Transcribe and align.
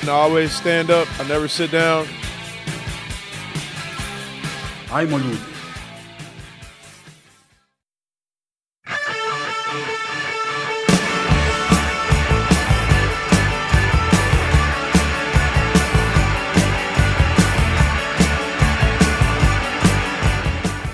And 0.00 0.08
I 0.08 0.12
always 0.12 0.52
stand 0.52 0.90
up. 0.90 1.08
I 1.20 1.28
never 1.28 1.48
sit 1.48 1.70
down. 1.70 2.06
Ajmo 4.92 5.18
ljudi. 5.18 5.50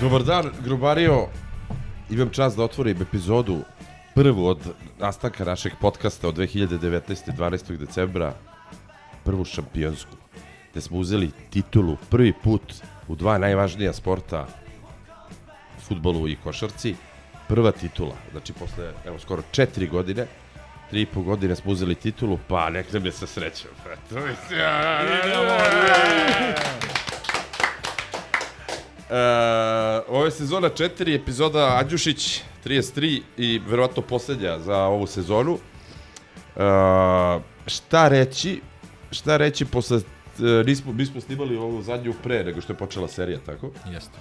Dobar 0.00 0.22
dan, 0.22 0.50
Grubario. 0.64 1.26
Imam 2.10 2.30
čast 2.30 2.56
da 2.56 2.64
otvorim 2.64 3.02
epizodu 3.02 3.58
prvu 4.14 4.46
od 4.46 4.58
nastanka 4.98 5.44
našeg 5.44 5.72
podcasta 5.80 6.28
od 6.28 6.36
2019. 6.36 7.32
12. 7.38 7.76
decembra, 7.76 8.34
prvu 9.26 9.44
šampionsku, 9.44 10.16
gde 10.70 10.80
smo 10.80 10.98
uzeli 10.98 11.30
titulu 11.50 11.96
prvi 12.10 12.32
put 12.32 12.74
u 13.08 13.14
dva 13.14 13.38
najvažnija 13.38 13.92
sporta, 13.92 14.46
futbolu 15.88 16.28
i 16.28 16.36
košarci. 16.44 16.94
Prva 17.48 17.72
titula, 17.72 18.14
znači 18.32 18.52
posle, 18.52 18.92
evo, 19.06 19.18
skoro 19.18 19.42
četiri 19.50 19.86
godine, 19.86 20.26
tri 20.90 21.02
i 21.02 21.06
po 21.06 21.22
godine 21.22 21.56
smo 21.56 21.72
uzeli 21.72 21.94
titulu, 21.94 22.38
pa 22.48 22.70
nek 22.70 22.92
nam 22.92 23.06
je 23.06 23.12
sa 23.12 23.26
srećom. 23.26 23.70
Eto, 23.92 24.14
mislim, 24.14 24.60
Uh, 29.06 29.12
ovo 30.08 30.24
je 30.24 30.30
sezona 30.30 30.68
4, 30.68 31.14
epizoda 31.14 31.76
Andjušić 31.80 32.42
33 32.64 33.22
i 33.36 33.60
verovatno 33.66 34.02
poslednja 34.02 34.58
za 34.58 34.76
ovu 34.76 35.06
sezonu. 35.06 35.52
Uh, 35.52 35.60
šta 37.66 38.08
reći? 38.08 38.60
Šta 39.16 39.36
reći 39.36 39.64
posle 39.64 39.96
uh, 39.96 40.66
nismo, 40.66 40.92
mi 40.92 41.06
smo 41.06 41.20
snimali 41.20 41.56
ovu 41.56 41.82
zadnju 41.82 42.14
pre 42.22 42.44
nego 42.44 42.60
što 42.60 42.72
je 42.72 42.76
počela 42.76 43.08
serija, 43.08 43.38
tako? 43.46 43.70
Jeste. 43.92 44.18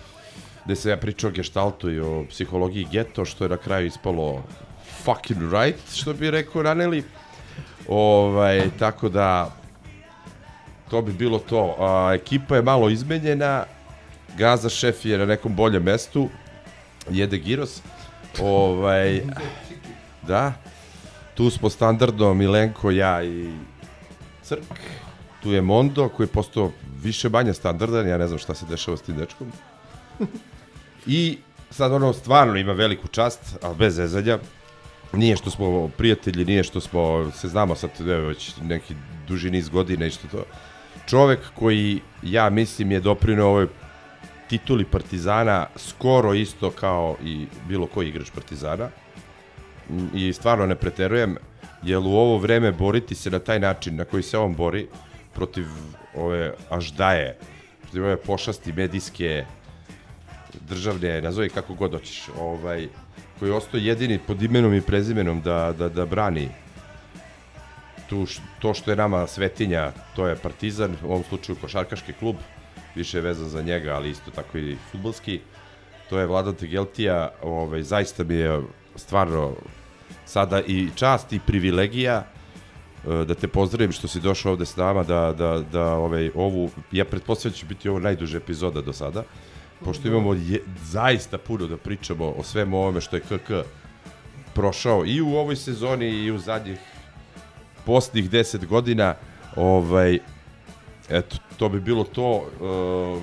Gde 0.65 0.75
se 0.75 0.89
ja 0.89 0.97
pričao 0.97 1.29
o 1.29 1.33
geštaltu 1.33 1.91
i 1.91 1.99
o 1.99 2.25
psihologiji 2.29 2.87
geto, 2.91 3.25
što 3.25 3.45
je 3.45 3.49
na 3.49 3.57
kraju 3.57 3.87
ispalo 3.87 4.43
fucking 5.03 5.53
right, 5.53 5.95
što 5.95 6.13
bi 6.13 6.31
rekao 6.31 6.61
Raneli. 6.61 7.03
Ovaj, 7.87 8.69
tako 8.79 9.09
da, 9.09 9.55
to 10.89 11.01
bi 11.01 11.13
bilo 11.13 11.39
to. 11.39 11.75
A, 11.79 12.13
ekipa 12.15 12.55
je 12.55 12.61
malo 12.61 12.89
izmenjena, 12.89 13.65
Gaza 14.37 14.69
šef 14.69 15.05
je 15.05 15.17
na 15.17 15.25
nekom 15.25 15.55
boljem 15.55 15.83
mestu, 15.83 16.29
jede 17.09 17.37
giros. 17.37 17.81
Ovaj, 18.41 19.21
da, 20.21 20.53
tu 21.35 21.49
smo 21.49 21.69
standardno 21.69 22.33
Milenko, 22.33 22.91
ja 22.91 23.23
i 23.23 23.51
Crk. 24.45 24.79
Tu 25.43 25.51
je 25.51 25.61
Mondo 25.61 26.09
koji 26.09 26.25
je 26.25 26.31
postao 26.31 26.71
više 27.03 27.29
manje 27.29 27.53
standardan, 27.53 28.07
ja 28.07 28.17
ne 28.17 28.27
znam 28.27 28.39
šta 28.39 28.53
se 28.53 28.65
dešava 28.65 28.97
s 28.97 29.01
tim 29.01 29.17
dečkom. 29.17 29.51
I 31.05 31.37
sad 31.69 31.93
ono 31.93 32.13
stvarno 32.13 32.57
ima 32.57 32.71
veliku 32.73 33.07
čast, 33.07 33.57
ali 33.61 33.75
bez 33.75 33.95
zezanja. 33.95 34.39
Nije 35.13 35.35
što 35.35 35.49
smo 35.49 35.89
prijatelji, 35.97 36.45
nije 36.45 36.63
što 36.63 36.81
smo 36.81 37.31
se 37.31 37.47
znamo 37.47 37.75
sad 37.75 37.89
evo, 37.99 38.27
već 38.27 38.53
neki 38.61 38.95
duži 39.27 39.51
niz 39.51 39.69
godina 39.69 40.05
i 40.05 40.11
što 40.11 40.27
to. 40.27 40.43
Čovek 41.07 41.39
koji 41.55 42.01
ja 42.23 42.49
mislim 42.49 42.91
je 42.91 42.99
doprineo 42.99 43.47
ovoj 43.47 43.67
tituli 44.49 44.85
Partizana 44.85 45.67
skoro 45.75 46.33
isto 46.33 46.71
kao 46.71 47.15
i 47.23 47.47
bilo 47.67 47.87
koji 47.87 48.09
igrač 48.09 48.29
Partizana. 48.29 48.89
I 50.13 50.33
stvarno 50.33 50.65
ne 50.65 50.75
preterujem, 50.75 51.37
jer 51.83 51.97
u 51.99 52.15
ovo 52.15 52.37
vreme 52.37 52.71
boriti 52.71 53.15
se 53.15 53.29
na 53.29 53.39
taj 53.39 53.59
način 53.59 53.95
na 53.95 54.05
koji 54.05 54.23
se 54.23 54.37
on 54.37 54.55
bori 54.55 54.87
protiv 55.33 55.65
ove 56.15 56.53
aždaje, 56.69 57.37
protiv 57.81 58.03
ove 58.03 58.17
pošasti 58.17 58.73
medijske, 58.73 59.45
državne, 60.69 61.21
nazovi 61.21 61.49
kako 61.49 61.73
god 61.73 61.91
hoćeš, 61.91 62.23
ovaj, 62.39 62.87
koji 63.39 63.49
je 63.49 63.55
ostao 63.55 63.77
jedini 63.77 64.19
pod 64.27 64.41
imenom 64.41 64.73
i 64.73 64.81
prezimenom 64.81 65.41
da, 65.41 65.73
da, 65.77 65.89
da 65.89 66.05
brani 66.05 66.49
tu, 68.09 68.25
to 68.59 68.73
što 68.73 68.91
je 68.91 68.95
nama 68.95 69.27
svetinja, 69.27 69.91
to 70.15 70.27
je 70.27 70.35
Partizan, 70.35 70.97
u 71.03 71.07
ovom 71.07 71.23
slučaju 71.23 71.57
košarkaški 71.61 72.13
klub, 72.13 72.35
više 72.95 73.17
je 73.17 73.21
vezan 73.21 73.49
za 73.49 73.61
njega, 73.61 73.95
ali 73.95 74.09
isto 74.09 74.31
tako 74.31 74.57
i 74.57 74.77
futbolski. 74.91 75.39
To 76.09 76.19
je 76.19 76.25
Vladan 76.25 76.55
Tegeltija, 76.55 77.31
ovaj, 77.41 77.83
zaista 77.83 78.23
mi 78.23 78.35
je 78.35 78.61
stvarno 78.95 79.53
sada 80.25 80.61
i 80.61 80.89
čast 80.95 81.33
i 81.33 81.39
privilegija 81.39 82.23
e, 82.23 83.25
da 83.25 83.35
te 83.35 83.47
pozdravim 83.47 83.91
što 83.91 84.07
si 84.07 84.19
došao 84.19 84.51
ovde 84.51 84.65
s 84.65 84.75
nama 84.75 85.03
da, 85.03 85.33
da, 85.37 85.63
da 85.71 85.93
ovaj, 85.93 86.31
ovu, 86.35 86.69
ja 86.91 87.05
pretpostavljam 87.05 87.53
da 87.53 87.57
će 87.57 87.65
biti 87.65 87.89
ovo 87.89 87.99
najduža 87.99 88.37
epizoda 88.37 88.81
do 88.81 88.93
sada, 88.93 89.23
pošto 89.85 90.07
imamo 90.07 90.33
je, 90.33 90.61
zaista 90.83 91.37
puno 91.37 91.67
da 91.67 91.77
pričamo 91.77 92.33
o 92.37 92.43
svemu 92.43 92.77
ovome 92.77 93.01
što 93.01 93.15
je 93.15 93.21
KK 93.21 93.51
prošao 94.53 95.05
i 95.05 95.21
u 95.21 95.35
ovoj 95.35 95.55
sezoni 95.55 96.09
i 96.09 96.31
u 96.31 96.39
zadnjih 96.39 96.79
posljednjih 97.85 98.31
10 98.31 98.65
godina 98.65 99.15
ovaj 99.55 100.19
eto 101.09 101.35
to 101.57 101.69
bi 101.69 101.79
bilo 101.79 102.03
to 102.03 102.35
uh, 102.37 103.21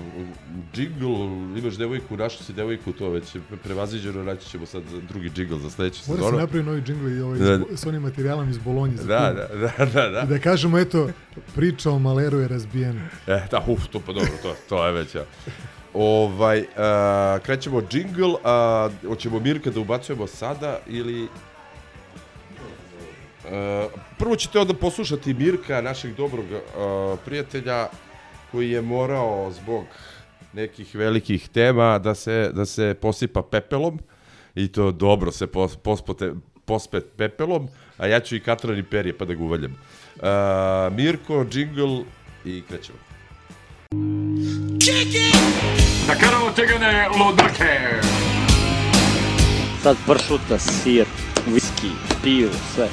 džingl 0.75 1.15
imaš 1.59 1.75
devojku 1.75 2.17
našao 2.17 2.43
si 2.43 2.53
devojku 2.53 2.93
to 2.93 3.11
već 3.11 3.35
je 3.35 3.41
prevaziđeno 3.63 4.25
naći 4.25 4.49
ćemo 4.51 4.67
sad 4.67 4.83
drugi 5.09 5.31
džingl 5.31 5.57
za 5.57 5.71
sledeću 5.71 6.03
Mora 6.07 6.19
se 6.19 6.25
sezonu 6.25 6.39
napravi 6.39 6.65
novi 6.65 6.83
džingl 6.83 7.09
i 7.09 7.21
ovaj, 7.21 7.39
Da. 7.39 7.77
s 7.77 7.87
onim 7.87 8.03
materijalom 8.03 8.51
iz 8.51 8.59
Bolonje. 8.59 8.95
da, 8.97 9.33
da, 9.33 9.49
da, 9.57 9.87
da, 9.87 10.09
da. 10.09 10.23
I 10.23 10.27
da 10.27 10.39
kažemo, 10.39 10.79
eto, 10.79 11.09
priča 11.55 11.91
o 11.91 11.99
Maleru 11.99 12.39
je 12.39 12.49
razbijena. 12.49 13.09
E, 13.27 13.47
da, 13.51 13.65
uf, 13.69 13.87
to 13.93 14.01
pa 14.01 14.13
dobro, 14.13 14.31
to, 14.43 14.55
to 14.69 14.87
je 14.87 14.93
već, 14.93 15.15
ja. 15.15 15.25
Ovaj, 15.95 16.59
uh, 16.61 16.67
krećemo 17.43 17.83
džingl, 17.83 18.25
uh, 18.25 19.09
hoćemo 19.09 19.41
Mirka 19.41 19.71
da 19.71 19.81
ubacujemo 19.81 20.27
sada 20.27 20.79
ili... 20.87 21.29
Uh, 23.45 23.51
prvo 24.19 24.37
ćete 24.37 24.59
onda 24.59 24.75
poslušati 24.75 25.35
Mirka, 25.35 25.81
našeg 25.81 26.15
dobrog 26.15 26.45
uh, 26.51 27.19
prijatelja, 27.25 27.89
koji 28.53 28.71
je 28.71 28.83
morao 28.83 29.53
zbog 29.53 29.85
nekih 30.53 30.95
velikih 30.95 31.49
tema 31.49 31.99
da 31.99 32.15
se, 32.15 32.51
da 32.55 32.67
se 32.67 32.95
posipa 33.01 33.43
pepelom 33.43 34.01
i 34.55 34.73
to 34.73 34.93
dobro 34.93 35.33
se 35.33 35.47
pos, 35.47 35.77
pospote, 35.77 36.33
pospet 36.65 37.05
pepelom, 37.17 37.69
a 37.99 38.07
ja 38.07 38.21
ću 38.21 38.37
i 38.37 38.41
katran 38.41 38.79
i 38.79 38.83
perje 38.83 39.19
pa 39.19 39.25
da 39.25 39.35
ga 39.35 39.43
uvaljam. 39.43 39.73
Uh, 40.17 40.97
Mirko, 40.97 41.45
džingl 41.51 42.01
i 42.45 42.63
krećemo. 42.69 42.99
Sad 49.83 49.97
pršuta, 50.07 50.59
sir, 50.59 51.07
viski, 51.47 51.91
pivo, 52.23 52.51
sve. 52.75 52.89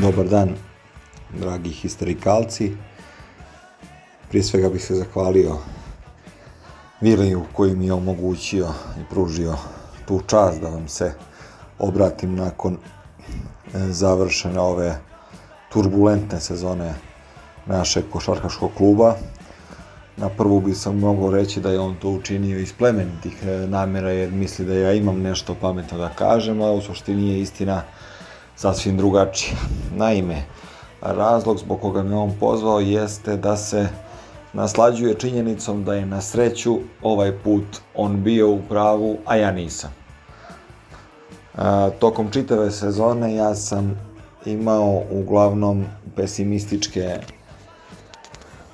Dobar 0.00 0.28
dan, 0.28 0.54
dragi 1.40 1.70
histerikalci. 1.70 2.72
Prije 4.28 4.42
svega 4.42 4.68
bih 4.68 4.84
se 4.84 4.94
zahvalio 4.94 5.58
Viliju 7.00 7.42
koji 7.52 7.76
mi 7.76 7.86
je 7.86 7.92
omogućio 7.92 8.68
i 9.00 9.04
pružio 9.10 9.56
tu 10.06 10.20
čast 10.26 10.60
da 10.60 10.68
vam 10.68 10.88
se 10.88 11.12
obratim 11.78 12.34
nakon 12.34 12.76
e, 12.76 12.78
završene 13.78 14.60
ove 14.60 14.98
turbulentne 15.72 16.40
sezone 16.40 16.94
našeg 17.66 18.04
košarkaškog 18.12 18.70
kluba. 18.76 19.14
Na 20.16 20.28
prvu 20.28 20.60
bi 20.60 20.74
sam 20.74 20.98
mogao 20.98 21.30
reći 21.30 21.60
da 21.60 21.70
je 21.70 21.80
on 21.80 21.94
to 21.94 22.10
učinio 22.10 22.58
iz 22.58 22.72
plemenitih 22.72 23.42
e, 23.42 23.66
namera 23.66 24.10
jer 24.10 24.32
misli 24.32 24.64
da 24.64 24.74
ja 24.74 24.92
imam 24.92 25.20
nešto 25.20 25.54
pametno 25.60 25.98
da 25.98 26.08
kažem, 26.08 26.62
a 26.62 26.72
u 26.72 26.80
suštini 26.80 27.30
je 27.30 27.40
istina 27.40 27.82
sasvim 28.56 28.96
drugačija. 28.96 29.56
Naime, 29.96 30.42
razlog 31.00 31.58
zbog 31.58 31.80
koga 31.80 32.02
me 32.02 32.16
on 32.16 32.32
pozvao 32.40 32.80
jeste 32.80 33.36
da 33.36 33.56
se 33.56 33.88
naslađuje 34.52 35.14
činjenicom 35.14 35.84
da 35.84 35.94
je 35.94 36.06
na 36.06 36.20
sreću 36.20 36.78
ovaj 37.02 37.32
put 37.38 37.64
on 37.94 38.22
bio 38.22 38.50
u 38.50 38.60
pravu, 38.68 39.18
a 39.24 39.36
ja 39.36 39.50
nisam. 39.52 39.90
A, 41.54 41.90
tokom 41.98 42.30
čitave 42.30 42.70
sezone 42.70 43.34
ja 43.34 43.54
sam 43.54 44.00
imao 44.46 45.02
uglavnom 45.10 45.84
pesimističke 46.16 47.18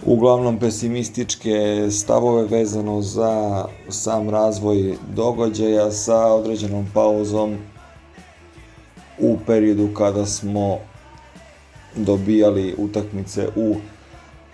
uglavnom 0.06 0.58
pesimističke 0.58 1.88
stavove 1.90 2.46
vezano 2.46 3.02
za 3.02 3.64
sam 3.88 4.31
razvoj 4.31 4.96
događaja 5.14 5.90
sa 5.90 6.26
određenom 6.26 6.86
pauzom 6.94 7.56
u 9.19 9.38
periodu 9.46 9.88
kada 9.94 10.26
smo 10.26 10.78
dobijali 11.96 12.74
utakmice 12.78 13.48
u 13.56 13.76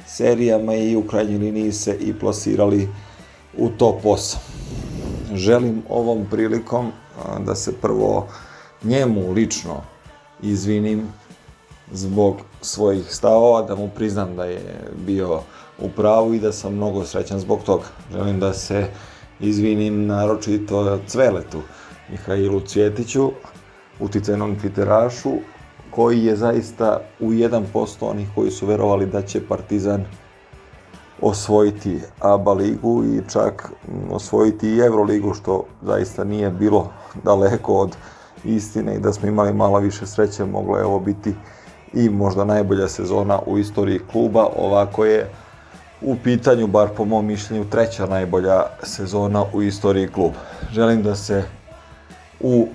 serijama 0.06 0.74
i 0.74 0.96
u 0.96 1.02
krajnjoj 1.02 1.38
liniji 1.38 1.72
se 1.72 1.96
i 2.00 2.14
plasirali 2.18 2.88
u 3.58 3.68
top 3.68 4.02
8. 4.02 4.36
Želim 5.34 5.82
ovom 5.88 6.26
prilikom 6.30 6.92
da 7.40 7.54
se 7.54 7.72
prvo 7.72 8.26
njemu 8.82 9.32
lično 9.32 9.82
izvinim 10.42 11.08
zbog 11.92 12.36
svojih 12.60 13.14
stavova, 13.14 13.62
da 13.62 13.74
mu 13.74 13.90
priznam 13.96 14.36
da 14.36 14.44
je 14.44 14.60
bio 15.06 15.40
u 15.78 15.88
pravu 15.88 16.34
i 16.34 16.40
da 16.40 16.52
sam 16.52 16.74
mnogo 16.74 17.04
srećan 17.04 17.40
zbog 17.40 17.62
toga. 17.62 17.84
Želim 18.12 18.40
da 18.40 18.52
se 18.52 18.86
izvinim 19.40 20.06
naročito 20.06 21.00
Cveletu, 21.06 21.62
Mihailu 22.10 22.60
Cvjetiću, 22.60 23.30
uticajnom 24.00 24.58
tviterašu, 24.60 25.32
koji 25.94 26.24
je 26.24 26.36
zaista 26.36 27.00
u 27.20 27.30
1% 27.30 27.62
onih 28.00 28.28
koji 28.34 28.50
su 28.50 28.66
verovali 28.66 29.06
da 29.06 29.22
će 29.22 29.48
Partizan 29.48 30.04
osvojiti 31.20 32.00
ABA 32.20 32.52
ligu 32.52 33.04
i 33.04 33.30
čak 33.32 33.72
osvojiti 34.10 34.68
i 34.68 34.78
Euroligu, 34.78 35.34
što 35.34 35.64
zaista 35.82 36.24
nije 36.24 36.50
bilo 36.50 36.90
daleko 37.24 37.74
od 37.74 37.96
istine 38.44 38.94
i 38.94 38.98
da 38.98 39.12
smo 39.12 39.28
imali 39.28 39.52
malo 39.52 39.78
više 39.78 40.06
sreće, 40.06 40.44
moglo 40.44 40.76
je 40.76 40.84
ovo 40.84 41.00
biti 41.00 41.34
i 41.92 42.08
možda 42.08 42.44
najbolja 42.44 42.88
sezona 42.88 43.38
u 43.46 43.58
istoriji 43.58 44.00
kluba. 44.12 44.46
Ovako 44.56 45.04
je 45.04 45.30
u 46.02 46.16
pitanju, 46.24 46.66
bar 46.66 46.88
po 46.96 47.04
mom 47.04 47.26
mišljenju, 47.26 47.64
treća 47.70 48.06
najbolja 48.06 48.62
sezona 48.82 49.44
u 49.52 49.62
istoriji 49.62 50.08
kluba. 50.08 50.38
Želim 50.72 51.02
da 51.02 51.14
se 51.14 51.42
u 52.40 52.68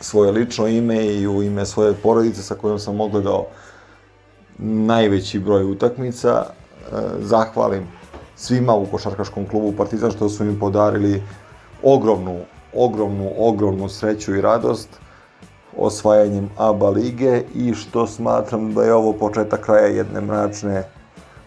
svoje 0.00 0.32
lično 0.32 0.66
ime 0.66 1.06
i 1.06 1.28
u 1.28 1.42
ime 1.42 1.66
svoje 1.66 1.94
porodice 1.94 2.42
sa 2.42 2.54
kojom 2.54 2.78
sam 2.78 3.00
ogledao 3.00 3.46
najveći 4.58 5.38
broj 5.38 5.64
utakmica, 5.64 6.44
e, 6.46 6.96
zahvalim 7.20 7.88
svima 8.36 8.74
u 8.74 8.86
košarkaškom 8.86 9.46
klubu 9.46 9.72
Partizan 9.76 10.10
što 10.10 10.28
su 10.28 10.44
mi 10.44 10.60
podarili 10.60 11.22
ogromnu, 11.82 12.40
ogromnu, 12.74 13.32
ogromnu 13.38 13.88
sreću 13.88 14.34
i 14.34 14.40
radost 14.40 14.88
osvajanjem 15.76 16.50
ABA 16.56 16.90
lige 16.90 17.42
i 17.54 17.74
što 17.74 18.06
smatram 18.06 18.74
da 18.74 18.82
je 18.82 18.94
ovo 18.94 19.12
početak 19.12 19.60
kraja 19.60 19.86
jedne 19.86 20.20
mračne 20.20 20.84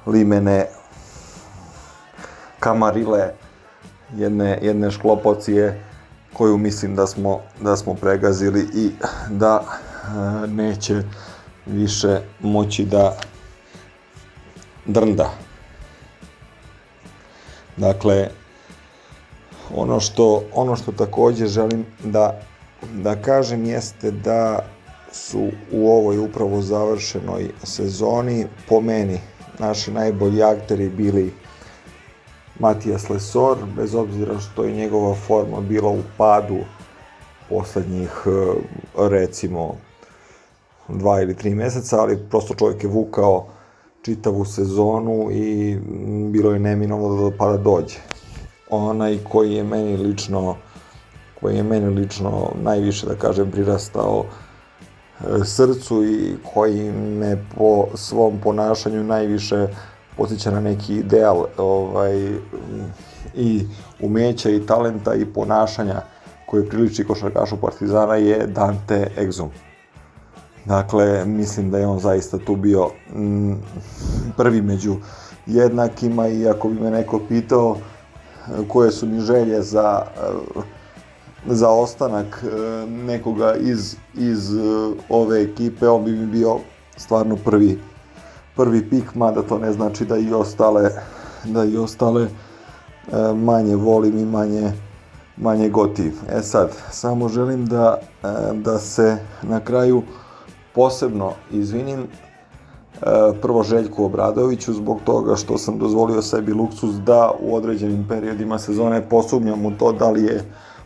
limene 0.06 0.68
kamarile, 2.60 3.34
jedne, 4.16 4.60
jedne 4.62 4.92
šklopocije 4.92 5.93
koju 6.34 6.58
mislim 6.58 6.96
da 6.96 7.08
smo, 7.08 7.40
da 7.62 7.76
smo 7.76 7.94
pregazili 7.94 8.68
i 8.74 8.92
da 9.30 9.64
e, 9.64 10.48
neće 10.48 11.04
više 11.66 12.22
moći 12.40 12.86
da 12.86 13.18
drnda. 14.86 15.30
Dakle, 17.78 18.30
ono 19.76 20.00
što, 20.00 20.44
ono 20.54 20.76
što 20.76 20.92
takođe 20.92 21.48
želim 21.48 21.86
da, 22.04 22.40
da 22.94 23.22
kažem 23.22 23.66
jeste 23.66 24.12
da 24.12 24.60
su 25.12 25.48
u 25.72 25.92
ovoj 25.92 26.18
upravo 26.18 26.62
završenoj 26.62 27.50
sezoni 27.64 28.48
po 28.70 28.82
meni 28.82 29.20
naši 29.60 29.92
najbolji 29.92 30.44
akteri 30.44 30.90
bili 30.90 31.34
Matijas 32.60 33.10
Lesor, 33.10 33.58
bez 33.76 33.96
obzira 33.96 34.40
što 34.40 34.64
je 34.64 34.76
njegova 34.76 35.16
forma 35.16 35.62
bila 35.62 35.90
u 35.90 36.02
padu 36.18 36.60
poslednjih, 37.50 38.12
e, 38.26 38.30
recimo, 39.10 39.76
dva 40.88 41.22
ili 41.22 41.36
tri 41.36 41.56
meseca, 41.56 42.02
ali 42.02 42.20
prosto 42.30 42.56
čovjek 42.56 42.84
je 42.84 42.90
vukao 42.90 43.48
čitavu 44.02 44.46
sezonu 44.46 45.32
i 45.32 45.78
bilo 46.32 46.52
je 46.52 46.60
neminovno 46.60 47.16
da 47.16 47.22
do 47.22 47.32
pada 47.38 47.58
dođe. 47.58 47.98
Onaj 48.70 49.18
koji 49.24 49.54
je 49.54 49.64
meni 49.64 49.98
lično 49.98 50.56
koji 51.44 51.56
je 51.56 51.64
meni 51.64 51.90
lično 51.90 52.52
najviše, 52.62 53.06
da 53.08 53.16
kažem, 53.16 53.52
prirastao 53.52 54.26
e, 54.26 55.46
srcu 55.46 56.04
i 56.06 56.36
koji 56.54 56.92
me 56.92 57.46
po 57.58 57.88
svom 57.96 58.40
ponašanju 58.44 59.04
najviše 59.04 59.68
podsjeća 60.18 60.51
na 60.51 60.60
neki 60.60 60.95
ideal 60.95 61.45
ovaj, 61.57 62.38
i 63.36 63.65
umeća 64.01 64.50
i 64.50 64.65
talenta 64.65 65.13
i 65.13 65.25
ponašanja 65.25 66.01
koji 66.45 66.69
priliči 66.69 67.04
košarkašu 67.04 67.57
Partizana 67.57 68.15
je 68.15 68.48
Dante 68.48 69.07
Exum. 69.18 69.48
Dakle, 70.65 71.25
mislim 71.25 71.71
da 71.71 71.77
je 71.77 71.88
on 71.88 72.00
zaista 72.00 72.38
tu 72.38 72.56
bio 72.56 72.89
m, 73.15 73.57
prvi 74.38 74.62
među 74.62 74.95
jednakima 75.45 76.27
i 76.27 76.48
ako 76.48 76.69
bi 76.69 76.80
me 76.81 76.92
neko 76.92 77.19
pitao 77.30 77.77
koje 78.68 78.92
su 78.92 79.07
mi 79.07 79.19
želje 79.19 79.62
za 79.62 80.01
za 81.45 81.69
ostanak 81.69 82.45
nekoga 82.88 83.56
iz, 83.56 83.95
iz 84.13 84.51
ove 85.10 85.42
ekipe, 85.42 85.88
on 85.88 86.06
bi 86.06 86.12
mi 86.12 86.25
bio 86.25 86.57
stvarno 86.98 87.36
prvi 87.36 87.80
prvi 88.56 88.90
pik, 88.90 89.16
mada 89.16 89.42
to 89.42 89.60
ne 89.60 89.72
znači 89.74 90.06
da 90.06 90.18
i 90.18 90.34
ostale, 90.34 90.90
da 91.46 91.66
i 91.66 91.78
ostale 91.78 92.24
e, 92.24 92.30
manje 93.36 93.76
volim 93.76 94.18
i 94.18 94.26
manje, 94.26 94.72
manje 95.38 95.70
gotiv. 95.70 96.14
E 96.30 96.42
sad, 96.42 96.72
samo 96.92 97.30
želim 97.30 97.66
da, 97.66 97.98
e, 98.24 98.28
da 98.54 98.80
se 98.80 99.18
na 99.42 99.60
kraju 99.60 100.04
posebno 100.76 101.32
izvinim 101.52 102.00
e, 102.00 102.08
prvo 103.42 103.64
Željku 103.64 104.06
Obradoviću 104.06 104.74
zbog 104.74 105.00
toga 105.06 105.36
što 105.36 105.58
sam 105.58 105.77
dozvolio 105.77 106.22
sebi 106.22 106.54
luksus 106.54 106.96
da 106.96 107.32
u 107.39 107.56
određenim 107.56 108.06
periodima 108.10 108.60
sezone 108.60 109.10
posumnjam 109.10 109.66
u 109.66 109.72
to 109.72 109.92
da 109.92 110.10
li 110.10 110.24
je 110.24 110.44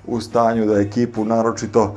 u 0.07 0.21
stanju 0.21 0.65
da 0.65 0.79
ekipu 0.79 1.25
naročito 1.25 1.95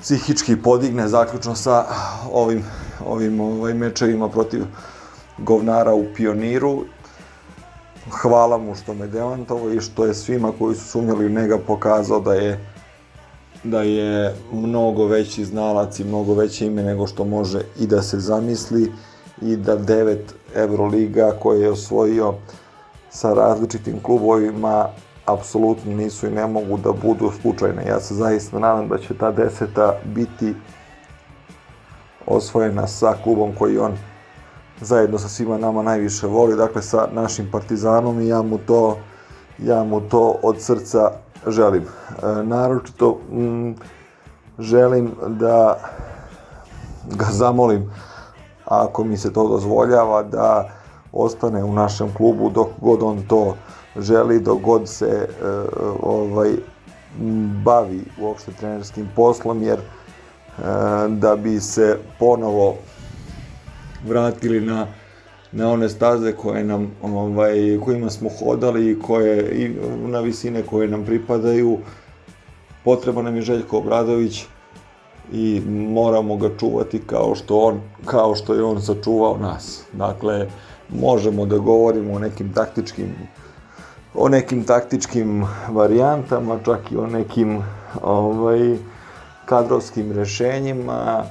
psihički 0.00 0.56
podigne 0.56 1.08
zaključno 1.08 1.54
sa 1.54 1.84
ovim 2.32 2.64
ovim 3.06 3.40
ovaj, 3.40 3.74
mečevima 3.74 4.28
protiv 4.28 4.64
govnara 5.38 5.94
u 5.94 6.04
Pioniru. 6.16 6.84
Hvala 8.10 8.58
mu 8.58 8.74
što 8.74 8.94
me 8.94 9.06
demantovo 9.06 9.70
i 9.70 9.80
što 9.80 10.06
je 10.06 10.14
svima 10.14 10.52
koji 10.58 10.76
su 10.76 10.84
sumnjali 10.88 11.26
u 11.26 11.30
njega 11.30 11.58
pokazao 11.58 12.20
da 12.20 12.34
je 12.34 12.60
da 13.64 13.82
je 13.82 14.34
mnogo 14.52 15.06
veći 15.06 15.44
znalac 15.44 16.00
i 16.00 16.04
mnogo 16.04 16.34
veće 16.34 16.66
ime 16.66 16.82
nego 16.82 17.06
što 17.06 17.24
može 17.24 17.60
i 17.80 17.86
da 17.86 18.02
se 18.02 18.20
zamisli 18.20 18.92
i 19.42 19.56
da 19.56 19.76
devet 19.76 20.34
Euroliga 20.54 21.32
koje 21.42 21.62
je 21.62 21.70
osvojio 21.70 22.34
sa 23.10 23.34
različitim 23.34 24.00
klubovima 24.02 24.88
apsolutno 25.26 25.96
nisu 25.96 26.26
i 26.26 26.30
ne 26.30 26.46
mogu 26.46 26.76
da 26.76 26.92
budu 26.92 27.30
slučajne. 27.40 27.86
Ja 27.88 28.00
se 28.00 28.14
zaista 28.14 28.58
nadam 28.58 28.88
da 28.88 28.98
će 28.98 29.14
ta 29.14 29.32
deseta 29.32 29.94
biti 30.04 30.54
osvojena 32.26 32.86
sa 32.86 33.14
klubom 33.24 33.52
koji 33.58 33.78
on 33.78 33.92
zajedno 34.80 35.18
sa 35.18 35.28
svima 35.28 35.58
nama 35.58 35.82
najviše 35.82 36.26
voli, 36.26 36.56
dakle 36.56 36.82
sa 36.82 37.08
našim 37.12 37.48
Partizanom 37.52 38.20
i 38.20 38.28
ja 38.28 38.42
mu 38.42 38.58
to, 38.58 38.98
ja 39.58 39.84
mu 39.84 40.00
to 40.00 40.36
od 40.42 40.60
srca 40.60 41.10
želim. 41.46 41.82
E, 41.82 41.86
naročito 42.42 43.18
mm, 43.30 43.74
želim 44.58 45.10
da 45.26 45.78
ga 47.16 47.26
zamolim, 47.30 47.90
ako 48.64 49.04
mi 49.04 49.16
se 49.16 49.32
to 49.32 49.48
dozvoljava, 49.48 50.22
da 50.22 50.68
ostane 51.12 51.64
u 51.64 51.72
našem 51.72 52.14
klubu 52.14 52.50
dok 52.50 52.68
god 52.80 53.02
on 53.02 53.22
to 53.28 53.56
želi, 53.98 54.40
dok 54.40 54.60
god 54.60 54.88
se 54.88 55.06
e, 55.06 55.46
ovaj 56.02 56.52
bavi 57.64 58.00
uopšte 58.20 58.52
trenerskim 58.52 59.08
poslom, 59.16 59.62
jer 59.62 59.78
E, 60.58 61.08
da 61.08 61.36
bi 61.36 61.60
se 61.60 61.98
ponovo 62.18 62.76
vratili 64.06 64.60
na 64.60 64.86
na 65.52 65.70
one 65.70 65.88
staze 65.88 66.32
koje 66.32 66.64
nam 66.64 66.90
ovaj 67.02 67.78
kojima 67.84 68.10
smo 68.10 68.28
hodali 68.28 68.90
i 68.90 68.98
koje 69.00 69.64
i 69.64 69.68
na 70.08 70.20
visine 70.20 70.62
koje 70.62 70.88
nam 70.88 71.04
pripadaju 71.04 71.78
potreban 72.84 73.24
nam 73.24 73.36
je 73.36 73.42
Željko 73.42 73.78
Obradović 73.78 74.44
i 75.32 75.62
moramo 75.68 76.36
ga 76.36 76.50
čuvati 76.58 77.02
kao 77.06 77.34
što 77.34 77.58
on 77.58 77.80
kao 78.04 78.34
što 78.34 78.54
je 78.54 78.62
on 78.62 78.82
sačuvao 78.82 79.38
nas. 79.38 79.82
Dakle, 79.92 80.46
možemo 80.88 81.46
da 81.46 81.58
govorimo 81.58 82.12
o 82.12 82.18
nekim 82.18 82.52
taktičkim 82.52 83.14
o 84.16 84.28
nekim 84.28 84.64
taktičkim 84.64 85.46
varijantama, 85.68 86.58
čak 86.64 86.92
i 86.92 86.96
o 86.96 87.06
nekim 87.06 87.62
ovaj 88.02 88.76
kadrovskim 89.44 90.12
rešenjima 90.12 91.24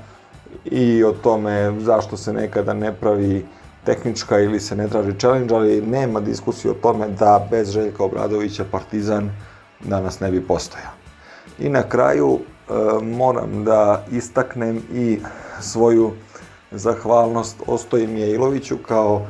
i 0.66 1.04
o 1.04 1.12
tome 1.12 1.80
zašto 1.80 2.18
se 2.18 2.34
nekada 2.34 2.74
ne 2.74 2.94
pravi 2.94 3.46
tehnička 3.86 4.40
ili 4.40 4.60
se 4.60 4.76
ne 4.76 4.88
traži 4.88 5.20
challenge, 5.20 5.56
ali 5.56 5.82
nema 5.82 6.20
diskusije 6.20 6.72
o 6.72 6.82
tome 6.82 7.08
da 7.08 7.48
bez 7.52 7.70
Željka 7.70 8.04
Obradovića 8.04 8.66
Partizan 8.72 9.30
danas 9.84 10.20
ne 10.20 10.32
bi 10.32 10.42
postojao. 10.48 10.92
I 11.60 11.70
na 11.70 11.84
kraju 11.84 12.40
e, 12.40 12.74
moram 13.04 13.64
da 13.64 14.06
istaknem 14.12 14.82
i 14.94 15.20
svoju 15.62 16.12
zahvalnost 16.72 17.56
Ostoji 17.68 18.08
Mijailoviću 18.08 18.78
kao 18.78 19.28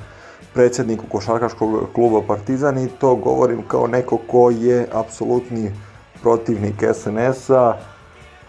predsedniku 0.56 1.06
košarkaškog 1.12 1.90
kluba 1.94 2.22
Partizan 2.28 2.78
i 2.78 2.88
to 2.88 3.16
govorim 3.16 3.62
kao 3.68 3.88
neko 3.88 4.18
ko 4.28 4.50
je 4.50 4.88
apsolutni 4.92 5.72
protivnik 6.22 6.84
SNS-a, 6.94 7.74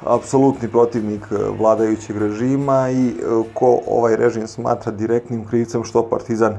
apsolutni 0.01 0.69
protivnik 0.69 1.23
e, 1.31 1.35
vladajućeg 1.59 2.17
režima 2.17 2.91
i 2.91 3.09
e, 3.09 3.13
ko 3.55 3.81
ovaj 3.87 4.17
režim 4.17 4.47
smatra 4.47 4.93
direktnim 4.93 5.45
krivcem 5.45 5.85
što 5.85 6.09
Partizan 6.09 6.57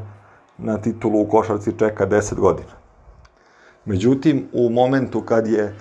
na 0.58 0.78
titulu 0.78 1.22
u 1.22 1.30
košarci 1.30 1.72
čeka 1.80 2.08
10 2.08 2.36
godina. 2.36 2.76
Međutim, 3.86 4.48
u 4.54 4.70
momentu 4.70 5.22
kad 5.22 5.48
je 5.48 5.76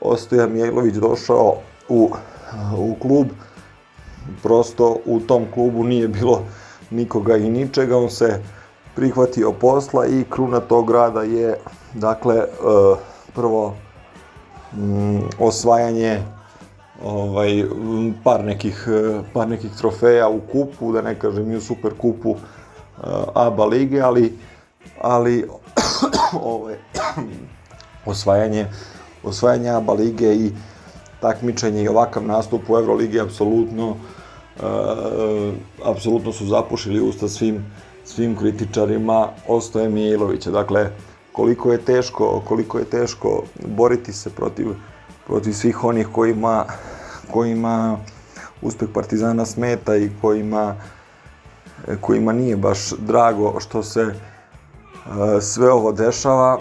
Ostoja 0.00 0.46
Mijailović 0.46 0.94
došao 0.94 1.54
u, 1.88 2.10
u 2.78 2.94
klub, 3.00 3.26
prosto 4.42 4.96
u 5.06 5.20
tom 5.20 5.46
klubu 5.54 5.84
nije 5.84 6.08
bilo 6.08 6.42
nikoga 6.90 7.36
i 7.36 7.50
ničega, 7.50 7.96
on 7.96 8.10
se 8.10 8.42
prihvatio 8.98 9.52
posla 9.52 10.06
i 10.06 10.24
kruna 10.30 10.60
tog 10.60 10.90
rada 10.90 11.22
je, 11.22 11.56
dakle, 11.94 12.36
e, 12.36 12.46
prvo 13.34 13.74
mm, 14.72 15.18
osvajanje 15.38 16.22
ovaj, 17.04 17.64
par, 18.24 18.44
nekih, 18.44 18.88
par 19.32 19.48
nekih 19.48 19.70
trofeja 19.78 20.28
u 20.28 20.40
kupu, 20.52 20.92
da 20.92 21.02
ne 21.02 21.14
kažem 21.14 21.52
i 21.52 21.56
u 21.56 21.60
super 21.60 21.92
kupu 21.98 22.36
ABA 23.34 23.64
lige, 23.64 24.00
ali, 24.00 24.38
ali 25.00 25.46
ovaj, 26.54 26.74
osvajanje, 28.12 28.66
osvajanje 29.22 29.70
ABA 29.70 29.92
lige 29.92 30.34
i 30.34 30.52
takmičenje 31.20 31.82
i 31.82 31.88
ovakav 31.88 32.26
nastup 32.26 32.70
u 32.70 32.76
Euroligi 32.76 33.20
apsolutno 33.20 33.94
apsolutno 35.84 36.32
su 36.32 36.46
zapušili 36.46 37.00
usta 37.00 37.28
svim 37.28 37.64
svim 38.08 38.36
kritičarima 38.36 39.28
Ostoje 39.48 39.88
Mijailovića. 39.88 40.50
Dakle, 40.50 40.90
koliko 41.32 41.72
je 41.72 41.78
teško, 41.78 42.42
koliko 42.48 42.78
je 42.78 42.84
teško 42.84 43.42
boriti 43.76 44.12
se 44.12 44.30
protiv 44.30 44.66
protiv 45.26 45.52
svih 45.52 45.84
onih 45.84 46.08
kojima 46.12 46.64
kojima 47.32 47.98
uspeh 48.62 48.88
Partizana 48.94 49.46
smeta 49.46 49.96
i 49.96 50.10
kojima 50.20 50.74
kojima 52.00 52.32
nije 52.32 52.56
baš 52.56 52.90
drago 52.98 53.60
što 53.60 53.82
se 53.82 54.02
uh, 54.02 54.12
sve 55.40 55.72
ovo 55.72 55.92
dešava 55.92 56.58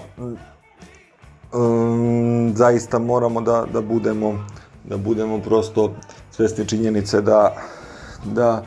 um, 1.54 2.54
zaista 2.56 3.00
moramo 3.00 3.42
da, 3.42 3.66
da 3.74 3.82
budemo 3.82 4.46
da 4.84 4.98
budemo 4.98 5.40
prosto 5.40 5.94
svesni 6.32 6.68
činjenice 6.68 7.22
da 7.22 7.56
da 8.26 8.64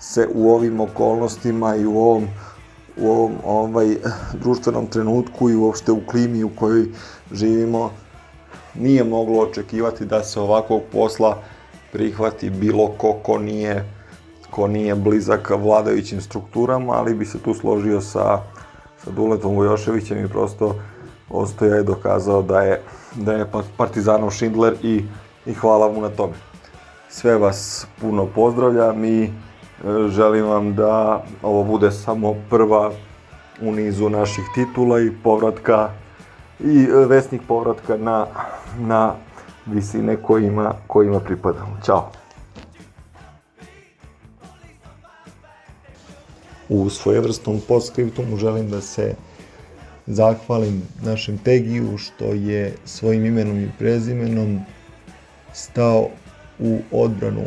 se 0.00 0.28
u 0.34 0.50
ovim 0.50 0.80
okolnostima 0.80 1.76
i 1.76 1.86
u 1.86 1.98
ovom 1.98 2.28
u 3.00 3.10
ovom 3.10 3.32
ovaj 3.44 3.96
društvenom 4.32 4.86
trenutku 4.86 5.50
i 5.50 5.56
uopšte 5.56 5.92
u 5.92 6.00
klimi 6.06 6.44
u 6.44 6.50
kojoj 6.56 6.86
živimo 7.32 7.90
nije 8.74 9.04
moglo 9.04 9.42
očekivati 9.42 10.04
da 10.04 10.24
se 10.24 10.40
ovakvog 10.40 10.82
posla 10.92 11.42
prihvati 11.92 12.50
bilo 12.50 12.88
ko 12.88 13.12
ko 13.12 13.38
nije 13.38 13.98
ko 14.50 14.66
nije 14.66 14.94
blizak 14.94 15.50
vladajućim 15.50 16.20
strukturama, 16.20 16.92
ali 16.92 17.14
bi 17.14 17.26
se 17.26 17.38
tu 17.38 17.54
složio 17.54 18.00
sa, 18.00 18.40
sa 19.04 19.10
Duletom 19.10 19.56
Vojoševićem 19.56 20.24
i 20.24 20.28
prosto 20.28 20.74
Ostoja 21.30 21.74
je 21.74 21.82
dokazao 21.82 22.42
da 22.42 22.60
je, 22.62 22.80
da 23.14 23.32
je 23.32 23.46
Partizanov 23.76 24.30
Schindler 24.30 24.74
i, 24.82 25.04
i 25.46 25.54
hvala 25.54 25.92
mu 25.92 26.00
na 26.00 26.08
tome. 26.08 26.32
Sve 27.08 27.38
vas 27.38 27.86
puno 28.00 28.26
pozdravljam 28.26 29.04
i 29.04 29.30
želim 30.08 30.46
vam 30.46 30.74
da 30.74 31.24
ovo 31.42 31.64
bude 31.64 31.90
samo 31.90 32.34
prva 32.50 32.92
u 33.60 33.72
nizu 33.72 34.08
naših 34.08 34.44
titula 34.54 35.00
i 35.00 35.10
povratka 35.22 35.90
i 36.60 36.82
e, 36.82 37.06
vesnih 37.06 37.40
povratka 37.48 37.96
na, 37.96 38.26
na 38.78 39.14
visine 39.66 40.16
kojima, 40.16 40.74
kojima 40.86 41.20
pripadamo. 41.20 41.78
Ćao! 41.84 42.10
U 46.68 46.90
svojevrsnom 46.90 47.60
postscriptumu 47.68 48.36
želim 48.36 48.70
da 48.70 48.80
se 48.80 49.14
zahvalim 50.06 50.82
našem 51.02 51.38
Tegiju 51.38 51.98
što 51.98 52.24
je 52.24 52.74
svojim 52.84 53.26
imenom 53.26 53.58
i 53.58 53.70
prezimenom 53.78 54.60
stao 55.52 56.08
u 56.58 56.78
odbranu 56.92 57.44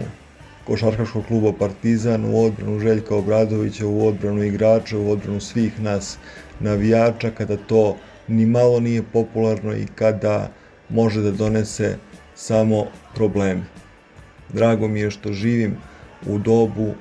košarkaškog 0.68 1.26
kluba 1.28 1.54
Partizan, 1.60 2.26
u 2.26 2.44
odbranu 2.46 2.80
Željka 2.80 3.16
Obradovića, 3.16 3.88
u 3.88 4.08
odbranu 4.08 4.44
igrača, 4.44 4.98
u 4.98 5.12
odbranu 5.12 5.40
svih 5.40 5.82
nas 5.82 6.18
navijača, 6.60 7.32
kada 7.32 7.58
to 7.58 7.98
ni 8.28 8.46
malo 8.46 8.80
nije 8.80 9.04
popularno 9.04 9.74
i 9.74 9.86
kada 9.96 10.52
može 10.90 11.22
da 11.22 11.32
donese 11.32 11.98
samo 12.36 12.86
probleme. 13.16 13.64
Drago 14.54 14.88
mi 14.88 15.00
je 15.00 15.12
što 15.12 15.34
živim 15.34 15.78
u 16.28 16.38
dobu 16.38 16.94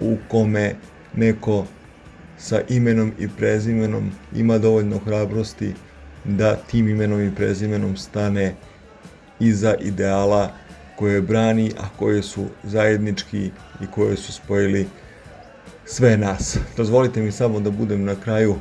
u 0.00 0.16
kome 0.28 0.74
neko 1.14 1.66
sa 2.38 2.60
imenom 2.68 3.12
i 3.18 3.28
prezimenom 3.28 4.10
ima 4.36 4.58
dovoljno 4.58 4.98
hrabrosti 4.98 5.72
da 6.24 6.56
tim 6.56 6.88
imenom 6.88 7.20
i 7.20 7.34
prezimenom 7.34 7.96
stane 7.96 8.54
iza 9.40 9.74
ideala 9.74 10.50
koje 10.96 11.22
brani, 11.22 11.72
a 11.80 11.88
koje 11.98 12.22
su 12.22 12.44
zajednički 12.62 13.50
i 13.82 13.86
koje 13.94 14.16
su 14.16 14.32
spojili 14.32 14.86
sve 15.84 16.16
nas. 16.16 16.58
Dozvolite 16.76 17.22
mi 17.22 17.32
samo 17.32 17.60
da 17.60 17.70
budem 17.70 18.04
na 18.04 18.14
kraju 18.14 18.54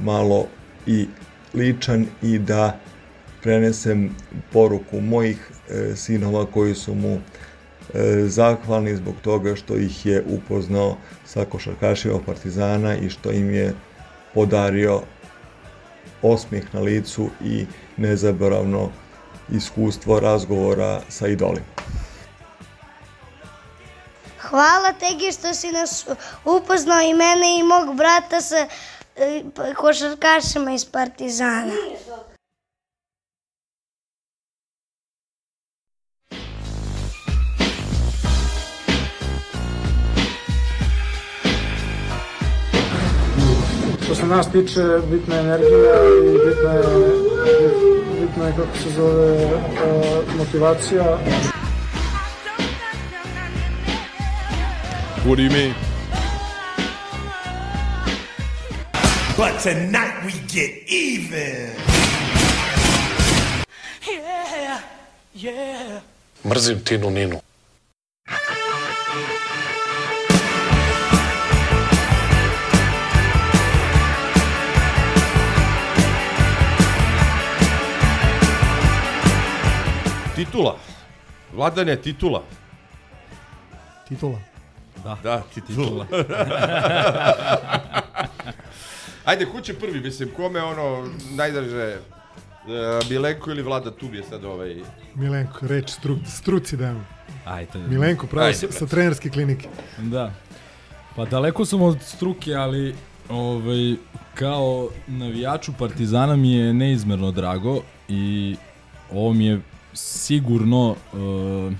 malo 0.00 0.46
i 0.86 1.06
ličan 1.54 2.06
i 2.22 2.38
da 2.38 2.78
prenesem 3.42 4.10
poruku 4.52 5.00
mojih 5.00 5.50
e, 5.70 5.96
sinova 5.96 6.46
koji 6.46 6.74
su 6.74 6.94
mu 6.94 7.18
e, 7.94 8.24
zahvalni 8.26 8.96
zbog 8.96 9.14
toga 9.22 9.56
što 9.56 9.76
ih 9.76 10.06
je 10.06 10.24
upoznao 10.28 10.96
sa 11.24 11.44
košarkašima 11.44 12.18
Partizana 12.26 12.96
i 12.96 13.10
što 13.10 13.32
im 13.32 13.54
je 13.54 13.74
podario 14.34 15.00
osmih 16.22 16.74
na 16.74 16.80
licu 16.80 17.30
i 17.44 17.66
nezaboravno 17.96 18.90
iskustvo 19.52 20.20
razgovora 20.20 21.00
sa 21.08 21.26
idolima. 21.26 21.66
Hvala 24.40 24.92
Tegi 24.92 25.32
što 25.32 25.54
si 25.54 25.72
nas 25.72 26.06
upoznao 26.44 27.00
i 27.00 27.14
mene 27.14 27.58
i 27.58 27.62
mog 27.62 27.96
brata 27.96 28.40
sa 28.40 28.66
e, 29.16 29.42
košarkašima 29.76 30.72
iz 30.72 30.84
Partizana. 30.84 31.72
Što 44.04 44.14
se 44.14 44.26
nas 44.26 44.52
tiče, 44.52 44.82
bitna 45.10 45.34
je 45.34 45.40
energija 45.40 45.94
i 46.24 46.38
bitna 46.46 46.72
je, 46.72 46.82
bitna 48.34 48.46
je 48.46 48.52
kako 48.56 48.78
se 48.78 48.90
zove, 48.90 49.44
uh, 49.44 50.36
motivacija. 50.36 51.18
What 55.24 55.36
do 55.36 55.42
you 55.42 55.50
mean? 55.50 55.74
But 59.36 59.62
tonight 59.62 60.24
we 60.24 60.32
get 60.52 60.70
even. 60.88 61.70
Yeah, 64.06 64.80
yeah. 65.34 66.00
Mrzim 66.44 66.80
Tinu 66.84 67.10
Ninu. 67.10 67.43
Titula. 80.34 80.76
Vladane, 81.52 81.96
titula. 81.96 82.42
Titula. 84.08 84.38
Da, 85.04 85.18
Da, 85.22 85.42
titula. 85.54 86.06
Ajde, 89.24 89.46
ko 89.46 89.60
će 89.60 89.74
prvi, 89.74 90.00
mislim, 90.00 90.30
kome 90.36 90.62
ono 90.62 91.08
najdraže 91.30 91.98
uh, 91.98 93.10
Milenko 93.10 93.50
ili 93.50 93.62
Vlada 93.62 93.90
tu 93.90 94.14
je 94.14 94.22
sad 94.22 94.44
ovaj... 94.44 94.76
Milenko, 95.14 95.66
reč 95.66 95.90
stru, 95.90 96.16
struci 96.26 96.76
dajmo. 96.76 97.04
Ajde. 97.44 97.78
Milenko, 97.78 98.26
pravo 98.26 98.46
Ajde, 98.46 98.72
sa 98.72 98.86
trenerske 98.86 99.30
klinike. 99.30 99.68
Da. 99.98 100.32
Pa 101.16 101.24
daleko 101.24 101.64
sam 101.64 101.82
od 101.82 102.02
struke, 102.02 102.54
ali 102.54 102.94
ovaj, 103.28 103.94
kao 104.34 104.88
navijaču 105.06 105.72
Partizana 105.78 106.36
mi 106.36 106.52
je 106.52 106.74
neizmerno 106.74 107.30
drago 107.30 107.82
i 108.08 108.56
ovo 109.12 109.32
mi 109.32 109.46
je 109.46 109.60
sigurno 109.94 110.90
uh, 110.90 111.72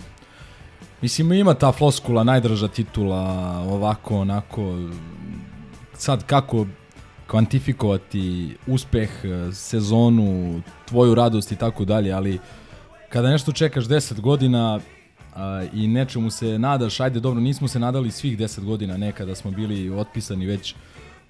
mislim 1.02 1.32
ima 1.32 1.54
ta 1.54 1.72
floskula 1.72 2.24
najdraža 2.24 2.68
titula 2.68 3.20
ovako 3.68 4.18
onako 4.18 4.78
sad 5.94 6.26
kako 6.26 6.66
kvantifikovati 7.26 8.56
uspeh, 8.66 9.10
eh, 9.24 9.52
sezonu, 9.52 10.62
tvoju 10.88 11.14
radost 11.14 11.52
i 11.52 11.56
tako 11.56 11.84
dalje, 11.84 12.12
ali 12.12 12.38
kada 13.08 13.30
nešto 13.30 13.52
čekaš 13.52 13.84
10 13.84 14.20
godina 14.20 14.80
a, 15.34 15.64
i 15.72 15.88
nečemu 15.88 16.30
se 16.30 16.58
nadaš, 16.58 17.00
ajde 17.00 17.20
dobro, 17.20 17.40
nismo 17.40 17.68
se 17.68 17.78
nadali 17.78 18.10
svih 18.10 18.38
10 18.38 18.64
godina, 18.64 18.96
nekada 18.96 19.34
smo 19.34 19.50
bili 19.50 19.90
otpisani 19.90 20.46
već 20.46 20.74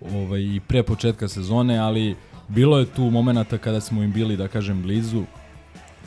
ovaj, 0.01 0.41
i 0.41 0.61
pre 0.69 0.83
početka 0.83 1.29
sezone, 1.29 1.79
ali 1.79 2.17
bilo 2.49 2.79
je 2.79 2.87
tu 2.87 3.03
momenata 3.03 3.59
kada 3.59 3.81
smo 3.81 4.03
im 4.03 4.13
bili, 4.13 4.37
da 4.37 4.49
kažem, 4.49 4.83
blizu. 4.83 5.23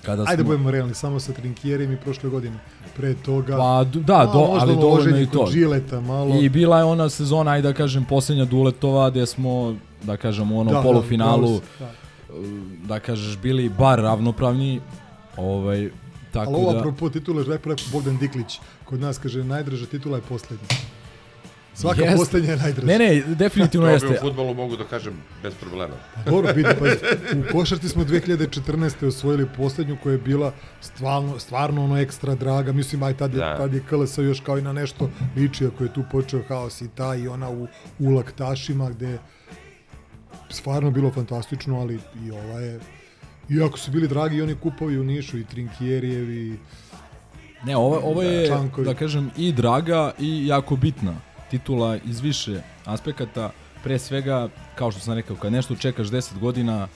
Kada 0.06 0.24
Ajde 0.28 0.44
smo... 0.44 0.52
budemo 0.52 0.72
realni, 0.72 0.94
samo 0.94 1.20
sa 1.20 1.34
Trinkijerim 1.34 1.92
i 1.92 1.98
prošle 1.98 2.30
godine. 2.30 2.60
Pre 2.96 3.14
toga... 3.14 3.58
Pa, 3.58 3.86
da, 3.94 4.18
malo 4.18 4.32
do, 4.34 4.60
ali 4.60 4.76
dovoljno 4.76 5.20
i 5.20 5.28
to. 5.28 5.48
Žileta, 5.52 6.02
malo... 6.02 6.36
I 6.42 6.50
bila 6.50 6.78
je 6.78 6.84
ona 6.84 7.10
sezona, 7.10 7.52
ajde 7.52 7.68
da 7.68 7.74
kažem, 7.74 8.06
posljednja 8.06 8.46
Duletova, 8.46 9.10
gde 9.10 9.26
smo, 9.26 9.76
da 10.04 10.18
kažem, 10.18 10.52
u 10.52 10.60
onom 10.60 10.74
Da, 10.74 10.80
da, 10.80 10.84
polufinalu, 10.84 11.62
da, 11.80 11.90
da 12.88 13.00
kažeš, 13.00 13.38
bili 13.38 13.70
bar 13.70 14.00
ravnopravni. 14.00 14.82
Ovaj, 15.38 15.90
tako 16.32 16.52
Ali 16.52 16.64
ovo 16.64 16.74
da... 16.74 16.80
apropo 16.80 17.10
titule, 17.10 17.44
rekao 17.48 17.76
Bogdan 17.92 18.18
Diklić. 18.18 18.60
Kod 18.86 19.00
nas 19.00 19.18
kaže, 19.18 19.44
najdraža 19.44 19.86
titula 19.86 20.18
je 20.18 20.24
poslednja. 20.30 20.68
Svaka 21.78 22.02
Jeste. 22.02 22.18
poslednja 22.18 22.52
je 22.52 22.58
najdraža. 22.58 22.88
Ne, 22.88 23.00
ne, 23.00 23.36
definitivno 23.36 23.88
To 23.88 23.90
bi 23.90 23.96
jeste. 23.96 24.08
u 24.10 24.22
futbolu 24.22 24.54
mogu 24.54 24.78
da 24.78 24.84
kažem 24.84 25.14
bez 25.44 25.54
problema. 25.56 25.94
Pa 26.16 26.32
Dobro, 26.32 26.54
vidi, 26.54 26.70
pa 26.80 26.86
u 27.34 27.52
košarci 27.52 27.90
smo 27.90 28.04
2014. 28.04 29.08
osvojili 29.08 29.48
poslednju 29.48 29.98
koja 30.04 30.12
je 30.12 30.18
bila 30.20 30.52
stvarno, 30.82 31.40
stvarno 31.40 31.84
ono 31.84 31.98
ekstra 31.98 32.36
draga. 32.36 32.72
Mislim, 32.72 33.04
aj 33.04 33.14
tad 33.14 33.34
je, 33.34 33.40
Da. 33.40 33.58
tad 33.58 33.74
je 33.74 33.84
KLS 33.90 34.18
još 34.18 34.40
kao 34.40 34.58
i 34.58 34.62
na 34.62 34.74
nešto 34.74 35.10
liči, 35.36 35.66
ako 35.66 35.84
je 35.84 35.94
tu 35.94 36.04
počeo 36.12 36.44
haos 36.48 36.82
i 36.82 36.88
ta 36.88 37.16
i 37.16 37.28
ona 37.28 37.50
u, 37.50 37.68
u 38.00 38.10
laktašima 38.10 38.90
gde 38.90 39.08
je 39.08 39.20
stvarno 40.50 40.92
bilo 40.92 41.12
fantastično, 41.12 41.80
ali 41.80 42.00
i 42.18 42.32
ova 42.32 42.60
je 42.60 42.80
Iako 43.52 43.78
su 43.78 43.92
bili 43.92 44.08
dragi 44.08 44.38
i 44.38 44.42
oni 44.42 44.56
kupovi 44.56 45.00
u 45.00 45.04
Nišu 45.04 45.38
i 45.38 45.46
Trinkjerijevi 45.46 46.60
Ne, 47.66 47.78
ovo, 47.78 48.00
ovo 48.04 48.22
je, 48.24 48.48
Čankovi. 48.48 48.86
da 48.86 48.94
kažem, 48.94 49.32
i 49.38 49.52
draga 49.52 50.14
i 50.20 50.48
jako 50.48 50.76
bitna 50.76 51.14
titula 51.50 51.98
iz 52.00 52.20
više 52.20 52.52
aspekata. 52.86 53.52
Pre 53.84 54.00
svega, 54.00 54.50
kao 54.76 54.92
što 54.92 55.00
sam 55.02 55.14
rekao, 55.14 55.36
kad 55.36 55.52
nešto 55.52 55.76
čekaš 55.76 56.08
10 56.08 56.40
godina, 56.40 56.88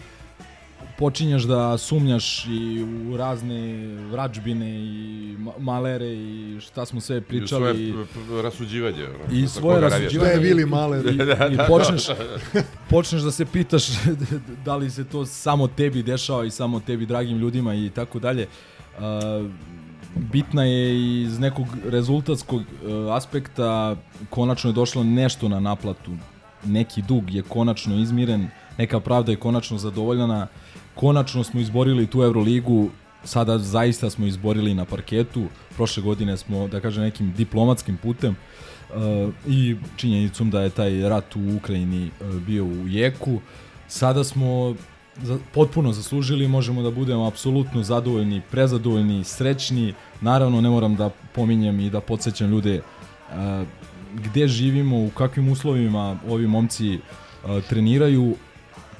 počinješ 0.98 1.44
da 1.44 1.78
sumnjaš 1.78 2.46
i 2.46 2.84
u 3.08 3.18
razne 3.18 3.78
vrađbine 4.06 4.70
i 4.72 4.96
ma- 5.40 5.60
malere 5.60 6.08
i 6.08 6.58
šta 6.62 6.86
smo 6.86 7.02
sve 7.02 7.18
I 7.18 7.22
pričali. 7.22 7.48
svoje 7.48 7.74
p- 8.06 8.10
p- 8.28 8.42
rasuđivanje. 8.42 9.08
I 9.32 9.48
svoje 9.48 9.82
rasuđivanje. 9.82 10.20
Da 10.20 10.34
je 10.34 10.40
Vili 10.40 10.66
Maler. 10.66 11.06
I, 11.06 11.12
Da, 11.26 11.48
i 11.48 11.56
da, 11.56 11.64
počneš, 11.66 12.08
da. 12.08 12.16
počneš 12.90 13.22
da 13.22 13.32
se 13.32 13.46
pitaš 13.46 13.84
da 14.66 14.76
li 14.76 14.90
se 14.90 15.04
to 15.04 15.26
samo 15.26 15.68
tebi 15.68 16.04
dešava 16.04 16.46
i 16.46 16.52
samo 16.52 16.80
tebi 16.80 17.06
dragim 17.06 17.38
ljudima 17.38 17.74
i 17.76 17.90
tako 17.90 18.20
dalje. 18.20 18.48
Uh, 18.92 19.02
bitna 20.16 20.64
je 20.64 21.22
iz 21.22 21.40
nekog 21.40 21.68
rezultatskog 21.86 22.62
uh, 22.62 23.16
aspekta 23.16 23.96
konačno 24.30 24.70
je 24.70 24.74
došlo 24.74 25.04
nešto 25.04 25.50
na 25.50 25.60
naplatu. 25.60 26.12
Neki 26.66 27.02
dug 27.02 27.34
je 27.34 27.42
konačno 27.42 27.96
izmiren, 27.96 28.48
neka 28.78 29.00
pravda 29.00 29.32
je 29.32 29.40
konačno 29.40 29.78
zadovoljena. 29.78 30.48
Konačno 30.96 31.44
smo 31.44 31.60
izborili 31.60 32.08
tu 32.08 32.24
Euroligu, 32.24 32.90
sada 33.24 33.58
zaista 33.58 34.10
smo 34.10 34.26
izborili 34.26 34.74
na 34.74 34.86
parketu. 34.86 35.44
Prošle 35.76 36.04
godine 36.04 36.38
smo, 36.38 36.68
da 36.68 36.80
kažem, 36.80 37.04
nekim 37.04 37.34
diplomatskim 37.38 37.98
putem 37.98 38.36
uh, 38.36 39.34
i 39.48 39.76
činjenicom 39.96 40.50
da 40.50 40.62
je 40.62 40.70
taj 40.70 41.10
rat 41.10 41.36
u 41.36 41.56
Ukrajini 41.58 42.06
uh, 42.22 42.36
bio 42.36 42.66
u 42.66 42.88
jeku. 42.88 43.40
Sada 43.88 44.24
smo 44.24 44.76
potpuno 45.54 45.94
zaslužili, 45.94 46.48
možemo 46.48 46.82
da 46.82 46.92
budemo 46.92 47.26
apsolutno 47.26 47.84
zadovoljni, 47.84 48.42
prezadovoljni, 48.52 49.24
srećni. 49.24 49.94
Naravno, 50.22 50.62
ne 50.62 50.70
moram 50.70 50.96
da 50.96 51.10
pominjem 51.36 51.80
i 51.80 51.90
da 51.90 52.02
podsjećam 52.02 52.50
ljude 52.50 52.82
uh, 52.82 53.36
gde 54.14 54.48
živimo, 54.48 55.06
u 55.06 55.10
kakvim 55.10 55.52
uslovima 55.52 56.20
ovi 56.30 56.48
momci 56.48 56.96
uh, 56.96 57.64
treniraju. 57.70 58.36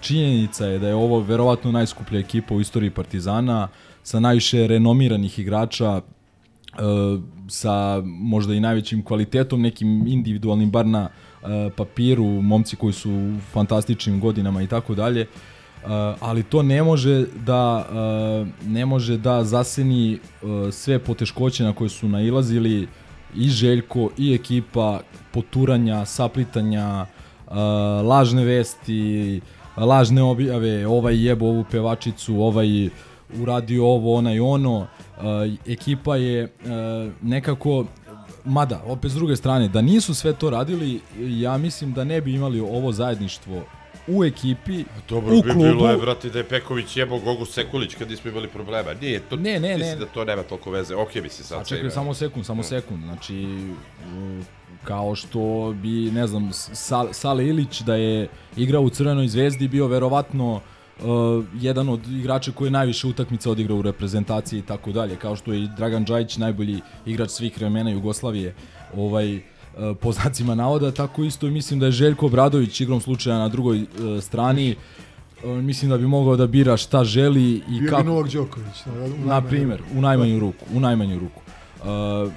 Činjenica 0.02 0.66
je 0.66 0.80
da 0.80 0.88
je 0.88 0.96
ovo 0.96 1.20
verovatno 1.20 1.72
najskuplja 1.72 2.20
ekipa 2.20 2.54
u 2.54 2.62
istoriji 2.62 2.90
Partizana 2.90 3.68
sa 4.04 4.20
najviše 4.20 4.68
renomiranih 4.68 5.40
igrača 5.40 6.02
e, 6.02 6.02
sa 7.48 8.02
možda 8.06 8.54
i 8.54 8.60
najvećim 8.60 9.04
kvalitetom, 9.04 9.62
nekim 9.62 10.08
individualnim 10.08 10.72
bar 10.72 10.86
na 10.86 11.10
e, 11.10 11.70
papiru, 11.76 12.26
momci 12.26 12.76
koji 12.76 12.94
su 12.94 13.12
u 13.12 13.40
fantastičnim 13.52 14.20
godinama 14.20 14.62
i 14.62 14.68
tako 14.68 14.96
dalje. 14.96 15.28
E, 15.84 16.14
ali 16.20 16.44
to 16.44 16.64
ne 16.64 16.84
može 16.84 17.26
da 17.46 17.86
e, 17.92 18.68
ne 18.68 18.86
može 18.86 19.18
da 19.18 19.44
zaseni 19.44 20.14
e, 20.14 20.18
sve 20.72 21.00
poteškoće 21.00 21.64
na 21.64 21.74
koje 21.74 21.90
su 21.90 22.10
nailazili 22.10 22.88
i 23.36 23.50
Željko 23.50 24.10
i 24.18 24.34
ekipa 24.34 25.00
poturanja, 25.32 26.06
saplitanja, 26.06 27.06
e, 27.06 27.54
lažne 28.04 28.46
vesti, 28.46 29.42
lažne 29.78 30.24
objave, 30.24 30.88
ovaj 30.88 31.26
jebo 31.26 31.46
ovu 31.46 31.66
pevačicu, 31.72 32.42
ovaj 32.42 32.90
uradio 33.42 33.86
ovo, 33.86 34.16
onaj 34.16 34.40
ono. 34.40 34.88
E, 34.88 35.72
ekipa 35.74 36.16
je 36.16 36.44
e, 36.44 36.50
nekako 37.22 37.86
Mada, 38.46 38.82
opet 38.86 39.12
s 39.12 39.16
druge 39.16 39.36
strane, 39.36 39.68
da 39.68 39.82
nisu 39.82 40.14
sve 40.14 40.34
to 40.34 40.50
radili, 40.50 41.00
ja 41.20 41.58
mislim 41.58 41.94
da 41.94 42.04
ne 42.04 42.22
bi 42.22 42.34
imali 42.34 42.60
ovo 42.60 42.92
zajedništvo 42.92 43.64
u 44.08 44.24
ekipi, 44.24 44.84
Dobro 45.10 45.36
u 45.36 45.42
bi 45.42 45.50
klubu. 45.50 45.64
bilo 45.64 45.90
je, 45.90 45.98
brate, 45.98 46.30
da 46.30 46.38
je 46.40 46.44
Peković 46.44 46.98
jebao 46.98 47.20
Gogu 47.20 47.46
Sekulić 47.46 47.96
kad 47.96 48.10
nismo 48.10 48.32
imali 48.32 48.48
problema. 48.48 48.94
Nije, 48.94 49.20
to, 49.20 49.36
Ne, 49.36 49.60
ne, 49.60 49.78
mislim 49.78 50.00
ne. 50.00 50.06
da 50.06 50.06
to 50.06 50.26
nema 50.26 50.44
toliko 50.44 50.72
veze. 50.72 50.96
Okej 50.96 51.22
bi 51.22 51.30
se 51.30 51.44
sad 51.44 51.62
A 51.62 51.64
čekaj, 51.64 51.90
samo 51.90 52.14
sekund, 52.14 52.46
samo 52.46 52.64
sekund. 52.64 53.04
Znači, 53.04 53.46
kao 54.84 55.16
što 55.16 55.74
bi, 55.82 56.12
ne 56.12 56.28
znam, 56.28 56.50
Sal, 56.54 57.08
Sale 57.14 57.48
Ilić 57.48 57.82
da 57.82 57.96
je 57.96 58.28
igrao 58.58 58.82
u 58.82 58.90
Crvenoj 58.90 59.28
zvezdi 59.28 59.68
bio 59.68 59.88
verovatno 59.88 60.54
uh, 60.56 61.46
jedan 61.60 61.90
od 61.90 62.08
igrača 62.08 62.52
koji 62.52 62.68
je 62.68 62.72
najviše 62.72 63.08
utakmica 63.08 63.52
odigrao 63.52 63.78
u 63.78 63.82
reprezentaciji 63.82 64.60
i 64.60 64.66
tako 64.66 64.92
dalje, 64.92 65.16
kao 65.16 65.36
što 65.36 65.54
je 65.54 65.60
i 65.64 65.70
Dragan 65.78 66.06
Džajić 66.06 66.38
najbolji 66.38 66.82
igrač 67.06 67.30
svih 67.30 67.58
vremena 67.58 67.90
Jugoslavije, 67.92 68.56
ovaj, 68.98 69.36
uh, 69.36 69.42
po 70.02 70.12
znacima 70.12 70.56
navoda, 70.56 70.92
tako 70.92 71.24
isto 71.24 71.48
i 71.48 71.52
mislim 71.52 71.80
da 71.80 71.86
je 71.86 71.92
Željko 71.92 72.26
Obradović 72.26 72.82
igrom 72.82 73.02
slučaja 73.02 73.38
na 73.38 73.48
drugoj 73.48 73.82
uh, 73.82 73.88
strani, 74.24 74.76
uh, 75.44 75.50
mislim 75.50 75.92
da 75.92 75.98
bi 75.98 76.08
mogao 76.08 76.36
da 76.36 76.48
bira 76.48 76.78
šta 76.78 77.04
želi 77.04 77.62
i 77.70 77.80
Bio 77.80 77.90
kako... 77.90 78.04
bi 78.04 78.10
Novak 78.10 78.32
Đoković. 78.32 78.76
u 79.24 79.28
Na 79.28 79.40
ruku. 79.40 79.52
u 79.96 80.02
najmanju 80.02 80.40
ruku, 80.40 80.66
u 80.74 80.80
najmanju 80.80 81.20
ruku. 81.20 81.42
Uh, 81.82 82.32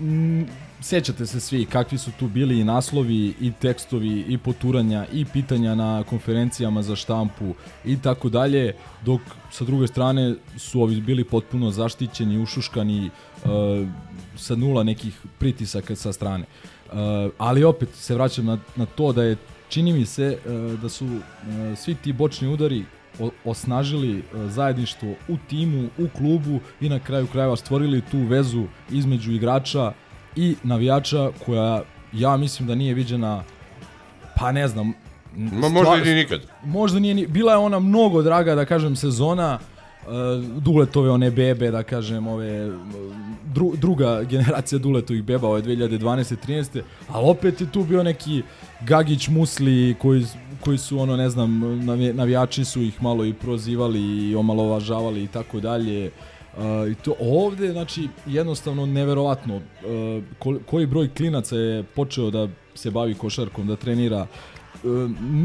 m, 0.00 0.46
sećate 0.80 1.26
se 1.26 1.40
svi 1.40 1.64
kakvi 1.64 1.98
su 1.98 2.10
tu 2.18 2.28
bili 2.28 2.60
i 2.60 2.64
naslovi 2.64 3.34
i 3.40 3.52
tekstovi 3.60 4.24
i 4.28 4.38
poturanja 4.38 5.06
i 5.12 5.24
pitanja 5.24 5.74
na 5.74 6.02
konferencijama 6.02 6.82
za 6.82 6.96
štampu 6.96 7.54
i 7.84 7.96
tako 8.02 8.28
dalje, 8.28 8.74
dok 9.04 9.20
sa 9.50 9.64
druge 9.64 9.86
strane 9.86 10.34
su 10.58 10.82
ovi 10.82 11.00
bili 11.00 11.24
potpuno 11.24 11.70
zaštićeni, 11.70 12.38
ušuškani 12.42 13.10
uh, 13.44 13.50
sa 14.36 14.56
nula 14.56 14.82
nekih 14.82 15.20
pritisaka 15.38 15.96
sa 15.96 16.12
strane. 16.12 16.44
Uh, 16.86 16.92
ali 17.38 17.64
opet 17.64 17.88
se 17.94 18.14
vraćam 18.14 18.44
na, 18.46 18.58
na 18.76 18.86
to 18.86 19.12
da 19.12 19.22
je 19.22 19.36
čini 19.68 19.92
mi 19.92 20.06
se 20.06 20.38
uh, 20.46 20.80
da 20.80 20.88
su 20.88 21.06
uh, 21.06 21.20
svi 21.76 21.94
ti 21.94 22.12
bočni 22.12 22.48
udari 22.48 22.84
o- 23.20 23.30
osnažili 23.44 24.18
e, 24.18 24.22
zajedništvo 24.48 25.14
u 25.28 25.36
timu, 25.48 25.88
u 25.98 26.08
klubu 26.08 26.60
i 26.80 26.88
na 26.88 26.98
kraju 26.98 27.26
krajeva 27.26 27.56
stvorili 27.56 28.02
tu 28.10 28.18
vezu 28.18 28.64
između 28.90 29.32
igrača 29.32 29.92
i 30.36 30.56
navijača 30.62 31.30
koja 31.46 31.82
ja 32.12 32.36
mislim 32.36 32.68
da 32.68 32.74
nije 32.74 32.94
viđena 32.94 33.42
pa 34.38 34.52
ne 34.52 34.68
znam 34.68 34.92
Ma 35.36 35.68
možda 35.68 35.96
i 35.96 36.00
ni 36.00 36.14
nikad. 36.14 36.40
možda 36.64 36.98
nije 36.98 37.14
ni, 37.14 37.26
bila 37.26 37.52
je 37.52 37.58
ona 37.58 37.78
mnogo 37.78 38.22
draga 38.22 38.54
da 38.54 38.64
kažem 38.64 38.96
sezona 38.96 39.58
Duletove 40.60 41.10
one 41.10 41.30
bebe, 41.30 41.70
da 41.70 41.82
kažem, 41.82 42.26
ove 42.26 42.72
dru, 43.54 43.72
druga 43.76 44.22
generacija 44.30 44.78
Duletovih 44.78 45.22
beba, 45.22 45.48
ove 45.48 45.62
2012. 45.62 46.36
13. 46.46 46.82
Ali 47.08 47.30
opet 47.30 47.60
je 47.60 47.72
tu 47.72 47.84
bio 47.84 48.02
neki 48.02 48.42
Gagić 48.80 49.28
Musli 49.28 49.94
koji, 49.98 50.26
koji 50.60 50.78
su 50.78 50.98
ono 50.98 51.16
ne 51.16 51.30
znam 51.30 51.60
navi- 51.60 52.12
navijači 52.12 52.64
su 52.64 52.82
ih 52.82 53.02
malo 53.02 53.24
i 53.24 53.32
prozivali 53.32 54.30
i 54.30 54.36
omalovažavali 54.36 55.24
i 55.24 55.28
tako 55.28 55.60
dalje. 55.60 56.10
Uh, 56.56 56.62
i 56.90 56.94
to 56.94 57.14
ovde 57.20 57.72
znači 57.72 58.08
jednostavno 58.26 58.86
neverovatno 58.86 59.56
uh, 59.56 59.62
ko, 60.38 60.58
koji 60.66 60.86
broj 60.86 61.08
klinaca 61.14 61.56
je 61.56 61.82
počeo 61.82 62.30
da 62.30 62.48
se 62.74 62.90
bavi 62.90 63.14
košarkom, 63.14 63.66
da 63.66 63.76
trenira 63.76 64.20
Uh, 64.20 64.55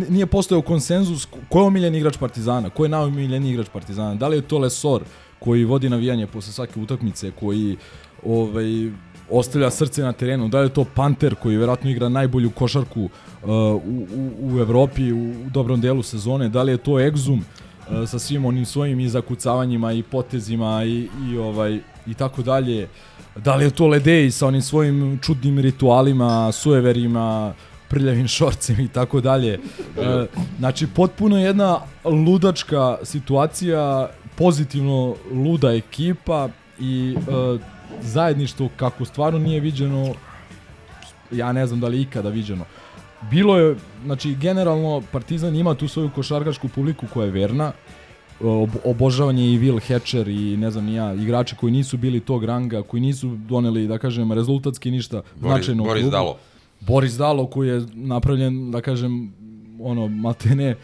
nije 0.10 0.26
postojao 0.26 0.62
konsenzus 0.62 1.28
ko 1.50 1.60
je 1.60 1.66
omiljeni 1.66 1.98
igrač 1.98 2.18
Partizana, 2.18 2.70
ko 2.70 2.86
je 2.86 2.90
najomiljeniji 2.90 3.52
igrač 3.52 3.70
Partizana, 3.74 4.16
da 4.16 4.28
li 4.28 4.38
je 4.38 4.42
to 4.42 4.58
Lesor 4.58 5.04
koji 5.40 5.66
vodi 5.66 5.90
navijanje 5.90 6.28
posle 6.28 6.54
svake 6.54 6.80
utakmice, 6.80 7.32
koji 7.40 7.78
ovaj, 8.26 8.92
ostavlja 9.30 9.72
srce 9.72 10.04
na 10.04 10.14
terenu, 10.14 10.48
da 10.48 10.60
li 10.60 10.66
je 10.66 10.74
to 10.74 10.86
Panter 10.96 11.36
koji 11.36 11.58
verovatno 11.58 11.90
igra 11.90 12.10
najbolju 12.10 12.50
košarku 12.50 13.02
uh, 13.02 13.50
u, 13.50 14.08
u, 14.16 14.32
u 14.42 14.60
Evropi 14.60 15.12
u, 15.12 15.18
u 15.18 15.50
dobrom 15.54 15.82
delu 15.82 16.04
sezone, 16.04 16.50
da 16.50 16.64
li 16.64 16.72
je 16.72 16.78
to 16.78 16.92
Exum 16.92 17.40
uh, 17.40 18.10
sa 18.10 18.20
svim 18.20 18.46
onim 18.46 18.66
svojim 18.66 19.00
i 19.00 19.10
zakucavanjima 19.10 19.94
i 19.94 20.04
potezima 20.04 20.84
i, 20.84 21.10
i 21.32 21.38
ovaj 21.38 21.80
i 22.08 22.14
tako 22.14 22.42
dalje. 22.42 22.88
Da 23.36 23.56
li 23.56 23.66
je 23.66 23.72
to 23.72 23.88
Ledej 23.88 24.32
sa 24.32 24.48
onim 24.48 24.62
svojim 24.62 25.20
čudnim 25.22 25.60
ritualima, 25.60 26.52
sueverima, 26.52 27.54
prljavim 27.92 28.28
šorcem 28.28 28.80
i 28.80 28.88
tako 28.88 29.22
dalje. 29.22 29.54
E, 29.54 30.26
Znači, 30.60 30.88
potpuno 30.88 31.38
jedna 31.38 31.80
ludačka 32.04 32.98
situacija, 33.04 34.10
pozitivno 34.36 35.16
luda 35.32 35.72
ekipa 35.74 36.50
i 36.80 37.16
e, 37.16 37.58
zajedništvo 38.02 38.70
kako 38.78 39.06
stvarno 39.06 39.40
nije 39.40 39.60
viđeno, 39.60 40.14
ja 41.32 41.52
ne 41.52 41.68
znam 41.68 41.80
da 41.80 41.88
li 41.88 42.02
ikada 42.02 42.30
viđeno. 42.30 42.66
Bilo 43.32 43.58
je, 43.58 43.76
znači, 44.06 44.36
generalno 44.36 45.02
Partizan 45.12 45.56
ima 45.56 45.76
tu 45.76 45.88
svoju 45.88 46.10
košarkašku 46.16 46.68
publiku 46.68 47.06
koja 47.14 47.26
je 47.26 47.32
verna, 47.32 47.72
ob, 48.40 48.70
obožavanje 48.86 49.46
i 49.54 49.60
Will 49.60 49.82
Hatcher 49.88 50.28
i 50.28 50.58
ne 50.58 50.72
znam 50.72 50.86
ni 50.86 50.94
ja, 50.94 51.14
igrači 51.14 51.56
koji 51.56 51.72
nisu 51.72 51.98
bili 51.98 52.20
tog 52.20 52.44
ranga, 52.44 52.82
koji 52.84 53.02
nisu 53.02 53.36
doneli, 53.36 53.88
da 53.88 53.98
kažem, 53.98 54.32
rezultatski 54.32 54.92
ništa 54.92 55.22
Boris, 55.36 55.56
značajno 55.56 55.84
Boris 55.84 56.02
klubu. 56.02 56.12
Dalo. 56.12 56.38
Boris 56.82 57.14
Dalo 57.14 57.48
koji 57.48 57.70
je 57.70 57.86
napravljen, 57.94 58.72
da 58.72 58.82
kažem, 58.82 59.34
ono, 59.80 60.08
maltene, 60.08 60.76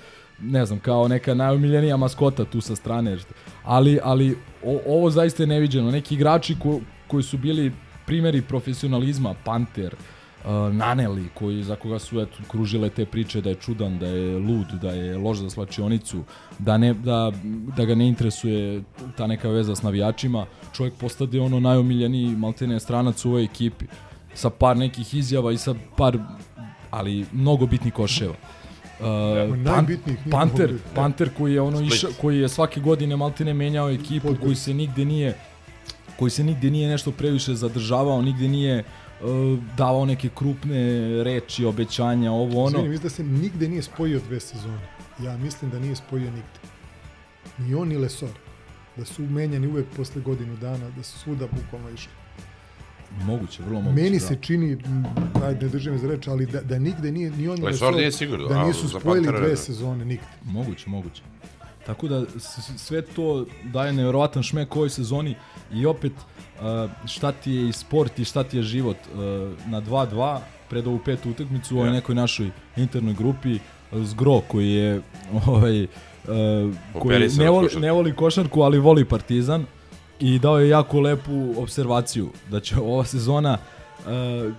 ne 0.42 0.66
znam, 0.66 0.80
kao 0.80 1.08
neka 1.08 1.34
najomiljenija 1.34 1.98
maskota 1.98 2.46
tu 2.46 2.62
sa 2.62 2.76
strane. 2.76 3.18
Ali, 3.64 4.00
ali 4.04 4.38
o, 4.64 4.80
ovo 4.88 5.10
zaista 5.10 5.44
je 5.44 5.48
neviđeno. 5.48 5.92
Neki 5.92 6.16
igrači 6.16 6.56
ko, 6.60 6.80
koji 7.08 7.24
su 7.24 7.38
bili 7.38 7.72
primjeri 8.06 8.42
profesionalizma, 8.42 9.36
Panter, 9.46 9.96
uh, 9.96 10.76
Naneli, 10.76 11.26
koji, 11.34 11.64
za 11.64 11.76
koga 11.76 12.00
su 12.00 12.22
eto, 12.22 12.38
kružile 12.48 12.90
te 12.90 13.06
priče 13.06 13.42
da 13.42 13.50
je 13.50 13.56
čudan, 13.56 14.00
da 14.00 14.08
je 14.08 14.38
lud, 14.38 14.68
da 14.82 14.92
je 14.92 15.18
loš 15.18 15.38
za 15.38 15.50
slačionicu, 15.50 16.24
da, 16.60 16.78
ne, 16.78 16.94
da, 16.94 17.32
da 17.78 17.86
ga 17.86 17.96
ne 17.96 18.08
interesuje 18.08 18.84
ta 19.18 19.28
neka 19.28 19.50
veza 19.50 19.76
s 19.76 19.84
navijačima, 19.84 20.46
čovjek 20.74 20.94
postade 20.94 21.42
ono 21.42 21.60
najomiljeniji 21.60 22.36
maltene 22.36 22.80
stranac 22.80 23.26
u 23.26 23.30
ovoj 23.30 23.44
ekipi 23.44 23.86
sa 24.38 24.50
par 24.50 24.78
nekih 24.78 25.13
izjava 25.13 25.52
i 25.52 25.58
sa 25.58 25.73
par 25.97 26.17
ali 26.91 27.26
mnogo 27.34 27.65
bitnih 27.65 27.93
koševa. 27.93 28.34
Uh, 28.34 29.06
Pan, 29.50 29.63
najbitnijih 29.63 30.19
Panter, 30.32 30.71
bitnih. 30.71 30.93
Panter 30.95 31.30
koji 31.38 31.54
je 31.54 31.62
ono 31.62 31.82
išao, 31.82 32.12
koji 32.21 32.39
je 32.39 32.50
svake 32.50 32.80
godine 32.80 33.15
maltene 33.15 33.54
menjao 33.54 33.89
ekipu, 33.89 34.36
koji 34.41 34.56
se 34.56 34.73
nigde 34.73 35.06
nije 35.06 35.38
koji 36.19 36.32
se 36.32 36.43
nigde 36.43 36.69
nije 36.69 36.89
nešto 36.89 37.12
previše 37.12 37.56
zadržavao, 37.56 38.21
nigde 38.21 38.47
nije 38.47 38.84
uh, 38.84 39.60
davao 39.78 40.06
neke 40.06 40.30
krupne 40.36 41.23
reči, 41.23 41.65
obećanja, 41.65 42.32
ovo 42.32 42.63
ono. 42.63 42.82
Mislim 42.82 43.04
da 43.04 43.10
se 43.10 43.23
nigde 43.23 43.67
nije 43.67 43.82
spojio 43.82 44.19
dve 44.28 44.39
sezone. 44.39 44.88
Ja 45.23 45.38
mislim 45.38 45.71
da 45.71 45.80
nije 45.80 45.95
spojio 45.95 46.32
nigde. 46.32 46.60
Ni 47.58 47.76
on, 47.76 47.88
ni 47.88 47.97
Lesor. 47.97 48.30
Da 48.97 49.06
su 49.06 49.21
menjani 49.21 49.67
uvek 49.67 49.86
posle 49.95 50.21
godinu 50.21 50.58
dana, 50.58 50.89
da 50.89 51.04
su 51.04 51.19
svuda 51.19 51.47
bukvalno 51.52 51.89
išli. 51.89 52.12
Moguće, 53.26 53.63
vrlo 53.63 53.82
moguće. 53.82 54.04
Meni 54.04 54.20
da. 54.20 54.26
se 54.26 54.38
čini, 54.41 54.72
m, 54.72 55.06
ajde 55.43 55.65
ne 55.65 55.72
držim 55.72 55.98
za 55.98 56.08
reč, 56.08 56.28
ali 56.28 56.46
da, 56.46 56.62
da 56.62 56.80
nigde 56.80 57.12
nije 57.12 57.32
ni 57.32 57.48
on 57.48 57.60
ni 57.60 57.65
Lesor 57.65 57.96
nije 57.96 58.12
sigurno, 58.12 58.48
da 58.48 58.60
a 58.60 58.67
nisu 58.67 58.88
za 58.88 59.00
spojili 59.00 59.28
dve 59.28 59.50
ne. 59.50 59.56
sezone 59.56 60.06
nigde. 60.06 60.26
Moguće, 60.43 60.89
moguće. 60.89 61.22
Tako 61.86 62.08
da 62.08 62.26
sve 62.78 63.02
to 63.02 63.46
daje 63.63 63.93
nevjerovatan 63.93 64.43
šmek 64.43 64.76
ovoj 64.76 64.89
sezoni 64.89 65.36
i 65.74 65.86
opet 65.86 66.12
šta 67.06 67.32
ti 67.32 67.52
je 67.52 67.70
i 67.70 67.74
sport 67.74 68.20
i 68.20 68.26
šta 68.26 68.43
ti 68.43 68.58
je 68.58 68.63
život 68.63 68.98
na 69.65 69.82
2-2 69.82 70.39
pred 70.70 70.88
ovu 70.88 71.00
petu 71.06 71.30
utakmicu 71.30 71.76
u 71.76 71.80
ovoj 71.80 71.91
nekoj 71.91 72.15
našoj 72.15 72.50
internoj 72.76 73.13
grupi 73.13 73.60
Zgro 73.91 74.41
koji 74.48 74.72
je 74.72 75.02
ovaj 75.48 75.88
koji 77.00 77.30
ne 77.38 77.50
voli, 77.50 77.70
ne 77.80 77.91
voli 77.91 78.15
košarku 78.15 78.62
ali 78.62 78.80
voli 78.80 79.06
Partizan 79.06 79.65
i 80.19 80.39
dao 80.39 80.60
je 80.60 80.69
jako 80.69 80.99
lepu 80.99 81.53
observaciju 81.58 82.30
da 82.49 82.60
će 82.60 82.75
ova 82.77 83.06
sezona 83.06 83.58
uh, 83.99 84.53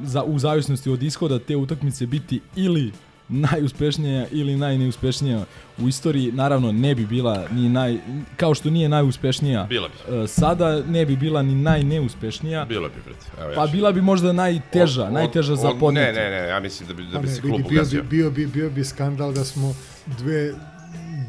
za, 0.00 0.22
u 0.22 0.38
zavisnosti 0.38 0.90
od 0.90 1.02
ishoda 1.02 1.38
te 1.38 1.56
utakmice 1.56 2.06
biti 2.06 2.40
ili 2.56 2.92
najuspešnija 3.28 4.26
ili 4.30 4.56
najneuspešnija 4.56 5.44
u 5.78 5.88
istoriji. 5.88 6.32
Naravno, 6.32 6.72
ne 6.72 6.94
bi 6.94 7.06
bila 7.06 7.44
ni 7.50 7.68
naj... 7.68 7.98
Kao 8.36 8.54
što 8.54 8.70
nije 8.70 8.88
najuspešnija 8.88 9.64
Bila 9.64 9.88
bi. 9.88 10.14
uh, 10.14 10.28
sada, 10.28 10.82
ne 10.82 11.06
bi 11.06 11.16
bila 11.16 11.42
ni 11.42 11.54
najneuspešnija. 11.54 12.64
Bilo 12.64 12.88
bi. 12.88 12.94
Evo, 13.40 13.50
ja 13.50 13.54
Pa 13.54 13.66
bila 13.66 13.92
bi 13.92 14.00
možda 14.02 14.32
najteža, 14.32 15.04
Od- 15.04 15.12
najteža 15.12 15.52
od- 15.52 15.58
za 15.58 15.70
podneti. 15.70 16.12
Ne, 16.12 16.24
ne, 16.24 16.30
ne, 16.32 16.48
ja 16.48 16.60
mislim 16.60 16.88
da 16.88 16.94
bi, 16.94 17.02
da 17.04 17.12
Pa 17.12 17.18
bi 17.18 17.28
ne, 17.28 17.34
se 17.34 17.40
klub 17.40 17.56
bio, 17.58 17.66
ugasio. 17.68 18.02
bi, 18.02 18.08
bio, 18.08 18.30
bi, 18.30 18.46
bio 18.48 18.70
bi 18.70 18.84
skandal 18.84 19.32
da 19.32 19.44
smo 19.44 19.74
dve 20.08 20.54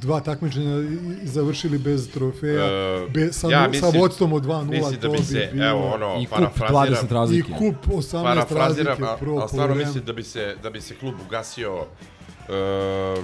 dva 0.02 0.20
takmičenja 0.22 0.78
i- 0.80 0.98
završili 1.24 1.78
bez 1.80 2.10
trofeja, 2.10 2.66
E, 2.66 3.08
bez, 3.10 3.36
sa, 3.36 3.48
ja 3.50 3.68
mislim- 3.68 3.92
sa 3.92 4.00
vodstvom 4.00 4.34
od 4.34 4.44
2-0, 4.44 4.66
Mislim 4.68 4.92
da 4.94 5.00
to 5.00 5.10
bi 5.10 5.18
bi 5.18 5.24
se, 5.24 5.50
bilo... 5.54 5.68
evo, 5.68 5.88
ono, 5.88 6.16
I 6.16 6.26
kup 6.26 6.30
parafraziram, 6.32 6.88
20 7.00 7.12
razlike. 7.12 7.52
I 7.52 7.56
kup 7.56 7.76
18 7.88 8.24
parafraziram, 8.24 8.88
razlike, 8.88 9.04
a, 9.06 9.18
prvo 9.18 9.40
a 9.40 9.48
stvarno 9.48 9.76
mislim 9.76 10.04
da 10.04 10.14
bi 10.14 10.24
se, 10.26 10.56
da 10.64 10.70
bi 10.70 10.82
se 10.82 10.96
klub 10.96 11.16
ugasio 11.22 11.76
uh, 11.78 13.24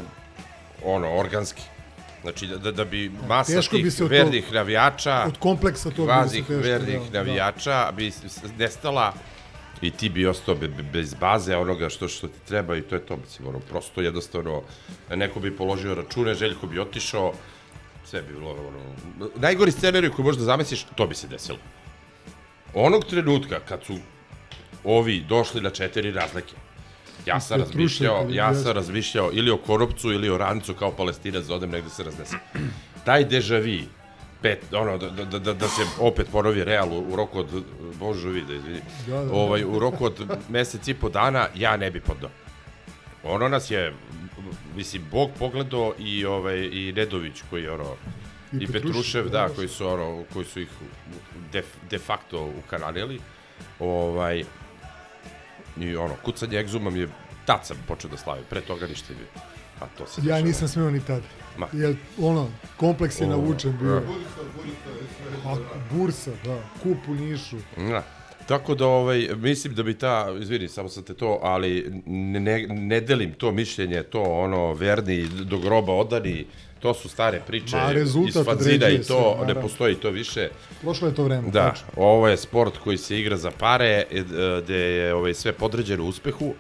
ono, 0.86 1.10
organski. 1.14 1.62
Znači, 2.22 2.48
da, 2.48 2.58
da, 2.58 2.72
da 2.74 2.86
bi 2.86 3.12
masa 3.28 3.52
Teško 3.54 3.76
tih 3.76 3.84
bi 3.84 3.92
se 3.92 4.04
vernih 4.06 4.54
navijača, 4.54 5.24
Od 5.28 5.38
kompleksa 5.38 5.90
toga 5.92 6.14
bi 6.14 6.30
se 6.30 6.36
kvazih 6.36 6.46
teško, 6.48 6.62
vernih 6.64 7.00
da, 7.02 7.10
da. 7.10 7.18
navijača 7.18 7.92
bi 7.92 8.08
s- 8.08 8.24
s- 8.26 8.42
nestala 8.58 9.14
i 9.82 9.92
ti 9.92 10.10
bi 10.10 10.28
ostao 10.28 10.56
be, 10.56 10.68
be- 10.68 10.84
bez 10.84 11.14
baze 11.14 11.56
onoga 11.56 11.90
što 11.90 12.08
što 12.08 12.28
ti 12.28 12.40
treba 12.48 12.76
i 12.76 12.82
to 12.82 12.96
je 12.96 13.06
to 13.06 13.18
mislim 13.18 13.48
ono 13.48 13.60
prosto 13.60 14.02
jednostavno 14.02 14.62
neko 15.10 15.40
bi 15.40 15.58
položio 15.58 15.96
račune 15.96 16.34
Željko 16.34 16.68
bi 16.68 16.80
otišao 16.80 17.34
sve 18.06 18.22
bi 18.22 18.34
bilo 18.34 18.52
ono 18.52 19.30
najgori 19.36 19.72
scenarij 19.72 20.10
koji 20.10 20.26
možda 20.26 20.44
zamisliš 20.44 20.86
to 20.96 21.08
bi 21.08 21.16
se 21.16 21.28
desilo 21.28 21.58
onog 22.74 23.06
trenutka 23.06 23.60
kad 23.60 23.84
su 23.84 23.98
ovi 24.84 25.26
došli 25.30 25.62
na 25.62 25.70
četiri 25.70 26.12
razlike 26.12 26.56
ja 27.28 27.40
sam 27.40 27.60
razmišljao, 27.60 28.28
ja 28.30 28.54
sam 28.56 28.72
razmišljao 28.72 29.30
ili 29.34 29.52
o 29.52 29.58
Koropcu 29.58 30.12
ili 30.12 30.30
o 30.30 30.38
Rancu 30.38 30.74
kao 30.74 30.92
palestinac 30.92 31.46
da 31.46 31.56
odem 31.56 31.70
negde 31.70 31.90
se 31.90 32.04
raznesem. 32.04 32.40
Taj 33.06 33.26
dežavi, 33.26 33.88
pet, 34.42 34.74
ono, 34.74 34.98
da, 34.98 35.10
da, 35.10 35.40
da, 35.40 35.54
da 35.54 35.68
se 35.68 35.82
opet 36.00 36.28
ponovi 36.32 36.64
Real 36.64 36.94
u, 36.94 37.14
u 37.14 37.16
roku 37.16 37.40
od, 37.40 37.64
Božu 38.00 38.30
vide, 38.30 38.56
izvini, 38.56 38.82
Da, 39.08 39.16
da, 39.16 39.26
da. 39.26 39.34
ovaj, 39.34 39.64
u 39.64 39.80
roku 39.80 40.06
od 40.06 40.28
mesec 40.50 40.88
i 40.88 40.94
po 40.94 41.10
dana, 41.10 41.48
ja 41.56 41.78
ne 41.78 41.92
bi 41.92 42.00
podao. 42.02 42.30
Ono 43.24 43.48
nas 43.48 43.72
je, 43.72 43.94
mislim, 44.76 45.06
Bog 45.12 45.30
pogledao 45.40 45.94
i, 46.00 46.26
ovaj, 46.26 46.58
i 46.72 46.94
Nedović 46.96 47.42
koji 47.50 47.64
je 47.64 47.72
ono, 47.72 47.96
I 48.54 48.56
i, 48.56 48.68
Petrušev, 48.68 48.82
Petrušev, 48.84 49.24
da, 49.24 49.42
da, 49.42 49.48
da. 49.48 49.54
koji 49.54 49.68
su, 49.68 49.88
ono, 49.88 50.24
koji 50.34 50.46
su 50.46 50.62
ih 50.62 50.70
de, 51.52 51.64
de 51.90 52.00
facto 52.00 52.52
ukanalili. 52.66 53.20
Ovaj, 53.80 54.44
I 55.80 55.96
ono, 55.96 56.14
kucanje 56.24 56.60
egzuma 56.60 56.90
mi 56.90 57.00
je, 57.00 57.08
tad 57.46 57.66
sam 57.66 57.78
počeo 57.88 58.10
da 58.10 58.18
slavim, 58.18 58.44
pre 58.50 58.62
toga 58.62 58.88
ništa 58.88 59.14
nije. 59.14 59.28
A 59.80 59.86
to 59.98 60.08
se 60.08 60.22
Ja 60.22 60.24
dešava. 60.24 60.42
nisam 60.42 60.68
smeo 60.68 60.92
ni 60.92 61.00
tad. 61.00 61.22
Ma. 61.58 61.68
Jer, 61.74 61.96
ono, 62.22 62.50
kompleks 62.78 63.22
je 63.22 63.26
O, 63.26 63.30
navučen 63.30 63.78
bio. 63.82 64.00
da. 64.00 65.50
A, 65.50 65.56
bursa, 65.92 66.32
da. 66.46 66.62
Kup 66.84 66.98
u 67.08 67.14
Nišu. 67.16 67.58
Da. 67.78 68.04
Tako 68.48 68.76
da 68.76 68.88
ovaj 68.88 69.30
mislim 69.36 69.76
da 69.76 69.84
bi 69.84 69.94
ta 69.94 70.36
izvini 70.42 70.68
samo 70.68 70.90
sam 70.90 71.04
te 71.04 71.14
to 71.14 71.40
ali 71.44 72.02
ne, 72.06 72.40
ne, 72.40 72.68
ne 72.68 73.02
delim 73.02 73.34
to 73.34 73.52
mišljenje 73.52 74.04
to 74.04 74.22
ono 74.22 74.74
verni 74.74 75.28
do 75.28 75.58
groba 75.58 75.94
odani 75.94 76.46
to 76.80 76.94
su 76.94 77.10
stare 77.10 77.42
priče 77.48 77.76
Ma, 77.76 77.94
iz 78.28 78.46
fanzina 78.46 78.90
i 78.90 78.98
to 78.98 79.36
sve, 79.38 79.48
ne 79.54 79.62
postoji 79.62 79.96
to 79.96 80.10
više 80.10 80.50
Prošlo 80.82 81.08
je 81.08 81.16
to 81.16 81.24
vreme. 81.24 81.50
Da, 81.52 81.70
tačno. 81.70 81.88
ovo 81.96 82.28
je 82.28 82.38
sport 82.38 82.78
koji 82.84 82.98
se 82.98 83.20
igra 83.20 83.38
za 83.38 83.52
pare, 83.52 84.04
e, 84.12 84.24
gde 84.64 84.76
je 84.76 85.14
ovaj, 85.14 85.34
sve 85.34 85.52
podređeno 85.52 86.04
uspehu 86.04 86.54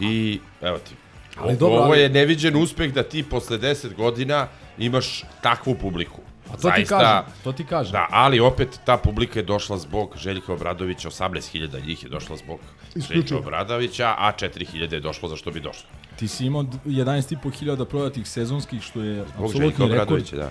i 0.00 0.40
evo 0.62 0.78
ti. 0.78 0.94
Ali 1.40 1.56
dobro, 1.56 1.78
ovo 1.78 1.94
je 1.94 2.08
neviđen 2.08 2.56
uspeh 2.56 2.92
da 2.92 3.02
ti 3.02 3.22
posle 3.22 3.58
10 3.58 3.94
godina 3.94 4.46
imaš 4.78 5.24
takvu 5.42 5.74
publiku. 5.74 6.20
A 6.52 6.56
to 6.56 6.70
ti 6.70 6.84
kažem, 6.84 7.32
to 7.44 7.52
ti 7.52 7.64
kažem. 7.64 7.92
Da, 7.92 8.06
ali 8.10 8.40
opet 8.40 8.80
ta 8.84 8.96
publika 8.96 9.38
je 9.38 9.42
došla 9.42 9.78
zbog 9.78 10.16
Željka 10.16 10.52
Obradovića, 10.52 11.10
18.000 11.10 11.86
njih 11.86 12.02
je 12.02 12.08
došlo 12.08 12.36
zbog 12.36 12.58
Željka 12.60 12.98
Isključivo. 12.98 13.40
Obradovića, 13.40 14.14
a 14.18 14.32
4.000 14.32 14.92
je 14.92 15.00
došlo 15.00 15.28
za 15.28 15.36
što 15.36 15.50
bi 15.50 15.60
došlo. 15.60 15.88
Ti 16.16 16.28
si 16.28 16.46
imao 16.46 16.62
11.500 16.62 17.84
prodatih 17.84 18.28
sezonskih, 18.28 18.82
što 18.82 19.02
je 19.02 19.24
Zbog 19.34 19.52
Željka 19.52 19.68
apsolutni 19.68 19.98
rekord 19.98 20.24
da. 20.32 20.50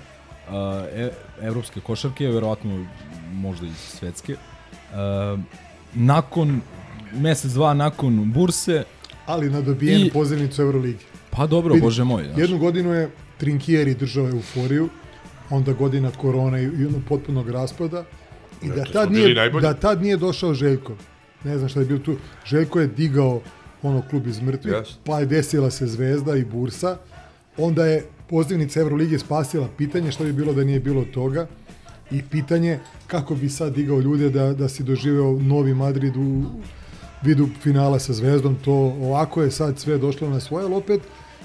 e, 0.93 1.11
evropske 1.41 1.79
košarke, 1.79 2.27
verovatno 2.27 2.85
možda 3.31 3.65
i 3.65 3.73
svetske. 3.73 4.35
A, 4.93 5.37
nakon, 5.93 6.61
mesec, 7.13 7.51
dva 7.51 7.73
nakon 7.73 8.31
burse, 8.33 8.83
Ali 9.27 9.49
na 9.49 9.61
dobijenu 9.61 10.05
I- 10.05 10.09
pozivnicu 10.09 10.61
Euroligi. 10.61 11.03
pa 11.29 11.47
dobro, 11.47 11.73
Vidi, 11.73 11.83
bože 11.83 12.03
moj. 12.03 12.23
Znaš. 12.23 12.37
Jednu 12.37 12.57
godinu 12.57 12.93
je 12.93 13.09
Trinkieri 13.37 13.93
držao 13.93 14.27
euforiju, 14.27 14.89
onda 15.49 15.73
godina 15.73 16.11
korona 16.11 16.59
i, 16.59 16.65
ono 16.65 17.01
potpunog 17.09 17.49
raspada. 17.49 18.03
I 18.63 18.67
da 18.67 18.81
Eto, 18.81 18.91
tad, 18.91 19.11
nije, 19.11 19.35
najbolji. 19.35 19.61
da 19.61 19.73
tad 19.73 20.01
nije 20.01 20.17
došao 20.17 20.53
Željko. 20.53 20.93
Ne 21.43 21.57
znam 21.57 21.69
šta 21.69 21.79
je 21.79 21.85
bilo 21.85 21.99
tu. 21.99 22.15
Željko 22.45 22.79
je 22.79 22.87
digao 22.87 23.41
ono 23.83 24.01
klub 24.01 24.27
iz 24.27 24.41
mrtvih, 24.41 24.73
Yes. 24.73 24.93
pa 25.03 25.19
je 25.19 25.25
desila 25.25 25.71
se 25.71 25.87
Zvezda 25.87 26.35
i 26.35 26.45
Bursa. 26.45 26.97
Onda 27.57 27.85
je 27.85 28.05
pozivnica 28.29 28.79
Evrolige 28.79 29.19
spasila 29.19 29.67
pitanje 29.77 30.11
šta 30.11 30.23
bi 30.23 30.33
bilo 30.33 30.53
da 30.53 30.63
nije 30.63 30.79
bilo 30.79 31.05
toga 31.05 31.47
i 32.11 32.21
pitanje 32.21 32.79
kako 33.07 33.35
bi 33.35 33.49
sad 33.49 33.73
digao 33.73 33.99
ljude 33.99 34.29
da, 34.29 34.53
da 34.53 34.69
si 34.69 34.83
doživeo 34.83 35.31
Novi 35.33 35.73
Madrid 35.73 36.17
u 36.17 36.43
vidu 37.27 37.49
finala 37.61 37.99
sa 37.99 38.13
Zvezdom, 38.13 38.55
to 38.65 38.73
ovako 38.73 39.41
je 39.43 39.51
sad 39.51 39.79
sve 39.79 39.97
došlo 39.97 40.29
na 40.29 40.39
svoje, 40.39 40.65
ali 40.65 40.75
opet 40.75 41.01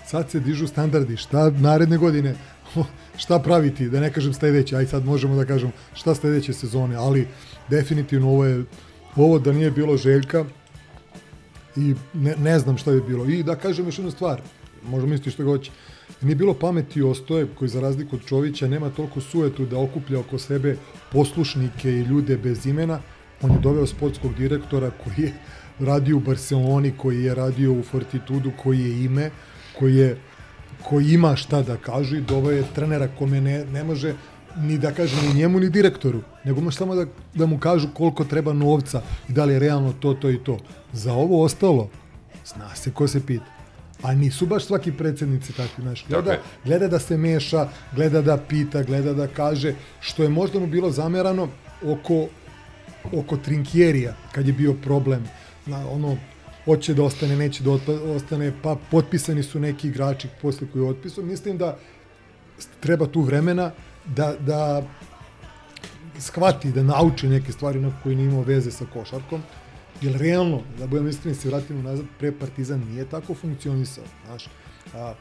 sad 0.06 0.30
se 0.30 0.40
dižu 0.40 0.66
standardi, 0.66 1.16
šta 1.16 1.50
naredne 1.50 1.98
godine, 1.98 2.34
šta 3.22 3.38
praviti, 3.38 3.88
da 3.88 4.00
ne 4.00 4.12
kažem 4.12 4.32
sledeće, 4.32 4.76
aj 4.76 4.86
sad 4.86 5.04
možemo 5.04 5.36
da 5.36 5.44
kažem 5.44 5.72
šta 5.94 6.14
sledeće 6.14 6.52
sezone, 6.52 6.96
ali 6.96 7.26
definitivno 7.68 8.28
ovo 8.28 8.44
je, 8.44 8.64
ovo 9.16 9.38
da 9.38 9.52
nije 9.52 9.70
bilo 9.70 9.96
Željka 9.96 10.44
i 11.76 11.94
ne, 12.14 12.36
ne 12.36 12.58
znam 12.58 12.78
šta 12.78 12.92
bi 12.92 13.00
bilo. 13.00 13.24
I 13.24 13.42
da 13.42 13.56
kažem 13.56 13.86
još 13.86 13.98
jednu 13.98 14.10
stvar, 14.10 14.40
možda 14.84 15.08
misliti 15.08 15.30
što 15.30 15.44
hoće, 15.44 15.70
nije 16.22 16.36
bilo 16.36 16.54
pameti 16.54 17.02
Ostoje 17.02 17.46
koji 17.58 17.68
za 17.68 17.80
razliku 17.80 18.16
od 18.16 18.26
Čovića 18.26 18.68
nema 18.68 18.90
toliko 18.90 19.20
suetu 19.20 19.66
da 19.66 19.78
okuplja 19.78 20.20
oko 20.20 20.38
sebe 20.38 20.76
poslušnike 21.12 21.90
i 21.90 22.02
ljude 22.02 22.36
bez 22.36 22.66
imena, 22.66 23.00
on 23.42 23.50
je 23.50 23.58
doveo 23.58 23.86
sportskog 23.86 24.34
direktora 24.34 24.90
koji 24.90 25.26
je 25.26 25.32
radio 25.84 26.16
u 26.16 26.20
Barceloni, 26.20 26.92
koji 26.96 27.24
je 27.24 27.34
radio 27.34 27.72
u 27.72 27.82
Fortitudu, 27.82 28.52
koji 28.62 28.80
je 28.80 29.04
ime, 29.04 29.30
koji 29.78 29.96
je 29.96 30.16
koji 30.82 31.12
ima 31.12 31.36
šta 31.36 31.62
da 31.62 31.76
kaže 31.76 32.18
i 32.18 32.20
doveo 32.20 32.50
je 32.50 32.64
trenera 32.74 33.08
kome 33.18 33.40
ne, 33.40 33.64
ne 33.64 33.84
može 33.84 34.14
ni 34.56 34.78
da 34.78 34.92
kaže 34.92 35.16
ni 35.22 35.34
njemu 35.34 35.60
ni 35.60 35.70
direktoru, 35.70 36.20
nego 36.44 36.60
može 36.60 36.76
samo 36.76 36.94
da, 36.94 37.06
da 37.34 37.46
mu 37.46 37.58
kažu 37.58 37.88
koliko 37.94 38.24
treba 38.24 38.52
novca 38.52 39.02
i 39.28 39.32
da 39.32 39.44
li 39.44 39.52
je 39.52 39.58
realno 39.58 39.92
to, 39.92 40.14
to 40.14 40.30
i 40.30 40.38
to. 40.44 40.58
Za 40.92 41.12
ovo 41.12 41.42
ostalo, 41.44 41.88
zna 42.46 42.74
se 42.74 42.92
ko 42.92 43.08
se 43.08 43.26
pita. 43.26 43.44
A 44.02 44.14
nisu 44.14 44.46
baš 44.46 44.64
svaki 44.64 44.92
predsednici 44.92 45.52
takvi, 45.52 45.82
znaš, 45.82 46.04
gleda, 46.08 46.32
je. 46.32 46.40
gleda 46.64 46.88
da 46.88 46.98
se 46.98 47.16
meša, 47.16 47.68
gleda 47.94 48.22
da 48.22 48.36
pita, 48.36 48.82
gleda 48.82 49.14
da 49.14 49.26
kaže, 49.26 49.74
što 50.00 50.22
je 50.22 50.28
možda 50.28 50.60
mu 50.60 50.66
bilo 50.66 50.90
zamerano 50.90 51.48
oko, 51.86 52.26
oko 53.12 53.36
Trinkjerija, 53.36 54.14
kad 54.32 54.46
je 54.46 54.52
bio 54.52 54.74
problem, 54.74 55.24
na, 55.66 55.88
ono, 55.88 56.16
hoće 56.64 56.94
da 56.94 57.02
ostane, 57.02 57.36
neće 57.36 57.62
da 57.62 57.70
otpa- 57.70 58.14
ostane, 58.16 58.52
pa 58.62 58.76
potpisani 58.90 59.42
su 59.42 59.60
neki 59.60 59.88
igrači 59.88 60.28
posle 60.42 60.66
koji 60.72 60.82
je 60.82 60.88
otpisao. 60.88 61.24
Mislim 61.24 61.58
da 61.58 61.78
treba 62.80 63.06
tu 63.06 63.20
vremena 63.20 63.70
da, 64.06 64.34
da 64.36 64.82
shvati, 66.18 66.72
da 66.72 66.82
nauči 66.84 67.28
neke 67.28 67.52
stvari 67.52 67.80
na 67.80 67.92
koje 68.02 68.16
nije 68.16 68.26
imao 68.26 68.42
veze 68.42 68.70
sa 68.70 68.84
košarkom. 68.86 69.42
Jer 70.00 70.12
realno, 70.14 70.60
da 70.78 70.86
budem 70.86 71.08
iskren, 71.08 71.34
se 71.34 71.48
vratimo 71.48 71.82
nazad, 71.82 72.04
pre 72.18 72.32
Partizan 72.32 72.80
nije 72.80 73.04
tako 73.06 73.34
funkcionisao. 73.34 74.04
Znaš, 74.26 74.46
a, 74.94 75.14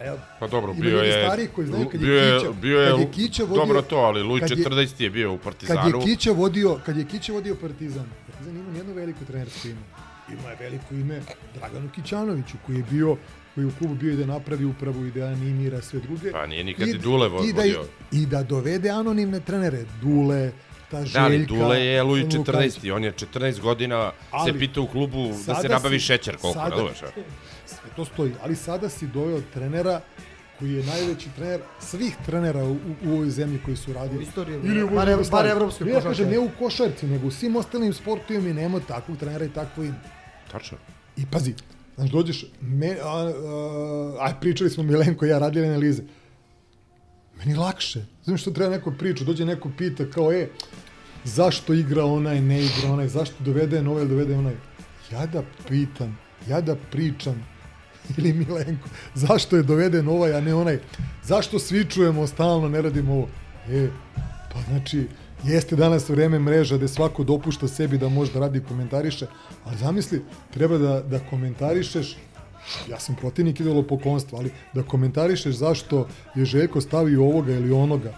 evo, 0.00 0.18
Pa 0.40 0.46
dobro, 0.48 0.72
bio 0.74 0.98
je... 0.98 1.24
stariji 1.24 1.48
koji 1.48 1.66
znaju 1.66 1.84
kad 1.86 2.00
je 2.00 2.06
bio 2.06 2.16
je, 2.16 2.40
Kića- 2.40 2.52
bio 2.52 2.80
je, 2.80 2.90
kad 2.90 3.00
je 3.00 3.10
Kića 3.12 3.42
vodio- 3.44 3.56
dobro 3.56 3.82
to, 3.82 3.96
ali 3.96 4.22
Luj 4.22 4.40
kad 4.40 4.50
je- 4.50 4.56
14 4.56 5.00
je 5.00 5.10
bio 5.10 5.32
u 5.32 5.36
kad 5.36 5.44
Partizanu. 5.44 5.88
je 5.88 6.04
Kića 6.06 6.32
vodio, 6.32 6.78
kad 6.86 6.96
je 6.96 7.04
Kića 7.04 7.32
vodio 7.32 7.54
Partizan, 7.56 8.06
Partizan 8.46 8.56
ima 8.62 8.78
jedno 8.78 8.94
veliko 8.94 9.24
trenersko 9.24 9.68
ime. 9.68 9.80
Ima 10.30 10.50
je 10.50 10.56
veliko 10.56 10.94
ime 10.94 11.20
Draganu 11.54 11.88
Kićanoviću, 11.90 12.56
koji 12.66 12.76
je 12.76 12.84
bio 12.84 13.16
koji 13.54 13.64
je 13.64 13.68
u 13.68 13.72
klubu 13.72 13.94
bio 13.94 14.12
i 14.12 14.16
da 14.16 14.26
napravi 14.26 14.64
upravu 14.64 15.06
i 15.06 15.10
da 15.10 15.24
animira 15.26 15.82
sve 15.82 16.00
druge. 16.00 16.32
Pa 16.32 16.46
nije 16.46 16.64
nikad 16.64 16.88
i 16.88 16.94
Dule 16.94 17.28
vo- 17.28 17.44
i 17.44 17.52
da, 17.52 17.60
vodio. 17.60 17.84
I 18.12 18.26
da 18.26 18.42
dovede 18.42 18.90
anonimne 18.90 19.40
trenere, 19.40 19.84
Dule, 20.00 20.52
ta 20.90 20.98
Željka. 20.98 21.18
Da, 21.18 21.24
ali 21.24 21.46
Dule 21.46 21.80
je 21.80 22.02
Luj 22.02 22.20
Lukač. 22.20 22.34
14. 22.36 22.90
On 22.90 23.04
je 23.04 23.12
14 23.12 23.60
godina 23.60 24.12
Ali, 24.30 24.52
se 24.52 24.58
pita 24.58 24.80
u 24.80 24.86
klubu 24.86 25.28
da 25.46 25.54
se 25.54 25.68
nabavi 25.68 26.00
si- 26.00 26.06
šećer 26.06 26.36
koliko, 26.36 26.60
sada- 26.60 26.70
razumeš? 26.70 26.98
Sve 27.66 27.90
to 27.96 28.04
stoji, 28.04 28.32
ali 28.42 28.56
sada 28.56 28.88
si 28.88 29.06
doveo 29.08 29.40
trenera 29.44 30.00
koji 30.58 30.72
je 30.72 30.84
najveći 30.84 31.28
trener 31.36 31.60
svih 31.80 32.16
trenera 32.26 32.64
u, 32.64 32.72
u 33.04 33.12
ovoj 33.12 33.30
zemlji 33.30 33.60
koji 33.64 33.76
su 33.76 33.92
radili. 33.92 34.22
istoriji, 34.22 34.56
Ili 34.56 34.82
u 34.82 34.88
bar- 34.88 35.30
bar 35.30 35.46
evropske 35.46 35.84
Ne, 35.84 35.90
ja 35.90 35.94
košarke. 35.94 36.16
kažem, 36.16 36.30
ne 36.30 36.38
u 36.38 36.50
košarci, 36.58 37.06
nego 37.06 37.26
u 37.26 37.30
svim 37.30 37.56
ostalim 37.56 37.92
sportovima 37.92 38.48
i 38.48 38.54
nema 38.54 38.80
takvog 38.80 39.18
trenera 39.18 39.44
i 39.44 39.48
takvo 39.48 39.82
ime. 39.84 40.00
Tačno. 40.52 40.78
I 41.16 41.26
pazi, 41.26 41.54
znaš, 41.96 42.10
dođeš, 42.10 42.44
me, 42.60 42.96
a, 43.02 43.08
a, 43.08 43.32
aj, 44.20 44.40
pričali 44.40 44.70
smo 44.70 44.82
Milenko 44.82 45.26
i 45.26 45.28
ja, 45.28 45.38
radili 45.38 45.66
analize. 45.66 46.02
Meni 47.36 47.54
lakše. 47.54 48.04
Znaš 48.24 48.40
što 48.40 48.50
treba 48.50 48.70
neko 48.70 48.92
priča, 48.98 49.24
dođe 49.24 49.44
neko 49.44 49.70
pita 49.78 50.10
kao, 50.10 50.32
e, 50.32 50.48
zašto 51.24 51.74
igra 51.74 52.04
onaj, 52.04 52.40
ne 52.40 52.64
igra 52.64 52.92
onaj, 52.92 53.08
zašto 53.08 53.34
dovede 53.40 53.78
ili 53.78 54.08
dovede 54.08 54.34
onaj. 54.34 54.54
Ja 55.12 55.26
da 55.26 55.42
pitam, 55.68 56.18
ja 56.48 56.60
da 56.60 56.76
pričam, 56.90 57.46
ili 58.16 58.32
Milenko, 58.32 58.88
zašto 59.14 59.56
je 59.56 59.62
doveden 59.62 60.08
ovaj, 60.08 60.34
a 60.34 60.40
ne 60.40 60.54
onaj, 60.54 60.78
zašto 61.24 61.58
svi 61.58 61.84
čujemo 61.84 62.26
stalno, 62.26 62.68
ne 62.68 62.82
radimo 62.82 63.12
ovo. 63.12 63.28
E, 63.68 63.88
pa 64.52 64.60
znači, 64.68 65.06
jeste 65.44 65.76
danas 65.76 66.08
vreme 66.08 66.38
mreža 66.38 66.76
gde 66.76 66.88
svako 66.88 67.24
dopušta 67.24 67.68
sebi 67.68 67.98
da 67.98 68.08
može 68.08 68.32
da 68.32 68.40
radi 68.40 68.58
i 68.58 68.64
komentariše, 68.68 69.26
ali 69.64 69.76
zamisli, 69.76 70.22
treba 70.50 70.78
da, 70.78 71.00
da 71.00 71.18
komentarišeš 71.18 72.16
ja 72.90 72.98
sam 73.00 73.14
protivnik 73.14 73.60
idolopoklonstva, 73.60 74.38
ali 74.38 74.50
da 74.74 74.82
komentarišeš 74.82 75.54
zašto 75.54 76.08
je 76.34 76.44
Željko 76.44 76.80
stavio 76.80 77.24
ovoga 77.24 77.52
ili 77.52 77.72
onoga, 77.72 78.12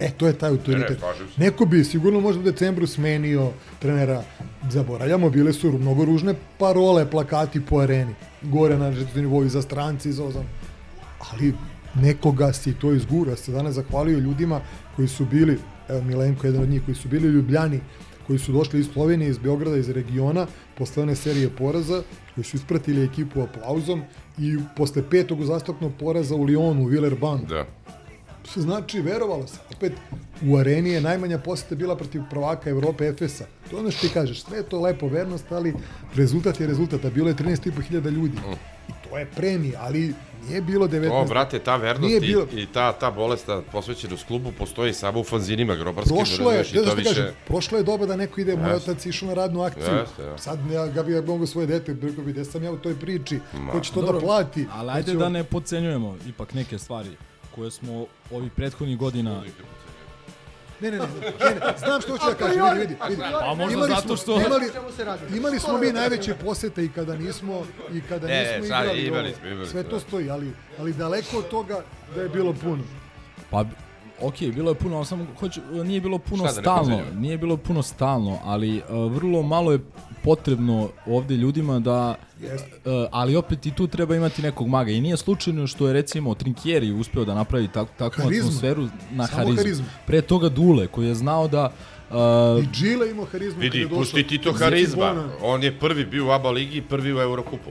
E, 0.00 0.10
to 0.10 0.26
je 0.26 0.32
taj 0.32 0.50
autoritet. 0.50 0.98
Ne. 1.38 1.46
Neko 1.46 1.64
bi 1.66 1.84
sigurno 1.84 2.20
možda 2.20 2.40
u 2.40 2.44
decembru 2.44 2.86
smenio 2.86 3.50
trenera. 3.78 4.22
Zaboravljamo, 4.70 5.30
bile 5.30 5.52
su 5.52 5.72
mnogo 5.72 6.04
ružne 6.04 6.34
parole, 6.58 7.10
plakati 7.10 7.60
po 7.66 7.78
areni. 7.78 8.14
Gore 8.42 8.78
na 8.78 8.92
nivou 9.14 9.44
i 9.44 9.48
za 9.48 9.62
stranci, 9.62 10.08
i 10.08 10.12
za 10.12 10.24
ozam. 10.24 10.44
Ali 11.18 11.54
nekoga 11.94 12.52
si 12.52 12.74
to 12.74 12.92
izgura. 12.92 13.36
Se 13.36 13.52
danas 13.52 13.74
zahvalio 13.74 14.18
ljudima 14.18 14.60
koji 14.96 15.08
su 15.08 15.24
bili, 15.24 15.58
evo 15.88 16.02
Milenko 16.02 16.46
jedan 16.46 16.62
od 16.62 16.68
njih, 16.68 16.82
koji 16.84 16.94
su 16.94 17.08
bili 17.08 17.28
u 17.28 17.32
Ljubljani, 17.32 17.80
koji 18.26 18.38
su 18.38 18.52
došli 18.52 18.80
iz 18.80 18.88
Slovenije, 18.92 19.30
iz 19.30 19.38
Beograda, 19.38 19.76
iz 19.76 19.88
regiona, 19.88 20.46
posle 20.78 21.02
one 21.02 21.14
serije 21.16 21.48
poraza, 21.48 22.02
koji 22.34 22.44
su 22.44 22.56
ispratili 22.56 23.04
ekipu 23.04 23.42
aplauzom 23.42 24.02
i 24.38 24.58
posle 24.76 25.02
petog 25.10 25.40
uzastopnog 25.40 25.92
poraza 25.98 26.34
u 26.34 26.46
Lyonu, 26.46 26.82
u 26.82 26.84
Villeurbanne, 26.84 27.46
Da. 27.48 27.66
Što 28.50 28.60
znači, 28.60 29.00
verovalo 29.00 29.46
se. 29.46 29.58
Opet, 29.76 29.92
u 30.46 30.56
areni 30.56 30.90
je 30.90 31.00
najmanja 31.00 31.38
poseta 31.38 31.74
bila 31.74 31.96
protiv 31.96 32.22
prvaka 32.30 32.70
Evrope 32.70 33.06
Efesa. 33.06 33.44
To 33.70 33.76
je 33.76 33.80
ono 33.80 33.90
što 33.90 34.06
ti 34.08 34.14
kažeš, 34.14 34.42
sve 34.42 34.58
je 34.58 34.62
to 34.62 34.80
lepo, 34.80 35.08
vernost, 35.08 35.52
ali 35.52 35.74
rezultat 36.14 36.60
je 36.60 36.66
rezultat, 36.66 37.04
a 37.04 37.10
bilo 37.10 37.28
je 37.28 37.34
13.500 37.34 38.10
ljudi. 38.10 38.36
I 38.88 39.08
to 39.08 39.18
je 39.18 39.26
premija, 39.26 39.80
ali 39.82 40.14
nije 40.48 40.60
bilo 40.62 40.88
19. 40.88 41.10
O, 41.12 41.24
brate, 41.24 41.58
ta 41.58 41.76
vernost 41.76 42.06
Nije 42.08 42.16
i, 42.16 42.20
bilo- 42.20 42.46
i 42.52 42.66
ta, 42.66 42.92
ta 42.92 43.10
bolesta 43.10 43.62
posvećenost 43.72 44.26
klubu 44.26 44.52
postoji 44.58 44.92
samo 44.92 45.20
u 45.20 45.24
fanzinima 45.24 45.74
grobarskim. 45.74 46.16
Prošlo 46.16 46.50
je, 46.50 46.58
razumeš, 46.58 46.72
i 46.72 46.76
da 46.76 46.82
to 46.82 46.86
što 46.86 46.96
više... 46.96 47.08
kažem, 47.08 47.34
prošlo 47.46 47.78
je 47.78 47.84
doba 47.84 48.06
da 48.06 48.16
neko 48.16 48.40
ide, 48.40 48.56
moj 48.56 48.72
Jeste. 48.72 48.90
otac 48.90 49.06
išao 49.06 49.28
na 49.28 49.34
radnu 49.34 49.62
akciju. 49.62 49.94
Ja. 50.18 50.38
Sad 50.38 50.70
ja 50.72 50.86
ga 50.86 51.02
bi 51.02 51.12
ja 51.12 51.22
mogu 51.22 51.46
svoje 51.46 51.66
dete, 51.66 51.96
rekao 52.02 52.24
bi, 52.24 52.32
gde 52.32 52.44
sam 52.44 52.64
ja 52.64 52.72
u 52.72 52.78
toj 52.78 52.94
priči, 53.00 53.38
Ma. 53.54 53.72
ko 53.72 53.80
će 53.80 53.92
to 53.92 54.00
Dobro, 54.00 54.20
da 54.20 54.26
plati. 54.26 54.66
Ali 54.72 54.90
ajde 54.90 55.14
da 55.14 55.28
ne 55.28 55.44
podcenjujemo 55.44 56.16
ipak 56.28 56.54
neke 56.54 56.78
stvari 56.78 57.08
koje 57.50 57.70
smo 57.70 57.92
ovih 58.30 58.52
prethodnih 58.52 58.98
godina 58.98 59.42
Ne, 60.80 60.90
ne, 60.90 60.98
ne, 60.98 61.04
ne, 61.04 61.06
ne, 61.50 61.78
znam 61.78 62.00
što 62.00 62.12
hoću 62.12 62.24
da 62.26 62.34
kažem, 62.36 62.62
vidi, 62.64 62.78
vidi, 62.80 62.96
vidi. 63.08 63.22
Pa 63.40 63.54
možda 63.54 63.74
Imali 63.74 63.88
zato 63.90 64.02
smo- 64.02 64.16
što- 64.16 64.40
Imali, 64.40 64.66
O 64.66 64.72
čemu 64.72 64.92
se 64.92 65.04
radi? 65.04 65.36
imali 65.36 65.58
smo 65.58 65.78
mi 65.78 65.92
najveće 65.92 66.34
posete 66.34 66.84
i 66.84 66.88
kada 66.88 67.16
nismo, 67.16 67.62
i 67.92 68.00
kada 68.00 68.26
Ne, 68.26 68.40
nismo 68.52 68.66
sad 68.66 68.84
igrali. 68.84 69.06
imali 69.06 69.34
smo, 69.34 69.48
imali 69.48 69.66
Sve 69.66 69.82
smo, 69.82 69.90
to 69.90 69.96
da. 69.96 70.00
stoji, 70.00 70.30
ali, 70.30 70.50
ali 70.78 70.92
daleko 70.94 71.38
od 71.38 71.48
toga 71.48 71.80
da 72.14 72.22
je 72.22 72.28
bilo 72.28 72.52
puno. 72.54 72.82
Pa, 73.50 73.64
ok, 74.20 74.38
bilo 74.40 74.70
je 74.70 74.74
puno, 74.74 74.96
ali 74.96 75.06
samo 75.06 75.26
hoću, 75.40 75.60
nije 75.74 76.00
bilo 76.00 76.18
puno 76.20 76.44
Šta 76.44 76.52
da 76.52 76.56
ne 76.56 76.62
stalno, 76.62 77.02
nije 77.14 77.38
bilo 77.38 77.56
puno 77.56 77.82
stalno, 77.82 78.38
ali 78.44 78.76
uh, 78.78 79.12
vrlo 79.12 79.42
malo 79.42 79.72
je 79.72 79.78
potrebno 80.24 80.88
ovde 81.06 81.34
ljudima 81.36 81.78
da 81.78 82.14
Jeste. 82.40 82.70
E, 82.84 83.08
ali 83.12 83.36
opet 83.36 83.66
i 83.66 83.70
tu 83.70 83.86
treba 83.86 84.16
imati 84.16 84.42
nekog 84.42 84.68
maga. 84.68 84.90
I 84.90 85.00
nije 85.00 85.16
slučajno 85.16 85.66
što 85.66 85.86
je 85.86 85.92
recimo 85.92 86.34
Trinkieri 86.34 86.92
uspeo 86.92 87.24
da 87.24 87.34
napravi 87.34 87.68
tak, 87.68 87.88
takvu 87.98 88.22
Harizmu. 88.22 88.48
atmosferu 88.48 88.88
na 89.10 89.26
Samo 89.26 89.38
harizmu. 89.38 89.56
harizmu. 89.56 89.84
Pre 90.06 90.22
toga 90.22 90.48
Dule 90.48 90.86
koji 90.86 91.08
je 91.08 91.14
znao 91.14 91.48
da 91.48 91.72
uh, 92.10 92.64
I 92.64 92.68
Džile 92.72 93.10
imao 93.10 93.24
harizmu 93.24 93.60
Vidi, 93.60 93.88
pusti 93.88 94.26
ti 94.26 94.38
to 94.38 94.52
Zeki 94.52 94.64
harizma. 94.64 95.28
On 95.42 95.62
je 95.62 95.78
prvi 95.78 96.04
bio 96.04 96.26
u 96.26 96.30
ABA 96.30 96.50
ligi 96.50 96.78
i 96.78 96.82
prvi 96.82 97.14
u 97.14 97.20
Eurokupu. 97.20 97.70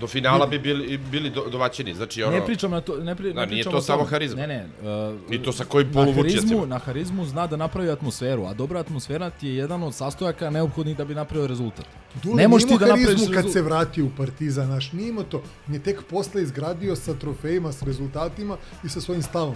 Do 0.00 0.06
finala 0.06 0.46
bi 0.46 0.58
bili, 0.58 0.98
bili 0.98 1.30
do, 1.30 1.44
domaćini. 1.52 1.94
Znači, 1.94 2.22
ono... 2.22 2.36
Ne 2.38 2.46
pričam 2.46 2.70
na 2.70 2.80
to, 2.80 2.96
ne, 2.96 3.14
pri, 3.14 3.32
Da, 3.32 3.40
ne 3.40 3.46
nije 3.46 3.56
pričam 3.56 3.72
to 3.72 3.80
samo 3.80 4.04
harizma. 4.04 4.40
Ne, 4.40 4.46
ne. 4.46 4.66
Uh, 5.10 5.30
Ni 5.30 5.42
to 5.42 5.52
sa 5.52 5.64
kojim 5.64 5.92
poluvučjacima. 5.92 6.66
na 6.66 6.78
harizmu 6.78 7.24
zna 7.24 7.46
da 7.46 7.56
napravi 7.56 7.90
atmosferu, 7.90 8.44
a 8.46 8.54
dobra 8.54 8.80
atmosfera 8.80 9.30
ti 9.30 9.48
je 9.48 9.54
jedan 9.56 9.82
od 9.82 9.94
sastojaka 9.94 10.50
neophodnih 10.50 10.96
da 10.96 11.04
bi 11.04 11.14
napravio 11.14 11.46
rezultat. 11.46 11.86
Dule 12.22 12.36
ne 12.36 12.48
možeš 12.48 12.66
nije 12.66 12.78
ti 12.78 12.80
da 12.80 12.86
napraviš 12.86 13.06
harizmu 13.06 13.26
kad 13.26 13.34
rezultat. 13.34 13.52
se 13.52 13.62
vratio 13.62 14.04
u 14.04 14.10
Partizan, 14.16 14.68
naš, 14.68 14.92
nije 14.92 15.08
imao 15.08 15.24
to. 15.24 15.42
On 15.68 15.74
je 15.74 15.80
tek 15.82 16.02
posle 16.10 16.42
izgradio 16.42 16.96
sa 16.96 17.14
trofejima, 17.14 17.72
s 17.72 17.82
rezultatima 17.82 18.56
i 18.84 18.88
sa 18.88 19.00
svojim 19.00 19.22
stavom. 19.22 19.54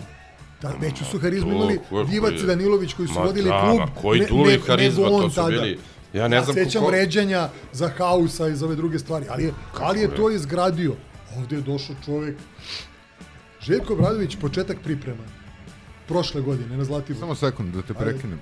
Da, 0.63 0.73
veću 0.81 1.05
su 1.05 1.19
harizmu 1.19 1.53
imali 1.53 1.79
Divac 2.11 2.43
i 2.43 2.47
Danilović 2.47 2.93
koji 2.95 3.09
su 3.09 3.15
Ma 3.15 3.21
vodili 3.21 3.49
da, 3.49 3.61
klub. 3.63 3.79
ma 3.79 4.03
koji 4.03 4.27
Dule 4.29 4.55
i 4.55 4.59
harizma, 4.59 5.09
to 5.09 5.31
su 5.31 5.35
tada. 5.37 5.65
Ja 6.13 6.29
ne 6.29 6.43
znam 6.43 6.57
Ja 6.57 6.65
sećam 6.65 6.83
ko- 6.83 6.87
za 7.73 7.89
Hausa 7.89 8.49
i 8.49 8.57
za 8.57 8.67
ove 8.67 8.77
druge 8.77 8.99
stvari, 8.99 9.27
ali 9.31 9.45
je, 9.45 9.53
ali 9.75 10.01
je 10.01 10.15
to 10.17 10.31
izgradio. 10.31 10.95
Ovde 11.37 11.57
je 11.57 11.63
došao 11.63 11.97
čovek. 12.05 12.37
Željko 13.61 13.97
Bradović, 13.97 14.37
početak 14.41 14.77
priprema. 14.85 15.23
Prošle 16.09 16.41
godine 16.41 16.77
na 16.77 16.85
Zlatiboru. 16.85 17.21
Samo 17.21 17.35
sekund, 17.35 17.75
da 17.75 17.83
te 17.83 17.95
prekinem. 17.95 18.41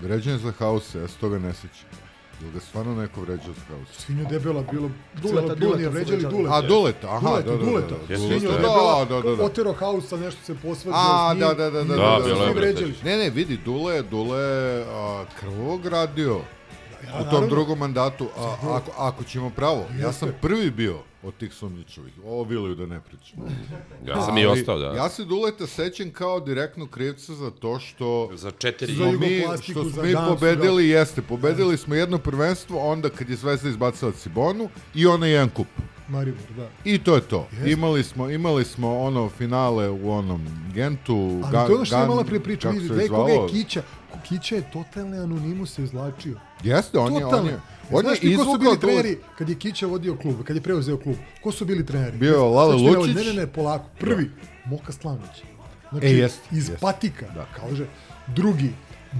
Vređanje 0.00 0.38
za 0.38 0.52
hause, 0.52 0.98
ja 0.98 1.08
se 1.08 1.14
toga 1.16 1.38
ne 1.38 1.52
sećam. 1.52 2.07
Jel 2.40 2.50
ga 2.50 2.60
stvarno 2.60 2.94
neko 2.94 3.20
vređao 3.20 3.54
hause? 3.68 3.92
Svinju 3.94 4.26
debela 4.30 4.62
bilo 4.62 4.90
Duleta, 5.14 5.54
Duleta 5.54 5.88
vređali. 5.88 6.22
Duleta. 6.22 6.54
A, 6.54 6.60
Duleta, 6.62 7.06
aha, 7.08 7.20
Duleta, 7.20 7.42
da, 7.42 7.52
da, 7.52 7.58
da, 7.58 7.64
Duleta. 7.64 7.94
da, 7.98 8.12
Jeste, 8.14 8.26
Svinju 8.28 8.52
debela, 8.52 9.04
Da, 9.04 9.14
da, 9.14 9.22
da, 9.22 9.36
da. 9.36 9.44
otero 9.44 9.72
Hausa, 9.72 10.16
nešto 10.16 10.44
se 10.44 10.54
posvađao 10.54 11.00
A, 11.00 11.30
s 11.30 11.34
njim. 11.34 11.40
da, 11.40 11.54
da, 11.54 11.70
da, 11.70 11.70
da, 11.72 11.84
da, 11.84 11.96
Da, 11.96 11.96
da, 11.96 12.24
bilo 12.24 12.40
je 12.40 12.46
svi 12.46 12.54
bre, 12.54 12.60
vređali. 12.62 12.94
Ne, 13.04 13.16
ne, 13.16 13.30
vidi, 13.30 13.56
Dule, 13.56 14.02
Dule 14.02 14.38
je 14.38 14.84
a, 14.84 15.24
krvog 15.40 15.86
radio 15.86 16.40
Ja, 17.04 17.10
u 17.10 17.16
tom 17.16 17.24
naravno. 17.24 17.46
drugom 17.46 17.78
mandatu. 17.78 18.28
A, 18.38 18.54
ako, 18.64 18.90
ako 18.98 19.24
ćemo 19.24 19.50
pravo, 19.50 19.84
ja 20.00 20.12
sam 20.12 20.28
prvi 20.40 20.70
bio 20.70 20.98
od 21.22 21.34
tih 21.36 21.54
sumnjičovih. 21.54 22.12
O 22.24 22.44
Viliju 22.44 22.74
da 22.74 22.86
ne 22.86 23.00
pričam. 23.00 23.38
Ja 24.06 24.22
sam 24.22 24.38
i 24.38 24.46
Ali 24.46 24.60
ostao, 24.60 24.78
da. 24.78 24.86
Ja 24.86 25.08
se 25.08 25.24
Duleta 25.24 25.66
sećam 25.66 26.10
kao 26.10 26.40
direktno 26.40 26.86
krivca 26.86 27.34
za 27.34 27.50
to 27.50 27.78
što 27.78 28.30
Za 28.34 28.50
četiri... 28.50 28.94
Za 28.94 29.04
smo 29.04 29.12
mi, 29.12 29.42
što 29.62 29.84
smo 29.84 30.02
mi 30.02 30.14
pobedili, 30.28 30.88
jeste, 30.88 31.22
pobedili 31.22 31.76
smo 31.76 31.94
jedno 31.94 32.18
prvenstvo, 32.18 32.90
onda 32.90 33.08
kad 33.08 33.30
je 33.30 33.36
Zvezda 33.36 33.68
izbacila 33.68 34.12
Cibonu 34.12 34.68
i 34.94 35.06
onaj 35.06 35.30
jedan 35.30 35.48
kup. 35.48 35.66
Maribor, 36.08 36.42
da. 36.56 36.68
I 36.84 36.98
to 36.98 37.14
je 37.14 37.20
to. 37.20 37.48
Jeste. 37.52 37.70
Imali 37.70 38.04
smo 38.04 38.30
imali 38.30 38.64
smo 38.64 38.98
ono 38.98 39.28
finale 39.28 39.88
u 39.88 40.12
onom 40.12 40.46
Gentu, 40.74 41.40
Ali 41.44 41.52
to 41.52 41.72
je 41.72 41.74
ono 41.74 41.84
što 41.84 42.00
je 42.00 42.08
malo 42.08 42.24
prije 42.24 42.42
pričao, 42.42 42.72
kako 42.72 42.82
vidi, 42.82 42.88
se 42.88 43.08
da 43.08 43.16
je 43.16 43.34
je? 43.34 43.48
Kića. 43.48 43.82
Kića 44.28 44.54
je 44.54 44.70
totalni 44.72 45.18
anonimus 45.18 45.74
se 45.74 45.82
izvlačio. 45.82 46.40
Jeste, 46.62 46.98
on 46.98 47.14
je, 47.14 47.26
on 47.26 47.46
je, 47.46 47.60
on 47.90 48.02
Znaš 48.02 48.20
ti 48.20 48.36
ko 48.36 48.44
su 48.44 48.58
bili 48.58 48.80
treneri 48.80 49.18
kad 49.38 49.48
je 49.48 49.54
Kića 49.54 49.86
vodio 49.86 50.16
klub, 50.16 50.42
kad 50.44 50.56
je 50.56 50.62
preuzeo 50.62 50.96
klub? 50.96 51.16
Ko 51.42 51.52
su 51.52 51.64
bili 51.64 51.86
treneri? 51.86 52.16
Bio 52.16 52.44
Lale 52.46 52.74
Lučić. 52.74 53.14
Ne, 53.16 53.24
ne, 53.24 53.32
ne, 53.32 53.46
polako. 53.46 53.84
Prvi, 53.98 54.30
Moka 54.64 54.92
Slanović. 54.92 55.42
Znači, 55.90 56.06
E, 56.06 56.10
jest, 56.10 56.40
iz 56.52 56.68
jest. 56.68 56.80
patika, 56.80 57.26
Da. 57.34 57.46
kaže. 57.56 57.86
Drugi, 58.26 58.70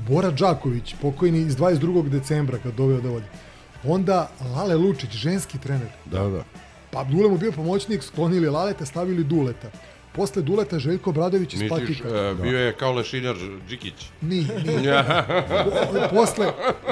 Bora 0.09 0.31
Đaković, 0.31 0.95
pokojni 1.03 1.39
iz 1.41 1.57
22. 1.57 2.09
decembra 2.09 2.59
kad 2.59 2.75
doveo 2.75 3.01
da 3.01 3.09
vodi. 3.09 3.27
Onda 3.85 4.31
Lale 4.57 4.77
Lučić, 4.77 5.11
ženski 5.11 5.59
trener. 5.59 5.89
Da, 6.07 6.29
da. 6.29 6.45
Pa 6.91 7.05
Dule 7.05 7.29
mu 7.29 7.39
bio 7.39 7.53
pomoćnik, 7.53 8.03
sklonili 8.03 8.49
Laleta, 8.49 8.87
stavili 8.87 9.25
Duleta. 9.25 9.71
Posle 10.19 10.43
Duleta 10.43 10.79
Željko 10.79 11.13
Bradović 11.13 11.55
iz 11.55 11.61
Misliš, 11.63 11.99
patika. 12.03 12.09
e, 12.09 12.35
bio 12.35 12.59
je 12.59 12.73
kao 12.73 12.93
lešinjar 12.93 13.37
Đikić. 13.69 13.95
Nije, 14.21 14.47
nije. 14.67 15.05
Po- 15.65 16.09
Posle, 16.11 16.47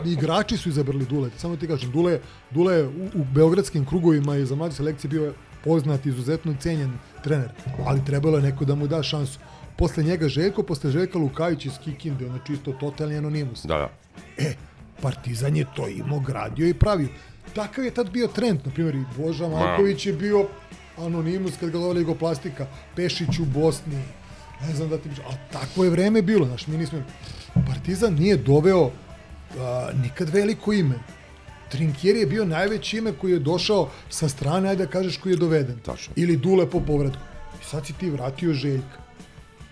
igrači 0.04 0.56
su 0.56 0.68
izabrali 0.68 1.04
Dule. 1.04 1.30
Samo 1.36 1.56
ti 1.56 1.66
kažem, 1.66 1.90
Dule, 1.90 2.20
Dule 2.50 2.74
je 2.74 2.84
u, 2.84 2.90
u 3.14 3.24
beogradskim 3.24 3.84
krugovima 3.86 4.36
i 4.36 4.46
za 4.46 4.54
mlade 4.54 4.74
selekcije 4.74 5.08
bio 5.08 5.32
poznat, 5.64 6.06
izuzetno 6.06 6.54
cenjen 6.60 6.92
trener. 7.24 7.48
Ali 7.86 8.04
trebalo 8.04 8.36
je 8.36 8.42
neko 8.42 8.64
da 8.64 8.74
mu 8.74 8.86
da 8.86 9.02
šansu. 9.02 9.38
Posle 9.76 10.02
njega 10.02 10.28
Željko, 10.28 10.62
posle 10.62 10.90
Željka 10.90 11.18
Lukajić 11.18 11.66
iz 11.66 11.72
Kikinde, 11.84 12.26
ono 12.26 12.38
čisto 12.38 12.72
totalni 12.72 13.16
anonimus. 13.16 13.64
Da, 13.64 13.78
da. 13.78 13.90
E, 14.38 14.54
Partizan 15.02 15.56
je 15.56 15.66
to 15.76 15.88
imao, 15.88 16.20
gradio 16.20 16.68
i 16.68 16.74
pravio. 16.74 17.08
Takav 17.54 17.84
je 17.84 17.90
tad 17.90 18.10
bio 18.10 18.26
trend, 18.28 18.60
na 18.64 18.70
primjer, 18.70 18.94
i 18.94 19.04
Boža 19.18 19.48
Malković 19.48 20.06
je 20.06 20.12
bio 20.12 20.46
anonimus 20.98 21.52
kad 21.60 21.70
ga 21.70 21.78
doveli 21.78 22.00
Jugoplastika, 22.00 22.66
Pešić 22.96 23.38
u 23.38 23.44
Bosni, 23.44 24.02
ne 24.60 24.74
znam 24.74 24.88
da 24.88 24.98
ti 24.98 25.08
pričam, 25.08 25.24
ali 25.26 25.36
takvo 25.52 25.84
je 25.84 25.90
vreme 25.90 26.22
bilo, 26.22 26.46
znaš, 26.46 26.66
mi 26.66 26.76
nismo... 26.76 26.98
Partizan 27.66 28.14
nije 28.14 28.36
doveo 28.36 28.90
a, 29.58 29.90
nikad 30.02 30.28
veliko 30.28 30.72
ime. 30.72 30.98
Trinkieri 31.68 32.20
je 32.20 32.26
bio 32.26 32.44
najveće 32.44 32.98
ime 32.98 33.12
koji 33.12 33.32
je 33.32 33.38
došao 33.38 33.90
sa 34.10 34.28
strane, 34.28 34.68
ajde 34.68 34.84
da 34.84 34.90
kažeš 34.90 35.16
koji 35.18 35.32
je 35.32 35.36
doveden. 35.36 35.78
Tačno. 35.84 36.12
Ili 36.16 36.36
Dule 36.36 36.70
po 36.70 36.80
povratku. 36.80 37.22
I 37.62 37.64
sad 37.64 37.86
si 37.86 37.92
ti 37.92 38.10
vratio 38.10 38.52
Željka. 38.52 38.98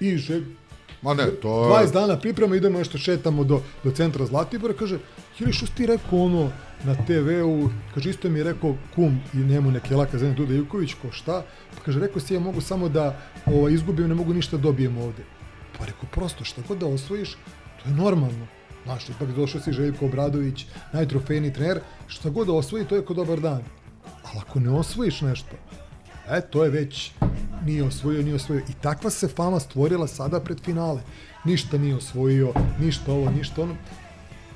I 0.00 0.16
Željka, 0.16 0.64
Ma 1.04 1.14
ne, 1.14 1.26
to 1.42 1.64
je... 1.64 1.87
20 1.87 1.92
dana 1.92 2.18
priprema, 2.18 2.56
idemo 2.56 2.78
nešto 2.78 2.98
šetamo 2.98 3.44
do, 3.44 3.60
do 3.84 3.90
centra 3.90 4.26
Zlatibora, 4.26 4.74
kaže, 4.74 4.98
ili 5.40 5.52
što 5.52 5.66
ti 5.66 5.87
rekao 5.87 6.18
ono 6.18 6.50
na 6.85 6.94
TV-u, 6.94 7.70
kaže, 7.94 8.11
isto 8.11 8.29
mi 8.29 8.38
je 8.38 8.44
rekao 8.44 8.77
kum 8.94 9.20
i 9.35 9.37
njemu 9.37 9.70
neke 9.70 9.97
laka 9.97 10.18
zemlje 10.18 10.35
Duda 10.35 10.55
Ivković, 10.55 10.94
ko 11.03 11.12
šta, 11.12 11.42
pa 11.75 11.83
kaže, 11.85 12.01
rekao 12.01 12.20
si 12.20 12.35
ja 12.35 12.40
mogu 12.40 12.61
samo 12.61 12.88
da 12.88 13.16
ovaj, 13.47 13.73
izgubim, 13.73 14.09
ne 14.09 14.14
mogu 14.14 14.35
ništa 14.35 14.57
dobijem 14.57 14.99
ovde. 14.99 15.23
Pa 15.79 15.85
rekao, 15.85 16.09
prosto, 16.12 16.44
šta 16.44 16.62
god 16.68 16.79
da 16.79 16.87
osvojiš, 16.87 17.37
to 17.83 17.88
je 17.88 17.94
normalno. 17.94 18.47
Znaš, 18.85 19.09
ipak 19.09 19.29
došao 19.33 19.61
si 19.61 19.73
Željko 19.73 20.07
Obradović, 20.07 20.66
najtrofejni 20.92 21.53
trener, 21.53 21.81
šta 22.07 22.31
god 22.31 22.47
da 22.47 22.53
osvoji, 22.53 22.85
to 22.85 22.97
je 22.97 23.05
ko 23.05 23.14
dobar 23.14 23.40
dan. 23.40 23.62
Ali 24.25 24.40
ako 24.40 24.61
ne 24.61 24.70
osvojiš 24.70 25.20
nešto, 25.20 25.57
E, 26.31 26.40
to 26.40 26.64
je 26.64 26.70
već 26.70 27.12
nije 27.64 27.85
osvojio, 27.85 28.23
nije 28.23 28.35
osvojio. 28.35 28.64
I 28.68 28.73
takva 28.73 29.11
se 29.11 29.29
fama 29.29 29.61
stvorila 29.61 30.07
sada 30.07 30.40
pred 30.40 30.61
finale. 30.61 31.01
Ništa 31.44 31.79
nije 31.79 31.97
osvojio, 31.97 32.53
ništa 32.81 33.12
ovo, 33.12 33.31
ništa 33.31 33.62
ono. 33.62 33.77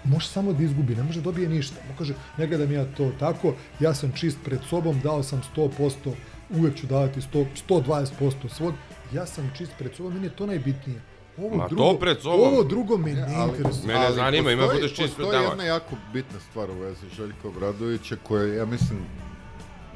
Može 0.08 0.26
samo 0.28 0.52
da 0.52 0.62
izgubi, 0.62 0.94
ne 0.94 1.02
može 1.02 1.20
da 1.20 1.24
dobije 1.24 1.48
ništa. 1.48 1.76
Mo 1.88 1.94
kaže, 1.98 2.14
ne 2.36 2.46
gledam 2.46 2.72
ja 2.72 2.84
to 2.96 3.12
tako, 3.18 3.54
ja 3.80 3.94
sam 3.94 4.12
čist 4.12 4.38
pred 4.44 4.60
sobom, 4.70 5.00
dao 5.00 5.22
sam 5.22 5.42
100%, 5.56 6.12
uvek 6.50 6.76
ću 6.76 6.86
davati 6.86 7.20
100, 7.20 7.46
120% 7.68 8.48
svog. 8.48 8.74
Ja 9.12 9.26
sam 9.26 9.50
čist 9.56 9.72
pred 9.78 9.94
sobom, 9.94 10.14
meni 10.14 10.26
je 10.26 10.36
to 10.36 10.46
najbitnije. 10.46 11.00
Ovo 11.38 11.56
Ma 11.56 11.68
to 11.68 11.74
drugo, 11.74 11.98
pred 11.98 12.20
sobom. 12.22 12.40
Ovo 12.40 12.62
drugo 12.64 12.96
me 12.96 13.12
ne 13.12 13.20
interesuje. 13.48 13.86
Mene 13.86 14.06
ali 14.06 14.14
zanima, 14.14 14.52
ima 14.52 14.66
budeš 14.66 14.94
čist 14.94 15.16
pred 15.16 15.26
Postoji 15.26 15.42
nama. 15.42 15.48
jedna 15.48 15.64
jako 15.64 15.96
bitna 16.12 16.40
stvar 16.50 16.70
u 16.70 16.74
vezi 16.74 17.06
Željka 17.16 17.48
Obradovića 17.48 18.16
koja 18.22 18.42
je, 18.42 18.56
ja 18.56 18.64
mislim, 18.64 18.98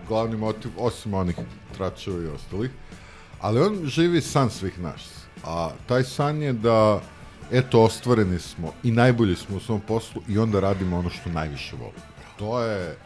glavni 0.09 0.37
motiv, 0.37 0.71
osim 0.79 1.15
onih 1.15 1.37
tračeva 1.77 2.23
i 2.23 2.27
ostalih, 2.27 2.71
ali 3.41 3.61
on 3.61 3.81
živi 3.85 4.21
san 4.21 4.51
svih 4.51 4.81
nas. 4.81 5.25
A 5.45 5.71
taj 5.87 6.05
san 6.05 6.43
je 6.43 6.53
da, 6.53 7.01
eto, 7.53 7.83
ostvareni 7.83 8.39
smo 8.39 8.73
i 8.83 8.91
najbolji 8.91 9.37
smo 9.37 9.57
u 9.57 9.61
svom 9.61 9.81
poslu 9.81 10.23
i 10.29 10.39
onda 10.39 10.61
radimo 10.61 10.99
ono 10.99 11.11
što 11.11 11.31
najviše 11.31 11.77
volimo. 11.77 12.03
To 12.39 12.61
je... 12.61 12.97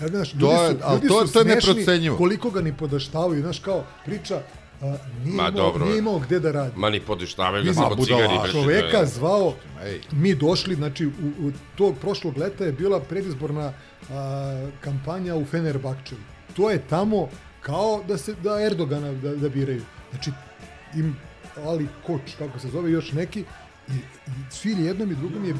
Ja, 0.00 0.08
znaš, 0.08 0.30
To 0.30 0.52
je- 0.54 0.70
su, 0.70 0.76
ali 0.82 1.08
to- 1.08 1.26
su 1.26 1.32
to 1.32 1.38
je 1.38 1.44
neprocenjivo. 1.46 2.16
koliko 2.16 2.50
ga 2.50 2.60
ni 2.60 2.72
podaštavaju, 2.74 3.42
znaš, 3.42 3.58
kao 3.58 3.84
priča, 4.04 4.42
a, 4.80 4.84
nije, 4.84 4.96
Ma, 5.26 5.42
imao, 5.42 5.50
dobro, 5.52 5.84
nije 5.84 5.94
je. 5.94 5.98
imao 5.98 6.18
gde 6.18 6.40
da 6.40 6.52
radi. 6.52 6.72
Ma 6.76 6.90
ni 6.90 7.00
podištavaju 7.00 7.64
ga 7.64 7.72
samo 7.72 7.96
cigani. 7.96 8.38
bre, 8.42 8.52
čoveka 8.52 8.88
što 8.88 8.98
je- 8.98 9.06
zvao, 9.06 9.54
Ej. 9.82 10.00
mi 10.12 10.34
došli, 10.34 10.74
znači 10.74 11.06
u, 11.06 11.10
u 11.38 11.52
tog 11.76 11.94
prošlog 11.96 12.36
leta 12.38 12.64
je 12.64 12.72
bila 12.72 13.00
predizborna 13.00 13.72
a, 14.10 14.68
kampanja 14.80 15.34
u 15.36 15.44
Fenerbahčevu. 15.44 16.20
To 16.54 16.70
je 16.70 16.78
tamo 16.80 17.28
kao 17.60 18.02
da 18.08 18.18
se 18.18 18.34
da 18.34 18.60
Erdogana 18.62 19.12
da, 19.12 19.36
da 19.36 19.48
biraju. 19.48 19.82
Znači 20.10 20.30
im 20.94 21.16
Ali 21.58 21.86
Koč, 22.06 22.20
kako 22.38 22.58
se 22.58 22.68
zove, 22.68 22.90
još 22.90 23.12
neki 23.12 23.44
i, 23.88 23.96
i 24.26 24.50
cilj 24.50 24.86
jednom 24.86 25.12
i 25.12 25.14
drugom 25.14 25.44
je 25.44 25.54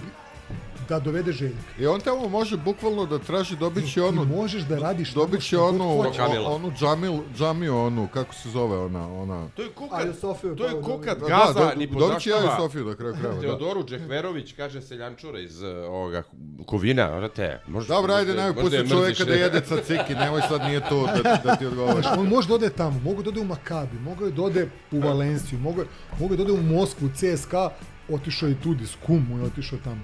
da 0.89 1.01
dovede 1.01 1.33
Željka. 1.33 1.59
I 1.79 1.87
on 1.87 2.01
tamo 2.01 2.29
može 2.29 2.57
bukvalno 2.57 3.07
da 3.07 3.19
traži, 3.19 3.57
dobit 3.57 3.87
će 3.87 3.95
Ti 3.95 4.01
onu... 4.01 4.25
možeš 4.25 4.63
da 4.63 4.79
radiš 4.79 5.15
Dobit 5.15 5.43
će 5.43 5.59
onu, 5.59 5.85
o- 5.85 6.05
onu 6.47 6.73
džamil, 6.79 7.21
džamiju, 7.37 7.77
onu, 7.77 8.09
kako 8.15 8.35
se 8.35 8.51
zove 8.51 8.79
ona, 8.79 9.15
ona... 9.15 9.49
To 9.57 9.63
je 9.63 9.69
kukat, 9.69 10.07
Sofiju, 10.21 10.57
to 10.57 10.67
je 10.67 10.83
kukat 10.83 11.19
Da, 11.19 11.27
Gaza, 11.27 11.65
da, 11.65 11.75
ni 11.75 11.87
dobit 11.87 12.21
ću 12.23 12.31
ja 12.31 12.37
i 12.37 12.41
podaštava. 12.41 12.57
Sofiju 12.69 12.85
da 12.85 12.97
kraju 12.97 13.15
krajeva, 13.21 13.35
da. 13.35 13.41
Teodoru 13.41 13.85
Džehverović 13.85 14.53
kaže 14.53 14.83
seljančura 14.83 15.41
iz 15.41 15.63
uh, 15.63 15.69
ovoga 15.89 16.23
Kovina, 16.67 17.17
vrate. 17.17 17.61
Možda, 17.67 17.95
Dobro, 17.95 18.15
ajde, 18.15 18.33
je 18.33 18.55
pusti 18.55 18.89
čoveka 18.89 19.25
da 19.25 19.35
jede 19.35 19.61
caciki, 19.61 20.15
nemoj 20.15 20.41
sad 20.49 20.61
nije 20.61 20.81
to 20.89 21.07
da, 21.07 21.41
da 21.45 21.57
ti 21.57 21.67
odgovori. 21.67 22.03
Znaš, 22.03 22.19
on 22.19 22.29
može 22.29 22.49
da 22.49 22.55
ode 22.55 22.71
tamo, 22.71 23.01
mogu 23.01 23.23
da 23.23 23.31
ode 23.31 23.41
u 23.41 23.45
Makabi, 23.45 23.99
mogu 23.99 24.31
da 24.31 24.43
ode 24.43 24.69
u 24.93 25.01
Valenciju, 25.01 25.59
mogu, 25.59 25.83
mogu 26.21 26.37
da 26.37 26.43
ode 26.43 26.53
u 26.53 26.63
Moskvu, 26.63 27.09
CSKA, 27.15 27.71
otišao 28.09 28.49
je 28.49 28.61
tudi, 28.61 28.87
s 28.87 28.97
kum 29.07 29.27
mu 29.29 29.39
je 29.39 29.45
otišao 29.45 29.79
tamo. 29.85 30.01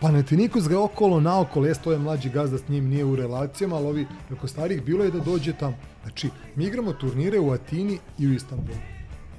Panathinaikos 0.00 0.68
ga 0.68 0.74
je 0.74 0.78
okolo 0.78 1.20
naokolo, 1.20 1.66
jes 1.66 1.78
to 1.78 1.92
je 1.92 1.98
mlađi 1.98 2.30
gazda 2.30 2.58
s 2.58 2.68
njim, 2.68 2.88
nije 2.88 3.04
u 3.04 3.16
relacijama, 3.16 3.76
ali 3.76 3.86
ovi 3.86 4.06
preko 4.28 4.48
starih 4.48 4.82
bilo 4.82 5.04
je 5.04 5.10
da 5.10 5.20
dođe 5.20 5.52
tamo. 5.52 5.76
Znači, 6.02 6.30
mi 6.56 6.64
igramo 6.64 6.92
turnire 6.92 7.38
u 7.38 7.50
Atini 7.52 7.98
i 8.18 8.26
u 8.26 8.32
Istanbulu. 8.32 8.78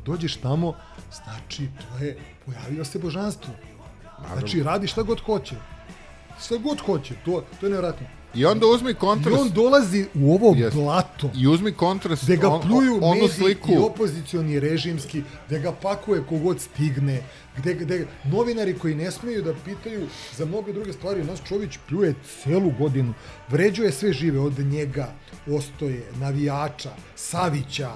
Dođeš 0.06 0.36
tamo, 0.36 0.74
znači, 1.12 1.68
to 1.78 2.06
je, 2.06 2.18
pojavio 2.46 2.86
se 2.86 3.00
božanstvo. 3.00 3.54
Znači, 4.34 4.64
radi 4.64 4.88
šta 4.88 5.04
god 5.04 5.20
hoće. 5.20 5.56
Šta 6.46 6.58
god 6.58 6.80
hoće, 6.80 7.16
to, 7.26 7.44
to 7.60 7.66
je 7.66 7.72
nevratno. 7.72 8.08
I 8.36 8.46
onda 8.46 8.68
uzmi 8.68 8.92
I 8.92 8.94
kontrast. 8.94 9.38
on 9.42 9.50
dolazi 9.50 10.06
u 10.16 10.34
ovo 10.34 10.56
Jest. 10.58 10.76
blato. 10.76 11.32
I 11.36 11.48
uzmi 11.48 11.72
kontrast. 11.72 12.24
Gde 12.24 12.38
ga 12.38 12.50
on- 12.50 12.62
pluju 12.62 12.96
onu 12.96 13.14
mediji 13.14 13.30
sliku. 13.30 13.72
i 13.72 13.78
opozicioni 13.78 14.60
režimski, 14.60 15.24
gde 15.48 15.60
ga 15.60 15.72
pakuje 15.72 16.24
kogod 16.30 16.60
stigne, 16.62 17.22
gde, 17.58 17.74
gde 17.74 18.06
novinari 18.24 18.74
koji 18.74 18.96
ne 18.96 19.12
smeju 19.12 19.42
da 19.42 19.54
pitaju 19.66 20.08
za 20.38 20.46
mnoge 20.46 20.74
druge 20.74 20.94
stvari, 20.94 21.24
nas 21.24 21.40
Čović 21.48 21.78
pljuje 21.90 22.14
celu 22.44 22.72
godinu, 22.80 23.14
vređuje 23.50 23.92
sve 23.92 24.14
žive, 24.14 24.40
od 24.40 24.60
njega, 24.60 25.14
Ostoje, 25.48 26.04
navijača, 26.16 26.92
Savića, 27.16 27.92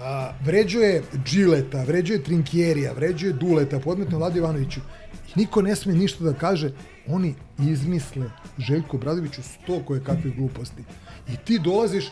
a, 0.00 0.32
vređuje 0.44 1.02
Džileta, 1.24 1.84
vređuje 1.84 2.22
Trinkjerija, 2.22 2.92
vređuje 2.92 3.32
Duleta, 3.32 3.78
podmetno 3.78 4.18
Vladu 4.18 4.38
Ivanoviću. 4.38 4.80
I 5.28 5.38
niko 5.38 5.62
ne 5.62 5.76
sme 5.76 5.92
ništa 5.94 6.24
da 6.24 6.32
kaže, 6.34 6.72
oni 7.08 7.34
izmisle 7.58 8.30
Željko 8.58 8.98
Bradoviću 8.98 9.42
sto 9.42 9.82
koje 9.86 10.04
kakve 10.04 10.30
gluposti. 10.30 10.82
I 11.28 11.36
ti 11.36 11.58
dolaziš, 11.58 12.04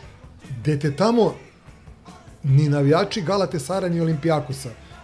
gde 0.60 0.78
te 0.78 0.96
tamo 0.96 1.34
ni 2.42 2.68
navijači 2.68 3.22
Galate 3.22 3.58
Sara 3.58 3.88
ni 3.88 4.00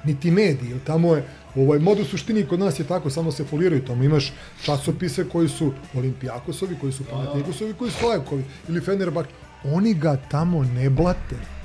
niti 0.04 0.30
mediji, 0.30 0.70
jer 0.70 0.78
tamo 0.86 1.14
je, 1.14 1.28
ovaj, 1.56 1.78
mod 1.78 2.00
u 2.00 2.04
suštini 2.04 2.46
kod 2.46 2.60
nas 2.60 2.80
je 2.80 2.86
tako, 2.86 3.10
samo 3.10 3.32
se 3.32 3.44
foliraju, 3.44 3.84
tamo. 3.84 4.04
Imaš 4.04 4.32
časopise 4.62 5.28
koji 5.28 5.48
su 5.48 5.72
Olimpijakosovi, 5.94 6.76
koji 6.80 6.92
su 6.92 7.04
Panathinaikosovi, 7.04 7.74
koji 7.74 7.90
su 7.90 8.06
Lajkovi, 8.06 8.44
ili 8.68 8.80
Fenerbahče, 8.80 9.30
oni 9.64 9.94
ga 9.94 10.16
tamo 10.30 10.64
ne 10.64 10.90
blate 10.90 11.55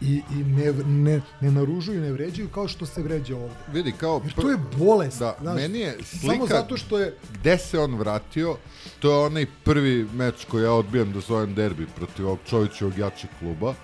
i, 0.00 0.22
i 0.30 0.34
ne, 0.34 0.72
ne, 0.86 1.20
ne 1.40 1.50
naružuju, 1.50 2.00
ne 2.00 2.12
vređaju 2.12 2.48
kao 2.48 2.68
što 2.68 2.86
se 2.86 3.02
vređa 3.02 3.36
ovde. 3.36 3.54
Vidi, 3.72 3.92
kao... 3.92 4.20
Jer 4.24 4.34
to 4.34 4.50
je 4.50 4.56
bolest. 4.78 5.18
Da, 5.18 5.36
znaš, 5.40 5.56
meni 5.56 5.78
je 5.78 5.96
slika... 6.02 6.34
Samo 6.34 6.46
zato 6.46 6.76
što 6.76 6.98
je... 6.98 7.14
Gde 7.32 7.58
se 7.58 7.78
on 7.78 7.94
vratio, 7.94 8.56
to 8.98 9.10
je 9.10 9.26
onaj 9.26 9.46
prvi 9.64 10.08
meč 10.14 10.44
koji 10.44 10.62
ja 10.64 10.72
odbijam 10.72 11.12
da 11.12 11.20
zovem 11.20 11.54
derbi 11.54 11.86
protiv 11.96 12.26
ovog 12.26 12.38
Čovićevog 12.46 12.98
jačeg 12.98 13.30
kluba. 13.38 13.74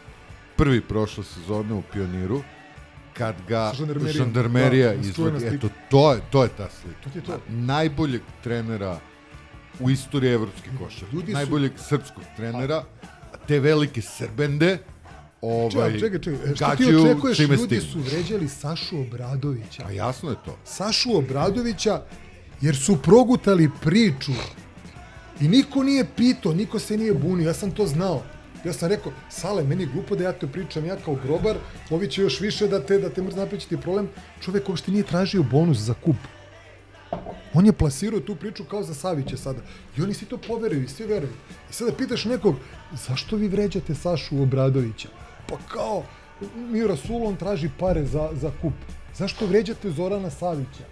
Prvi 0.56 0.80
prošle 0.80 1.24
sezone 1.24 1.74
u 1.74 1.82
Pioniru, 1.92 2.42
kad 3.12 3.34
ga 3.48 3.70
Sa 3.70 3.76
žandarmerijom, 3.76 4.16
žandarmerija 4.16 4.88
da, 4.88 4.94
izvodi. 4.94 5.46
Eto, 5.46 5.68
to 5.90 6.12
je, 6.12 6.20
to 6.30 6.42
je 6.42 6.48
ta 6.48 6.68
slika. 6.70 7.10
To 7.10 7.18
je 7.18 7.24
to. 7.24 7.40
Najboljeg 7.48 8.22
trenera 8.42 9.00
u 9.80 9.90
istoriji 9.90 10.32
evropske 10.32 10.70
košarke. 10.78 11.16
Ljudi 11.16 11.32
su- 11.32 11.36
Najboljeg 11.38 11.72
srpskog 11.76 12.24
trenera, 12.36 12.84
te 13.48 13.60
velike 13.60 14.02
Srbende, 14.02 14.78
ovaj, 15.40 15.70
Čekaj, 15.70 16.00
čekaj, 16.00 16.20
čekaj. 16.20 16.52
e, 16.52 16.56
Šta 16.56 16.76
ti 16.76 16.84
očekuješ? 16.96 17.38
Ljudi 17.38 17.56
stignu. 17.58 17.80
su 17.92 18.00
vređali 18.00 18.48
Sašu 18.48 19.00
Obradovića. 19.00 19.82
A 19.86 19.90
jasno 19.90 20.30
je 20.30 20.36
to. 20.44 20.58
Sašu 20.64 21.16
Obradovića 21.16 22.02
jer 22.60 22.76
su 22.76 23.02
progutali 23.02 23.70
priču 23.82 24.32
i 25.40 25.48
niko 25.48 25.82
nije 25.82 26.06
pitao, 26.16 26.54
niko 26.54 26.78
se 26.78 26.96
nije 26.96 27.14
bunio, 27.14 27.46
ja 27.46 27.54
sam 27.54 27.70
to 27.70 27.86
znao. 27.86 28.22
Ja 28.64 28.72
sam 28.72 28.88
rekao, 28.88 29.12
Sale, 29.30 29.64
meni 29.64 29.82
je 29.82 29.88
glupo 29.92 30.16
da 30.16 30.24
ja 30.24 30.32
to 30.32 30.46
pričam, 30.48 30.84
ja 30.86 30.96
kao 30.96 31.14
grobar, 31.14 31.56
ovi 31.90 32.10
će 32.10 32.22
još 32.22 32.40
više 32.40 32.68
da 32.68 32.80
te, 32.80 32.98
da 32.98 33.08
te 33.10 33.22
mrz 33.22 33.36
napričiti 33.36 33.76
problem. 33.76 34.08
Čovek 34.40 34.68
uopšte 34.68 34.90
nije 34.90 35.04
tražio 35.04 35.42
bonus 35.42 35.78
za 35.78 35.94
kup. 35.94 36.16
On 37.54 37.66
je 37.66 37.72
plasirao 37.72 38.20
tu 38.20 38.36
priču 38.36 38.64
kao 38.64 38.82
za 38.82 38.94
Savića 38.94 39.36
sada. 39.36 39.60
I 39.96 40.02
oni 40.02 40.14
svi 40.14 40.26
to 40.26 40.36
poveruju 40.38 40.82
i 40.82 40.88
svi 40.88 41.06
veruju. 41.06 41.32
I 41.70 41.72
sada 41.72 41.92
pitaš 41.92 42.24
nekog, 42.24 42.54
zašto 43.06 43.36
vi 43.36 43.48
vređate 43.48 43.94
Sašu 43.94 44.42
Obradovića? 44.42 45.08
Pa 45.48 45.56
kao, 45.68 46.02
Mira 46.56 46.96
Sulon 46.96 47.36
traži 47.36 47.70
pare 47.78 48.04
za, 48.04 48.30
za 48.34 48.50
kup. 48.62 48.72
Zašto 49.14 49.46
vređate 49.46 49.90
Zorana 49.90 50.30
Savića? 50.30 50.84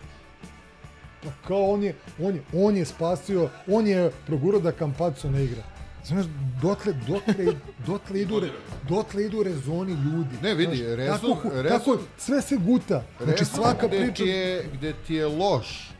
Pa 1.22 1.30
kao 1.48 1.64
on 1.64 1.82
je, 1.82 1.94
on 2.20 2.34
je, 2.34 2.42
on 2.54 2.76
je 2.76 2.84
spasio, 2.84 3.48
on 3.68 3.86
je 3.86 4.10
progurao 4.26 4.60
da 4.60 4.72
Kampaco 4.72 5.30
ne 5.30 5.44
igra. 5.44 5.62
Znaš, 6.04 6.24
dotle, 6.62 6.92
dotle, 6.92 7.46
dotle, 7.78 8.20
idu, 8.20 8.40
re, 8.40 8.48
dotle 8.88 9.24
idu 9.24 9.42
rezoni 9.42 9.92
ljudi. 9.94 10.36
Ne, 10.42 10.54
vidi, 10.54 10.76
Znaš, 10.76 10.88
rezon- 10.88 11.10
kako, 11.34 11.48
hu- 11.48 11.52
rezon- 11.52 11.68
kako 11.70 11.98
sve 12.18 12.42
se 12.42 12.56
guta. 12.56 13.02
Znači, 13.18 13.38
Rezon 13.38 13.54
svaka 13.54 13.86
gde 13.86 13.98
priča... 13.98 14.14
Ti 14.14 14.28
je, 14.28 14.68
gde 14.74 14.92
ti 14.96 15.14
je 15.14 15.26
loš 15.26 15.90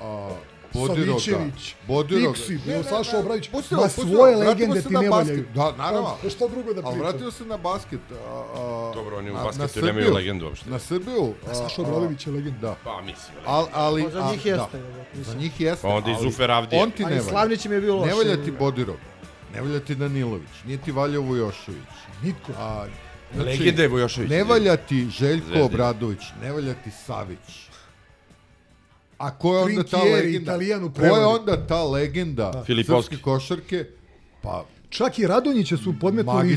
a, 0.00 0.30
Bodiroga, 0.74 1.20
Savićević, 1.20 1.74
Bodiroga. 1.86 2.32
Piksi, 2.32 2.58
Ne, 2.66 2.76
ne, 2.76 2.84
Saša 2.84 3.18
Obradović, 3.18 3.50
ma 3.52 3.88
svoje 3.88 4.36
vratimo 4.36 4.50
legende 4.50 4.82
ti 4.82 4.88
na 4.90 5.00
ne 5.00 5.08
valjaju. 5.08 5.44
Da, 5.54 5.72
naravno. 5.72 6.16
Pa, 6.22 6.30
šta 6.30 6.48
drugo 6.48 6.72
da 6.72 6.80
Ali 6.80 6.92
pričam? 6.92 7.00
vratio 7.00 7.30
se 7.30 7.44
na 7.44 7.56
basket. 7.58 8.00
A, 8.12 8.14
a, 8.14 8.92
Dobro, 8.94 9.18
oni 9.18 9.30
u 9.30 9.34
na- 9.34 9.42
basketu 9.42 9.80
na 9.80 9.86
nemaju 9.86 10.14
legendu 10.14 10.46
uopšte. 10.46 10.70
Na 10.70 10.78
Srbiju. 10.78 11.34
A 11.44 11.54
Saša 11.54 11.82
Obradović 11.82 12.26
je 12.26 12.32
legenda. 12.32 12.60
Da. 12.60 12.76
Pa, 12.84 13.00
mislim. 13.00 13.36
Al, 13.46 13.66
ali, 13.72 14.04
Pa 14.04 14.10
za 14.10 14.20
njih 14.22 14.42
da. 14.44 14.50
jeste, 14.50 14.78
mislim. 15.14 15.24
Za 15.24 15.34
njih 15.34 15.60
jeste. 15.60 15.82
Pa 15.82 15.88
onda 15.88 16.10
i 16.10 16.14
ali 16.14 16.22
Zufer 16.22 16.50
Avdija. 16.50 16.82
On 16.82 16.90
ti 16.90 17.04
A 17.04 17.08
ne 17.08 17.14
i 17.14 17.18
valja. 17.18 17.30
Slavnić 17.30 17.64
im 17.64 17.72
je 17.72 17.80
bio 17.80 17.96
loš. 17.96 18.06
Ne 18.06 18.14
valja 18.14 18.44
ti 18.44 18.50
Bodirov. 18.50 18.96
Ne 19.54 19.60
valja 19.60 19.80
ti 19.80 19.94
Danilović. 19.94 20.48
Nije 20.64 20.78
ti 20.78 20.92
valjao 20.92 21.22
Vujošević. 21.22 21.82
Niko. 22.22 22.52
A, 22.58 22.86
Legenda 23.36 23.82
je 23.82 23.88
Vujošević. 23.88 24.30
Ne 24.30 24.44
valja 24.44 24.76
ti 24.76 25.08
Željko. 25.10 25.62
Obradović, 25.62 26.20
ne 26.42 26.52
valja 26.52 26.74
ti 26.74 26.90
Savić. 27.06 27.69
A 29.20 29.30
ko 29.30 29.56
je 29.56 29.62
onda 29.62 29.82
ta 29.84 30.02
legenda? 30.04 30.58
Ko 30.90 31.16
je 31.16 31.26
onda 31.26 31.66
ta 31.66 31.84
legenda 31.84 32.62
Filipovski. 32.66 33.02
srpske 33.06 33.22
košarke? 33.24 33.84
Pa, 34.42 34.64
Čak 34.88 35.18
i 35.18 35.26
Radonjića 35.26 35.76
su 35.76 35.94
podmetnuli 36.00 36.38
i 36.44 36.56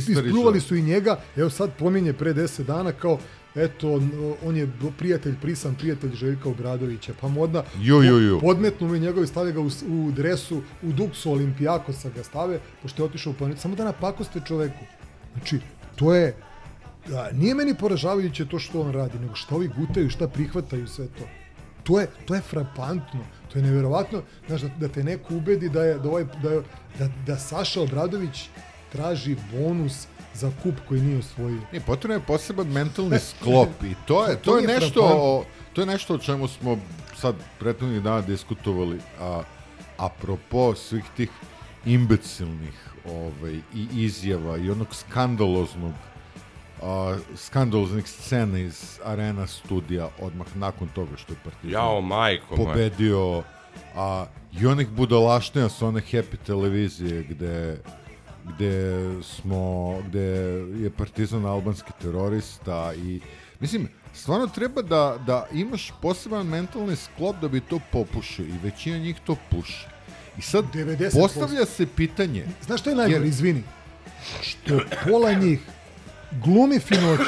išao. 0.54 0.62
su 0.62 0.76
i 0.76 0.82
njega. 0.82 1.20
Evo 1.36 1.50
sad 1.50 1.70
pominje 1.74 2.14
pre 2.14 2.34
10 2.34 2.64
dana 2.64 2.92
kao 2.92 3.18
eto, 3.56 3.92
on- 3.92 4.12
on 4.46 4.58
je 4.58 4.68
prijatelj, 4.98 5.36
prisan 5.42 5.76
prijatelj 5.76 6.16
Željka 6.16 6.50
Obradovića, 6.50 7.14
pa 7.22 7.28
modna 7.28 7.64
Ju, 7.78 7.96
ju, 7.98 8.18
ju. 8.20 8.40
podmetnu 8.40 8.88
mi 8.88 9.00
njegovi, 9.00 9.28
stave 9.28 9.52
ga 9.52 9.60
u, 9.60 9.70
u 9.90 10.12
dresu, 10.12 10.56
u 10.84 10.92
duksu 10.92 11.32
Olimpijakosa 11.32 12.10
ga 12.10 12.24
stave, 12.24 12.60
pošto 12.82 13.04
je 13.04 13.08
otišao 13.08 13.32
u 13.32 13.36
planet, 13.36 13.60
samo 13.60 13.76
da 13.76 13.84
napakoste 13.86 14.42
čoveku. 14.48 14.86
Znači, 15.34 15.60
to 15.96 16.16
je, 16.16 16.36
da, 17.08 17.32
nije 17.32 17.56
meni 17.56 17.76
poražavajuće 17.76 18.46
to 18.46 18.60
što 18.60 18.82
on 18.82 18.92
radi, 18.92 19.20
nego 19.20 19.36
šta 19.36 19.56
ovi 19.56 19.70
gutaju, 19.70 20.10
šta 20.10 20.28
prihvataju 20.28 20.88
sve 20.88 21.08
to. 21.08 21.24
To 21.84 22.00
je, 22.00 22.08
to 22.26 22.36
je 22.36 22.42
frapantno, 22.42 23.20
to 23.50 23.60
je 23.60 23.64
neverovatno, 23.64 24.22
znaš, 24.48 24.62
da, 24.62 24.70
da 24.70 24.88
te 24.88 25.04
neko 25.04 25.36
ubedi 25.36 25.70
da 25.70 25.84
je, 25.84 26.00
da, 26.00 26.10
ovaj, 26.10 26.26
da, 26.44 26.50
je- 26.50 26.64
da, 27.00 27.10
da 27.26 27.38
Saša 27.38 27.82
Obradović 27.82 28.50
traži 28.92 29.36
bonus 29.54 30.08
za 30.34 30.52
kup 30.64 30.76
koji 30.88 31.02
nije 31.02 31.20
osvojio. 31.20 31.62
ne, 31.72 31.80
potrebno 31.80 32.16
je 32.16 32.22
poseban 32.22 32.68
mentalni 32.68 33.20
sklop 33.30 33.70
i 33.84 33.96
to 34.08 34.26
je, 34.26 34.36
To 34.36 34.42
to 34.42 34.58
je 34.58 34.68
nešto, 34.70 35.02
o, 35.04 35.44
to 35.74 35.82
je 35.82 35.88
nešto 35.88 36.16
o 36.16 36.18
čemu 36.18 36.48
smo 36.48 36.78
sad 37.16 37.36
prethodnih 37.60 38.02
dana 38.04 38.22
diskutovali, 38.22 39.00
a 39.20 39.42
apropo 39.98 40.76
svih 40.76 41.04
tih 41.18 41.30
imbecilnih 41.86 42.74
ovaj, 43.06 43.54
i 43.74 43.88
izjava 43.94 44.58
i 44.58 44.70
onog 44.70 44.88
skandaloznog 44.92 45.94
a, 46.84 47.18
skandaloznih 47.36 48.08
scena 48.08 48.60
iz 48.60 49.00
Arena 49.06 49.48
studija 49.48 50.10
odmah 50.22 50.48
nakon 50.56 50.88
toga 50.88 51.18
što 51.18 51.34
je 51.34 51.38
Partizan 51.44 51.72
Jao, 51.72 52.02
majko 52.02 52.56
pobedio 52.56 53.44
a, 53.96 54.26
i 54.62 54.66
onih 54.66 54.88
budalašnja 54.90 55.70
sa 55.70 55.88
one 55.88 56.02
happy 56.12 56.38
televizije 56.46 57.24
gde 57.24 57.78
gde 58.46 59.00
smo 59.24 59.94
gde 60.08 60.20
je 60.84 60.90
Partizan 60.98 61.46
albanski 61.46 61.92
terorista 62.02 62.94
i 62.94 63.22
mislim 63.60 63.88
stvarno 64.14 64.48
treba 64.48 64.82
da, 64.82 65.18
da 65.28 65.48
imaš 65.54 65.92
poseban 66.02 66.48
mentalni 66.48 66.96
sklop 66.96 67.36
da 67.42 67.48
bi 67.48 67.60
to 67.60 67.80
popušio 67.92 68.46
i 68.46 68.58
većina 68.64 68.98
njih 68.98 69.16
to 69.26 69.36
puši 69.52 69.86
i 70.38 70.42
sad 70.42 70.66
90%. 70.74 71.22
postavlja 71.22 71.66
se 71.66 71.88
pitanje 71.96 72.46
Znaš 72.66 72.80
što 72.82 72.90
je 72.90 72.96
najgore, 72.96 73.20
Jer- 73.20 73.28
izvini? 73.28 73.64
Što 74.42 74.80
pola 75.10 75.34
njih 75.34 75.60
glumi 76.36 76.80
finoću. 76.80 77.24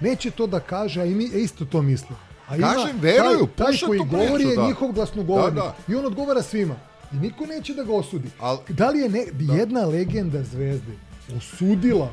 Neće 0.00 0.30
to 0.30 0.46
da 0.46 0.60
kaže, 0.60 1.00
a 1.00 1.04
i 1.04 1.14
mi 1.14 1.24
e, 1.24 1.38
isto 1.38 1.64
to 1.64 1.82
misle. 1.82 2.16
A 2.48 2.56
Kažem, 2.58 2.96
veruju, 3.00 3.46
taj, 3.46 3.66
taj 3.66 3.86
koji 3.86 3.98
govori 4.00 4.34
priču, 4.34 4.48
je 4.50 4.56
da. 4.56 4.66
njihov 4.66 4.92
glasnogovornik. 4.92 5.54
Da, 5.54 5.76
I 5.88 5.94
on 5.94 6.06
odgovara 6.06 6.42
svima. 6.42 6.74
I 7.12 7.16
niko 7.16 7.46
neće 7.46 7.74
da 7.74 7.84
ga 7.84 7.92
osudi. 7.92 8.28
Al- 8.40 8.58
da 8.68 8.90
li 8.90 8.98
je 8.98 9.08
ne, 9.08 9.24
jedna 9.50 9.80
legenda 9.80 10.42
zvezde 10.42 10.92
osudila 11.36 12.10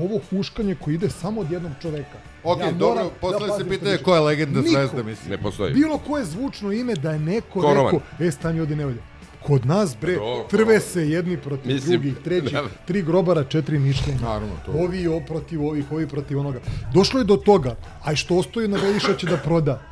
ovo 0.00 0.20
huškanje 0.30 0.74
koje 0.74 0.94
ide 0.94 1.10
samo 1.10 1.40
od 1.40 1.50
jednog 1.50 1.72
čoveka? 1.82 2.18
Ok, 2.44 2.58
moram 2.58 2.78
dobro, 2.78 3.04
da 3.04 3.10
postavlja 3.10 3.56
se 3.56 3.68
pitanje 3.68 3.94
što 3.94 4.04
ko 4.04 4.14
je 4.14 4.20
legenda 4.20 4.60
Niko. 4.60 4.70
zvezda, 4.70 5.02
mislim. 5.02 5.30
Ne 5.30 5.38
postoji. 5.38 5.74
Bilo 5.74 5.98
koje 5.98 6.24
zvučno 6.24 6.72
ime 6.72 6.94
da 6.94 7.10
je 7.10 7.18
neko 7.18 7.60
Korovan. 7.60 7.84
rekao, 7.84 8.26
e, 8.26 8.30
stani 8.30 8.60
ovdje 8.60 8.76
ne 8.76 8.84
valja. 8.84 9.02
Kod 9.46 9.66
nas, 9.66 9.96
bre, 10.00 10.14
Dobro, 10.14 10.44
trve 10.50 10.80
se 10.80 11.08
jedni 11.08 11.36
protiv 11.36 11.72
Mislim, 11.72 11.92
drugih, 11.92 12.14
treći, 12.24 12.52
da. 12.52 12.64
tri 12.86 13.02
grobara, 13.02 13.44
četiri 13.44 13.78
mišljenja. 13.78 14.20
Naravno, 14.20 14.54
to. 14.66 14.72
Ovi 14.72 15.08
o, 15.08 15.20
protiv 15.20 15.64
ovih, 15.64 15.92
ovi 15.92 16.08
protiv 16.08 16.38
onoga. 16.40 16.60
Došlo 16.94 17.20
je 17.20 17.24
do 17.24 17.36
toga, 17.36 17.76
a 18.04 18.12
i 18.12 18.16
što 18.16 18.36
ostoji 18.36 18.68
na 18.68 18.78
Beliša 18.78 19.16
će 19.16 19.26
da 19.26 19.36
proda. 19.36 19.82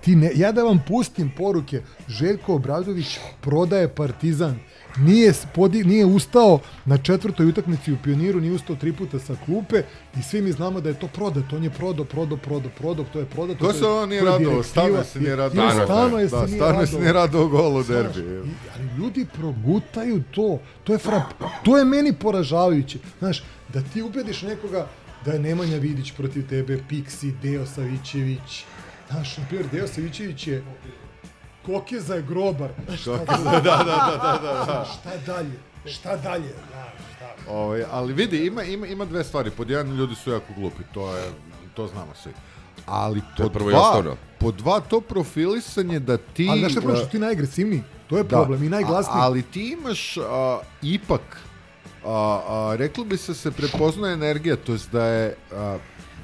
Ti 0.00 0.16
ne, 0.16 0.30
ja 0.34 0.52
da 0.52 0.62
vam 0.62 0.84
pustim 0.88 1.30
poruke, 1.36 1.82
Željko 2.08 2.54
Obradović 2.54 3.18
prodaje 3.40 3.88
Partizan. 3.88 4.58
Nije, 4.98 5.32
podi, 5.46 5.84
nije 5.84 6.04
ustao 6.06 6.58
na 6.84 6.98
četvrtoj 6.98 7.46
utakmici 7.46 7.92
u 7.92 7.98
Pioniru, 7.98 8.40
nije 8.40 8.52
ustao 8.52 8.76
tri 8.76 8.92
puta 8.92 9.18
sa 9.18 9.36
klupe 9.36 9.82
i 10.14 10.22
svi 10.22 10.42
mi 10.42 10.52
znamo 10.52 10.80
da 10.80 10.88
je 10.88 10.94
to 10.94 11.08
prodat. 11.08 11.52
On 11.52 11.64
je 11.64 11.70
prodao, 11.70 12.04
prodao, 12.04 12.38
prodao, 12.38 12.70
prodao, 12.70 13.04
to 13.04 13.18
je 13.18 13.24
prodato. 13.26 13.58
To 13.58 13.68
je- 13.68 13.74
se 13.74 13.86
ono 13.86 14.06
nije 14.06 14.20
to 14.22 14.38
direktiva. 14.38 14.62
stvarno 14.62 15.04
se 15.04 15.20
nije 15.20 15.36
radovao. 15.36 15.68
i 15.68 15.84
Stvarno 15.84 16.18
je 16.18 16.28
se 16.28 16.36
Da, 16.36 16.42
nije 16.42 16.56
stvarno 16.56 16.86
se 16.86 16.98
nije 16.98 17.12
radovao 17.12 17.48
golu 17.48 17.76
u 17.76 17.84
derbiju. 17.84 18.44
i- 18.44 18.48
ali 18.74 18.88
ljudi 18.98 19.26
progutaju 19.34 20.22
to. 20.24 20.58
To 20.84 20.92
je 20.92 20.98
frap. 20.98 21.22
To 21.64 21.78
je 21.78 21.84
meni 21.84 22.12
poražavajuće. 22.14 22.98
Znaš, 23.18 23.42
da 23.68 23.82
ti 23.82 24.02
ubediš 24.02 24.42
nekoga 24.42 24.86
da 25.24 25.32
je 25.32 25.38
Nemanja 25.38 25.76
Vidić 25.78 26.12
protiv 26.12 26.48
tebe, 26.48 26.78
Piksi, 26.88 27.32
Deo 27.32 27.66
Savićević. 27.66 28.64
Znaš, 29.10 29.36
na 29.38 29.44
primjer, 29.44 29.68
Deo 29.72 29.86
Savićević 29.86 30.46
je 30.46 30.62
Kokeza 31.66 32.14
je 32.14 32.22
grobar. 32.22 32.70
Šta, 32.96 33.18
Kokeza, 33.18 33.50
da, 33.50 33.60
da, 33.60 33.60
da, 33.60 34.18
da, 34.22 34.38
da. 34.44 34.64
Znaš, 34.64 34.88
Šta 34.90 35.10
dalje? 35.26 35.58
Šta 35.86 36.16
dalje? 36.16 36.48
Znaš, 36.48 36.92
šta? 37.16 37.50
Ovaj, 37.50 37.84
ali 37.90 38.12
vidi, 38.12 38.46
ima, 38.46 38.62
ima, 38.62 38.86
ima 38.86 39.04
dve 39.04 39.24
stvari. 39.24 39.50
Pod 39.50 39.70
jedan, 39.70 39.96
ljudi 39.96 40.14
su 40.14 40.30
jako 40.30 40.52
glupi, 40.56 40.82
to, 40.94 41.16
je, 41.16 41.22
to 41.74 41.86
znamo 41.86 42.14
svi. 42.14 42.32
Ali 42.86 43.20
To 43.36 43.42
je 43.42 43.46
pod 43.46 43.52
prvo 43.52 43.70
dva, 43.70 44.16
pod 44.40 44.54
dva, 44.54 44.80
to 44.80 45.00
profilisanje 45.00 46.00
da 46.00 46.16
ti... 46.16 46.48
Ali 46.50 46.60
znaš 46.60 46.72
šta 46.72 46.80
je 46.80 46.88
uh, 46.88 46.96
Što 46.96 47.06
ti 47.06 47.18
najagresivniji? 47.18 47.82
To 48.06 48.16
je 48.16 48.22
Da, 48.22 48.28
problem 48.28 48.62
i 48.62 48.68
najglasniji. 48.68 49.20
a- 49.20 49.24
ali 49.24 49.42
ti 49.42 49.76
imaš 49.80 50.16
a, 50.18 50.58
ipak, 50.82 51.20
a, 52.04 52.10
a, 52.48 52.76
reklo 52.76 53.04
bi 53.04 53.16
se 53.16 53.34
se 53.34 53.50
prepoznaje 53.50 54.14
energija, 54.14 54.56
to 54.56 54.72
jest 54.72 54.92
da 54.92 55.04
je 55.04 55.36
a, 55.52 55.78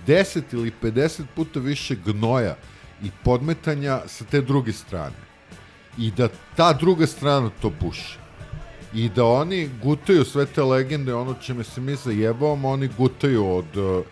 10 0.07 0.43
ili 0.53 0.73
50 0.83 1.23
puta 1.37 1.61
više 1.61 1.97
gnoja 1.97 2.57
i 3.03 3.11
podmetanja 3.25 4.01
sa 4.07 4.25
te 4.25 4.41
druge 4.41 4.73
strane. 4.73 5.15
I 5.99 6.11
da 6.11 6.29
ta 6.57 6.73
druga 6.73 7.07
strana 7.07 7.51
to 7.63 7.71
puši. 7.81 8.19
I 8.95 9.09
da 9.09 9.25
oni 9.25 9.71
gutaju 9.83 10.25
sve 10.25 10.47
te 10.47 10.63
legende, 10.63 11.15
ono 11.15 11.35
čime 11.35 11.65
se 11.65 11.81
mi 11.81 11.95
zajebavamo, 11.95 12.69
oni 12.69 12.89
gutaju 12.99 13.49
od 13.49 13.77
uh, 13.77 14.05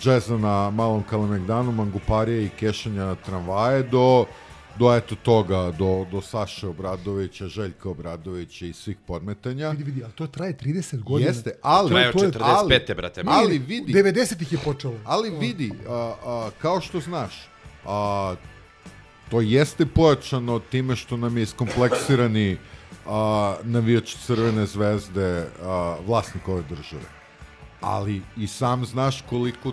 džeza 0.00 0.38
na 0.38 0.70
malom 0.70 1.02
Kalemegdanu, 1.02 1.72
manguparije 1.72 2.44
i 2.44 2.48
kešanja 2.48 3.04
na 3.04 3.14
tramvaje 3.14 3.82
do 3.82 4.24
do 4.78 4.94
eto 4.94 5.14
toga, 5.14 5.70
do, 5.70 6.06
do 6.10 6.20
Saše 6.20 6.66
Obradovića, 6.68 7.48
Željka 7.48 7.88
Obradovića 7.88 8.66
i 8.66 8.72
svih 8.72 8.96
podmetanja. 9.06 9.70
Vidi, 9.70 9.84
vidi, 9.84 10.04
ali 10.04 10.12
to 10.12 10.26
traje 10.26 10.56
30 10.56 11.02
godina. 11.02 11.30
Jeste, 11.30 11.52
ali... 11.62 11.90
Traje 11.90 12.08
od 12.08 12.14
to 12.14 12.24
je- 12.24 12.30
45. 12.30 12.42
ali- 12.42 12.94
brate. 12.96 13.22
Ali 13.26 13.58
vidi, 13.58 13.92
90-ih 13.92 14.52
je 14.52 14.58
počelo. 14.58 14.94
ali 15.04 15.30
vidi, 15.30 15.72
a, 15.88 16.14
a, 16.24 16.50
kao 16.58 16.80
što 16.80 17.00
znaš, 17.00 17.48
a, 17.86 18.34
to 19.24 19.40
jeste 19.40 19.86
pojačano 19.86 20.58
time 20.60 20.96
što 20.96 21.16
nam 21.16 21.36
je 21.36 21.42
iskompleksirani 21.42 22.56
a, 23.06 23.56
navijač 23.62 24.14
Crvene 24.16 24.66
zvezde 24.66 25.26
a, 25.62 25.96
vlasnik 26.06 26.48
ove 26.48 26.62
države. 26.62 27.04
Ali 27.80 28.22
i 28.36 28.46
sam 28.46 28.84
znaš 28.84 29.22
koliko 29.22 29.72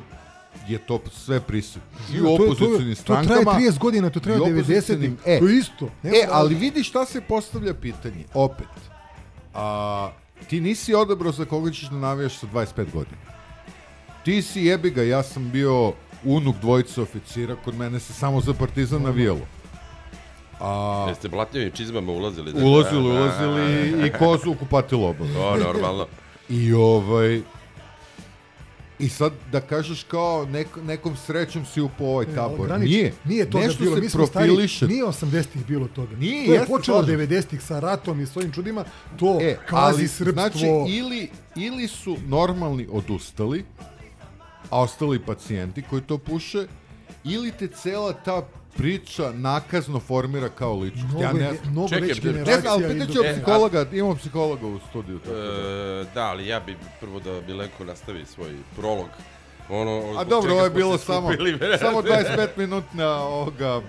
je 0.68 0.78
to 0.80 1.00
sve 1.12 1.40
prisutno. 1.42 1.82
I 2.12 2.22
u 2.22 2.26
To 2.26 2.32
je- 2.32 2.38
to 2.38 2.44
je- 2.44 2.52
opozicijnim 2.52 2.96
to 2.96 3.04
traje 3.04 3.24
strankama. 3.26 3.52
30 3.54 3.80
godina, 3.80 4.10
to 4.10 4.20
traje 4.20 4.38
i 4.38 4.42
od 4.42 4.48
opozicionim- 4.50 5.18
90-ih. 5.18 5.40
To 5.40 5.48
je 5.48 5.58
isto. 5.58 5.90
Nema 6.04 6.16
E, 6.18 6.28
ali 6.32 6.56
vidi 6.56 6.84
šta 6.84 7.06
se 7.06 7.22
postavlja 7.22 7.74
pitanje. 7.74 8.26
Opet, 8.34 8.68
a, 9.54 10.12
ti 10.48 10.62
nisi 10.62 10.94
odabrao 10.94 11.32
za 11.32 11.46
koga 11.46 11.72
ćeš 11.72 11.84
da 11.84 11.96
navijaš 11.98 12.38
sa 12.38 12.48
25 12.48 12.92
godina. 12.92 13.18
Ti 14.26 14.42
si 14.42 14.62
jebi 14.62 14.90
ga, 14.90 15.04
ja 15.04 15.24
sam 15.24 15.52
bio 15.52 15.94
unuk 16.24 16.56
dvojice 16.58 17.02
oficira, 17.02 17.56
kod 17.56 17.76
mene 17.76 18.00
se 18.00 18.14
samo 18.14 18.42
za 18.42 18.54
partizan 18.54 19.02
navijalo. 19.02 19.42
A, 20.60 21.06
Jeste 21.10 21.30
blatnjavim 21.30 21.72
čizmama 21.72 22.12
ulazili? 22.12 22.54
da? 22.54 22.66
ulazili, 22.66 23.04
Da, 23.04 23.10
da, 23.10 23.22
ulazili 23.22 23.92
da. 23.92 24.06
i 24.08 24.12
kozu 24.12 24.52
u 24.52 24.56
kupatilu 24.56 25.04
obavezno. 25.06 25.42
To, 25.42 25.58
normalno. 25.58 26.08
I 26.50 26.74
ovaj... 26.74 27.42
I 29.00 29.10
sad 29.10 29.32
da 29.52 29.62
kažeš 29.62 30.04
kao 30.04 30.46
nek, 30.46 30.68
nekom 30.78 31.16
srećom 31.18 31.66
si 31.66 31.82
upao 31.82 32.08
ovaj 32.08 32.26
E, 32.26 32.36
tabor. 32.36 32.68
Granić, 32.68 32.90
nije. 32.90 33.14
Nije 33.26 33.50
toga 33.50 33.66
Nešto 33.66 33.84
bilo. 33.84 33.96
se 33.96 34.02
Mi 34.02 34.10
smo 34.10 34.28
stari, 34.28 34.48
profiliše. 34.48 34.88
nije 34.88 35.04
80-ih 35.04 35.66
bilo 35.68 35.88
toga. 35.88 36.16
Nije, 36.16 36.46
to 36.48 36.54
je 36.54 36.66
počelo 36.68 36.98
slažem 36.98 37.20
se. 37.20 37.28
90-ih 37.28 37.62
sa 37.62 37.80
ratom 37.80 38.22
i 38.22 38.26
s 38.26 38.38
ovim 38.38 38.52
čudima. 38.52 38.84
To 39.20 39.38
E, 39.42 39.58
kvazi 39.70 39.96
ali, 39.96 40.08
srpstvo. 40.08 40.34
znači, 40.34 40.66
ili, 40.88 41.30
ili 41.56 41.88
su 41.88 42.18
normalni 42.28 42.88
odustali, 42.92 43.66
a 44.72 44.82
ostali 44.82 45.20
pacijenti 45.20 45.82
koji 45.90 46.02
to 46.02 46.18
puše, 46.18 46.68
ili 47.24 47.52
te 47.52 47.68
cela 47.68 48.14
ta 48.14 48.42
priča 48.78 49.32
nakazno 49.34 50.00
formira 50.00 50.50
kao 50.50 50.76
ličnost. 50.80 51.08
Mnogo 51.08 51.24
ja 51.24 51.34
ne, 51.34 51.52
mnogo 51.72 51.88
Čekaj, 51.88 52.08
već 52.08 52.18
ne 52.18 52.22
znam, 52.22 52.34
ne 52.34 52.44
generacija. 52.44 52.62
znam, 52.62 52.84
ali 52.84 53.00
pitaću 53.00 53.20
E, 53.26 53.34
psihologa, 53.34 53.86
imamo 53.94 54.16
psihologa 54.16 54.68
u 54.68 54.80
studiju. 54.90 55.20
Tako 55.20 55.34
da. 55.34 55.42
E, 55.42 56.06
da, 56.14 56.24
ali 56.24 56.48
ja 56.48 56.60
bi 56.60 56.76
prvo 57.00 57.20
da 57.20 57.42
Milenko 57.48 57.84
nastavi 57.86 58.26
svoj 58.26 58.52
prolog. 58.76 59.10
Ono, 59.70 60.20
A 60.20 60.24
dobro, 60.24 60.54
ovo 60.54 60.64
je 60.64 60.70
bilo 60.70 60.98
samo, 60.98 61.30
samo 61.80 62.02
25 62.02 62.48
minutna 62.58 63.08
ovoga 63.24 63.82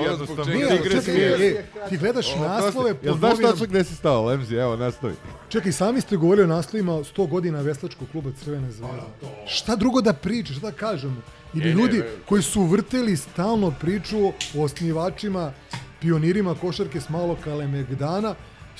jednostavno 0.00 0.44
čega 0.44 0.56
Nije, 0.56 0.82
čekaj, 0.84 1.64
ti 1.88 1.96
gledaš 1.98 2.36
naslove 2.36 2.94
Jel 3.02 3.12
pod 3.12 3.18
znaš 3.18 3.38
tačno 3.40 3.66
gde 3.66 3.84
si 3.84 3.94
stao, 3.94 4.24
Lemzi? 4.24 4.54
Evo, 4.54 4.76
nastavi. 4.76 5.14
Čekaj, 5.48 5.72
sami 5.72 6.00
ste 6.00 6.16
govorili 6.16 6.44
o 6.44 6.54
naslovima 6.54 6.92
100 6.92 7.28
godina 7.28 7.60
Veslačkog 7.60 8.08
kluba 8.12 8.30
Crvene 8.44 8.70
zvezde. 8.72 8.96
Šta 9.46 9.76
drugo 9.76 10.00
da 10.00 10.12
pričaš, 10.12 10.56
šta 10.56 10.70
da 10.70 10.76
kažemo? 10.76 11.16
Ili 11.54 11.68
E, 11.68 11.72
ljudi 11.72 11.98
ne. 11.98 12.04
koji 12.28 12.42
su 12.42 12.62
vrteli 12.62 13.16
stalno 13.16 13.74
priču 13.80 14.26
o 14.26 14.32
osnivačima, 14.58 15.52
pionirima 16.00 16.54
košarke 16.54 17.00
s 17.00 17.08
malog 17.08 17.38
Kalemegdana, 17.44 18.34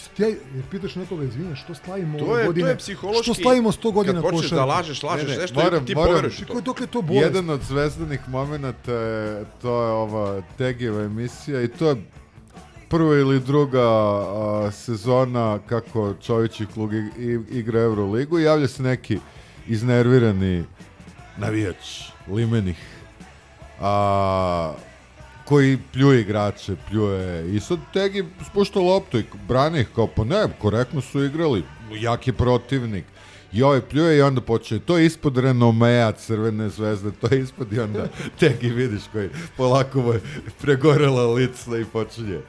Ti 0.09 0.22
ja, 0.22 0.28
jer 0.28 0.38
pitaš 0.70 0.94
nekoga, 0.94 1.24
izvini, 1.24 1.57
što 1.57 1.74
slavimo 1.74 2.18
To 2.18 2.24
ove 2.24 2.40
je, 2.40 2.46
godine? 2.46 2.64
to 2.64 2.70
je 2.70 2.76
psihološki... 2.76 3.22
Što 3.24 3.34
slavimo 3.34 3.72
100 3.72 3.92
godina 3.92 4.14
Kad 4.14 4.22
počneš 4.22 4.40
košarke? 4.42 4.55
da 4.57 4.64
lažeš, 4.66 5.03
lažeš 5.03 5.24
Ne, 5.24 5.34
ne, 5.34 5.40
nešto 5.40 5.61
moram- 5.61 5.82
i 5.82 5.86
ti 5.86 5.94
moram- 5.94 6.09
poveruješ 6.09 6.36
to. 6.36 6.44
Čekaj, 6.44 6.62
dokle 6.62 6.84
je 6.84 6.88
to 6.88 7.03
bolest? 7.03 7.24
Jedan 7.24 7.51
od 7.51 7.61
zvezdanih 7.62 8.20
momenta 8.28 8.70
je, 8.92 9.44
to 9.62 9.82
je 9.82 9.90
ova 9.90 10.26
Tegijeva 10.59 11.03
emisija 11.03 11.62
i 11.62 11.68
to 11.68 11.88
je 11.88 11.96
prva 12.88 13.14
ili 13.14 13.40
druga 13.40 13.82
a, 13.82 14.70
sezona 14.72 15.59
kako 15.61 16.14
Čović 16.16 16.61
i 16.61 16.66
klub 16.66 16.92
i- 16.92 16.96
i- 17.18 17.40
igra 17.51 17.80
Euroligu 17.80 18.38
i 18.38 18.44
javlja 18.44 18.68
se 18.68 18.82
neki 18.82 19.18
iznervirani 19.68 20.64
navijač 21.36 21.76
limenih 22.28 22.78
a, 23.80 24.72
koji 25.49 25.78
pljuje 25.92 26.20
igrače, 26.20 26.76
pljuje 26.88 27.55
i 27.55 27.61
sad 27.61 27.78
Tegi 27.92 28.24
spušta 28.51 28.80
loptu 28.80 29.18
i 29.18 29.24
brani 29.49 29.80
ih 29.80 29.88
kao 29.94 30.07
pa 30.07 30.24
ne, 30.24 30.49
korektno 30.59 31.01
su 31.01 31.24
igrali, 31.24 31.64
jak 32.01 32.26
je 32.26 32.32
protivnik 32.32 33.05
i 33.53 33.62
ovaj 33.62 33.80
pljuje 33.80 34.18
i 34.18 34.22
onda 34.22 34.40
počne, 34.40 34.78
to 34.78 34.99
je 34.99 35.07
ispod 35.07 35.38
renomea 35.38 36.12
Crvene 36.12 36.68
zvezde, 36.68 37.11
to 37.20 37.34
je 37.34 37.40
ispod 37.40 37.72
i 37.72 37.80
onda 37.80 38.09
Tegi 38.40 38.68
vidiš 38.68 39.03
koji 39.12 39.30
polako 39.57 40.01
mu 40.01 40.12
je 40.12 40.20
pregorela 40.61 41.32
lica 41.32 41.78
i 41.78 41.84
počinje. 41.84 42.40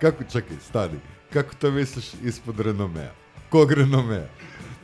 Kako, 0.00 0.24
čekaj, 0.32 0.56
stani, 0.68 0.98
kako 1.32 1.54
to 1.54 1.70
misliš 1.70 2.04
ispod 2.24 2.60
renomea? 2.60 3.10
Kog 3.50 3.72
renomea? 3.72 4.26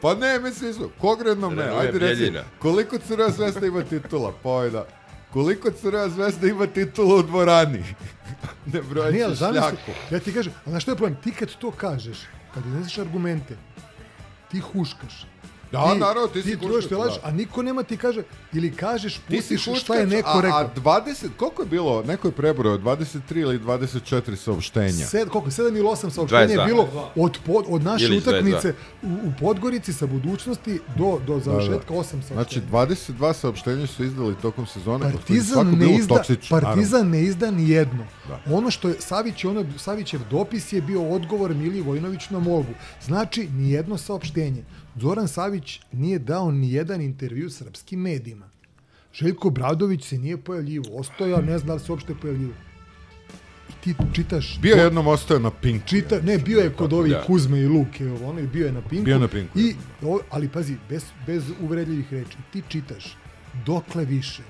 Pa 0.01 0.15
ne, 0.15 0.41
mislim, 0.41 0.71
ispod, 0.71 0.91
kog 1.01 1.23
renomea? 1.23 1.65
Renome 1.65 1.81
Ajde 1.81 1.99
reci, 1.99 2.33
koliko 2.59 2.99
Crvena 2.99 3.31
zvezda 3.31 3.67
ima 3.67 3.83
titula? 3.83 4.33
Pa 4.43 4.49
ovaj 4.49 4.71
da, 4.71 4.87
koliko 5.37 5.71
Crvena 5.71 6.09
zvezda 6.09 6.47
ima 6.47 6.67
titula 6.67 7.15
u 7.15 7.23
dvorani? 7.23 7.85
ne 8.73 8.83
brojeći 8.83 9.13
Nije, 9.13 9.25
ali 9.25 9.37
zamisli, 9.37 9.79
ja 10.11 10.21
ti 10.21 10.33
kažem, 10.35 10.53
a 10.67 10.71
znaš 10.71 10.83
što 10.83 10.93
je 10.93 10.97
problem? 10.97 11.21
Ti 11.23 11.33
kad 11.33 11.57
to 11.57 11.71
kažeš, 11.71 12.19
kad 12.55 12.67
izneseš 12.67 12.99
argumente, 12.99 13.57
ti 14.51 14.61
huškaš. 14.61 15.27
Da, 15.77 15.95
naravno, 15.95 16.29
ti 16.29 16.43
si 16.43 16.59
ti 16.59 16.67
huškač, 16.67 16.85
što 16.85 16.99
lažeš, 16.99 17.23
da. 17.23 17.29
a 17.29 17.31
niko 17.31 17.63
nema 17.63 17.83
ti 17.83 17.97
kaže, 17.97 18.23
ili 18.53 18.73
kažeš, 18.73 19.21
Ti 19.29 19.43
si 19.43 19.55
pustiš 19.55 19.83
šta 19.83 19.95
je 19.95 20.07
neko 20.07 20.29
a, 20.29 20.41
rekao. 20.41 20.59
A 20.59 20.71
20, 20.77 21.29
koliko 21.37 21.63
je 21.63 21.67
bilo, 21.69 22.03
neko 22.03 22.29
je 22.29 22.33
prebrojao, 22.33 22.79
23 22.79 23.41
ili 23.41 23.59
24 23.59 24.37
saopštenja. 24.37 25.07
Sed, 25.07 25.29
koliko, 25.29 25.51
7 25.51 25.69
ili 25.69 25.89
8 25.89 26.11
saopštenja 26.11 26.43
je 26.43 26.59
22. 26.59 26.67
bilo 26.67 27.11
od, 27.17 27.39
pod, 27.47 27.65
od 27.69 27.83
naše 27.83 28.05
Ili 28.05 28.19
utakmice 28.19 28.75
u, 29.03 29.07
u 29.07 29.33
Podgorici 29.41 29.93
sa 29.93 30.07
budućnosti 30.07 30.81
do, 30.97 31.19
do 31.27 31.41
završetka 31.41 31.95
8 31.95 32.05
saopštenja. 32.05 32.35
Znači, 32.35 32.61
22 32.73 33.33
saopštenja 33.33 33.87
su 33.87 34.05
izdali 34.05 34.35
tokom 34.43 34.67
sezone. 34.67 35.13
Partizan 35.13 35.67
ne, 35.67 35.95
izda, 35.95 36.15
toksično, 36.15 36.61
Partizan 36.61 37.11
ne 37.11 37.23
izda 37.23 37.51
ni 37.51 37.71
jedno. 37.71 38.05
Da. 38.29 38.41
Ono 38.55 38.71
što 38.71 38.89
je 38.89 38.95
Savić, 38.99 39.45
ono, 39.45 39.65
Savićev 39.79 40.21
dopis 40.31 40.73
je 40.73 40.81
bio 40.81 41.09
odgovor 41.09 41.55
Mili 41.55 41.81
Vojnović 41.81 42.31
na 42.31 42.39
molbu. 42.39 42.73
Znači, 43.03 43.49
ni 43.49 43.71
jedno 43.71 43.99
saopštenje. 43.99 44.63
Zoran 45.01 45.29
Savić 45.29 45.81
nije 45.93 46.19
dao 46.19 46.51
ni 46.51 46.73
jedan 46.73 47.01
intervju 47.01 47.51
srpskim 47.51 48.01
medijima. 48.01 48.49
Željko 49.15 49.51
Bradović 49.51 50.05
se 50.05 50.19
nije 50.19 50.37
pojavljivo. 50.37 50.85
Ostoja, 50.93 51.41
ne 51.41 51.59
zna 51.59 51.67
da 51.67 51.75
li 51.75 51.81
se 51.81 51.93
uopšte 51.93 52.15
pojavljivo. 52.15 52.53
I 53.69 53.73
ti 53.85 53.95
čitaš... 54.13 54.59
Bio 54.61 54.77
je 54.77 54.83
jednom 54.83 55.07
ostao 55.07 55.39
na 55.39 55.51
Pinku. 55.51 55.87
Čita, 55.87 56.21
ne, 56.21 56.39
bio 56.39 56.61
je 56.61 56.73
kod 56.73 56.93
ovih 56.93 57.13
Da. 57.13 57.23
Kuzme 57.23 57.61
i 57.61 57.67
Luke, 57.67 58.11
ono, 58.25 58.41
i 58.41 58.47
bio 58.47 58.67
je 58.67 58.73
na 58.73 58.81
Pinku. 58.81 59.05
Bio 59.05 59.19
na 59.19 59.29
Pinku, 59.29 59.59
I, 59.59 59.75
o, 60.03 60.19
ali 60.31 60.49
pazi, 60.49 60.77
bez, 60.89 61.05
bez 61.27 61.45
uvredljivih 61.63 62.13
reči, 62.13 62.37
ti 62.53 62.63
čitaš 62.69 63.17
dokle 63.67 64.05
više 64.05 64.43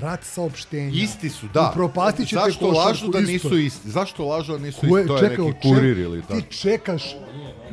rat 0.00 0.24
saopštenja. 0.24 1.02
Isti 1.02 1.30
su, 1.30 1.46
da. 1.54 1.70
Upropastit 1.70 2.28
ćete 2.28 2.42
Zašto 2.44 2.68
lažu 2.68 3.08
da 3.08 3.20
nisu 3.20 3.58
isti? 3.58 3.90
Zašto 3.90 4.26
lažu 4.26 4.52
da 4.52 4.58
nisu 4.58 4.86
isti? 4.86 5.06
To 5.06 5.16
je 5.16 5.28
čekaj, 5.28 5.44
neki 5.44 5.58
kurir 5.62 5.98
ili 5.98 6.22
tako. 6.22 6.34
Ti 6.34 6.46
čekaš 6.50 7.16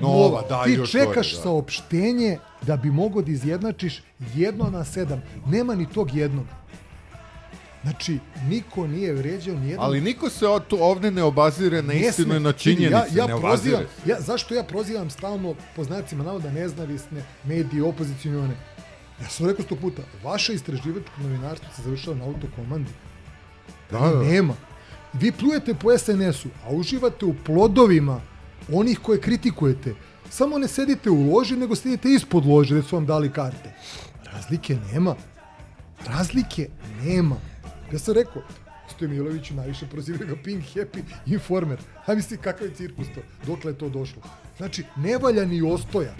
Nova, 0.01 0.41
da, 0.49 0.63
ti 0.63 0.71
još 0.71 0.93
gore, 0.93 1.05
čekaš 1.05 1.35
da. 1.35 1.41
saopštenje 1.41 2.37
da 2.61 2.77
bi 2.77 2.91
mogao 2.91 3.21
da 3.21 3.31
izjednačiš 3.31 4.01
jedno 4.35 4.69
na 4.69 4.85
sedam. 4.85 5.21
Nema 5.47 5.75
ni 5.75 5.89
tog 5.89 6.15
jednog. 6.15 6.45
Znači, 7.83 8.19
niko 8.49 8.87
nije 8.87 9.13
vređao 9.13 9.55
ni 9.55 9.67
jednog. 9.69 9.85
Ali 9.85 10.01
niko 10.01 10.29
se 10.29 10.47
od, 10.47 10.67
tu 10.67 10.77
ovde 10.81 11.11
ne 11.11 11.23
obazire 11.23 11.81
na 11.81 11.93
istinu 11.93 12.35
i 12.35 12.39
na 12.39 12.51
činjenice, 12.51 12.91
Ja, 12.91 13.05
ja 13.13 13.27
ne 13.27 13.31
prozivam, 13.31 13.45
obazire 13.45 13.77
se. 13.77 14.09
ja, 14.09 14.21
zašto 14.21 14.53
ja 14.53 14.63
prozivam 14.63 15.09
stalno, 15.09 15.55
po 15.75 15.83
znacima 15.83 16.23
navoda, 16.23 16.51
neznavisne 16.51 17.23
medije, 17.43 17.83
opozicionione? 17.83 18.53
Ja 19.21 19.27
sam 19.29 19.47
rekao 19.47 19.65
sto 19.65 19.75
puta, 19.75 20.01
vaše 20.23 20.53
istraživačko 20.53 21.11
novinarstvo 21.21 21.69
se 21.75 21.81
završava 21.81 22.17
na 22.17 22.25
autokomandi. 22.25 22.91
Da, 23.91 23.99
Da, 23.99 24.07
da. 24.07 24.23
Nema. 24.23 24.53
Vi 25.13 25.31
pljujete 25.31 25.73
po 25.73 25.97
SNS-u, 25.97 26.47
a 26.65 26.71
uživate 26.71 27.25
u 27.25 27.35
plodovima 27.45 28.21
onih 28.74 28.99
koje 28.99 29.22
kritikujete. 29.22 29.95
Samo 30.30 30.57
ne 30.57 30.67
sedite 30.67 31.09
u 31.09 31.34
loži, 31.34 31.55
nego 31.55 31.76
sedite 31.76 32.09
ispod 32.09 32.45
lože 32.45 32.76
gde 32.76 32.88
su 32.88 32.95
vam 32.95 33.05
dali 33.05 33.32
karte. 33.32 33.74
Razlike 34.34 34.78
nema. 34.93 35.15
Razlike 36.07 36.69
nema. 37.03 37.36
Ja 37.91 37.99
sam 37.99 38.13
rekao, 38.13 38.41
Stoje 38.95 39.09
Miloviću 39.09 39.53
najviše 39.53 39.86
prozivaju 39.88 40.28
ga 40.28 40.41
Pink 40.43 40.63
Happy 40.63 41.03
Informer. 41.26 41.80
A 42.05 42.15
misli 42.15 42.38
kakav 42.38 42.67
je 42.67 42.76
cirkus 42.76 43.07
to? 43.15 43.22
Dokle 43.45 43.72
je 43.72 43.78
to 43.78 43.89
došlo? 43.89 44.22
Znači, 44.57 44.84
ne 44.97 45.17
valja 45.17 45.45
ni 45.45 45.61
ostoja. 45.61 46.13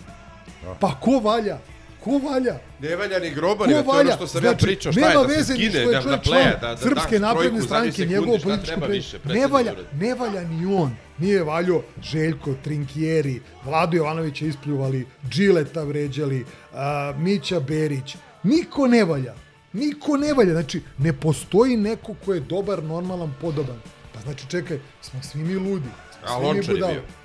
Pa 0.80 1.00
ko 1.00 1.20
valja? 1.20 1.60
Ko 2.04 2.18
valja? 2.18 2.60
Ne 2.80 2.96
valja 2.96 3.20
ni 3.20 3.30
grobar, 3.30 3.68
Ko 3.68 3.84
to 3.84 3.96
je 3.96 4.02
ono 4.02 4.12
što 4.12 4.28
sam 4.28 4.42
Znači, 4.42 4.54
ja 4.54 4.68
pričao, 4.68 4.92
šta 4.92 5.10
je 5.10 5.18
da 5.18 5.30
se 5.30 5.36
veze 5.36 5.54
skine, 5.54 5.80
je 5.80 5.86
da, 5.86 6.02
da 6.02 6.18
pleja, 6.18 6.58
da, 6.62 6.68
da 6.68 6.78
Srpske 6.78 7.20
daš 7.20 7.22
napredne 7.22 7.62
stranke, 7.62 8.06
njegovo 8.06 8.38
političko 8.44 8.80
pre... 9.24 9.34
Ne 9.34 9.48
valja, 9.48 9.74
ne 10.00 10.16
valja 10.16 10.42
ni 10.42 10.76
on. 10.76 10.96
Nije 11.18 11.44
valjo 11.44 11.82
Željko, 12.04 12.54
Trinkjeri, 12.64 13.42
Vlado 13.66 13.98
Jovanovića 13.98 14.46
ispljuvali, 14.46 15.08
Džileta 15.30 15.84
vređali, 15.84 16.46
a, 16.74 17.14
Mića 17.18 17.60
Berić. 17.60 18.16
Niko 18.44 18.88
ne 18.88 19.04
valja. 19.04 19.34
Niko 19.74 20.18
ne 20.18 20.34
valja. 20.34 20.52
Znači, 20.52 20.82
ne 20.98 21.14
postoji 21.14 21.78
neko 21.78 22.16
ko 22.26 22.34
je 22.34 22.40
dobar, 22.40 22.84
normalan, 22.84 23.34
podoban. 23.42 23.82
Pa 24.14 24.22
znači, 24.22 24.46
čekaj, 24.50 24.80
smo 25.02 25.24
svi 25.24 25.44
mi 25.44 25.56
ludi. 25.56 25.90
A 26.24 26.28
svi 26.28 26.40
mi 26.40 26.46
Lončar 26.46 26.76
je 26.76 26.82
bio. 26.82 27.21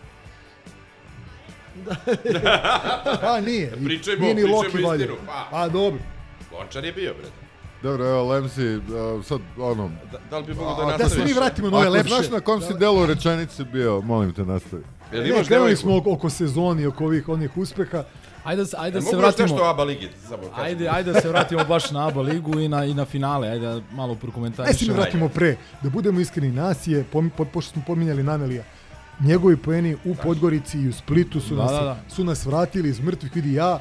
Pa 3.22 3.41
nije. 3.41 3.72
Pričajmo- 3.85 4.20
nije 4.20 4.35
ni 4.35 4.43
pričajmo 4.43 4.95
istinu, 4.95 5.14
pa. 5.27 5.49
A 5.53 5.68
dobro. 5.68 6.01
Lončar 6.53 6.85
je 6.85 6.93
bio, 6.93 7.14
bre. 7.14 7.29
Dobro, 7.83 8.07
evo, 8.07 8.24
Lemsi, 8.24 8.66
uh, 8.68 8.83
sad, 9.24 9.41
ono... 9.59 9.91
Da, 10.12 10.18
da 10.31 10.39
li 10.39 10.45
bi 10.45 10.55
mogo 10.55 10.66
da 10.66 10.72
ako 10.72 10.85
nastaviš? 10.85 11.11
Da 11.11 11.18
se 11.18 11.24
mi 11.24 11.33
vratimo 11.33 11.70
na 11.70 11.77
ove 11.77 11.87
Ako 11.87 11.93
lepše. 11.93 12.09
znaš 12.09 12.31
na 12.31 12.41
kom 12.41 12.61
si 12.61 12.74
delu 12.74 13.07
rečenice 13.07 13.64
bio, 13.64 14.01
molim 14.01 14.33
te, 14.33 14.45
nastavi. 14.45 14.83
Jel 15.12 15.22
Ne, 15.22 15.29
imaš 15.29 15.47
krenuli 15.47 15.77
smo 15.77 15.97
oko, 15.97 16.12
oko 16.12 16.31
sezoni, 16.31 16.87
oko 16.87 17.05
ovih 17.05 17.29
onih 17.29 17.57
uspeha. 17.57 18.05
Ajde, 18.45 18.62
da 18.62 18.66
se- 18.66 18.77
ajde 18.79 18.95
da 18.95 19.01
se 19.01 19.07
mogu 19.07 19.16
još 19.16 19.22
vratimo. 19.24 19.49
nešto 19.49 19.64
o 19.64 19.70
ABA 19.70 19.85
ligi? 19.85 20.09
Samo 20.20 20.43
kažem. 20.45 20.64
Ajde, 20.64 20.89
ajde 20.89 21.12
da 21.12 21.20
se 21.20 21.29
vratimo 21.29 21.64
baš 21.64 21.91
na 21.91 22.09
ABA 22.09 22.20
ligu 22.22 22.61
i 22.61 22.68
na, 22.68 22.85
i 22.85 22.95
na 22.95 23.05
finale. 23.05 23.49
Ajde 23.49 23.61
da 23.61 23.72
malo 23.72 23.81
Ajde 23.81 23.87
se 24.11 24.14
mi 24.16 24.20
prokomentarišemo. 24.20 24.95
vratimo 24.95 25.29
pre, 25.29 25.57
da 25.83 25.91
budemo 25.91 26.20
iskreni, 26.20 26.53
nas 26.53 26.87
je, 26.87 27.05
pošto 27.53 27.72
smo 27.72 27.83
pominjali 27.87 28.22
Nanelija, 28.22 28.64
njegovi 29.21 29.57
poeni 29.57 29.97
u 30.05 30.14
Podgorici 30.14 30.79
i 30.79 30.89
u 30.89 30.93
Splitu 30.93 31.41
su, 31.41 31.55
Da, 31.55 31.62
nas, 31.62 31.71
da, 31.73 31.81
da. 31.81 32.01
su 32.09 32.25
nas 32.25 32.47
vratili 32.47 32.89
iz 32.89 33.01
mrtvih, 33.01 33.35
vidi 33.35 33.53
ja, 33.53 33.81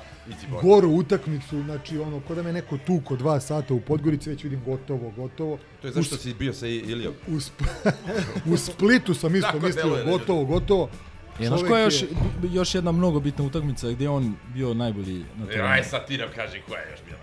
goru 0.62 0.90
utakmicu, 0.90 1.62
znači 1.62 1.98
ono, 1.98 2.20
ko 2.20 2.36
da 2.36 2.44
me 2.44 2.54
neko 2.54 2.78
tuko 2.78 3.16
dva 3.16 3.40
sata 3.40 3.74
u 3.74 3.82
Podgorici, 3.82 4.30
već 4.30 4.44
vidim 4.44 4.62
gotovo, 4.66 5.12
gotovo. 5.12 5.58
To 5.82 5.88
je 5.88 5.94
zašto 5.94 6.18
si 6.18 6.34
bio 6.34 6.54
sa 6.54 6.68
Ilijom. 6.68 7.14
U, 7.28 7.40
Sp 7.40 7.60
u 8.54 8.58
Splitu 8.58 9.14
sam 9.14 9.36
isto 9.36 9.48
Tako 9.48 9.60
mislio, 9.60 9.84
deluje, 9.84 10.06
ne? 10.06 10.12
gotovo, 10.12 10.46
gotovo. 10.46 10.90
Je, 11.40 11.48
znaš 11.48 11.62
koja 11.62 11.80
je 11.80 11.86
još, 11.86 12.04
još 12.44 12.76
jedna 12.76 12.92
mnogo 12.92 13.20
bitna 13.20 13.46
utakmica 13.46 13.92
gdje 13.92 14.06
je 14.06 14.10
on 14.10 14.36
bio 14.48 14.74
najbolji 14.74 15.26
na 15.36 15.46
E, 15.46 15.48
terenu? 15.48 15.68
aj 15.68 15.84
sad 15.84 16.08
ti 16.08 16.18
nam 16.18 16.28
kaži 16.36 16.62
koja 16.68 16.80
je 16.80 16.92
još 16.92 17.00
bila, 17.06 17.18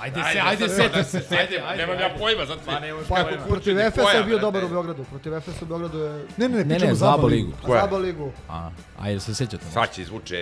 ajde. 0.00 0.20
Ajde 0.20 0.32
se, 0.32 0.40
ajde 0.40 0.68
sad 0.68 0.76
se, 1.04 1.18
da 1.18 1.24
se 1.24 1.36
ajde, 1.36 1.58
ajde, 1.60 1.76
nemam 1.78 2.00
ja 2.00 2.06
ajde. 2.06 2.18
pojma, 2.18 2.46
sad 2.46 2.58
Pa 2.66 2.80
nemaš 2.80 3.04
Pa, 3.04 3.14
pojma. 3.14 3.30
kako 3.30 3.48
Protiv 3.48 3.78
Efesa 3.80 4.08
je 4.10 4.24
bio 4.24 4.38
dobar 4.38 4.64
u 4.64 4.68
Beogradu. 4.68 5.04
Protiv 5.04 5.34
Efesa 5.34 5.58
u 5.62 5.66
Beogradu 5.66 5.98
je... 5.98 6.24
Ne, 6.36 6.48
ne, 6.48 6.48
ne, 6.48 6.56
Ne, 6.56 6.68
pričamo 6.68 6.88
ne, 6.88 6.94
za 6.94 7.06
ABA 7.06 7.16
Zaba 7.16 7.26
ligu. 7.26 7.52
Koja? 7.62 7.80
Zaba 7.80 7.98
ligu. 7.98 8.32
A, 8.48 8.70
ajde 8.98 9.20
se 9.20 9.34
sećate. 9.34 9.64
Sad 9.66 9.94
će 9.94 10.02
izvuče 10.02 10.36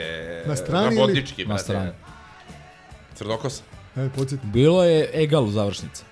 Na 0.46 0.56
strani 0.56 0.96
ili- 0.96 1.14
Na 1.38 1.44
brate. 1.46 1.62
strani. 1.62 1.90
Crnokosa. 3.14 3.62
E, 3.96 4.08
podsjeti. 4.08 4.46
Bilo 4.46 4.84
je 4.84 5.10
egal 5.14 5.46
završnica. 5.48 6.04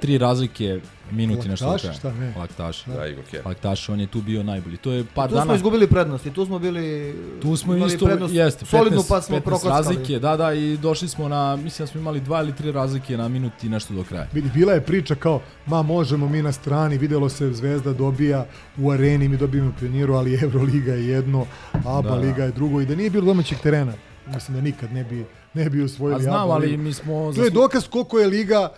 Tri 0.00 0.18
razlike, 0.18 0.80
minuti 1.12 1.48
nešto 1.48 1.72
do 1.72 1.78
kraja. 1.78 1.94
šta 1.94 2.12
ne? 2.12 2.34
Laktaš. 2.36 2.84
Da, 2.84 3.06
Igor 3.06 3.24
Kjer. 3.30 3.42
Laktaš, 3.46 3.88
on 3.88 4.00
je 4.00 4.06
tu 4.06 4.20
bio 4.22 4.42
najbolji. 4.42 4.76
To 4.76 4.92
je 4.92 5.04
par 5.14 5.28
Tu 5.28 5.34
dana... 5.34 5.44
smo 5.44 5.54
izgubili 5.54 5.86
prednost 5.86 6.26
i 6.26 6.30
tu 6.32 6.46
smo 6.46 6.58
bili... 6.58 7.14
Tu 7.42 7.56
smo 7.56 7.74
imali 7.74 7.92
isto, 7.94 8.06
prednost 8.06 8.34
jeste, 8.34 8.64
15, 8.64 8.68
solidnu 8.68 9.02
pa 9.08 9.20
smo 9.20 9.36
15 9.36 9.40
prokockali. 9.40 9.74
razlike, 9.74 10.18
da, 10.18 10.36
da, 10.36 10.52
i 10.52 10.76
došli 10.76 11.08
smo 11.08 11.28
na, 11.28 11.56
mislim 11.56 11.86
da 11.86 11.90
smo 11.90 12.00
imali 12.00 12.20
dva 12.20 12.40
ili 12.42 12.56
tri 12.56 12.72
razlike 12.72 13.16
na 13.16 13.28
minut 13.28 13.64
i 13.64 13.68
nešto 13.68 13.94
do 13.94 14.04
kraja. 14.04 14.26
Vidi, 14.32 14.50
bila 14.54 14.72
je 14.72 14.80
priča 14.80 15.14
kao, 15.14 15.40
ma 15.66 15.82
možemo 15.82 16.28
mi 16.28 16.42
na 16.42 16.52
strani, 16.52 16.98
videlo 16.98 17.28
se 17.28 17.52
Zvezda 17.52 17.92
dobija 17.92 18.46
u 18.78 18.90
areni, 18.90 19.28
mi 19.28 19.36
dobijemo 19.36 19.72
pioniru, 19.80 20.14
ali 20.14 20.38
Euroliga 20.42 20.92
je 20.92 21.06
jedno, 21.08 21.46
ABA 21.72 22.02
Da. 22.02 22.14
liga 22.14 22.44
je 22.44 22.50
drugo 22.52 22.80
i 22.80 22.86
da 22.86 22.94
nije 22.94 23.10
bilo 23.10 23.24
domaćeg 23.26 23.58
terena. 23.58 23.92
Mislim 24.34 24.56
da 24.56 24.60
nikad 24.62 24.92
ne 24.92 25.04
bi, 25.04 25.24
ne 25.54 25.70
bi 25.70 25.82
osvojili 25.82 26.20
A 26.20 26.22
znam, 26.22 26.50
ali 26.50 26.76
mi 26.76 26.92
smo... 26.92 27.32
To 27.32 27.44
je 27.44 27.50
dokaz 27.50 27.88
koliko 27.88 28.18
je 28.18 28.26
liga 28.26 28.68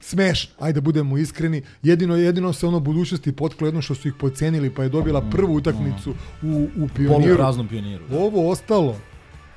smešna. 0.00 0.54
Ajde 0.58 0.80
da 0.80 0.80
budemo 0.80 1.18
iskreni. 1.18 1.62
Jedino 1.82 2.16
jedino 2.16 2.52
se 2.52 2.66
ono 2.66 2.80
budućnosti 2.80 3.32
potklo 3.32 3.66
jedno 3.66 3.82
što 3.82 3.94
su 3.94 4.08
ih 4.08 4.14
pocenili 4.14 4.70
pa 4.70 4.82
je 4.82 4.88
dobila 4.88 5.20
prvu 5.30 5.54
utakmicu 5.54 6.14
u, 6.42 6.68
u 6.76 6.88
pioniru. 6.96 7.22
Polupraznom 7.22 7.68
pioniru. 7.68 8.04
da. 8.08 8.18
Ovo 8.18 8.50
ostalo. 8.50 8.96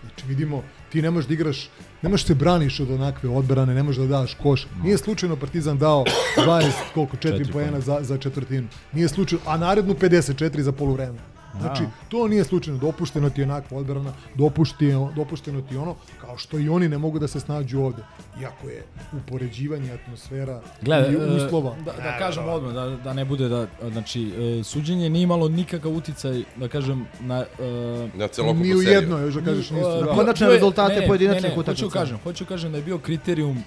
Znači 0.02 0.28
vidimo, 0.28 0.64
ti 0.92 1.02
ne 1.02 1.12
možeš 1.12 1.28
da 1.28 1.34
igraš, 1.34 1.70
ne 2.02 2.10
možeš 2.10 2.26
se 2.26 2.36
braniš 2.36 2.80
od 2.80 2.92
onakve 2.92 3.30
odbrane, 3.30 3.74
ne 3.74 3.84
možeš 3.84 4.02
da 4.02 4.08
daš 4.08 4.34
koš. 4.34 4.68
Nije 4.84 4.98
slučajno 4.98 5.36
Partizan 5.36 5.78
dao 5.78 6.04
20, 6.38 6.72
koliko, 6.94 7.18
4 7.18 7.22
Četiri 7.22 7.52
poena 7.52 7.72
poena. 7.72 7.82
za, 7.82 7.98
za 8.02 8.18
četvrtinu. 8.18 8.68
Nije 8.94 9.08
slučajno, 9.08 9.44
a 9.48 9.58
narednu 9.58 9.94
54 9.94 10.60
za 10.62 10.72
poluvreme. 10.72 11.33
Znači, 11.54 11.84
to 12.10 12.28
nije 12.28 12.44
slučajno, 12.44 12.80
dopušteno 12.80 13.30
ti 13.30 13.42
je 13.42 13.46
onakva 13.46 13.78
odbrana, 13.78 14.14
dopušteno, 14.36 15.12
dopušteno 15.16 15.62
ti 15.62 15.78
ono, 15.78 15.96
kao 16.22 16.38
što 16.38 16.60
i 16.60 16.70
oni 16.70 16.90
ne 16.90 16.98
mogu 16.98 17.20
da 17.20 17.28
se 17.28 17.40
snađu 17.40 17.80
ovde. 17.80 18.04
Iako 18.42 18.70
je 18.70 18.84
upoređivanje 19.14 19.92
atmosfera 19.94 20.62
Gledaj, 20.82 21.12
i 21.12 21.16
e, 21.16 21.36
uslova. 21.38 21.76
Da, 21.78 21.92
da 21.94 22.18
kažem 22.20 22.48
odmah, 22.48 22.74
da, 22.74 22.90
da 22.90 23.14
ne 23.14 23.26
bude 23.26 23.50
da, 23.50 23.68
znači, 23.84 24.32
e, 24.60 24.64
suđenje 24.64 25.10
nije 25.10 25.24
imalo 25.24 25.48
nikakav 25.50 25.92
uticaj, 25.94 26.44
da 26.56 26.68
kažem, 26.68 27.06
na... 27.20 27.46
e, 27.60 28.10
Na 28.14 28.28
celokupnu 28.28 28.64
Ni 28.64 28.74
u 28.74 28.80
seriju. 28.80 28.94
jedno, 28.94 29.18
još 29.20 29.34
da 29.34 29.42
kažeš 29.42 29.70
ni- 29.70 29.78
nisu. 29.78 29.90
e, 29.90 29.94
da. 29.94 30.04
bio- 30.04 30.14
Konačne 30.14 30.48
je- 30.48 30.54
rezultate 30.54 30.96
ne, 30.96 31.02
ne, 31.02 31.08
pojedinačnih 31.08 31.52
utakmica. 31.54 31.72
Hoću 31.84 31.90
kažem, 31.90 32.18
hoću 32.20 32.46
kažem 32.46 32.72
da 32.72 32.78
je 32.78 32.84
bio 32.84 32.98
kriterijum 32.98 33.64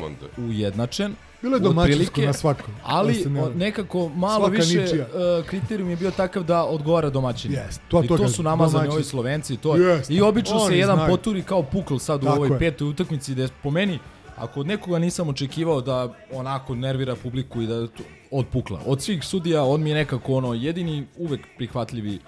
Mondo. 0.00 0.26
ujednačen. 0.38 1.14
Bilo 1.42 1.56
je 1.56 1.60
domaćinsko 1.60 2.20
na 2.20 2.32
svakom. 2.32 2.74
Ali 2.84 3.24
ne- 3.26 3.50
nekako 3.50 4.08
malo 4.08 4.38
Svaka 4.38 4.56
više 4.56 4.80
ničija. 4.80 5.04
e, 5.04 5.08
kriterijum 5.42 5.90
je 5.90 5.96
bio 5.96 6.10
takav 6.10 6.42
da 6.44 6.64
odgovara 6.64 7.10
domaćini. 7.10 7.54
Jest, 7.54 7.80
to- 7.88 8.04
I 8.04 8.08
to 8.08 8.16
to 8.16 8.28
su 8.28 8.42
namazani 8.42 8.88
ovi 8.88 9.04
Slovenci. 9.04 9.56
To, 9.56 9.76
Jest, 9.76 10.10
I 10.10 10.20
obično 10.22 10.60
se 10.60 10.78
jedan 10.78 10.96
znaju. 10.96 11.10
poturi 11.10 11.42
kao 11.42 11.62
pukl 11.62 11.96
sad 11.96 12.22
u 12.22 12.26
Tako 12.26 12.36
ovoj 12.36 12.48
je. 12.48 12.58
petoj 12.58 12.88
utakmici 12.88 13.32
gde 13.32 13.48
po 13.62 13.70
meni 13.70 13.98
ako 14.36 14.60
od 14.60 14.66
nekoga 14.66 14.98
nisam 14.98 15.28
očekivao 15.28 15.80
da 15.80 16.08
onako 16.32 16.74
nervira 16.74 17.16
publiku 17.16 17.62
i 17.62 17.66
da 17.66 17.86
od 18.30 18.46
pukla. 18.46 18.80
Od 18.86 19.02
svih 19.02 19.24
sudija 19.24 19.64
on 19.64 19.82
mi 19.82 19.90
je 19.90 19.96
nekako 19.96 20.34
ono 20.34 20.54
jedini 20.54 21.06
uvek 21.18 21.40
prihvatljivi 21.56 22.18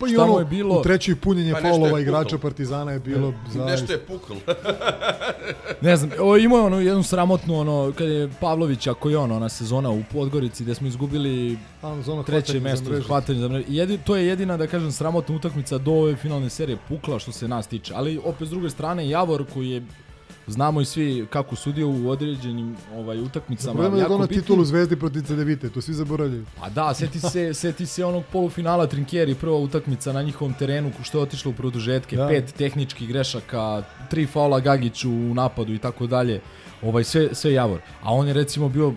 Pa 0.00 0.06
i 0.06 0.16
ono, 0.18 0.38
je 0.38 0.44
bilo? 0.44 0.80
u 0.80 0.82
trećoj 0.82 1.16
punjenje 1.16 1.52
Pa 1.52 1.56
nešto 1.56 1.68
faulova 1.68 1.88
puklo. 1.88 2.00
igrača 2.00 2.38
Partizana 2.38 2.92
je 2.92 2.98
bilo 3.00 3.30
Nešto 3.46 3.62
zaista. 3.66 3.92
je 3.92 3.98
pukl. 4.00 4.32
Ne 5.80 5.96
znam, 5.96 6.10
o, 6.20 6.36
imao 6.36 6.58
je 6.58 6.64
ono 6.64 6.80
jednu 6.80 7.02
sramotnu 7.02 7.60
ono 7.60 7.92
kad 7.92 8.08
je 8.08 8.30
Pavlović 8.40 8.86
ako 8.86 9.10
je 9.10 9.18
ono 9.18 9.36
ona 9.36 9.48
sezona 9.48 9.90
u 9.90 10.02
Podgorici 10.04 10.64
gde 10.64 10.74
smo 10.74 10.88
izgubili 10.88 11.58
A, 11.82 11.88
ono, 11.88 12.02
za 12.02 12.12
ono 12.12 12.22
treće 12.22 12.52
za 12.52 12.60
mesto 12.60 12.90
mrežu. 12.90 13.06
hvatanje 13.06 13.38
za 13.38 13.48
mrežu. 13.48 13.66
Jedi, 13.68 13.98
to 13.98 14.16
je 14.16 14.26
jedina 14.26 14.56
da 14.56 14.66
kažem 14.66 14.92
sramotna 14.92 15.36
utakmica 15.36 15.78
do 15.78 15.92
ove 15.92 16.16
finalne 16.16 16.50
serije 16.50 16.78
pukla 16.88 17.18
što 17.18 17.32
se 17.32 17.48
nas 17.48 17.66
tiče. 17.66 17.94
Ali 17.96 18.20
opet 18.24 18.48
s 18.48 18.50
druge 18.50 18.70
strane 18.70 19.08
Javor 19.08 19.44
koji 19.54 19.70
je 19.70 19.82
znamo 20.50 20.80
i 20.80 20.84
svi 20.84 21.26
kako 21.30 21.56
sudio 21.56 21.88
u 21.88 22.08
određenim 22.10 22.76
ovaj 22.96 23.20
utakmicama. 23.20 23.72
Problem 23.74 23.92
je 23.92 23.96
da 23.96 24.02
jako 24.02 24.14
ono 24.14 24.26
bitnim. 24.26 24.40
titulu 24.40 24.64
Zvezdi 24.64 24.96
protiv 24.96 25.20
Cedevite, 25.22 25.70
to 25.70 25.80
svi 25.80 25.94
zaboravljaju. 25.94 26.44
Pa 26.60 26.68
da, 26.68 26.94
seti 26.94 27.20
se, 27.20 27.54
seti 27.62 27.86
se 27.86 28.04
onog 28.04 28.24
polufinala 28.32 28.86
Trinkieri, 28.86 29.34
prva 29.34 29.56
utakmica 29.56 30.12
na 30.12 30.22
njihovom 30.22 30.54
terenu 30.54 30.92
što 31.02 31.18
je 31.18 31.22
otišlo 31.22 31.50
u 31.50 31.54
produžetke, 31.54 32.16
Da. 32.16 32.28
pet 32.28 32.54
tehničkih 32.54 33.08
grešaka, 33.08 33.82
tri 34.10 34.26
faula 34.26 34.60
Gagiću 34.60 35.10
u 35.10 35.34
napadu 35.34 35.74
i 35.74 35.78
tako 35.78 36.06
dalje. 36.06 36.40
Ovaj 36.82 37.04
sve 37.04 37.28
sve 37.32 37.52
Javor. 37.52 37.80
A 38.02 38.14
on 38.14 38.28
je 38.28 38.34
recimo 38.34 38.68
bio 38.68 38.94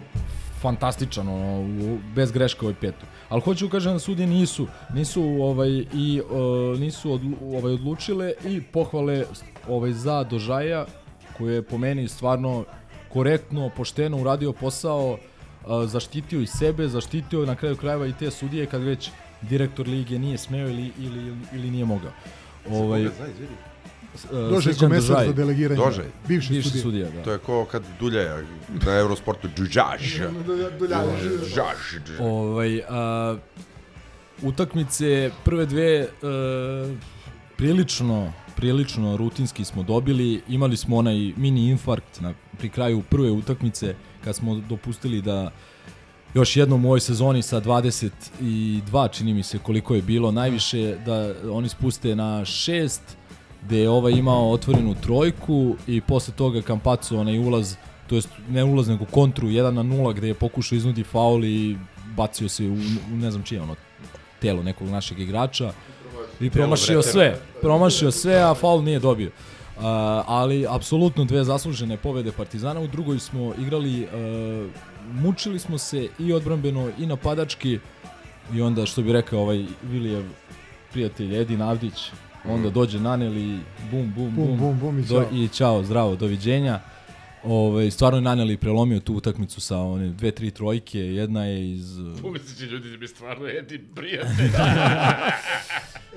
fantastičan 0.61 1.27
ono, 1.27 1.67
bez 2.15 2.31
greške 2.31 2.65
ovaj 2.65 2.75
petu. 2.81 3.05
Ali 3.29 3.41
hoću 3.41 3.69
kažem 3.69 3.93
da 3.93 3.99
sudije 3.99 4.27
nisu 4.27 4.67
nisu 4.93 5.23
ovaj 5.23 5.69
i 5.93 6.21
uh, 6.21 6.79
nisu 6.79 7.11
odlu, 7.11 7.31
ovaj 7.57 7.73
odlučile 7.73 8.33
i 8.45 8.61
pohvale 8.61 9.25
ovaj 9.67 9.91
za 9.91 10.23
Dožaja 10.23 10.85
koji 11.37 11.53
je 11.53 11.61
po 11.61 11.77
meni 11.77 12.07
stvarno 12.07 12.65
korektno, 13.09 13.69
pošteno 13.77 14.17
uradio 14.17 14.53
posao, 14.53 15.17
a, 15.67 15.85
zaštitio 15.85 16.41
i 16.41 16.47
sebe, 16.47 16.87
zaštitio 16.87 17.45
na 17.45 17.55
kraju 17.55 17.75
krajeva 17.75 18.07
i 18.07 18.13
te 18.13 18.31
sudije 18.31 18.65
kad 18.65 18.81
već 18.81 19.09
direktor 19.41 19.87
lige 19.87 20.19
nije 20.19 20.37
smeo 20.37 20.69
ili, 20.69 20.91
ili, 20.99 21.35
ili 21.53 21.71
nije 21.71 21.85
mogao. 21.85 22.11
Ovaj, 22.69 23.03
Dožaj 23.03 23.29
uh, 24.47 24.63
Srđan 24.63 24.89
komesar 24.89 25.15
Držaj. 25.15 25.27
za 25.27 25.33
delegiranje. 25.33 25.81
Dožaj. 25.85 26.05
Bivši, 26.27 26.53
Bivši 26.53 26.69
sudija. 26.69 26.83
sudija, 26.83 27.09
da. 27.09 27.23
To 27.23 27.31
je 27.31 27.37
ko 27.37 27.65
kad 27.65 27.83
Dulja 27.99 28.41
na 28.85 28.97
Eurosportu 28.99 29.47
džuđaž. 29.55 30.19
Džuđaž. 30.79 32.19
Ovaj, 32.19 32.81
a, 32.89 33.37
utakmice 34.41 35.31
prve 35.43 35.65
dve 35.65 35.99
e, 35.99 36.07
prilično 37.57 38.33
prilično 38.55 39.17
rutinski 39.17 39.65
smo 39.65 39.83
dobili. 39.83 40.41
Imali 40.49 40.77
smo 40.77 40.97
onaj 40.97 41.33
mini 41.37 41.67
infarkt 41.67 42.21
na, 42.21 42.33
pri 42.57 42.69
kraju 42.69 43.03
prve 43.09 43.31
utakmice 43.31 43.95
kad 44.23 44.35
smo 44.35 44.55
dopustili 44.55 45.21
da 45.21 45.51
još 46.33 46.57
jednom 46.57 46.85
u 46.85 46.87
ovoj 46.87 46.99
sezoni 46.99 47.41
sa 47.41 47.61
22 47.61 49.11
čini 49.11 49.33
mi 49.33 49.43
se 49.43 49.59
koliko 49.59 49.95
je 49.95 50.01
bilo 50.01 50.31
najviše 50.31 50.97
da 51.05 51.33
oni 51.51 51.69
spuste 51.69 52.15
na 52.15 52.45
šest 52.45 53.17
gde 53.65 53.77
je 53.77 53.89
ovaj 53.89 54.13
imao 54.13 54.51
otvorenu 54.51 54.95
trojku 55.01 55.75
i 55.87 56.01
posle 56.01 56.33
toga 56.33 56.61
Kampaco 56.61 57.19
onaj 57.19 57.39
ulaz 57.39 57.75
to 58.07 58.15
jest 58.15 58.29
ne 58.49 58.63
ulaz 58.63 58.87
nego 58.87 59.05
kontru 59.05 59.47
1 59.47 59.71
na 59.71 59.83
0 59.83 60.13
gde 60.13 60.27
je 60.27 60.33
pokušao 60.33 60.75
iznudi 60.75 61.03
faul 61.03 61.45
i 61.45 61.77
bacio 62.15 62.49
se 62.49 62.67
u, 62.67 62.73
u 63.13 63.17
ne 63.17 63.31
znam 63.31 63.43
čije 63.43 63.61
ono 63.61 63.75
telo 64.41 64.63
nekog 64.63 64.89
našeg 64.89 65.19
igrača 65.19 65.73
i 66.45 66.49
promašio 66.49 67.01
sve 67.01 67.39
promašio 67.61 68.11
sve 68.11 68.35
a 68.35 68.53
faul 68.53 68.83
nije 68.83 68.99
dobio. 68.99 69.27
Uh, 69.27 69.83
ali 70.27 70.65
apsolutno 70.69 71.25
dve 71.25 71.43
zaslužene 71.43 71.97
pobede 71.97 72.31
Partizana. 72.31 72.79
U 72.79 72.87
drugoj 72.87 73.19
smo 73.19 73.53
igrali 73.59 74.03
uh, 74.03 74.69
mučili 75.13 75.59
smo 75.59 75.77
se 75.77 76.07
i 76.19 76.33
odbrambeno 76.33 76.89
i 76.99 77.05
napadački. 77.05 77.79
I 78.53 78.61
onda 78.61 78.85
što 78.85 79.01
bi 79.01 79.13
rekao 79.13 79.39
ovaj 79.39 79.65
Vilijev 79.83 80.23
prijatelj 80.91 81.41
Edin 81.41 81.61
Avdić 81.61 82.11
onda 82.49 82.69
dođe 82.69 82.99
Naneli 82.99 83.59
bum 83.91 84.13
bum 84.15 84.35
bum, 84.35 84.47
Bum, 84.47 84.57
bum, 84.57 84.79
bum 84.79 84.99
i 84.99 85.01
do, 85.01 85.23
ćao. 85.23 85.31
i 85.33 85.47
čao 85.47 85.83
zdravo 85.83 86.15
doviđenja 86.15 86.79
Ovaj 87.43 87.91
stvarno 87.91 88.17
je 88.17 88.21
Naneli 88.21 88.57
prelomio 88.57 88.99
tu 88.99 89.13
utakmicu 89.13 89.61
sa 89.61 89.77
one 89.77 90.09
dve 90.09 90.31
tri 90.31 90.51
trojke 90.51 90.99
jedna 90.99 91.45
je 91.45 91.71
iz 91.71 91.97
Pomislit 92.21 92.57
će 92.57 92.65
ljudi 92.65 92.91
da 92.91 92.97
bi 92.97 93.07
stvarno 93.07 93.47
Edi 93.47 93.79
prijatelj. 93.95 94.49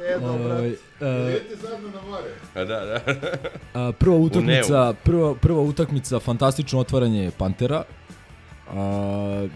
E, 0.09 0.19
dobro. 0.21 0.55
ovaj, 0.55 0.71
uh, 0.71 0.77
zajedno 1.01 1.91
na 1.95 2.03
more. 2.11 2.31
A, 2.55 2.65
Da, 2.65 2.85
da. 2.85 3.01
A, 3.75 3.93
prva 3.93 4.17
utakmica, 4.17 4.95
prva, 5.05 5.35
prva 5.35 5.61
utakmica, 5.61 6.21
fantastično 6.21 6.81
otvaranje 6.81 7.31
Pantera. 7.39 7.85
A, 8.71 9.47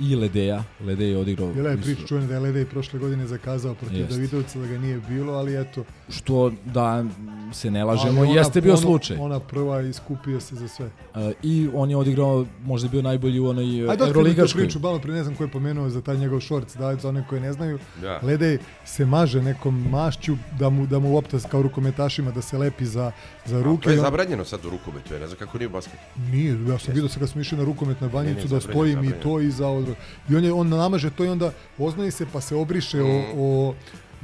I 0.00 0.16
Ledeja. 0.16 0.64
Ledeja 0.80 1.08
je 1.08 1.16
odigrao. 1.16 1.48
Bila 1.48 1.70
je 1.70 1.76
priča 1.76 2.06
čuvena 2.06 2.26
da 2.26 2.34
je 2.34 2.40
Ledej 2.40 2.64
prošle 2.64 2.98
godine 2.98 3.26
zakazao 3.26 3.74
protiv 3.74 3.98
Jest. 3.98 4.10
Davidovca 4.10 4.58
da 4.58 4.66
ga 4.66 4.78
nije 4.78 5.00
bilo, 5.08 5.32
ali 5.32 5.60
eto. 5.60 5.84
Što 6.08 6.52
da 6.64 7.04
se 7.52 7.70
ne 7.70 7.84
lažemo, 7.84 8.20
ali 8.20 8.28
ona- 8.28 8.38
jeste 8.38 8.60
bio 8.60 8.72
ono- 8.72 8.80
slučaj. 8.82 9.16
Ona 9.16 9.40
prva 9.40 9.80
iskupio 9.80 10.40
se 10.40 10.54
za 10.56 10.68
sve. 10.68 10.90
A, 11.14 11.32
I 11.42 11.68
on 11.74 11.90
je 11.90 11.96
odigrao, 11.96 12.46
možda 12.64 12.86
je 12.86 12.90
bio 12.90 13.02
najbolji 13.02 13.40
u 13.40 13.48
onoj 13.48 13.64
Ajde, 13.64 13.82
otkrivi 13.82 13.98
tu 13.98 14.04
Euroligaškoj. 14.08 14.62
priču, 14.62 14.78
malo 14.78 14.98
pre 14.98 15.12
ne 15.12 15.22
znam 15.22 15.34
ko 15.34 15.44
je 15.44 15.48
pomenuo 15.48 15.88
za 15.88 16.00
taj 16.00 16.16
njegov 16.16 16.40
šorc, 16.40 16.74
da 16.74 16.96
za 16.96 17.08
one 17.08 17.24
koje 17.28 17.40
ne 17.40 17.52
znaju. 17.52 17.78
Da. 18.00 18.20
Ledej 18.22 18.58
se 18.84 19.06
maže 19.06 19.42
nekom 19.42 19.88
mašću 19.90 20.36
da 20.58 20.70
mu, 20.70 20.86
da 20.86 20.98
mu 20.98 21.14
lopta 21.14 21.38
kao 21.40 21.62
rukometašima 21.62 22.30
da 22.30 22.42
se 22.42 22.58
lepi 22.58 22.86
za, 22.86 23.12
za 23.46 23.62
ruke. 23.62 23.84
To 23.84 23.90
je 23.90 23.96
zabranjeno 23.96 24.44
sad 24.44 24.64
u 24.64 24.70
rukometu, 24.70 25.14
ja 25.14 25.20
ne 25.20 25.26
znam 25.26 25.38
kako 25.38 25.58
nije 25.58 25.68
u 25.68 25.70
basketu. 25.70 26.02
Nije, 26.22 26.58
ja 26.64 26.78
sam 26.78 26.94
vidio 26.94 27.08
se 27.08 27.18
kad 27.18 27.28
smo 27.28 27.40
išli 27.40 27.58
na 27.58 27.64
rukomet 27.64 28.00
na 28.00 28.08
banjicu 28.08 28.36
Ne, 28.36 28.42
ne, 28.42 28.48
da 28.48 28.60
zabranjeno, 28.60 29.02
stojim 29.02 29.04
i 29.10 29.22
to 29.22 29.40
i 29.40 29.50
za. 29.50 29.87
Drugo. 29.94 30.00
I 30.28 30.36
on, 30.36 30.44
je, 30.44 30.52
on 30.52 30.68
namaže 30.68 31.10
to 31.10 31.24
i 31.24 31.28
onda 31.28 31.52
oznoji 31.78 32.10
se 32.10 32.26
pa 32.32 32.40
se 32.40 32.56
obriše 32.56 33.02
o, 33.02 33.24
o 33.36 33.74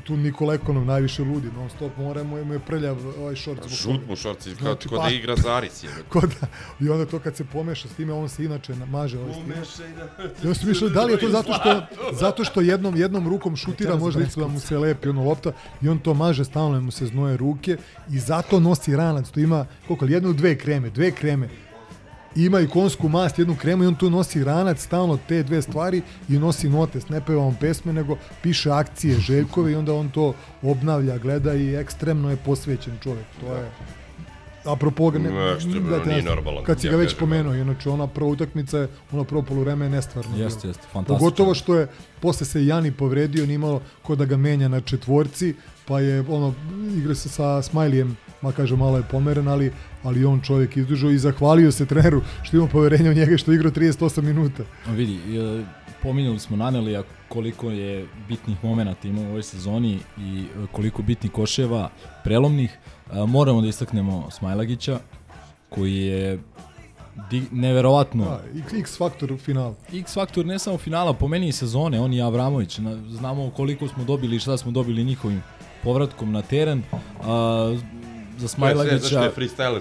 tu 0.05 0.17
Nikola 0.17 0.55
Ekonov 0.55 0.85
najviše 0.85 1.23
ludi, 1.23 1.49
non 1.57 1.71
stop 1.71 1.97
mora 1.97 2.23
mu 2.25 2.39
je, 2.39 2.45
mu 2.45 2.53
je 2.53 2.59
prljav 2.59 2.97
ovaj 3.19 3.37
šort. 3.37 3.59
zbog 3.59 3.71
Žut 3.71 4.01
mu 4.09 4.17
kao, 4.17 4.35
Znači, 4.61 4.89
kao 4.89 4.99
pa- 4.99 5.09
da 5.09 5.15
igra 5.15 5.37
Zaris. 5.37 5.85
Je. 5.85 5.91
Ko 6.13 6.21
da, 6.21 6.47
I 6.81 6.89
onda 6.89 7.07
to 7.07 7.19
kad 7.19 7.37
se 7.37 7.45
pomeša 7.45 7.89
s 7.89 7.93
time, 7.93 8.13
on 8.13 8.29
se 8.29 8.45
inače 8.45 8.75
maže. 8.75 9.19
Ovaj 9.19 9.33
time. 9.33 9.55
Ja 10.45 10.55
sam 10.55 10.69
mišljao, 10.69 10.91
da 10.91 11.05
li 11.05 11.13
je 11.13 11.19
to 11.19 11.29
zato 11.29 11.53
što, 11.53 11.87
zato 12.13 12.45
što 12.45 12.61
jednom, 12.61 12.97
jednom 12.97 13.29
rukom 13.29 13.57
šutira, 13.57 13.97
možda 13.97 14.23
isto 14.23 14.41
da 14.41 14.47
mu 14.47 14.61
se 14.61 14.79
lepi 14.79 15.09
ono 15.09 15.25
lopta 15.25 15.53
i 15.83 15.89
on 15.89 15.99
to 15.99 16.15
maže, 16.15 16.45
stalno 16.45 16.81
mu 16.81 16.91
se 16.91 17.07
znoje 17.07 17.37
ruke 17.37 17.77
i 18.11 18.19
zato 18.19 18.61
nosi 18.61 18.97
ranac, 18.97 19.31
to 19.31 19.41
ima, 19.41 19.67
koliko, 19.87 20.05
jednu, 20.07 20.33
dve 20.33 20.59
kreme, 20.59 20.91
dve 20.91 21.11
kreme. 21.11 21.49
Ima 22.37 22.61
i 22.61 22.69
konsku 22.69 23.09
mast, 23.09 23.39
jednu 23.39 23.57
kremu 23.57 23.85
i 23.85 23.87
on 23.87 23.95
tu 23.95 24.11
nosi 24.11 24.45
ranac, 24.45 24.81
stalno 24.81 25.19
te 25.19 25.43
dve 25.43 25.63
stvari 25.63 26.03
i 26.29 26.33
nosi 26.33 26.69
notes, 26.69 27.09
ne 27.09 27.21
peva 27.21 27.43
on 27.43 27.55
pesme, 27.55 27.93
nego 27.93 28.17
piše 28.43 28.71
akcije 28.71 29.19
Željkove 29.19 29.73
i 29.73 29.75
onda 29.75 29.95
on 29.95 30.09
to 30.09 30.33
obnavlja, 30.63 31.19
gleda 31.19 31.55
i 31.55 31.75
ekstremno 31.75 32.31
je 32.31 32.37
posvećen 32.37 32.93
čovjek. 33.03 33.27
To 33.41 33.55
je 33.55 33.71
apropo 34.65 35.11
ne, 35.11 35.21
što 35.61 35.69
je, 35.69 36.03
te 36.03 36.09
nije 36.09 36.17
ne- 36.17 36.23
normalan, 36.25 36.65
Kad 36.65 36.81
si 36.81 36.87
ja 36.87 36.91
ga 36.91 36.97
već 36.97 37.07
kažem, 37.07 37.17
spomenuo, 37.19 37.55
inače 37.55 37.91
ona 37.91 38.07
prva 38.07 38.31
utakmica, 38.31 38.79
je- 38.79 38.89
ono 39.13 39.25
prvo 39.25 39.43
poluvreme 39.43 39.85
je 39.85 39.91
nestvarno. 39.91 40.37
Jeste, 40.37 40.69
jeste, 40.69 40.83
fantastično. 40.83 41.19
Pogotovo 41.19 41.55
što 41.55 41.75
je 41.75 41.87
posle 42.21 42.47
se 42.47 42.67
Jani 42.67 42.93
povredio, 42.93 43.47
nije 43.47 43.55
imalo 43.55 43.81
ko 44.03 44.17
da 44.17 44.25
ga 44.25 44.37
menja 44.37 44.69
na 44.69 44.81
četvorci, 44.81 45.55
pa 45.89 46.01
je 46.01 46.21
ono 46.21 46.55
igra 46.97 47.15
se 47.15 47.29
sa 47.29 47.63
Smajlijem, 47.63 48.17
ma 48.43 48.53
kaže 48.53 48.77
malo 48.77 48.97
je 48.97 49.03
pomeren, 49.11 49.49
ali 49.49 49.73
ali 50.05 50.25
on 50.25 50.41
čovjek 50.41 50.77
izdržao 50.77 51.11
i 51.11 51.19
zahvalio 51.19 51.73
se 51.73 51.87
treneru 51.87 52.23
što 52.43 52.57
ima 52.57 52.67
poverenja 52.67 53.11
u 53.11 53.15
njega 53.15 53.37
što 53.37 53.53
je 53.53 53.55
igrao 53.55 53.73
38 53.73 54.23
minuta. 54.23 54.63
Vidi, 54.87 55.15
e, 55.15 55.65
pominjali 56.03 56.39
smo 56.39 56.57
Nanelija 56.57 57.03
koliko 57.29 57.71
je 57.71 58.07
bitnih 58.29 58.65
momenata 58.65 59.09
imao 59.09 59.25
u 59.25 59.29
ovoj 59.29 59.43
sezoni 59.43 59.99
i 60.19 60.45
e, 60.65 60.67
koliko 60.73 61.03
bitnih 61.03 61.33
koševa 61.33 61.91
prelomnih. 62.25 62.79
E, 63.13 63.27
Moramo 63.27 63.61
da 63.61 63.69
istaknemo 63.69 64.31
Smajlagića 64.31 64.99
koji 65.69 65.97
je 65.97 66.39
di, 67.31 67.43
neverovatno 67.53 68.25
Da, 68.25 68.43
X, 68.59 68.73
X 68.73 68.99
faktor 68.99 69.33
u 69.33 69.39
finalu. 69.39 69.75
X 69.93 70.15
faktor 70.15 70.47
ne 70.47 70.59
samo 70.59 70.79
finala, 70.79 71.13
po 71.13 71.29
meni 71.29 71.49
i 71.49 71.53
sezone, 71.53 72.01
on 72.01 72.13
i 72.13 72.23
Avramović. 72.23 72.79
Na, 72.79 72.97
znamo 73.11 73.51
koliko 73.51 73.89
smo 73.89 74.05
dobili 74.05 74.37
i 74.37 74.39
šta 74.39 74.57
smo 74.57 74.71
dobili 74.71 75.05
njihovim 75.05 75.43
povratkom 75.85 76.33
na 76.33 76.43
teren. 76.43 76.83
A, 77.21 77.77
za 78.39 78.49
Smajlagića... 78.49 78.49
Smajlagića... 78.49 78.99
Zašto 79.01 79.25
je 79.25 79.49
freestyler 79.49 79.81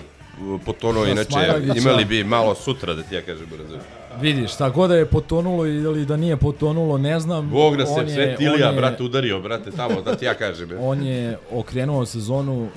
potonuo, 0.65 1.05
inače 1.05 1.29
Smajlagića- 1.29 1.77
imali 1.77 2.05
bi 2.05 2.23
malo 2.23 2.55
sutra 2.55 2.93
da 2.93 3.03
ti 3.03 3.15
ja 3.15 3.21
kažem 3.21 3.45
brzo. 3.47 3.77
Vidi, 4.21 4.47
šta 4.47 4.69
god 4.69 4.89
da 4.89 4.95
je 4.95 5.05
potonulo 5.05 5.65
ili 5.65 6.05
da 6.05 6.17
nije 6.17 6.37
potonulo, 6.37 6.97
ne 6.97 7.19
znam. 7.19 7.49
Bog 7.49 7.77
da 7.77 7.85
se 7.85 7.91
on 7.91 8.07
je- 8.07 8.13
sve 8.13 8.35
Tilija, 8.37 8.71
brate, 8.71 9.03
udario, 9.03 9.39
brate, 9.39 9.71
tamo, 9.71 10.01
da 10.01 10.15
ti 10.15 10.25
ja 10.25 10.33
kažem. 10.33 10.71
je. 10.71 10.77
On 10.79 11.03
je 11.03 11.37
okrenuo 11.51 12.05
sezonu 12.05 12.61
uh, 12.63 12.69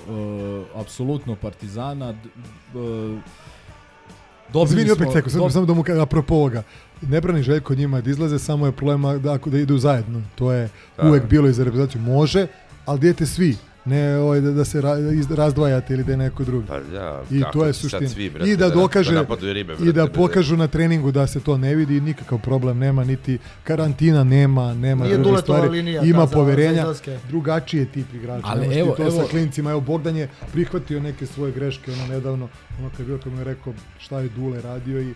apsolutno 0.77 1.37
Partizana. 1.37 2.15
Uh, 2.75 3.19
dobili 4.51 4.81
Izvini 4.83 4.91
opet 4.93 5.09
seko, 5.13 5.31
samo, 5.31 5.45
dob- 5.45 5.51
samo 5.51 5.67
da 5.67 5.75
mu 5.75 5.83
kažem, 5.83 6.03
apropo 6.03 6.35
ovoga, 6.35 6.63
ne 7.03 7.21
brani 7.21 7.43
Željko 7.43 7.75
njima 7.75 8.01
da 8.01 8.11
izlaze, 8.11 8.39
samo 8.39 8.67
je 8.67 8.73
problema 8.73 9.15
da, 9.15 9.33
ako 9.33 9.51
da 9.51 9.59
idu 9.59 9.79
zajedno. 9.79 10.23
To 10.35 10.53
je 10.53 10.69
Da. 10.97 11.09
uvek 11.09 11.25
bilo 11.25 11.49
i 11.49 11.53
za 11.53 11.65
reprezentaciju. 11.65 12.03
Može, 12.03 12.47
ali 12.87 13.01
dijete 13.01 13.27
svi. 13.27 13.57
Ne 13.85 14.17
ovaj, 14.17 14.41
da, 14.41 14.51
da 14.51 14.65
se 14.65 14.81
ra, 14.81 14.97
razdvajate 15.31 15.95
ili 15.95 16.05
da 16.05 16.11
je 16.11 16.17
neko 16.17 16.45
drugi. 16.45 16.67
Pa 16.67 16.81
da, 16.83 17.23
I 17.31 17.41
kako 17.41 17.53
to 17.53 17.67
je 17.67 17.73
suština. 17.73 18.09
svi, 18.09 18.31
brate, 18.31 18.51
I 18.51 18.57
da 18.57 18.69
da- 18.69 18.75
dokaže 18.75 19.13
da 19.15 19.21
ribe, 19.43 19.73
i 19.73 19.77
brate, 19.77 19.93
da 19.93 20.03
bez- 20.03 20.15
pokažu 20.15 20.57
na 20.57 20.69
treningu 20.69 21.13
da 21.13 21.27
se 21.27 21.41
to 21.41 21.59
ne 21.59 21.75
vidi, 21.75 22.01
nikakav 22.01 22.39
problem 22.39 22.79
nema, 22.79 23.05
niti 23.05 23.39
karantina 23.65 24.25
nema, 24.25 24.75
nema 24.75 25.05
Nije 25.05 25.19
druge 25.19 25.39
stvari. 25.39 25.69
linija, 25.69 26.03
Ima 26.03 26.13
da, 26.13 26.21
za- 26.21 26.27
za 26.27 26.35
poverenja, 26.35 26.81
izlaske. 26.81 27.19
drugačiji 27.29 27.81
je 27.81 27.87
tip 27.87 28.15
igrača. 28.15 28.47
Ali 28.47 28.79
evo, 28.79 28.91
to 28.93 29.03
evo- 29.03 29.11
sa 29.13 29.25
klincima, 29.25 29.71
evo 29.71 29.81
Bogdan 29.81 30.17
je 30.17 30.29
prihvatio 30.53 31.01
neke 31.01 31.27
svoje 31.27 31.53
greške, 31.53 31.93
ono 31.93 32.07
nedavno, 32.07 32.49
ono 32.79 32.91
kad 32.91 33.01
je 33.01 33.05
bio 33.07 33.19
kad 33.19 33.33
mu 33.33 33.39
je 33.39 33.45
rekao 33.45 33.73
šta 33.99 34.21
je 34.21 34.29
Dule 34.29 34.61
radio 34.63 35.01
i 35.01 35.15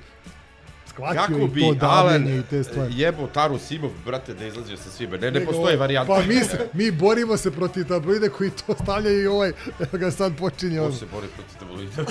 shvatio 0.90 1.20
Kako 1.22 1.32
i 1.34 1.48
bi 1.48 1.60
to 1.60 1.66
Alan 1.80 2.12
davljenje 2.12 2.38
i 2.38 2.42
te 2.42 2.64
stvari. 2.64 2.92
jebo 2.94 3.26
Taru 3.26 3.58
Simov, 3.58 3.90
brate, 4.06 4.34
da 4.34 4.46
izlazio 4.46 4.76
sa 4.76 4.90
svima. 4.90 5.12
Ne, 5.12 5.20
ne 5.22 5.30
Nego, 5.30 5.46
postoji 5.46 5.76
varijanta. 5.76 6.08
Pa 6.08 6.22
mi, 6.22 6.34
se, 6.36 6.68
mi 6.72 6.92
borimo 6.92 7.36
se 7.36 7.50
protiv 7.50 7.84
tabloide 7.84 8.28
koji 8.28 8.50
to 8.50 8.74
stavljaju 8.74 9.22
i 9.22 9.26
ovaj, 9.26 9.48
evo 9.80 9.90
ga 9.94 10.10
sad 10.10 10.36
počinje 10.36 10.78
Ko 10.78 10.84
on. 10.84 10.92
se 10.92 11.06
bori 11.06 11.26
protiv 11.28 11.58
tabloida? 11.58 11.90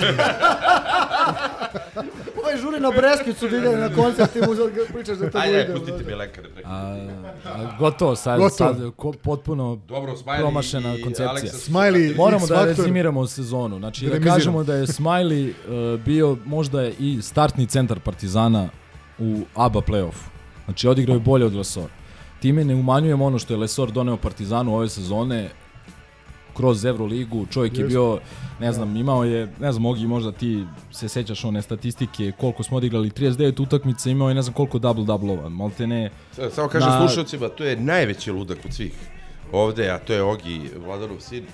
Ovaj 2.40 2.56
žuri 2.56 2.80
na 2.80 2.90
Breskicu 2.90 3.48
da 3.48 3.56
ide 3.56 3.70
na 3.70 3.90
koncert 3.90 4.36
i 4.36 4.40
mu 4.40 4.54
za- 4.54 4.70
pričaš 4.92 5.18
da 5.18 5.30
to 5.30 5.38
Ajde, 5.38 5.68
pustite 5.72 6.04
mi 6.04 6.14
lekare. 6.14 6.48
preko. 6.48 6.68
A, 6.68 6.96
a, 7.46 7.76
gotovo, 7.78 8.16
sad, 8.16 8.38
Gotovo. 8.38 8.74
sad 8.74 8.92
ko, 8.96 9.14
potpuno 9.14 9.76
Dobro, 9.78 10.12
Smiley 10.14 10.38
promašena 10.38 10.90
i 10.90 10.98
koncepcija. 10.98 11.30
Aleksa 11.30 11.56
Smiley, 11.70 12.16
Moramo 12.16 12.46
da 12.46 12.64
rezimiramo 12.64 13.26
sezonu. 13.26 13.78
Znači, 13.78 14.00
da, 14.00 14.08
Remiziramo. 14.08 14.36
kažemo 14.36 14.64
da 14.64 14.74
je 14.74 14.82
Smiley 14.82 15.52
uh, 15.94 16.00
bio 16.00 16.36
možda 16.44 16.88
i 16.88 17.18
startni 17.22 17.66
centar 17.66 18.00
Partizana 18.00 18.68
u 19.20 19.40
ABA 19.54 19.80
playoffu. 19.80 20.28
Znači, 20.64 20.88
odigrao 20.88 21.14
je 21.14 21.20
bolje 21.20 21.44
od 21.46 21.54
Lesor. 21.54 21.88
Time 22.40 22.64
ne 22.64 22.74
umanjujem 22.74 23.22
ono 23.22 23.38
što 23.38 23.52
je 23.54 23.58
Lesor 23.58 23.92
doneo 23.92 24.16
Partizanu 24.16 24.76
ove 24.76 24.88
sezone 24.88 25.48
kroz 26.56 26.84
Euroligu, 26.84 27.46
čovjek 27.46 27.72
je 27.72 27.78
Jeste. 27.78 27.88
bio, 27.88 28.18
ne 28.60 28.72
znam, 28.72 28.96
imao 28.96 29.24
je, 29.24 29.52
ne 29.60 29.72
znam, 29.72 29.86
Ogi, 29.86 30.06
možda 30.06 30.32
ti 30.32 30.64
se 30.92 31.08
sećaš 31.08 31.44
one 31.44 31.62
statistike, 31.62 32.32
koliko 32.32 32.62
smo 32.62 32.76
odigrali, 32.76 33.10
39 33.10 33.62
utakmica, 33.62 34.10
imao 34.10 34.28
je 34.28 34.34
ne 34.34 34.42
znam 34.42 34.54
koliko 34.54 34.78
double-doublova, 34.78 35.48
malte 35.48 35.86
ne... 35.86 36.10
Sa- 36.32 36.50
Samo 36.50 36.68
kažem 36.68 36.92
slušalcima, 36.98 37.48
to 37.48 37.64
je 37.64 37.76
najveći 37.76 38.30
ludak 38.30 38.58
od 38.64 38.74
svih 38.74 38.92
ovde, 39.52 39.90
a 39.90 39.98
to 39.98 40.12
je 40.12 40.22
Ogi, 40.22 40.60
Vladanov 40.84 41.20
sin. 41.20 41.44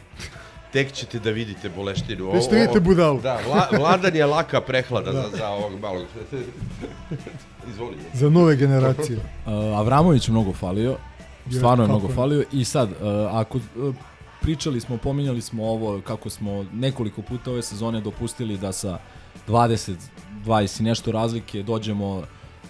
Tek 0.73 0.93
ćete 0.93 1.19
da 1.19 1.31
vidite 1.31 1.69
boleštinu. 1.69 2.33
Već 2.33 2.45
da 2.51 2.57
vidite 2.57 2.81
budalu. 2.81 3.21
Da, 3.21 3.39
vla, 3.47 3.69
Vladan 3.81 4.17
je 4.17 4.27
laka 4.27 4.61
prehlada 4.61 5.13
Da. 5.13 5.23
za, 5.23 5.37
za 5.37 5.49
ovog 5.49 5.81
malog. 5.81 6.07
Izvoli. 7.71 7.97
Za 8.15 8.31
nove 8.31 8.57
generacije. 8.57 9.19
Uh, 9.47 9.53
Avramović 9.79 10.29
je 10.29 10.33
mnogo 10.33 10.53
falio, 10.53 10.97
stvarno 11.51 11.85
je 11.85 11.89
mnogo 11.89 12.09
je. 12.09 12.15
falio 12.15 12.45
i 12.53 12.65
sad, 12.65 12.89
uh, 12.91 12.97
ako 13.33 13.59
uh, 13.59 13.95
pričali 14.43 14.81
smo, 14.81 14.97
pominjali 14.97 15.41
smo 15.41 15.65
ovo 15.65 16.01
kako 16.01 16.31
smo 16.31 16.65
nekoliko 16.73 17.23
puta 17.23 17.51
ove 17.51 17.63
sezone 17.63 18.01
dopustili 18.01 18.59
da 18.59 18.73
sa 18.73 18.99
20, 19.49 19.95
20 20.45 20.81
i 20.81 20.85
nešto 20.85 21.13
razlike 21.13 21.63
dođemo 21.63 22.07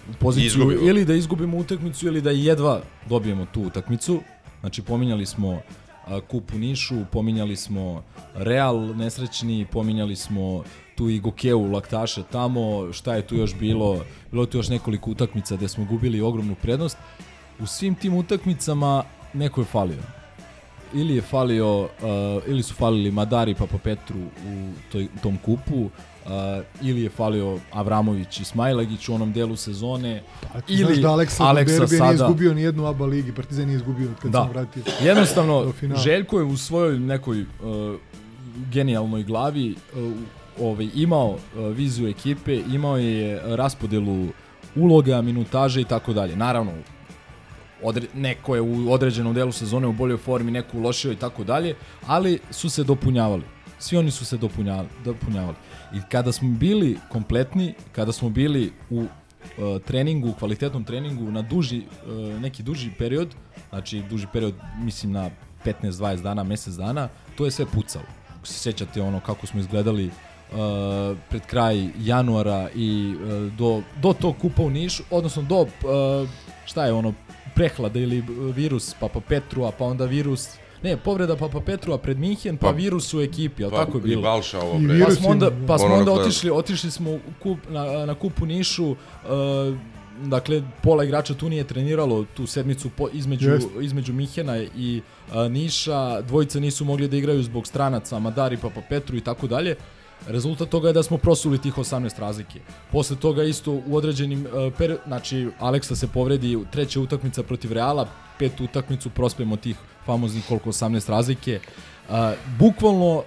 u 0.09 0.13
poziciju 0.19 0.47
Izgubimo. 0.47 0.81
ili 0.81 1.05
da 1.05 1.13
izgubimo 1.13 1.57
utakmicu 1.57 2.07
ili 2.07 2.21
da 2.21 2.31
jedva 2.31 2.81
dobijemo 3.09 3.45
tu 3.45 3.61
utakmicu. 3.61 4.21
Znači 4.59 4.81
pominjali 4.81 5.25
smo 5.25 5.61
kup 6.27 6.53
u 6.53 6.57
Nišu, 6.57 6.95
pominjali 7.11 7.55
smo 7.55 8.03
Real 8.35 8.95
nesrećni, 8.95 9.65
pominjali 9.71 10.15
smo 10.15 10.63
tu 10.95 11.09
i 11.09 11.19
Gokeu 11.19 11.71
laktaše 11.71 12.23
tamo, 12.31 12.93
šta 12.93 13.15
je 13.15 13.27
tu 13.27 13.35
još 13.35 13.55
bilo, 13.55 14.03
bilo 14.31 14.43
je 14.43 14.49
tu 14.49 14.57
još 14.57 14.69
nekoliko 14.69 15.11
utakmica 15.11 15.55
gde 15.55 15.67
smo 15.67 15.85
gubili 15.85 16.21
ogromnu 16.21 16.55
prednost. 16.61 16.97
U 17.59 17.65
svim 17.65 17.95
tim 17.95 18.13
utakmicama 18.13 19.03
neko 19.33 19.61
je 19.61 19.65
falio. 19.65 20.03
Ili 20.93 21.15
je 21.15 21.21
falio, 21.21 21.81
uh, 21.81 21.89
ili 22.47 22.63
su 22.63 22.73
falili 22.73 23.11
Madari 23.11 23.55
Papa 23.55 23.77
Petru 23.77 24.19
u 24.19 24.71
toj, 24.91 25.07
tom 25.23 25.37
kupu, 25.45 25.89
uh, 26.27 26.63
ili 26.81 27.01
je 27.01 27.09
falio 27.09 27.59
Avramović 27.71 28.39
i 28.39 28.45
Smajlagić 28.45 29.09
u 29.09 29.13
onom 29.13 29.33
delu 29.33 29.55
sezone, 29.55 30.23
A 30.53 30.61
ti 30.61 30.77
znaš 30.77 30.97
da 30.97 31.11
Aleksa, 31.11 31.43
Aleksa 31.43 31.85
nije 31.85 32.13
izgubio 32.13 32.53
ni 32.53 32.61
jednu 32.61 32.85
ABA 32.85 33.05
ligi, 33.05 33.31
Partizan 33.31 33.65
nije 33.65 33.75
izgubio 33.75 34.09
kad 34.21 34.31
da. 34.31 34.39
sam 34.39 34.49
vratio. 34.49 34.83
Jednostavno. 35.01 35.73
Željko 36.05 36.39
je 36.39 36.45
u 36.45 36.57
svojoj 36.57 36.99
nekoj 36.99 37.41
uh, 37.41 37.47
genijalnoj 38.71 39.23
glavi 39.23 39.75
uh, 39.95 40.13
ovaj, 40.61 40.89
imao 40.95 41.29
uh, 41.29 41.39
viziju 41.75 42.09
ekipe, 42.09 42.55
imao 42.71 42.97
je 42.97 43.41
raspodelu 43.55 44.27
uloga, 44.75 45.21
minutaže 45.21 45.81
i 45.81 45.85
tako 45.85 46.13
dalje. 46.13 46.35
Naravno, 46.35 46.71
odre, 47.83 48.07
neko 48.13 48.55
je 48.55 48.61
u 48.61 48.91
određenom 48.91 49.33
delu 49.33 49.51
sezone 49.51 49.87
u 49.87 49.93
boljoj 49.93 50.17
formi, 50.17 50.51
neko 50.51 50.77
u 50.77 50.81
lošijoj 50.81 51.13
i 51.13 51.17
tako 51.17 51.43
dalje, 51.43 51.75
ali 52.07 52.39
su 52.51 52.69
se 52.69 52.83
dopunjavali. 52.83 53.43
Svi 53.79 53.97
oni 53.97 54.11
su 54.11 54.25
se 54.25 54.37
dopunjavali. 54.37 54.87
dopunjavali. 55.05 55.55
I 55.93 55.99
kada 56.11 56.31
smo 56.31 56.49
bili 56.49 56.97
kompletni, 57.09 57.73
kada 57.91 58.11
smo 58.11 58.29
bili 58.29 58.71
u 58.89 58.99
uh, 58.99 59.07
treningu, 59.81 60.33
kvalitetnom 60.39 60.83
treningu 60.83 61.31
na 61.31 61.41
duži, 61.41 61.81
uh, 61.81 62.41
neki 62.41 62.63
duži 62.63 62.91
period, 62.97 63.35
znači 63.69 64.03
duži 64.09 64.27
period 64.33 64.53
mislim 64.79 65.11
na 65.11 65.29
15-20 65.65 66.21
dana, 66.21 66.43
mesec 66.43 66.73
dana, 66.73 67.09
to 67.35 67.45
je 67.45 67.51
sve 67.51 67.65
pucalo. 67.65 68.05
Ako 68.37 68.47
se 68.47 68.53
sećate 68.53 69.01
ono 69.01 69.19
kako 69.19 69.47
smo 69.47 69.59
izgledali 69.59 70.05
uh, 70.05 71.17
pred 71.29 71.41
kraj 71.45 71.89
januara 71.99 72.69
i 72.75 73.15
uh, 73.15 73.53
do, 73.53 73.81
do 74.01 74.13
tog 74.13 74.35
kupa 74.41 74.63
u 74.63 74.69
Nišu, 74.69 75.03
odnosno 75.11 75.41
do, 75.41 75.61
uh, 75.61 76.29
šta 76.65 76.85
je 76.85 76.93
ono, 76.93 77.13
prehlada 77.55 77.99
ili 77.99 78.23
virus 78.53 78.95
Papa 78.99 79.19
Petrua, 79.19 79.71
pa 79.71 79.85
onda 79.85 80.05
virus 80.05 80.49
Ne, 80.83 80.97
povreda 80.97 81.35
Papa 81.35 81.59
Petrua 81.59 81.97
pred 81.97 82.17
Minhen, 82.19 82.57
pa, 82.57 82.67
Pa- 82.67 82.71
virus 82.71 83.13
u 83.13 83.21
ekipi, 83.21 83.63
al 83.63 83.69
pa 83.69 83.85
tako 83.85 83.97
je 83.97 84.01
i 84.01 84.07
bilo. 84.07 84.21
Balša 84.21 84.59
ovo, 84.59 84.79
I 84.79 84.87
bre. 84.87 85.05
Pa 85.05 85.11
smo 85.11 85.29
onda, 85.29 85.51
pa 85.67 85.77
smo 85.77 85.93
onda 85.93 86.11
otišli, 86.11 86.49
otišli 86.51 86.91
smo 86.91 87.19
kup, 87.43 87.57
na, 87.69 88.05
na 88.05 88.15
kupu 88.15 88.45
Nišu, 88.45 88.89
uh, 88.91 88.97
dakle, 90.25 90.63
pola 90.83 91.03
igrača 91.03 91.33
tu 91.33 91.49
nije 91.49 91.63
treniralo 91.63 92.25
tu 92.33 92.47
sedmicu 92.47 92.89
po, 92.89 93.07
između, 93.13 93.49
Jeste. 93.49 93.69
između 93.81 94.13
Mihena 94.13 94.57
i 94.75 95.01
uh, 95.29 95.51
Niša, 95.51 96.21
dvojica 96.21 96.59
nisu 96.59 96.85
mogli 96.85 97.07
da 97.07 97.17
igraju 97.17 97.43
zbog 97.43 97.67
stranaca, 97.67 98.19
Madari, 98.19 98.57
Papa 98.57 98.81
Petru 98.89 99.17
i 99.17 99.21
tako 99.21 99.47
dalje. 99.47 99.75
Rezultat 100.27 100.69
toga 100.69 100.87
je 100.87 100.93
da 100.93 101.03
smo 101.03 101.17
prosuli 101.17 101.57
tih 101.57 101.73
18 101.75 102.19
razlike. 102.19 102.59
Posle 102.91 103.15
toga 103.15 103.43
isto 103.43 103.71
u 103.71 103.95
određenim 103.95 104.41
uh, 104.41 104.73
period, 104.77 104.99
znači 105.07 105.47
Aleksa 105.59 105.95
se 105.95 106.07
povredi, 106.07 106.57
treća 106.71 106.99
utakmica 106.99 107.43
protiv 107.43 107.71
Reala, 107.71 108.07
petu 108.39 108.63
utakmicu 108.63 109.09
prospemo 109.09 109.55
tih 109.57 109.75
famoznih 110.05 110.43
koliko 110.47 110.69
18 110.69 111.09
razlike. 111.09 111.59
Uh, 112.09 112.15
bukvalno 112.59 113.23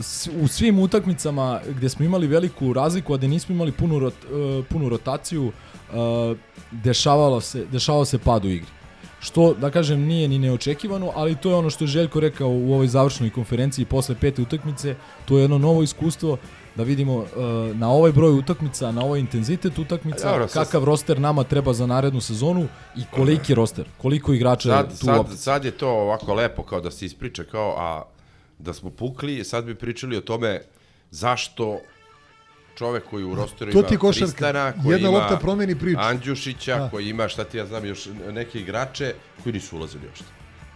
s- 0.00 0.28
u 0.42 0.48
svim 0.48 0.78
utakmicama 0.78 1.60
gdje 1.68 1.88
smo 1.88 2.04
imali 2.04 2.26
veliku 2.26 2.72
razliku, 2.72 3.14
a 3.14 3.16
da 3.16 3.26
nismo 3.26 3.54
imali 3.54 3.72
punu, 3.72 3.98
rot, 3.98 4.14
uh, 4.24 4.64
punu 4.66 4.88
rotaciju, 4.88 5.46
uh, 5.46 6.36
dešavalo 6.72 7.40
se, 7.40 7.64
dešavao 7.64 8.04
se 8.04 8.18
pad 8.18 8.44
u 8.44 8.48
igri. 8.48 8.66
Što, 9.26 9.54
da 9.54 9.70
kažem, 9.70 10.00
nije 10.00 10.28
ni 10.28 10.38
neočekivano, 10.38 11.12
ali 11.14 11.34
to 11.36 11.50
je 11.50 11.54
ono 11.54 11.70
što 11.70 11.84
je 11.84 11.88
Željko 11.88 12.20
rekao 12.20 12.48
u 12.48 12.72
ovoj 12.74 12.86
završnoj 12.88 13.30
konferenciji 13.30 13.84
posle 13.84 14.14
pete 14.20 14.42
utakmice, 14.42 14.94
to 15.24 15.36
je 15.38 15.42
jedno 15.42 15.58
novo 15.58 15.82
iskustvo 15.82 16.36
da 16.76 16.82
vidimo 16.82 17.14
uh, 17.16 17.26
na 17.76 17.90
ovaj 17.90 18.12
broj 18.12 18.38
utakmica, 18.38 18.92
na 18.92 19.02
ovaj 19.04 19.20
intenzitet 19.20 19.78
utakmica, 19.78 20.30
dobro, 20.30 20.48
sad- 20.48 20.64
kakav 20.66 20.84
roster 20.84 21.20
nama 21.20 21.44
treba 21.44 21.72
za 21.72 21.86
narednu 21.86 22.20
sezonu 22.20 22.68
i 22.96 23.02
koliki 23.10 23.52
je 23.52 23.56
roster, 23.56 23.84
koliko 23.98 24.32
igrača 24.32 24.68
je 24.68 24.76
Sad, 24.76 24.90
tu 24.90 25.06
sad, 25.06 25.16
uopšte. 25.18 25.36
sad 25.36 25.64
je 25.64 25.70
to 25.70 25.88
ovako 25.90 26.34
lepo 26.34 26.62
kao 26.62 26.80
da 26.80 26.90
se 26.90 27.06
ispriča 27.06 27.44
kao, 27.44 27.74
a 27.78 28.02
da 28.58 28.72
smo 28.72 28.90
pukli, 28.90 29.44
sad 29.44 29.64
bi 29.64 29.74
pričali 29.74 30.16
o 30.16 30.20
tome 30.20 30.60
zašto 31.10 31.78
čovek 32.76 33.04
koji 33.04 33.24
u 33.24 33.34
rosteru 33.34 33.72
To 33.72 33.78
ima. 33.80 34.12
Tristana, 34.26 34.72
koji 34.74 34.92
Jedna 34.92 35.08
ima 35.08 35.18
lopta 35.18 35.36
promeni 35.36 35.74
priču. 35.76 36.00
Andjušića, 36.00 36.78
Da. 36.78 36.90
koji 36.90 37.08
ima, 37.08 37.28
šta 37.28 37.44
ti 37.44 37.58
ja 37.58 37.66
znam, 37.66 37.84
još 37.84 38.06
neke 38.28 38.60
igrače 38.60 39.14
koji 39.42 39.52
nisu 39.52 39.76
ulazili 39.76 40.06
uopšte. 40.06 40.24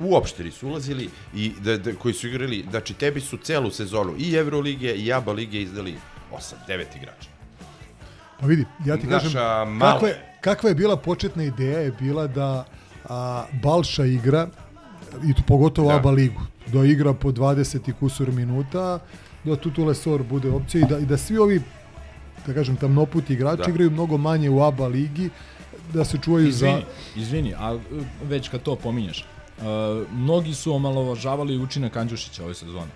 Uopšte 0.01 0.45
nisu 0.45 0.69
ulazili 0.69 1.09
i 1.35 1.53
da, 1.61 1.77
da, 1.77 1.95
koji 1.95 2.15
su 2.15 2.29
igrali, 2.29 2.65
znači 2.71 2.95
tebi 2.95 3.21
su 3.21 3.37
celu 3.37 3.71
sezonu 3.71 4.15
i 4.19 4.35
Evrolige 4.35 4.95
i 4.95 5.13
ABA 5.13 5.33
lige 5.33 5.63
izdali 5.63 5.95
8, 6.33 6.55
9 6.69 6.85
igrača. 6.97 7.29
Pa 8.41 8.47
vidi, 8.47 8.65
ja 8.87 8.97
ti 8.97 9.07
Naša 9.07 9.25
kažem, 9.25 9.41
mala- 9.71 9.93
kakva 9.93 10.09
je, 10.09 10.37
kakva 10.41 10.69
je 10.69 10.75
bila 10.75 10.97
početna 10.97 11.45
ideja 11.45 11.79
je 11.79 11.93
bila 11.93 12.27
da 12.27 12.65
a, 13.05 13.45
Balša 13.55 14.05
igra, 14.05 14.49
i 15.25 15.35
tu 15.35 15.43
pogotovo 15.47 15.89
Da. 15.89 15.97
ABA 15.97 16.11
ligu, 16.11 16.41
da 16.67 16.85
igra 16.85 17.13
po 17.15 17.31
20 17.31 17.89
i 17.89 17.95
kusur 17.95 18.31
minuta, 18.31 18.99
da 19.45 19.57
Tutu 19.57 19.85
Lesor 19.85 20.23
bude 20.23 20.51
opcija 20.51 20.81
i 20.81 20.89
da, 20.89 20.99
i 20.99 21.05
da 21.05 21.17
svi 21.17 21.39
ovi, 21.39 21.61
da 22.47 22.55
kažem, 22.55 22.77
tamnoputi 22.77 23.33
igrači 23.33 23.63
Da. 23.63 23.71
igraju 23.71 23.91
mnogo 23.91 24.17
manje 24.17 24.51
u 24.51 24.63
ABA 24.63 24.87
ligi, 24.87 25.31
da 25.93 26.05
se 26.05 26.19
čuvaju 26.19 26.49
Izvini, 26.49 26.81
za... 27.15 27.21
izvini, 27.21 27.55
a 27.55 27.79
već 28.23 28.49
kad 28.49 28.63
to 28.63 28.77
pominješ, 28.77 29.25
uh, 29.59 29.65
mnogi 30.13 30.55
su 30.55 30.75
omalovažavali 30.75 31.59
učinak 31.59 31.97
Andjušića 31.97 32.45
ove 32.45 32.55
sezone. 32.55 32.91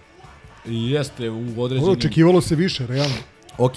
I 0.66 0.90
jeste 0.90 1.30
u 1.30 1.62
određenim... 1.62 1.92
Očekivalo 1.92 2.40
se 2.40 2.54
više, 2.54 2.86
realno. 2.86 3.16
Ok, 3.58 3.72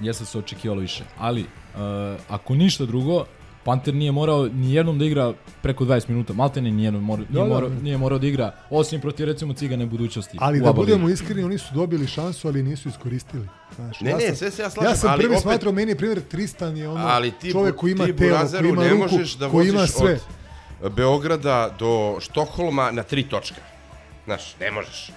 jeste 0.00 0.24
se 0.24 0.38
očekivalo 0.38 0.80
više, 0.80 1.04
ali 1.18 1.40
uh, 1.40 1.80
ako 2.28 2.54
ništa 2.54 2.86
drugo, 2.86 3.24
Panter 3.64 3.94
nije 3.94 4.12
morao 4.12 4.46
ni 4.46 4.74
jednom 4.74 4.98
da 4.98 5.04
igra 5.04 5.32
preko 5.62 5.84
20 5.84 6.08
minuta, 6.08 6.32
Maltene 6.32 6.70
nije, 6.70 6.90
mora, 6.92 7.22
nije, 7.22 7.32
Da, 7.32 7.40
da. 7.40 7.46
morao, 7.46 7.70
nije 7.72 7.98
morao 7.98 8.18
da 8.18 8.26
igra, 8.26 8.54
osim 8.70 9.00
protiv 9.00 9.26
recimo 9.26 9.54
Cigane 9.54 9.86
budućnosti. 9.86 10.38
Ali 10.40 10.60
da 10.60 10.72
budemo 10.72 11.08
iskreni, 11.08 11.42
oni 11.42 11.58
su 11.58 11.74
dobili 11.74 12.06
šansu, 12.06 12.48
ali 12.48 12.62
nisu 12.62 12.88
iskoristili. 12.88 13.48
Znaš, 13.76 14.00
Ne, 14.00 14.10
ja 14.10 14.16
ne, 14.16 14.26
sam, 14.26 14.36
sve 14.36 14.50
se 14.50 14.62
ja 14.62 14.70
slažem, 14.70 14.90
Ja 14.90 14.96
sam 14.96 15.10
ali 15.10 15.20
prvi 15.20 15.34
opet- 15.34 15.42
smatrao, 15.42 15.72
meni 15.72 15.90
je 15.90 15.96
primjer 15.96 16.20
Tristan 16.22 16.76
je 16.76 16.88
ono 16.88 17.06
Ali 17.06 17.30
ti, 17.32 17.52
čovjek 17.52 17.76
koji 17.76 17.92
ima 17.92 18.04
ti 18.06 18.16
telo, 18.16 18.30
Burazeru 18.30 18.62
koji 18.62 18.70
ima 18.70 18.82
ne 18.84 18.88
ruku, 18.90 19.02
možeš 19.04 19.32
da 19.32 19.48
koji 19.48 19.68
ima 19.68 19.78
voziš 19.78 19.92
sve. 19.92 20.18
od 20.82 20.92
Beograda 20.92 21.74
do 21.78 22.16
Štokholma 22.20 22.90
na 22.90 23.02
tri 23.02 23.22
točka. 23.22 23.60
Znaš, 24.24 24.54
ne 24.60 24.70
možeš. 24.70 25.10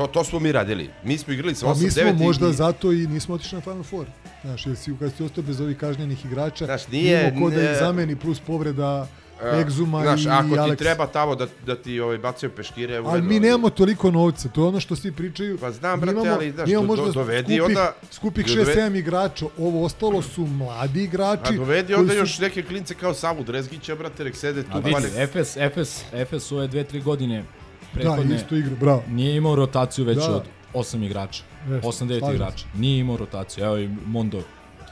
To, 0.00 0.06
to 0.08 0.24
smo 0.24 0.38
mi 0.38 0.52
radili. 0.52 0.90
Mi 1.04 1.18
smo 1.18 1.32
igrali 1.32 1.54
sa 1.54 1.66
Pa 1.66 1.72
8-9 1.72 1.82
mi 1.82 1.90
smo 1.90 2.12
možda 2.16 2.48
i, 2.48 2.52
zato 2.52 2.92
i 2.92 3.06
nismo 3.06 3.34
otišli 3.34 3.56
na 3.56 3.62
Final 3.62 3.82
Four. 3.82 4.06
Znaš, 4.42 4.66
jer 4.66 4.76
si, 4.76 4.92
kad 4.98 5.12
si 5.12 5.22
ostao 5.22 5.44
bez 5.44 5.60
ovih 5.60 5.76
kažnjenih 5.76 6.24
igrača, 6.24 6.64
Znaš, 6.64 6.88
nije- 6.88 7.34
ko 7.36 7.50
da 7.50 7.56
ne- 7.56 7.64
ih 7.64 7.78
zameni 7.78 8.16
plus 8.16 8.40
povreda 8.40 9.06
e, 9.44 9.60
Egzuma 9.60 10.02
Znaš, 10.02 10.24
i 10.24 10.28
ako 10.28 10.70
ti 10.70 10.76
treba 10.76 11.06
tamo 11.06 11.34
da, 11.34 11.46
da 11.66 11.76
ti 11.76 12.00
ovaj, 12.00 12.18
bacaju 12.18 12.50
peškire... 12.52 13.00
u 13.00 13.06
Ali 13.06 13.14
redu, 13.14 13.28
mi 13.28 13.40
nemamo 13.40 13.70
toliko 13.70 14.10
novca, 14.10 14.48
to 14.48 14.62
je 14.62 14.68
ono 14.68 14.80
što 14.80 14.96
svi 14.96 15.12
pričaju. 15.12 15.58
Pa 15.58 15.70
znam, 15.70 16.00
brate, 16.00 16.12
imamo, 16.12 16.32
ali, 16.32 16.52
znaš, 16.52 16.70
do- 16.70 16.82
možda 16.82 17.04
do- 17.06 17.12
dovedi 17.12 17.56
skupih, 17.56 17.62
onda- 17.68 17.92
skupih 18.10 18.46
dovedi- 18.46 18.70
6-7 18.70 18.96
igrača, 18.96 19.46
ovo 19.58 19.84
ostalo 19.84 20.22
su 20.22 20.42
mladi 20.42 21.02
igrači. 21.02 21.52
A 21.54 21.56
dovedi 21.56 21.94
onda 21.94 22.12
su- 22.12 22.18
još 22.18 22.38
neke 22.38 22.62
klince 22.62 22.94
kao 22.94 23.14
Samu 23.14 23.44
Drezgića, 23.44 23.94
brate, 23.94 24.24
nek 24.24 24.36
sede 24.36 24.62
tu. 24.62 24.68
A 24.72 24.78
vidi, 24.78 24.96
Efes, 25.16 25.56
Efes, 25.56 26.02
Efes 26.12 26.52
ove 26.52 26.66
dve, 26.68 26.84
tri 26.84 27.00
Da, 27.92 28.00
prethodne 28.00 28.36
isto 28.36 28.56
igra, 28.56 28.76
bravo. 28.76 29.02
nije 29.08 29.36
imao 29.36 29.54
rotaciju 29.54 30.04
već 30.04 30.18
Da. 30.18 30.36
od 30.36 30.42
8 30.74 31.04
igrača. 31.04 31.42
Jeste, 31.70 31.88
8-9 31.88 32.18
slažem 32.18 32.34
igrača. 32.34 32.64
Nije 32.74 32.98
imao 32.98 33.16
rotaciju. 33.16 33.64
Evo 33.64 33.78
i 33.78 33.88
Mondo, 34.06 34.42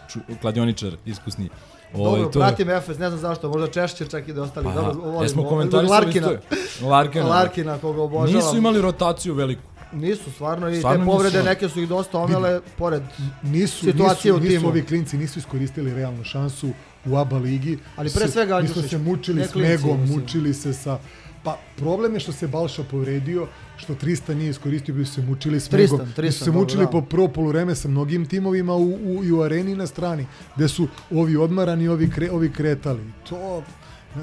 ču, 0.08 0.18
kladioničar, 0.40 0.92
iskusni. 1.06 1.48
Ovaj, 1.94 2.10
Dobro, 2.12 2.32
to 2.32 2.38
pratim 2.40 2.70
Efes, 2.70 2.98
ne 2.98 3.08
znam 3.08 3.20
zašto, 3.20 3.48
možda 3.48 3.66
češće 3.68 4.06
čak 4.06 4.28
i 4.28 4.32
da 4.32 4.42
ostali. 4.42 4.64
Pa, 4.66 4.72
Dobro, 4.72 4.92
volim 4.94 5.22
jesmo 5.22 5.42
ovo- 5.42 5.48
komentarisali 5.50 5.90
Larkina. 5.90 6.32
isto. 6.32 6.86
Larkina. 6.86 7.24
Larkina, 7.26 7.78
koga 7.78 8.02
obožavam. 8.02 8.34
Nisu 8.36 8.56
imali 8.56 8.80
rotaciju 8.80 9.34
veliku. 9.34 9.62
Nisu, 9.92 10.30
stvarno, 10.32 10.68
i 10.68 10.76
Stvarno 10.76 10.96
te 10.96 11.04
nisu 11.04 11.12
povrede 11.12 11.38
imali. 11.38 11.48
neke 11.48 11.68
su 11.68 11.80
ih 11.80 11.88
dosta 11.88 12.18
omele, 12.18 12.60
pored 12.78 13.02
nisu, 13.42 13.84
situacije 13.84 14.32
nisu, 14.32 14.36
u 14.36 14.40
nisu 14.40 14.52
timu. 14.52 14.68
ovi 14.68 14.84
klinci 14.84 15.18
nisu 15.18 15.38
iskoristili 15.38 15.94
realnu 15.94 16.24
šansu 16.24 16.68
u 17.06 17.16
ABA 17.16 17.36
ligi. 17.38 17.78
Ali 17.96 18.10
pre 18.10 18.28
svega 18.28 18.60
Mi 18.60 18.68
smo 18.68 18.72
Andjušić, 18.72 18.90
se 18.90 18.98
mučili 19.00 19.44
s 19.44 19.54
Megom, 19.54 20.06
mučili 20.06 20.54
se 20.54 20.72
sa... 20.72 20.98
Pa 21.42 21.58
problem 21.76 22.14
je 22.14 22.20
što 22.20 22.32
se 22.32 22.48
Balša 22.48 22.82
povredio, 22.84 23.46
što 23.76 23.94
Tristan 23.94 24.36
nije 24.36 24.50
iskoristio, 24.50 24.94
bi 24.94 25.04
se 25.04 25.22
mučili 25.22 25.60
s 25.60 25.68
Tristan, 25.68 25.98
Megom. 25.98 26.06
bi 26.06 26.12
su 26.12 26.16
Tristan, 26.16 26.44
se 26.44 26.50
dobro, 26.50 26.60
mučili 26.60 26.84
da. 26.84 26.90
po 26.90 27.02
prvo 27.02 27.28
polureme 27.28 27.74
sa 27.74 27.88
mnogim 27.88 28.26
timovima 28.26 28.74
u, 28.74 28.84
u, 28.94 29.24
i 29.24 29.32
u 29.32 29.42
areni 29.42 29.74
na 29.74 29.86
strani, 29.86 30.26
gde 30.56 30.68
su 30.68 30.88
ovi 31.10 31.36
odmarani, 31.36 31.88
ovi, 31.88 32.10
kre, 32.10 32.30
ovi 32.30 32.52
kretali. 32.52 33.00
To 33.28 33.62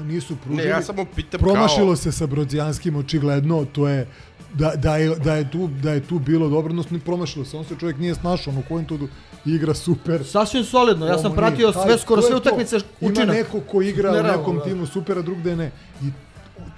nisu 0.04 0.36
pružili. 0.36 0.64
Ne, 0.64 0.70
ja 0.70 0.82
samo 0.82 1.04
pitam 1.16 1.40
Promašilo 1.40 1.86
kao- 1.86 1.96
se 1.96 2.12
sa 2.12 2.26
Brodzijanskim 2.26 2.96
očigledno, 2.96 3.64
to 3.64 3.88
je 3.88 4.06
da, 4.54 4.72
da, 4.76 4.96
je, 4.96 5.14
da, 5.16 5.34
je 5.34 5.50
tu, 5.50 5.68
da 5.82 5.92
je 5.92 6.00
tu 6.00 6.18
bilo 6.18 6.48
dobro, 6.48 6.70
odnosno 6.70 6.98
promašilo 6.98 7.44
se, 7.44 7.56
on 7.56 7.64
se 7.64 7.74
čovjek 7.80 7.98
nije 7.98 8.14
snašao, 8.14 8.52
ono 8.52 8.62
kojim 8.68 8.86
to 8.86 8.98
igra 9.44 9.74
super. 9.74 10.24
Sasvim 10.24 10.64
solidno, 10.64 11.06
ja 11.06 11.18
sam 11.18 11.32
pratio 11.34 11.72
sve, 11.72 11.98
skoro 11.98 12.22
sve 12.22 12.36
utakmice 12.36 12.76
Ima 13.00 13.10
učinak. 13.12 13.36
neko 13.36 13.60
ko 13.60 13.82
igra 13.82 14.10
u 14.10 14.22
nekom 14.22 14.56
da. 14.56 14.64
timu 14.64 14.86
super, 14.86 15.18
a 15.18 15.22
drugde 15.22 15.56
ne. 15.56 15.70
I 16.02 16.10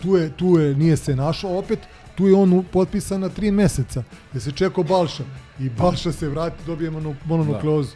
tu 0.03 0.17
je, 0.17 0.31
tu 0.31 0.59
je, 0.59 0.75
nije 0.75 0.97
se 0.97 1.17
našao, 1.17 1.59
opet 1.59 1.79
tu 2.15 2.27
je 2.27 2.35
on 2.35 2.65
potpisan 2.73 3.21
na 3.21 3.29
tri 3.29 3.51
meseca, 3.51 4.03
gde 4.31 4.41
se 4.41 4.53
čekao 4.53 4.85
Balša. 4.85 5.25
I 5.61 5.69
Balša 5.69 6.13
se 6.13 6.29
vrati, 6.29 6.57
dobije 6.67 6.91
mono, 6.91 7.15
mononukleozu. 7.25 7.95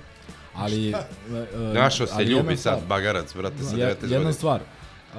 Ali... 0.55 0.89
e, 0.91 0.95
e, 1.55 1.75
Našao 1.75 2.07
se, 2.07 2.13
ali 2.17 2.25
ljubi 2.25 2.57
sad 2.57 2.75
stvar. 2.79 2.89
bagarac, 2.89 3.35
brate, 3.37 3.63
sa 3.65 3.77
Je- 3.77 3.87
19 3.87 4.01
godina. 4.01 4.17
Jedna 4.17 4.33
stvar. 4.33 4.61
Uh, 5.15 5.19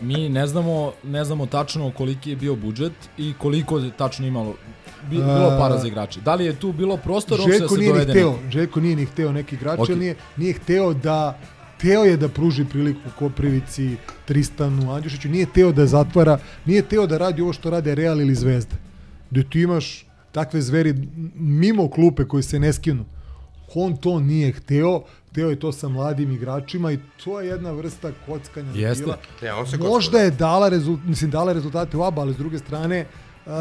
mi 0.00 0.28
ne 0.28 0.46
znamo, 0.46 0.92
ne 1.02 1.24
znamo 1.24 1.46
tačno 1.46 1.90
koliki 1.90 2.30
je 2.30 2.36
bio 2.36 2.56
budžet 2.56 2.92
i 3.18 3.34
koliko 3.38 3.78
je 3.78 3.90
tačno 3.90 4.26
imalo 4.26 4.54
bi, 5.10 5.16
bilo 5.16 5.56
para 5.58 5.78
za 5.78 5.88
igrače. 5.88 6.20
Da 6.20 6.34
li 6.34 6.44
je 6.44 6.56
tu 6.56 6.72
bilo 6.72 6.96
prostor 6.96 7.40
uopšte 7.40 7.52
da 7.52 7.58
Željko 7.58 7.74
se 7.74 7.80
nije 7.80 7.92
ni 7.92 7.98
dovede 7.98 8.12
hteo? 8.12 8.38
Željko 8.50 8.80
nije 8.80 8.96
ni 8.96 9.04
hteo 9.06 9.32
neki 9.32 9.54
igrač, 9.54 9.78
Ok. 9.78 9.88
okay. 9.88 9.98
nije, 9.98 10.14
nije 10.36 10.52
hteo 10.52 10.94
da 10.94 11.38
Teo 11.80 12.04
je 12.04 12.16
da 12.16 12.28
pruži 12.28 12.64
priliku 12.64 13.10
Koprivici, 13.18 13.96
Tristanu, 14.24 14.92
Andjušiću, 14.92 15.28
nije 15.28 15.46
teo 15.54 15.72
da 15.72 15.86
zatvara, 15.86 16.38
nije 16.64 16.82
teo 16.82 17.06
da 17.06 17.18
radi 17.18 17.42
ovo 17.42 17.52
što 17.52 17.70
rade 17.70 17.94
Real 17.94 18.20
ili 18.20 18.34
Zvezda. 18.34 18.76
Gde 19.30 19.44
ti 19.50 19.60
imaš 19.60 20.06
takve 20.32 20.62
zveri 20.62 20.94
mimo 21.34 21.88
klupe 21.90 22.24
koji 22.24 22.42
se 22.42 22.58
ne 22.58 22.72
skinu. 22.72 23.04
On 23.74 23.96
to 23.96 24.20
nije 24.20 24.52
hteo, 24.52 25.02
hteo 25.30 25.50
je 25.50 25.60
to 25.60 25.72
sa 25.72 25.88
mladim 25.88 26.32
igračima 26.32 26.92
i 26.92 26.98
to 27.24 27.40
je 27.40 27.48
jedna 27.48 27.70
vrsta 27.70 28.12
kockanja. 28.26 28.72
Jeste. 28.74 29.04
bila. 29.04 29.18
On 29.58 29.66
se 29.66 29.76
Možda 29.78 30.18
je 30.18 30.30
dala, 30.30 30.68
rezult, 30.68 31.00
mislim, 31.04 31.30
dala 31.30 31.52
rezultate 31.52 31.96
u 31.96 32.02
ABA, 32.02 32.22
ali 32.22 32.34
s 32.34 32.36
druge 32.36 32.58
strane, 32.58 33.06
uh, 33.46 33.52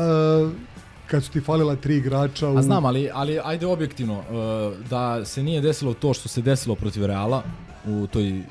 kad 1.08 1.24
su 1.24 1.32
ti 1.32 1.42
falila 1.42 1.76
tri 1.76 1.98
igrača 1.98 2.50
u... 2.50 2.58
A 2.58 2.62
znam, 2.62 2.86
ali, 2.86 3.10
ali 3.14 3.40
ajde 3.44 3.66
objektivno, 3.66 4.20
uh, 4.20 4.88
da 4.90 5.26
se 5.26 5.44
nije 5.44 5.62
desilo 5.62 5.94
to 5.94 6.14
što 6.14 6.30
se 6.30 6.42
desilo 6.42 6.76
protiv 6.76 7.06
Reala 7.06 7.44
u 7.88 8.08
toj 8.08 8.42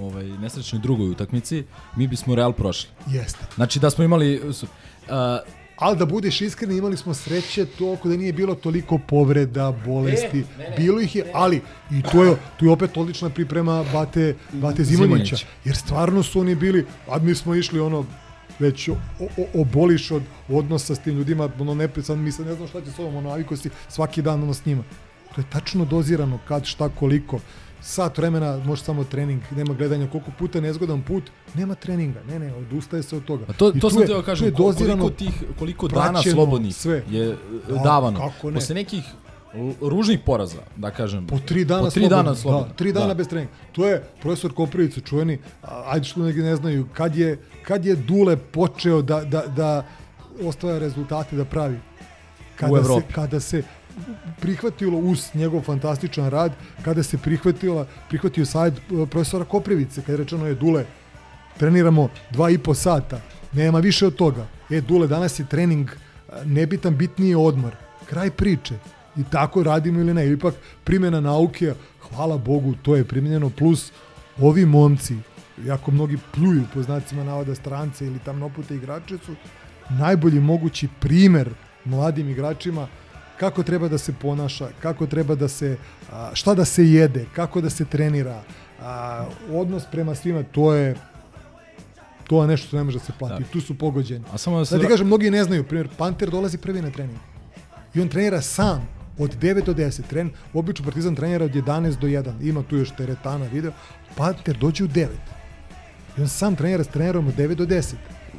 ovaj, 0.00 0.24
nesrećnoj 0.24 0.82
drugoj 0.82 1.10
utakmici, 1.10 1.64
mi 1.96 2.06
bismo 2.06 2.34
Real 2.34 2.52
prošli. 2.52 2.90
Jeste. 3.06 3.46
Znači 3.54 3.78
da 3.78 3.90
smo 3.90 4.04
imali... 4.04 4.40
Uh, 4.40 4.52
Ali 5.78 5.96
da 5.96 6.06
budeš 6.06 6.40
iskren, 6.40 6.72
imali 6.72 6.96
smo 6.96 7.14
sreće 7.14 7.66
toliko 7.66 8.08
da 8.08 8.16
nije 8.16 8.32
bilo 8.32 8.54
toliko 8.54 8.98
povreda, 9.08 9.72
bolesti. 9.86 10.38
E, 10.40 10.58
ne, 10.58 10.70
ne. 10.70 10.76
bilo 10.76 11.00
ih 11.00 11.16
je, 11.16 11.24
ali 11.34 11.60
i 11.90 12.02
to 12.02 12.24
je, 12.24 12.36
tu 12.56 12.64
je 12.64 12.70
opet 12.70 12.96
odlična 12.96 13.30
priprema 13.30 13.84
Bate, 13.92 14.36
Bate 14.52 14.84
Zimonjića. 14.84 15.36
Zimonjić. 15.36 15.46
Jer 15.64 15.76
stvarno 15.76 16.22
su 16.22 16.40
oni 16.40 16.54
bili, 16.54 16.86
a 17.08 17.18
mi 17.18 17.34
smo 17.34 17.54
išli 17.54 17.80
ono, 17.80 18.04
već 18.58 18.88
o, 18.88 18.96
o, 19.20 19.60
oboliš 19.60 20.10
od 20.10 20.22
odnosa 20.48 20.94
s 20.94 20.98
tim 20.98 21.16
ljudima, 21.16 21.48
ono 21.58 21.74
ne, 21.74 21.88
sad 22.02 22.18
mi 22.18 22.32
sad 22.32 22.46
ne 22.46 22.54
znam 22.54 22.68
šta 22.68 22.80
će 22.80 22.90
s 22.90 22.98
ovom, 22.98 23.16
ono, 23.16 23.28
naviko 23.28 23.56
si 23.56 23.70
svaki 23.88 24.22
dan 24.22 24.42
ono 24.42 24.54
s 24.54 24.64
njima. 24.64 24.82
To 25.34 25.40
je 25.40 25.44
tačno 25.52 25.84
dozirano, 25.84 26.38
kad, 26.48 26.64
šta, 26.64 26.88
koliko. 26.88 27.40
Sat 27.86 28.18
vremena 28.18 28.60
može 28.64 28.82
samo 28.82 29.04
trening, 29.04 29.42
nema 29.56 29.74
gledanja 29.74 30.08
koliko 30.10 30.30
puta 30.38 30.60
nezgodan 30.60 31.02
put, 31.02 31.22
nema 31.54 31.74
treninga, 31.74 32.20
ne, 32.28 32.38
ne, 32.38 32.54
odustaje 32.54 33.02
se 33.02 33.16
od 33.16 33.24
toga. 33.24 33.44
A 33.48 33.52
to, 33.52 33.72
I 33.74 33.80
to 33.80 33.90
sam 33.90 34.06
teo 34.06 34.18
tu 34.20 34.26
kažem, 34.26 34.46
je 34.46 34.52
koliko 34.54 35.10
tih, 35.10 35.30
koliko 35.58 35.88
dana 35.88 36.22
slobodnih 36.22 36.74
sve. 36.76 37.02
je 37.10 37.36
Da, 37.68 37.74
davano. 37.74 38.18
kako 38.20 38.50
ne. 38.50 38.54
Posle 38.54 38.74
nekih 38.74 39.04
ružnih 39.80 40.18
poraza, 40.26 40.58
da 40.76 40.90
kažem. 40.90 41.26
Po 41.26 41.38
tri 41.38 41.64
dana 41.64 41.82
po 41.82 41.90
tri 41.90 42.00
slobodno. 42.00 42.22
dana 42.22 42.34
slobodno. 42.34 42.68
Da, 42.68 42.74
tri 42.74 42.92
dana 42.92 43.06
Da. 43.06 43.14
bez 43.14 43.28
treninga. 43.28 43.52
To 43.72 43.86
je 43.86 44.02
profesor 44.20 44.52
Koprivica, 44.54 45.00
čuveni, 45.00 45.38
ajde 45.86 46.04
što 46.04 46.20
neki 46.20 46.38
ne 46.38 46.56
znaju, 46.56 46.86
kad 46.92 47.16
je, 47.16 47.38
kad 47.62 47.84
je 47.86 47.96
Dule 47.96 48.36
počeo 48.36 49.02
da, 49.02 49.20
da, 49.20 49.46
da 49.46 49.86
ostvaja 50.44 50.78
rezultate 50.78 51.36
da 51.36 51.44
pravi? 51.44 51.78
Kada 52.56 52.76
Evropi. 52.76 53.06
Se, 53.06 53.14
kada 53.14 53.40
se 53.40 53.62
prihvatilo 54.40 54.98
uz 54.98 55.30
njegov 55.34 55.62
fantastičan 55.62 56.30
rad, 56.30 56.52
kada 56.84 57.02
se 57.02 57.18
prihvatila, 57.18 57.86
prihvatio 58.08 58.46
sajt 58.46 58.74
e, 58.74 59.06
profesora 59.10 59.44
Koprivice, 59.44 60.00
kada 60.00 60.12
je 60.12 60.16
rečeno 60.16 60.46
je 60.46 60.54
Dule, 60.54 60.84
treniramo 61.58 62.08
dva 62.30 62.50
i 62.50 62.58
po 62.58 62.74
sata, 62.74 63.20
nema 63.52 63.78
više 63.78 64.06
od 64.06 64.14
toga. 64.16 64.46
E, 64.70 64.80
Dule, 64.80 65.06
danas 65.06 65.38
je 65.38 65.46
trening 65.46 65.90
a, 65.90 66.44
nebitan, 66.44 66.96
bitniji 66.96 67.30
je 67.30 67.36
odmor. 67.36 67.76
Kraj 68.06 68.30
priče. 68.30 68.74
I 69.16 69.24
tako 69.24 69.62
radimo 69.62 70.00
ili 70.00 70.14
ne. 70.14 70.32
Ipak 70.32 70.54
primjena 70.84 71.20
nauke, 71.20 71.74
hvala 72.08 72.38
Bogu, 72.38 72.74
to 72.82 72.96
je 72.96 73.04
primjenjeno, 73.04 73.50
plus 73.50 73.92
ovi 74.38 74.66
momci, 74.66 75.16
jako 75.64 75.90
mnogi 75.90 76.18
pljuju 76.34 76.64
po 76.74 76.82
znacima 76.82 77.24
navoda 77.24 77.54
strance 77.54 78.06
ili 78.06 78.18
tamnopute 78.18 78.74
igrače 78.74 79.18
su 79.18 79.34
najbolji 79.88 80.40
mogući 80.40 80.88
primer 81.00 81.50
mladim 81.84 82.28
igračima 82.28 82.88
kako 83.40 83.62
treba 83.62 83.88
da 83.88 83.98
se 83.98 84.12
ponaša, 84.12 84.68
kako 84.82 85.06
treba 85.06 85.34
da 85.34 85.48
se, 85.48 85.76
a, 86.12 86.30
šta 86.34 86.54
da 86.54 86.64
se 86.64 86.90
jede, 86.90 87.26
kako 87.34 87.60
da 87.60 87.70
se 87.70 87.84
trenira, 87.84 88.42
a, 88.80 89.24
odnos 89.52 89.82
prema 89.92 90.14
svima, 90.14 90.42
to 90.42 90.74
je 90.74 90.96
to 92.26 92.42
je 92.42 92.48
nešto 92.48 92.66
što 92.66 92.76
ne 92.76 92.84
može 92.84 92.98
da 92.98 93.04
se 93.04 93.12
plati. 93.18 93.42
Da. 93.42 93.48
Tu 93.50 93.60
su 93.60 93.78
pogođeni. 93.78 94.24
A 94.32 94.38
samo 94.38 94.58
da 94.58 94.64
se 94.64 94.76
da 94.76 94.82
ti 94.82 94.88
kažem, 94.88 95.06
mnogi 95.06 95.30
ne 95.30 95.44
znaju. 95.44 95.64
Primjer, 95.64 95.88
Panter 95.98 96.30
dolazi 96.30 96.58
prvi 96.58 96.82
na 96.82 96.90
trening. 96.90 97.18
I 97.94 98.00
on 98.00 98.08
trenira 98.08 98.42
sam 98.42 98.88
od 99.18 99.36
9 99.36 99.64
do 99.64 99.74
10. 99.74 100.02
Tren, 100.08 100.30
obično 100.54 100.84
Partizan 100.84 101.14
trenira 101.14 101.44
od 101.44 101.54
11 101.54 101.98
do 101.98 102.06
1. 102.06 102.48
Ima 102.48 102.62
tu 102.62 102.76
još 102.76 102.90
teretana, 102.90 103.46
video. 103.46 103.72
Panter 104.16 104.56
dođe 104.56 104.84
u 104.84 104.88
9. 104.88 105.06
I 106.18 106.20
on 106.20 106.28
sam 106.28 106.56
trenira 106.56 106.84
s 106.84 106.88
trenerom 106.88 107.28
od 107.28 107.36
9 107.36 107.54
do 107.54 107.66
10. 107.66 107.94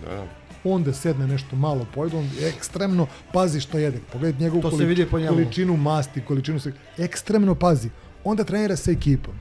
Da. 0.06 0.28
Onda 0.68 0.93
sedne 0.93 1.28
nešto 1.28 1.55
malo 1.55 1.86
pojede, 1.95 2.18
on 2.18 2.30
ekstremno 2.41 3.07
pazi 3.34 3.59
što 3.59 3.78
jede. 3.78 3.99
Pogledaj 4.13 4.41
njegovu 4.41 4.61
To 4.61 4.72
se 4.72 4.78
količ- 4.78 5.05
po 5.05 5.18
količinu 5.30 5.78
masti, 5.78 6.22
količinu 6.22 6.59
sve. 6.59 6.74
Ekstremno 6.97 7.55
pazi. 7.55 7.89
Onda 8.24 8.43
trenira 8.43 8.76
sa 8.76 8.91
ekipom. 8.91 9.34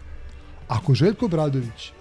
Ako 0.68 0.94
Željko 0.94 1.28
Bradović 1.28 1.92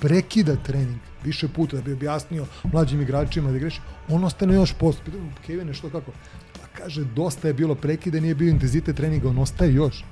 prekida 0.00 0.56
trening 0.56 0.98
više 1.24 1.48
puta 1.48 1.76
da 1.76 1.82
bi 1.82 1.92
objasnio 1.92 2.46
mlađim 2.64 3.00
igračima 3.00 3.52
da 3.52 3.58
greši, 3.58 3.80
on 4.08 4.24
ostane 4.24 4.54
još 4.54 4.72
post. 4.72 4.98
Pitam, 5.04 5.34
Kevine, 5.46 5.74
što 5.74 5.90
kako? 5.90 6.12
Pa 6.52 6.82
kaže, 6.82 7.04
dosta 7.04 7.48
je 7.48 7.54
bilo 7.54 7.74
prekida, 7.74 8.20
nije 8.20 8.34
bio 8.34 8.50
intenzitet 8.50 8.96
treninga, 8.96 9.28
on 9.28 9.38
ostaje 9.38 9.74
još. 9.74 10.04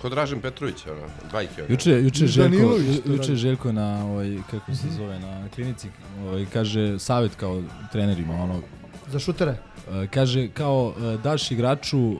Ko 0.00 0.08
Dražen 0.08 0.40
Petrović, 0.40 0.86
ono, 0.86 1.06
dvajke. 1.30 1.62
ono. 1.62 1.66
Juče, 1.72 1.90
juče 1.90 2.26
Željko, 2.26 2.76
juče. 3.06 3.34
Željko 3.34 3.72
na 3.72 4.04
ovaj 4.06 4.36
kako 4.50 4.74
se 4.74 4.88
zove 4.90 5.18
na 5.18 5.48
klinici 5.54 5.88
ovaj 6.28 6.46
kaže 6.52 6.98
savet 6.98 7.34
kao 7.34 7.62
trenerima 7.92 8.34
ono 8.34 8.60
Za 9.08 9.18
šutere. 9.18 9.50
e, 9.92 10.06
kaže 10.06 10.48
kao 10.48 10.94
e, 10.98 11.16
daš 11.22 11.50
igraču 11.50 11.98
e, 11.98 12.14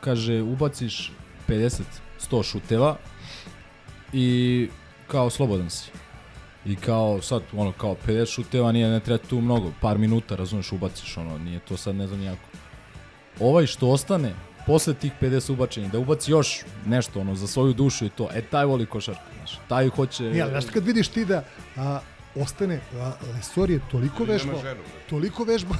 kaže 0.00 0.42
ubaciš 0.42 1.12
50 1.48 1.80
100 2.30 2.42
šuteva 2.44 2.96
i 4.12 4.68
kao 5.08 5.30
slobodan 5.30 5.70
si. 5.70 5.90
I 6.66 6.76
kao 6.76 7.22
sad 7.22 7.42
ono 7.52 7.72
kao 7.72 7.96
50 8.06 8.34
šuteva 8.34 8.72
nije 8.72 8.88
ne 8.88 9.00
treba 9.00 9.18
tu 9.24 9.40
mnogo, 9.40 9.72
par 9.80 9.98
minuta 9.98 10.36
razumeš 10.36 10.72
ubaciš 10.72 11.16
ono, 11.16 11.38
nije 11.38 11.58
to 11.60 11.76
sad 11.76 11.94
ne 11.94 12.06
znam 12.06 12.22
jako. 12.22 12.48
Ovaj 13.40 13.66
što 13.66 13.88
ostane 13.88 14.34
posle 14.70 14.94
tih 14.94 15.12
50 15.20 15.52
ubačenih 15.52 15.90
da 15.92 15.98
ubaci 15.98 16.30
još 16.30 16.60
nešto 16.86 17.20
ono 17.20 17.34
za 17.34 17.46
svoju 17.46 17.72
dušu 17.72 18.04
i 18.04 18.08
to. 18.08 18.28
E 18.34 18.42
taj 18.42 18.64
voli 18.64 18.86
košarku, 18.86 19.22
znaš. 19.36 19.58
Taj 19.68 19.88
hoće 19.88 20.22
Nije, 20.22 20.42
ali 20.42 20.50
znaš 20.50 20.64
kad 20.64 20.84
vidiš 20.86 21.08
ti 21.08 21.24
da 21.24 21.44
a, 21.76 22.00
ostane, 22.34 22.80
a, 22.94 23.12
Lesor 23.34 23.70
je 23.70 23.80
toliko 23.90 24.24
vežbao, 24.24 24.60
ženu, 24.62 24.80
toliko 25.08 25.44
vežbao, 25.44 25.76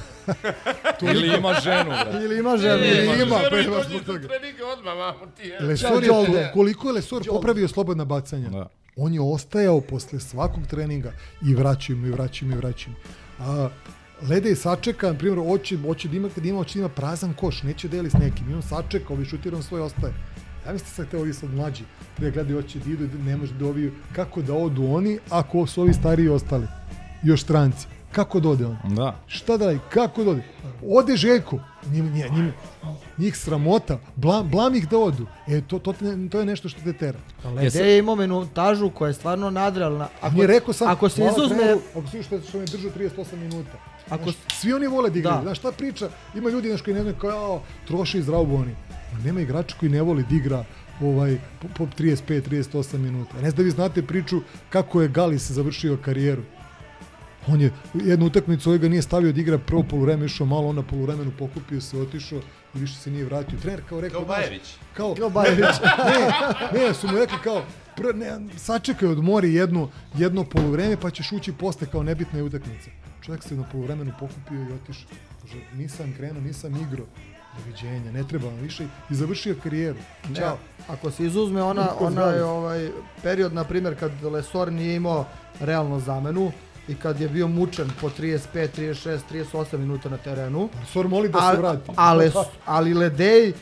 ili 1.14 1.36
ima 1.38 1.54
ženu, 1.54 1.90
brate. 1.90 2.24
Ili 2.24 2.38
ima 2.38 2.56
ženu, 2.56 2.84
Ili 2.84 2.88
ili 2.88 3.04
ima, 3.04 3.14
ima. 3.14 3.36
pa 3.50 3.58
ima 3.58 3.82
zbog 3.88 4.02
toga. 4.02 4.28
Treninge 4.28 4.64
odmah, 4.64 4.94
vamo 4.96 5.26
ti 5.36 5.42
je. 5.46 5.60
Lesor 5.60 6.02
je, 6.02 6.08
to- 6.08 6.50
koliko 6.54 6.88
je 6.88 6.92
Lesor 6.92 7.22
popravio 7.28 7.68
slobodna 7.68 8.04
bacanja. 8.04 8.48
Da. 8.50 8.68
On 8.96 9.14
je 9.14 9.20
ostajao 9.20 9.80
posle 9.80 10.20
svakog 10.20 10.66
treninga 10.66 11.12
i 11.42 11.54
vraćao 11.54 11.94
im, 11.94 12.06
i 12.06 12.10
vraćao 12.10 12.46
im, 12.46 12.52
i 12.52 12.56
vraćao 12.56 12.90
im. 12.90 12.96
A, 13.38 13.68
Lede 14.28 14.48
je 14.48 14.56
sačeka, 14.56 15.12
na 15.12 15.18
primjer, 15.18 15.38
hoće, 15.48 15.78
hoće 15.78 16.08
da 16.08 16.16
ima, 16.16 16.28
kad 16.34 16.46
ima, 16.46 16.58
hoće 16.58 16.78
da 16.78 16.80
ima 16.80 16.88
prazan 16.88 17.32
koš, 17.34 17.62
neće 17.62 17.88
deli 17.88 18.10
s 18.10 18.12
nekim. 18.12 18.50
I 18.50 18.54
on 18.54 18.62
sačeka, 18.62 19.12
ovi 19.12 19.24
šutirom 19.24 19.62
svoj 19.62 19.80
ostaje. 19.80 20.12
Ja 20.66 20.72
mislim 20.72 20.90
sad 20.90 21.08
te 21.10 21.18
ovi 21.18 21.34
sad 21.34 21.54
mlađi, 21.54 21.84
treba 22.16 22.34
gledaju 22.34 22.62
hoće 22.62 22.78
da 22.78 22.90
idu, 22.90 23.18
ne 23.18 23.36
može 23.36 23.54
da 23.54 23.66
ovi, 23.66 23.92
kako 24.12 24.42
da 24.42 24.54
odu 24.54 24.86
oni, 24.86 25.18
ako 25.30 25.66
su 25.66 25.80
ovi 25.82 25.94
stariji 25.94 26.28
ostali, 26.28 26.66
još 27.22 27.42
stranci. 27.42 27.86
Kako 28.12 28.40
da 28.40 28.48
ode 28.48 28.66
on? 28.66 28.76
Da. 28.84 29.16
Šta 29.26 29.56
da 29.56 29.66
radi? 29.66 29.78
Kako 29.90 30.24
da 30.24 30.30
ode? 30.30 30.42
Ode 30.86 31.16
Željko. 31.16 31.58
Njim, 31.90 32.12
njim, 32.12 32.34
njim, 32.34 32.52
njih 33.18 33.36
sramota. 33.36 33.98
Blam, 34.16 34.48
blam 34.48 34.74
ih 34.74 34.88
da 34.88 34.98
odu. 34.98 35.26
E, 35.48 35.60
to, 35.60 35.78
to, 35.78 35.92
te- 35.92 36.28
to 36.30 36.38
je 36.38 36.46
nešto 36.46 36.68
što 36.68 36.80
te 36.80 36.92
tera. 36.92 37.18
Lede 37.44 37.78
je 37.78 37.98
imao 37.98 38.16
minutažu 38.16 38.90
koja 38.90 39.08
je 39.08 39.14
stvarno 39.14 39.50
nadrealna. 39.50 40.08
Ako, 40.20 40.34
Nije 40.34 40.46
rekao 40.46 40.74
sam, 40.74 40.88
ako 40.90 41.08
se 41.08 41.22
izuzme... 41.24 41.76
ako 41.96 42.08
se 42.08 42.22
što, 42.22 42.40
što 42.40 42.58
me 42.58 42.64
držao 42.64 42.90
38 42.90 43.36
minuta. 43.36 43.89
Ako- 44.10 44.22
Znaš, 44.24 44.34
svi 44.60 44.72
oni 44.72 44.86
vole 44.86 45.10
da 45.10 45.18
igraju. 45.18 45.36
Da. 45.36 45.42
Znaš, 45.42 45.58
šta 45.58 45.72
priča? 45.72 46.08
Ima 46.34 46.50
ljudi 46.50 46.68
znaš, 46.68 46.82
koji 46.82 46.94
ne 46.94 47.00
znaju 47.00 47.16
kao, 47.16 47.30
"Jao, 47.30 47.62
troši 47.86 48.18
iz 48.18 48.28
oni. 48.28 48.74
Ma 49.12 49.18
nema 49.24 49.40
igrača 49.40 49.76
koji 49.80 49.92
ne 49.92 50.02
voli 50.02 50.24
da 50.30 50.36
igra 50.36 50.64
ovaj, 51.02 51.38
po, 51.62 51.68
po 51.76 51.86
35-38 51.98 52.98
minuta. 52.98 53.34
Ne 53.34 53.50
znam 53.50 53.56
da 53.56 53.62
vi 53.62 53.70
znate 53.70 54.02
priču 54.02 54.40
kako 54.70 55.02
je 55.02 55.08
Galis 55.08 55.50
završio 55.50 55.98
karijeru. 56.04 56.42
On 57.48 57.60
je 57.60 57.72
jednu 57.94 58.26
utakmicu 58.26 58.70
ovaj 58.70 58.78
ga 58.78 58.88
nije 58.88 59.02
stavio 59.02 59.32
da 59.32 59.40
igra 59.40 59.58
prvo 59.58 59.82
poluvreme, 59.82 60.26
išao 60.26 60.46
malo 60.46 60.68
on 60.68 60.76
na 60.76 60.82
poluvremenu, 60.82 61.32
pokupio 61.38 61.80
se, 61.80 61.98
otišao 61.98 62.38
i 62.74 62.78
više 62.78 62.94
se 62.94 63.10
nije 63.10 63.24
vratio. 63.24 63.58
Trener 63.62 63.82
kao 63.88 64.00
rekao, 64.00 64.20
Kao 64.20 64.28
Bajević. 64.28 64.74
Kao, 64.94 65.14
Kao 65.14 65.30
Bajević. 65.30 65.64
ne, 66.72 66.80
ne, 66.80 66.94
su 66.94 67.08
mu 67.08 67.18
rekli 67.18 67.38
kao, 67.44 67.62
pr, 67.96 68.14
ne, 68.14 68.38
sačekaj 68.56 69.08
odmori 69.08 69.54
jedno, 69.54 69.88
jedno 70.14 70.44
poluvreme 70.44 70.96
pa 70.96 71.10
ćeš 71.10 71.32
ući 71.32 71.52
posle 71.52 71.86
kao 71.86 72.02
nebitna 72.02 72.38
je 72.38 72.42
utakmica. 72.42 72.90
Čovjek 73.22 73.42
se 73.42 73.56
na 73.56 73.64
poluvremenu 73.72 74.12
pokupio 74.20 74.60
i 74.60 74.72
otišao. 74.72 75.10
Kaže, 75.42 75.56
nisam 75.74 76.14
krenuo, 76.16 76.42
nisam 76.42 76.76
igrao. 76.76 77.06
Doviđenja, 77.58 78.12
ne 78.12 78.24
treba 78.28 78.46
vam 78.46 78.56
više 78.56 78.84
i 79.10 79.14
završio 79.14 79.56
karijeru. 79.62 79.98
Ćao. 80.36 80.58
Ako 80.88 81.10
se 81.10 81.24
izuzme 81.26 81.62
ona, 81.62 81.88
ona 82.00 82.22
je 82.22 82.44
ovaj 82.44 82.88
period, 83.22 83.54
na 83.54 83.64
primjer, 83.64 83.98
kad 83.98 84.22
Lesor 84.22 84.72
nije 84.72 84.96
imao 84.96 85.26
realno 85.60 86.00
zamenu 86.00 86.52
i 86.88 86.94
kad 86.94 87.20
je 87.20 87.28
bio 87.28 87.48
mučen 87.48 87.90
po 88.00 88.10
35, 88.10 88.38
36, 88.54 89.18
38 89.32 89.76
minuta 89.78 90.08
na 90.08 90.16
terenu. 90.16 90.68
Sor 90.86 91.08
moli 91.08 91.28
da 91.28 91.52
se 91.52 91.60
vrati. 91.60 91.90
Ali, 91.96 92.30
ali 92.66 92.94
Ledej 92.94 93.52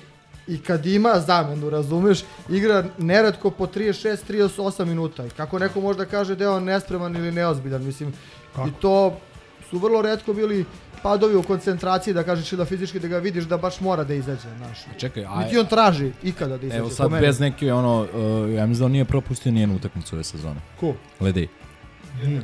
i 0.46 0.58
kad 0.58 0.86
ima 0.86 1.20
zamenu, 1.20 1.70
razumeš, 1.70 2.20
igra 2.48 2.84
neretko 2.98 3.50
po 3.50 3.66
36, 3.66 4.16
38 4.28 4.84
minuta. 4.84 5.26
I 5.26 5.30
kako 5.30 5.58
neko 5.58 5.80
može 5.80 5.98
da 5.98 6.04
kaže 6.04 6.34
da 6.34 6.44
je 6.44 6.50
on 6.50 6.64
nespreman 6.64 7.16
ili 7.16 7.32
neozbiljan, 7.32 7.84
mislim. 7.84 8.12
I 8.58 8.70
to 8.80 9.16
su 9.70 9.78
vrlo 9.78 10.02
redko 10.02 10.32
bili 10.32 10.64
padovi 11.02 11.36
u 11.36 11.42
koncentraciji, 11.42 12.14
da 12.14 12.22
kažeš 12.22 12.52
ili 12.52 12.58
da 12.58 12.64
fizički 12.64 13.00
da 13.00 13.08
ga 13.08 13.18
vidiš 13.18 13.44
da 13.44 13.56
baš 13.56 13.80
mora 13.80 14.04
da 14.04 14.14
izađe, 14.14 14.48
znaš. 14.58 14.78
Čekaj, 14.98 15.24
a- 15.24 15.38
Niti 15.38 15.58
on 15.58 15.66
traži 15.66 16.12
ikada 16.22 16.56
da 16.58 16.66
izađe. 16.66 16.78
Evo 16.78 16.90
sad 16.90 17.10
bez 17.10 17.40
neke 17.40 17.72
ono, 17.72 18.00
uh, 18.02 18.08
ja 18.54 18.66
mislim 18.66 18.78
da 18.78 18.84
on 18.84 18.92
nije 18.92 19.04
propustio 19.04 19.52
nijednu 19.52 19.76
utakmicu 19.76 20.16
ove 20.16 20.24
sezone. 20.24 20.60
Ko? 20.80 20.94
Ledej. 21.20 21.48
Nije. 22.24 22.42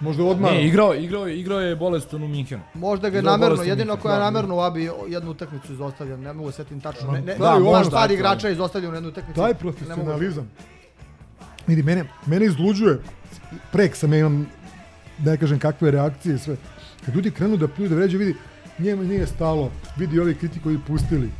Možda 0.00 0.24
odmah. 0.24 0.50
Ne, 0.50 0.66
igrao, 0.66 0.94
igrao, 0.94 1.26
je- 1.26 1.40
igrao 1.40 1.60
je 1.60 1.76
bolestan 1.76 2.22
u 2.22 2.28
Minhenu. 2.28 2.62
Možda 2.74 3.10
ga 3.10 3.16
je 3.16 3.22
namerno, 3.24 3.62
jedino 3.62 3.96
koja 3.96 4.14
je 4.14 4.18
Da, 4.18 4.24
namerno 4.24 4.56
u 4.56 4.60
Abi 4.60 4.88
jednu 5.08 5.30
utakmicu 5.30 5.72
izostavlja, 5.72 6.16
ne 6.16 6.32
mogu 6.32 6.52
setim 6.52 6.80
tačno. 6.80 7.12
Ne, 7.12 7.20
ne, 7.20 7.34
Da, 7.34 7.38
da, 7.40 7.50
možda, 7.52 7.70
baš 7.72 7.90
par 7.92 8.08
da. 8.08 8.14
igrača 8.14 8.48
izostavlja 8.48 8.90
u 8.90 8.94
jednu 8.94 9.08
utakmicu. 9.08 9.36
Taj 9.36 9.48
mogu- 9.48 9.58
profesionalizam. 9.58 10.50
Vidi, 11.66 11.82
mene, 11.82 12.04
mene 12.26 12.46
izluđuje. 12.46 12.98
Prek 13.72 13.96
sam 13.96 14.12
ja 14.12 14.18
imam, 14.18 14.46
da 15.18 15.30
ne 15.30 15.36
kažem 15.36 15.58
kakve 15.58 15.90
reakcije 15.90 16.38
sve. 16.38 16.56
Kad 17.04 17.14
ljudi 17.14 17.30
krenu 17.30 17.56
da 17.56 17.68
pljuju, 17.68 17.88
da 17.88 17.96
vređaju, 17.96 18.18
vidi, 18.18 18.34
njemu 18.78 19.02
nije 19.04 19.26
stalo. 19.26 19.70
Vidi 19.96 20.20
ovi 20.20 20.34
kritikovi 20.34 20.78
pustili. 20.86 21.30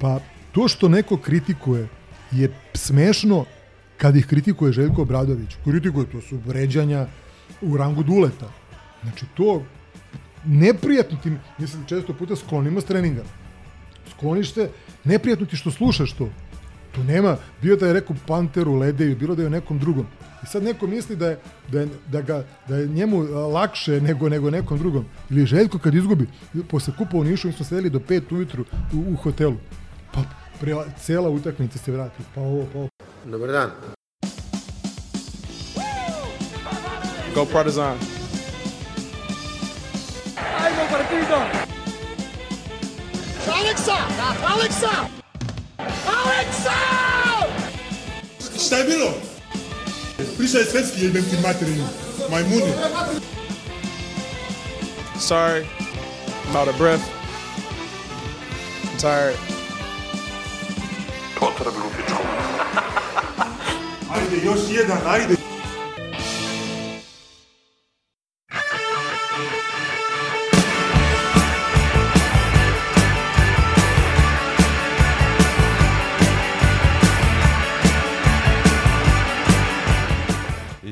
Pa, 0.00 0.20
to 0.52 0.68
što 0.68 0.88
neko 0.88 1.16
kritikuje 1.16 1.88
je 2.32 2.52
smešno 2.74 3.44
kad 3.96 4.16
ih 4.16 4.26
kritikuje 4.26 4.72
Željko 4.72 5.02
Obradović. 5.02 5.56
Kritikuje, 5.64 6.06
to 6.06 6.20
su 6.20 6.38
vređanja 6.38 7.06
u 7.62 7.76
rangu 7.76 8.02
duleta. 8.02 8.52
Znači, 9.02 9.26
to 9.36 9.62
neprijatno 10.44 11.18
ti, 11.22 11.32
mislim, 11.58 11.84
često 11.86 12.14
puta 12.14 12.36
sklonimo 12.36 12.80
s 12.80 12.84
treninga 12.84 13.22
skloniš 14.18 14.54
se, 14.54 14.70
neprijatno 15.04 15.46
ti 15.46 15.56
što 15.56 15.70
slušaš 15.70 16.12
to. 16.12 16.28
To 16.94 17.02
nema, 17.02 17.36
bio 17.62 17.76
da 17.76 17.86
je 17.86 17.92
rekao 17.92 18.16
Panteru, 18.26 18.74
Ledeju, 18.74 19.16
bilo 19.16 19.34
da 19.34 19.42
je 19.42 19.50
nekom 19.50 19.78
drugom. 19.78 20.06
I 20.42 20.46
sad 20.46 20.62
neko 20.62 20.86
misli 20.86 21.16
da 21.16 21.28
je, 21.28 21.38
da 21.72 21.80
je, 21.80 21.88
da 22.06 22.20
ga, 22.22 22.44
da 22.68 22.76
je 22.76 22.86
njemu 22.86 23.18
lakše 23.52 24.00
nego, 24.00 24.28
nego 24.28 24.50
nekom 24.50 24.78
drugom. 24.78 25.04
Ili 25.30 25.46
Željko 25.46 25.78
kad 25.78 25.94
izgubi, 25.94 26.26
posle 26.70 26.94
kupa 26.98 27.16
u 27.16 27.24
Nišu, 27.24 27.48
mi 27.48 27.52
smo 27.52 27.64
sedeli 27.64 27.90
do 27.90 27.98
5 27.98 28.34
ujutru 28.34 28.64
u, 28.92 29.12
u 29.12 29.16
hotelu. 29.16 29.56
Pa 30.12 30.20
pre, 30.60 30.74
cela 31.00 31.30
utakmica 31.30 31.78
se 31.78 31.92
vrati. 31.92 32.22
Pa 32.34 32.40
ovo, 32.40 32.66
pa 32.72 32.78
ovo. 32.78 32.88
Dobar 33.24 33.52
dan. 33.52 33.97
Go 37.34 37.44
Partizan. 37.46 37.98
Ajmo 40.36 40.82
partido! 40.90 41.38
Aleksa! 43.52 43.96
Aleksa! 44.52 45.08
Aleksa! 46.06 46.78
Šta 48.66 48.76
je 48.76 48.84
bilo? 48.84 49.10
Pričaj 50.38 50.64
svetski 50.64 51.04
jebem 51.04 51.24
ti 51.24 51.36
materinu. 51.42 51.84
Majmuni. 52.30 52.72
Sorry. 55.18 55.66
I'm 56.48 56.56
out 56.56 56.68
of 56.68 56.78
breath. 56.78 57.02
I'm 58.82 58.98
tired. 58.98 59.36
Potrebu 61.40 61.90
pičku. 61.96 62.22
Ajde, 64.14 64.36
još 64.44 64.58
jedan, 64.70 64.98
ajde. 65.06 65.34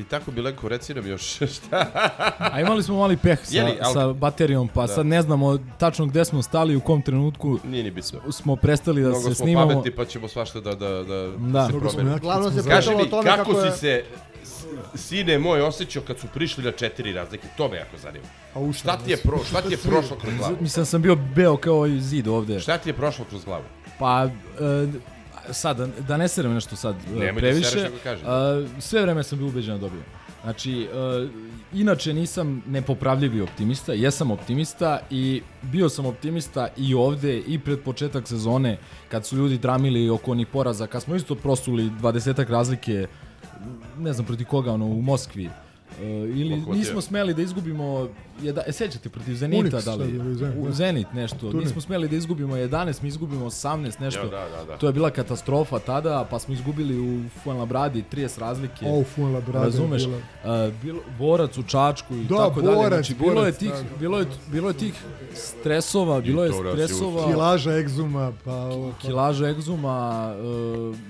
Tako 0.07 0.31
bi 0.31 0.41
Lenko, 0.41 0.67
reci 0.67 0.93
nam 0.93 1.07
još 1.07 1.21
šta. 1.55 1.85
A 2.39 2.61
imali 2.61 2.83
smo 2.83 2.97
mali 2.97 3.17
peh 3.17 3.39
sa, 3.43 3.57
Jeli, 3.57 3.71
al- 3.81 3.93
sa 3.93 4.07
baterijom, 4.09 4.67
pa 4.67 4.81
Da. 4.81 4.87
sad 4.87 5.05
ne 5.05 5.21
znamo 5.21 5.57
tačno 5.69 6.05
gde 6.05 6.25
smo 6.25 6.41
stali, 6.41 6.75
u 6.75 6.81
kom 6.81 7.01
trenutku 7.01 7.59
Nije 7.63 7.83
ni 7.83 7.91
bitno. 7.91 8.31
smo 8.31 8.55
prestali 8.55 9.01
da 9.01 9.09
Mnogo 9.09 9.23
se 9.23 9.25
smo 9.25 9.35
snimamo. 9.35 9.67
pametni 9.69 9.91
pa 9.91 10.05
ćemo 10.05 10.27
svašta 10.27 10.59
da, 10.59 10.71
da, 10.71 10.89
da, 10.89 11.03
Da. 11.03 11.31
se 11.31 11.37
Mnogo 11.37 11.69
smo 11.69 11.79
promeni. 11.89 12.09
jaki, 12.09 12.19
Uglavnom 12.19 12.51
se 12.51 12.57
Kaži 12.59 12.69
pričalo 12.69 12.97
mi, 12.97 13.03
o 13.03 13.07
tome 13.07 13.23
kako, 13.25 13.43
kako 13.43 13.59
je- 13.59 13.71
si 13.71 13.79
se, 13.79 14.03
sine 14.95 15.39
moj, 15.39 15.61
osjećao 15.61 16.03
kad 16.03 16.19
su 16.19 16.27
prišli 16.27 16.63
na 16.63 16.71
četiri 16.71 17.13
razlike? 17.13 17.47
To 17.57 17.67
me 17.67 17.77
jako 17.77 17.97
zanima. 17.97 18.25
A 18.53 18.59
u 18.59 18.73
šta 18.73 18.97
ti 18.97 19.11
je, 19.11 19.17
pro, 19.17 19.37
šta 19.39 19.61
ti 19.61 19.73
je 19.73 19.77
prošlo 19.89 20.17
kroz 20.17 20.33
glavu? 20.35 20.55
Mislim 20.61 20.81
da 20.81 20.85
sam 20.85 21.01
bio 21.01 21.15
beo 21.15 21.57
kao 21.57 21.87
zid 21.89 22.27
ovde. 22.27 22.59
Šta 22.59 22.77
ti 22.77 22.89
je 22.89 22.93
prošlo 22.93 23.25
kroz 23.25 23.45
glavu? 23.45 23.63
Pa, 23.99 24.23
e, 24.23 24.29
sad, 25.51 25.77
da, 25.77 25.87
da 26.07 26.17
ne 26.17 26.27
serem 26.27 26.53
nešto 26.53 26.75
sad 26.75 26.95
e, 26.95 27.19
Nemoj 27.19 27.31
da 27.31 27.39
previše. 27.39 27.83
nego 27.83 27.95
kaži. 28.03 28.21
e, 28.23 28.81
sve 28.81 29.01
vreme 29.01 29.23
sam 29.23 29.37
bio 29.37 29.47
ubeđen 29.47 29.75
da 29.75 29.81
dobijem. 29.81 30.05
Znači, 30.43 30.81
e, 30.81 30.87
inače 31.73 32.13
nisam 32.13 32.63
nepopravljivi 32.67 33.41
optimista, 33.41 33.93
jesam 33.93 34.31
optimista 34.31 34.99
i 35.09 35.41
bio 35.61 35.89
sam 35.89 36.05
optimista 36.05 36.67
i 36.77 36.93
ovde 36.93 37.39
i 37.39 37.59
pred 37.59 37.79
početak 37.81 38.27
sezone 38.27 38.77
kad 39.11 39.25
su 39.25 39.37
ljudi 39.37 39.57
dramili 39.57 40.09
oko 40.09 40.31
onih 40.31 40.47
poraza, 40.47 40.87
kad 40.87 41.03
smo 41.03 41.15
isto 41.15 41.35
prosuli 41.35 41.91
20 42.01 42.49
razlike, 42.49 43.07
ne 43.97 44.13
znam 44.13 44.25
protiv 44.25 44.45
koga, 44.47 44.71
ono, 44.73 44.85
u 44.85 45.01
Moskvi. 45.01 45.49
E, 45.93 46.05
ili 46.05 46.49
Lokomotiv. 46.49 46.73
nismo 46.75 47.01
smeli 47.01 47.33
da 47.33 47.41
izgubimo 47.41 48.07
jedna, 48.41 48.61
e, 48.67 48.71
sećate 48.71 49.09
protiv 49.09 49.33
Zenita 49.33 49.63
Unix, 49.69 49.85
da 49.85 49.95
li? 49.95 50.35
Zenit, 50.35 50.57
U 50.57 50.65
da. 50.65 50.71
Zenit 50.71 51.07
nešto. 51.13 51.37
Turnir. 51.37 51.63
Nismo 51.63 51.81
smeli 51.81 52.07
da 52.07 52.15
izgubimo 52.15 52.55
11, 52.55 53.01
mi 53.01 53.07
izgubimo 53.07 53.45
18 53.45 53.99
nešto. 53.99 54.19
Ja, 54.19 54.25
da, 54.25 54.47
da, 54.49 54.65
da. 54.65 54.77
To 54.77 54.87
je 54.87 54.93
bila 54.93 55.09
katastrofa 55.09 55.79
tada, 55.79 56.25
pa 56.25 56.39
smo 56.39 56.53
izgubili 56.53 56.99
u 57.01 57.29
Fuenlabradi 57.43 58.03
30 58.05 58.39
razlike. 58.39 58.85
O, 58.87 59.03
Fuenlabradi 59.05 59.57
je 59.57 59.63
Razumeš? 59.63 60.05
bila- 60.05 60.17
Uh, 60.67 60.73
bilo, 60.75 60.99
borac 61.19 61.57
u 61.57 61.63
Čačku 61.63 62.15
i 62.15 62.23
Da, 62.23 62.35
tako 62.37 62.61
dalje. 62.61 62.75
borac, 62.75 63.05
Znači, 63.05 63.15
bilo 63.15 63.45
je 63.45 63.51
tih, 63.51 63.69
da. 63.71 63.83
bilo 63.99 64.19
je, 64.19 64.25
bilo 64.47 64.67
je 64.67 64.73
tih 64.75 64.93
stresova, 65.33 66.21
bilo 66.21 66.43
je 66.43 66.47
je 66.47 66.53
stresova. 66.53 67.27
Kilaža 67.27 67.71
egzuma, 67.73 68.31
pa 68.45 68.53
ovo. 68.53 68.91
pa- 68.91 68.97
Kilaža 68.99 69.47
egzuma, 69.47 70.33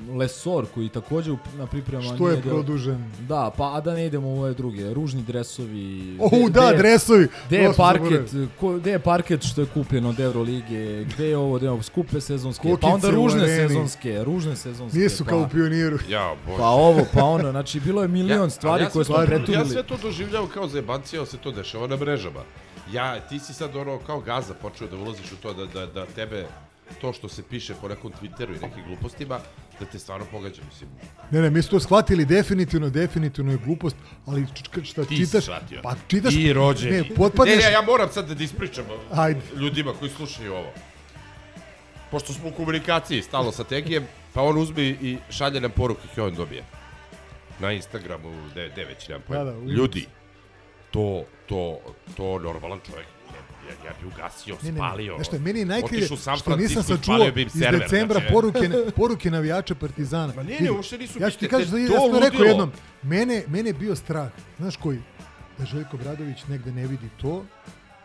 uh, 0.10 0.18
Lesor 0.18 0.66
koji 0.68 0.90
takođe 0.90 1.32
u- 1.32 1.38
na 1.58 1.66
pripremama 1.66 2.16
Što 2.16 2.30
je 2.30 2.42
produžen? 2.42 3.04
Da, 3.22 3.52
pa 3.58 3.76
a 3.76 3.82
da 3.82 3.94
ne 3.94 4.06
idemo 4.06 4.28
u 4.28 4.40
ove 4.40 4.54
druge, 4.78 4.94
ružni 4.94 5.24
dresovi. 5.24 6.18
O, 6.20 6.30
gde- 6.30 6.50
da, 6.52 6.62
je- 6.64 6.78
dresovi. 6.78 7.28
Gde 7.48 7.58
je 7.58 7.74
parket, 7.74 8.30
ko, 8.60 8.74
gde 8.74 8.92
je 8.92 9.00
parket 9.00 9.44
što 9.44 9.62
je 9.62 9.68
kupljen 9.68 10.06
od 10.06 10.20
Eurolige, 10.20 11.04
gde 11.06 11.28
je 11.28 11.38
ovo, 11.38 11.58
gde 11.58 11.66
je 11.66 11.72
ovo, 11.72 11.84
skupe 11.84 12.22
sezonske, 12.22 12.64
pa 12.64 12.70
Kokice 12.72 12.88
onda 12.88 13.08
u 13.10 13.12
ružne 13.14 13.42
areni. 13.44 13.70
sezonske, 13.70 14.24
ružne 14.24 14.56
sezonske. 14.56 15.00
Nisu 15.00 15.24
pa, 15.24 15.30
kao 15.30 15.40
u 15.40 15.50
pioniru. 15.50 15.98
Ja, 16.10 16.36
bože. 16.46 16.58
Pa 16.58 16.68
ovo, 16.68 17.06
pa 17.14 17.24
ono, 17.24 17.52
znači 17.52 17.80
bilo 17.80 18.02
je 18.02 18.08
milion 18.08 18.42
ali 18.42 18.52
stvari 18.52 18.84
ja 18.84 18.90
koje 18.90 19.06
smo 19.06 19.16
preturili. 19.18 19.54
Ja 19.60 19.66
sve 19.66 19.84
to 19.84 19.98
doživljao 19.98 20.48
kao 20.48 20.68
zajebancija, 20.68 21.20
ali 21.20 21.28
se 21.28 21.38
to 21.38 21.52
dešava 21.52 21.88
na 21.88 21.96
mrežama. 21.96 22.40
Ja, 22.94 23.20
ti 23.20 23.40
si 23.40 23.54
sad 23.54 23.76
ono 23.76 24.00
kao 24.00 24.20
gaza 24.20 24.54
počeo 24.54 24.88
da 24.88 24.98
ulaziš 24.98 25.32
u 25.32 25.36
to 25.36 25.54
da, 25.54 25.66
da, 25.66 25.86
da 25.86 26.06
tebe 26.06 26.46
to 27.02 27.14
što 27.14 27.30
se 27.30 27.44
piše 27.44 27.74
po 27.82 27.88
nekom 27.88 28.12
Twitteru 28.14 28.50
i 28.50 28.68
nekim 28.68 28.84
glupostima, 28.88 29.40
da 29.80 29.86
te 29.86 30.00
stvarno 30.00 30.26
pogađa, 30.32 30.62
mislim. 30.66 30.90
Ne, 31.32 31.42
ne, 31.42 31.50
mi 31.50 31.62
smo 31.62 31.72
to 31.72 31.80
shvatili 31.80 32.26
definitivno, 32.26 32.90
definitivno 32.90 33.52
je 33.52 33.58
glupost, 33.58 33.96
ali 34.26 34.46
šta 34.84 35.06
Ti 35.06 35.18
čitaš, 35.18 35.44
shvatio. 35.44 35.80
pa 35.84 35.96
čitaš, 36.08 36.34
I 36.34 36.54
rođeni. 36.54 36.92
ne, 36.98 37.16
potpadneš, 37.16 37.56
Ne, 37.56 37.66
ne, 37.66 37.72
ja 37.72 37.82
moram 37.82 38.10
sad 38.12 38.30
da 38.30 38.44
ispričam 38.44 38.86
Ajde. 39.12 39.42
ljudima 39.56 39.94
koji 39.94 40.12
slušaju 40.12 40.54
ovo. 40.54 40.72
Pošto 42.12 42.34
smo 42.34 42.50
u 42.50 42.54
komunikaciji 42.54 43.22
stalno 43.22 43.52
sa 43.52 43.64
Tegijem, 43.64 44.08
pa 44.34 44.42
on 44.42 44.58
uzme 44.58 44.82
i 44.84 45.18
šalje 45.30 45.62
nam 45.62 45.72
poruke 45.72 46.02
koje 46.16 46.28
on 46.28 46.36
dobije. 46.36 46.64
Na 47.60 47.72
Instagramu, 47.72 48.30
gde, 48.52 48.70
gde 48.70 48.86
već, 48.86 49.08
nemam 49.08 49.24
pojma. 49.28 49.44
Da, 49.44 49.52
da, 49.52 49.58
Ljudi, 49.72 50.06
to, 50.92 51.24
to, 51.46 51.80
to 52.18 52.40
normalan 52.40 52.80
čovjek, 52.86 53.08
ja, 53.70 53.86
ja 53.86 53.94
bi 54.02 54.08
ugasio, 54.08 54.56
Ne, 54.56 54.72
ne, 54.72 54.72
ne. 54.72 54.78
spalio. 54.78 55.16
Znaš 55.16 55.28
šta, 55.28 55.40
meni 55.40 55.60
je 55.60 55.66
najkrilje 55.66 56.08
San 56.08 56.38
što 56.38 56.56
nisam 56.56 56.84
sad 56.84 57.06
čuo 57.06 57.32
iz 57.36 57.52
server, 57.52 57.82
decembra 57.82 58.20
znači, 58.20 58.34
poruke, 58.34 58.70
poruke 58.96 59.32
navijača 59.32 59.76
Partizana. 59.76 60.34
Ma 60.36 60.44
ne, 60.44 60.58
ne, 60.60 60.72
uopšte 60.72 60.98
nisu 60.98 61.20
Ja 61.22 61.30
ću 61.30 61.40
ti 61.40 61.48
kažem, 61.48 61.78
ja 61.82 62.00
sam 62.12 62.20
rekao 62.24 62.44
jednom, 62.44 62.72
mene, 63.02 63.44
mene 63.48 63.70
je 63.70 63.74
bio 63.74 63.96
strah, 63.96 64.30
znaš 64.58 64.76
koji, 64.78 65.00
da 65.58 65.66
Željko 65.66 65.98
Bradović 65.98 66.48
negde 66.48 66.72
ne 66.72 66.88
vidi 66.88 67.10
to 67.22 67.46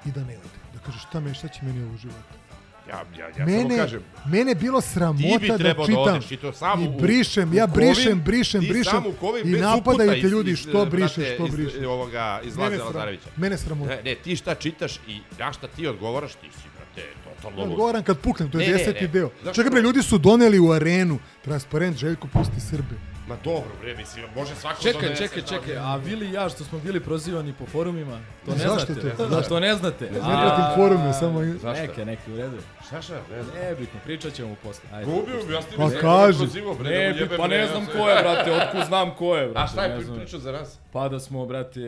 i 0.07 0.11
da 0.11 0.25
ne 0.25 0.39
ode. 0.39 0.59
Da 0.75 0.79
kaže 0.79 0.99
šta, 0.99 1.21
me, 1.21 1.35
šta 1.35 1.49
će 1.49 1.61
meni 1.63 1.83
ovo 1.83 1.95
u 1.95 1.97
životu? 1.97 2.42
Ja, 2.85 3.05
ja, 3.19 3.27
ja 3.31 3.47
mene, 3.47 3.63
samo 3.63 3.77
kažem, 3.77 4.01
mene 4.27 4.55
bilo 4.55 4.81
sramota 4.83 5.25
da 5.49 5.57
da 5.59 5.87
čitam 5.87 5.99
odeš 5.99 6.31
i 6.31 6.37
to 6.37 6.53
samo 6.53 6.85
i 6.85 7.01
brišem, 7.01 7.51
u 7.51 7.55
ja 7.55 7.67
Kovin, 7.67 7.75
brišem, 7.77 8.21
brišem, 8.21 8.61
ti 8.61 8.69
brišem 8.69 9.07
u 9.07 9.13
Kovin 9.13 9.49
i 9.49 9.53
napadaju 9.53 10.11
te 10.13 10.19
iz- 10.19 10.25
ljudi 10.25 10.51
iz, 10.51 10.59
što 10.59 10.87
brišeš, 10.87 11.35
što 11.35 11.47
iz, 11.47 11.53
brišeš. 11.53 11.75
eh, 11.75 11.87
ovoga, 11.87 12.41
iz 12.45 12.57
Mene 12.57 12.77
sram- 12.79 13.17
mene 13.37 13.59
sramota. 13.59 13.91
Ne, 13.91 14.03
ne, 14.03 14.15
ti 14.15 14.37
šta 14.37 14.55
čitaš 14.55 14.97
i 14.99 15.21
na 15.39 15.53
šta 15.53 15.69
ti 15.69 15.87
odgovaraš, 15.87 16.33
ti 16.33 16.49
si, 16.53 16.69
brate, 16.77 17.09
totalno 17.37 17.65
lud. 17.65 17.77
Goran 17.77 18.03
kad 18.03 18.19
puknem, 18.19 18.51
to 18.51 18.59
je 18.59 18.67
Ne, 18.67 18.73
ne, 18.73 18.79
deseti 18.79 19.01
ne. 19.01 19.09
deo. 19.09 19.31
Znaš 19.43 19.57
Čekaj 19.57 19.71
bre, 19.71 19.81
ljudi 19.81 20.03
su 20.03 20.19
doneli 20.19 20.59
u 20.59 20.71
arenu 20.71 21.19
transparent 21.43 21.97
Željko 21.97 22.29
pusti 22.29 22.61
Srbe. 22.61 23.12
Ma 23.33 23.39
dobro, 23.45 23.71
bre, 23.81 23.97
mislim, 23.97 24.25
može 24.37 24.55
svako 24.55 24.83
Čekaj, 24.83 25.03
donese 25.03 25.23
čekaj, 25.23 25.43
to. 25.43 25.49
čekaj, 25.49 25.77
a 25.77 25.97
Vili 25.97 26.29
i 26.29 26.33
ja 26.33 26.49
što 26.49 26.65
smo 26.65 26.79
bili 26.79 27.01
prozivani 27.01 27.53
po 27.59 27.67
forumima, 27.67 28.19
to 28.45 28.51
ne 28.51 28.57
Zašto 28.57 28.93
znate? 28.93 29.17
to? 29.17 29.27
Da, 29.29 29.43
to 29.43 29.61
ne 29.61 29.75
znate. 29.75 30.05
Ne 30.05 30.21
pratim 30.21 30.65
forume, 30.77 31.13
samo... 31.13 31.41
Neke, 31.73 32.05
neke, 32.05 32.33
u 32.33 32.37
redu. 32.37 32.57
Šta 32.87 33.03
šta, 33.03 33.15
ne 33.31 33.43
znam. 33.43 33.57
Ne, 33.57 33.75
bitno, 33.75 34.01
pričat 34.05 34.33
ćemo 34.33 34.57
posle. 34.63 34.85
Ajde. 34.93 35.11
Gubi 35.11 35.33
objasni 35.43 35.77
Pa 35.77 35.85
mi 35.85 35.91
se, 35.91 36.01
kaži. 36.01 36.39
prozivao, 36.39 36.75
bre, 36.75 37.13
da 37.13 37.21
Ne, 37.21 37.37
pa 37.37 37.47
ne 37.47 37.57
ja 37.59 37.67
znam 37.67 37.87
ko 37.87 38.09
je, 38.09 38.23
brate, 38.23 38.53
otkud 38.53 38.85
znam 38.87 39.15
ko 39.15 39.37
je, 39.37 39.49
brate. 39.49 39.65
A 39.65 39.67
šta 39.67 39.85
je 39.85 40.01
pričao 40.17 40.41
za 40.41 40.53
nas? 40.53 40.79
Pa 40.93 41.09
da 41.09 41.21
smo, 41.21 41.47
brate, 41.47 41.81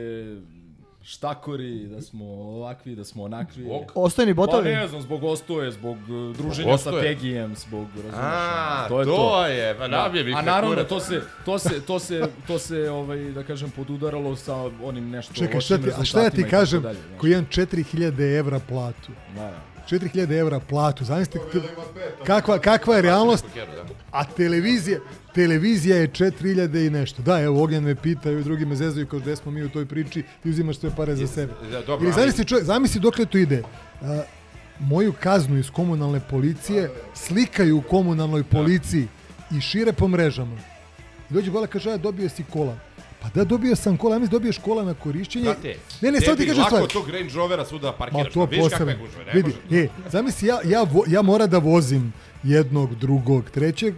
štakori, 1.04 1.86
da 1.86 2.00
smo 2.00 2.24
ovakvi, 2.24 2.94
da 2.96 3.04
smo 3.04 3.22
onakvi. 3.22 3.62
Zbog? 3.62 3.92
Ostojni 3.94 4.34
botovi? 4.34 4.72
Pa 4.72 4.80
ne 4.80 4.88
znam, 4.88 5.02
zbog 5.02 5.24
ostoje, 5.24 5.72
zbog 5.72 5.96
uh, 5.96 6.36
druženja 6.36 6.78
sa 6.78 6.90
Ostoje? 6.90 7.02
Tegijem, 7.02 7.56
zbog, 7.56 7.86
razumiješ, 7.94 8.14
A, 8.14 8.86
to 8.88 9.00
je 9.00 9.06
to 9.06 9.16
to. 9.16 9.46
je, 9.46 9.74
pa 9.78 9.88
Da. 9.88 10.02
nabije 10.02 10.24
mi 10.24 10.34
A 10.34 10.42
naravno, 10.42 10.84
to 10.84 11.00
se, 11.00 11.22
to 11.44 11.58
se, 11.58 11.80
to 11.86 11.98
se, 11.98 12.28
to 12.46 12.58
se, 12.58 12.90
ovaj, 12.90 13.18
da 13.18 13.42
kažem, 13.42 13.70
podudaralo 13.70 14.36
sa 14.36 14.56
onim 14.82 15.10
nešto 15.10 15.34
Čekaj, 15.34 15.54
lošim 15.54 15.76
šta 15.76 15.86
ti, 15.86 16.00
a 16.00 16.04
šta 16.04 16.22
ja 16.22 16.30
ti 16.30 16.44
kažem, 16.50 16.82
dalje, 16.82 16.98
koji 17.18 17.32
imam 17.32 17.46
4000 17.46 18.38
evra 18.38 18.60
platu. 18.68 19.12
Da, 19.34 19.40
da. 19.42 19.74
4000 19.90 20.38
evra 20.38 20.60
platu, 20.60 21.04
zamislite 21.04 21.38
kakva, 22.26 22.58
kakva 22.58 22.96
je 22.96 23.02
realnost, 23.02 23.44
a 24.10 24.24
televizija, 24.24 24.98
televizija 25.34 25.96
je 25.96 26.08
4000 26.08 26.86
i 26.86 26.90
nešto. 26.90 27.22
Da, 27.22 27.40
evo, 27.40 27.62
Ognjan 27.62 27.82
me 27.84 27.94
pita 27.94 28.30
i 28.30 28.34
ovi 28.34 28.44
drugi 28.44 28.64
me 28.66 28.76
zezaju 28.76 29.06
kao 29.06 29.18
gde 29.18 29.36
smo 29.36 29.52
mi 29.52 29.62
u 29.62 29.68
toj 29.68 29.86
priči, 29.86 30.22
ti 30.42 30.50
uzimaš 30.50 30.78
sve 30.78 30.90
pare 30.96 31.16
za 31.16 31.26
sebe. 31.26 31.52
da, 31.70 31.82
dobro, 31.82 32.04
Ili 32.06 32.14
zamisli, 32.14 32.44
čovjek, 32.44 32.66
zamisli 32.66 33.00
dokle 33.00 33.26
to 33.26 33.38
ide. 33.38 33.62
A, 34.02 34.22
moju 34.78 35.12
kaznu 35.12 35.58
iz 35.58 35.70
komunalne 35.70 36.20
policije 36.20 36.90
slikaju 37.14 37.78
u 37.78 37.82
komunalnoj 37.82 38.44
policiji 38.44 39.08
i 39.50 39.60
šire 39.60 39.92
po 39.92 40.08
mrežama. 40.08 40.56
I 41.30 41.34
dođe 41.34 41.50
Bala 41.50 41.66
kaže, 41.66 41.90
ja 41.90 41.96
dobio 41.96 42.28
si 42.28 42.44
kola. 42.44 42.76
Pa 43.22 43.28
da, 43.34 43.44
dobio 43.44 43.76
sam 43.76 43.96
kola, 43.96 44.14
ja 44.14 44.18
mislim 44.18 44.30
dobiješ 44.32 44.58
kola 44.58 44.84
na 44.84 44.94
korišćenje. 44.94 45.44
Brate, 45.44 45.76
ne, 46.00 46.12
ne, 46.12 46.20
sad 46.20 46.36
ti 46.36 46.42
tebi 46.42 46.48
kažem 46.48 46.62
lako 46.62 46.76
stvar. 46.76 46.90
tog 46.90 47.10
Range 47.10 47.34
Rovera 47.34 47.64
svuda 47.64 47.86
Ma 47.86 47.92
parkiraš, 47.92 48.32
to 48.32 48.40
pa 48.40 48.46
kakve 48.46 48.58
posebno. 48.60 48.94
gužve, 49.00 49.24
ne 49.24 49.32
Vidi, 49.34 49.52
može. 49.70 49.82
e, 49.82 49.88
zamisli, 50.10 50.48
ja, 50.48 50.58
ja, 50.64 50.86
ja 51.06 51.22
moram 51.22 51.50
da 51.50 51.58
vozim 51.58 52.12
jednog, 52.42 52.94
drugog, 52.94 53.50
trećeg, 53.50 53.94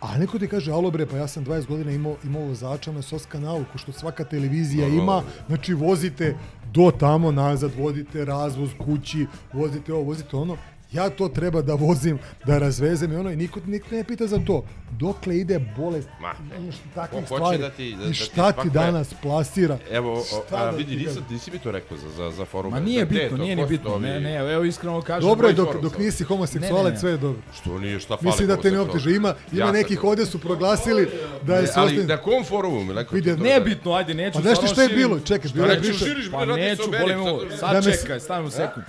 a 0.00 0.18
neko 0.18 0.38
ti 0.38 0.48
kaže, 0.48 0.72
alo 0.72 0.90
bre, 0.90 1.06
pa 1.06 1.16
ja 1.16 1.28
sam 1.28 1.44
20 1.44 1.66
godina 1.66 1.90
imao, 1.90 2.16
imao 2.24 2.42
vozača 2.42 2.92
na 2.92 3.02
SOS 3.02 3.26
kanalu, 3.26 3.64
ko 3.72 3.78
što 3.78 3.92
svaka 3.92 4.24
televizija 4.24 4.88
ima, 4.88 5.22
znači 5.46 5.74
vozite 5.74 6.36
do 6.72 6.92
tamo, 6.98 7.32
nazad, 7.32 7.70
vodite 7.78 8.24
razvoz 8.24 8.70
kući, 8.84 9.26
vozite 9.52 9.92
ovo, 9.92 10.02
vozite 10.02 10.36
ono, 10.36 10.56
ja 10.92 11.10
to 11.10 11.28
treba 11.28 11.62
da 11.62 11.74
vozim, 11.74 12.18
da 12.44 12.58
razvezem 12.58 13.12
i 13.12 13.16
ono, 13.16 13.30
i 13.30 13.36
niko, 13.36 13.60
niko 13.66 13.86
ne 13.90 14.04
pita 14.04 14.26
za 14.26 14.38
to. 14.38 14.64
Dokle 14.90 15.36
ide 15.36 15.60
bolest 15.76 16.08
Ma, 16.20 16.32
i 16.58 16.70
takvih 16.94 17.24
stvari, 17.26 17.58
da 17.58 17.70
ti- 17.70 17.84
da- 17.88 17.94
i 17.94 17.96
da 17.98 18.08
ti 18.08 18.14
šta 18.14 18.52
ti 18.52 18.70
danas 18.70 19.14
plasira. 19.14 19.78
Evo, 19.90 20.12
o, 20.12 20.24
Šta 20.24 20.56
a, 20.56 20.64
da 20.64 20.70
vidi, 20.70 21.04
kažem? 21.04 21.24
nisi 21.30 21.50
mi 21.50 21.58
to 21.58 21.70
rekao 21.70 21.96
za, 21.96 22.10
za, 22.10 22.30
za 22.30 22.44
forum. 22.44 22.72
Ma 22.72 22.80
nije 22.80 23.06
bitno, 23.06 23.36
nije 23.36 23.56
ni 23.56 23.66
bitno. 23.66 23.98
Ne, 23.98 24.20
ne, 24.20 24.34
evo 24.34 24.64
iskreno 24.64 25.02
kažem. 25.02 25.28
Dobro 25.28 25.48
je 25.48 25.54
dok, 25.54 25.80
dok 25.82 25.98
nisi 25.98 26.22
Ne, 26.22 26.26
homoseksualac, 26.26 26.84
ne, 26.84 26.90
ne. 26.90 26.98
sve 26.98 27.10
je 27.10 27.16
dobro. 27.16 27.42
Što 27.54 27.78
nije, 27.78 28.00
šta 28.00 28.16
fali? 28.16 28.26
Mislim 28.26 28.48
da 28.48 28.56
te 28.56 28.70
ne 28.70 28.80
opteže. 28.80 29.10
Ima, 29.10 29.34
ima 29.52 29.72
nekih 29.72 30.04
ovde 30.04 30.26
su 30.26 30.38
proglasili 30.38 31.08
da 31.42 31.54
je 31.54 31.60
Ne, 31.60 31.66
su 31.66 31.72
ali 31.76 31.96
na 31.98 32.16
kom 32.16 32.44
forumu 32.44 32.84
mi 32.84 32.94
neko 32.94 33.14
Vidi, 33.14 33.30
ti 33.30 33.36
to 33.36 33.42
Ne 33.44 33.54
da- 33.54 33.60
bitno, 33.60 33.92
ajde, 33.92 34.14
neću. 34.14 34.34
Pa 34.34 34.42
znaš 34.42 34.60
ti 34.60 34.66
šta 34.66 34.82
je 34.82 34.88
bilo? 34.88 35.20
Čekaj, 35.20 35.50
bilo 35.54 35.66
je 35.66 35.78
više. 35.78 36.04
Pa 36.32 36.44
neću, 36.46 36.82
bolim 37.00 37.20
ovo. 37.20 37.42
sad- 37.50 37.84
Da 37.84 37.92
čekaj, 37.92 38.20
stavimo 38.20 38.50
sekund. 38.50 38.86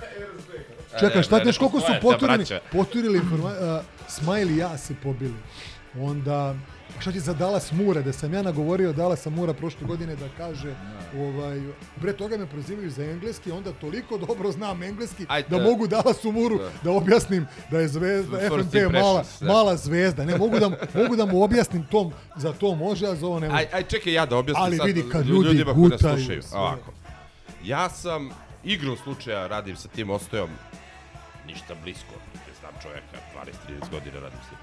Čekaj, 1.00 1.22
šta 1.22 1.44
ne, 1.44 1.52
koliko 1.52 1.80
su 1.80 1.86
ta 1.86 1.98
poturili, 2.02 2.46
poturili 2.72 3.18
informa... 3.18 3.48
Uh, 3.48 3.84
Smile 4.08 4.52
i 4.52 4.56
ja 4.56 4.78
se 4.78 4.94
pobili. 5.02 5.34
Onda, 5.98 6.54
šta 6.98 7.12
ti 7.12 7.20
za 7.20 7.34
Dallas 7.34 7.72
Mura, 7.72 8.02
da 8.02 8.12
sam 8.12 8.34
ja 8.34 8.42
nagovorio 8.42 8.92
Dallasa 8.92 9.30
Mura 9.30 9.52
prošle 9.52 9.86
godine 9.86 10.16
da 10.16 10.28
kaže, 10.36 10.74
ovaj, 11.18 11.60
pre 12.00 12.12
toga 12.12 12.36
me 12.36 12.46
prozivaju 12.46 12.90
za 12.90 13.04
engleski, 13.04 13.52
onda 13.52 13.72
toliko 13.72 14.18
dobro 14.18 14.52
znam 14.52 14.82
engleski 14.82 15.26
Aj, 15.28 15.42
da 15.42 15.58
da. 15.58 15.64
mogu 15.64 15.86
Dallasu 15.86 16.32
Muru 16.32 16.60
da 16.84 16.90
objasnim 16.90 17.46
da 17.70 17.78
je 17.78 17.88
zvezda, 17.88 18.38
FNP 18.38 18.92
mala, 18.92 19.24
da. 19.40 19.46
mala 19.46 19.76
zvezda. 19.76 20.24
Ne, 20.24 20.38
mogu 20.38 20.58
da, 20.58 20.68
mogu 21.02 21.16
da 21.16 21.26
mu 21.26 21.42
objasnim 21.42 21.86
tom, 21.90 22.12
za 22.36 22.52
to 22.52 22.74
može, 22.74 23.06
a 23.06 23.14
za 23.14 23.26
ovo 23.26 23.40
ne. 23.40 23.48
Aj, 23.48 23.66
aj 23.72 23.82
čekaj 23.82 24.12
ja 24.12 24.26
da 24.26 24.36
objasnim 24.36 24.64
Ali 24.64 24.76
sad 24.76 24.86
vidi, 24.86 25.04
kad 25.12 25.26
lju- 25.26 25.30
ljudi 25.30 25.48
ljudima 25.48 25.74
koji 25.74 25.88
nas 25.88 26.00
slušaju. 26.00 26.42
Ovako. 26.52 26.92
Ja 27.64 27.88
sam 27.90 28.30
igrom 28.64 28.96
slučaja 28.96 29.46
radim 29.46 29.76
sa 29.76 29.88
tim 29.88 30.10
ostojom 30.10 30.48
ništa 31.52 31.74
blisko. 31.82 32.14
Ne 32.34 32.54
znam 32.60 32.72
čovjeka, 32.82 33.16
12-13 33.88 33.90
godina 33.90 34.20
radim 34.20 34.38
s 34.48 34.50
njim. 34.50 34.60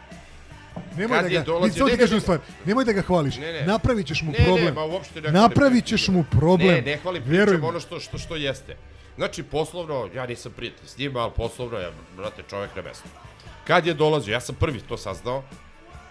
Nemoj 0.97 1.17
Kad 1.17 1.25
da 1.25 1.31
je 1.31 1.39
ga, 1.39 1.73
ti 1.73 1.83
ne, 1.83 1.97
kažem 1.97 2.15
ne, 2.15 2.21
stvar, 2.21 2.39
nemoj 2.65 2.85
da 2.85 2.91
ga 2.93 3.01
hvališ, 3.01 3.37
Ne, 3.37 3.53
ne. 3.53 3.65
napravit 3.65 4.07
ćeš 4.07 4.21
mu 4.21 4.31
Ne, 4.31 4.39
ne, 4.39 4.45
problem. 4.45 4.73
ma 4.73 4.83
uopšte 4.83 5.21
ne 5.21 5.31
napravit 5.31 5.85
ćeš 5.85 6.07
mu 6.07 6.23
problem. 6.31 6.75
Ne, 6.75 6.81
ne 6.81 6.97
hvalim, 6.97 7.23
Vjeruj 7.25 7.55
pričam 7.55 7.69
ono 7.69 7.79
što, 7.79 7.99
što, 7.99 8.17
što 8.17 8.35
jeste. 8.35 8.77
Znači, 9.15 9.43
poslovno, 9.43 10.09
ja 10.15 10.25
nisam 10.25 10.51
prijatelj 10.55 10.87
s 10.87 10.97
njima, 10.97 11.19
ali 11.19 11.31
poslovno, 11.35 11.77
ja, 11.77 11.91
brate, 12.17 12.43
čovjek 12.49 12.75
na 12.75 12.81
mestu. 12.81 13.07
Kad 13.67 13.85
je 13.87 13.93
dolazio, 13.93 14.31
ja 14.33 14.41
sam 14.41 14.55
prvi 14.55 14.79
to 14.79 14.97
saznao, 14.97 15.43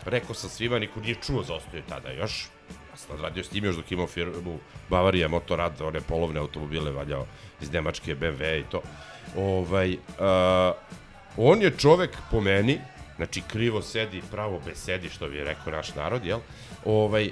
rekao 0.04 0.34
sam 0.34 0.50
svima, 0.50 0.78
niko 0.78 1.00
nije 1.00 1.14
čuo 1.14 1.42
za 1.42 1.54
ostoje 1.54 1.82
tada 1.88 2.10
još. 2.10 2.48
Ja 2.90 2.96
sam 2.96 3.20
radio 3.22 3.44
s 3.44 3.52
njim 3.52 3.64
još 3.64 3.76
dok 3.76 3.92
imao 3.92 4.06
firmu 4.06 4.58
Bavarija 4.90 5.28
Motorrad, 5.28 5.80
one 5.80 6.00
polovne 6.00 6.40
automobile 6.40 6.90
valjao 6.90 7.26
iz 7.60 7.72
Nemačke, 7.72 8.16
BMW 8.16 8.60
i 8.60 8.64
to. 8.70 8.82
Ovaj, 9.36 9.92
uh, 9.92 10.76
on 11.36 11.62
je 11.62 11.70
čovek 11.78 12.10
po 12.30 12.40
meni, 12.40 12.80
znači 13.16 13.42
krivo 13.48 13.82
sedi, 13.82 14.22
pravo 14.30 14.60
besedi, 14.66 15.08
što 15.08 15.28
bi 15.28 15.44
rekao 15.44 15.72
naš 15.72 15.94
narod, 15.94 16.24
jel? 16.24 16.40
Ovaj, 16.84 17.30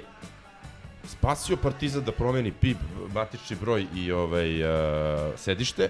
spasio 1.07 1.57
Partizan 1.57 2.03
da 2.03 2.11
promeni 2.11 2.51
PIB, 2.51 2.77
matični 3.13 3.55
broj 3.61 3.85
i 3.95 4.11
ovaj 4.11 4.63
uh, 4.63 5.39
sedište. 5.39 5.89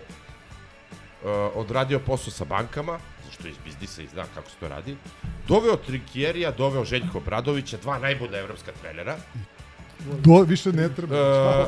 Uh, 1.23 1.29
odradio 1.55 1.99
posao 1.99 2.31
sa 2.31 2.45
bankama, 2.45 2.99
je 3.43 3.51
iz 3.51 3.57
biznisa 3.65 4.01
i 4.01 4.07
zna 4.07 4.25
kako 4.33 4.49
se 4.49 4.55
to 4.59 4.67
radi. 4.67 4.97
Doveo 5.47 5.75
Trikjerija, 5.75 6.51
doveo 6.51 6.85
Željko 6.85 7.19
Bradovića, 7.19 7.77
dva 7.77 7.99
najbolja 7.99 8.39
evropska 8.39 8.71
trenera. 8.81 9.17
Do, 9.99 10.41
više 10.41 10.71
ne 10.73 10.89
treba. 10.89 11.61
Uh, 11.61 11.67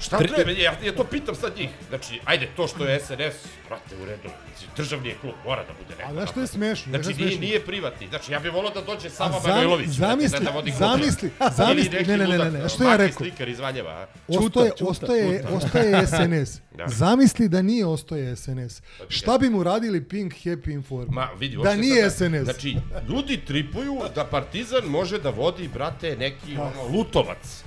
šta 0.00 0.18
treba? 0.18 0.50
Ja, 0.50 0.74
ja 0.84 0.94
to 0.96 1.04
pitam 1.04 1.34
sad 1.34 1.56
njih. 1.56 1.70
Znači, 1.88 2.20
ajde, 2.24 2.48
to 2.56 2.66
što 2.68 2.84
je 2.84 3.00
SNS, 3.00 3.36
brate, 3.68 3.96
u 4.02 4.04
redu, 4.04 4.22
znači, 4.22 4.66
državni 4.76 5.08
je 5.08 5.14
klub, 5.20 5.34
mora 5.44 5.62
da 5.62 5.72
bude 5.82 5.96
neko. 5.98 6.10
A 6.10 6.12
znaš 6.12 6.30
što 6.30 6.40
je 6.40 6.46
smešno? 6.46 6.90
Znači, 6.90 7.08
je 7.08 7.14
nije, 7.14 7.28
smešno? 7.28 7.40
nije 7.40 7.60
privatni. 7.60 8.08
Znači, 8.08 8.32
ja 8.32 8.38
bih 8.40 8.52
volao 8.52 8.72
da 8.74 8.80
dođe 8.80 9.10
Sava 9.10 9.40
Manojlović. 9.46 9.86
brate, 9.86 10.10
zamisli, 10.12 10.38
da, 10.38 10.44
da 10.44 10.50
vodi 10.50 10.72
zamisli, 10.78 11.30
zamisli, 11.56 12.04
ne, 12.06 12.16
ne, 12.16 12.16
ne, 12.16 12.26
ne, 12.26 12.36
ludak, 12.38 12.52
ne, 12.52 12.68
što 12.68 12.84
ja 12.84 12.90
Maki 12.90 13.02
rekao? 13.02 13.18
slikar 13.18 13.48
iz 13.48 13.58
Valjeva. 13.58 14.06
Ostaje, 14.28 14.72
ostaje, 14.80 15.44
ostaje 15.50 16.06
SNS. 16.06 16.60
Da. 16.74 16.88
Zamisli 16.88 17.48
da 17.48 17.62
nije 17.62 17.86
ostaje 17.86 18.36
SNS. 18.36 18.82
Šta 19.08 19.38
bi 19.38 19.50
mu 19.50 19.62
radili 19.62 20.04
Pink 20.04 20.32
Happy 20.34 20.72
Inform? 20.72 21.06
Ma, 21.10 21.28
vidi, 21.38 21.56
da 21.58 21.74
nije 21.74 22.10
sad- 22.10 22.30
SNS. 22.30 22.44
Znači, 22.44 22.76
ljudi 23.08 23.36
tripuju 23.38 24.00
da 24.14 24.24
Partizan 24.24 24.84
može 24.84 25.18
da 25.18 25.30
vodi, 25.30 25.68
brate, 25.68 26.16
neki 26.16 26.56
ono, 26.56 26.88
Lutovac. 26.88 27.64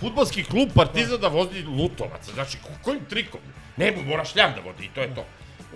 Futbalski 0.00 0.44
klub 0.44 0.68
Partizan 0.74 1.20
da 1.20 1.28
vozi 1.28 1.62
Lutovac. 1.62 2.30
Znači, 2.34 2.58
ko- 2.58 2.82
kojim 2.82 3.00
trikom? 3.04 3.40
Ne, 3.76 3.94
mora 4.06 4.24
šljam 4.24 4.52
da 4.52 4.60
vodi 4.62 4.84
i 4.84 4.94
to 4.94 5.00
je 5.00 5.14
to. 5.14 5.24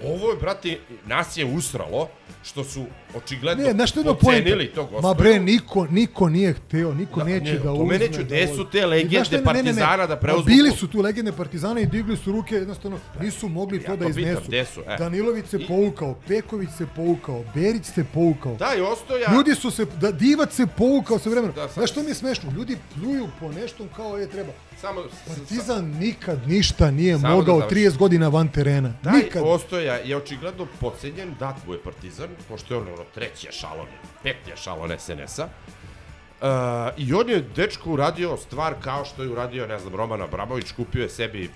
Ovo 0.04 0.30
je, 0.30 0.36
brate, 0.36 0.78
nas 1.06 1.36
je 1.36 1.44
usralo 1.46 2.08
što 2.44 2.64
su 2.64 2.84
očigledno 3.14 3.64
Ne, 3.64 3.72
znaš 3.72 3.90
što 3.90 4.00
je 4.00 4.02
jedno 4.02 4.12
ocenili 4.12 4.56
poenta? 4.66 4.74
to 4.76 4.82
Ma 4.82 4.90
gospodinu. 4.90 5.14
bre, 5.14 5.40
niko, 5.42 5.86
niko 5.86 6.28
nije 6.28 6.52
hteo, 6.54 6.94
niko 6.94 7.18
Da, 7.18 7.24
neće 7.26 7.52
ne, 7.52 7.58
da 7.58 7.72
uzme. 7.72 7.86
mene 7.88 8.06
ću, 8.08 8.20
gde 8.20 8.46
da 8.46 8.54
su 8.54 8.66
te 8.66 8.86
legende 8.86 9.24
šta, 9.24 9.36
ne, 9.36 9.42
ne, 9.42 9.52
ne, 9.54 9.62
ne. 9.62 9.62
Partizana 9.64 10.06
da 10.06 10.16
preuzmu 10.16 10.42
Ma 10.42 10.46
Bili 10.46 10.70
su 10.70 10.88
tu 10.88 11.00
legende 11.00 11.32
Partizana 11.32 11.80
i 11.80 11.86
digli 11.86 12.16
su 12.16 12.32
ruke, 12.32 12.54
jednostavno 12.54 12.98
nisu 13.20 13.48
mogli 13.48 13.78
to 13.80 13.92
Ja 13.92 13.96
da 13.96 14.02
to 14.02 14.08
pitam, 14.08 14.22
iznesu. 14.22 14.48
gde 14.48 14.64
su, 14.64 14.80
e. 14.82 14.96
Danilović 14.98 15.46
se 15.46 15.56
I- 15.58 15.66
povukao, 15.66 16.14
Peković 16.28 16.68
se 16.70 16.86
povukao, 16.86 17.44
Berić 17.54 17.84
se 17.84 18.04
povukao. 18.04 18.54
Da, 18.54 18.74
i 18.74 18.80
Ostoja... 18.82 19.32
Ljudi 19.32 19.54
su 19.54 19.70
se, 19.70 19.84
da, 19.94 20.10
Divac 20.12 20.52
se 20.52 20.66
povukao 20.68 21.18
sve 21.18 21.30
vremena. 21.30 21.52
Da, 21.52 21.60
sad- 21.62 21.74
Znaš 21.74 21.90
što 21.90 22.02
mi 22.02 22.08
je 22.08 22.14
smešno? 22.14 22.50
Ljudi 22.52 22.76
pljuju 22.94 23.28
po 23.40 23.52
nešto 23.52 23.84
kao 23.96 24.18
je 24.18 24.28
treba. 24.28 24.52
Samo, 24.82 25.02
Partizan 25.26 25.84
nikad 25.84 26.48
ništa 26.48 26.90
nije 26.90 27.18
da 27.18 27.28
mogao 27.28 27.58
završim. 27.58 27.78
30 27.78 27.96
godina 27.96 28.28
van 28.28 28.48
terena. 28.48 28.92
Taj 29.04 29.12
Nikad. 29.12 29.42
Ostoja 29.46 29.94
je 29.94 30.16
očigledno 30.16 30.66
pocenjen, 30.80 31.34
dat 31.38 31.66
mu 31.66 31.72
je 31.72 31.82
Partizan, 31.82 32.28
pošto 32.48 32.74
je 32.74 32.80
on 32.80 32.88
ono 32.88 33.04
treći 33.14 33.48
ešalon, 33.48 33.86
peti 34.22 34.52
ešalon 34.52 34.90
SNS-a. 34.98 35.44
Uh, 35.44 36.48
I 36.96 37.14
on 37.14 37.30
je 37.30 37.44
dečko 37.56 37.90
uradio 37.90 38.36
stvar 38.36 38.74
kao 38.80 39.04
što 39.04 39.22
je 39.22 39.28
uradio, 39.28 39.66
ne 39.66 39.78
znam, 39.78 39.94
Roman 39.94 40.22
Abramović, 40.22 40.72
kupio 40.72 41.02
je 41.02 41.08
sebi 41.08 41.50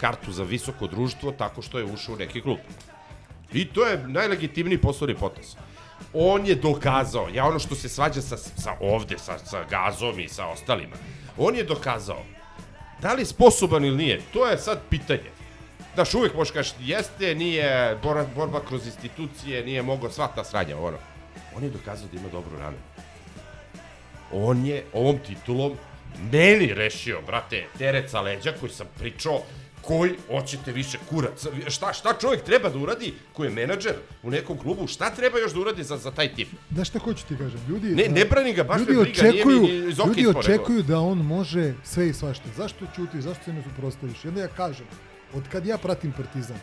kartu 0.00 0.32
za 0.32 0.42
visoko 0.42 0.86
društvo 0.86 1.32
tako 1.32 1.62
što 1.62 1.78
je 1.78 1.84
ušao 1.84 2.14
u 2.14 2.18
neki 2.18 2.40
klub. 2.40 2.58
I 3.52 3.68
to 3.68 3.86
je 3.86 4.06
najlegitimniji 4.06 4.78
poslovni 4.78 5.14
potas. 5.14 5.56
On 6.14 6.46
je 6.46 6.54
dokazao, 6.54 7.28
ja 7.34 7.44
ono 7.44 7.58
što 7.58 7.74
se 7.74 7.88
svađa 7.88 8.22
sa, 8.22 8.36
sa 8.36 8.72
ovde, 8.80 9.18
sa, 9.18 9.38
sa 9.38 9.64
gazom 9.70 10.20
i 10.20 10.28
sa 10.28 10.46
ostalima, 10.46 10.96
on 11.38 11.56
je 11.56 11.64
dokazao 11.64 12.24
da 13.02 13.12
li 13.12 13.22
je 13.22 13.26
sposoban 13.26 13.84
ili 13.84 13.96
nije, 13.96 14.20
to 14.32 14.46
je 14.46 14.58
sad 14.58 14.80
pitanje. 14.90 15.30
Znaš, 15.94 16.14
uvijek 16.14 16.34
možeš 16.34 16.52
kaži, 16.52 16.70
jeste, 16.80 17.34
nije 17.34 17.98
borba, 18.02 18.26
borba 18.36 18.60
kroz 18.68 18.86
institucije, 18.86 19.64
nije 19.64 19.82
mogao 19.82 20.10
sva 20.10 20.28
ta 20.28 20.44
sranja, 20.44 20.78
ono. 20.78 20.98
On 21.56 21.64
je 21.64 21.70
dokazao 21.70 22.08
da 22.12 22.18
ima 22.18 22.28
dobru 22.28 22.58
ranu. 22.58 22.76
On 24.32 24.66
je 24.66 24.84
ovom 24.92 25.18
titulom 25.18 25.72
meni 26.32 26.74
rešio, 26.74 27.20
brate, 27.26 27.66
teret 27.78 28.10
sa 28.10 28.20
leđa 28.20 28.52
koji 28.60 28.72
sam 28.72 28.86
pričao 28.98 29.42
koji 29.82 30.12
hoćete 30.28 30.72
više 30.72 30.98
kurac. 31.08 31.46
Šta, 31.68 31.92
šta 31.92 32.14
čovjek 32.20 32.42
treba 32.44 32.68
da 32.68 32.78
uradi 32.78 33.14
koji 33.32 33.46
je 33.46 33.54
menadžer 33.54 33.94
u 34.22 34.30
nekom 34.30 34.58
klubu? 34.58 34.86
Šta 34.86 35.10
treba 35.10 35.38
još 35.38 35.52
da 35.52 35.60
uradi 35.60 35.84
za, 35.84 35.96
za 35.96 36.10
taj 36.10 36.34
tip? 36.34 36.48
Da 36.70 36.84
šta 36.84 36.98
hoću 36.98 37.26
ti 37.26 37.36
kažem, 37.36 37.60
ljudi... 37.68 37.88
Ne, 37.88 38.08
ne 38.08 38.24
brani 38.24 38.52
ga, 38.52 38.64
baš 38.64 38.80
ljudi 38.80 38.92
me 38.92 39.02
briga, 39.02 39.22
nije 39.22 39.32
mi 39.34 39.40
očekuju, 39.40 39.88
iz 39.88 39.98
Ljudi 39.98 40.26
očekuju 40.26 40.82
da 40.82 41.00
on 41.00 41.18
može 41.18 41.74
sve 41.84 42.08
i 42.08 42.12
svašta. 42.12 42.44
Zašto 42.56 42.86
ćuti, 42.96 43.20
zašto 43.20 43.44
se 43.44 43.52
ne 43.52 43.62
suprostaviš? 43.62 44.24
Jedno 44.24 44.40
ja 44.40 44.48
kažem, 44.48 44.86
od 45.34 45.48
kad 45.48 45.66
ja 45.66 45.78
pratim 45.78 46.12
Partizan, 46.12 46.56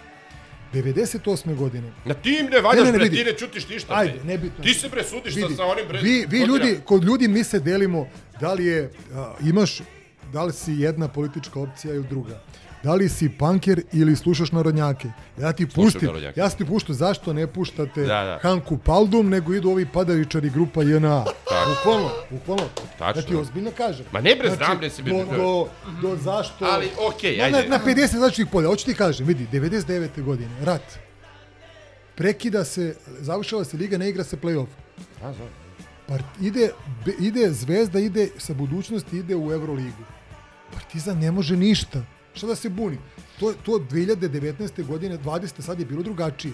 98. 0.73 1.56
godine, 1.56 1.91
Na 2.06 2.14
tim 2.14 2.45
ne 2.45 2.61
valjaš, 2.61 2.85
Ne, 2.85 2.91
ne, 2.91 2.98
ne, 2.98 3.10
bre, 3.10 3.10
ti 3.10 3.23
ne 3.23 3.34
čutiš 3.34 3.69
ništa. 3.69 3.94
Ajde, 3.95 4.14
bre. 4.14 4.23
nebitno. 4.23 4.64
Ti 4.64 4.73
se 4.73 4.89
bre 4.89 5.03
sudiš 5.03 5.34
sa, 5.34 5.39
Vidi, 5.39 5.56
sa 5.56 5.65
onim 5.65 5.88
bre... 5.88 6.02
Vi, 6.02 6.26
vi 6.30 6.39
ljudi, 6.39 6.80
kod 6.85 7.03
ljudi 7.03 7.27
mi 7.27 7.44
se 7.44 7.60
delimo 7.60 8.07
da 8.39 8.53
li 8.53 8.65
je, 8.65 8.91
a, 9.14 9.35
imaš, 9.44 9.81
da 10.34 10.44
li 10.44 10.53
si 10.53 10.73
jedna 10.73 11.07
politička 11.07 11.60
opcija 11.60 11.94
ili 11.94 12.07
druga. 12.07 12.41
Da 12.84 12.94
li 12.94 13.10
si 13.10 13.30
panker 13.30 13.82
ili 13.94 14.16
slušaš 14.16 14.52
narodnjake? 14.52 15.08
Ja 15.40 15.54
ti 15.54 15.68
narodnjake. 16.02 16.40
ja 16.40 16.49
ti 16.49 16.66
puštu 16.66 16.94
zašto 16.94 17.34
ne 17.34 17.48
puštate 17.48 18.02
Da, 18.02 18.24
da. 18.24 18.40
Hanku 18.41 18.78
Paldum, 18.78 19.30
nego 19.30 19.54
idu 19.54 19.70
ovi 19.70 19.86
padavičari 19.86 20.49
grupa 20.49 20.84
JNA. 20.84 21.24
Tako. 21.26 21.70
Bukvalno, 21.70 22.10
bukvalno. 22.30 22.64
Tačno. 22.99 23.22
Ja 23.22 23.28
ti 23.28 23.36
ozbiljno 23.36 23.72
kažem. 23.78 24.06
Ma 24.12 24.22
ne 24.22 24.36
bre, 24.36 24.56
znam 24.56 24.78
bre 24.78 24.90
si 24.90 25.04
do, 25.04 25.26
do, 25.38 25.68
do 26.02 26.16
zašto... 26.16 26.66
Ali, 26.66 26.90
okej, 27.08 27.38
na, 27.38 27.44
ajde. 27.44 27.70
Na, 27.70 27.78
na 27.78 27.84
50 27.86 27.99
različitih 27.99 28.48
polja. 28.52 28.68
Hoću 28.68 28.86
ti 28.86 28.94
kažem, 28.94 29.28
vidi, 29.28 29.48
99. 29.52 30.24
godine, 30.24 30.52
rat. 30.62 30.99
Prekida 32.16 32.66
se, 32.66 32.95
završava 33.20 33.64
se 33.64 33.78
liga, 33.78 33.98
ne 33.98 34.10
igra 34.10 34.24
se 34.24 34.38
play-off. 34.38 34.68
A, 35.24 35.34
znam. 35.34 35.49
Part, 36.08 36.26
ide, 36.41 36.70
ide 37.20 37.52
Zvezda, 37.52 37.99
ide 37.99 38.30
sa 38.38 38.54
budućnosti, 38.54 39.18
ide 39.18 39.36
u 39.36 39.52
Euroligu. 39.52 40.04
Partizan 40.74 41.20
ne 41.20 41.32
može 41.32 41.58
ništa. 41.58 42.02
Šta 42.38 42.48
da 42.48 42.56
se 42.56 42.70
buni? 42.70 42.98
To, 43.40 43.54
to 43.66 43.72
2019. 43.72 44.86
godine, 44.86 45.18
20. 45.18 45.62
sad 45.62 45.80
je 45.80 45.86
bilo 45.86 46.04
drugačije. 46.04 46.54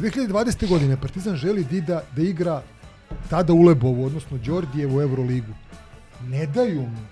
2020. 0.00 0.68
godine 0.68 1.00
Partizan 1.00 1.36
želi 1.36 1.64
da, 1.64 1.76
ida, 1.76 2.02
da 2.16 2.22
igra 2.22 2.62
tada 3.30 3.52
Ulebovu, 3.52 4.04
odnosno 4.06 4.38
Đordijevu 4.38 5.00
Euroligu. 5.00 5.52
Ne 6.28 6.46
daju 6.46 6.80
mu. 6.80 7.06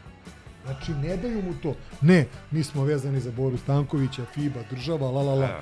Znači, 0.64 0.92
ne 0.92 1.16
daju 1.16 1.42
mu 1.42 1.54
to. 1.62 1.74
Ne, 2.00 2.26
mi 2.50 2.64
smo 2.64 2.84
vezani 2.84 3.20
za 3.20 3.30
Boru 3.30 3.58
Stankovića, 3.58 4.24
FIBA, 4.34 4.60
država, 4.70 5.10
la 5.10 5.22
la 5.22 5.34
la. 5.34 5.60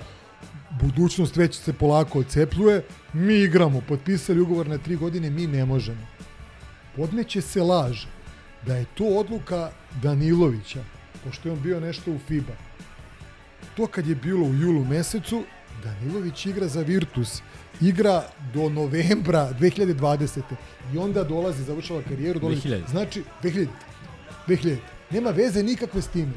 Budućnost 0.81 1.37
već 1.37 1.59
se 1.59 1.73
polako 1.73 2.19
odcepljuje. 2.19 2.85
Mi 3.13 3.35
igramo, 3.35 3.81
potpisali 3.89 4.41
ugovor 4.41 4.69
na 4.69 4.79
tri 4.79 4.97
godine, 4.97 5.31
mi 5.31 5.47
ne 5.47 5.65
možemo. 5.65 6.07
Podmeće 6.97 7.41
se 7.41 7.63
laž 7.63 8.05
da 8.67 8.77
je 8.77 8.85
to 8.95 9.05
odluka 9.05 9.71
Danilovića, 10.03 10.85
pošto 11.25 11.49
je 11.49 11.53
on 11.53 11.61
bio 11.61 11.81
nešto 11.81 12.13
u 12.13 12.19
FIBA. 12.29 12.53
To 13.77 13.87
kad 13.87 14.07
je 14.07 14.15
bilo 14.15 14.47
u 14.47 14.55
julu 14.55 14.85
mesecu, 14.85 15.43
Danilović 15.85 16.47
igra 16.47 16.69
za 16.69 16.83
Virtus, 16.83 17.43
igra 17.81 18.25
do 18.55 18.69
novembra 18.69 19.53
2020. 19.61 20.41
I 20.95 20.99
onda 20.99 21.25
dolazi, 21.25 21.65
završava 21.65 22.03
karijeru, 22.03 22.41
dolazi. 22.41 22.69
2000. 22.69 22.91
Znači, 22.91 23.23
2000. 23.43 23.67
2000. 24.49 24.77
Nema 25.11 25.31
veze 25.31 25.63
nikakve 25.63 26.03
s 26.03 26.09
time. 26.09 26.33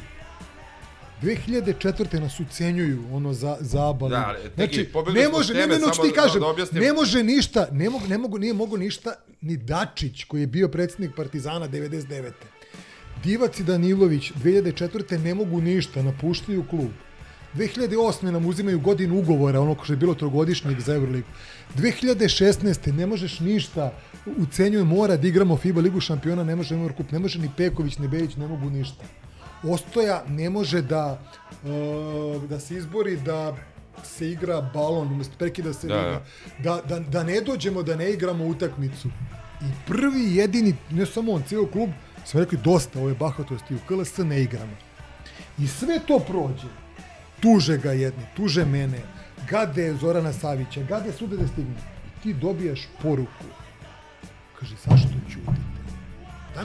2004. 1.21 2.19
nas 2.19 2.39
ucenjuju 2.39 3.03
ono 3.11 3.33
za 3.33 3.57
zabavu. 3.59 4.09
Da, 4.09 4.25
ali, 4.27 4.39
znači, 4.55 4.89
ne 5.13 5.29
može, 5.29 5.53
s 5.53 5.67
ne, 5.67 5.79
samo 5.79 5.91
ti 5.91 6.13
da- 6.15 6.21
kažem, 6.21 6.41
da 6.71 6.79
ne 6.79 6.93
može 6.93 7.23
ništa, 7.23 7.67
ne 7.71 7.89
mogu, 7.89 8.07
ne 8.07 8.17
mogu, 8.17 8.37
nije 8.37 8.53
mogu 8.53 8.77
ništa 8.77 9.13
ni 9.41 9.57
Dačić 9.57 10.23
koji 10.23 10.41
je 10.41 10.47
bio 10.47 10.67
predsjednik 10.67 11.15
Partizana 11.15 11.67
99. 11.67 12.31
Divac 13.23 13.59
i 13.59 13.63
Danilović 13.63 14.31
2004. 14.43 15.17
ne 15.23 15.35
mogu 15.35 15.61
ništa, 15.61 16.03
napuštaju 16.03 16.63
klub. 16.69 16.89
2008. 17.55 18.31
nam 18.31 18.45
uzimaju 18.45 18.79
godinu 18.79 19.19
ugovora, 19.19 19.61
ono 19.61 19.75
što 19.83 19.93
je 19.93 19.97
bilo 19.97 20.13
trogodišnjeg 20.13 20.79
za 20.79 20.95
Euroligu. 20.95 21.27
2016. 21.77 22.91
ne 22.91 23.07
možeš 23.07 23.39
ništa, 23.39 23.93
ucenjuje 24.37 24.83
mora 24.83 25.17
da 25.17 25.27
igramo 25.27 25.57
FIBA 25.57 25.81
ligu 25.81 25.99
šampiona, 25.99 26.43
ne 26.43 26.55
može 26.55 26.75
Eurocup, 26.75 27.11
ne 27.11 27.19
može 27.19 27.39
ni 27.39 27.49
Peković, 27.57 27.97
ni 27.97 28.07
Bejić, 28.07 28.35
ne 28.35 28.47
mogu 28.47 28.69
ništa. 28.69 29.03
Ostoja 29.63 30.23
ne 30.27 30.49
može 30.49 30.81
da, 30.81 31.21
uh, 31.63 32.49
da 32.49 32.59
se 32.59 32.75
izbori 32.75 33.17
da 33.17 33.55
se 34.03 34.31
igra 34.31 34.71
balon, 34.73 35.07
umjesto 35.07 35.33
prekida 35.37 35.73
se 35.73 35.87
Da, 35.87 35.95
liga. 35.95 36.21
Da, 36.59 36.81
da, 36.89 36.99
da 36.99 37.23
ne 37.23 37.41
dođemo, 37.41 37.83
da 37.83 37.95
ne 37.95 38.11
igramo 38.11 38.45
utakmicu. 38.45 39.07
I 39.61 39.65
prvi 39.87 40.35
jedini, 40.35 40.75
ne 40.91 41.05
samo 41.05 41.31
on, 41.31 41.43
cijel 41.47 41.65
klub, 41.65 41.89
sve 42.25 42.41
rekli 42.41 42.57
dosta 42.63 42.99
ove 42.99 43.13
bahatosti 43.13 43.75
u 43.75 43.79
KLS 43.87 44.17
ne 44.17 44.41
igramo. 44.41 44.75
I 45.57 45.67
sve 45.67 45.99
to 46.07 46.19
prođe. 46.19 46.67
Tuže 47.39 47.77
ga 47.77 47.91
jedni, 47.91 48.23
tuže 48.35 48.65
mene, 48.65 48.99
gade 49.49 49.93
Zorana 49.93 50.33
Savića, 50.33 50.83
gade 50.83 51.11
sude 51.11 51.37
da 51.37 51.47
stigne. 51.47 51.75
I 52.07 52.21
ti 52.23 52.33
dobijaš 52.33 52.87
poruku. 53.01 53.45
Kaže, 54.59 54.75
zašto 54.85 55.09
ćutite? 55.29 55.72
Ne, 56.55 56.63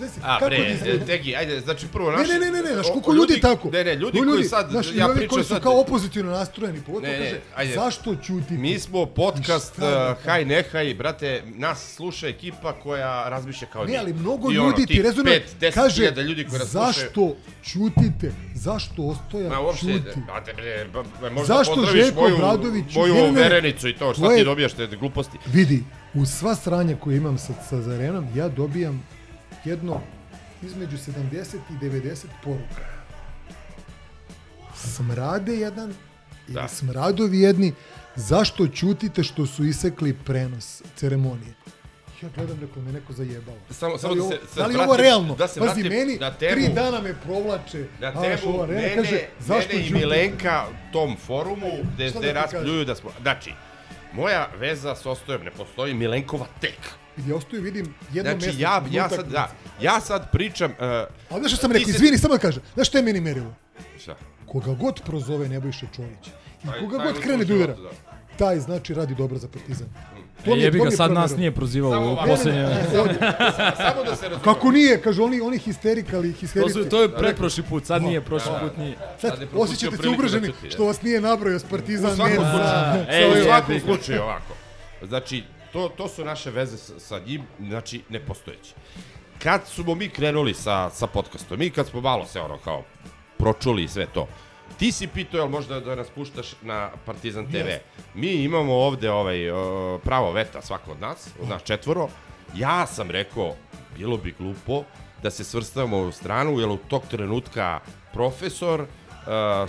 ne, 0.00 0.08
se, 0.08 0.20
A, 0.22 0.38
kako 0.38 0.44
bre? 0.46 0.76
Tegi, 1.06 1.36
ajde, 1.36 1.60
znači 1.60 1.86
prvo 1.86 2.10
Ne, 2.10 2.16
naši... 2.16 2.30
ne, 2.30 2.38
ne, 2.38 2.50
ne, 2.52 2.62
ne, 2.62 2.72
znaš 2.72 2.86
koliko 2.86 3.10
o 3.10 3.14
ljudi, 3.14 3.40
tako. 3.40 3.70
Ne, 3.70 3.84
ne, 3.84 3.94
ljudi 3.94 4.20
No, 4.20 4.32
koji 4.32 4.44
sad, 4.44 4.70
znaš, 4.70 4.86
ja 4.88 5.08
pričam 5.08 5.28
koji 5.28 5.44
su 5.44 5.48
sad... 5.48 5.62
kao 5.62 5.80
opozitivno 5.80 6.32
nastrojeni, 6.32 6.80
pogotovo 6.80 7.12
Ne, 7.12 7.18
ne, 7.18 7.24
kaže, 7.24 7.40
ajde. 7.56 7.74
zašto 7.74 8.14
ćutite? 8.16 8.54
Mi 8.54 8.78
smo 8.78 9.06
podcast 9.06 9.72
šta 9.72 9.80
da 9.80 10.10
uh, 10.12 10.24
Haj 10.24 10.44
Nehaj, 10.44 10.94
brate, 10.94 11.42
nas 11.46 11.94
sluša 11.94 12.28
ekipa 12.28 12.72
koja 12.72 13.28
razmišlja 13.28 13.66
kao. 13.66 13.84
Ne, 13.84 13.96
ali 13.96 14.12
mnogo 14.12 14.52
I 14.52 14.58
ono, 14.58 14.66
ljudi 14.66 14.82
ti 14.82 14.86
tih 14.86 15.02
rezonuje, 15.02 15.46
kaže, 15.74 16.10
ljudi 16.18 16.46
koji 16.46 16.60
zašto 16.62 17.36
ćutite? 17.64 18.32
Zašto 18.54 19.02
Ostoja 19.02 19.48
Ma 19.48 19.60
uopšte, 19.60 19.86
ćuti? 19.86 20.20
brate, 20.26 20.52
bre, 20.52 20.88
možda 21.30 21.54
Zašto 21.54 21.74
pozdraviš 21.74 22.04
Željko 22.04 22.20
moju, 22.20 22.36
Obradović- 22.36 22.94
moju 22.94 23.14
Ne, 23.14 23.22
ne, 23.22 23.32
ne. 23.32 23.40
verenicu 23.40 23.88
i 23.88 23.94
to, 23.94 24.14
šta 24.14 24.36
ti 24.36 24.44
dobijaš 24.44 24.72
te 24.72 24.86
gluposti? 24.88 25.38
Vidi, 25.46 25.84
uz 26.14 26.30
sva 26.30 26.54
sranja 26.54 26.96
koje 26.96 27.16
imam 27.16 27.38
sa, 27.38 27.52
sa 27.62 27.80
Zarenom, 27.82 28.26
ja 28.34 28.48
dobijam 28.48 29.02
jedno 29.64 30.00
između 30.62 30.96
70 30.98 31.42
i 31.70 31.74
90 31.74 32.14
poruka. 32.44 32.82
Smrade 34.76 35.54
jedan, 35.54 35.94
ili 36.48 36.54
Da. 36.54 36.68
smradovi 36.68 37.40
jedni, 37.40 37.72
zašto 38.16 38.66
ćutite 38.68 39.22
što 39.22 39.46
su 39.46 39.64
isekli 39.64 40.14
prenos 40.14 40.82
ceremonije? 40.96 41.54
Ja 42.22 42.28
gledam, 42.30 42.58
rekao, 42.60 42.82
me 42.82 42.92
neko 42.92 43.12
zajebao. 43.12 43.54
Samo- 43.70 43.98
samo 43.98 44.14
li 44.14 44.20
da 44.20 44.28
se- 44.28 44.38
da 44.56 44.66
li 44.66 44.76
ovo 44.76 44.96
realno? 44.96 45.34
da 45.34 45.48
se 45.48 45.60
Pazi, 45.60 45.82
meni 45.82 46.18
na 46.18 46.30
temu- 46.30 46.52
tri 46.52 46.68
dana 46.68 47.00
me 47.00 47.14
provlače. 47.16 47.86
Na 48.00 48.08
a, 48.08 48.12
temu 48.12 48.54
ova 48.54 48.66
Rena 48.66 48.80
mene, 48.80 48.94
kaže, 48.96 49.20
zašto 49.40 49.72
mene 49.72 49.88
i? 49.88 49.92
Milenka 49.92 50.64
tom 50.92 51.16
forumu 51.18 51.66
gde, 51.94 52.04
da 52.04 52.18
gde 52.18 52.28
ti 52.28 52.32
raspljuju 52.34 52.84
da 52.84 52.94
smo... 52.94 53.10
Znači, 53.22 53.52
moja 54.12 54.48
veza 54.56 54.94
s 54.94 55.06
Ostojem 55.06 55.44
ne 55.44 55.50
postoji, 55.50 55.94
Milenkova 55.94 56.46
tek. 56.60 56.78
Gdje 57.16 57.34
ostaju, 57.34 57.62
vidim, 57.62 57.94
jedno 58.12 58.30
Znači, 58.30 58.46
mesečno 58.46 58.62
ja, 58.62 58.82
ja, 58.92 59.08
sad, 59.08 59.26
da, 59.26 59.50
ja 59.80 60.00
sad 60.00 60.30
pričam... 60.32 60.70
Uh, 60.70 60.76
A 61.30 61.38
znaš 61.38 61.46
što 61.48 61.56
sam 61.58 61.72
rekao, 61.72 61.84
se- 61.84 61.90
izvini, 61.90 62.18
samo 62.18 62.34
da 62.34 62.40
kažem, 62.40 62.62
znaš 62.74 62.88
što 62.88 62.98
je 62.98 63.04
meni 63.04 63.20
merilo? 63.20 63.54
Šta? 63.98 64.16
Koga 64.46 64.74
god 64.74 65.00
prozove 65.02 65.48
Nebojša 65.48 65.86
Čović, 65.96 66.26
I 66.64 66.66
Taj- 66.66 66.80
koga 66.80 66.98
taj 66.98 67.06
god 67.06 67.22
krene 67.22 67.44
da 67.44 67.54
udara, 67.54 67.74
da. 67.74 67.90
taj 68.36 68.58
znači 68.58 68.94
radi 68.94 69.14
dobro 69.14 69.38
za 69.38 69.48
Partizan. 69.48 69.88
E, 70.46 70.50
jebi 70.50 70.78
to 70.78 70.84
ga, 70.84 70.88
mi 70.88 70.92
je 70.92 70.96
sad 70.96 71.12
nas 71.12 71.36
nije 71.36 71.52
prozivao 71.52 71.92
Samo 71.92 72.12
u 72.12 72.16
ne, 72.50 72.84
Samo 73.76 74.04
da 74.04 74.16
se 74.16 74.28
razumemo. 74.28 74.42
Kako 74.44 74.70
nije, 74.70 75.02
kažu 75.02 75.22
oni, 75.24 75.40
oni 75.40 75.58
histerikali, 75.58 76.32
To, 76.32 76.38
histerici. 76.40 76.72
su, 76.72 76.88
to 76.88 77.02
je 77.02 77.16
pretprošli 77.16 77.62
put, 77.62 77.84
sad 77.86 78.02
nije, 78.02 78.20
prošli 78.20 78.52
put 78.62 78.76
nije. 78.76 78.96
Sad, 79.20 79.30
Sad 79.30 79.40
je 79.40 79.48
osjećate 79.54 79.96
se 79.96 80.02
da 80.02 80.10
ugroženi 80.10 80.52
što 80.70 80.84
vas 80.84 81.02
nije 81.02 81.20
nabrojao 81.20 81.58
s 81.58 81.64
Partizan. 81.64 82.12
U 82.12 82.16
svakom 82.16 82.34
slučaju, 82.36 83.04
Ej, 83.10 83.24
u 83.24 83.28
jebi 83.34 83.44
svakom 83.44 83.74
ga. 83.74 83.80
slučaju 83.80 84.22
ovako. 84.22 84.54
Znači, 85.02 85.42
to, 85.72 85.88
to 85.88 86.08
su 86.08 86.24
naše 86.24 86.50
veze 86.50 86.76
sa, 86.76 87.00
sa 87.00 87.18
njim, 87.26 87.42
znači, 87.60 88.02
nepostojeće. 88.08 88.74
Kad 89.42 89.60
smo 89.66 89.94
mi 89.94 90.08
krenuli 90.08 90.54
sa, 90.54 90.90
sa 90.90 91.06
podcastom, 91.06 91.58
mi 91.58 91.70
kad 91.70 91.86
smo 91.86 92.00
malo 92.00 92.26
se 92.26 92.40
ono 92.40 92.58
kao 92.58 92.84
pročuli 93.38 93.88
sve 93.88 94.06
to, 94.14 94.28
ti 94.80 94.92
si 94.92 95.06
pitao 95.06 95.38
jel 95.38 95.48
možda 95.48 95.80
da 95.80 95.94
nas 95.94 96.08
puštaš 96.08 96.54
na 96.62 96.90
Partizan 97.06 97.46
TV. 97.46 97.56
Jest. 97.56 97.84
Mi 98.14 98.32
imamo 98.32 98.74
ovde 98.74 99.10
ovaj, 99.10 99.50
o, 99.50 99.98
pravo 100.04 100.32
veta 100.32 100.62
svako 100.62 100.92
od 100.92 101.00
nas, 101.00 101.28
od 101.42 101.48
nas 101.48 101.62
četvoro. 101.62 102.08
Ja 102.54 102.86
sam 102.86 103.10
rekao, 103.10 103.54
bilo 103.96 104.16
bi 104.16 104.34
glupo 104.38 104.82
da 105.22 105.30
se 105.30 105.44
svrstavamo 105.44 105.98
u 105.98 106.12
stranu, 106.12 106.60
jer 106.60 106.68
u 106.68 106.76
tog 106.76 107.02
trenutka 107.10 107.80
profesor, 108.12 108.80
uh, 108.80 108.86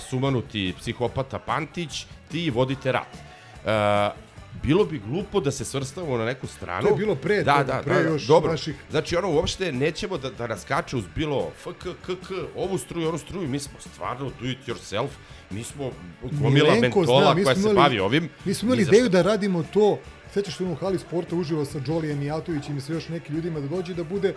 sumanuti 0.02 0.74
psihopata 0.80 1.40
Pantić, 1.40 2.06
ti 2.32 2.50
vodite 2.50 2.92
rat. 2.92 3.14
Uh, 3.14 4.31
bilo 4.54 4.86
bi 4.86 5.00
glupo 5.02 5.40
da 5.40 5.52
se 5.52 5.66
svrstavamo 5.66 6.18
na 6.18 6.26
neku 6.26 6.48
stranu. 6.48 6.82
To 6.82 6.90
je 6.90 6.98
bilo 6.98 7.16
pre 7.16 7.38
da, 7.38 7.64
da, 7.64 7.82
pre 7.86 7.94
da, 7.94 8.02
da, 8.02 8.10
još 8.10 8.24
dobro. 8.24 8.52
naših- 8.52 8.76
Znači, 8.92 9.16
ono, 9.16 9.30
uopšte 9.30 9.72
nećemo 9.72 10.18
da, 10.18 10.30
da 10.32 10.48
nas 10.48 10.64
kače 10.64 10.98
uz 10.98 11.04
bilo 11.16 11.52
FK, 11.58 11.70
KK, 12.02 12.32
ovu 12.56 12.78
struju, 12.78 13.10
onu 13.10 13.18
struju, 13.18 13.48
mi 13.48 13.60
smo 13.60 13.80
stvarno 13.82 14.32
do 14.42 14.48
it 14.48 14.58
yourself, 14.68 15.08
mi 15.50 15.64
smo 15.64 15.92
gomila 16.22 16.76
mentola 16.76 17.22
zna, 17.24 17.34
mi 17.34 17.44
koja 17.44 17.56
se 17.56 17.74
bavi 17.74 18.00
ovim. 18.00 18.30
Mi 18.46 18.54
smo 18.54 18.66
imali 18.68 18.82
ideju 18.84 19.10
da 19.10 19.22
radimo 19.22 19.64
to, 19.64 20.00
sećaš 20.34 20.58
se 20.58 20.64
ono 20.64 20.74
u 20.74 20.78
hali 20.78 21.00
sporta 21.00 21.36
uživo 21.36 21.66
sa 21.66 21.80
Đolijem 21.80 22.20
Mijatovićem 22.20 22.78
i 22.78 22.82
sa 22.82 22.94
još 22.94 23.10
nekim 23.10 23.36
ljudima 23.36 23.60
da 23.60 23.68
dođe 23.68 23.94
da 23.94 24.04
bude 24.04 24.34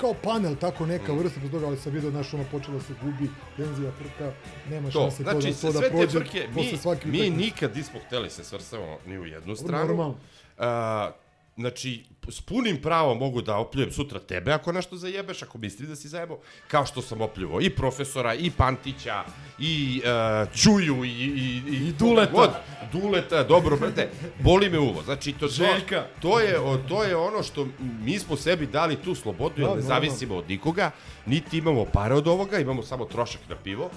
kao 0.00 0.14
panel, 0.14 0.56
tako 0.56 0.86
neka 0.86 1.12
Mm. 1.12 1.18
vrsta, 1.18 1.40
bez 1.40 1.50
toga, 1.50 1.66
ali 1.66 1.76
sam 1.76 1.92
vidio, 1.92 2.10
znaš, 2.10 2.34
ono 2.34 2.44
počelo 2.44 2.80
se 2.80 2.92
gubi, 3.02 3.30
penzija, 3.56 3.92
frka, 3.92 4.32
nema 4.70 4.90
To, 4.90 5.00
šanse 5.00 5.22
znači, 5.22 5.40
to 5.40 5.52
da, 5.52 5.60
to 5.60 5.66
da 5.66 5.72
sve 5.72 5.88
te 5.90 5.96
prođe 5.96 6.18
frke, 6.18 6.46
posle 6.54 6.72
mi, 6.72 6.78
svake 6.78 7.08
mi 7.08 7.18
utakmice. 7.18 7.36
nikad 7.36 7.76
nismo 7.76 8.00
hteli 8.06 8.30
se 8.30 8.44
svrstavamo 8.44 8.98
ni 9.06 9.18
u 9.18 9.26
jednu 9.26 9.56
stranu. 9.56 9.86
Normalno. 9.86 10.14
Uh, 10.58 11.14
znači, 11.56 12.04
s 12.28 12.40
punim 12.40 12.82
pravom 12.82 13.18
mogu 13.18 13.42
da 13.42 13.56
opljujem 13.56 13.92
sutra 13.92 14.18
tebe 14.20 14.52
ako 14.52 14.72
nešto 14.72 14.96
zajebeš, 14.96 15.42
ako 15.42 15.58
misli 15.58 15.86
da 15.86 15.96
si 15.96 16.08
zajebao, 16.08 16.38
kao 16.68 16.86
što 16.86 17.02
sam 17.02 17.20
opljuvao 17.20 17.60
i 17.60 17.70
profesora, 17.70 18.34
i 18.34 18.50
Pantića, 18.50 19.24
i 19.58 20.02
uh, 20.44 20.52
Čuju, 20.54 21.04
i, 21.04 21.08
i, 21.08 21.62
i, 21.68 21.88
I 21.88 21.92
Duleta. 21.92 22.32
God, 22.32 22.50
Duleta, 22.92 23.42
dobro, 23.44 23.76
brate, 23.76 24.08
boli 24.40 24.70
me 24.70 24.78
uvo. 24.78 25.02
Znači, 25.02 25.32
to, 25.32 25.38
to, 25.38 25.48
Željka. 25.48 26.06
to, 26.22 26.40
je, 26.40 26.56
to 26.88 27.04
je 27.04 27.16
ono 27.16 27.42
što 27.42 27.66
mi 28.02 28.18
smo 28.18 28.36
sebi 28.36 28.66
dali 28.66 28.96
tu 28.96 29.14
slobodu, 29.14 29.54
jer 29.56 29.64
Da, 29.64 29.74
ne 29.74 29.80
normalno. 29.80 29.88
zavisimo 29.88 30.36
od 30.36 30.48
nikoga, 30.48 30.90
niti 31.26 31.58
imamo 31.58 31.84
pare 31.84 32.14
od 32.14 32.28
ovoga, 32.28 32.58
imamo 32.58 32.82
samo 32.82 33.04
trošak 33.04 33.40
na 33.48 33.56
pivo, 33.56 33.90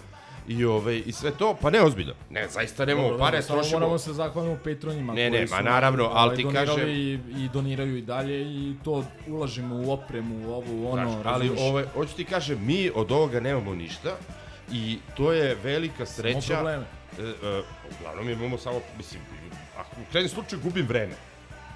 I, 0.47 0.65
ovaj, 0.65 1.03
I 1.05 1.11
sve 1.11 1.31
to, 1.31 1.53
pa 1.53 1.69
ne 1.69 1.81
ozbiljno. 1.81 2.13
Ne, 2.29 2.47
zaista 2.47 2.85
nemamo 2.85 3.07
Dobro, 3.07 3.19
pare, 3.19 3.41
samo 3.41 3.59
trošimo. 3.59 3.79
moramo 3.79 3.97
se 3.97 4.13
zahvalimo 4.13 4.57
Patronima 4.57 5.13
Ne, 5.13 5.29
koji 5.29 5.41
ne, 5.41 5.47
ma 5.47 5.61
naravno, 5.61 6.03
ovaj, 6.03 6.17
ali 6.17 6.37
ti 6.37 6.45
kažem- 6.53 6.89
I, 6.89 7.11
i 7.35 7.49
doniraju 7.53 7.97
i 7.97 8.01
dalje 8.01 8.41
i 8.43 8.75
to 8.83 9.03
ulažemo 9.27 9.75
u 9.77 9.91
opremu, 9.91 10.35
u 10.39 10.53
ovu, 10.53 10.83
u 10.83 10.91
ono, 10.91 11.11
Znaš, 11.11 11.25
ali 11.25 11.47
razumeš? 11.47 11.61
ovaj, 11.61 11.85
hoću 11.85 12.15
ti 12.15 12.25
kažem, 12.25 12.65
mi 12.65 12.91
od 12.95 13.11
ovoga 13.11 13.39
nemamo 13.39 13.75
ništa 13.75 14.17
i 14.71 14.97
to 15.17 15.31
je 15.31 15.57
velika 15.63 16.05
sreća. 16.05 16.53
probleme. 16.53 16.83
E, 17.19 17.23
e, 17.23 17.61
uglavnom 17.91 18.29
imamo 18.29 18.57
samo, 18.57 18.79
mislim, 18.97 19.21
ako 19.77 19.89
u 19.91 20.11
krajnjem 20.11 20.29
slučaju 20.29 20.61
gubim 20.63 20.85
vreme. 20.87 21.13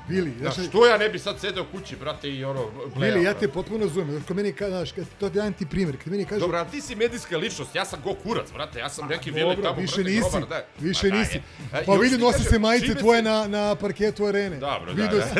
Bili, 0.07 0.33
Znaš, 0.39 0.55
znaš, 0.55 0.67
što 0.67 0.85
ja 0.85 0.97
ne 0.97 1.09
bi 1.09 1.19
sad 1.19 1.39
sedeo 1.39 1.65
kući, 1.71 1.95
brate, 1.95 2.29
i 2.29 2.45
ono. 2.45 2.65
Bili, 2.95 3.23
ja 3.23 3.33
te 3.33 3.47
potpuno 3.47 3.85
razumem. 3.85 4.23
Kad 4.27 4.37
meni 4.37 4.53
znaš, 4.57 4.91
kad, 4.91 5.05
to 5.19 5.29
dajem 5.29 5.53
ti 5.53 5.65
primjer, 5.65 5.97
kad 5.97 6.07
meni 6.07 6.25
kaže, 6.25 6.39
Dobro, 6.39 6.65
ti 6.71 6.81
si 6.81 6.95
medijska 6.95 7.37
ličnost, 7.37 7.75
ja 7.75 7.85
sam 7.85 8.01
go 8.03 8.13
kurac, 8.13 8.51
brate, 8.53 8.79
ja 8.79 8.89
sam 8.89 9.07
neki 9.07 9.31
vili 9.31 9.55
tamo, 9.61 9.81
više 9.81 9.95
brate, 9.95 10.09
nisi, 10.09 10.29
grobar, 10.31 10.49
daj. 10.49 10.61
više 10.79 11.11
nisi. 11.11 11.37
e, 11.37 11.41
Pa 11.71 11.81
i 11.81 11.85
hoću 11.85 12.01
vidi, 12.01 12.15
ti 12.15 12.21
nosi 12.21 12.43
se 12.43 12.59
majice 12.59 12.95
tvoje 12.95 13.21
na, 13.21 13.47
na 13.47 13.75
parketu 13.75 14.25
arene. 14.25 14.57
Dobro, 14.57 14.93
da, 14.93 15.07
da. 15.07 15.21
sam. 15.21 15.37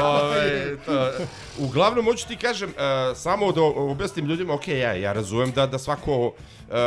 Ove, 0.22 0.76
to, 0.86 1.10
uglavnom, 1.58 2.04
hoću 2.04 2.28
ti 2.28 2.36
kažem, 2.36 2.68
uh, 2.68 3.16
samo 3.16 3.52
da 3.52 3.62
objasnim 3.62 4.26
ljudima, 4.26 4.54
ok, 4.54 4.68
ja, 4.68 4.92
ja 4.92 5.12
razumem 5.12 5.52
da, 5.52 5.66
da 5.66 5.78
svako 5.78 6.26
uh, 6.26 6.34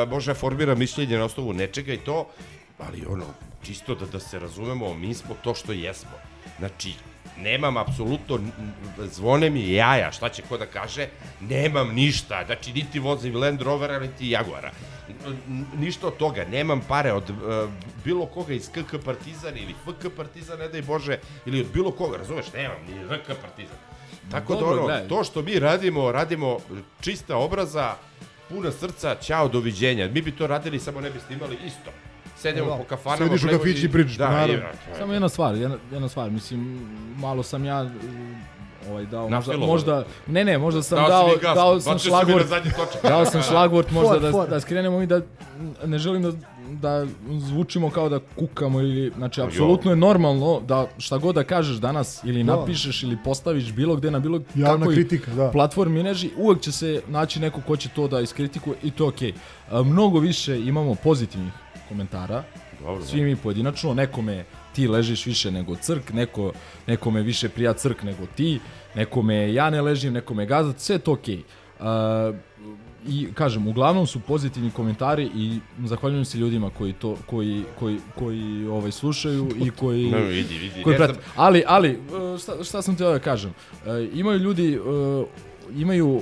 može 0.10 0.34
formira 0.34 0.76
mišljenje 0.76 1.18
na 1.18 1.26
osnovu 1.26 1.54
nečega 1.54 1.94
i 1.94 1.98
to, 1.98 2.28
ali 2.78 3.06
ono, 3.10 3.26
čisto 3.64 3.96
da, 3.96 4.06
da 4.06 4.20
se 4.20 4.40
razumemo, 4.40 4.94
mi 4.94 5.14
smo 5.14 5.36
to 5.44 5.56
što 5.56 5.72
jesmo. 5.72 6.35
Znači, 6.60 6.94
nemam 7.38 7.78
apsolutno, 7.78 8.40
zvone 8.98 9.50
mi 9.50 9.74
jaja, 9.74 10.12
šta 10.12 10.30
će 10.30 10.42
ko 10.50 10.58
da 10.58 10.66
kaže, 10.66 11.08
nemam 11.42 11.94
ništa, 11.94 12.44
znači 12.46 12.74
niti 12.74 13.00
vozim 13.00 13.36
Land 13.36 13.62
Rovera, 13.62 14.00
niti 14.00 14.30
Jaguara. 14.30 14.72
Ništa 15.78 16.08
od 16.08 16.18
toga, 16.18 16.46
nemam 16.52 16.82
pare 16.88 17.14
od 17.14 17.30
uh, 17.30 17.70
bilo 18.04 18.26
koga 18.26 18.54
iz 18.54 18.70
KK 18.70 19.06
Partizan 19.06 19.58
ili 19.58 19.74
FK 19.86 20.16
Partizan, 20.16 20.60
ne 20.60 20.68
daj 20.68 20.82
Bože, 20.82 21.20
ili 21.46 21.62
od 21.62 21.68
bilo 21.74 21.92
koga, 21.92 22.18
razumeš, 22.18 22.46
nemam 22.54 22.78
ni 22.88 23.04
RK 23.04 23.28
Partizan. 23.42 23.78
Tako 24.32 24.54
Dobro, 24.54 24.68
da 24.68 24.74
ono, 24.74 24.86
gledaj. 24.86 25.08
to 25.08 25.24
što 25.24 25.42
mi 25.42 25.60
radimo, 25.60 26.12
radimo 26.12 26.58
čista 27.02 27.38
obraza, 27.38 27.96
puna 28.50 28.72
srca, 28.72 29.16
ćao, 29.16 29.48
doviđenja. 29.48 30.08
Mi 30.08 30.22
bi 30.22 30.32
to 30.32 30.48
radili, 30.48 30.80
samo 30.80 31.02
ne 31.02 31.10
bi 31.10 31.20
snimali 31.20 31.58
isto. 31.66 31.92
Sedemo 32.46 32.68
Da, 32.68 32.78
po 32.78 32.84
kafanama. 32.86 33.26
sediš 33.28 33.44
u 33.46 33.48
kafiću 33.50 33.86
i 33.86 33.92
pričaš, 33.92 34.14
da, 34.14 34.30
naravno. 34.30 34.54
i- 34.54 34.58
je- 34.58 34.72
Samo 34.98 35.14
jedna 35.14 35.30
stvar, 35.30 35.56
jedna, 35.56 35.78
jedna 35.92 36.08
stvar, 36.10 36.32
mislim, 36.32 36.80
malo 37.18 37.44
sam 37.44 37.66
ja 37.66 37.82
uh, 37.82 37.90
ovaj 38.90 39.06
dao, 39.06 39.30
možda, 39.30 39.58
možda, 39.58 40.04
ne 40.28 40.46
ne, 40.46 40.58
možda 40.58 40.84
sam 40.84 40.98
Dao 40.98 41.08
dao, 41.10 41.28
mi 41.28 41.34
gas, 41.34 41.56
dao 41.56 41.80
sam 41.80 42.00
šlagvort, 42.00 42.46
dao 43.04 43.26
sam 43.26 43.42
šlagvort 43.44 43.92
možda 43.92 44.12
For, 44.12 44.22
da, 44.22 44.32
for. 44.32 44.50
da 44.50 44.60
skrenemo 44.60 45.02
i 45.02 45.08
da 45.08 45.22
ne 45.86 45.98
želim 45.98 46.22
da 46.22 46.32
da 46.72 47.06
zvučimo 47.30 47.90
kao 47.90 48.10
da 48.10 48.20
kukamo 48.36 48.80
ili 48.80 49.12
znači 49.18 49.42
apsolutno 49.42 49.92
je 49.92 49.98
normalno 49.98 50.60
da 50.62 50.88
šta 50.98 51.18
god 51.18 51.36
da 51.36 51.44
kažeš 51.44 51.76
danas 51.78 52.24
ili 52.24 52.44
Da. 52.44 52.56
napišeš 52.56 53.04
ili 53.04 53.18
postaviš 53.24 53.72
bilo 53.72 53.96
gde 53.96 54.12
na 54.12 54.20
bilo 54.20 54.40
Javna 54.56 54.78
kakvoj 54.78 54.96
kritika, 54.96 55.32
da. 55.32 55.52
platformi 55.52 56.00
mreži 56.00 56.30
uvek 56.38 56.62
će 56.62 56.72
se 56.72 57.02
naći 57.08 57.40
neko 57.40 57.62
ko 57.62 57.78
će 57.78 57.90
to 57.90 58.08
da 58.08 58.22
iskritikuje 58.22 58.76
i 58.84 58.92
to 58.92 59.04
je 59.04 59.08
okej. 59.08 59.34
A, 59.72 59.84
Mnogo 59.84 60.20
više 60.20 60.60
imamo 60.60 60.96
pozitivnih 60.96 61.52
komentara 61.90 62.44
Dobro, 62.80 63.00
da. 63.00 63.06
svi 63.06 63.22
mi 63.22 63.36
pojedinačno, 63.36 63.94
nekome 63.94 64.46
ti 64.74 64.88
ležiš 64.88 65.26
više 65.26 65.52
nego 65.52 65.76
crk, 65.76 66.14
neko, 66.14 66.52
nekome 66.88 67.22
više 67.22 67.50
prija 67.50 67.74
crk 67.74 68.04
nego 68.04 68.26
ti, 68.36 68.60
nekome 68.96 69.54
ja 69.54 69.70
ne 69.70 69.82
ležim, 69.82 70.14
nekome 70.14 70.46
gazat, 70.46 70.80
sve 70.80 70.96
je 70.96 71.00
to 71.00 71.12
okej. 71.12 71.44
Uh, 71.80 71.86
I 73.08 73.28
kažem, 73.34 73.68
uglavnom 73.68 74.08
su 74.08 74.20
pozitivni 74.20 74.72
komentari 74.72 75.30
i 75.36 75.60
zahvaljujem 75.86 76.26
se 76.26 76.38
ljudima 76.38 76.70
koji 76.70 76.94
to 76.94 77.18
koji 77.26 77.64
koji 77.80 78.00
koji 78.16 78.68
ovaj 78.68 78.92
slušaju 78.92 79.50
i 79.66 79.72
koji 79.80 80.12
No, 80.12 80.18
vidi, 80.18 80.58
vidi, 80.58 80.84
koji 80.84 80.98
prate. 80.98 81.20
Ali 81.36 81.64
ali 81.68 81.98
uh, 81.98 82.40
šta, 82.40 82.64
šta 82.64 82.82
sam 82.82 82.96
teo 82.96 83.12
da 83.12 83.20
kažem? 83.20 83.50
Uh, 83.52 83.86
imaju 84.14 84.40
ljudi 84.40 84.80
uh, 84.80 85.28
imaju 85.76 86.22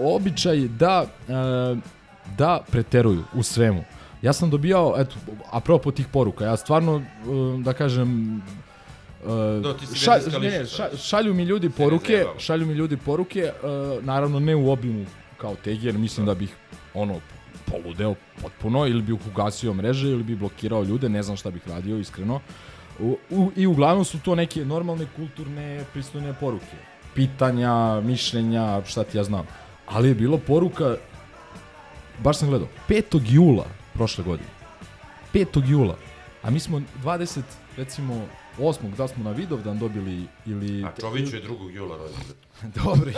običaj 0.00 0.58
da 0.68 1.02
uh, 1.02 1.78
da 2.38 2.64
preteruju 2.70 3.24
u 3.34 3.42
svemu. 3.42 3.84
Ja 4.24 4.32
sam 4.32 4.50
dobijao, 4.50 4.94
eto, 4.98 5.16
apropo 5.50 5.90
tih 5.90 6.06
poruka, 6.12 6.44
ja 6.44 6.56
stvarno, 6.56 6.94
uh, 6.96 7.60
da 7.60 7.72
kažem, 7.72 8.42
ša, 9.94 10.10
medijska 10.10 10.38
ne, 10.38 10.50
ne, 10.50 10.66
ša, 10.66 10.88
šalju 10.96 11.34
mi 11.34 11.42
ljudi 11.42 11.70
poruke, 11.70 12.24
šalju 12.38 12.66
mi 12.66 12.74
ljudi 12.74 12.96
poruke, 12.96 13.52
uh, 13.52 14.04
naravno 14.04 14.40
ne 14.40 14.56
u 14.56 14.70
obimu 14.70 15.04
kao 15.36 15.54
tegi, 15.54 15.86
jer 15.86 15.98
mislim 15.98 16.26
da 16.26 16.34
bih 16.34 16.56
ono 16.94 17.20
poludeo 17.70 18.14
potpuno 18.42 18.86
ili 18.86 19.02
bih 19.02 19.16
ugasio 19.32 19.74
mreže 19.74 20.10
ili 20.10 20.22
bih 20.22 20.38
blokirao 20.38 20.82
ljude, 20.82 21.08
ne 21.08 21.22
znam 21.22 21.36
šta 21.36 21.50
bih 21.50 21.62
radio 21.68 21.98
iskreno. 21.98 22.40
U, 23.00 23.16
u, 23.30 23.50
I 23.56 23.66
uglavnom 23.66 24.04
su 24.04 24.20
to 24.20 24.34
neke 24.34 24.64
normalne, 24.64 25.06
kulturne, 25.16 25.84
pristojne 25.92 26.34
poruke. 26.40 26.76
Pitanja, 27.14 28.00
mišljenja, 28.00 28.80
šta 28.86 29.04
ti 29.04 29.18
ja 29.18 29.24
znam. 29.24 29.46
Ali 29.86 30.08
je 30.08 30.14
bilo 30.14 30.38
poruka, 30.38 30.96
baš 32.22 32.38
sam 32.38 32.48
gledao, 32.48 32.68
5. 32.88 33.20
jula 33.26 33.83
prošle 33.94 34.24
godine. 34.24 34.48
5. 35.34 35.68
jula. 35.68 35.96
A 36.42 36.50
mi 36.50 36.60
smo 36.60 36.82
20, 37.04 37.40
recimo, 37.76 38.26
8. 38.58 38.96
da 38.96 39.08
smo 39.08 39.24
na 39.24 39.30
Vidovdan 39.30 39.78
dobili 39.78 40.26
ili... 40.46 40.84
A 40.84 40.92
Čoviću 41.00 41.36
je 41.36 41.42
2. 41.42 41.70
jula 41.70 41.96
rođendan. 41.96 42.36
Dobro 42.84 43.10
je. 43.10 43.16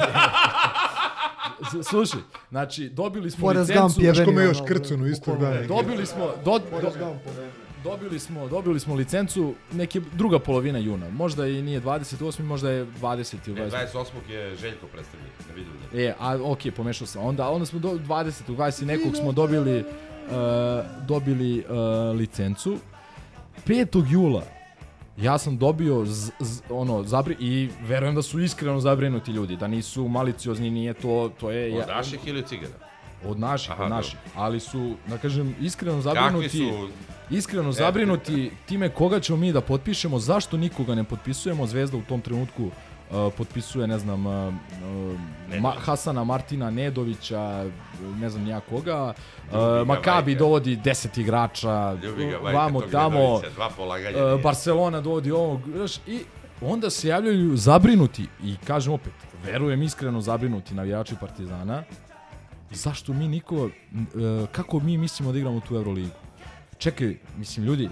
Slušaj, 1.82 2.20
znači, 2.50 2.88
dobili 2.88 3.30
smo 3.30 3.40
Forrest 3.40 3.70
licencu... 3.70 4.00
Gump 4.00 4.16
je 4.16 4.26
meni, 4.26 4.48
još 4.48 4.58
krcunu 4.66 5.06
istog 5.06 5.38
dana? 5.40 5.62
Dobili 5.62 6.06
smo, 6.06 6.30
do, 6.44 6.58
do, 6.58 6.92
dobili 7.84 8.18
smo, 8.18 8.48
dobili 8.48 8.80
smo 8.80 8.94
licencu 8.94 9.54
neke 9.72 10.00
druga 10.12 10.38
polovina 10.38 10.78
juna. 10.78 11.10
Možda 11.10 11.46
i 11.46 11.62
nije 11.62 11.80
28, 11.80 12.42
možda 12.42 12.70
je 12.70 12.86
20 12.86 13.34
ili 13.46 13.60
Ne, 13.60 13.70
20. 13.70 13.86
28. 13.94 14.30
je 14.30 14.56
Željko 14.56 14.86
predstavljen, 14.86 15.30
ne 15.48 15.54
vidim 15.54 15.72
da. 15.92 16.02
E, 16.02 16.14
a 16.18 16.38
okej, 16.42 16.72
pomešao 16.72 17.06
sam. 17.06 17.24
Onda 17.24 17.48
onda 17.48 17.66
smo 17.66 17.78
do 17.78 17.88
20, 17.88 18.52
u 18.52 18.56
20 18.56 18.84
nekog 18.84 19.16
smo 19.16 19.32
dobili 19.32 19.84
dobili 21.00 21.58
uh, 21.58 21.66
licencu. 22.18 22.76
5. 23.66 24.04
jula 24.10 24.42
ja 25.16 25.38
sam 25.38 25.56
dobio 25.58 26.04
z, 26.04 26.30
z, 26.40 26.60
ono 26.70 27.02
zabri 27.02 27.36
i 27.40 27.68
verujem 27.82 28.14
da 28.14 28.22
su 28.22 28.40
iskreno 28.40 28.80
zabrinuti 28.80 29.30
ljudi, 29.30 29.56
da 29.56 29.66
nisu 29.66 30.08
maliciozni, 30.08 30.70
nije 30.70 30.94
to 30.94 31.30
to 31.40 31.50
je 31.50 31.82
Od 31.82 31.88
naših 31.88 32.26
ili 32.26 32.42
cigana? 32.42 32.74
od 33.24 33.38
naših, 33.38 33.70
Aha, 33.70 33.84
od 33.84 33.90
naših, 33.90 34.18
ali 34.34 34.60
su, 34.60 34.94
da 35.06 35.18
kažem, 35.18 35.54
iskreno 35.60 36.00
zabrinuti, 36.00 36.48
su- 36.48 36.88
iskreno 37.30 37.68
E, 37.68 37.72
zabrinuti 37.72 38.50
time 38.66 38.88
koga 38.88 39.20
ćemo 39.20 39.38
mi 39.38 39.52
da 39.52 39.60
potpišemo, 39.60 40.18
zašto 40.18 40.56
nikoga 40.56 40.94
ne 40.94 41.04
potpisujemo, 41.04 41.66
Zvezda 41.66 41.96
u 41.96 42.02
tom 42.02 42.20
trenutku 42.20 42.70
uh, 43.10 43.32
potpisuje, 43.36 43.86
ne 43.86 43.98
znam, 43.98 44.26
uh, 44.26 44.54
Ma, 45.60 45.70
Hasana 45.70 46.24
Martina 46.24 46.70
Nedovića, 46.70 47.64
ne 48.18 48.30
znam 48.30 48.44
nija 48.44 48.60
koga, 48.60 49.14
uh, 49.52 49.86
Makabi 49.86 50.34
dovodi 50.34 50.76
10 50.76 51.20
igrača, 51.20 51.96
ga 52.30 52.38
vamo 52.52 52.80
tamo, 52.80 53.18
Nedovića, 53.18 54.34
uh. 54.34 54.42
Barcelona 54.42 55.00
dovodi 55.00 55.30
ovog, 55.30 55.60
znaš, 55.74 55.96
i 56.06 56.20
onda 56.60 56.90
se 56.90 57.08
javljaju 57.08 57.56
zabrinuti 57.56 58.26
i 58.44 58.56
kažem 58.66 58.92
opet, 58.92 59.12
verujem 59.44 59.82
iskreno 59.82 60.20
zabrinuti 60.20 60.74
navijači 60.74 61.14
Partizana, 61.20 61.82
zašto 62.70 63.12
mi 63.12 63.28
niko, 63.28 63.66
e, 63.66 63.70
kako 64.52 64.80
mi 64.80 64.98
mislimo 64.98 65.32
da 65.32 65.38
igramo 65.38 65.60
tu 65.60 65.76
Euroligu? 65.76 66.10
Čekaj, 66.78 67.16
mislim 67.38 67.66
ljudi, 67.66 67.88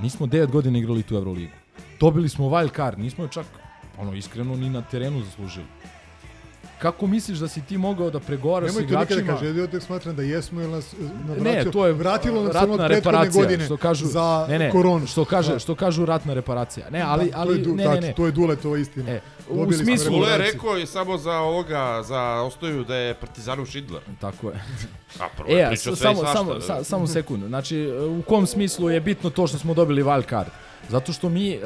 nismo 0.00 0.26
9 0.26 0.46
godina 0.46 0.78
igrali 0.78 1.02
tu 1.02 1.14
Euroligu. 1.14 1.52
Dobili 2.00 2.28
smo 2.28 2.46
wild 2.46 2.76
card, 2.76 2.98
nismo 2.98 3.28
čak 3.28 3.46
ono 3.98 4.14
iskreno 4.14 4.56
ni 4.56 4.70
na 4.70 4.82
terenu 4.82 5.22
zaslužili. 5.22 5.66
Kako 6.78 7.06
misliš 7.06 7.38
da 7.38 7.48
si 7.48 7.62
ti 7.62 7.78
mogao 7.78 8.10
da 8.10 8.20
pregovaraš 8.20 8.70
s 8.70 8.74
Nemoj 8.74 8.82
to 8.84 8.90
nikada 8.90 9.14
igračima? 9.14 9.38
kaže, 9.38 9.60
ja 9.60 9.66
tek 9.66 9.82
smatram 9.82 10.16
da 10.16 10.22
jesmo 10.22 10.60
jer 10.60 10.70
nas 10.70 10.94
na 11.26 11.34
Ne, 11.34 11.40
vratio, 11.42 11.72
to 11.72 11.86
je 11.86 11.92
vratilo 11.92 12.42
nas 12.42 12.54
ratna 12.54 12.76
prethodne 12.76 12.88
reparacija, 12.90 13.42
godine 13.42 13.64
što 13.64 13.76
kažu, 13.76 14.06
za 14.06 14.46
ne, 14.48 14.58
ne, 14.58 14.70
koronu. 14.70 15.06
Što 15.06 15.24
kaže, 15.24 15.52
Da. 15.52 15.58
što 15.58 15.74
kažu 15.74 16.04
ratna 16.04 16.34
reparacija. 16.34 16.90
Ne, 16.90 17.00
ali 17.02 17.30
Da, 17.30 17.38
ali 17.38 17.48
to 17.48 17.58
je, 17.60 17.64
du, 17.64 17.74
ne, 17.74 17.84
tačno, 17.84 18.00
ne, 18.00 18.06
ne. 18.06 18.14
to 18.14 18.26
je 18.26 18.32
Duletova 18.32 18.78
istina. 18.78 19.10
E, 19.10 19.20
u 19.48 19.56
Dobili 19.56 19.74
smo 19.74 19.84
smislu- 19.86 20.08
Kule 20.10 20.30
je 20.30 20.38
rekao 20.38 20.78
i 20.78 20.86
samo 20.86 21.18
za 21.18 21.32
ovoga, 21.32 22.02
za 22.02 22.20
ostaju 22.42 22.84
da 22.84 22.96
je 22.96 23.14
Partizanov 23.14 23.66
Schindler. 23.66 24.02
Tako 24.20 24.48
je. 24.48 24.62
A 25.20 25.28
prvo 25.36 25.50
je 25.50 25.62
E, 25.62 25.68
pričao 25.68 25.96
sve 25.96 26.10
i 26.10 26.14
samo, 26.14 26.18
svašta. 26.18 26.34
samo, 26.34 26.54
da. 26.54 26.60
sa, 26.60 26.84
samo 26.84 27.06
sekund. 27.06 27.44
Znači, 27.44 27.86
u 28.10 28.22
kom 28.22 28.46
smislu 28.46 28.90
je 28.90 29.00
bitno 29.00 29.30
to 29.30 29.46
što 29.46 29.58
smo 29.58 29.74
dobili 29.74 30.02
wild 30.02 30.28
card? 30.28 30.48
Zato 30.88 31.12
što 31.12 31.28
mi 31.28 31.56
uh, 31.56 31.62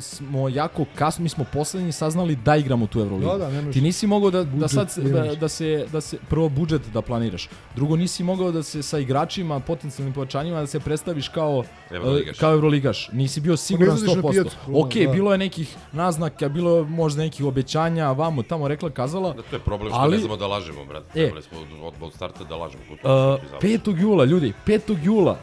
smo 0.00 0.48
jako 0.48 0.84
kasno, 0.94 1.22
mi 1.22 1.28
smo 1.28 1.44
poslednji 1.44 1.92
saznali 1.92 2.36
da 2.36 2.56
igramo 2.56 2.86
tu 2.86 3.00
Euroligu. 3.00 3.30
Da, 3.30 3.38
da, 3.38 3.50
ne 3.50 3.56
možeš. 3.56 3.72
Ti 3.72 3.80
nisi 3.80 4.06
mogao 4.06 4.30
da, 4.30 4.38
da 4.38 4.44
Budžet 4.46 4.70
sad 4.70 4.90
se- 4.90 5.02
da, 5.02 5.22
nemaš. 5.22 5.38
da 5.38 5.48
se 5.48 5.86
da 5.92 6.00
se 6.00 6.18
prvo 6.30 6.48
budžet 6.48 6.82
da 6.88 7.02
planiraš. 7.02 7.48
Drugo 7.76 7.96
nisi 7.96 8.22
mogao 8.24 8.52
da 8.52 8.62
se 8.62 8.82
sa 8.82 8.98
igračima, 8.98 9.60
potencijalnim 9.60 10.14
pojačanjima 10.14 10.60
da 10.60 10.66
se 10.66 10.80
predstaviš 10.80 11.28
kao 11.28 11.64
Euroligaš. 11.90 12.36
uh, 12.36 12.40
kao 12.40 12.52
Euroligaš. 12.52 13.08
Nisi 13.12 13.40
bio 13.40 13.56
siguran 13.56 13.94
izlaziš 13.96 14.16
na 14.16 14.22
100%. 14.22 14.30
pijacu, 14.32 14.56
Ok, 14.74 14.94
da. 14.96 15.12
bilo 15.12 15.32
je 15.32 15.38
nekih 15.38 15.76
naznaka, 15.92 16.48
bilo 16.48 16.76
je 16.76 16.84
možda 16.84 17.22
nekih 17.22 17.46
obećanja, 17.46 18.12
vamo 18.12 18.42
tamo 18.42 18.68
rekla 18.68 18.90
kazala. 18.90 19.32
Da, 19.32 19.42
to 19.42 19.56
je 19.56 19.60
problem 19.60 19.90
što 19.90 19.98
ali- 19.98 20.12
ne 20.12 20.18
znamo 20.18 20.36
da 20.36 20.46
lažemo, 20.46 20.84
brate. 20.84 21.06
E. 21.14 21.22
Trebali 21.22 21.42
smo 21.42 21.58
od, 21.82 21.94
od 22.00 22.12
starta 22.14 22.44
da 22.44 22.56
lažemo. 22.56 22.82
Uh, 22.84 22.88
kulturno, 22.90 23.38
5. 23.60 24.00
jula, 24.00 24.24
ljudi, 24.24 24.52
5. 24.66 24.96
jula 25.02 25.38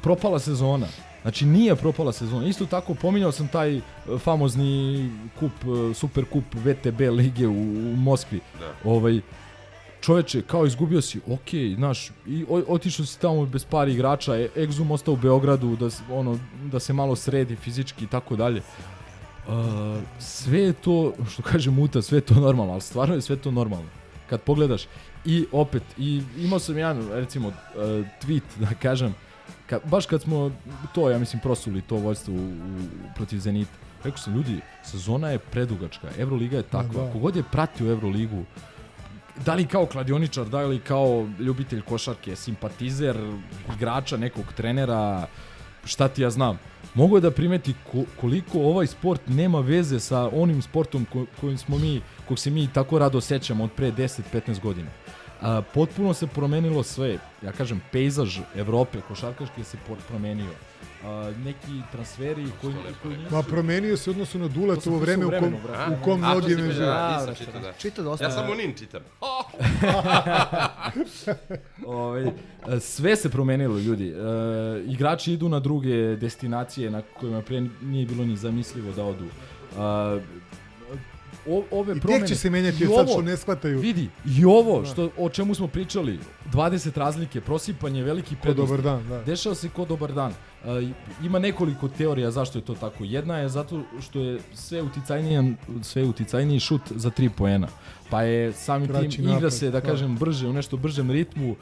propala 0.00 0.38
sezona. 0.38 0.86
Znači 1.22 1.46
nije 1.46 1.76
propala 1.76 2.12
sezona. 2.12 2.46
Isto 2.46 2.66
tako 2.66 2.94
pominjao 2.94 3.32
sam 3.32 3.48
taj 3.48 3.76
uh, 3.76 3.82
famozni 4.20 5.10
kup, 5.38 5.52
uh, 5.64 5.96
super 5.96 6.24
kup 6.24 6.44
VTB 6.54 7.00
lige 7.00 7.46
u, 7.46 7.52
u 7.52 7.96
Moskvi. 7.96 8.40
Da. 8.60 8.90
Ovaj, 8.90 9.20
čoveče, 10.00 10.42
kao 10.42 10.66
izgubio 10.66 11.00
si, 11.02 11.20
ok, 11.28 11.76
znaš, 11.76 12.10
i 12.26 12.44
o- 12.48 12.62
otišao 12.68 13.06
si 13.06 13.20
tamo 13.20 13.46
bez 13.46 13.64
par 13.64 13.88
igrača, 13.88 14.36
e, 14.36 14.48
Exum 14.56 14.92
ostao 14.92 15.14
u 15.14 15.16
Beogradu 15.16 15.76
da, 15.76 15.88
ono, 16.10 16.38
da 16.72 16.80
se 16.80 16.92
malo 16.92 17.16
sredi 17.16 17.56
fizički 17.56 18.04
i 18.04 18.08
tako 18.08 18.36
dalje. 18.36 18.62
Uh, 19.48 19.52
sve 20.18 20.60
je 20.60 20.72
to, 20.72 21.12
što 21.30 21.42
kaže 21.42 21.70
Muta, 21.70 22.02
sve 22.02 22.18
je 22.18 22.22
to 22.22 22.34
normalno, 22.34 22.72
ali 22.72 22.80
stvarno 22.80 23.14
je 23.14 23.20
sve 23.20 23.36
to 23.36 23.50
normalno. 23.50 23.88
Kad 24.30 24.40
pogledaš, 24.40 24.82
i 25.24 25.46
opet, 25.52 25.82
i 25.98 26.22
imao 26.38 26.58
sam 26.58 26.78
jedan, 26.78 27.08
recimo, 27.12 27.48
uh, 27.48 27.54
tweet, 28.22 28.42
da 28.60 28.66
kažem, 28.82 29.14
ka, 29.72 29.80
baš 29.88 30.06
kad 30.06 30.22
smo 30.22 30.50
to, 30.94 31.10
ja 31.10 31.18
mislim, 31.18 31.40
prosuli 31.40 31.82
to 31.82 31.96
vojstvo 31.96 32.34
u, 32.34 32.38
u, 32.38 32.52
protiv 33.14 33.38
Zenita, 33.38 33.70
rekao 34.04 34.18
sam, 34.18 34.34
ljudi, 34.34 34.60
sezona 34.84 35.30
je 35.30 35.38
predugačka, 35.38 36.08
Euroliga 36.18 36.56
je 36.56 36.62
takva, 36.62 37.04
da. 37.04 37.12
kogod 37.12 37.36
je 37.36 37.42
pratio 37.52 37.90
Euroligu, 37.90 38.44
da 39.44 39.54
li 39.54 39.66
kao 39.66 39.86
kladioničar, 39.86 40.48
da 40.48 40.60
li 40.60 40.78
kao 40.78 41.28
ljubitelj 41.38 41.82
košarke, 41.82 42.36
simpatizer 42.36 43.16
igrača, 43.76 44.16
nekog 44.16 44.52
trenera, 44.56 45.26
šta 45.84 46.08
ti 46.08 46.22
ja 46.22 46.30
znam, 46.30 46.58
mogu 46.94 47.20
da 47.20 47.30
primeti 47.30 47.74
ko, 47.92 48.04
koliko 48.20 48.58
ovaj 48.58 48.86
sport 48.86 49.20
nema 49.26 49.60
veze 49.60 50.00
sa 50.00 50.28
onim 50.32 50.62
sportom 50.62 51.06
ko, 51.12 51.26
kojim 51.40 51.58
smo 51.58 51.78
mi, 51.78 52.00
kog 52.28 52.38
se 52.38 52.50
mi 52.50 52.68
tako 52.74 52.98
rado 52.98 53.20
sećamo 53.20 53.64
od 53.64 53.72
pre 53.72 53.92
10-15 53.92 54.60
godina. 54.60 54.90
A, 55.42 55.62
potpuno 55.74 56.14
se 56.14 56.26
promenilo 56.26 56.82
sve. 56.82 57.18
Ja 57.42 57.52
kažem, 57.52 57.82
pejzaž 57.92 58.38
Evrope 58.54 59.00
košarkaške 59.08 59.64
se 59.64 59.78
promenio. 60.08 60.50
A, 61.04 61.32
neki 61.44 61.82
transferi 61.92 62.46
koji, 62.60 62.74
koji 63.02 63.16
nisu... 63.16 63.34
Ma 63.34 63.42
promenio 63.42 63.96
se 63.96 64.10
u 64.10 64.12
odnosu 64.12 64.38
na 64.38 64.48
Duletovo 64.48 64.98
vreme 64.98 65.26
u 65.26 65.30
kom, 65.30 65.54
u 65.90 66.04
kom 66.04 66.20
mnogi 66.20 66.56
ne 66.56 66.72
žive. 66.72 66.86
da, 66.86 67.34
čitao, 67.38 67.60
da. 67.60 67.72
Čita 67.72 68.02
dosta. 68.02 68.24
Ja 68.24 68.30
samo 68.30 68.54
Nin 68.54 68.74
čitam. 68.78 69.02
Ovaj, 71.86 72.24
e, 72.24 72.80
sve 72.80 73.16
se 73.16 73.30
promenilo, 73.30 73.78
ljudi. 73.78 74.08
E, 74.08 74.14
igrači 74.86 75.32
idu 75.32 75.48
na 75.48 75.60
druge 75.60 76.16
destinacije 76.16 76.90
na 76.90 77.02
kojima 77.20 77.42
pre 77.42 77.66
nije 77.82 78.06
bilo 78.06 78.24
ni 78.24 78.36
zamislivo 78.36 78.92
da 78.92 79.04
odu. 79.04 79.26
A, 79.78 80.18
o, 81.48 81.64
ove 81.70 81.96
I 81.96 82.00
promene... 82.00 82.20
tek 82.20 82.28
će 82.28 82.36
se 82.36 82.50
menjati 82.50 82.76
i 82.76 82.80
jer 82.80 82.90
sad 82.90 82.98
ovo- 83.00 83.08
što 83.08 83.22
ne 83.22 83.36
shvataju. 83.36 83.78
Vidi, 83.78 84.08
i 84.28 84.44
ovo 84.44 84.80
Da. 84.80 84.86
što, 84.86 85.10
o 85.18 85.28
čemu 85.28 85.54
smo 85.54 85.66
pričali, 85.66 86.18
20 86.46 86.96
razlike, 86.96 87.40
prosipanje, 87.40 88.02
veliki 88.02 88.34
Ko 88.34 88.42
prednost. 88.42 88.68
dobar 88.68 88.84
dan, 88.84 89.08
da. 89.08 89.22
Dešava 89.22 89.54
se 89.54 89.68
ko 89.68 89.84
dobar 89.84 90.12
dan. 90.12 90.32
E, 90.32 90.34
ima 91.22 91.38
nekoliko 91.38 91.88
teorija 91.88 92.30
zašto 92.30 92.58
je 92.58 92.64
to 92.64 92.74
tako. 92.74 93.04
Jedna 93.04 93.36
je 93.36 93.48
zato 93.48 93.82
što 94.02 94.20
je 94.20 94.38
sve 94.54 94.82
uticajniji, 94.82 95.54
sve 95.82 96.04
uticajniji 96.04 96.60
šut 96.60 96.82
za 96.90 97.10
3 97.10 97.28
poena. 97.28 97.68
Pa 98.10 98.22
je 98.22 98.52
samim 98.52 98.88
Kraći 98.88 99.08
tim 99.08 99.24
igra 99.24 99.34
napad, 99.34 99.52
se, 99.52 99.66
da 99.66 99.70
da. 99.72 99.80
kažem, 99.82 100.16
brže, 100.16 100.48
u 100.48 100.52
nešto 100.52 100.76
bržem 100.76 101.10
ritmu. 101.10 101.50
E, 101.52 101.56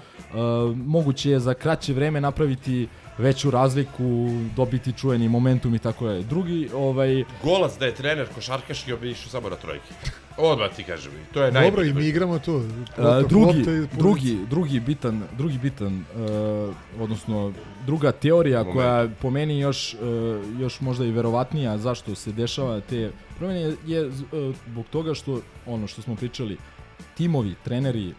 moguće 0.77 1.31
je 1.31 1.40
za 1.40 1.55
kraće 1.55 1.93
vreme 1.93 2.20
napraviti 2.20 2.89
veću 3.19 3.51
razliku, 3.51 4.28
dobiti 4.57 4.93
čujeni 4.93 5.28
momentum 5.28 5.74
i 5.74 5.78
tako 5.78 6.07
dalje. 6.07 6.23
Drugi, 6.23 6.69
ovaj, 6.74 7.24
Golac 7.43 7.78
da 7.78 7.87
je 7.87 7.95
trener 7.95 8.27
košarkaški 8.35 8.95
bi 9.01 9.11
išao 9.11 9.31
samo 9.31 9.49
na 9.49 9.57
trojke. 9.57 9.95
Odmah 10.37 10.70
ti 10.77 10.85
kažem. 10.85 11.12
To 11.32 11.43
je 11.43 11.51
Dobro, 11.51 11.85
i 11.85 11.93
mi 11.93 12.07
igramo 12.07 12.39
to. 12.39 12.53
Lopta- 12.53 13.28
drugi, 13.28 13.87
drugi, 13.99 14.39
drugi 14.51 14.81
bitan, 14.81 15.23
drugi 15.37 15.59
bitan, 15.59 15.97
uh, 15.97 16.74
odnosno 17.03 17.53
druga 17.87 18.12
teorija 18.12 18.59
Moment. 18.59 18.77
koja 18.77 19.09
po 19.20 19.31
meni 19.31 19.59
još, 19.61 19.95
uh, 19.95 20.61
još 20.61 20.81
možda 20.81 21.05
i 21.05 21.11
verovatnija 21.11 21.78
zašto 21.78 22.15
se 22.15 22.32
dešava 22.32 22.81
te 22.81 23.11
promene 23.39 23.61
je, 23.61 23.77
je 23.87 24.07
uh, 24.07 24.12
zbog 24.66 24.87
toga 24.91 25.15
što 25.15 25.41
ono 25.66 25.87
što 25.87 26.03
smo 26.03 26.16
pričali, 26.16 26.57
timovi, 27.16 27.55
treneri 27.65 28.15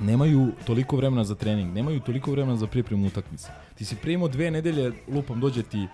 nemaju 0.00 0.52
toliko 0.66 0.96
vremena 0.96 1.24
za 1.24 1.34
trening, 1.34 1.74
nemaju 1.74 2.00
toliko 2.00 2.30
vremena 2.30 2.56
za 2.56 2.66
pripremu 2.66 3.06
utakmice. 3.06 3.48
Ti 3.84 3.88
si 3.88 3.96
primao 3.96 4.28
dve 4.28 4.50
nedelje, 4.50 4.92
lupam, 5.08 5.40
dođe 5.40 5.62
ti 5.64 5.86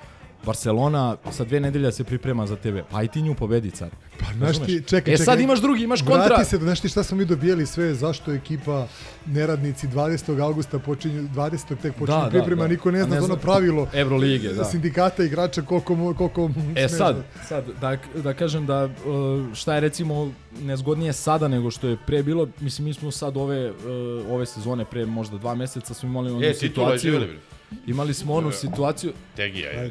Barcelona, 0.44 1.16
sa 1.30 1.44
dve 1.44 1.60
nedelja 1.60 1.92
se 1.92 2.04
priprema 2.04 2.46
za 2.46 2.56
tebe. 2.56 2.84
Pa 2.90 3.02
i 3.02 3.08
ti 3.08 3.22
nju 3.22 3.34
pobedi, 3.34 3.70
car. 3.70 3.88
Pa, 4.18 4.26
znaš 4.26 4.56
ti, 4.56 4.60
Razumeš? 4.60 4.84
čekaj, 4.84 4.98
e 5.04 5.16
čekaj. 5.16 5.24
sad 5.24 5.40
imaš 5.40 5.60
drugi, 5.60 5.82
imaš 5.82 6.00
kontra. 6.02 6.26
Vrati 6.26 6.44
se, 6.44 6.56
znaš 6.58 6.80
ti 6.80 6.88
šta 6.88 7.02
smo 7.02 7.16
mi 7.16 7.24
dobijali 7.24 7.66
sve, 7.66 7.94
zašto 7.94 8.32
ekipa 8.32 8.86
neradnici 9.26 9.86
20. 9.88 10.40
augusta 10.40 10.78
počinju, 10.78 11.22
20. 11.24 11.50
tek 11.72 11.94
počinju 11.94 12.06
Da, 12.08 12.22
da, 12.22 12.30
priprema, 12.30 12.62
da. 12.62 12.68
niko 12.68 12.90
ne 12.90 13.00
A 13.00 13.04
zna 13.04 13.10
ne 13.10 13.20
za 13.20 13.24
ono 13.24 13.34
zna- 13.34 13.42
pravilo 13.42 13.86
Evrolige, 13.94 14.48
da. 14.50 14.64
sindikata 14.64 15.24
igrača 15.24 15.62
koliko, 15.62 15.94
koliko 16.14 16.50
E 16.76 16.88
sad, 16.88 17.16
da- 17.16 17.44
sad 17.44 17.64
da, 17.80 17.96
da 18.16 18.34
kažem 18.34 18.66
da 18.66 18.84
uh, 18.84 18.90
šta 19.54 19.74
je 19.74 19.80
recimo 19.80 20.32
nezgodnije 20.54 21.12
sada 21.12 21.48
nego 21.48 21.70
što 21.70 21.88
je 21.88 21.96
pre 21.98 22.22
bilo, 22.22 22.48
mislim 22.60 22.84
mi 22.84 22.94
smo 22.94 23.10
sad 23.10 23.36
ove, 23.36 23.70
uh, 23.70 23.76
ove 24.28 24.46
sezone 24.46 24.84
pre 24.84 25.06
možda 25.06 25.38
dva 25.38 25.54
meseca 25.54 25.94
smo 25.94 26.08
imali 26.08 26.30
onu 26.30 26.38
E, 26.38 26.52
titula 26.52 26.52
je 26.52 26.54
situaciju. 26.98 27.00
živjeli, 27.02 27.26
bre. 27.26 27.38
Imali 27.86 28.14
smo 28.14 28.34
onu 28.34 28.52
situaciju. 28.52 29.12
Tegija 29.36 29.70
je. 29.70 29.86
E, 29.86 29.90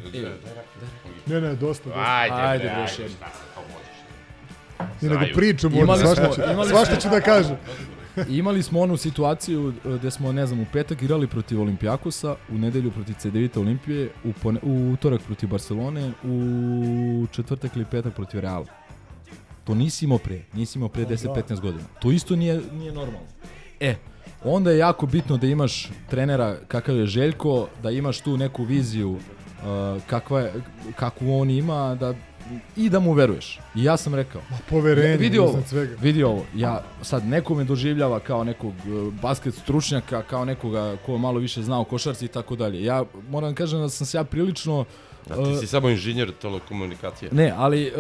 Ne, 1.27 1.41
ne, 1.41 1.55
dosta. 1.55 1.89
dosta. 1.89 2.01
Ajde, 2.01 2.35
Ajde, 2.35 2.63
bre, 2.63 2.73
ajde, 2.73 3.13
kao 3.53 3.63
možeš. 3.63 5.01
Ne, 5.01 5.09
nego 5.09 5.25
pričam, 5.35 5.73
Imali 5.73 5.99
svašta, 5.99 6.33
smo- 6.33 6.43
imali 6.45 6.69
svašta 6.69 6.91
smo- 6.91 7.01
ću 7.01 7.09
da 7.09 7.21
kažem. 7.21 7.57
Imali 8.29 8.63
smo 8.63 8.79
onu 8.81 8.97
situaciju 8.97 9.61
uh, 9.85 9.95
gde 9.95 10.11
smo, 10.11 10.31
ne 10.31 10.45
znam, 10.45 10.59
u 10.59 10.65
petak 10.73 11.01
igrali 11.01 11.27
protiv 11.27 11.61
Olimpijakosa, 11.61 12.35
u 12.49 12.57
nedelju 12.57 12.91
protiv 12.91 13.13
CDVita 13.13 13.59
Olimpije, 13.59 14.09
u, 14.23 14.33
pone, 14.33 14.59
u 14.63 14.91
utorak 14.93 15.21
protiv 15.21 15.49
Barcelone, 15.49 16.11
u 16.23 16.39
četvrtak 17.31 17.75
ili 17.75 17.85
petak 17.85 18.13
protiv 18.13 18.39
Reala. 18.39 18.65
To 19.63 19.75
nisi 19.75 20.05
imao 20.05 20.17
pre, 20.17 20.41
nisi 20.53 20.77
imao 20.77 20.89
pre 20.89 21.03
Pa 21.03 21.09
da. 21.09 21.15
10-15 21.15 21.59
godina. 21.59 21.83
To 22.01 22.11
isto 22.11 22.35
nije, 22.35 22.61
nije 22.73 22.91
normalno. 22.91 23.27
E, 23.79 23.95
onda 24.43 24.71
je 24.71 24.77
jako 24.77 25.05
bitno 25.05 25.37
da 25.37 25.47
imaš 25.47 25.89
trenera 26.09 26.57
kakav 26.67 26.97
je 26.97 27.05
Željko, 27.05 27.67
da 27.83 27.91
imaš 27.91 28.21
tu 28.21 28.37
neku 28.37 28.63
viziju 28.63 29.11
uh, 29.11 30.01
kakva 30.07 30.39
je, 30.39 30.53
kakvu 30.95 31.39
on 31.39 31.49
ima, 31.49 31.95
da 31.95 32.13
i 32.75 32.89
da 32.89 32.99
mu 32.99 33.13
veruješ. 33.13 33.59
I 33.75 33.83
ja 33.83 33.97
sam 33.97 34.15
rekao. 34.15 34.41
Ma, 34.49 34.57
poverenje, 34.69 35.17
vidi 35.17 35.39
ovo, 35.39 35.61
svega. 35.67 35.95
vidi 36.01 36.23
ovo. 36.23 36.45
Ja 36.55 36.83
sad 37.01 37.25
neko 37.25 37.55
me 37.55 37.63
doživljava 37.63 38.19
kao 38.19 38.43
nekog 38.43 38.73
uh, 38.87 39.13
basket 39.13 39.53
stručnjaka, 39.53 40.21
kao 40.21 40.45
nekoga 40.45 40.97
ko 41.05 41.17
malo 41.17 41.39
više 41.39 41.63
zna 41.63 41.79
o 41.79 41.83
košarci 41.83 42.25
i 42.25 42.27
tako 42.27 42.55
dalje. 42.55 42.83
Ja 42.83 43.05
moram 43.29 43.55
kažem 43.55 43.79
da 43.79 43.89
sam 43.89 44.07
se 44.07 44.17
ja 44.17 44.23
prilično 44.23 44.85
A 45.29 45.35
ti 45.35 45.57
si 45.59 45.67
samo 45.67 45.89
inženjer 45.89 46.31
telekomunikacije. 46.41 47.31
Ne, 47.31 47.53
ali 47.57 47.91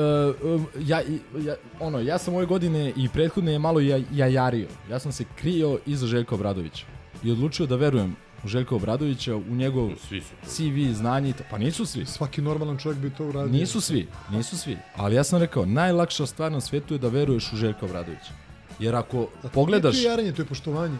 uh, 0.45 0.61
ja, 0.79 1.01
ja, 1.45 1.55
ono, 1.79 1.99
ja 1.99 2.17
sam 2.17 2.35
ove 2.35 2.45
godine 2.45 2.93
i 2.95 3.09
prethodne 3.09 3.51
je 3.51 3.59
malo 3.59 3.79
ja, 3.79 3.99
jajario. 4.13 4.67
Ja 4.89 4.99
sam 4.99 5.11
se 5.11 5.25
krio 5.35 5.79
iza 5.85 6.07
Željka 6.07 6.35
Obradovića 6.35 6.85
i 7.23 7.31
odlučio 7.31 7.65
da 7.65 7.75
verujem 7.75 8.15
u 8.43 8.47
Željka 8.47 8.75
Obradovića, 8.75 9.35
u 9.35 9.55
njegov 9.55 9.89
Svi 10.07 10.21
su. 10.21 10.33
CV, 10.45 10.93
znanje, 10.93 11.33
pa 11.51 11.57
nisu 11.57 11.85
svi. 11.85 12.05
Svaki 12.05 12.41
normalan 12.41 12.77
čovjek 12.77 12.99
bi 12.99 13.09
to 13.09 13.25
uradio. 13.25 13.59
Nisu 13.59 13.81
svi, 13.81 14.07
nisu 14.31 14.57
svi. 14.57 14.77
Ali 14.95 15.15
ja 15.15 15.23
sam 15.23 15.39
rekao, 15.39 15.65
najlakša 15.65 16.25
stvar 16.25 16.51
na 16.51 16.61
svetu 16.61 16.93
je 16.93 16.97
da 16.97 17.07
veruješ 17.07 17.53
u 17.53 17.55
Željka 17.55 17.85
Obradovića. 17.85 18.31
Jer 18.79 18.95
ako 18.95 19.27
pogledaš... 19.53 19.95
Nije 19.95 20.05
jarenje, 20.05 20.31
to 20.31 20.41
je 20.41 20.45
poštovanje. 20.45 20.97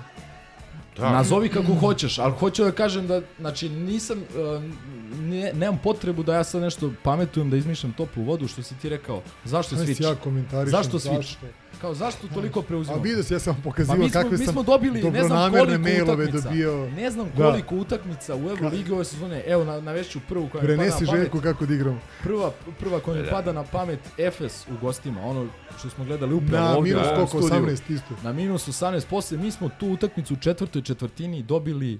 Da. 0.97 1.11
Nazovi 1.11 1.49
kako 1.49 1.73
hoćeš, 1.73 2.19
ali 2.19 2.33
hoću 2.39 2.63
da 2.63 2.71
kažem 2.71 3.07
da, 3.07 3.21
znači, 3.39 3.69
nisam, 3.69 4.17
uh, 4.17 4.63
ne, 5.11 5.51
nemam 5.53 5.79
potrebu 5.79 6.23
da 6.23 6.35
ja 6.35 6.43
sad 6.43 6.61
nešto 6.61 6.91
pametujem, 7.03 7.49
da 7.49 7.57
izmišljam 7.57 7.93
toplu 7.93 8.23
vodu, 8.23 8.47
što 8.47 8.63
si 8.63 8.75
ti 8.75 8.89
rekao. 8.89 9.21
Zašto 9.45 9.75
switch? 9.75 10.03
ja 10.03 10.15
komentarišem, 10.15 10.71
Zašto 10.71 10.99
switch? 10.99 11.15
zašto? 11.15 11.45
Kao, 11.81 11.93
zašto 11.93 12.27
toliko 12.27 12.59
A 12.59 12.63
preuzimamo? 12.63 13.03
vidio 13.03 13.23
si, 13.23 13.33
ja 13.33 13.39
sam 13.39 13.53
vam 13.53 13.61
Pa 13.61 13.63
pokazivao 13.63 13.97
mi 13.97 14.09
smo, 14.09 14.21
kakve 14.21 14.37
mi 14.37 14.45
sam 14.45 14.53
smo 14.53 14.63
dobili, 14.63 15.03
ne 15.03 15.23
znam 15.23 15.51
koliko 15.51 15.77
mailove 15.79 16.23
utakmica. 16.23 16.49
dobio. 16.49 16.89
Ne 16.89 17.11
znam 17.11 17.27
Da. 17.27 17.43
koliko 17.43 17.75
utakmica 17.75 18.35
u 18.35 18.39
Euroligi 18.39 18.91
ove 18.91 19.05
sezone. 19.05 19.43
Evo, 19.47 19.63
na, 19.63 19.81
navešću 19.81 20.19
prvu 20.29 20.49
koja 20.49 20.61
mi 20.61 20.67
pada 20.67 20.77
Prenesi 20.77 21.03
na 21.03 21.07
pamet. 21.07 21.21
Željku 21.21 21.41
kako 21.41 21.65
da 21.65 21.73
igramo. 21.73 21.99
Prva, 22.23 22.51
prva 22.79 22.99
koja 22.99 23.17
mi 23.17 23.23
Da. 23.23 23.29
pada 23.29 23.51
na 23.53 23.63
pamet, 23.63 23.99
Efes 24.17 24.67
u 24.67 24.77
gostima, 24.81 25.21
ono 25.21 25.47
što 25.79 25.89
smo 25.89 26.05
gledali 26.05 26.33
upravo 26.35 26.63
Na 26.63 26.77
ovdje. 26.77 26.93
minus 26.93 27.07
koliko, 27.09 27.27
studiju. 27.39 27.65
18 27.65 27.89
isto. 27.89 28.13
Na 28.23 28.33
minus 28.33 28.67
18 28.67 29.05
posle, 29.05 29.37
mi 29.37 29.51
smo 29.51 29.69
tu 29.69 29.87
utakmicu 29.87 30.33
u 30.33 30.37
četvrtoj 30.37 30.81
četvrtini 30.81 31.43
dobili 31.43 31.99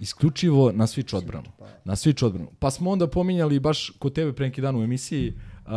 isključivo 0.00 0.72
na 0.72 0.86
switch 0.86 1.16
odbranu. 1.16 1.46
Na 1.84 1.96
switch 1.96 2.26
odbranu. 2.26 2.50
Pa 2.58 2.70
smo 2.70 2.90
onda 2.90 3.06
pominjali 3.06 3.60
baš 3.60 3.92
kod 3.98 4.12
tebe 4.12 4.32
pre 4.32 4.46
neki 4.46 4.60
dan 4.60 4.76
u 4.76 4.82
emisiji 4.82 5.34
uh, 5.66 5.72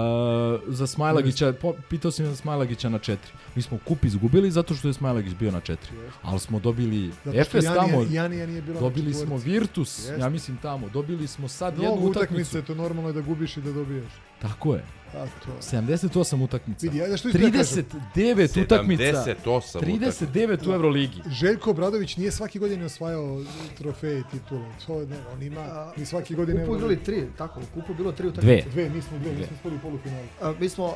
za 0.68 0.88
Smajlagića, 0.88 1.54
po, 1.54 1.74
pitao 1.90 2.12
sam 2.12 2.26
za 2.26 2.36
Smajlagića 2.36 2.90
na 2.90 3.00
četiri. 3.00 3.32
Mi 3.56 3.62
smo 3.62 3.78
kup 3.78 4.06
izgubili 4.06 4.52
zato 4.52 4.76
što 4.76 4.88
je 4.88 4.94
Smajlagić 4.94 5.34
bio 5.34 5.52
na 5.52 5.60
četiri. 5.60 5.92
Ali 6.22 6.40
smo 6.40 6.60
dobili 6.60 7.12
Efes 7.26 7.66
Janija- 7.66 7.76
tamo, 7.76 8.06
Janija 8.12 8.48
nije 8.48 8.62
bila 8.62 8.80
dobili 8.80 9.14
smo. 9.14 9.38
Virtus, 9.38 10.00
Jeste. 10.00 10.20
ja 10.20 10.30
mislim 10.30 10.58
tamo, 10.58 10.90
dobili 10.90 11.28
smo 11.28 11.48
sad 11.48 11.74
Mnogo 11.74 11.90
jednu 11.92 12.10
utakmice, 12.10 12.42
utakmicu. 12.50 12.68
to 12.68 12.76
normalno 12.76 13.10
je 13.10 13.14
da 13.14 13.22
gubiš 13.22 13.58
i 13.58 13.62
da 13.62 13.72
dobiješ. 13.72 14.12
Tako 14.42 14.76
je. 14.76 14.84
A 15.14 15.26
to. 15.46 15.52
78 15.78 16.44
utakmica. 16.44 16.88
Vidi, 16.88 17.02
ajde, 17.02 17.18
što 17.18 17.32
ću 17.32 17.38
ti 17.38 17.44
ja 17.44 17.52
kažem? 17.52 17.86
39 18.16 18.64
utakmica. 18.64 19.04
78 19.04 19.80
39 19.80 20.70
u 20.70 20.74
Euroligi. 20.74 21.22
Željko 21.30 21.70
Obradović 21.70 22.18
nije 22.18 22.32
svaki 22.32 22.60
godine 22.60 22.86
osvajao 22.86 23.42
trofeje 23.78 24.20
i 24.20 24.24
titule. 24.32 24.66
To 24.88 25.00
je, 25.00 25.08
ne, 25.08 25.18
on 25.34 25.44
ima, 25.44 25.92
mi 25.98 26.06
svaki 26.06 26.36
godine... 26.36 26.66
Kupu 26.66 26.76
igrali 26.76 27.04
tri, 27.04 27.24
tako, 27.38 27.62
kupu 27.74 27.94
bilo 27.94 28.12
tri 28.12 28.24
Dve. 28.24 28.32
utakmice. 28.32 28.70
Dve, 28.70 28.90
mi 28.90 29.02
smo 29.02 29.18
dve, 29.20 29.32
mi 29.32 29.46
smo 29.46 29.58
spali 29.60 29.76
u 29.76 29.80
polufinalu. 29.80 30.26
A, 30.42 30.54
mi 30.60 30.70
smo, 30.70 30.96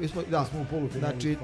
mi 0.00 0.08
smo, 0.08 0.22
da, 0.30 0.44
smo 0.44 0.60
u 0.60 0.64
polufinalu. 0.70 1.12
Znači, 1.12 1.36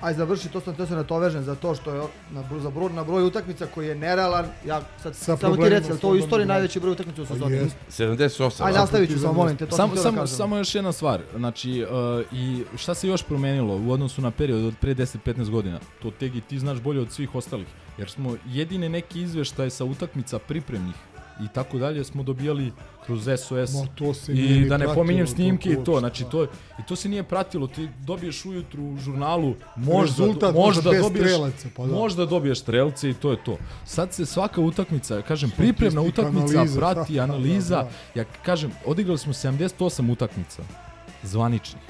aj 0.00 0.14
završi, 0.14 0.48
to 0.48 0.60
sam 0.60 0.74
te 0.74 0.86
se 0.86 0.94
natovežen 0.94 1.44
za 1.44 1.54
to 1.54 1.74
što 1.74 1.94
je 1.94 2.02
na, 2.30 2.44
za 2.60 2.70
broj, 2.70 2.92
na 2.92 3.04
broj 3.04 3.22
utakmica 3.22 3.66
koji 3.74 3.88
je 3.88 3.94
nerealan. 3.94 4.46
Ja 4.66 4.82
sad 5.02 5.16
Sa 5.16 5.36
samo 5.36 5.56
ti 5.56 5.68
reci, 5.68 6.00
to 6.00 6.08
u 6.08 6.16
istoriji 6.16 6.46
najveći 6.46 6.80
broj 6.80 6.92
utakmica 6.92 7.22
u 7.22 7.26
Pa 7.26 7.34
sezoni? 7.34 7.56
jest. 7.56 7.76
78. 7.88 8.64
Ajde, 8.64 8.78
a? 8.78 8.80
nastavit 8.80 9.10
ću 9.10 9.18
samo, 9.18 9.32
molim 9.32 9.56
te, 9.56 9.66
to 9.66 9.76
sam 9.76 9.96
Samo, 9.96 10.10
htio 10.10 10.20
da 10.20 10.26
samo 10.26 10.56
još 10.56 10.74
jedna 10.74 10.92
stvar, 10.92 11.20
znači 11.36 11.84
uh, 11.84 12.38
i 12.38 12.64
šta 12.76 12.94
se 12.94 13.08
još 13.08 13.22
promenilo 13.22 13.76
u 13.76 13.90
odnosu 13.90 14.22
na 14.22 14.30
period 14.30 14.64
od 14.64 14.74
pre 14.80 14.94
10-15 14.94 15.50
godina, 15.50 15.78
to 16.02 16.10
Tegi 16.10 16.40
ti 16.40 16.58
znaš 16.58 16.78
bolje 16.80 17.00
od 17.00 17.12
svih 17.12 17.34
ostalih, 17.34 17.66
jer 17.98 18.10
smo 18.10 18.36
jedine 18.46 18.88
neki 18.88 19.20
izveštaje 19.22 19.70
sa 19.70 19.84
utakmica 19.84 20.38
pripremnih 20.38 20.94
i 21.44 21.48
tako 21.48 21.78
dalje 21.78 22.04
smo 22.04 22.22
dobijali 22.22 22.72
kroz 23.06 23.28
SOS 23.38 23.74
Ma, 23.74 23.86
to 23.94 24.14
se 24.14 24.32
i 24.32 24.64
da 24.68 24.76
ne 24.76 24.94
pominjem 24.94 25.26
snimke 25.26 25.70
i 25.70 25.84
to, 25.84 25.98
znači 26.00 26.24
da. 26.24 26.30
to, 26.30 26.44
i 26.78 26.82
to 26.88 26.96
se 26.96 27.08
nije 27.08 27.22
pratilo, 27.22 27.66
ti 27.66 27.88
dobiješ 28.06 28.44
ujutru 28.44 28.82
u 28.84 28.96
žurnalu, 28.96 29.54
možda, 29.76 30.24
Rezultat 30.24 30.54
možda 30.54 30.90
možda 30.90 31.02
dobiješ, 31.02 31.30
strelaca, 31.30 31.68
pa 31.76 31.86
da. 31.86 31.92
možda 31.92 32.26
dobiješ 32.26 32.60
strelce 32.60 33.10
i 33.10 33.14
to 33.14 33.30
je 33.30 33.44
to. 33.44 33.58
Sad 33.84 34.12
se 34.12 34.26
svaka 34.26 34.60
utakmica, 34.60 35.22
kažem, 35.22 35.50
pripremna 35.56 36.00
utakmica 36.00 36.52
analiza, 36.52 36.78
prati, 36.80 37.12
da, 37.12 37.26
da, 37.26 37.32
analiza, 37.32 37.82
da. 37.82 38.20
ja 38.20 38.24
kažem, 38.42 38.72
odigrali 38.86 39.18
smo 39.18 39.32
78 39.32 40.12
utakmica 40.12 40.62
zvaničnih, 41.22 41.82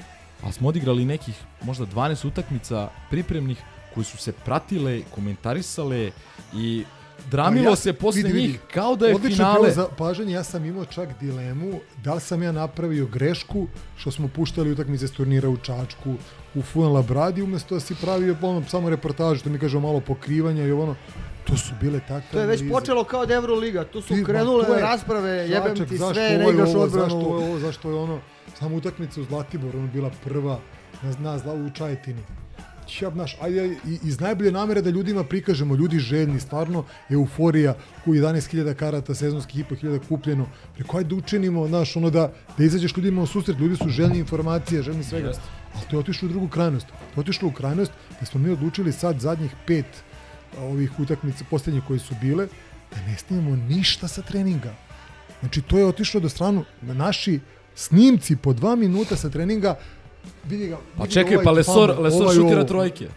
a 0.43 0.51
smo 0.51 0.69
odigrali 0.69 1.05
nekih 1.05 1.35
možda 1.61 1.85
12 1.85 2.27
utakmica 2.27 2.89
pripremnih 3.09 3.57
koje 3.93 4.05
su 4.05 4.17
se 4.17 4.31
pratile, 4.31 5.01
komentarisale 5.15 6.11
i 6.53 6.83
dramilo 7.25 7.71
A 7.71 7.75
se 7.75 7.93
posle 7.93 8.21
vidi, 8.21 8.33
vidi. 8.33 8.47
njih 8.47 8.59
kao 8.67 8.95
da 8.95 9.07
je 9.07 9.15
Odlično 9.15 9.35
finale. 9.37 9.59
bilo 9.61 9.73
za 9.73 9.87
pažanje, 9.89 10.33
ja 10.33 10.43
sam 10.43 10.65
imao 10.65 10.85
čak 10.85 11.09
dilemu 11.19 11.71
da 11.97 12.13
li 12.13 12.21
sam 12.21 12.43
ja 12.43 12.51
napravio 12.51 13.05
grešku 13.07 13.67
što 13.95 14.11
smo 14.11 14.27
puštali 14.27 14.71
utakmice 14.71 15.07
s 15.07 15.11
turnira 15.11 15.49
u 15.49 15.57
Čačku, 15.57 16.15
u 16.55 16.61
Funala 16.63 17.01
Bradi, 17.01 17.41
umjesto 17.41 17.75
da 17.75 17.81
si 17.81 17.95
pravio 17.95 18.35
ono, 18.41 18.63
samo 18.63 18.89
reportaž, 18.89 19.39
što 19.39 19.49
mi 19.49 19.59
kaže 19.59 19.79
malo 19.79 19.99
pokrivanja 19.99 20.63
i 20.63 20.71
ono, 20.71 20.95
to 21.43 21.57
su 21.57 21.73
bile 21.81 21.99
takve 21.99 22.31
To 22.31 22.39
je 22.39 22.45
već 22.47 22.59
analize. 22.59 22.73
počelo 22.73 23.03
kao 23.03 23.21
od 23.21 23.31
Euroliga, 23.31 23.83
tu 23.85 24.01
su 24.01 24.07
Ti, 24.09 24.23
krenule 24.23 24.65
je- 24.69 24.81
rasprave, 24.81 25.29
jebem 25.31 25.69
Čačak, 25.69 25.87
ti 25.87 25.97
zašto 25.97 26.13
sve, 26.13 26.37
ne 26.37 26.49
igraš 26.49 26.69
ovo, 26.69 26.83
odbranu. 26.83 27.09
Zašto 27.09 27.19
je 27.19 27.45
ovo, 27.45 27.59
zašto 27.59 27.89
je 27.89 27.95
ono, 27.95 28.19
samo 28.53 28.75
utakmica 28.75 29.21
u 29.21 29.25
Zlatiboru, 29.25 29.79
ono 29.79 29.87
bila 29.87 30.11
prva 30.23 30.59
na, 31.01 31.37
na 31.37 31.53
u 31.55 31.69
Čajetini. 31.69 32.21
Ja, 33.01 33.11
znaš, 33.11 33.37
ajde, 33.41 33.65
i- 33.67 33.99
iz 34.03 34.19
najbolje 34.19 34.51
namere 34.51 34.81
da 34.81 34.89
ljudima 34.89 35.23
prikažemo, 35.23 35.75
ljudi 35.75 35.99
željni, 35.99 36.39
stvarno, 36.39 36.83
euforija, 37.09 37.75
u 38.05 38.13
11.000 38.13 38.73
karata 38.73 39.15
sezonskih 39.15 39.59
i 39.59 39.63
po 39.63 39.75
1000 39.75 39.99
kupljeno, 39.99 40.45
preko 40.75 40.97
ajde 40.97 41.09
da 41.09 41.15
učinimo, 41.15 41.67
znaš, 41.67 41.95
ono 41.95 42.09
da, 42.09 42.23
da 42.57 42.63
izađeš 42.63 42.97
ljudima 42.97 43.21
u 43.21 43.27
susret, 43.27 43.57
ljudi 43.59 43.75
su 43.75 43.89
željni 43.89 44.17
informacija, 44.19 44.81
željni 44.81 45.03
svega. 45.03 45.27
Jeste. 45.27 45.43
Ali 45.75 45.85
to 45.89 45.95
je 45.95 45.99
otišlo 45.99 46.25
u 46.25 46.31
drugu 46.31 46.47
krajnost. 46.47 46.87
To 46.87 46.93
je 47.15 47.21
otišlo 47.21 47.47
u 47.47 47.51
krajnost 47.51 47.91
da 48.19 48.25
smo 48.25 48.39
mi 48.39 48.49
odlučili 48.49 48.91
sad 48.91 49.19
zadnjih 49.19 49.51
pet 49.67 49.85
ovih 50.59 50.99
utakmica, 50.99 51.43
posljednjih 51.49 51.83
koje 51.87 51.99
su 51.99 52.15
bile, 52.21 52.47
da 52.91 53.01
ne 53.01 53.17
snimamo 53.17 53.55
ništa 53.55 54.07
sa 54.07 54.21
treninga. 54.21 54.73
Znači, 55.39 55.61
to 55.61 55.77
je 55.77 55.85
otišlo 55.85 56.19
do 56.19 56.29
stranu, 56.29 56.63
naši 56.81 57.39
snimci 57.75 58.35
po 58.35 58.53
dva 58.53 58.75
minuta 58.75 59.15
sa 59.15 59.29
treninga, 59.29 59.75
vidi 60.45 60.67
ga, 60.67 60.77
Pa 60.97 61.07
čekaj, 61.07 61.33
ovaj 61.33 61.43
pa 61.43 61.51
Lesor, 61.51 61.89
tamo, 61.89 62.01
Lesor 62.01 62.21
ovaj 62.21 62.35
šutira 62.35 62.55
ovo. 62.55 62.63
trojke. 62.65 63.07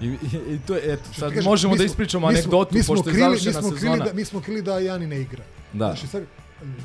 I, 0.00 0.06
i, 0.06 0.12
i 0.48 0.58
to 0.58 0.74
je, 0.74 0.92
eto, 0.92 1.02
sad 1.12 1.28
Kažem, 1.28 1.44
možemo 1.44 1.74
da 1.74 1.78
smo- 1.78 1.84
ispričamo 1.84 2.26
mi 2.28 2.32
smo- 2.32 2.38
anegdotu, 2.38 2.74
mi 2.74 2.82
smo 2.82 2.94
pošto 2.94 3.08
je 3.08 3.14
krili- 3.14 3.20
završena 3.20 3.50
mi 3.50 3.62
smo 3.62 3.70
krili 3.70 3.80
sezona. 3.80 4.04
Da, 4.04 4.12
mi 4.12 4.24
smo 4.24 4.40
krili 4.40 4.62
da 4.62 4.78
Jani 4.78 5.06
ne 5.06 5.20
igra. 5.20 5.42
Da. 5.72 5.86
Znači, 5.86 6.06
sad, 6.06 6.22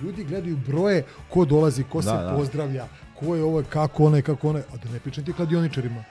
ljudi 0.04 0.24
gledaju 0.24 0.58
broje, 0.58 1.04
ko 1.30 1.46
dolazi, 1.46 1.84
ko 1.84 2.02
se 2.02 2.10
Da, 2.10 2.18
da. 2.18 2.36
pozdravlja, 2.36 2.86
ko 3.16 3.36
je 3.36 3.44
ovo, 3.44 3.64
kako 3.64 4.06
onaj, 4.06 4.22
kako 4.22 4.50
onaj, 4.50 4.62
a 4.64 4.78
da 4.78 4.90
ne 4.90 5.00
pričam 5.00 5.26
ti 5.26 5.34
kladioničarima. 5.34 6.04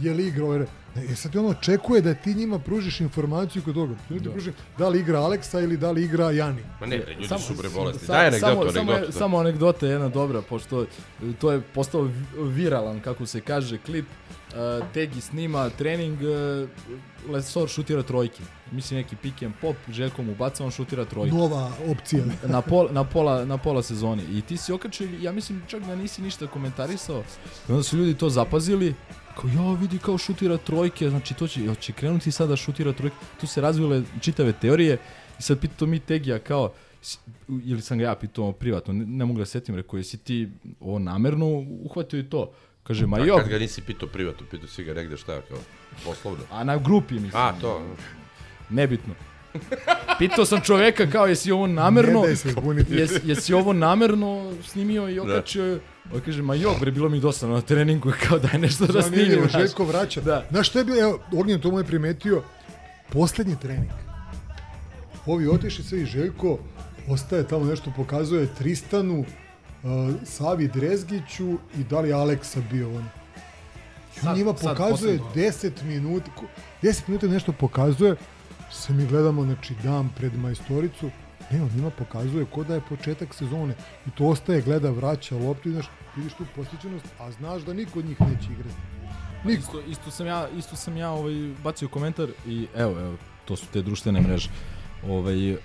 Je 0.00 0.14
li 0.14 0.26
igra 0.26 0.44
ovaj, 0.44 0.58
ne, 0.58 0.66
jer 0.98 1.16
sad 1.16 1.32
ti 1.32 1.38
ono 1.38 1.48
očekuje 1.48 2.00
da 2.02 2.14
ti 2.14 2.34
njima 2.34 2.58
pružiš 2.58 3.00
informaciju 3.00 3.62
kod 3.62 3.74
toga. 3.74 3.94
Ti 4.08 4.20
da. 4.20 4.30
pružiš 4.30 4.54
da 4.78 4.88
li 4.88 5.00
igra 5.00 5.20
Aleksa 5.20 5.60
ili 5.60 5.76
da 5.76 5.90
li 5.90 6.04
igra 6.04 6.30
Jani. 6.30 6.62
Ma 6.80 6.86
ne, 6.86 6.98
bre, 6.98 7.14
ljudi 7.14 7.28
Samo- 7.28 7.40
su 7.40 7.54
bre 7.54 7.68
bolesni. 7.68 8.06
sa- 8.06 8.12
Daj 8.12 8.26
anegdotu, 8.26 8.40
samo, 8.52 8.72
samo, 8.72 8.90
je- 8.90 8.94
anegdotu. 8.94 9.12
da. 9.12 9.18
samo 9.18 9.38
anegdota 9.38 9.86
je 9.86 9.92
jedna 9.92 10.08
dobra, 10.08 10.42
pošto 10.42 10.86
to 11.40 11.52
je 11.52 11.60
postao 11.62 12.02
vi- 12.02 12.12
viralan, 12.36 13.00
kako 13.00 13.26
se 13.26 13.40
kaže, 13.40 13.78
klip. 13.78 14.06
Uh, 14.48 14.54
Tegi 14.88 15.20
snima 15.20 15.70
trening, 15.70 16.18
uh, 16.20 16.68
Lesor 17.30 17.68
šutira 17.68 18.02
trojke. 18.02 18.42
Mislim 18.72 19.00
neki 19.00 19.16
pick 19.16 19.42
and 19.42 19.54
pop, 19.60 19.76
Željko 19.90 20.22
mu 20.22 20.34
baca, 20.34 20.64
on 20.64 20.70
šutira 20.70 21.04
trojke. 21.04 21.34
Nova 21.34 21.70
opcija. 21.88 22.24
na, 22.46 22.62
pol, 22.62 22.88
na, 22.90 23.04
pola, 23.04 23.44
na 23.44 23.56
pola 23.58 23.82
sezoni. 23.82 24.22
I 24.28 24.42
ti 24.42 24.56
si 24.56 24.72
okačio, 24.72 25.08
ja 25.20 25.32
mislim 25.32 25.62
čak 25.66 25.82
da 25.82 25.96
nisi 25.96 26.22
ništa 26.22 26.46
komentarisao. 26.46 27.22
I 27.68 27.72
onda 27.72 27.82
su 27.82 27.96
ljudi 27.96 28.14
to 28.14 28.28
zapazili. 28.30 28.94
Kao, 29.40 29.50
ja 29.50 29.72
vidi 29.80 29.98
kao 29.98 30.18
šutira 30.18 30.56
trojke, 30.56 31.10
znači 31.10 31.34
to 31.34 31.48
će, 31.48 31.60
će 31.80 31.92
krenuti 31.92 32.30
sada 32.30 32.48
da 32.48 32.56
šutira 32.56 32.92
trojke. 32.92 33.16
Tu 33.40 33.46
se 33.46 33.60
razvile 33.60 34.02
čitave 34.20 34.52
teorije 34.52 34.98
i 35.38 35.42
sad 35.42 35.60
pitao 35.60 35.88
mi 35.88 36.00
Tegija 36.00 36.38
kao, 36.38 36.72
ili 37.64 37.82
sam 37.82 37.98
ga 37.98 38.04
ja 38.04 38.14
pitao 38.14 38.52
privatno, 38.52 38.92
ne, 38.92 39.06
ne 39.06 39.24
mogu 39.24 39.38
da 39.38 39.46
setim, 39.46 39.74
rekao, 39.74 39.96
jesi 39.96 40.18
ti 40.18 40.48
ovo 40.80 40.98
namerno 40.98 41.46
uhvatio 41.84 42.20
i 42.20 42.24
to? 42.24 42.52
Kaže, 42.82 43.06
ma 43.06 43.16
A 43.16 43.24
jo, 43.24 43.36
kad 43.36 43.48
ga 43.48 43.58
nisi 43.58 43.82
pitao 43.82 44.08
privatno, 44.08 44.46
pitao 44.50 44.68
si 44.68 44.84
ga 44.84 44.94
negde 44.94 45.16
šta, 45.16 45.40
kao, 45.48 45.58
poslovno. 46.04 46.44
a 46.50 46.64
na 46.64 46.76
grupi 46.76 47.14
mislim. 47.14 47.42
A, 47.42 47.52
to. 47.60 47.82
Nebitno. 48.70 49.14
Pitao 50.18 50.44
sam 50.44 50.60
čoveka 50.60 51.10
kao 51.10 51.26
jesi 51.26 51.52
ovo 51.52 51.66
namerno, 51.66 52.22
Ne 52.22 52.84
jes, 52.88 53.10
jesi 53.24 53.54
ovo 53.54 53.72
namerno 53.72 54.52
snimio 54.64 55.08
i 55.08 55.18
okačio 55.18 55.64
je. 55.64 55.80
On 56.14 56.20
kaže, 56.20 56.42
ma 56.42 56.54
jok 56.54 56.80
bre, 56.80 56.90
bilo 56.90 57.08
mi 57.08 57.20
dosadno 57.20 57.54
na 57.54 57.60
treningu, 57.60 58.12
kao 58.22 58.38
da 58.38 58.48
je 58.48 58.58
nešto 58.58 58.86
da 58.86 59.02
snimim. 59.02 59.38
znaš. 59.40 59.52
Željko 59.52 59.84
vraća. 59.84 60.20
Da. 60.20 60.46
Znaš 60.50 60.68
što 60.68 60.78
je 60.78 60.84
bilo, 60.84 61.00
evo, 61.00 61.18
Ognjen 61.32 61.60
to 61.60 61.70
mu 61.70 61.78
je 61.78 61.84
primetio, 61.84 62.42
Poslednji 63.08 63.56
trening. 63.56 63.90
Ovi 65.26 65.48
otišli 65.48 65.84
sve 65.84 66.02
i 66.02 66.06
Željko 66.06 66.58
ostaje 67.08 67.48
tamo 67.48 67.64
nešto 67.64 67.92
pokazuje 67.96 68.48
Tristanu, 68.58 69.20
uh, 69.20 69.26
Savi 70.24 70.68
Drezgiću 70.68 71.48
i 71.78 71.84
da 71.90 72.00
li 72.00 72.12
Aleksa 72.12 72.60
bio 72.70 72.88
on. 72.88 73.04
I 74.16 74.28
on 74.28 74.36
njima 74.36 74.52
pokazuje 74.52 75.18
poslednje. 75.18 75.48
10 75.50 75.82
minuta, 75.82 76.30
ko- 76.36 76.46
10 76.82 77.00
minuta 77.08 77.26
nešto 77.26 77.52
pokazuje, 77.52 78.16
se 78.72 78.92
mi 78.92 79.06
gledamo, 79.06 79.44
znači, 79.44 79.74
dan 79.82 80.08
pred 80.16 80.38
majstoricu, 80.38 81.10
ne, 81.50 81.62
on 81.62 81.70
njima 81.76 81.90
pokazuje 81.90 82.44
ko 82.44 82.64
da 82.64 82.74
je 82.74 82.80
početak 82.88 83.34
sezone 83.34 83.74
i 84.06 84.10
to 84.10 84.24
ostaje, 84.24 84.62
gleda, 84.62 84.90
vraća 84.90 85.36
loptu 85.36 85.68
i 85.68 85.72
znaš, 85.72 85.86
vidiš 86.16 86.32
tu 86.32 86.44
posjećenost, 86.56 87.06
a 87.18 87.30
znaš 87.30 87.62
da 87.62 87.72
niko 87.72 87.98
od 87.98 88.04
njih 88.04 88.20
neće 88.20 88.52
igrati. 88.52 88.76
Niko. 89.44 89.60
Isto, 89.60 89.80
isto 89.80 90.10
sam 90.10 90.26
ja, 90.26 90.48
isto 90.58 90.76
sam 90.76 90.96
ja 90.96 91.10
ovaj, 91.10 91.34
bacio 91.64 91.88
komentar 91.88 92.28
i 92.46 92.66
evo, 92.76 93.00
evo, 93.00 93.16
to 93.44 93.56
su 93.56 93.66
te 93.72 93.82
društvene 93.82 94.20
mreže. 94.20 94.48
Ovaj, 95.08 95.52
uh, 95.52 95.58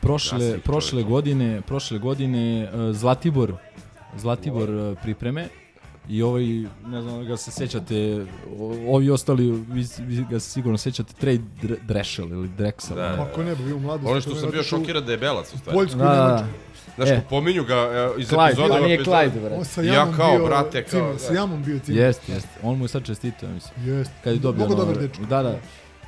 prošle, 0.00 0.58
prošle 0.58 1.02
godine, 1.02 1.60
prošle 1.66 1.98
godine 1.98 2.70
uh, 2.72 2.96
Zlatibor, 2.96 3.54
Zlatibor 4.16 4.70
uh, 4.70 4.98
pripreme 5.02 5.48
i 6.08 6.22
ovaj, 6.22 6.44
ne 6.86 7.02
znam 7.02 7.18
da 7.18 7.24
ga 7.24 7.36
se 7.36 7.50
sećate, 7.50 8.26
ovi 8.88 9.10
ostali, 9.10 9.50
vi, 9.50 9.86
vi 9.98 10.24
ga 10.30 10.40
se 10.40 10.50
sigurno 10.50 10.78
sećate, 10.78 11.14
Trey 11.20 11.40
Dre- 11.62 11.78
Drešel 11.82 12.28
ili 12.28 12.48
Drexel. 12.48 12.94
Da. 12.94 13.16
Kako 13.18 13.42
ne 13.42 13.54
bi 13.56 13.64
bio 13.64 13.76
u 13.76 13.80
mladosti. 13.80 14.10
Ono 14.10 14.20
što 14.20 14.34
sam 14.34 14.50
bio 14.50 14.62
šokiran 14.62 15.04
da 15.04 15.12
je 15.12 15.18
belac 15.18 15.54
u 15.54 15.58
stvari. 15.58 15.76
Poljsku 15.76 15.98
Da, 15.98 16.04
da, 16.04 16.12
da. 16.12 16.46
Znaš, 16.96 17.08
E. 17.08 17.20
pominju 17.30 17.64
ga 17.64 17.74
e, 17.74 18.10
iz 18.18 18.28
Clyde, 18.28 18.46
epizode 18.46 18.74
a 18.74 18.80
u 18.80 18.84
nije. 18.84 18.98
Clyde, 18.98 19.40
brate. 19.40 19.54
On 19.54 19.64
sa 19.64 19.82
Ja 19.82 20.12
kao, 20.12 20.36
bio, 20.36 20.46
brate, 20.46 20.82
kao, 20.82 20.90
cimer, 20.90 21.12
da. 21.12 21.18
sa 21.18 21.32
Jamom 21.32 21.62
bio 21.64 21.78
cimer. 21.78 22.00
Jest, 22.00 22.28
jest. 22.28 22.48
On 22.62 22.78
mu 22.78 22.84
je 22.84 22.88
sad 22.88 23.04
čestitao, 23.04 23.48
mislim. 23.50 23.86
Jest. 23.88 24.10
Kad 24.24 24.32
je 24.32 24.38
dobio 24.38 24.66
Mnogo 24.66 24.74
ono- 24.74 24.84
dobar 24.84 25.02
dečko. 25.02 25.22
Da, 25.24 25.42
da. 25.42 25.58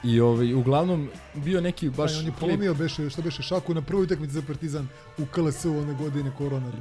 I 0.05 0.20
ovaj, 0.20 0.55
uglavnom 0.55 1.09
bio 1.35 1.61
neki 1.61 1.91
baš 1.91 2.12
Pa, 2.12 2.19
on 2.19 2.27
je 2.27 2.33
polomio 2.41 2.75
beše, 2.75 3.11
šta 3.11 3.23
beše, 3.23 3.43
šaku 3.43 3.75
na 3.75 3.83
prvoj 3.83 4.05
utakmici 4.05 4.33
za 4.33 4.43
Partizan 4.43 4.89
u 5.19 5.27
KLS-u 5.27 5.70
one 5.73 5.95
godine 5.95 6.31
korona. 6.39 6.73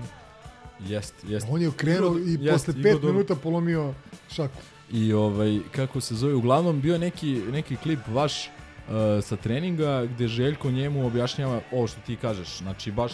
Jest, 0.80 1.16
jest. 1.28 1.48
On 1.52 1.62
je 1.62 1.68
okrenuo 1.70 2.18
i 2.18 2.32
jest, 2.32 2.66
posle 2.66 2.74
igrao 2.80 2.84
pet 2.84 3.02
dobro. 3.02 3.14
minuta 3.14 3.36
polomio 3.36 3.94
šaku. 4.32 4.62
I 4.92 5.14
ovaj, 5.14 5.60
kako 5.72 6.02
se 6.02 6.16
zove, 6.16 6.34
uglavnom 6.34 6.82
bio 6.82 6.98
neki, 6.98 7.42
neki 7.52 7.76
klip 7.76 8.00
vaš 8.08 8.48
uh, 8.48 8.94
sa 9.24 9.36
treninga 9.36 10.06
gde 10.06 10.28
Željko 10.28 10.72
njemu 10.72 11.08
objašnjava 11.08 11.62
ovo 11.72 11.88
što 11.88 12.02
ti 12.06 12.16
kažeš, 12.16 12.58
znači 12.58 12.92
baš, 12.92 13.14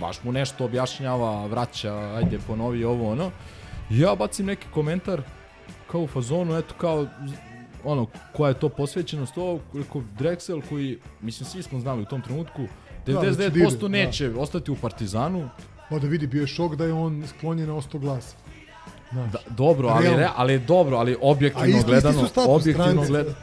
baš 0.00 0.22
mu 0.24 0.32
nešto 0.32 0.64
objašnjava, 0.64 1.46
vraća, 1.46 1.94
ajde 1.94 2.38
ponovi 2.46 2.84
ovo 2.84 3.12
ono. 3.12 3.30
Ja 3.90 4.14
bacim 4.14 4.46
neki 4.46 4.66
komentar 4.74 5.22
kao 5.90 6.00
u 6.00 6.06
fazonu, 6.06 6.56
eto 6.56 6.74
kao 6.78 7.06
ono, 7.84 8.06
koja 8.32 8.48
je 8.48 8.58
to 8.58 8.68
posvećenost 8.68 9.38
ovo, 9.38 9.60
rekao 9.74 10.02
Drexel 10.18 10.62
koji, 10.68 10.98
mislim 11.20 11.46
svi 11.46 11.62
smo 11.62 11.80
znali 11.80 12.02
u 12.02 12.04
tom 12.04 12.22
trenutku, 12.22 12.66
Da, 13.06 13.12
da 13.12 13.20
će 13.20 13.30
99% 13.30 13.50
da 13.50 13.66
ide, 13.66 13.76
da. 13.80 13.88
neće 13.88 14.30
ostati 14.36 14.70
u 14.70 14.76
Partizanu, 14.76 15.48
Pa 15.90 15.98
da 15.98 16.06
vidi, 16.06 16.26
bio 16.26 16.40
je 16.40 16.46
šok 16.46 16.74
da 16.76 16.84
je 16.84 16.92
on 16.92 17.24
sklonjen 17.28 17.68
na 17.68 17.74
osto 17.74 17.98
glasa. 17.98 18.36
Znaš. 19.12 19.32
Da, 19.32 19.38
dobro, 19.48 19.88
ali, 19.88 20.02
Realno. 20.04 20.20
re, 20.20 20.28
ali 20.36 20.52
je 20.52 20.58
dobro, 20.58 20.96
ali 20.96 21.16
objektivno 21.20 21.66
isti- 21.68 21.78
isti 21.78 21.90
gledano, 21.90 22.26
status 22.26 22.48
objektivno 22.50 23.04
gledano. 23.06 23.36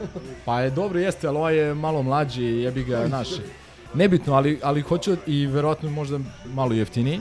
Pa 0.44 0.60
je 0.60 0.70
dobro, 0.70 0.98
jeste, 0.98 1.28
ali 1.28 1.36
ovaj 1.36 1.56
je 1.56 1.74
malo 1.74 2.02
mlađi, 2.02 2.44
jebi 2.44 2.84
ga, 2.84 3.08
naš. 3.08 3.28
Nebitno, 3.94 4.34
ali, 4.34 4.60
ali 4.62 4.80
hoću 4.80 5.16
i 5.26 5.46
verovatno 5.46 5.90
možda 5.90 6.18
malo 6.46 6.72
jeftiniji. 6.72 7.20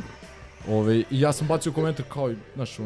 Ove, 0.69 0.95
I 0.95 1.05
ja 1.11 1.33
sam 1.33 1.47
bacio 1.47 1.71
komentar 1.71 2.05
kao, 2.09 2.33
znaš, 2.55 2.77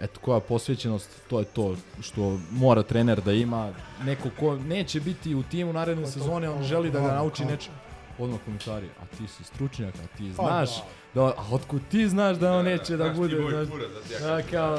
eto, 0.00 0.20
koja 0.20 0.40
posvećenost, 0.40 1.10
to 1.30 1.38
je 1.38 1.44
to 1.44 1.76
što 2.00 2.38
mora 2.50 2.82
trener 2.82 3.20
da 3.20 3.32
ima. 3.32 3.72
Neko 4.04 4.28
ko 4.40 4.56
neće 4.56 5.00
biti 5.00 5.34
u 5.34 5.42
timu 5.42 5.72
naredne 5.72 6.06
sezone, 6.06 6.48
on 6.50 6.62
želi 6.62 6.90
da 6.90 7.00
ga 7.00 7.06
Da, 7.06 7.14
nauči 7.14 7.44
nečemu. 7.44 7.76
Odmah 8.18 8.38
komentari, 8.44 8.86
a 9.02 9.16
ti 9.16 9.26
si 9.28 9.44
stručnjak, 9.44 9.94
a 9.94 10.16
ti 10.16 10.32
Pa 10.36 10.42
znaš, 10.42 10.70
da, 11.14 11.22
a 11.22 11.44
otkud 11.50 11.82
ti 11.90 12.08
znaš 12.08 12.36
da 12.36 12.52
on 12.52 12.64
neće 12.64 12.96
da, 12.96 13.04
znaš 13.04 13.14
ti 13.14 13.20
bude, 13.20 13.40
moj 13.40 13.50
znaš, 13.50 13.68
kurac, 13.68 13.88
da 13.90 14.00
ti 14.00 14.12
ja 14.24 14.36
da, 14.36 14.42
kao, 14.42 14.78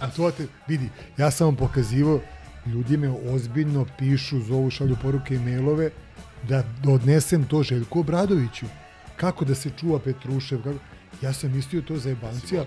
A 0.00 0.10
to 0.16 0.30
te, 0.30 0.46
vidi, 0.68 0.90
ja 1.16 1.30
sam 1.30 1.46
vam 1.46 1.56
pokazivao, 1.56 2.20
ljudi 2.66 2.96
me 2.96 3.08
ozbiljno 3.34 3.86
pišu, 3.98 4.40
zovu, 4.40 4.70
šalju 4.70 4.96
poruke 5.02 5.34
i 5.34 5.38
mailove, 5.38 5.90
da 6.48 6.64
odnesem 6.88 7.44
to 7.44 7.62
Željku 7.62 8.00
Obradoviću. 8.00 8.66
Kako 9.16 9.44
da 9.44 9.54
se 9.54 9.70
čuva 9.80 9.98
Petrušev, 9.98 10.62
kako... 10.62 10.78
Ja 11.22 11.32
sam 11.32 11.52
mislio 11.52 11.82
to 11.82 11.96
za 11.96 12.08
jebancija. 12.08 12.64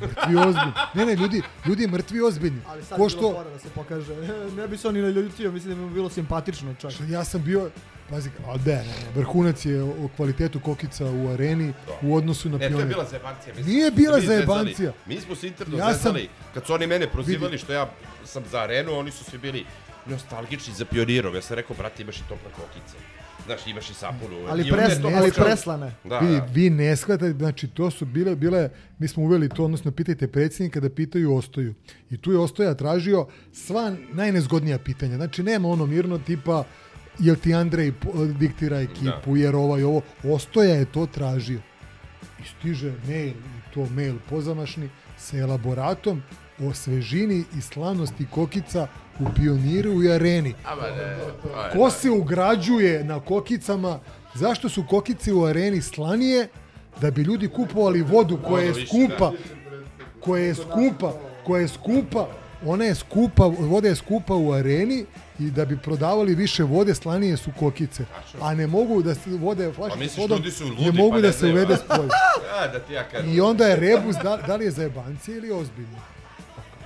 Mrtvi 0.00 0.36
ozbiljni. 0.36 0.72
Ne, 0.94 1.06
ne, 1.06 1.16
ljudi, 1.16 1.42
ljudi 1.66 1.86
mrtvi 1.86 2.20
ozbiljni. 2.20 2.60
Ali 2.66 2.84
sad 2.84 2.98
Ko 2.98 3.04
je 3.04 3.08
bilo 3.08 3.32
što, 3.32 3.44
da 3.52 3.58
se 3.58 3.68
pokaže. 3.74 4.14
ne 4.56 4.68
bi 4.68 4.76
se 4.76 4.88
oni 4.88 5.02
naljutio, 5.02 5.52
mislim 5.52 5.74
da 5.74 5.80
bi 5.80 5.86
mu 5.86 5.94
bilo 5.94 6.10
simpatično 6.10 6.74
čak. 6.74 6.92
ja 7.08 7.24
sam 7.24 7.44
bio, 7.44 7.70
pazi, 8.10 8.30
a 8.46 8.56
ne, 8.56 8.72
ne, 8.74 8.84
vrhunac 9.14 9.64
je 9.64 9.82
o 9.82 10.08
kvalitetu 10.16 10.60
kokica 10.60 11.04
u 11.06 11.28
areni 11.28 11.72
u 12.02 12.16
odnosu 12.16 12.48
na 12.48 12.54
Ne, 12.54 12.60
to 12.60 12.64
je 12.64 12.70
pionir. 12.70 12.88
bila 12.88 13.04
zajebancija. 13.04 13.54
mislim. 13.54 13.74
Nije 13.74 13.90
bila 13.90 14.16
Mi 14.16 14.26
zajebancija. 14.26 14.92
Mi 15.06 15.20
smo 15.20 15.34
se 15.34 15.46
interno 15.46 15.78
Ja 15.78 15.84
sam- 15.84 15.94
zezali. 15.94 16.28
Kad 16.54 16.66
su 16.66 16.72
oni 16.72 16.86
mene 16.86 17.06
prozivali 17.06 17.50
Vidi. 17.50 17.58
što 17.58 17.72
ja 17.72 17.90
sam 18.24 18.42
za 18.50 18.60
arenu, 18.60 18.92
oni 18.92 19.10
su 19.10 19.24
svi 19.24 19.38
bili 19.38 19.64
nostalgični 20.06 20.74
za 20.74 20.84
pionirov. 20.84 21.34
Ja 21.34 21.42
sam 21.42 21.56
rekao, 21.56 21.76
brate, 21.76 22.02
imaš 22.02 22.16
i 22.16 22.28
tople 22.28 22.50
kokice. 22.52 22.96
Znaš, 23.46 23.66
imaš 23.66 23.90
i 23.90 23.94
sapunu. 23.94 24.36
Ali, 24.48 24.62
I 24.62 24.70
onda 24.70 24.82
je 24.82 24.88
pres, 24.88 25.00
to 25.00 25.08
ali 25.08 25.32
preslane. 25.32 25.94
Da, 26.04 26.18
vi, 26.18 26.28
da. 26.28 26.44
vi 26.44 26.70
ne 26.70 26.96
shvatate, 26.96 27.32
znači 27.32 27.68
to 27.68 27.90
su 27.90 28.04
bile, 28.06 28.36
bile, 28.36 28.68
mi 28.98 29.08
smo 29.08 29.22
uveli 29.22 29.48
to, 29.48 29.64
odnosno 29.64 29.90
pitajte 29.90 30.28
predsjednika 30.28 30.80
da 30.80 30.90
pitaju 30.90 31.34
Ostoju. 31.34 31.74
I 32.10 32.16
tu 32.18 32.32
je 32.32 32.38
Ostoja 32.38 32.74
tražio 32.74 33.26
sva 33.52 33.92
najnezgodnija 34.12 34.78
pitanja. 34.78 35.16
Znači 35.16 35.42
nema 35.42 35.68
ono 35.68 35.86
mirno 35.86 36.18
tipa 36.18 36.64
jel 37.18 37.36
ti 37.36 37.54
Andrej 37.54 37.92
po- 37.92 38.24
diktira 38.24 38.80
ekipu, 38.80 39.36
jer 39.36 39.56
ovaj 39.56 39.82
ovo. 39.82 40.02
Ostoja 40.24 40.74
je 40.74 40.84
to 40.84 41.06
tražio. 41.06 41.60
I 42.40 42.42
stiže 42.58 42.92
mail, 43.06 43.28
i 43.28 43.74
to 43.74 43.86
mail 43.86 44.14
pozamašni, 44.30 44.88
sa 45.18 45.36
elaboratom 45.36 46.22
o 46.68 46.74
svežini 46.74 47.44
i 47.58 47.60
slanosti 47.60 48.26
kokica 48.30 48.86
u 49.20 49.24
pioniru 49.36 50.02
i 50.02 50.12
areni. 50.12 50.54
Ko 51.72 51.90
se 51.90 52.10
ugrađuje 52.10 53.04
na 53.04 53.20
kokicama? 53.20 54.00
Zašto 54.34 54.68
su 54.68 54.84
kokice 54.88 55.32
u 55.32 55.44
areni 55.44 55.82
slanije? 55.82 56.48
Da 57.00 57.10
bi 57.10 57.22
ljudi 57.22 57.48
kupovali 57.48 58.02
vodu 58.02 58.38
koja 58.48 58.64
je 58.64 58.72
više, 58.72 58.86
skupa, 58.86 59.32
koja 60.20 60.44
je 60.44 60.54
skupa, 60.54 61.12
koja 61.46 61.60
je 61.60 61.68
skupa, 61.68 62.28
ona 62.66 62.84
je 62.84 62.94
skupa, 62.94 63.46
voda 63.46 63.88
je 63.88 63.94
skupa 63.94 64.34
u 64.34 64.52
areni 64.52 65.04
i 65.40 65.50
da 65.50 65.64
bi 65.64 65.76
prodavali 65.76 66.34
više 66.34 66.62
vode, 66.62 66.94
slanije 66.94 67.36
su 67.36 67.50
kokice. 67.58 68.04
A 68.40 68.54
ne 68.54 68.66
mogu 68.66 69.02
da 69.02 69.14
se 69.14 69.30
vode 69.30 69.66
Pa 69.68 69.74
flaše 69.74 69.96
misliš, 69.96 70.18
vodom, 70.18 70.38
ljudi 70.38 70.50
su 70.50 70.64
ludi, 70.64 70.84
ne 70.84 70.92
mogu 70.92 71.10
pa 71.10 71.20
da 71.20 71.26
ne 71.26 71.32
se 71.32 71.46
uvede 71.46 71.74
a? 71.74 71.76
spolje. 71.76 72.08
A, 72.60 72.66
da 72.68 72.78
ti 72.78 72.92
ja 72.92 73.08
kažem. 73.08 73.34
I 73.34 73.40
onda 73.40 73.66
je 73.66 73.76
rebus, 73.76 74.16
da, 74.22 74.36
da 74.46 74.56
li 74.56 74.64
je 74.64 74.70
za 74.70 74.82
jebancije 74.82 75.36
ili 75.36 75.50
ozbiljno? 75.52 75.98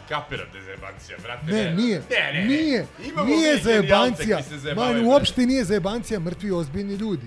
Kapiram 0.08 0.46
da 0.52 0.58
je 0.58 0.64
zajebancija, 0.64 1.18
brate. 1.22 1.46
Ne, 1.46 1.74
nije. 1.74 2.02
Ne, 2.10 2.32
ne, 2.32 2.40
ne. 2.40 2.44
Nije. 2.46 2.86
Imamo 3.04 3.28
nije 3.28 3.54
mi 3.54 3.60
za 3.62 3.70
jebancija. 3.70 4.16
genijalce 4.26 4.48
koji 4.48 4.58
se 4.58 4.62
zajebavaju, 4.62 4.96
Man, 4.96 5.06
uopšte 5.06 5.46
nije 5.46 5.64
za 5.64 5.74
jebancija, 5.74 6.20
mrtvi 6.20 6.50
ozbiljni 6.50 6.94
ljudi. 6.94 7.26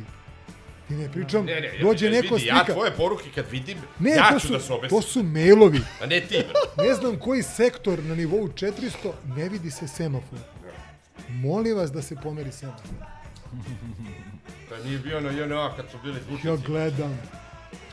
Ti 0.87 0.93
ne 0.93 1.11
pričam, 1.11 1.45
Ne, 1.45 1.61
ne, 1.61 1.67
ja, 1.67 1.81
dođe 1.81 2.05
ja, 2.05 2.11
neko 2.11 2.35
vidi, 2.35 2.47
slika. 2.49 2.55
Ja 2.57 2.63
tvoje 2.65 2.91
poruke 2.91 3.29
kad 3.35 3.45
vidim, 3.51 3.77
Ne, 3.99 4.09
ja 4.11 4.29
to 4.33 4.39
ću 4.39 4.47
su, 4.47 4.53
da 4.53 4.59
se 4.59 4.73
obesim. 4.73 4.97
to 4.97 5.01
su 5.01 5.23
mailovi. 5.23 5.81
A 6.01 6.05
ne 6.05 6.21
ti. 6.21 6.43
Ne 6.77 6.93
znam 6.93 7.19
koji 7.19 7.43
sektor 7.43 8.03
na 8.03 8.15
nivou 8.15 8.47
400 8.47 8.71
ne 9.35 9.49
vidi 9.49 9.71
se 9.71 9.87
semafor. 9.87 10.39
Molim 11.29 11.75
vas 11.75 11.91
da 11.91 12.01
se 12.01 12.15
pomeri 12.15 12.51
semafor. 12.51 12.85
Da 14.69 14.77
nije 14.79 14.99
bio 14.99 15.21
na 15.21 15.29
JNA 15.31 15.71
kad 15.75 15.85
su 15.91 15.97
bili 16.03 16.19
zvučnici. 16.19 16.47
Ja 16.47 16.55
gledam. 16.57 17.19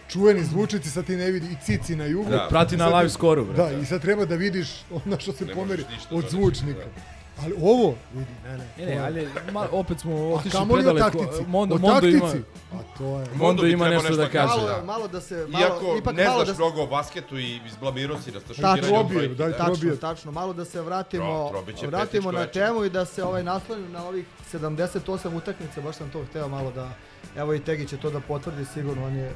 Čuveni 0.09 0.45
zvučnici, 0.45 0.91
sad 0.91 1.05
ti 1.05 1.17
ne 1.17 1.31
vidi 1.31 1.47
i 1.47 1.57
cici 1.65 1.97
na 1.97 2.05
jugu. 2.05 2.31
Da. 2.31 2.47
Prati 2.51 2.77
na 2.77 2.85
Sad- 2.85 2.95
live 2.95 3.45
brate. 3.45 3.75
Da, 3.75 3.81
i 3.81 3.87
sad 3.87 4.01
treba 4.03 4.25
da 4.25 4.35
vidiš 4.35 4.69
ono 4.97 5.19
što 5.19 5.33
se 5.33 5.45
Ne 5.45 5.55
pomeri 5.55 5.85
ništa 5.91 6.15
od 6.15 6.25
da 6.25 6.31
zvučnika. 6.31 6.79
rešiš, 6.79 6.93
Ali 7.37 7.55
ovo, 7.63 7.95
vidi, 8.15 8.31
ne, 8.45 8.51
ne. 8.51 8.69
Ne, 8.79 8.87
ne, 8.87 8.99
ali 8.99 9.29
ma, 9.53 9.69
opet 9.73 10.01
smo 10.01 10.13
A 10.13 10.17
otišli 10.29 10.61
predaleko. 10.73 11.19
taktici. 11.19 11.45
Mondo, 11.47 11.75
o 11.75 11.79
Mondo 11.79 12.07
ima. 12.09 12.27
A 12.73 12.99
to 12.99 13.05
je... 13.21 13.27
Mondo 13.35 13.63
bi 13.63 13.73
ima 13.73 13.85
trebao 13.85 14.03
nešto 14.03 14.17
da 14.17 14.23
nešto 14.23 14.39
kaže. 14.39 14.55
Malo, 14.57 14.69
da. 14.71 14.85
malo 14.85 15.09
da 15.09 15.21
se, 15.21 15.47
malo, 15.49 15.65
Iako 15.65 15.97
ipak 15.99 16.17
ne 16.17 16.25
malo 16.25 16.37
znaš 16.37 16.49
da 16.49 16.55
se, 16.55 16.59
mnogo 16.59 16.83
o 16.83 16.87
basketu 16.87 17.39
i 17.39 17.61
izblamirao 17.67 18.19
si 18.19 18.33
na 18.33 18.41
Tačno. 18.41 18.55
šutiranje 18.55 18.79
od 18.79 19.01
Trobije, 19.01 19.19
trojke, 19.19 19.35
daj, 19.35 19.51
da. 19.51 19.57
trobije. 19.57 19.93
Tačno, 19.93 20.09
tačno. 20.09 20.33
Malo 20.33 20.53
da 20.53 20.65
se 20.65 20.81
vratimo, 20.81 21.25
Tro- 21.25 21.87
vratimo 21.87 22.33
na 22.33 22.47
temu 22.47 22.85
i 22.85 22.91
da 22.91 23.05
se 23.05 23.25
ovaj 23.25 23.43
naslonim 23.43 23.93
na 23.93 24.05
ovih 24.05 24.25
78 24.53 25.01
utakmica, 25.35 25.81
baš 25.81 25.97
sam 25.97 26.11
to 26.11 26.25
hteo 26.25 26.49
malo 26.49 26.71
da, 26.71 26.91
evo 27.37 27.55
i 27.55 27.61
Tegi 27.61 27.89
će 27.89 27.97
to 27.97 28.11
da 28.11 28.21
potvrdi 28.21 28.65
sigurno, 28.65 29.07
on 29.07 29.17
je 29.17 29.33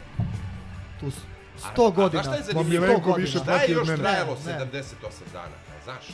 tu 1.00 1.10
s- 1.10 1.14
100 1.66 1.84
A- 1.84 1.86
a 1.86 1.90
godina. 1.90 2.22
Znaš 2.22 2.36
šta 2.36 2.46
je 2.48 2.54
zanimljivo? 2.54 2.86
Šta 3.26 3.56
je 3.56 3.70
još 3.70 3.86
trajalo 3.88 4.36
Ne, 4.46 4.52
ne. 4.52 4.58
78 4.60 4.84
dana, 5.32 5.54
znaš? 5.84 6.04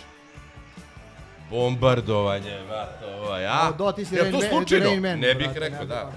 Bombardovanje, 1.54 2.58
vato, 2.70 3.06
ovaj, 3.22 3.46
a? 3.46 3.72
Do, 3.78 3.92
ti 3.92 4.04
si 4.04 4.14
Jel 4.14 4.30
to 4.30 4.40
slučajno? 4.40 4.86
Rain 4.86 5.00
Man, 5.00 5.18
ne 5.18 5.34
bih 5.34 5.46
brate, 5.46 5.60
rekao, 5.60 5.86
da. 5.86 6.12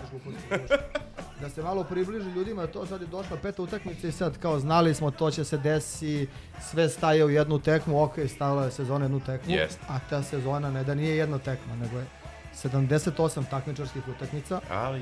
da 1.42 1.50
se 1.50 1.64
malo 1.64 1.84
približi 1.84 2.30
ljudima, 2.30 2.68
to 2.68 2.86
sad 2.86 3.02
je 3.02 3.08
došla 3.08 3.38
peta 3.38 3.62
utakmica 3.62 4.08
i 4.08 4.12
sad 4.12 4.38
kao 4.38 4.60
znali 4.60 4.94
smo 4.94 5.12
to 5.12 5.32
će 5.32 5.44
se 5.44 5.58
desi, 5.58 6.28
sve 6.62 6.90
staje 6.90 7.26
u 7.26 7.30
jednu 7.30 7.60
tekmu, 7.60 8.04
ok, 8.04 8.14
stavila 8.36 8.66
je 8.66 8.72
sezona 8.72 9.06
jednu 9.06 9.20
tekmu, 9.20 9.54
Jest. 9.56 9.80
a 9.88 10.00
ta 10.10 10.24
sezona 10.24 10.72
ne 10.72 10.84
da 10.84 10.96
nije 10.96 11.18
jedna 11.18 11.38
tekma, 11.38 11.76
nego 11.76 12.00
je 12.00 12.06
78 12.64 13.50
takmičarskih 13.50 14.08
utakmica 14.08 14.62
Ali, 14.70 15.02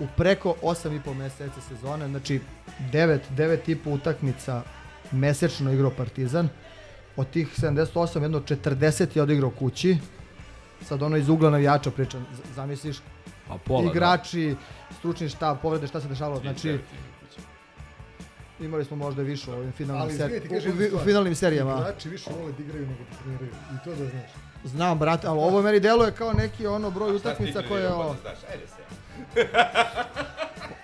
u 0.00 0.06
preko 0.16 0.54
8,5 0.62 1.14
meseci 1.14 1.60
sezone, 1.68 2.08
znači 2.08 2.40
9, 2.92 3.18
9,5 3.36 3.76
utakmica 3.86 4.62
mesečno 5.12 5.72
igrao 5.72 5.90
Partizan. 5.90 6.48
Od 7.16 7.30
tih 7.30 7.48
78, 7.58 8.22
jedno 8.22 8.40
40 8.40 9.16
je 9.16 9.22
odigrao 9.22 9.50
kući. 9.50 9.98
Sad 10.82 11.02
ono 11.02 11.16
iz 11.16 11.28
ugla 11.28 11.50
navijača 11.50 11.90
pričam, 11.90 12.26
zamisliš 12.54 12.96
A 13.48 13.58
pola, 13.58 13.90
igrači, 13.90 14.56
stručni 14.98 15.28
štab, 15.28 15.56
povrede, 15.62 15.86
šta 15.86 16.00
se 16.00 16.08
dešavalo, 16.08 16.40
znači 16.40 16.78
imali 18.60 18.84
smo 18.84 18.96
možda 18.96 19.22
više 19.22 19.50
u 19.50 19.54
ovim 19.54 19.72
finalnim, 19.72 20.02
Ali 20.02 20.16
ser... 20.16 20.30
izvini, 20.30 20.62
ti 20.62 20.92
u, 20.92 20.96
u, 20.96 21.00
u 21.00 21.04
finalnim 21.04 21.34
serijama. 21.34 21.78
Igrači 21.80 22.08
više 22.08 22.30
vole 22.38 22.52
da 22.52 22.62
igraju 22.62 22.86
nego 22.86 22.98
da 23.10 23.16
treniraju. 23.16 23.50
I 23.50 23.84
to 23.84 23.90
da 23.90 24.10
znaš. 24.10 24.30
Znam, 24.64 24.98
brate, 24.98 25.26
ali 25.26 25.38
ovo 25.38 25.62
meni 25.62 25.80
deluje 25.80 26.12
kao 26.12 26.32
neki 26.32 26.66
ono 26.66 26.90
broj 26.90 27.16
utakmica 27.16 27.62
koje 27.68 27.82
je 27.82 27.88
o... 27.88 28.14
Znaš, 28.20 28.38
ajde 28.50 28.66
se. 28.66 28.82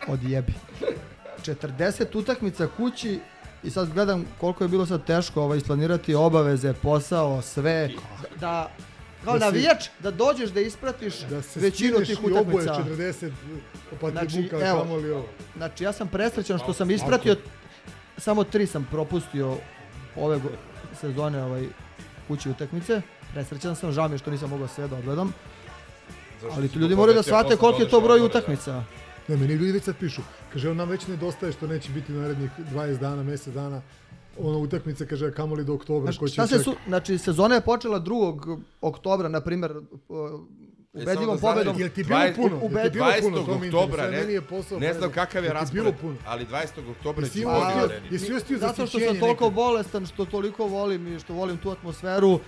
odjebi. 0.09 0.53
40 1.45 2.19
utakmica 2.19 2.69
kući 2.77 3.21
i 3.63 3.71
sad 3.71 3.93
gledam 3.93 4.25
koliko 4.41 4.65
je 4.65 4.69
bilo 4.69 4.87
sad 4.87 5.05
teško 5.05 5.43
ovaj, 5.43 5.59
isplanirati 5.59 6.15
obaveze, 6.15 6.73
posao, 6.73 7.43
sve. 7.43 7.91
Da, 8.41 8.71
kao 9.25 9.33
Da 9.33 9.39
si- 9.41 9.45
navijač, 9.47 9.85
da 10.01 10.11
dođeš 10.11 10.51
da 10.51 10.61
ispratiš 10.61 11.21
Da 11.21 11.43
se 11.43 11.61
većinu 11.61 11.99
tih 11.99 12.11
i 12.11 12.33
oboje 12.33 12.41
utakmica. 12.41 12.85
40, 12.87 13.31
pa 14.01 14.11
Znači, 14.11 14.43
buka 14.43 14.59
evo, 14.61 14.79
kamoli 14.79 15.11
ovo. 15.11 15.25
Znači 15.57 15.85
ja 15.85 15.93
sam 15.93 16.09
presrećan 16.09 16.59
što 16.59 16.73
sam 16.73 16.91
ispratio, 16.91 17.37
samo 18.17 18.45
tri 18.45 18.67
sam 18.67 18.89
propustio 18.91 19.57
ove 20.17 20.41
sezone 21.01 21.43
ovaj, 21.45 21.67
kući 22.29 22.51
utakmice. 22.51 23.03
Presrećan 23.33 23.77
sam, 23.77 23.93
žao 23.93 24.09
mi 24.09 24.15
je 24.15 24.19
što 24.19 24.31
nisam 24.31 24.51
mogao 24.51 24.69
sve 24.69 24.89
da 24.89 24.97
odgledam. 24.97 25.33
Ali 26.53 26.69
tu 26.69 26.79
ljudi 26.79 26.95
moraju 26.97 27.17
da 27.17 27.23
shvate 27.23 27.57
koliko 27.57 27.83
je 27.83 27.89
to 27.89 28.01
broj 28.01 28.21
utakmica. 28.21 28.85
Ne, 29.29 29.37
meni 29.37 29.55
ljudi 29.55 29.73
već 29.73 29.83
sad 29.85 29.97
pišu. 29.97 30.23
Kaže, 30.53 30.71
on 30.71 30.77
nam 30.77 30.89
već 30.89 31.07
nedostaje 31.07 31.53
što 31.53 31.67
neće 31.67 31.93
biti 31.93 32.13
narednih 32.13 32.51
20 32.73 32.99
dana, 32.99 33.23
mjesec 33.23 33.55
dana. 33.55 33.83
Ono 34.39 34.59
utakmice, 34.59 35.07
kaže, 35.07 35.33
kamoli 35.33 35.65
do 35.65 35.75
oktobra. 35.75 36.03
Znači, 36.05 36.19
ko 36.19 36.29
će 36.29 36.33
šta 36.33 36.47
se 36.47 36.51
čekati? 36.51 36.65
su, 36.65 36.77
znači, 36.87 37.19
sezona 37.19 37.55
je 37.55 37.61
počela 37.61 38.01
2. 38.01 38.61
oktobra, 38.81 39.29
na 39.29 39.41
primjer, 39.41 39.73
ubedljivom 40.93 41.39
samo 41.39 41.53
da 41.53 41.55
pobedom. 41.55 41.81
Jel 41.81 41.89
ti 41.89 42.05
bilo 42.05 42.19
20 42.19 42.37
puno? 42.37 42.61
Ti 42.83 42.91
bilo 42.91 43.07
20. 43.07 43.21
puno? 43.23 43.43
To 43.43 43.59
mi 43.59 43.69
oktobra, 43.69 44.11
ne, 44.11 44.33
je 44.33 44.41
posao 44.41 44.79
ne 44.79 44.95
znam 44.95 45.11
kakav 45.13 45.45
je 45.45 45.53
raspored, 45.53 45.95
ali 46.27 46.47
20. 46.47 46.91
oktobra 46.91 47.27
imao 47.35 47.55
bolje 47.55 47.67
ostio- 47.67 47.85
areni. 47.85 48.09
jesi 48.11 48.33
ostio 48.33 48.59
Zato 48.59 48.87
što 48.87 48.99
sam 49.01 49.19
toliko 49.21 49.45
nekad? 49.45 49.53
bolestan, 49.55 50.07
što 50.07 50.25
toliko 50.25 50.67
volim 50.67 51.17
i 51.17 51.21
što 51.21 51.35
volim 51.35 51.57
tu 51.57 51.71
atmosferu, 51.71 52.41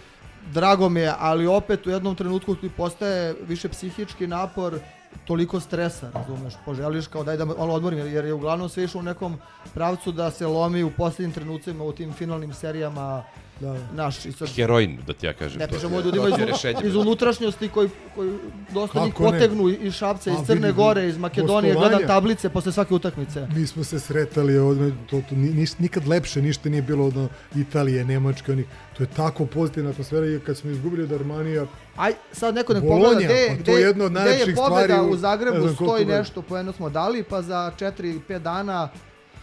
drago 0.52 0.88
mi 0.88 1.00
je, 1.00 1.12
ali 1.18 1.46
opet 1.46 1.86
u 1.86 1.90
jednom 1.90 2.14
trenutku 2.14 2.54
ti 2.54 2.70
postaje 2.76 3.34
više 3.48 3.68
psihički 3.68 4.26
napor, 4.26 4.78
toliko 5.26 5.60
stresa, 5.60 6.10
razumeš, 6.14 6.54
poželiš 6.64 7.06
kao 7.06 7.24
daj 7.24 7.36
da 7.36 7.44
malo 7.44 7.74
odmorim, 7.74 7.98
jer, 7.98 8.24
je 8.24 8.34
uglavnom 8.34 8.68
sve 8.68 8.84
išlo 8.84 9.00
u 9.00 9.04
nekom 9.04 9.38
pravcu 9.74 10.12
da 10.12 10.30
se 10.30 10.46
lomi 10.46 10.82
u 10.82 10.90
posljednjim 10.90 11.32
trenucima 11.32 11.84
u 11.84 11.92
tim 11.92 12.12
finalnim 12.12 12.54
serijama 12.54 13.24
Da. 13.60 13.76
naš 13.94 14.24
i 14.24 14.32
sad, 14.32 14.48
Heroin, 14.50 14.98
da 15.06 15.12
ti 15.12 15.26
ja 15.26 15.32
kažem. 15.32 15.58
ne 15.58 15.66
to 15.66 15.70
pričamo 15.70 15.96
o 15.96 16.00
ljudima 16.00 16.24
to 16.24 16.28
je 16.30 16.34
iz, 16.34 16.48
rešenje, 16.48 16.80
iz 16.84 16.94
unutrašnjosti 16.96 17.68
koji, 17.68 17.88
koji 18.14 18.30
dosta 18.70 19.04
njih 19.04 19.12
Kako 19.12 19.22
ne? 19.22 19.30
potegnu 19.32 19.68
iz 19.70 19.94
Šapca, 19.94 20.30
iz 20.30 20.36
A, 20.36 20.44
Crne 20.44 20.60
vidi, 20.60 20.72
Gore, 20.74 21.08
iz 21.08 21.18
Makedonije, 21.18 21.74
Gostovanja. 21.74 21.96
gledam 21.96 22.08
tablice 22.10 22.48
posle 22.50 22.72
svake 22.72 22.94
utakmice. 22.94 23.46
Mi 23.48 23.66
smo 23.66 23.84
se 23.84 24.00
sretali 24.00 24.58
ovdje, 24.58 24.92
to, 25.02 25.22
to 25.22 25.34
ni, 25.34 25.48
niš- 25.50 25.78
nikad 25.78 26.06
lepše 26.06 26.42
ništa 26.42 26.68
nije 26.68 26.82
bilo 26.82 27.06
od 27.06 27.16
ono, 27.16 27.28
Italije, 27.56 28.04
Nemačke, 28.04 28.52
onih, 28.52 28.66
to 28.92 29.02
je 29.02 29.08
tako 29.08 29.46
pozitivna 29.46 29.90
atmosfera 29.90 30.26
i 30.26 30.40
kad 30.40 30.56
smo 30.56 30.70
izgubili 30.70 31.02
od 31.04 31.12
Armanija, 31.12 31.66
Aj, 31.96 32.12
sad 32.32 32.54
neko 32.54 32.74
nek 32.74 32.82
Bolonja, 32.82 33.02
pogleda 33.04 33.20
gde, 33.24 33.46
pa 33.48 33.54
gde, 33.54 33.64
to 33.64 33.70
je 33.72 33.82
jedno 33.82 34.04
od 34.04 34.10
gde 34.10 34.20
je 34.20 34.26
najlepših 34.26 34.54
pobeda 34.56 34.84
stvari 34.84 35.00
u- 35.02 35.10
u 35.10 35.16
Zagrebu, 35.16 35.54
ne 35.54 35.60
znam 35.60 35.76
koliko 35.76 35.84
stoji 35.86 36.04
godina. 36.04 36.18
nešto, 36.18 36.42
pojedno 36.42 36.72
smo 36.72 36.90
dali, 36.90 37.22
pa 37.22 37.42
za 37.42 37.72
4-5 37.76 38.38
dana 38.40 38.88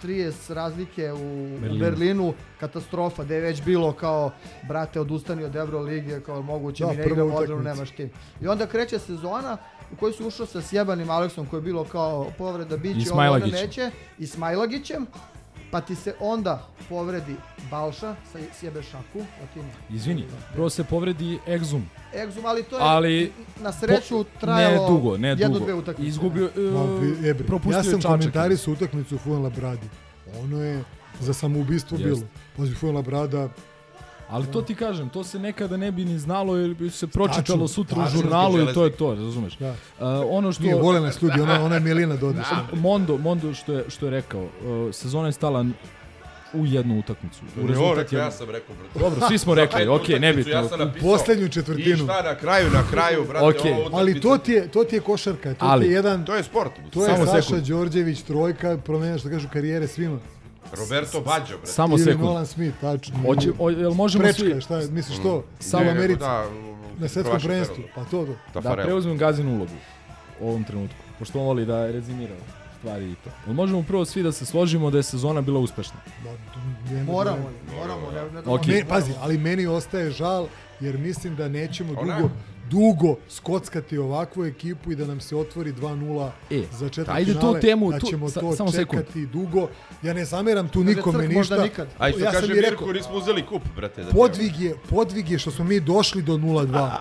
30 0.04 0.54
razlike 0.54 1.12
u 1.14 1.58
Berlinu. 1.62 1.80
Berlinu. 1.80 2.34
katastrofa, 2.60 3.24
gde 3.24 3.36
je 3.36 3.42
već 3.42 3.64
bilo 3.64 3.94
kao, 3.94 4.32
brate, 4.68 5.00
odustani 5.00 5.44
od 5.44 5.56
Euroligije, 5.56 6.22
kao 6.22 6.42
moguće 6.42 6.84
Da, 6.84 6.90
mi 6.92 6.98
ne 6.98 7.06
igramo 7.06 7.36
utakmica. 7.36 7.62
nemaš 7.62 7.92
tim. 7.92 8.10
I 8.42 8.48
onda 8.48 8.68
kreće 8.68 9.00
sezona 9.00 9.58
u 9.94 9.96
kojoj 9.96 10.14
su 10.14 10.28
ušao 10.28 10.46
sa 10.46 10.62
sjebanim 10.62 11.10
Aleksom, 11.10 11.46
koji 11.46 11.58
je 11.58 11.62
bilo 11.62 11.84
kao 11.84 12.28
povreda 12.38 12.78
biće, 12.78 13.14
ovo 13.14 13.38
neće, 13.38 13.92
i 14.20 14.28
Smajlagićem, 14.28 15.08
pa 15.78 15.82
ti 15.82 15.96
se 15.96 16.14
onda 16.20 16.68
povredi 16.90 17.36
Balša, 17.72 18.16
sa 18.32 18.40
sjebe 18.54 18.84
šaku, 18.84 19.20
Latino. 19.42 19.66
Izvini, 19.90 20.26
prvo 20.54 20.70
se 20.70 20.84
povredi 20.84 21.40
Exum, 21.48 21.82
Egzum, 22.16 22.46
ali 22.46 22.64
to 22.64 22.76
je 22.76 22.82
ali 22.84 23.32
na 23.60 23.72
sreću 23.72 24.16
po- 24.16 24.40
trajalo 24.40 24.82
ne 24.82 24.88
dugo, 24.90 25.18
ne 25.18 25.28
jednu, 25.30 25.48
dugo. 25.50 25.60
dve 25.60 25.74
utakmice. 25.74 26.10
Izgubio, 26.10 26.50
Ma, 26.74 26.84
uh, 26.84 27.02
vi- 27.02 27.30
ebre, 27.30 27.46
propustio 27.46 27.78
ja 27.78 27.84
sam 27.84 27.94
Čačak. 27.94 28.10
komentarisao 28.10 28.74
utakmicu 28.74 29.16
u 29.16 29.20
Fuenla 29.20 29.50
Bradi. 29.50 29.88
Ono 30.40 30.64
je 30.64 30.84
za 31.20 31.34
samoubistvo 31.34 31.98
Jest. 31.98 32.06
bilo. 32.06 32.22
Pazi, 32.58 32.74
Fuenla 32.74 33.02
Brada, 33.02 33.50
Ali 34.30 34.48
to 34.48 34.62
ti 34.62 34.76
kažem, 34.76 35.10
to 35.10 35.24
se 35.24 35.40
nekada 35.40 35.78
ne 35.78 35.92
bi 35.92 36.06
ni 36.06 36.20
znalo 36.20 36.56
jer 36.58 36.74
bi 36.74 36.90
se 36.90 37.08
pročitalo 37.08 37.68
sutra 37.68 38.04
u 38.04 38.10
žurnalu 38.10 38.60
i 38.62 38.74
to 38.74 38.84
je 38.84 38.92
to, 38.92 39.16
razumeš? 39.16 39.58
Da. 39.58 39.70
Uh, 39.70 39.76
ono 40.30 40.52
što 40.52 40.64
nije 40.64 40.76
vole 40.76 41.02
nas 41.02 41.22
ljudi, 41.22 41.42
ona, 41.42 41.64
ona 41.64 41.76
je 41.76 41.82
Milina 41.82 42.16
Dodić. 42.16 42.46
Mondo, 42.74 43.18
Mondo 43.18 43.54
što 43.54 43.74
je 43.74 43.86
što 43.88 44.06
je 44.06 44.12
rekao, 44.12 44.44
uh, 44.44 44.50
sezona 44.92 45.28
je 45.28 45.32
stala 45.32 45.66
u 46.54 46.66
jednu 46.66 47.00
utakmicu. 47.00 47.40
U 47.58 47.68
rezultat 47.68 47.98
rekao, 47.98 48.18
je- 48.18 48.22
ja 48.22 48.32
sam 48.32 48.50
rekao, 48.50 48.76
brate. 48.76 49.00
Dobro, 49.00 49.28
svi 49.28 49.38
smo 49.38 49.56
rekli, 49.56 49.82
okej, 49.82 49.96
utakmicu, 49.96 50.22
nebitno. 50.22 50.52
Ja 50.52 50.68
sam 50.68 50.82
U 50.82 50.86
napisao. 50.86 51.10
posljednju 51.10 51.50
četvrtinu. 51.50 51.96
I 51.96 51.98
šta 51.98 52.22
na 52.24 52.36
kraju, 52.36 52.70
na 52.72 52.84
kraju, 52.92 53.26
brate, 53.28 53.46
Okej. 53.48 53.72
ovo 53.74 53.90
Ali 53.94 54.22
to 54.22 54.38
ti 54.38 54.52
je, 54.52 54.68
to 54.68 54.84
ti 54.84 54.96
je 54.96 55.00
košarka, 55.00 55.54
to 55.54 55.66
Ali- 55.66 55.86
ti 55.86 55.92
je 55.92 55.96
jedan... 55.96 56.26
To 56.26 56.36
je 56.36 56.44
sport. 56.44 56.72
To 56.90 57.02
je 57.02 57.06
Samo 57.08 57.26
Saša 57.26 57.42
sekund. 57.42 57.64
Đorđević, 57.64 58.22
trojka, 58.22 58.78
promenja 58.78 59.18
što 59.18 59.30
kažu 59.30 59.48
karijere 59.54 59.88
svima. 59.88 60.20
Roberto 60.74 61.22
Baggio, 61.22 61.58
brate. 61.58 61.72
Samo 61.72 61.96
Ili 61.96 62.04
sekund. 62.04 62.24
Nolan 62.24 62.46
Smith, 62.46 62.78
tačno. 62.82 63.16
Hoće, 63.20 63.52
o, 63.60 63.70
jel 63.70 63.94
možemo 63.94 64.24
Prečka, 64.24 64.40
svi 64.40 64.62
šta 64.62 64.78
je, 64.78 64.88
misliš 64.88 65.18
to? 65.18 65.44
Samo 65.60 65.84
Ne, 65.84 65.88
nego 65.88 66.00
Americi, 66.00 66.20
da, 66.20 66.46
na 67.00 67.08
svetskom 67.08 67.40
prvenstvu, 67.40 67.84
pa 67.96 68.04
to 68.04 68.10
to. 68.10 68.26
da 68.26 68.36
Tafarel. 68.54 68.86
preuzmem 68.86 69.18
gazinu 69.18 69.52
ulogu 69.52 69.72
u 70.40 70.50
ovom 70.50 70.64
trenutku, 70.64 70.96
pošto 71.20 71.40
on 71.40 71.46
voli 71.46 71.66
da 71.66 71.86
rezimira 71.88 72.36
stvari 72.80 73.06
i 73.06 73.16
to. 73.16 73.30
Jel 73.46 73.54
možemo 73.56 73.84
prvo 73.84 74.06
svi 74.06 74.24
da 74.24 74.32
se 74.32 74.46
složimo 74.46 74.92
da 74.92 74.98
je 74.98 75.04
sezona 75.04 75.42
bila 75.42 75.60
uspešna? 75.60 75.96
Moramo, 76.24 76.38
dileme. 76.88 77.06
moramo. 77.76 78.12
Ne, 78.12 78.42
ne, 78.42 78.42
Ok. 78.46 78.66
Me, 78.68 78.86
pazi, 78.86 79.12
ali 79.22 79.38
meni 79.38 79.68
ostaje 79.68 80.12
žal, 80.12 80.48
jer 80.80 80.98
mislim 80.98 81.36
da 81.36 81.48
nećemo 81.48 81.94
Ona- 81.94 82.16
dugo, 82.16 82.30
dugo 82.70 83.16
skockati 83.30 83.98
ovakvu 83.98 84.46
ekipu 84.46 84.92
i 84.92 84.96
da 84.96 85.06
nam 85.06 85.20
se 85.20 85.36
otvori 85.36 85.74
2-0 85.74 86.30
E, 86.52 86.64
za 86.72 86.90
četvrt 86.90 87.10
ajde 87.10 87.34
tu 87.34 87.40
finale, 87.40 87.60
temu, 87.62 87.92
da 87.92 88.00
tu- 88.00 88.08
ćemo 88.08 88.30
sa- 88.30 88.40
to 88.40 88.56
samo 88.56 88.72
sekund. 88.72 89.02
čekati 89.02 89.26
dugo. 89.28 89.70
Ja 90.04 90.14
ne 90.14 90.26
zameram 90.26 90.70
tu 90.70 90.84
nikome 90.84 91.18
Crk, 91.18 91.28
ništa. 91.28 91.38
možda 91.38 91.64
nikad. 91.64 91.88
A 91.98 92.10
i 92.10 92.12
što 92.12 92.22
ja 92.22 92.32
kaže 92.32 92.46
i 92.48 92.50
Mirko, 92.52 92.70
rekao, 92.72 92.94
nismo 92.94 93.16
uzeli 93.16 93.46
kup, 93.46 93.62
brate. 93.76 94.04
Da 94.04 94.12
podvig 94.12 94.60
je, 94.60 94.76
podvig 94.90 95.30
je 95.30 95.40
što 95.40 95.52
smo 95.52 95.66
mi 95.66 95.80
došli 95.80 96.22
do 96.22 96.34
0-2. 96.34 96.92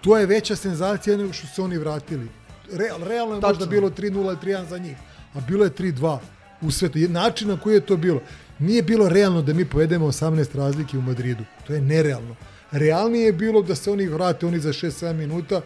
To 0.00 0.18
je 0.18 0.26
veća 0.26 0.56
senzacija 0.56 1.16
nego 1.16 1.32
što 1.32 1.46
su 1.46 1.54
se 1.54 1.62
oni 1.62 1.78
vratili. 1.78 2.28
Real, 2.72 2.98
realno 3.00 3.34
je 3.34 3.40
možda 3.40 3.52
Tačno. 3.52 3.66
bilo 3.66 3.90
3-0 3.90 4.36
3-1 4.36 4.64
za 4.64 4.78
njih, 4.78 4.96
a 5.34 5.40
bilo 5.40 5.64
je 5.64 5.70
3-2 5.70 6.18
u 6.60 6.70
svetu. 6.70 6.98
Način 7.00 7.48
na 7.48 7.56
koji 7.56 7.74
je 7.74 7.80
to 7.80 7.96
bilo. 7.96 8.20
Nije 8.58 8.82
bilo 8.82 9.08
realno 9.08 9.42
da 9.42 9.52
mi 9.52 9.64
povedemo 9.64 10.06
18 10.06 10.54
razlike 10.54 10.98
u 10.98 11.02
Madridu. 11.02 11.44
To 11.66 11.74
je 11.74 11.80
nerealno. 11.80 12.34
Realnije 12.70 13.26
je 13.26 13.32
bilo 13.32 13.62
da 13.62 13.74
se 13.74 13.90
oni 13.90 14.06
vrate 14.06 14.46
oni 14.46 14.58
za 14.60 14.72
6-7 14.72 15.12
minuta, 15.12 15.60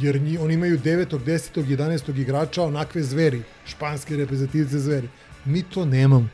jer 0.00 0.20
nji, 0.20 0.38
oni 0.38 0.54
imaju 0.54 0.78
9. 0.78 1.18
10. 1.18 1.64
11. 1.76 2.20
igrača, 2.20 2.62
onakve 2.62 3.02
zveri, 3.02 3.42
španske 3.66 4.16
reprezentativce 4.16 4.78
zveri. 4.78 5.08
Mi 5.44 5.62
to 5.62 5.84
nemamo. 5.84 6.28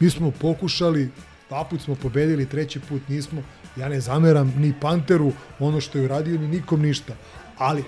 Mi 0.00 0.10
smo 0.10 0.30
pokušali, 0.30 1.10
dva 1.48 1.64
put 1.64 1.80
smo 1.80 1.94
pobedili, 1.94 2.46
treći 2.46 2.80
put 2.80 3.08
nismo. 3.08 3.42
Ja 3.76 3.88
ne 3.88 4.00
zameram 4.00 4.54
ni 4.58 4.74
Panteru 4.80 5.32
ono 5.58 5.80
što 5.80 5.98
je 5.98 6.04
uradio, 6.04 6.40
ni 6.40 6.48
nikom 6.48 6.82
ništa. 6.82 7.14
Ali, 7.58 7.84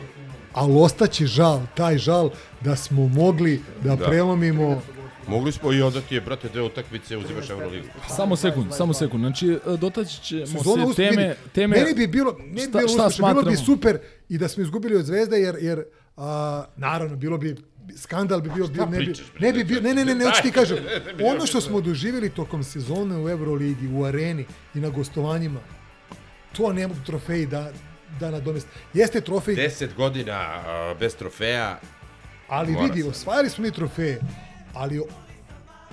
ali 0.53 0.73
ostaće 0.77 1.27
žal, 1.27 1.61
taj 1.75 1.99
žal 1.99 2.31
da 2.61 2.77
smo 2.77 3.09
mogli 3.09 3.63
da, 3.85 3.97
Da. 3.97 4.07
prelomimo 4.07 4.83
Mogli 5.31 5.53
smo 5.53 5.73
i 5.73 5.83
onda 5.83 6.01
ti 6.01 6.15
je, 6.15 6.21
brate, 6.21 6.49
dve 6.49 6.63
utakmice, 6.63 7.17
uzimaš 7.17 7.51
Euroligu. 7.51 7.87
Samo 8.17 8.37
sekund, 8.37 8.67
samo 8.77 8.95
sekund. 8.95 9.23
Znači, 9.23 9.49
e, 9.49 9.77
dotaći 9.77 10.23
ćemo 10.23 10.47
sezona 10.47 10.87
se 10.87 10.95
teme, 10.95 11.23
vidi, 11.23 11.35
teme... 11.53 11.77
Meni 11.77 11.95
bi 11.95 12.07
bilo, 12.07 12.37
ne 12.39 12.67
bi 12.67 12.73
bilo 12.73 12.89
šta 12.89 13.07
uspešno, 13.07 13.29
bilo 13.29 13.43
bi 13.43 13.57
super 13.57 13.99
i 14.29 14.39
da 14.39 14.49
smo 14.49 14.63
izgubili 14.63 14.97
od 14.97 15.05
Zvezde, 15.05 15.37
jer, 15.37 15.57
jer 15.61 15.85
a, 16.17 16.65
naravno, 16.77 17.17
bilo 17.17 17.39
bi 17.39 17.57
skandal 17.97 18.41
bi 18.41 18.51
bio, 18.55 18.67
bio 18.67 18.87
ne 18.87 18.99
bi, 18.99 19.15
ne 19.41 19.53
bi 19.53 19.65
bio, 19.65 19.81
ne, 19.81 19.95
ne, 19.95 20.05
ne, 20.05 20.15
ne, 20.15 20.25
hoću 20.25 20.43
ti 20.43 20.53
kažem, 20.53 20.79
ono 21.33 21.47
što 21.47 21.61
smo 21.61 21.81
doživjeli 21.81 22.31
tokom 22.31 22.65
sezone 22.65 23.19
u 23.19 23.29
Euroligi, 23.29 23.89
u 23.95 24.05
areni 24.05 24.45
i 24.75 24.81
na 24.81 24.89
gostovanjima, 24.89 25.61
to 26.53 26.73
ne 26.73 26.87
mogu 26.89 27.01
trofeji 27.07 27.47
da, 27.47 27.73
da 28.21 28.31
nadomesti. 28.31 28.71
Jeste 28.95 29.21
trofej, 29.21 29.55
Deset 29.55 29.95
godina 29.97 30.33
a, 30.33 30.95
bez 31.01 31.17
trofeja, 31.17 31.81
Ali 32.49 32.77
vidi, 32.83 33.03
osvajali 33.03 33.51
smo 33.51 33.65
mi 33.65 33.71
trofeje, 33.71 34.21
ali 34.75 35.03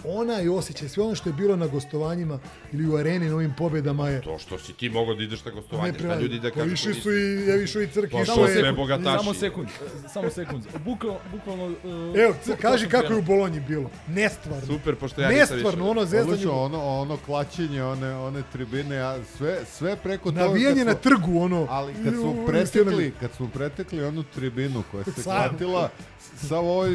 onaj 0.03 0.49
osjećaj, 0.49 0.89
sve 0.89 1.03
ono 1.03 1.15
što 1.15 1.29
je 1.29 1.33
bilo 1.33 1.55
na 1.55 1.67
gostovanjima 1.67 2.39
ili 2.73 2.87
u 2.87 2.95
areni 2.95 3.29
na 3.29 3.35
ovim 3.35 3.53
pobedama 3.57 4.09
je 4.09 4.21
To 4.21 4.39
što 4.39 4.59
si 4.59 4.73
ti 4.73 4.89
mogao 4.89 5.15
da 5.15 5.23
ideš 5.23 5.45
na 5.45 5.51
gostovanje, 5.51 5.89
šta 5.89 5.91
neprevladno. 5.91 6.23
ljudi 6.23 6.39
da 6.39 6.49
Pa 6.49 6.55
kažu. 6.55 6.73
išli 6.73 6.93
ko 6.93 6.99
su 7.01 7.11
i, 7.11 7.47
ja 7.47 7.55
išao 7.55 7.81
i 7.81 7.87
crki, 7.87 8.11
Pa 8.11 8.19
je... 8.19 8.59
sve 8.61 8.71
bogataši. 8.73 9.17
Samo 9.17 9.33
sekund, 9.33 9.67
e, 9.67 10.09
samo 10.09 10.29
sekund. 10.29 10.63
Bukvalno, 10.85 11.19
bukvalno... 11.31 11.65
Uh, 11.65 12.19
Evo, 12.19 12.35
kaži 12.61 12.87
kako 12.89 13.13
je 13.13 13.19
u 13.19 13.21
Bolonji 13.21 13.59
bilo. 13.59 13.89
Nestvarno. 14.07 14.67
Super, 14.67 14.95
pošto 14.95 15.21
ja 15.21 15.29
nisam 15.29 15.55
Nestvarno, 15.55 15.89
ono 15.89 16.05
zezanje. 16.05 16.47
Ono, 16.47 16.83
ono 16.85 17.17
klačenje, 17.17 17.83
one, 17.83 18.15
one 18.15 18.43
tribine, 18.51 18.97
a 18.97 19.19
sve, 19.37 19.59
sve 19.71 19.95
preko 19.95 20.31
toga... 20.31 20.41
Navijanje 20.45 20.85
na 20.85 20.93
trgu, 20.93 21.39
ono. 21.39 21.67
Ali 21.69 21.93
kad 22.03 22.13
smo 22.13 22.45
pretekli, 22.47 23.13
kad 23.19 23.31
smo 23.33 23.49
pretekli 23.53 24.03
onu 24.03 24.23
tribinu 24.23 24.83
koja 24.91 25.03
se 25.03 25.23
klatila, 25.23 25.89
sav 26.35 26.65
ovaj 26.65 26.91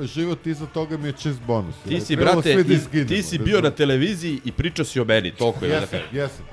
život 0.00 0.46
iza 0.46 0.66
toga 0.66 0.96
mi 0.96 1.08
je 1.08 1.12
čist 1.12 1.40
bonus. 1.46 1.74
Ti 1.88 2.00
si, 2.00 2.16
brate, 2.16 2.62
da 2.92 3.04
ti 3.08 3.22
si 3.22 3.38
da 3.38 3.44
bio 3.44 3.60
na 3.60 3.70
televiziji 3.70 4.40
i 4.44 4.52
pričao 4.52 4.84
si 4.84 5.00
o 5.00 5.04
meni, 5.14 5.30
toliko 5.30 5.64
je 5.64 5.70
da 5.70 5.76
Jesam, 5.76 6.00
jesam. 6.12 6.44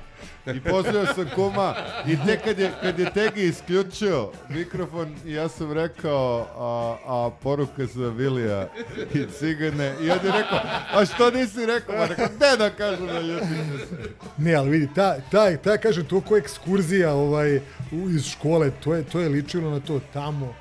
I 0.56 0.60
pozdravio 0.60 1.14
sam 1.16 1.30
kuma 1.36 1.76
i 2.08 2.18
tek 2.26 2.44
kad 2.44 2.60
je, 2.60 2.72
kad 2.82 3.00
je 3.00 3.12
Tegi 3.14 3.44
isključio 3.44 4.32
mikrofon 4.50 5.16
i 5.26 5.34
ja 5.34 5.50
sam 5.50 5.74
rekao 5.74 6.48
a, 6.58 6.98
a 7.06 7.30
poruka 7.44 7.86
za 7.86 8.10
Vilija 8.10 8.68
i 9.14 9.26
Cigane 9.40 9.96
i 10.02 10.12
on 10.12 10.18
je 10.26 10.32
rekao 10.32 10.60
a 10.94 11.06
što 11.06 11.32
nisi 11.32 11.66
rekao? 11.66 11.96
Ma 11.96 12.06
rekao 12.06 12.26
ne 12.26 12.58
da 12.58 12.70
kažem 12.70 13.08
da 13.08 13.20
ljutim 13.20 13.80
se. 13.90 14.10
Ne, 14.38 14.54
ali 14.54 14.70
vidi, 14.70 14.94
ta, 14.96 15.16
ta, 15.32 15.58
ta 15.58 15.78
kažem, 15.78 16.06
to 16.06 16.22
ko 16.22 16.38
ekskurzija 16.38 17.14
ovaj, 17.14 17.58
u, 17.92 18.10
iz 18.10 18.26
škole, 18.26 18.72
to 18.84 18.96
je, 18.96 19.04
to 19.04 19.20
je 19.20 19.30
ličilo 19.30 19.72
na 19.72 19.80
to 19.80 20.02
tamo, 20.14 20.56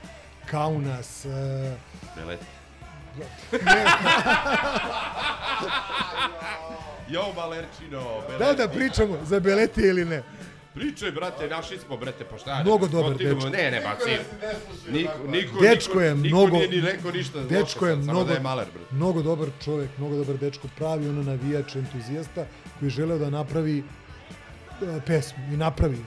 Kaunas, 0.50 1.24
uh, 1.24 1.32
Beleti. 2.16 2.57
Jo, 7.08 7.22
Malerčino, 7.36 8.02
Beleti. 8.28 8.44
da 8.44 8.66
da 8.66 8.68
pričamo 8.68 9.18
za 9.24 9.40
Beleti 9.40 9.80
ili 9.80 10.04
ne? 10.04 10.22
Pričaj, 10.74 11.10
brate, 11.10 11.48
našli 11.48 11.78
smo, 11.78 11.96
brate, 11.96 12.24
pa 12.24 12.38
šta? 12.38 12.60
Mnogo 12.62 12.86
ne, 12.86 12.92
dobar 12.92 13.16
dečko. 13.16 13.48
Ne, 13.48 13.70
ne, 13.70 13.80
baci. 13.80 14.10
Niko, 14.90 15.12
niko, 15.26 15.60
Dečko 15.60 15.90
niko, 15.90 16.00
je 16.00 16.14
niko 16.14 16.36
mnogo, 16.36 16.56
nije 16.56 16.68
ni 16.68 16.80
rekao 16.80 17.10
ništa 17.10 17.40
dečko 17.42 17.86
je 17.86 17.92
samo 17.92 18.02
mnogo, 18.04 18.24
da 18.24 18.34
je 18.34 18.40
maler, 18.40 18.66
brate. 18.74 18.94
mnogo 18.94 19.22
dobar 19.22 19.48
čovjek, 19.64 19.90
mnogo 19.98 20.16
dobar 20.16 20.36
dečko, 20.36 20.68
pravi 20.78 21.08
ono 21.08 21.22
navijač, 21.22 21.74
entuzijasta, 21.76 22.46
koji 22.78 22.86
je 22.86 22.90
želeo 22.90 23.18
da 23.18 23.30
napravi 23.30 23.82
uh, 24.80 25.02
pesmu 25.06 25.44
i 25.52 25.56
napravi. 25.56 25.98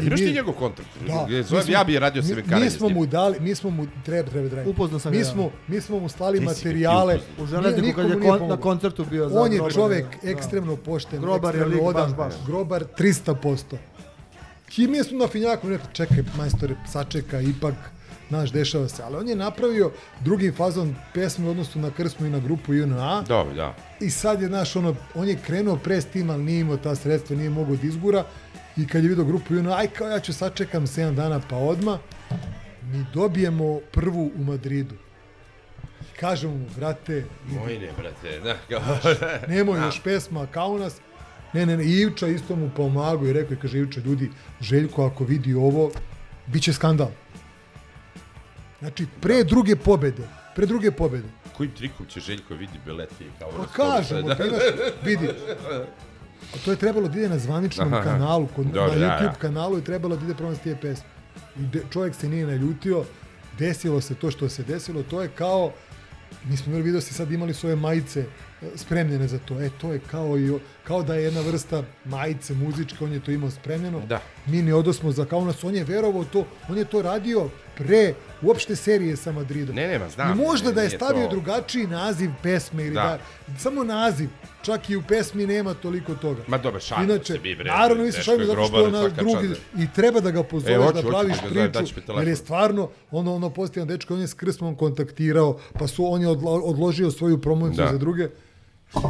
A 0.00 0.06
imaš 0.06 0.20
mi- 0.20 0.26
ti 0.26 0.32
njegov 0.32 0.54
kontakt? 0.54 0.88
Da. 1.00 1.12
Je, 1.12 1.38
mi 1.38 1.42
zovem, 1.42 1.64
smo- 1.64 1.72
ja 1.72 1.84
bi 1.84 1.98
radio 1.98 2.22
mi- 2.22 2.28
semenkarenje 2.28 2.64
Mi 2.64 2.70
smo 2.70 2.88
mu 2.90 3.06
dali, 3.06 3.40
mi 3.40 3.54
smo 3.54 3.70
mu, 3.70 3.86
treba, 4.04 4.30
treba, 4.30 4.48
treba. 4.48 4.70
Upoznao 4.70 5.00
sam 5.00 5.12
mi 5.12 5.18
ga. 5.18 5.24
smo, 5.24 5.50
mi 5.68 5.80
smo 5.80 6.00
mu 6.00 6.08
slali 6.08 6.40
materijale. 6.40 7.18
U 7.38 7.46
Železniku 7.46 7.96
kad 7.96 8.10
je 8.10 8.16
kon- 8.18 8.48
na 8.48 8.56
koncertu 8.58 9.04
bio 9.04 9.28
za 9.28 9.40
On 9.40 9.52
je 9.52 9.56
Grobar, 9.56 9.72
čovek 9.72 10.06
da. 10.22 10.30
ekstremno 10.30 10.76
pošten, 10.78 11.20
Grobar 11.20 11.54
je 11.54 11.60
ekstremno 11.60 11.76
lik, 11.76 11.94
baš, 11.94 12.02
odan, 12.02 12.14
baš. 12.14 12.34
Grobar 12.46 12.84
300%. 12.98 13.76
I 14.76 14.86
mi 14.86 15.04
smo 15.04 15.18
na 15.18 15.28
finjaku 15.28 15.68
rekli, 15.68 15.86
čekaj, 15.92 16.24
majstore, 16.34 16.74
sačeka, 16.86 17.40
ipak, 17.40 17.74
znaš, 18.28 18.52
dešava 18.52 18.88
se. 18.88 19.02
Ali 19.02 19.16
on 19.16 19.28
je 19.28 19.36
napravio 19.36 19.90
drugi 20.20 20.52
fazon 20.52 20.94
pesme 21.14 21.46
u 21.46 21.50
odnosu 21.50 21.78
na 21.78 21.90
Krsmu 21.90 22.26
i 22.26 22.30
na 22.30 22.38
grupu 22.38 22.74
JNA. 22.74 23.22
Dobro, 23.22 23.54
da. 23.54 23.74
I 24.00 24.10
sad 24.10 24.42
je, 24.42 24.48
znaš, 24.48 24.76
ono, 24.76 24.94
on 25.14 25.28
je 25.28 25.36
krenuo 25.36 25.76
pre 25.76 26.00
s 26.00 26.06
tim, 26.06 26.30
ali 26.30 26.42
nije 26.44 26.60
imao 26.60 26.76
ta 26.76 26.94
sredstva, 26.94 27.36
nije 27.36 27.50
mogao 27.50 27.76
da 27.76 27.86
izgura. 27.86 28.24
I 28.80 28.86
kad 28.86 29.02
je 29.02 29.08
vidio 29.08 29.24
grupu 29.24 29.54
JNA, 29.54 29.76
aj 29.76 29.86
kao 29.86 30.08
ja 30.08 30.20
ću 30.20 30.32
sačekam 30.32 30.86
7 30.86 31.14
dana 31.14 31.40
pa 31.50 31.56
odma, 31.56 31.98
mi 32.82 33.04
dobijemo 33.14 33.80
prvu 33.92 34.30
u 34.36 34.44
Madridu. 34.44 34.94
Kažemo 36.20 36.54
mu, 36.54 36.66
brate, 36.76 37.24
Moj 37.46 37.78
ne, 37.78 37.88
brate, 37.98 38.40
da, 38.40 38.56
kao... 38.68 38.98
Nemoj 39.48 39.78
Da. 39.78 39.84
još 39.86 40.02
pesma 40.02 40.46
kao 40.46 40.78
nas. 40.78 41.00
Ne, 41.52 41.66
ne, 41.66 41.76
ne, 41.76 41.84
Ivča 41.84 42.26
isto 42.26 42.56
mu 42.56 42.70
pomagao 42.76 43.26
i 43.26 43.32
rekao 43.32 43.54
je, 43.54 43.60
kaže 43.60 43.78
Ivča, 43.78 44.00
ljudi, 44.00 44.30
Željko 44.60 45.06
ako 45.06 45.24
vidi 45.24 45.54
ovo, 45.54 45.90
bit 46.46 46.62
će 46.62 46.72
skandal. 46.72 47.10
Znači, 48.78 49.06
pre 49.20 49.44
druge 49.44 49.76
pobede, 49.76 50.28
pre 50.56 50.66
druge 50.66 50.90
pobede. 50.90 51.28
Kojim 51.56 51.72
trikom 51.72 52.06
će 52.06 52.20
Željko 52.20 52.54
vidi 52.54 52.80
Beleti? 52.86 53.24
Kao 53.38 53.50
Pa 53.50 53.66
kažemo, 53.66 54.34
ti 54.34 54.42
imaš, 54.46 54.62
vidi, 55.04 55.28
a 56.44 56.58
to 56.64 56.70
je 56.70 56.76
trebalo 56.76 57.08
da 57.08 57.18
ide 57.18 57.28
na 57.28 57.38
zvaničnom 57.38 57.94
Aha. 57.94 58.02
kanalu, 58.02 58.48
kod, 58.56 58.66
Dobro, 58.66 58.82
na 58.88 58.94
da, 58.96 59.06
YouTube 59.08 59.22
da. 59.24 59.34
kanalu 59.34 59.76
je 59.76 59.84
trebalo 59.84 60.16
da 60.16 60.24
ide 60.24 60.34
prvo 60.34 60.54
tije 60.54 60.76
pesme. 60.76 61.04
I 61.56 61.62
de, 61.62 61.82
čovjek 61.92 62.14
se 62.14 62.28
nije 62.28 62.46
naljutio, 62.46 63.04
desilo 63.58 64.00
se 64.00 64.14
to 64.14 64.30
što 64.30 64.48
se 64.48 64.62
desilo, 64.62 65.02
to 65.02 65.22
je 65.22 65.28
kao, 65.28 65.72
mi 66.44 66.56
smo 66.56 66.66
imali 66.66 66.82
video 66.82 67.00
si 67.00 67.14
sad 67.14 67.32
imali 67.32 67.54
svoje 67.54 67.76
majice 67.76 68.20
e, 68.20 68.26
spremljene 68.76 69.28
za 69.28 69.38
to. 69.38 69.60
E, 69.60 69.70
to 69.70 69.92
je 69.92 70.00
kao, 70.00 70.38
i, 70.38 70.52
kao 70.84 71.02
da 71.02 71.14
je 71.14 71.24
jedna 71.24 71.40
vrsta 71.40 71.82
majice 72.04 72.54
muzičke, 72.54 73.04
on 73.04 73.12
je 73.12 73.20
to 73.20 73.30
imao 73.30 73.50
spremljeno. 73.50 74.00
Da. 74.00 74.20
Mi 74.46 74.62
ne 74.62 74.74
odosmo 74.74 75.12
za 75.12 75.24
Kaunas, 75.24 75.64
on 75.64 75.74
je 75.74 75.84
verovao 75.84 76.24
to, 76.24 76.46
on 76.68 76.78
je 76.78 76.84
to 76.84 77.02
radio 77.02 77.48
pre 77.76 78.14
uopšte 78.42 78.76
serije 78.76 79.16
sa 79.16 79.32
Madridom. 79.32 79.74
Ne, 79.76 79.88
nema, 79.88 80.08
znam. 80.08 80.32
I 80.32 80.42
možda 80.42 80.68
ne, 80.68 80.74
da 80.74 80.82
je 80.82 80.90
stavio 80.90 81.24
to- 81.24 81.30
drugačiji 81.30 81.86
naziv 81.86 82.30
pesme 82.42 82.84
ili 82.84 82.94
Da. 82.94 83.18
da. 83.48 83.58
samo 83.58 83.84
naziv, 83.84 84.28
čak 84.62 84.90
i 84.90 84.96
u 84.96 85.02
pesmi 85.02 85.46
nema 85.46 85.74
toliko 85.74 86.14
toga. 86.14 86.42
Ma 86.46 86.58
dobro, 86.58 86.80
šalimo 86.80 87.12
Inače, 87.12 87.32
se 87.32 87.38
mi, 87.40 87.54
bre, 87.54 87.64
naravno 87.66 88.04
mi 88.04 88.12
se 88.12 88.16
teško 88.16 88.24
šalimo 88.24 88.42
je 88.42 88.46
zato 88.46 88.58
što 88.58 88.70
grobar, 88.72 88.86
je 88.86 88.92
na 88.92 89.00
svaka 89.00 89.22
drugi 89.22 89.54
i 89.78 89.92
treba 89.92 90.20
da 90.20 90.30
ga 90.30 90.42
pozoveš 90.42 90.74
E, 90.74 90.78
hoću, 90.78 90.92
da 90.94 91.02
praviš 91.02 91.36
da 91.38 91.48
zovem, 91.48 91.72
priču, 91.72 91.94
telefon. 91.96 92.18
jer 92.18 92.28
je 92.28 92.36
stvarno 92.36 92.90
ono 93.10 93.34
ono 93.34 93.50
postojan 93.50 93.88
dečko, 93.88 94.14
on 94.14 94.20
je 94.20 94.26
s 94.26 94.34
Krsmom 94.34 94.74
kontaktirao, 94.76 95.58
pa 95.72 95.86
su 95.86 96.06
on 96.06 96.22
je 96.22 96.28
odlo- 96.28 96.62
odložio 96.62 97.10
svoju 97.10 97.38
promociju 97.38 97.76
Da. 97.76 97.92
za 97.92 97.98
druge. 97.98 98.28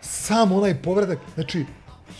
Sam 0.00 0.52
onaj 0.52 0.74
povratak, 0.82 1.18
znači, 1.34 1.64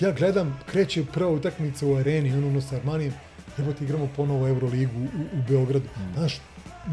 ja 0.01 0.13
gledam, 0.13 0.61
kreće 0.67 1.05
prva 1.13 1.31
utakmica 1.31 1.87
u 1.87 1.95
areni, 1.97 2.33
ono, 2.33 2.49
ono 2.49 2.61
sa 2.61 2.77
Armanijem, 2.77 3.13
evo 3.59 3.73
ti 3.73 3.85
igramo 3.85 4.09
ponovo 4.17 4.49
Euroligu 4.49 5.01
u, 5.01 5.39
u 5.39 5.43
Beogradu. 5.49 5.89
Znaš, 6.15 6.41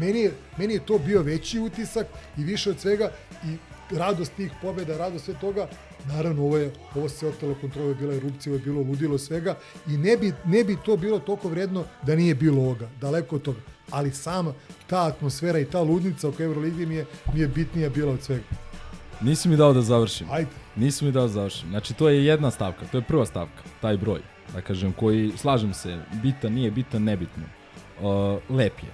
meni 0.00 0.20
je, 0.20 0.32
meni 0.56 0.74
je 0.74 0.86
to 0.86 0.98
bio 0.98 1.22
veći 1.22 1.60
utisak 1.60 2.06
i 2.38 2.44
više 2.44 2.70
od 2.70 2.80
svega 2.80 3.10
i 3.44 3.56
radost 3.96 4.32
tih 4.36 4.52
pobjeda, 4.62 4.96
radost 4.98 5.24
sve 5.24 5.34
toga, 5.40 5.68
naravno 6.06 6.42
ovo 6.42 6.56
je, 6.56 6.72
ovo 6.94 7.08
se 7.08 7.28
otelo 7.28 7.54
kontrole, 7.60 7.88
je 7.88 7.94
bila 7.94 8.14
erupcija, 8.14 8.52
ovo 8.52 8.60
je 8.60 8.64
bilo 8.64 8.80
ludilo 8.80 9.18
svega 9.18 9.56
i 9.88 9.96
ne 9.96 10.16
bi, 10.16 10.32
ne 10.44 10.64
bi 10.64 10.76
to 10.84 10.96
bilo 10.96 11.18
toliko 11.18 11.48
vredno 11.48 11.84
da 12.02 12.16
nije 12.16 12.34
bilo 12.34 12.62
ovoga, 12.62 12.88
daleko 13.00 13.36
od 13.36 13.42
toga. 13.42 13.60
Ali 13.90 14.12
sama 14.12 14.54
ta 14.86 15.06
atmosfera 15.06 15.58
i 15.58 15.64
ta 15.64 15.82
ludnica 15.82 16.28
oko 16.28 16.42
Euroligi 16.42 16.86
mi 16.86 16.94
je, 16.94 17.06
mi 17.34 17.40
je 17.40 17.48
bitnija 17.48 17.88
bila 17.88 18.12
od 18.12 18.22
svega. 18.22 18.63
Nisi 19.20 19.48
mi 19.48 19.56
dao 19.56 19.72
da 19.72 19.82
završim. 19.82 20.26
Ajde. 20.30 20.50
Nisi 20.76 21.04
mi 21.04 21.12
dao 21.12 21.22
da 21.22 21.28
završim. 21.28 21.68
Znači, 21.68 21.94
to 21.94 22.08
je 22.08 22.24
jedna 22.24 22.50
stavka, 22.50 22.86
to 22.92 22.98
je 22.98 23.02
prva 23.02 23.26
stavka, 23.26 23.62
taj 23.80 23.96
broj. 23.96 24.20
Da 24.54 24.60
kažem, 24.60 24.92
koji, 24.92 25.32
slažem 25.36 25.74
se, 25.74 25.98
bitan, 26.22 26.52
nije 26.52 26.70
bitan, 26.70 27.02
nebitno. 27.04 27.42
Uh, 28.00 28.56
lep 28.56 28.72
je. 28.82 28.90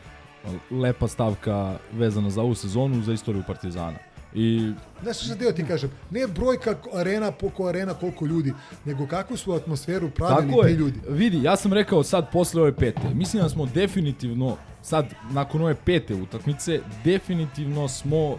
Lepa 0.70 1.08
stavka 1.08 1.78
vezana 1.92 2.30
za 2.30 2.42
ovu 2.42 2.54
sezonu, 2.54 3.02
za 3.02 3.12
istoriju 3.12 3.42
Partizana. 3.46 3.98
I 4.34 4.72
Znaš 5.02 5.24
šta 5.24 5.34
deo 5.34 5.52
ti 5.52 5.64
kažem? 5.66 5.90
Ne 6.10 6.26
brojka 6.26 6.74
arena 6.94 7.32
po 7.32 7.50
ko 7.50 7.66
arena 7.66 7.94
koliko 7.94 8.26
ljudi, 8.26 8.52
nego 8.84 9.06
kakvu 9.06 9.36
su 9.36 9.52
atmosferu 9.52 10.10
pravili 10.10 10.50
Tako 10.50 10.62
ti 10.62 10.70
je. 10.70 10.76
ljudi. 10.76 11.00
Vidi, 11.08 11.42
ja 11.42 11.56
sam 11.56 11.72
rekao 11.72 12.02
sad 12.02 12.32
posle 12.32 12.62
ove 12.62 12.76
pete. 12.76 13.14
Mislim 13.14 13.42
da 13.42 13.48
smo 13.48 13.66
definitivno, 13.66 14.56
sad 14.82 15.06
nakon 15.30 15.62
ove 15.62 15.74
pete 15.74 16.14
utakmice, 16.14 16.80
definitivno 17.04 17.88
smo, 17.88 18.36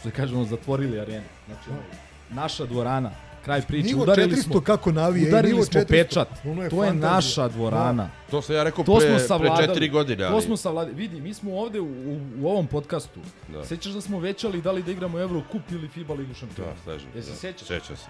što 0.00 0.08
se 0.08 0.14
kažemo, 0.14 0.44
zatvorili 0.44 1.00
arenu. 1.00 1.24
Znači, 1.46 1.70
naša 2.30 2.64
dvorana, 2.66 3.10
kraj 3.44 3.62
priče, 3.62 3.86
Nivo 3.86 4.02
udarili 4.02 4.36
400 4.36 4.42
smo, 4.42 4.60
kako 4.60 4.92
navija, 4.92 5.24
i 5.24 5.28
udarili 5.28 5.52
nivo 5.52 5.64
smo 5.64 5.80
400, 5.80 5.86
pečat. 5.86 6.28
ono 6.44 6.62
je 6.62 6.68
to 6.70 6.84
je 6.84 6.90
fantazija. 6.90 7.14
naša 7.14 7.48
dvorana. 7.48 8.02
Da. 8.02 8.10
To 8.30 8.42
sam 8.42 8.54
ja 8.54 8.62
rekao 8.62 8.84
To 8.84 8.92
pre- 8.92 9.18
smo 9.18 9.38
pre 9.38 9.50
četiri 9.58 9.88
godine, 9.88 10.26
To 10.26 10.32
ali- 10.32 10.42
smo 10.42 10.56
savladali. 10.56 10.96
Vidi, 10.96 11.20
mi 11.20 11.34
smo 11.34 11.54
ovde 11.54 11.80
u, 11.80 11.84
u, 11.86 12.20
u 12.38 12.48
ovom 12.48 12.66
podcastu. 12.66 13.20
Da. 13.48 13.64
Sećaš 13.64 13.92
da 13.92 14.00
smo 14.00 14.18
većali 14.18 14.62
da 14.62 14.72
li 14.72 14.82
da 14.82 14.90
igramo 14.90 15.18
Eurocup 15.18 15.62
ili 15.70 15.88
FIBA 15.88 16.14
ligu 16.14 16.34
šampiona? 16.34 16.70
Da, 16.70 16.76
slažem. 16.84 17.08
Jesi 17.14 17.30
da. 17.30 17.36
sećaš? 17.36 17.68
Sećam 17.68 17.96
se. 17.96 18.06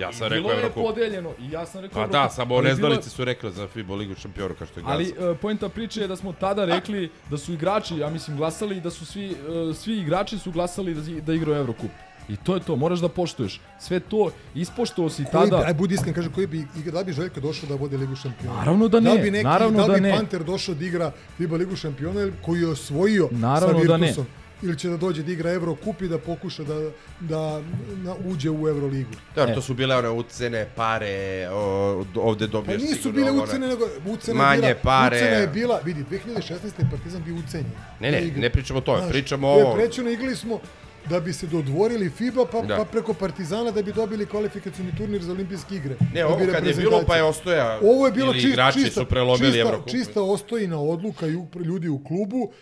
Ja 0.00 0.10
I 0.10 0.12
sam 0.12 0.28
bilo 0.28 0.40
rekao 0.40 0.50
je 0.52 0.58
Eurocup. 0.58 0.82
podeljeno 0.84 1.30
i 1.40 1.50
ja 1.50 1.66
sam 1.66 1.80
rekao 1.80 2.02
Pa 2.02 2.08
da, 2.08 2.28
samo 2.30 2.54
ali 2.54 2.62
bilo 2.62 2.68
je- 2.68 2.74
neznalice 2.74 3.10
su 3.10 3.24
rekle 3.24 3.50
za 3.52 3.68
FIBA 3.68 3.94
ligu 3.94 4.14
šampiona 4.16 4.54
kao 4.54 4.66
što 4.66 4.80
je 4.80 4.84
Ali 4.86 5.04
Gaza. 5.06 5.30
uh, 5.30 5.38
poenta 5.38 5.68
priče 5.68 6.00
je 6.00 6.08
da 6.08 6.16
smo 6.16 6.32
tada 6.34 6.64
rekli 6.66 7.10
da 7.30 7.38
su 7.38 7.52
igrači, 7.52 7.96
ja 7.96 8.10
mislim, 8.10 8.36
glasali 8.36 8.76
i 8.76 8.80
da 8.80 8.90
su 8.90 9.06
svi, 9.06 9.30
uh, 9.30 9.76
svi 9.76 9.94
igrači 9.94 10.38
su 10.38 10.52
glasali 10.52 10.94
da, 10.94 11.20
da 11.20 11.34
igraju 11.34 11.58
Eurocup. 11.58 11.90
I 12.28 12.36
to 12.36 12.54
je 12.54 12.60
to, 12.60 12.76
moraš 12.76 12.98
da 12.98 13.08
poštuješ. 13.10 13.60
Sve 13.78 14.00
to 14.00 14.30
ispoštovao 14.54 15.10
si 15.10 15.24
Koji 15.24 15.44
bi, 15.44 15.50
tada. 15.50 15.66
aj 15.66 15.74
budi 15.74 15.94
iskren, 15.94 16.14
kaže, 16.14 16.28
koji 16.30 16.46
bi, 16.46 16.58
igra- 16.76 16.92
da 16.92 17.04
bi 17.04 17.12
Željko 17.12 17.40
došao 17.40 17.68
da 17.68 17.74
vodi 17.74 17.96
Ligu 17.96 18.16
šampiona? 18.16 18.56
Naravno 18.56 18.88
da 18.88 19.00
Da 19.00 19.10
ne, 19.10 19.18
bi 19.18 19.30
neki, 19.30 19.44
naravno 19.44 19.78
da 19.78 19.86
da 19.86 19.94
bi 19.94 20.00
ne. 20.00 20.10
Panter 20.12 20.44
došao 20.44 20.74
da 20.74 20.84
igra 20.84 21.12
FIBA 21.36 21.56
Ligu 21.56 21.76
šampiona 21.76 22.28
koji 22.42 22.60
je 22.60 22.68
osvojio 22.68 23.28
Naravno 23.32 23.80
sa 23.80 23.86
da 23.86 23.96
ne. 23.96 24.14
Ili 24.62 24.78
će 24.78 24.88
da 24.88 24.96
dođe 24.96 25.22
da 25.22 25.32
igra 25.32 25.52
Eurocup 25.52 26.02
i 26.02 26.08
da 26.08 26.18
pokuša 26.18 26.64
da, 26.64 26.74
da, 27.20 27.62
da 28.04 28.14
uđe 28.26 28.50
u 28.50 28.68
Euroligu? 28.68 29.10
Da, 29.34 29.54
to 29.54 29.62
su 29.62 29.74
bile 29.74 29.96
one 29.96 30.10
ucene, 30.10 30.68
pare, 30.76 31.48
o, 31.52 32.04
ovde 32.16 32.46
Pa 32.46 32.52
dobiješ 32.52 32.82
nisu 32.82 32.94
sigurno 32.94 33.12
bile 33.12 33.30
ucene, 33.42 33.68
nego 33.68 33.88
ucena 34.06 34.38
Manje 34.38 34.68
je 34.68 34.74
bila, 34.74 34.82
pare. 34.82 35.16
Ucena 35.16 35.36
je 35.36 35.46
bila, 35.46 35.80
vidi, 35.84 36.04
2016. 36.10 36.50
je 36.78 36.90
Partizan 36.90 37.22
bio 37.24 37.34
ucenjen. 37.34 37.70
Ne, 38.00 38.10
ne, 38.10 38.20
Na 38.20 38.40
ne 38.40 38.50
pričamo 38.50 38.78
o 38.78 38.82
tome, 38.82 38.98
Znaš, 38.98 39.10
pričamo 39.10 39.48
o 39.48 39.52
ovo. 39.52 39.74
Prećeno 39.74 40.10
igrali 40.10 40.36
smo 40.36 40.60
da 41.08 41.20
bi 41.20 41.32
se 41.32 41.46
dodvorili 41.46 42.10
FIBA 42.10 42.44
pa, 42.52 42.60
Da. 42.60 42.76
pa 42.76 42.84
preko 42.84 43.14
Partizana 43.14 43.70
da 43.70 43.82
bi 43.82 43.92
dobili 43.92 44.26
kvalifikacioni 44.26 44.96
turnir 44.96 45.22
za 45.22 45.32
olimpijske 45.32 45.74
igre. 45.74 45.96
Ne, 46.14 46.20
Da 46.20 46.26
ovo 46.26 46.36
bi 46.36 46.52
kad 46.52 46.66
je 46.66 46.74
bilo 46.74 47.02
pa 47.06 47.16
je 47.16 47.22
ostoja 47.22 47.78
Ovo 47.82 48.06
je 48.06 48.12
bilo 48.12 48.32
ili 48.32 48.40
čist, 48.40 48.52
igrači 48.52 48.82
čista, 48.82 49.00
su 49.00 49.06
prelomili 49.06 49.52
čista, 49.52 49.60
Evrokup. 49.60 49.90
čista 49.90 50.22
ostojina 50.22 50.80
odluka 50.80 51.26
i 51.26 51.36
ljudi 51.64 51.88
u 51.88 52.04
klubu. 52.04 52.52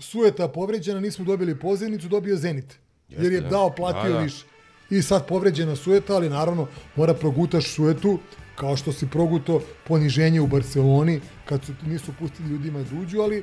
Sueta 0.00 0.48
povređena, 0.48 1.00
nismo 1.00 1.24
dobili 1.24 1.58
pozivnicu, 1.58 2.08
dobio 2.08 2.36
Zenit. 2.36 2.78
jer 3.08 3.32
je 3.32 3.40
da. 3.40 3.48
dao, 3.48 3.70
platio 3.70 4.02
Da, 4.02 4.08
da. 4.10 4.18
više. 4.18 4.44
I 4.90 5.02
sad 5.02 5.26
povređena 5.26 5.76
Sueta, 5.76 6.14
ali 6.14 6.28
naravno 6.28 6.66
mora 6.96 7.14
progutaš 7.14 7.66
Suetu, 7.66 8.18
kao 8.54 8.76
što 8.76 8.92
si 8.92 9.06
proguto 9.08 9.62
poniženje 9.86 10.40
u 10.40 10.46
Barceloni, 10.46 11.20
kad 11.44 11.64
su, 11.64 11.72
nisu 11.82 12.12
pustili 12.18 12.48
ljudima 12.48 12.78
da 12.80 12.98
uđu, 12.98 13.20
ali 13.20 13.42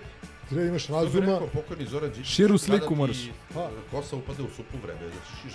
treba 0.49 0.65
imaš 0.65 0.83
Što 0.83 0.93
razuma. 0.95 1.25
rekao 1.25 1.47
pokojni 1.47 1.85
Zoran 1.85 2.11
Đinđić, 2.11 2.33
Širu 2.33 2.57
sliku 2.57 2.95
moraš. 2.95 3.25
e, 3.25 3.29
Kosa 3.91 4.15
upade 4.15 4.43
u 4.43 4.47
supu 4.47 4.77
vreme, 4.83 4.99
znači 5.01 5.41
šiš. 5.43 5.53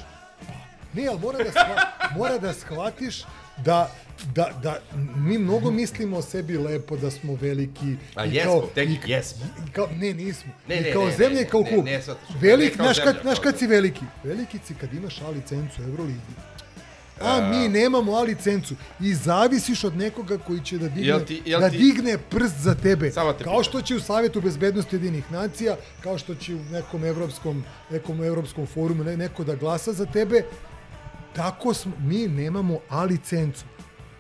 Ne, 0.95 1.07
ali 1.07 1.19
mora 1.21 1.39
da, 1.39 1.51
shva, 1.51 1.77
mora 2.17 2.39
da 2.39 2.53
shvatiš 2.53 3.23
da, 3.57 3.91
da, 4.27 4.51
da 4.63 4.79
mi 5.17 5.39
mnogo 5.39 5.71
mislimo 5.71 6.17
o 6.17 6.23
sebi 6.23 6.59
lepo, 6.59 6.97
da 6.97 7.11
smo 7.11 7.35
veliki. 7.35 7.97
A 8.15 8.27
i 8.27 8.35
jesmo, 8.35 8.63
tek 8.75 8.89
i, 8.89 8.99
jesmo. 9.07 9.45
I 9.69 9.73
kao, 9.73 9.89
ne, 9.93 10.15
nismo. 10.15 10.53
Ne, 10.69 10.77
I 10.77 10.81
ne, 10.81 10.93
kao 10.93 11.05
ne, 11.05 11.13
zemlja 11.13 11.35
ne, 11.35 11.43
i 11.43 11.47
kao 11.47 11.65
klub. 11.65 11.85
ne. 11.85 12.01
Velik, 12.41 12.71
Ne 12.71 12.77
kao 12.77 12.85
znaš 12.85 12.99
kad, 12.99 13.23
kao 13.23 13.35
kad 13.35 13.59
si 13.59 13.67
veliki? 13.67 14.05
Veliki 14.25 14.59
si 14.67 14.75
kad 14.75 14.95
imaš 14.95 15.21
A 15.21 15.29
licencu 15.29 15.83
u 15.83 15.85
Euroligi. 15.85 16.19
A 17.21 17.51
mi 17.51 17.69
nemamo 17.71 18.13
A 18.13 18.23
licencu 18.23 18.75
i 19.01 19.15
zavisiš 19.15 19.85
od 19.85 19.97
nekoga 19.97 20.39
koji 20.39 20.61
će 20.61 20.79
da 20.79 20.89
digne, 20.89 21.07
Jel 21.07 21.21
ti- 21.21 21.43
jel 21.47 21.61
da 21.61 21.71
ti- 21.71 21.77
digne 21.79 22.19
prst 22.21 22.57
za 22.57 22.75
tebe. 22.75 23.11
Te 23.11 23.45
Kao 23.45 23.63
što 23.63 23.83
će 23.83 23.95
u 23.95 24.01
Savjetu 24.01 24.41
bezbednosti 24.41 24.97
jedinih 24.97 25.33
nacija, 25.33 25.77
kao 26.01 26.19
što 26.19 26.35
će 26.35 26.55
u 26.55 26.65
nekom 26.65 27.05
evropskom, 27.05 27.65
nekom 27.91 28.23
evropskom 28.25 28.67
forumu 28.67 29.05
ne, 29.05 29.17
neko 29.17 29.45
da 29.45 29.55
glasa 29.55 29.93
za 29.93 30.07
tebe, 30.07 30.43
tako 31.33 31.75
smo, 31.75 31.93
mi 31.99 32.29
nemamo 32.29 32.79
A 32.89 33.05
licencu. 33.05 33.65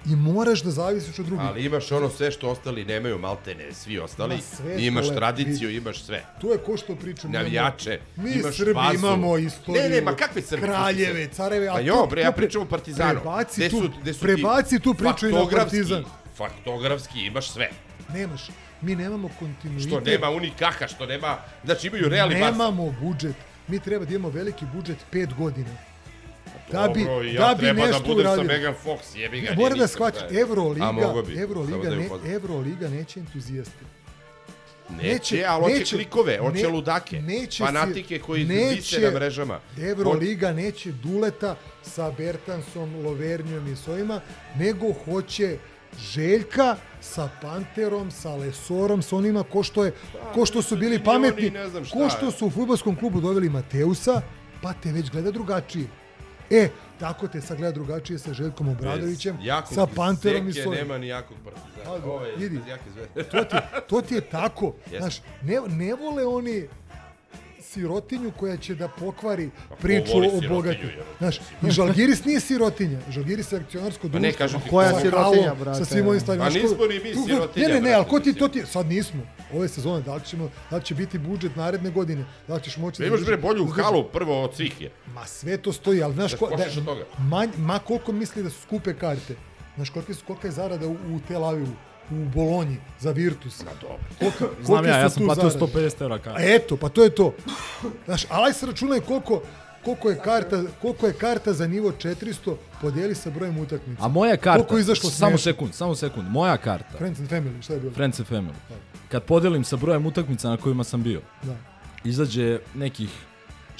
I 0.06 0.16
moraš 0.16 0.62
da 0.62 0.70
zavisiš 0.70 1.18
od 1.18 1.26
drugih. 1.26 1.46
Ali 1.46 1.64
imaš 1.64 1.92
ono 1.92 2.10
sve 2.10 2.30
što 2.30 2.48
ostali 2.48 2.84
nemaju, 2.84 3.18
maltene, 3.18 3.72
svi 3.72 3.98
ostali. 3.98 4.38
Imaš 4.78 5.04
lepo, 5.04 5.16
tradiciju, 5.16 5.68
vidi. 5.68 5.78
imaš 5.78 6.02
sve. 6.02 6.24
To 6.40 6.52
je 6.52 6.58
ko 6.58 6.76
što 6.76 6.96
pričamo. 6.96 7.32
Navijače, 7.32 8.00
Mi 8.16 8.30
imaš 8.30 8.56
Srbi 8.56 8.74
bazu. 8.74 8.94
imamo 8.96 9.38
istoriju. 9.38 9.82
Ne, 9.82 9.88
ne, 9.88 10.00
ma 10.00 10.16
kakvi 10.16 10.42
Srbi? 10.42 10.62
Kraljeve, 10.62 11.28
careve. 11.28 11.68
a 11.68 11.72
Pa 11.72 11.80
jo, 11.80 12.06
bre, 12.10 12.22
ja 12.22 12.32
pričam 12.32 12.62
o 12.62 12.66
Partizanu. 12.66 13.10
Prebaci, 13.12 13.60
Gde 13.60 13.70
su- 13.70 13.90
gde 14.02 14.12
su 14.14 14.20
prebaci 14.20 14.80
tu 14.80 14.94
priču 14.94 15.28
i 15.28 15.32
na 15.32 15.48
Partizan. 15.48 16.04
Faktografski 16.36 17.20
imaš 17.20 17.50
sve. 17.50 17.70
Nemaš. 18.08 18.48
Mi 18.80 18.94
nemamo 18.96 19.30
kontinuitet. 19.38 19.88
Što 19.88 20.00
nema 20.00 20.30
Unikaha, 20.30 20.88
što 20.88 21.06
nema... 21.06 21.36
Znači 21.64 21.86
imaju 21.86 22.08
Real 22.08 22.32
i 22.32 22.34
Barca. 22.34 22.50
Nemamo 22.50 22.94
budžet. 23.00 23.36
Mi 23.68 23.80
treba 23.80 24.04
da 24.04 24.14
imamo 24.14 24.28
veliki 24.30 24.64
budžet 24.74 24.98
pet 25.10 25.34
godina. 25.34 25.70
Da 26.70 26.88
bi, 26.88 27.04
Dobro, 27.04 27.22
i 27.22 27.32
da 27.32 27.42
ja 27.42 27.54
bi 27.54 27.60
treba 27.60 27.86
nešto 27.86 28.00
da 28.00 28.06
budem 28.06 28.24
sa 28.24 28.32
uradili. 28.32 28.46
Megan 28.48 28.74
Fox, 28.84 29.16
jebi 29.16 29.40
ga. 29.40 29.54
Mora 29.54 29.74
da 29.74 29.86
shvatiš, 29.86 30.22
je. 30.30 30.40
Euroliga, 30.40 30.86
Euroliga, 31.38 31.90
da 31.90 31.96
ne. 31.96 32.08
Euroliga 32.26 32.88
neće 32.88 33.20
entuzijaste. 33.20 33.84
Neće, 35.02 35.44
ali 35.44 35.62
hoće 35.62 35.74
neće- 35.74 35.96
klikove, 35.96 36.38
hoće 36.38 36.62
ne- 36.62 36.68
ludake, 36.68 37.22
neće 37.22 37.64
fanatike 37.64 38.18
koji 38.18 38.44
neće 38.44 39.00
na 39.00 39.10
mrežama. 39.10 39.60
Euroliga 39.80 40.52
neće 40.52 40.92
duleta 40.92 41.56
sa 41.82 42.10
Bertansom, 42.10 43.04
Lovernijom 43.04 43.72
i 43.72 43.76
svojima, 43.76 44.20
nego 44.56 44.92
hoće 45.04 45.56
Željka 46.12 46.76
sa 47.00 47.28
Panterom, 47.42 48.10
sa 48.10 48.34
Lesorom, 48.34 49.02
sa 49.02 49.16
onima 49.16 49.42
ko 49.42 49.62
što, 49.62 49.84
je, 49.84 49.92
ko 50.34 50.46
što 50.46 50.62
su 50.62 50.76
bili 50.76 50.98
Milioni, 50.98 51.04
pametni, 51.04 51.52
ko 51.92 52.08
što 52.08 52.30
su 52.30 52.46
u 52.46 52.50
futbolskom 52.50 52.96
klubu 52.96 53.20
doveli 53.20 53.48
Mateusa, 53.48 54.22
pa 54.62 54.72
te 54.72 54.92
već 54.92 55.10
gleda 55.10 55.30
drugačije. 55.30 55.86
E, 56.52 56.68
tako 57.00 57.28
te 57.28 57.40
sad 57.40 57.56
gleda 57.56 57.72
drugačije 57.72 58.18
sa 58.18 58.32
Željkom 58.32 58.68
Obradovićem, 58.68 59.38
jakog 59.42 59.74
sa 59.74 59.86
Panterom 59.86 60.48
i 60.48 60.52
svojim. 60.52 60.80
nema 60.80 60.98
ni 60.98 61.08
jakog 61.08 61.36
partizana. 61.44 61.84
Pa, 61.84 62.08
Ovo 62.10 62.24
je 62.24 62.36
vidi, 62.36 62.60
to 63.30 63.44
ti, 63.44 63.56
to 63.88 64.00
ti 64.00 64.14
je 64.14 64.20
tako. 64.20 64.66
Jeste. 64.84 64.98
Znaš, 64.98 65.20
ne, 65.42 65.60
ne 65.68 65.94
vole 65.94 66.26
oni 66.26 66.68
sirotinju 67.72 68.32
koja 68.36 68.56
će 68.56 68.74
da 68.74 68.88
pokvari 68.88 69.50
Pa 69.68 69.74
priču 69.76 70.12
o 70.14 70.22
jebote, 70.22 70.78
Znaš, 71.18 71.36
i 71.36 71.70
Žalgiris 71.70 72.24
nije 72.24 72.40
sirotinja. 72.40 72.98
Žalgiris 73.10 73.52
je 73.52 73.58
akcionarsko 73.58 74.02
Pa 74.02 74.08
društvo. 74.08 74.20
ne, 74.20 74.32
kažem 74.32 74.60
ti, 74.60 74.70
koja 74.70 75.00
sirotinja, 75.00 75.54
brate? 75.54 75.78
Sa 75.78 75.84
svim 75.84 76.06
ovim 76.06 76.20
stvarima. 76.20 76.44
Pa 76.44 76.50
Znaš, 76.50 76.62
nismo 76.62 76.86
ni 76.86 76.98
mi 76.98 77.26
sirotinja, 77.26 77.68
Ne, 77.68 77.74
ne, 77.74 77.80
ne, 77.80 77.92
ali 77.92 78.04
ko 78.08 78.20
ti, 78.20 78.34
to 78.34 78.48
ti, 78.48 78.62
sad 78.66 78.86
nismo. 78.86 79.22
Ove 79.52 79.68
sezone, 79.68 80.02
da 80.02 80.14
li, 80.14 80.20
ćemo, 80.24 80.50
da 80.70 80.76
li 80.76 80.82
će 80.82 80.94
biti 80.94 81.18
budžet 81.18 81.56
naredne 81.56 81.90
godine? 81.90 82.24
Da 82.48 82.54
li 82.54 82.62
ćeš 82.62 82.76
moći 82.76 83.02
Pa 83.02 83.06
imaš 83.06 83.20
bre 83.20 83.36
bolju 83.36 83.66
halu 83.66 84.04
prvo 84.04 84.44
od 84.44 84.54
svih 84.54 84.80
je. 84.80 84.90
Ma 85.14 85.26
sve 85.26 85.56
to 85.56 85.72
stoji, 85.72 86.02
ali 86.02 86.14
znaš, 86.14 86.30
Da 86.30 86.36
počneš 86.36 86.76
od 86.76 86.84
toga. 86.84 87.04
manj, 87.18 87.48
ma 87.58 87.78
koliko 87.78 88.12
misli 88.12 88.42
da 88.42 88.50
su 88.50 88.60
skupe 88.62 88.94
karte. 88.94 89.34
Znaš, 89.76 89.90
kolika 90.26 90.48
je 90.48 90.52
zarada 90.52 90.86
u, 90.86 90.92
u 90.92 91.20
Tel 91.28 91.44
Avivu, 91.44 91.72
u 92.12 92.24
Bolonji, 92.26 92.76
za 93.00 93.10
Virtus. 93.10 93.60
Na 93.60 93.70
dobro. 93.80 93.98
Kolika, 94.18 94.44
Znam 94.62 94.84
ja, 94.84 94.98
ja 94.98 95.10
sam 95.10 95.24
platio 95.24 95.50
zarade? 95.50 95.72
150 95.72 96.02
evra 96.02 96.18
karte. 96.18 96.42
A 96.42 96.54
eto, 96.54 96.76
pa 96.76 96.88
to 96.88 97.02
je 97.02 97.10
to. 97.10 97.34
Znaš, 98.04 98.26
ali 98.28 98.46
aj 98.46 98.52
se 98.52 98.66
računaj 98.66 99.00
koliko, 99.00 99.42
koliko 99.84 100.10
je 100.10 100.18
karta, 100.18 100.62
koliko 100.82 101.06
je 101.06 101.12
karta 101.14 101.52
za 101.52 101.66
nivo 101.66 101.90
400 101.92 102.34
podijeli 102.80 103.14
sa 103.14 103.30
brojem 103.30 103.58
utakmica. 103.58 104.02
A 104.02 104.08
moja 104.08 104.36
karta, 104.36 104.58
Koliko 104.58 104.78
izašlo 104.78 105.10
samo 105.10 105.30
smešno? 105.30 105.52
sekund, 105.52 105.74
samo 105.74 105.94
sekund, 105.94 106.28
moja 106.30 106.56
karta, 106.56 106.98
Friends 106.98 107.20
and 107.20 107.28
Family, 107.30 107.62
šta 107.62 107.74
je 107.74 107.80
bilo? 107.80 107.92
Friends 107.92 108.20
and 108.20 108.28
Family, 108.28 108.54
kad 109.08 109.22
podelim 109.22 109.64
sa 109.64 109.76
brojem 109.76 110.06
utakmica 110.06 110.48
na 110.48 110.56
kojima 110.56 110.84
sam 110.84 111.02
bio, 111.02 111.20
Da. 111.42 111.56
izađe 112.04 112.58
nekih 112.74 113.10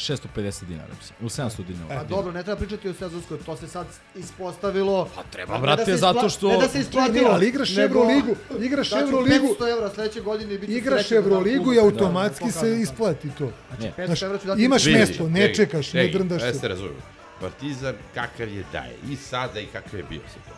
650 0.02 0.26
dinara, 0.64 0.88
mislim, 0.90 1.16
ili 1.20 1.30
700 1.30 1.64
dinara. 1.64 1.94
Pa 1.96 2.04
dobro, 2.06 2.32
ne 2.32 2.42
treba 2.42 2.58
pričati 2.58 2.88
o 2.88 2.94
sezonskoj, 2.94 3.38
to 3.38 3.56
se 3.56 3.68
sad 3.68 3.86
ispostavilo. 4.16 5.08
Pa 5.14 5.22
treba, 5.22 5.58
brate, 5.58 5.96
zato 5.96 6.28
što- 6.28 6.48
Ne 6.48 6.56
da 6.56 6.68
se 6.68 6.74
Ne, 6.74 6.80
isplatilo. 6.80 7.28
ali 7.30 7.48
igraš 7.48 7.70
nego- 7.70 7.98
Evroligu, 7.98 8.36
igraš 8.60 8.90
daću 8.90 9.02
Evroligu. 9.02 9.46
500 9.48 9.68
evra 9.68 9.90
sledeće 9.90 10.20
godine 10.20 10.54
i 10.54 10.58
bit 10.58 10.68
ću 10.68 10.76
Igraš 10.76 11.08
da 11.08 11.16
Evroligu 11.16 11.56
klubu. 11.56 11.72
i 11.72 11.76
Da, 11.76 11.82
automatski 11.82 12.44
da, 12.44 12.50
se 12.52 12.80
isplati 12.80 13.28
to. 13.30 13.52
Ne. 13.80 13.92
500 13.96 14.22
evra 14.22 14.38
ću 14.38 14.46
dati. 14.46 14.62
Imaš 14.62 14.84
Vidi, 14.84 14.98
mesto, 14.98 15.28
ne 15.28 15.40
ej, 15.40 15.54
čekaš, 15.54 15.92
ne 15.92 16.00
ej, 16.00 16.10
drndaš 16.10 16.42
e, 16.42 16.52
se. 16.52 16.58
se 16.58 16.68
razumem. 16.68 16.96
Partizan 17.40 17.94
kakav 18.14 18.48
je 18.48 18.64
daje. 18.72 18.96
I 19.10 19.16
sada 19.16 19.60
i 19.60 19.66
kakav 19.66 19.94
je 19.94 20.04
bio 20.04 20.20
se 20.20 20.38
to. 20.48 20.54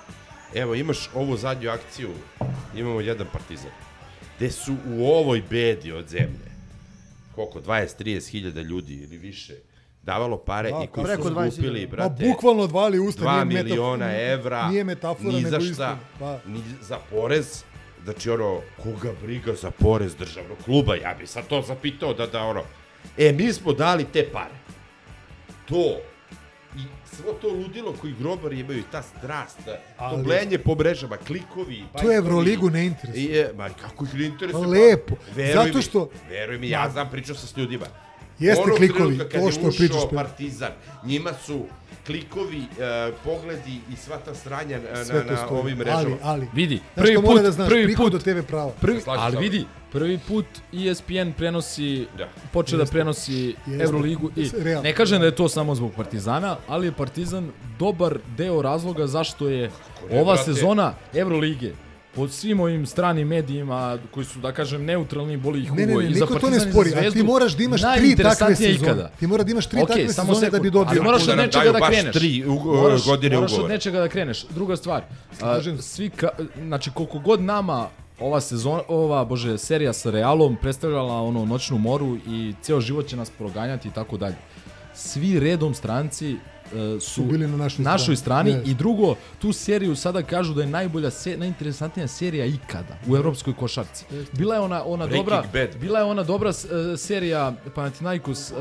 Evo, 0.55 0.75
imaš 0.75 1.11
ovu 1.15 1.37
zadnju 1.37 1.71
akciju, 1.71 2.11
imamo 2.77 3.01
jedan 3.01 3.27
partizan. 3.33 3.71
Gde 4.37 4.51
su 4.51 4.77
u 4.89 5.07
ovoj 5.09 5.43
bedi 5.51 5.93
od 5.93 6.09
zemlje, 6.09 6.51
koliko, 7.35 7.61
20-30 7.61 8.31
hiljada 8.31 8.61
ljudi 8.61 8.95
ili 8.95 9.19
više, 9.19 9.55
davalo 10.03 10.37
pare 10.37 10.71
Da, 10.71 10.81
i 10.85 10.87
koji 10.87 11.07
su 11.07 11.13
20.000. 11.23 11.51
skupili, 11.51 11.81
Ma 11.87 11.91
brate, 11.91 12.25
bukvalno 12.29 12.63
odvali 12.63 12.99
usta, 12.99 13.23
2 13.25 13.45
nije 13.45 13.63
miliona 13.63 14.17
evra, 14.17 14.69
Nije 14.69 14.85
metafora, 14.85 15.29
ni 15.29 15.43
za 15.43 15.61
šta. 15.61 15.99
Pa, 16.19 16.39
ni 16.47 16.63
za 16.81 16.99
porez, 17.11 17.65
znači 18.05 18.31
ono, 18.31 18.61
koga 18.83 19.13
briga 19.23 19.55
za 19.55 19.71
porez 19.71 20.15
državnog 20.17 20.59
kluba, 20.65 20.95
ja 20.95 21.15
bi 21.19 21.27
sad 21.27 21.47
to 21.47 21.63
zapitao 21.63 22.15
da 22.15 22.27
da 22.27 22.43
ono, 22.43 22.63
e, 23.19 23.33
mi 23.33 23.53
smo 23.53 23.73
dali 23.73 24.05
te 24.13 24.29
pare. 24.33 24.55
to 25.69 25.97
svo 27.15 27.33
to 27.33 27.49
ludilo 27.51 27.93
koji 27.93 28.13
grobari 28.13 28.61
imaju, 28.61 28.83
ta 28.93 29.03
strast, 29.03 29.59
Ali- 29.99 30.17
to 30.17 30.23
blenje 30.23 30.59
po 30.59 30.75
mrežama, 30.75 31.17
klikovi, 31.19 31.79
To 31.79 31.87
bajkovi. 31.95 32.15
Evroligu 32.15 32.71
ne 32.71 32.87
interesuje. 32.87 33.25
Je, 33.27 33.53
ma 33.57 33.69
kako 33.71 34.05
ih 34.05 34.15
ne 34.15 34.25
interesuje? 34.25 34.63
Pa 34.63 34.69
lepo, 34.71 35.15
Veruj 35.35 35.53
zato 35.55 35.77
mi, 35.77 35.83
što- 35.83 36.09
Veruj 36.29 36.59
mi, 36.59 36.69
ja 36.69 36.91
znam, 36.91 37.11
pričao 37.11 37.35
sam 37.37 37.49
s 37.49 37.57
ljudima. 37.57 37.87
Jeste 38.39 38.63
Onog 38.63 38.77
klikovi, 38.77 39.01
trenutka 39.01 39.25
kad 39.25 39.41
to 39.41 39.47
je 39.47 39.53
što 39.53 39.61
ušao 39.61 39.79
pričaš, 39.79 40.03
pe- 40.03 40.15
Partizan, 40.15 40.71
njima 41.05 41.31
su 41.37 41.65
klikovi, 42.07 42.59
e, 42.59 43.13
pogledi 43.25 43.81
i 43.93 43.97
sva 43.97 44.17
ta 44.19 44.35
sranja 44.35 44.79
na, 44.91 45.05
Sve 45.05 45.15
na, 45.17 45.31
na 45.33 45.37
stoji. 45.37 45.61
ovim 45.61 45.79
mrežama. 45.79 45.99
Ali, 46.01 46.17
ali, 46.23 46.47
Vidi, 46.55 46.81
prvi 46.95 47.15
put, 47.17 47.43
da 47.43 47.51
znaš, 47.51 47.69
prvi 47.69 47.97
put, 47.97 48.15
od 48.15 48.25
TV 48.25 48.41
prava. 48.41 48.71
Prvi, 48.71 49.01
ali 49.07 49.37
vidi, 49.39 49.65
prvi 49.95 50.19
put 50.19 50.45
ESPN 50.75 51.31
prenosi, 51.37 52.07
Da. 52.19 52.29
počeo 52.53 52.79
da 52.79 52.85
prenosi 52.85 53.55
Jeste. 53.67 53.85
Euroligu 53.85 54.31
i 54.37 54.51
ne 54.83 54.93
kažem 54.93 55.21
da 55.21 55.27
je 55.27 55.35
to 55.35 55.49
samo 55.49 55.75
zbog 55.75 55.93
Partizana, 55.97 56.57
ali 56.69 56.87
je 56.87 56.93
Partizan 56.93 57.49
dobar 57.79 58.19
deo 58.37 58.63
razloga 58.63 59.07
zašto 59.07 59.49
je 59.49 59.71
ova 60.13 60.37
sezona 60.37 60.95
Eurolige 61.15 61.73
po 62.15 62.29
svim 62.29 62.61
ovim 62.61 62.87
stranim 62.87 63.29
medijima 63.29 63.99
koji 64.11 64.27
su, 64.27 64.39
da 64.39 64.53
kažem, 64.53 64.85
neutralni, 64.85 65.37
boli 65.37 65.63
ih 65.63 65.73
Ne, 65.73 65.87
ne, 65.87 65.95
ne, 65.95 66.05
i 66.05 66.15
za 66.15 66.21
niko 66.21 66.27
to 66.31 66.51
ne 66.51 66.59
Partizan 66.59 66.73
spori, 66.73 67.13
ti 67.13 67.23
moraš 67.23 67.53
da 67.53 67.65
imaš 67.65 67.81
tri 67.97 68.17
takve 68.17 68.57
sezone. 68.57 68.75
ikada. 68.75 69.11
Ti 69.11 69.27
mora 69.27 69.45
da 69.45 69.51
imaš 69.51 69.67
tri 69.67 69.83
Okej, 69.83 69.97
takve 69.97 70.13
samo 70.13 70.35
sezone 70.35 70.51
da 70.51 70.59
bi 70.59 70.71
dobio. 70.71 70.91
Ali 70.91 71.01
moraš 71.01 71.25
Da 71.25 71.33
od 71.33 71.39
nečega 71.39 71.73
da 71.73 71.79
baš 71.79 71.89
kreneš. 71.89 72.13
tri 72.15 72.45
moraš, 72.47 73.05
godine 73.05 73.37
moraš 73.37 73.53
od 73.53 73.69
nečega 73.69 74.01
da 74.01 74.09
kreneš. 74.09 74.47
Druga 74.51 74.77
stvar, 74.77 75.03
a, 75.41 75.61
svi 75.81 76.11
ka, 76.11 76.29
znači 76.59 76.91
koliko 76.91 77.19
god 77.19 77.41
nama 77.41 77.89
ova 78.21 78.41
sezona, 78.41 78.83
ova 78.89 79.25
bože 79.25 79.59
serija 79.59 79.93
sa 79.93 80.11
Realom 80.11 80.57
predstavljala 80.57 81.23
ono 81.23 81.45
noćnu 81.45 81.79
moru 81.79 82.17
i 82.27 82.55
ceo 82.63 82.81
život 82.81 83.07
će 83.07 83.17
nas 83.17 83.31
proganjati 83.31 83.89
i 83.89 83.91
tako 83.91 84.17
dalje. 84.17 84.37
Svi 84.95 85.41
redom 85.41 85.75
stranci 85.75 86.33
e, 86.33 86.37
su, 87.01 87.11
Su 87.11 87.23
bili 87.23 87.49
na 87.49 87.57
našoj 87.57 87.83
našoj 87.83 88.17
strani, 88.17 88.51
strani. 88.51 88.71
i 88.71 88.75
drugo, 88.75 89.15
tu 89.39 89.53
seriju 89.53 89.97
sada 89.97 90.23
kažu 90.23 90.55
da 90.55 90.61
je 90.61 90.67
najbolja, 90.69 91.11
se, 91.11 91.37
najinteresantnija 91.37 92.09
serija 92.09 92.47
ikada 92.47 92.97
u 93.09 93.17
evropskoj 93.17 93.55
košarci. 93.55 94.05
Bila 94.33 94.55
je 94.55 94.61
ona, 94.61 94.85
ona 94.85 95.07
Breaking 95.07 95.25
dobra, 95.27 95.43
Bad. 95.53 95.77
bila 95.81 95.99
je 95.99 96.05
ona 96.05 96.23
dobra 96.23 96.51
e, 96.51 96.97
serija 96.97 97.53
Panathinaikos 97.75 98.51
e, 98.51 98.55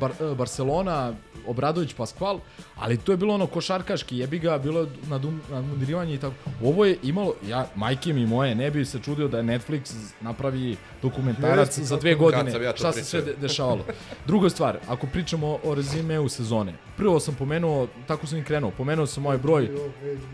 Bar, 0.00 0.10
e, 0.20 0.34
Barcelona, 0.34 1.12
Obradović 1.46 1.94
Pascual, 1.94 2.38
ali 2.76 2.96
to 2.96 3.12
je 3.12 3.16
bilo 3.16 3.34
ono 3.34 3.46
košarkaški, 3.46 4.18
jebi 4.18 4.38
ga, 4.38 4.58
bilo 4.58 4.80
je 4.80 4.86
nadum- 5.04 5.40
nadmudirivanje 5.50 6.14
i 6.14 6.18
tako. 6.18 6.34
Ovo 6.62 6.84
je 6.84 6.96
imalo, 7.02 7.34
ja, 7.46 7.66
majke 7.76 8.12
mi 8.12 8.26
moje, 8.26 8.54
ne 8.54 8.70
bi 8.70 8.84
se 8.84 8.98
čudio 9.00 9.28
da 9.28 9.36
je 9.36 9.44
Netflix 9.44 9.80
napravi 10.20 10.76
dokumentarac 11.02 11.68
Jeste, 11.68 11.84
za 11.84 11.96
dve 11.96 12.14
godine, 12.14 12.52
ja 12.54 12.72
šta 12.76 12.92
se 12.92 13.04
sve 13.04 13.22
de- 13.22 13.34
dešavalo. 13.36 13.84
Druga 14.26 14.50
stvar, 14.50 14.78
ako 14.88 15.06
pričamo 15.06 15.58
o 15.64 15.74
rezimeu 15.74 16.28
sezone, 16.28 16.74
prvo 16.96 17.20
sam 17.20 17.34
pomenuo, 17.34 17.86
tako 18.06 18.26
sam 18.26 18.38
i 18.38 18.44
krenuo, 18.44 18.70
pomenuo 18.70 19.06
sam 19.06 19.26
ovaj 19.26 19.38
broj 19.38 19.68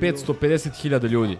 550.000 0.00 1.08
ljudi. 1.08 1.38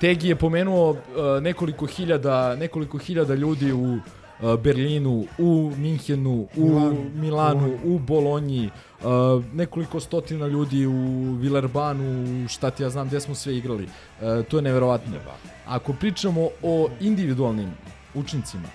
Tegi 0.00 0.28
je 0.28 0.36
pomenuo 0.36 0.90
uh, 0.90 0.98
nekoliko 1.40 1.86
hiljada, 1.86 2.56
nekoliko 2.56 2.98
hiljada 2.98 3.34
ljudi 3.34 3.72
u 3.72 3.98
Berlinu, 4.40 5.24
u 5.38 5.72
Minhenu, 5.76 6.48
u 6.56 6.68
Milanu, 6.68 7.10
Milanu, 7.14 7.78
u 7.84 7.98
Bolonji, 7.98 8.70
uh, 9.00 9.44
nekoliko 9.54 10.00
stotina 10.00 10.46
ljudi 10.46 10.86
u 10.86 11.32
Villerbanu, 11.40 12.48
šta 12.48 12.70
ti 12.70 12.82
ja 12.82 12.90
znam, 12.90 13.08
gde 13.08 13.20
smo 13.20 13.34
sve 13.34 13.56
igrali. 13.56 13.84
Uh, 13.84 14.44
to 14.46 14.56
je 14.56 14.62
neverovatno. 14.62 15.12
Ako 15.66 15.92
pričamo 15.92 16.48
o 16.62 16.88
individualnim 17.00 17.70
učincima, 18.14 18.68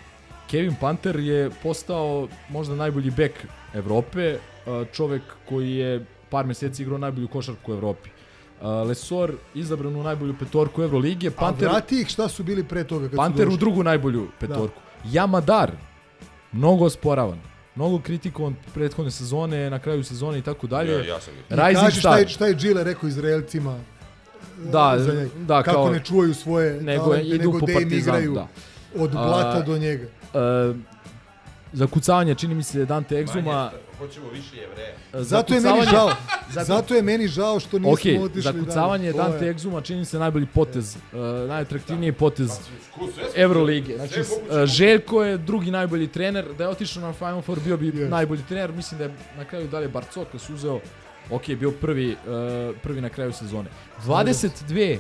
Kevin 0.50 0.76
Panter 0.82 1.20
je 1.20 1.50
postao 1.64 2.28
možda 2.50 2.76
najbolji 2.76 3.12
bek 3.12 3.48
Evrope, 3.74 4.38
uh, 4.38 4.88
čovek 4.94 5.22
koji 5.50 5.72
je 5.72 6.06
par 6.30 6.46
meseci 6.46 6.82
igrao 6.82 6.98
najbolju 6.98 7.28
košarku 7.28 7.72
u 7.72 7.76
Evropi. 7.76 8.10
Lesor 8.62 9.34
izabran 9.56 9.96
u 9.96 10.04
najbolju 10.04 10.36
petorku 10.40 10.84
Evrolige, 10.84 11.28
A 11.28 11.32
Panter, 11.32 11.68
vrati 11.68 12.02
ih 12.02 12.08
šta 12.08 12.28
su 12.28 12.44
bili 12.44 12.64
pre 12.64 12.84
toga 12.84 13.08
kad 13.08 13.18
Panter 13.18 13.50
u 13.50 13.58
drugu 13.58 13.84
najbolju 13.84 14.28
petorku. 14.40 14.82
Jamadar, 15.06 15.72
mnogo 16.52 16.86
osporavan, 16.86 17.40
mnogo 17.76 18.00
kritikovan 18.00 18.56
prethodne 18.74 19.12
sezone, 19.12 19.70
na 19.70 19.80
kraju 19.80 20.04
sezone 20.04 20.40
i 20.40 20.42
tako 20.42 20.68
dalje. 20.68 20.92
Ja, 20.92 21.06
ja 21.06 21.20
sam 21.22 21.34
Rising 21.50 21.80
kaži 21.80 22.00
šta 22.00 22.10
Star. 22.10 22.20
je, 22.20 22.28
šta 22.28 22.46
je 22.46 22.54
Gile 22.54 22.84
rekao 22.84 23.08
Izraelcima 23.08 23.80
Da, 24.62 24.96
za 24.98 25.14
njega. 25.14 25.30
da, 25.38 25.64
Kako 25.64 25.76
kao- 25.76 25.92
ne 25.92 26.00
čuvaju 26.00 26.34
svoje 26.34 26.82
nego 26.82 27.04
talente, 27.04 27.28
idu 27.28 27.38
nego 27.40 27.60
po 27.60 27.66
da 27.66 27.72
im 27.72 27.78
Partizanu, 27.80 28.18
igraju 28.18 28.34
da. 28.34 28.48
od 28.96 29.12
blata 29.12 29.58
A, 29.58 29.62
do 29.62 29.78
njega. 29.78 30.08
Uh, 30.34 30.76
za 31.74 31.88
kucavanje 31.88 32.36
čini 32.36 32.56
mi 32.56 32.64
se 32.64 32.86
Dante 32.86 33.16
Exuma. 33.18 33.70
Hoćemo 34.00 34.30
više 34.30 34.58
jevreja. 34.58 34.94
za 35.14 35.24
Zato 35.24 35.54
je 35.54 35.60
meni 35.62 35.84
žao. 35.86 36.10
za- 36.50 36.64
Zato 36.64 36.96
je 36.96 37.02
meni 37.04 37.28
žao 37.28 37.60
što 37.60 37.80
nismo 37.80 37.92
Ok, 38.16 38.24
otišli 38.24 38.42
za 38.44 38.54
kucavanje 38.56 39.12
dalje. 39.12 39.24
Dante 39.24 39.46
je- 39.46 39.54
Exuma 39.54 39.84
čini 39.84 40.06
se 40.06 40.20
najbolji 40.20 40.46
potez, 40.48 40.96
uh, 40.96 41.20
najatraktivniji 41.48 42.12
potez 42.14 42.50
Sve 42.50 42.64
smo- 43.24 43.24
Evrolige. 43.36 43.96
Znači, 43.96 44.20
uh, 44.20 44.26
Željko 44.66 45.24
je 45.24 45.38
drugi 45.38 45.72
najbolji 45.72 46.08
trener, 46.08 46.46
da 46.54 46.64
je 46.64 46.70
otišao 46.70 47.02
na 47.02 47.14
Final 47.14 47.42
Four 47.42 47.60
bio 47.60 47.78
bi 47.78 47.86
Yes. 47.88 48.10
najbolji 48.10 48.42
trener, 48.44 48.72
mislim 48.72 48.98
da 48.98 49.04
je 49.04 49.10
na 49.38 49.46
kraju 49.46 49.68
dalje 49.68 49.88
Barcoka 49.88 50.40
su 50.40 50.54
uzeo, 50.54 50.80
ok, 51.30 51.48
bio 51.50 51.72
prvi, 51.72 52.12
uh, 52.12 52.18
prvi 52.78 53.02
na 53.02 53.10
kraju 53.10 53.34
sezone. 53.34 53.70
22 54.00 55.00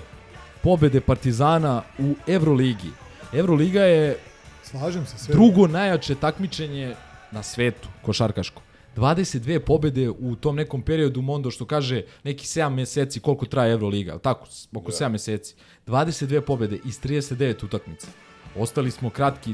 pobede 0.61 0.99
Partizana 1.01 1.81
u 1.99 2.15
Evroligi. 2.27 2.89
Evroliga 3.33 3.81
je 3.81 4.17
Slažem 4.63 5.05
se 5.05 5.17
sve. 5.17 5.33
drugo 5.33 5.67
najjače 5.67 6.15
takmičenje 6.15 6.95
na 7.31 7.43
svetu, 7.43 7.87
košarkaško. 8.01 8.61
22 8.95 9.59
pobede 9.59 10.09
u 10.09 10.35
tom 10.35 10.55
nekom 10.55 10.81
periodu 10.81 11.21
Mondo 11.21 11.51
što 11.51 11.65
kaže 11.65 12.03
neki 12.23 12.45
7 12.45 12.69
meseci 12.69 13.19
koliko 13.19 13.45
traje 13.45 13.71
Euroliga, 13.71 14.11
al 14.11 14.19
tako, 14.19 14.47
oko 14.75 14.91
7 14.91 15.09
meseci. 15.09 15.55
22 15.87 16.41
pobede 16.41 16.79
iz 16.85 17.01
39 17.01 17.65
utakmica. 17.65 18.07
Ostali 18.57 18.91
smo 18.91 19.09
kratki, 19.09 19.53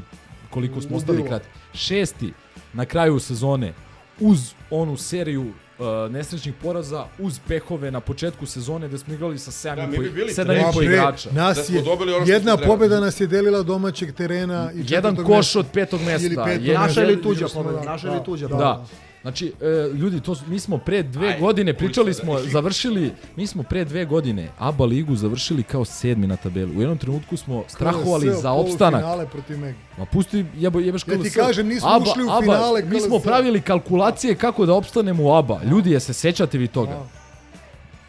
koliko 0.50 0.80
smo 0.80 0.96
ostali 0.96 1.24
kratki. 1.24 1.48
Šesti 1.74 2.32
na 2.72 2.84
kraju 2.84 3.18
sezone 3.18 3.74
uz 4.20 4.38
onu 4.70 4.96
seriju 4.96 5.42
uh, 5.42 5.86
nesrećnih 6.12 6.54
poraza, 6.62 7.04
uz 7.18 7.40
pehove 7.48 7.90
na 7.90 8.00
početku 8.00 8.46
sezone 8.46 8.88
gde 8.88 8.98
smo 8.98 9.14
igrali 9.14 9.38
sa 9.38 9.50
7 9.50 9.76
Da, 9.76 9.82
i 9.82 9.86
bi 9.86 9.96
po, 9.96 10.14
bili 10.14 10.32
7 10.32 10.58
i 10.60 10.62
Ma 10.62 10.72
po 10.72 10.82
igrača. 10.82 11.30
Da 11.30 11.42
Nas 11.42 11.68
je, 11.70 11.82
dobili 11.82 12.12
ono 12.12 12.26
jedna 12.26 12.56
pobeda 12.56 13.00
nas 13.00 13.20
je 13.20 13.26
delila 13.26 13.62
domaćeg 13.62 14.14
terena 14.14 14.72
i 14.74 14.84
Jedan 14.88 15.16
koš 15.16 15.36
mesta. 15.46 15.58
od 15.58 15.66
petog 15.72 16.00
mesta. 16.00 16.26
Ili 16.26 16.36
petog 16.44 16.64
Je- 16.66 16.74
Naša 16.74 17.02
ili 17.02 17.22
tuđa 17.22 17.46
pobeda, 17.54 17.78
da, 17.78 17.84
naša 17.84 18.08
da, 18.08 18.14
ili 18.14 18.24
tuđa 18.24 18.48
da. 18.48 18.54
pobeda. 18.54 18.68
Da. 18.68 19.05
Znači, 19.26 19.52
e, 19.60 19.66
ljudi, 19.94 20.20
to, 20.20 20.34
su- 20.34 20.44
mi 20.48 20.58
smo 20.58 20.78
pre 20.78 21.02
dve 21.02 21.28
Ajde, 21.28 21.40
godine, 21.40 21.74
pričali 21.74 22.06
da 22.06 22.14
smo, 22.14 22.38
završili, 22.40 23.12
mi 23.36 23.46
smo 23.46 23.62
pre 23.62 23.84
dve 23.84 24.04
godine 24.04 24.48
ABA 24.58 24.84
ligu 24.84 25.16
završili 25.16 25.62
kao 25.62 25.84
sedmi 25.84 26.26
na 26.26 26.36
tabeli. 26.36 26.76
U 26.76 26.80
jednom 26.80 26.98
trenutku 26.98 27.36
smo 27.36 27.64
strahovali 27.68 28.26
KLS, 28.26 28.42
za 28.42 28.52
opstanak. 28.52 28.92
polufinale 28.92 29.26
protiv 29.26 29.58
Mega. 29.58 29.78
Ma 29.98 30.04
pusti, 30.04 30.44
jebo, 30.56 30.80
jebeš 30.80 31.02
Ja 31.02 31.14
ti 31.14 31.20
KLS. 31.20 31.34
kažem, 31.36 31.68
nismo 31.68 31.88
ABA, 31.88 32.04
ušli 32.04 32.24
u 32.24 32.28
ABA, 32.28 32.40
finale 32.42 32.82
Mi 32.82 33.00
smo 33.00 33.16
KLS. 33.16 33.24
pravili 33.24 33.60
kalkulacije 33.60 34.34
kako 34.34 34.66
da 34.66 34.74
opstanemo 34.74 35.22
u 35.24 35.32
ABA. 35.32 35.60
Ljudi, 35.64 35.90
je 35.90 36.00
se 36.00 36.12
sećate 36.12 36.58
vi 36.58 36.68
toga? 36.68 37.02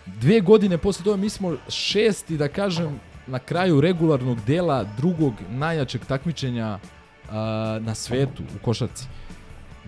Dve 0.05 0.39
godine 0.41 0.77
posle 0.77 1.03
toga 1.03 1.17
mi 1.17 1.29
smo 1.29 1.55
šesti, 1.69 2.37
da 2.37 2.47
kažem, 2.47 2.99
na 3.27 3.39
kraju 3.39 3.81
regularnog 3.81 4.37
dela 4.41 4.85
drugog 4.97 5.33
najjačeg 5.49 6.05
takmičenja 6.05 6.79
a, 7.29 7.79
na 7.81 7.95
svetu 7.95 8.43
u 8.55 8.65
košarci. 8.65 9.05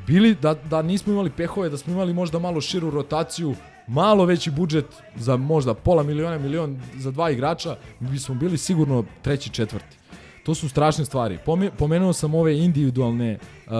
Bili 0.09 0.35
da, 0.35 0.53
da 0.53 0.81
nismo 0.81 1.13
imali 1.13 1.29
pehove, 1.29 1.69
da 1.69 1.77
smo 1.77 1.93
imali 1.93 2.13
možda 2.13 2.39
malo 2.39 2.61
širu 2.61 2.89
rotaciju, 2.89 3.55
malo 3.87 4.25
veći 4.25 4.51
budžet 4.51 4.85
za 5.15 5.37
možda 5.37 5.73
pola 5.73 6.03
miliona, 6.03 6.37
milion 6.37 6.79
za 6.97 7.11
dva 7.11 7.31
igrača, 7.31 7.75
mi 7.99 8.09
bismo 8.09 8.35
bili 8.35 8.57
sigurno 8.57 9.03
treći, 9.21 9.49
četvrti. 9.49 9.97
To 10.43 10.55
su 10.55 10.69
strašne 10.69 11.05
stvari. 11.05 11.37
Pome- 11.45 11.69
Pomenuo 11.77 12.13
sam 12.13 12.35
ove 12.35 12.57
individualne 12.57 13.37
uh, 13.37 13.71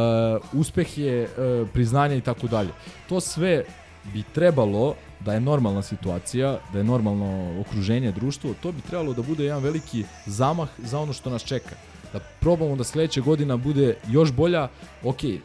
uspehe, 0.60 1.27
uh, 1.27 1.69
priznanja 1.73 2.15
i 2.15 2.22
tako 2.22 2.47
dalje. 2.47 2.69
To 3.10 3.19
sve 3.19 3.65
bi 4.14 4.23
trebalo 4.34 4.95
da 5.19 5.34
je 5.34 5.39
normalna 5.39 5.81
situacija, 5.81 6.60
da 6.73 6.77
je 6.77 6.84
normalno 6.84 7.61
okruženje, 7.61 8.11
društvo, 8.11 8.53
to 8.61 8.72
bi 8.72 8.81
trebalo 8.81 9.14
da 9.14 9.22
bude 9.22 9.43
jedan 9.43 9.64
veliki 9.64 10.03
zamah 10.26 10.69
za 10.77 10.99
ono 10.99 11.14
što 11.14 11.30
nas 11.30 11.43
čeka. 11.43 11.76
Da 12.14 12.19
probamo 12.40 12.76
da 12.76 12.84
sledeća 12.84 13.22
godina 13.22 13.57
bude 13.57 13.98
još 14.07 14.31
bolja. 14.31 14.68
Ok, 15.03 15.23
e, 15.23 15.38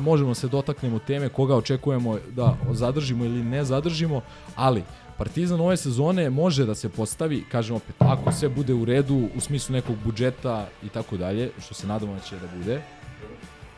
možemo 0.00 0.34
se 0.34 0.48
dotaknemo 0.48 0.98
teme 0.98 1.28
koga 1.28 1.56
očekujemo 1.56 2.18
da 2.30 2.56
zadržimo 2.72 3.24
ili 3.24 3.42
ne 3.44 3.64
zadržimo, 3.64 4.20
ali 4.56 4.82
Partizan 5.18 5.60
ove 5.60 5.76
sezone 5.76 6.30
može 6.30 6.66
da 6.66 6.74
se 6.74 6.88
postavi, 6.88 7.44
kažem 7.50 7.76
opet, 7.76 7.94
ako 7.98 8.32
sve 8.32 8.48
bude 8.48 8.74
u 8.74 8.84
redu 8.84 9.28
u 9.36 9.40
smislu 9.40 9.72
nekog 9.72 9.96
budžeta 10.04 10.68
i 10.82 10.88
tako 10.88 11.16
dalje, 11.16 11.50
što 11.64 11.74
se 11.74 11.86
nadamo 11.86 12.14
da 12.14 12.20
će 12.20 12.36
da 12.36 12.46
bude, 12.56 12.82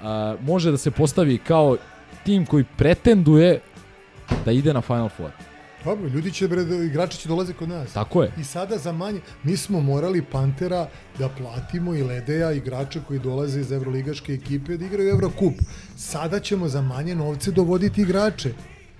a, 0.02 0.36
može 0.40 0.70
da 0.70 0.76
se 0.76 0.90
postavi 0.90 1.38
kao 1.38 1.76
tim 2.24 2.46
koji 2.46 2.64
pretenduje 2.76 3.60
da 4.44 4.52
ide 4.52 4.74
na 4.74 4.80
Final 4.80 5.08
Four. 5.08 5.30
Dobro, 5.84 6.08
ljudi 6.08 6.32
će, 6.32 6.48
bre, 6.48 6.62
igrači 6.86 7.18
će 7.18 7.28
dolaze 7.28 7.52
kod 7.52 7.68
nas. 7.68 7.92
Tako 7.92 8.22
je. 8.22 8.32
I 8.40 8.44
sada 8.44 8.78
za 8.78 8.92
manje, 8.92 9.20
mi 9.42 9.56
smo 9.56 9.80
morali 9.80 10.22
Pantera 10.22 10.88
da 11.18 11.28
platimo 11.28 11.94
i 11.94 12.02
Ledeja, 12.02 12.52
igrača 12.52 13.00
koji 13.08 13.18
dolaze 13.18 13.60
iz 13.60 13.72
evroligaške 13.72 14.32
ekipe 14.32 14.76
da 14.76 14.84
igraju 14.84 15.10
Evrokup. 15.10 15.54
Sada 15.96 16.40
ćemo 16.40 16.68
za 16.68 16.82
manje 16.82 17.14
novce 17.14 17.50
dovoditi 17.50 18.02
igrače. 18.02 18.52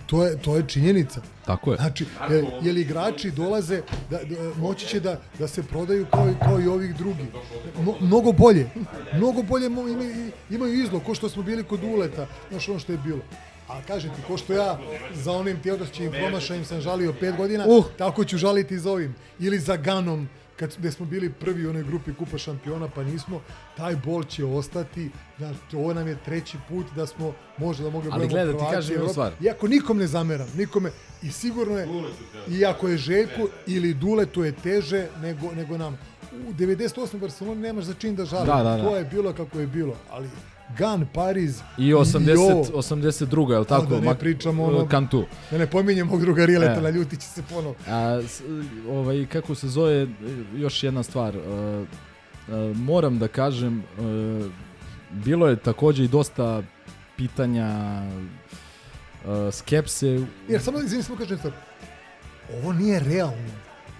To 0.06 0.24
je, 0.24 0.38
to 0.38 0.56
je 0.56 0.64
činjenica. 0.68 1.20
Tako 1.46 1.72
je. 1.72 1.76
Znači, 1.76 2.06
je, 2.30 2.44
je 2.62 2.72
li 2.72 2.80
igrači 2.80 3.30
dolaze, 3.30 3.82
da, 4.10 4.18
da, 4.18 4.54
moći 4.58 4.86
će 4.86 5.00
da, 5.00 5.20
da 5.38 5.48
se 5.48 5.62
prodaju 5.62 6.06
kao, 6.10 6.34
kao 6.42 6.60
i 6.60 6.66
ovih 6.66 6.96
drugih. 6.96 7.26
Mnogo 8.00 8.32
bolje. 8.32 8.70
Mnogo 9.12 9.42
bolje 9.42 9.66
imaju, 9.66 10.30
imaju 10.50 10.82
izlog, 10.84 11.02
ko 11.02 11.14
što 11.14 11.28
smo 11.28 11.42
bili 11.42 11.64
kod 11.64 11.84
Uleta, 11.84 12.26
znaš 12.50 12.68
ono 12.68 12.78
što 12.78 12.92
je 12.92 12.98
bilo. 12.98 13.20
A 13.68 13.82
kažem 13.86 14.10
ti, 14.10 14.22
ko 14.26 14.36
što 14.36 14.52
ja 14.52 14.78
za 15.14 15.32
onim 15.32 15.62
Teodosćevim 15.62 16.12
promašajem 16.12 16.64
sam 16.64 16.80
žalio 16.80 17.14
pet 17.20 17.36
godina, 17.36 17.64
Uh. 17.68 17.84
tako 17.98 18.24
ću 18.24 18.38
žaliti 18.38 18.74
i 18.74 18.78
za 18.78 18.90
ovim. 18.90 19.14
Ili 19.38 19.58
za 19.58 19.76
Ganom, 19.76 20.28
kad, 20.56 20.74
gde 20.78 20.90
smo 20.90 21.06
bili 21.06 21.32
prvi 21.32 21.66
u 21.66 21.70
onoj 21.70 21.82
grupi 21.82 22.14
Kupa 22.14 22.38
šampiona, 22.38 22.88
pa 22.88 23.02
nismo, 23.04 23.40
taj 23.76 23.96
bol 23.96 24.24
će 24.24 24.44
ostati. 24.44 25.10
Znači, 25.38 25.76
ovo 25.76 25.94
nam 25.94 26.08
je 26.08 26.16
treći 26.24 26.58
put 26.68 26.86
da 26.96 27.06
smo 27.06 27.32
možda 27.58 27.84
da 27.84 27.90
mogli 27.90 28.10
da 28.10 28.16
Ali 28.16 28.28
gledaj, 28.28 28.54
ti 28.54 28.64
kažem 28.72 28.94
jednu 28.94 29.08
stvar. 29.08 29.32
Iako 29.40 29.68
nikom 29.68 29.98
ne 29.98 30.06
zameram, 30.06 30.48
nikome, 30.56 30.90
i 31.22 31.30
sigurno 31.30 31.78
je, 31.78 31.88
iako 32.48 32.88
je 32.88 32.96
Željku 32.96 33.48
ili 33.66 33.94
Duletu 33.94 34.44
je 34.44 34.52
teže 34.52 35.06
nego, 35.20 35.52
nego 35.52 35.78
nam. 35.78 35.98
U 36.48 36.52
98 36.52 37.18
Barcelona 37.18 37.60
nemaš 37.60 37.84
za 37.84 37.94
čin 37.94 38.14
da 38.14 38.24
žali. 38.24 38.46
Da, 38.46 38.56
da, 38.56 38.76
da. 38.76 38.82
To 38.82 38.96
je 38.96 39.04
bilo 39.04 39.32
kako 39.32 39.60
je 39.60 39.66
bilo, 39.66 39.96
ali 40.10 40.28
Gan, 40.70 41.06
Pariz 41.06 41.60
I 41.78 41.82
80, 41.84 42.38
ovo. 42.40 42.64
82. 42.72 43.52
je 43.52 43.58
li 43.58 43.66
tako? 43.66 43.86
Da 43.86 44.00
ne 44.00 44.06
Mak- 44.06 44.14
pričamo 44.14 44.64
ono... 44.64 44.86
Kantu. 44.86 45.24
Da 45.50 45.58
ne 45.58 45.66
pominjem 45.66 46.06
mog 46.06 46.20
druga 46.20 46.44
Rileta, 46.44 46.72
E. 46.72 46.80
naljutit 46.80 47.20
će 47.20 47.26
se 47.26 47.42
ponovo. 47.44 47.74
A, 47.88 48.22
s- 48.22 48.42
ovaj, 48.88 49.26
kako 49.26 49.54
se 49.54 49.68
zove, 49.68 50.06
još 50.54 50.82
jedna 50.82 51.02
stvar. 51.02 51.36
e, 51.36 51.40
e, 51.40 51.84
moram 52.74 53.18
da 53.18 53.28
kažem, 53.28 53.78
e, 53.78 53.82
bilo 55.12 55.48
je 55.48 55.56
takođe 55.56 56.04
i 56.04 56.08
dosta 56.08 56.62
pitanja 57.16 57.66
e, 57.66 59.52
skepse. 59.52 60.20
Jer 60.48 60.62
samo, 60.62 60.78
izvini, 60.78 61.02
samo 61.02 61.18
kažem 61.18 61.38
stvar. 61.38 61.52
Ovo 62.54 62.72
nije 62.72 63.00
realno. 63.00 63.48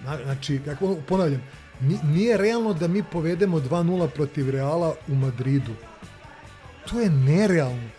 Zna- 0.01 0.23
Znači, 0.23 0.59
kako 0.65 0.95
ponavljam, 0.97 1.41
ni- 1.81 1.99
nije 2.05 2.37
realno 2.37 2.73
da 2.73 2.87
mi 2.87 3.03
povedemo 3.03 3.59
2-0 3.59 4.07
protiv 4.07 4.49
Reala 4.49 4.95
u 5.07 5.15
Madridu. 5.15 5.71
To 6.89 6.99
je 6.99 7.09
nerealno. 7.09 7.89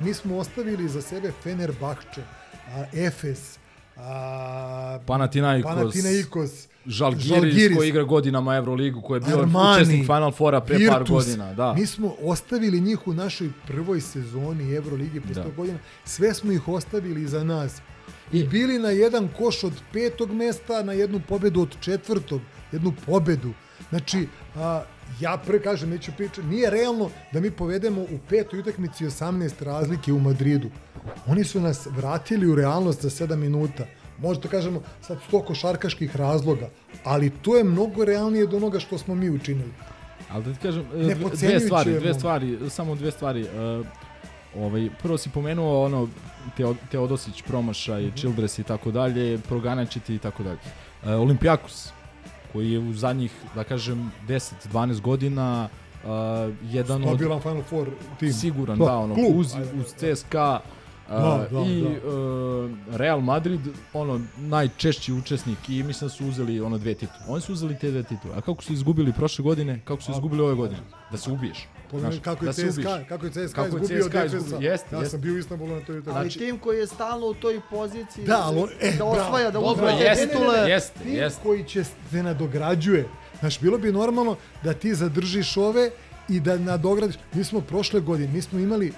Mi 0.00 0.14
smo 0.14 0.36
ostavili 0.36 0.88
za 0.88 1.02
sebe 1.02 1.32
Fenerbahče, 1.42 2.22
a, 2.68 2.84
Efes, 2.94 3.58
a, 3.96 4.98
Panathinaikos, 5.06 5.70
Panathinaikos, 5.70 6.50
Žalgiris, 6.86 7.26
Žalgiris. 7.26 7.76
koji 7.76 7.88
igra 7.88 8.02
godinama 8.04 8.56
Euroligu, 8.56 9.00
koji 9.00 9.16
je 9.16 9.20
bio 9.20 9.38
Armani, 9.38 9.76
učesnik 9.76 10.02
Final 10.02 10.32
Fora 10.32 10.60
pre 10.60 10.74
par 10.78 10.98
Virtus. 10.98 11.24
godina. 11.26 11.54
Da. 11.54 11.72
Mi 11.74 11.86
smo 11.86 12.14
ostavili 12.22 12.80
njih 12.80 13.08
u 13.08 13.14
našoj 13.14 13.50
prvoj 13.66 14.00
sezoni 14.00 14.72
Evrolige 14.72 15.20
pre 15.20 15.30
100 15.30 15.34
Da. 15.34 15.50
godina. 15.50 15.78
Sve 16.04 16.34
smo 16.34 16.52
ih 16.52 16.68
ostavili 16.68 17.22
iza 17.22 17.44
nas. 17.44 17.80
I 18.32 18.44
bili 18.44 18.78
na 18.78 18.90
jedan 18.90 19.28
koš 19.38 19.64
od 19.64 19.72
petog 19.92 20.32
mesta, 20.32 20.82
na 20.82 20.92
jednu 20.92 21.20
pobedu 21.28 21.60
od 21.60 21.76
četvrtog. 21.80 22.40
Jednu 22.72 22.92
pobedu. 23.06 23.52
Znači, 23.88 24.28
a, 24.56 24.82
ja 25.20 25.36
pre 25.36 25.60
kažem, 25.60 25.90
neću 25.90 26.12
pričati, 26.12 26.42
nije 26.42 26.70
realno 26.70 27.10
da 27.32 27.40
mi 27.40 27.50
povedemo 27.50 28.00
u 28.02 28.18
petoj 28.28 28.60
utakmici 28.60 29.04
18 29.06 29.62
razlike 29.62 30.12
u 30.12 30.18
Madridu. 30.20 30.70
Oni 31.26 31.44
su 31.44 31.60
nas 31.60 31.86
vratili 31.88 32.46
u 32.46 32.54
realnost 32.54 33.02
za 33.02 33.10
7 33.10 33.36
minuta. 33.36 33.84
Možda 34.18 34.48
kažemo 34.48 34.82
sad 35.00 35.18
sto 35.28 35.40
košarkaških 35.40 36.16
razloga, 36.16 36.68
ali 37.04 37.30
to 37.32 37.56
je 37.56 37.64
mnogo 37.64 38.04
realnije 38.04 38.44
od 38.44 38.54
onoga 38.54 38.80
što 38.80 38.98
smo 38.98 39.14
mi 39.14 39.30
učinili. 39.30 39.72
Ali 40.30 40.44
da 40.44 40.52
ti 40.52 40.58
kažem, 40.58 40.84
e, 40.94 41.14
dve- 41.32 41.60
stvari, 41.60 41.90
dve 41.92 42.14
stvari, 42.14 42.58
samo 42.70 42.94
dve 42.94 43.10
stvari. 43.10 43.42
Uh, 43.42 43.86
ovaj, 44.56 44.88
prvo 45.02 45.18
si 45.18 45.30
pomenuo 45.30 45.84
ono 45.84 46.08
Teo, 46.56 46.74
Teodosić 46.90 47.42
promaša 47.42 47.98
Mhm. 47.98 48.06
i 48.06 48.12
Childress 48.12 48.58
i 48.58 48.64
tako 48.64 48.90
dalje, 48.90 49.38
proganačiti 49.38 50.14
i 50.14 50.18
tako 50.18 50.42
dalje. 50.42 50.58
Uh, 51.02 51.08
Olimpijakos, 51.10 51.88
koji 52.52 52.72
je 52.72 52.78
u 52.78 52.92
zadnjih, 52.92 53.32
da 53.54 53.64
kažem, 53.64 54.12
10-12 54.28 55.00
godina 55.00 55.68
uh, 56.04 56.10
jedan 56.62 57.02
od 57.02 57.08
Stabilan 57.08 57.40
Final 57.40 57.62
Four 57.62 57.88
tim. 58.18 58.32
siguran, 58.32 58.78
Da, 58.78 58.84
da, 58.84 58.96
ono, 58.96 59.14
klub, 59.14 59.36
uz, 59.36 59.54
uz 59.54 59.94
CSKA 59.96 60.60
uh, 61.08 61.14
Da, 61.16 61.46
da, 61.50 61.60
i 61.60 61.82
da. 61.82 61.88
uh, 61.88 62.70
Real 62.96 63.20
Madrid, 63.20 63.60
ono, 63.92 64.20
najčešći 64.36 65.12
učesnik 65.12 65.68
i 65.68 65.82
mislim 65.82 66.08
da 66.08 66.14
su 66.14 66.26
uzeli 66.26 66.60
ono 66.60 66.78
dve 66.78 66.94
titule. 66.94 67.24
Oni 67.28 67.40
su 67.40 67.52
uzeli 67.52 67.78
te 67.78 67.90
dve 67.90 68.02
titule. 68.02 68.34
A 68.36 68.40
kako 68.40 68.62
su 68.62 68.72
izgubili 68.72 69.12
prošle 69.12 69.42
godine, 69.42 69.80
kako 69.84 70.02
su 70.02 70.12
izgubili 70.12 70.42
ove 70.42 70.54
godine? 70.54 70.80
Da 71.10 71.16
se 71.16 71.32
ubiješ. 71.32 71.68
Pogledaj 71.92 72.20
kako 72.20 72.44
je 72.44 72.46
da 72.46 72.52
CSKA, 72.52 73.04
kako 73.08 73.26
je 73.26 73.30
CSKA 73.30 73.62
Kako 73.62 73.76
je 73.76 73.82
izgubio 73.82 74.04
CSKA 74.04 74.24
izgubio, 74.24 74.58
jeste, 74.60 74.94
ja 74.94 74.98
jeste. 74.98 75.10
sam 75.10 75.20
bio 75.20 75.34
u 75.34 75.38
Istanbulu 75.38 75.70
na 75.70 75.80
toj 75.80 75.98
utakmici. 75.98 76.18
Ali 76.18 76.30
Znači- 76.30 76.38
tim 76.38 76.58
koji 76.58 76.78
je 76.78 76.86
stalno 76.86 77.26
u 77.26 77.34
toj 77.34 77.60
poziciji 77.70 78.24
Da, 78.24 78.42
ali 78.44 78.60
e, 78.80 78.90
da 78.90 78.96
bravo. 78.96 79.10
osvaja, 79.12 79.50
da 79.50 79.60
uzme 79.60 79.98
te 79.98 80.26
titule. 80.26 80.58
jeste, 80.70 80.98
tim 81.02 81.14
jeste. 81.14 81.40
koji 81.42 81.64
će 81.64 81.84
se 81.84 82.22
nadograđuje. 82.22 83.08
Znaš, 83.40 83.60
bilo 83.60 83.78
bi 83.78 83.92
normalno 83.92 84.36
da 84.64 84.72
ti 84.74 84.94
zadržiš 84.94 85.56
ove 85.56 85.90
i 86.28 86.40
da 86.40 86.58
nadogradiš. 86.58 87.16
Mi 87.34 87.44
smo 87.44 87.60
prošle 87.60 88.00
godine, 88.00 88.32
mi 88.32 88.42
smo 88.42 88.58
imali 88.58 88.92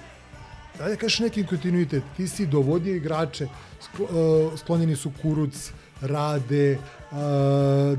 da 0.77 0.87
da 0.87 0.95
kažeš 0.95 1.19
neki 1.19 1.45
kontinuitet, 1.45 2.03
ti 2.17 2.27
si 2.27 2.45
dovodio 2.45 2.95
igrače, 2.95 3.47
sklo, 3.81 4.05
uh, 4.05 4.59
sklonjeni 4.59 4.95
su 4.95 5.11
Kuruc, 5.21 5.71
Rade, 6.01 6.77
uh, 7.11 7.17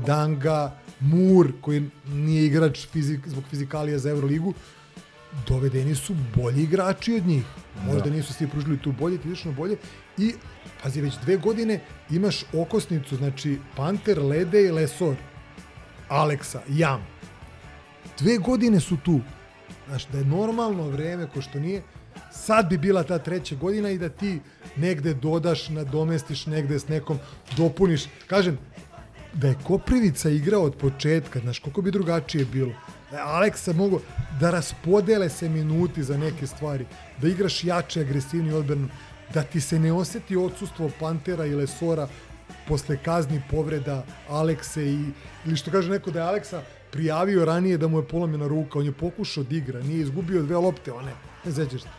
Danga, 0.01 0.71
Mur, 0.99 1.51
koji 1.61 1.83
nije 2.05 2.45
igrač 2.45 2.87
fizik, 2.87 3.27
zbog 3.27 3.43
fizikalija 3.49 3.99
za 3.99 4.09
Euroligu, 4.09 4.53
dovedeni 5.47 5.95
su 5.95 6.15
bolji 6.35 6.63
igrači 6.63 7.13
od 7.13 7.25
njih. 7.27 7.43
Možda 7.85 8.09
Da. 8.09 8.15
nisu 8.15 8.33
svi 8.33 8.47
pružili 8.47 8.81
tu 8.81 8.91
bolje, 8.91 9.17
ti 9.17 9.27
lično 9.29 9.51
bolje. 9.51 9.77
I, 10.17 10.33
pazi, 10.83 11.01
već 11.01 11.13
dve 11.23 11.37
godine 11.37 11.79
imaš 12.09 12.43
okosnicu, 12.53 13.15
znači 13.15 13.57
Panter, 13.75 14.19
Lede 14.19 14.61
i 14.61 14.71
Lesor. 14.71 15.15
Aleksa, 16.07 16.61
Jam. 16.69 17.07
Dve 18.19 18.37
godine 18.37 18.79
su 18.79 18.97
tu. 18.97 19.19
Znaš, 19.87 20.07
da 20.07 20.17
je 20.17 20.25
normalno 20.25 20.89
vreme, 20.89 21.27
ko 21.33 21.41
što 21.41 21.59
nije, 21.59 21.83
sad 22.31 22.69
bi 22.69 22.77
bila 22.77 23.03
ta 23.03 23.19
treća 23.19 23.55
godina 23.55 23.89
i 23.89 23.97
da 23.97 24.09
ti 24.09 24.39
negde 24.75 25.13
dodaš, 25.13 25.69
nadomestiš 25.69 26.45
negde 26.45 26.79
s 26.79 26.87
nekom, 26.87 27.19
dopuniš. 27.57 28.05
Kažem, 28.27 28.57
da 29.33 29.47
je 29.47 29.55
Koprivica 29.63 30.29
igrao 30.29 30.61
od 30.61 30.75
početka, 30.75 31.39
znaš, 31.39 31.59
koliko 31.59 31.81
bi 31.81 31.91
drugačije 31.91 32.45
bilo. 32.45 32.73
Da 33.11 33.25
Aleksa 33.25 33.73
mogo 33.73 34.01
da 34.39 34.51
raspodele 34.51 35.29
se 35.29 35.49
minuti 35.49 36.03
za 36.03 36.17
neke 36.17 36.47
stvari, 36.47 36.85
da 37.21 37.27
igraš 37.27 37.63
jače, 37.63 38.01
agresivniji 38.01 38.53
odbranu, 38.53 38.87
da 39.33 39.43
ti 39.43 39.61
se 39.61 39.79
ne 39.79 39.93
oseti 39.93 40.35
odsustvo 40.35 40.91
Pantera 40.99 41.45
i 41.45 41.55
Lesora 41.55 42.07
posle 42.67 42.97
kazni 43.03 43.41
povreda 43.51 44.05
Alekse 44.29 44.85
i, 44.85 45.05
ili 45.45 45.55
što 45.57 45.71
kaže 45.71 45.89
neko 45.89 46.11
da 46.11 46.19
je 46.19 46.27
Aleksa 46.27 46.61
prijavio 46.91 47.45
ranije 47.45 47.77
da 47.77 47.87
mu 47.87 47.99
je 47.99 48.07
polomljena 48.07 48.47
ruka, 48.47 48.79
on 48.79 48.85
je 48.85 48.91
pokušao 48.91 49.43
da 49.43 49.55
igra, 49.55 49.81
nije 49.81 50.01
izgubio 50.01 50.43
dve 50.43 50.57
lopte, 50.57 50.91
one, 50.91 51.11
ne 51.45 51.51
zeđeš 51.51 51.81
se. 51.81 51.89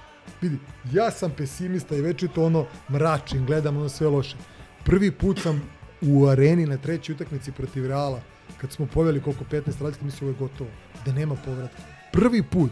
Vidi, 0.40 0.59
ja 0.93 1.10
sam 1.10 1.30
pesimista 1.36 1.97
i 1.97 2.01
večito 2.01 2.44
ono 2.44 2.66
mračim, 2.90 3.47
gledam 3.47 3.76
ono 3.76 3.89
sve 3.89 4.09
loše. 4.09 4.36
Prvi 4.85 5.10
put 5.10 5.40
sam 5.43 5.62
u 6.02 6.26
areni 6.26 6.66
na 6.66 6.76
trećoj 6.76 7.12
utakmici 7.12 7.52
protiv 7.52 7.86
Reala, 7.86 8.20
kad 8.60 8.72
smo 8.72 8.86
poveli 8.86 9.20
koliko 9.20 9.44
15 9.44 9.64
razlika, 9.66 10.04
mislim 10.04 10.30
ovo 10.30 10.36
je 10.36 10.48
gotovo, 10.48 10.70
da 11.04 11.12
nema 11.12 11.34
povratka. 11.44 11.82
Prvi 12.12 12.42
put 12.42 12.70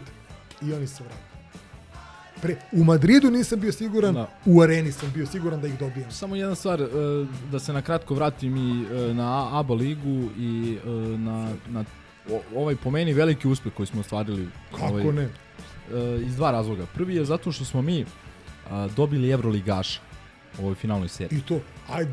i 0.61 0.73
oni 0.73 0.87
se 0.87 1.03
vrati. 1.03 1.27
Pre, 2.41 2.55
u 2.71 2.83
Madridu 2.83 3.31
nisam 3.31 3.59
bio 3.59 3.71
siguran, 3.71 4.13
Da. 4.13 4.29
u 4.45 4.61
areni 4.61 4.91
sam 4.91 5.11
bio 5.13 5.25
siguran 5.25 5.61
da 5.61 5.67
ih 5.67 5.79
dobijem. 5.79 6.11
Samo 6.11 6.35
jedna 6.35 6.55
stvar, 6.55 6.81
e, 6.81 6.85
da 7.51 7.59
se 7.59 7.73
na 7.73 7.81
kratko 7.81 8.15
vratim 8.15 8.57
i 8.57 8.85
e, 8.85 9.13
na 9.13 9.59
ABA 9.59 9.73
ligu 9.73 10.29
i 10.37 10.77
e, 10.85 10.89
na, 11.17 11.53
na 11.67 11.83
ovaj 12.55 12.75
po 12.75 12.91
meni 12.91 13.13
veliki 13.13 13.47
uspeh 13.47 13.73
koji 13.73 13.87
smo 13.87 14.01
ostvarili. 14.01 14.47
Kako 14.71 14.85
ovaj, 14.85 15.13
ne? 15.13 15.29
iz 16.25 16.35
dva 16.35 16.51
razloga. 16.51 16.85
Prvi 16.93 17.15
je 17.15 17.25
zato 17.25 17.51
što 17.51 17.65
smo 17.65 17.81
mi 17.81 18.05
dobili 18.95 19.29
Evroligaša 19.29 19.99
u 20.59 20.61
ovoj 20.61 20.75
finalnoj 20.75 21.07
seriji. 21.07 21.39
I 21.39 21.41
to, 21.41 21.59
ajde, 21.89 22.11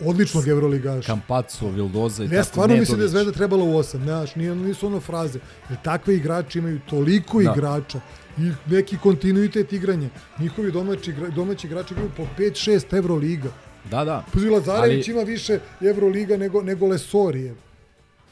odličnog 0.00 0.48
Evroligaša. 0.48 1.06
Kampaco, 1.06 1.68
Vildoza 1.68 2.24
i 2.24 2.28
Ne, 2.28 2.36
tako 2.36 2.46
stvarno 2.46 2.76
mislim 2.76 2.98
da 2.98 3.04
je. 3.04 3.08
Zvezda 3.08 3.32
trebala 3.32 3.64
u 3.64 3.76
osam, 3.76 4.02
znaš, 4.02 4.34
nije, 4.34 4.56
nisu 4.56 4.86
ono 4.86 5.00
fraze. 5.00 5.38
Jer 5.70 5.78
takve 5.82 6.16
igrače 6.16 6.58
imaju 6.58 6.80
toliko 6.80 7.42
Da. 7.42 7.52
igrača 7.52 8.00
i 8.38 8.50
neki 8.66 8.98
kontinuitet 8.98 9.72
igranja. 9.72 10.08
Njihovi 10.38 10.72
domaći, 10.72 11.14
domaći 11.30 11.66
igrači 11.66 11.94
igraju 11.94 12.10
po 12.16 12.26
5-6 12.38 12.92
Evroliga. 12.92 13.48
Da, 13.84 14.04
da. 14.04 14.24
Pazi, 14.32 14.48
Lazarević 14.48 15.08
Ali- 15.08 15.12
ima 15.12 15.22
više 15.22 15.58
Evroliga 15.82 16.36
nego, 16.36 16.62
nego 16.62 16.86
Lesorije. 16.86 17.54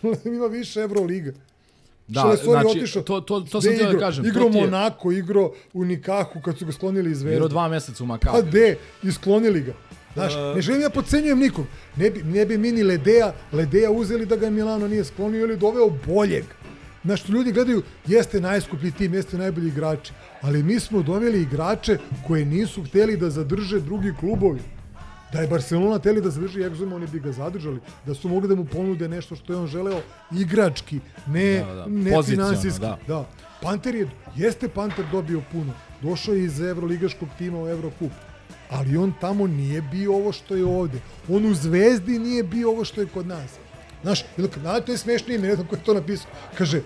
ima 0.26 0.46
više 0.46 0.80
Evroliga. 0.80 1.32
Da, 2.08 2.20
Što 2.20 2.28
Lesor 2.28 2.48
je 2.48 2.60
znači, 2.62 2.78
otišao, 2.78 3.02
to- 3.02 3.20
to- 3.20 3.40
to 3.42 3.60
sam 3.60 3.72
htio 3.74 3.92
da 3.92 3.98
kažem, 3.98 4.24
ti 4.24 4.30
je- 4.30 4.50
Monako, 4.60 5.12
igrao 5.12 5.52
u 5.72 5.84
Nikahu 5.84 6.40
kad 6.40 6.58
su 6.58 6.66
ga 6.66 6.72
sklonili 6.72 7.10
iz 7.10 7.18
Zvezde. 7.18 7.34
Igrao 7.34 7.48
dva 7.48 7.68
meseca 7.68 8.04
u 8.04 8.06
Pa 8.06 8.12
Makabi. 8.12 8.50
de, 8.50 8.76
isklonili 9.02 9.60
ga. 9.60 9.72
Znaš, 10.14 10.32
ne 10.54 10.62
želim 10.62 10.82
ja 10.82 10.90
podcenjujem 10.90 11.38
nikog. 11.38 11.66
Ne 11.96 12.10
bi, 12.10 12.22
ne 12.22 12.46
bi 12.46 12.58
mi 12.58 12.72
ni 12.72 12.82
Ledeja, 12.82 13.32
Ledeja 13.52 13.90
uzeli 13.90 14.26
da 14.26 14.36
ga 14.36 14.50
Milano 14.50 14.88
nije 14.88 15.04
sklonio 15.04 15.40
ili 15.44 15.56
doveo 15.56 15.90
boljeg. 16.06 16.44
Znaš, 17.04 17.20
što 17.22 17.32
ljudi 17.32 17.52
gledaju, 17.52 17.82
jeste 18.06 18.40
najskuplji 18.40 18.90
tim, 18.90 19.14
jeste 19.14 19.38
najbolji 19.38 19.68
igrači. 19.68 20.12
Ali 20.40 20.62
mi 20.62 20.80
smo 20.80 21.02
doveli 21.02 21.42
igrače 21.42 21.98
koje 22.26 22.44
nisu 22.44 22.82
hteli 22.84 23.16
da 23.16 23.30
zadrže 23.30 23.80
drugi 23.80 24.12
klubovi. 24.20 24.60
Da 25.32 25.40
je 25.40 25.48
Barcelona 25.48 25.98
teli 25.98 26.20
da 26.20 26.30
zadrži 26.30 26.62
Egzuma, 26.62 26.96
oni 26.96 27.06
bi 27.06 27.20
ga 27.20 27.32
zadržali. 27.32 27.80
Da 28.06 28.14
su 28.14 28.28
mogli 28.28 28.48
da 28.48 28.54
mu 28.54 28.64
ponude 28.64 29.08
nešto 29.08 29.36
što 29.36 29.52
je 29.52 29.58
on 29.58 29.66
želeo 29.66 30.00
igrački, 30.32 31.00
ne, 31.26 31.64
Da, 31.66 31.74
da, 31.74 31.86
ne 31.86 32.12
poziciono, 32.12 32.48
finansijski. 32.48 32.80
da. 32.80 32.98
da. 33.08 33.24
Panter 33.62 33.94
je, 33.94 34.08
jeste 34.36 34.68
Panter 34.68 35.04
dobio 35.12 35.42
puno. 35.52 35.72
Došao 36.02 36.34
je 36.34 36.44
iz 36.44 36.60
Evroligaškog 36.60 37.28
tima 37.38 37.62
u 37.62 37.68
Evrokup. 37.68 38.12
Ali 38.74 38.96
on 38.96 39.12
tamo 39.20 39.46
nije 39.46 39.82
bio 39.82 40.14
ovo 40.14 40.32
što 40.32 40.56
je 40.56 40.64
ovde. 40.66 40.98
On 41.28 41.46
u 41.46 41.54
Zvezdi 41.54 42.18
nije 42.18 42.42
bio 42.42 42.70
ovo 42.70 42.84
što 42.84 43.00
je 43.00 43.06
kod 43.06 43.26
nas. 43.26 43.50
Znaš, 44.02 44.24
ili 44.36 44.48
kad- 44.50 44.84
to 44.86 44.92
je 44.92 44.98
smešnije, 44.98 45.38
ne 45.38 45.54
znam 45.54 45.66
ko 45.66 45.76
je 45.76 45.82
to 45.82 45.94
napisao. 45.94 46.26
Kaže, 46.58 46.80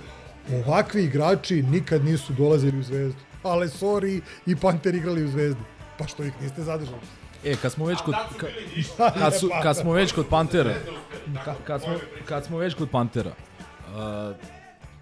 ovakvi 0.57 1.05
igrači 1.05 1.63
nikad 1.63 2.05
nisu 2.05 2.33
dolazili 2.33 2.79
u 2.79 2.83
Zvezdu. 2.83 3.19
Ale 3.43 3.69
Sori 3.69 4.21
i 4.47 4.57
Panter 4.57 4.95
igrali 4.95 5.25
u 5.25 5.29
Zvezdi. 5.29 5.61
Pa 5.99 6.07
što 6.07 6.25
ih 6.25 6.33
niste 6.43 6.63
zadržali? 6.63 6.99
E, 7.45 7.57
kad 7.57 7.73
smo 7.73 7.87
već 7.87 7.99
kod 8.01 8.15
ka, 8.37 8.47
kad, 9.11 9.39
su, 9.39 9.51
kad 9.63 9.77
smo 9.77 9.93
već 9.93 10.13
kod 10.13 10.27
Pantera, 10.27 10.75
ka, 11.45 11.55
kad, 11.65 11.83
smo, 11.83 11.95
kad 12.25 12.45
smo 12.45 12.59
već 12.59 12.75
kod 12.75 12.91
Pantera, 12.91 13.31
uh, 13.31 14.37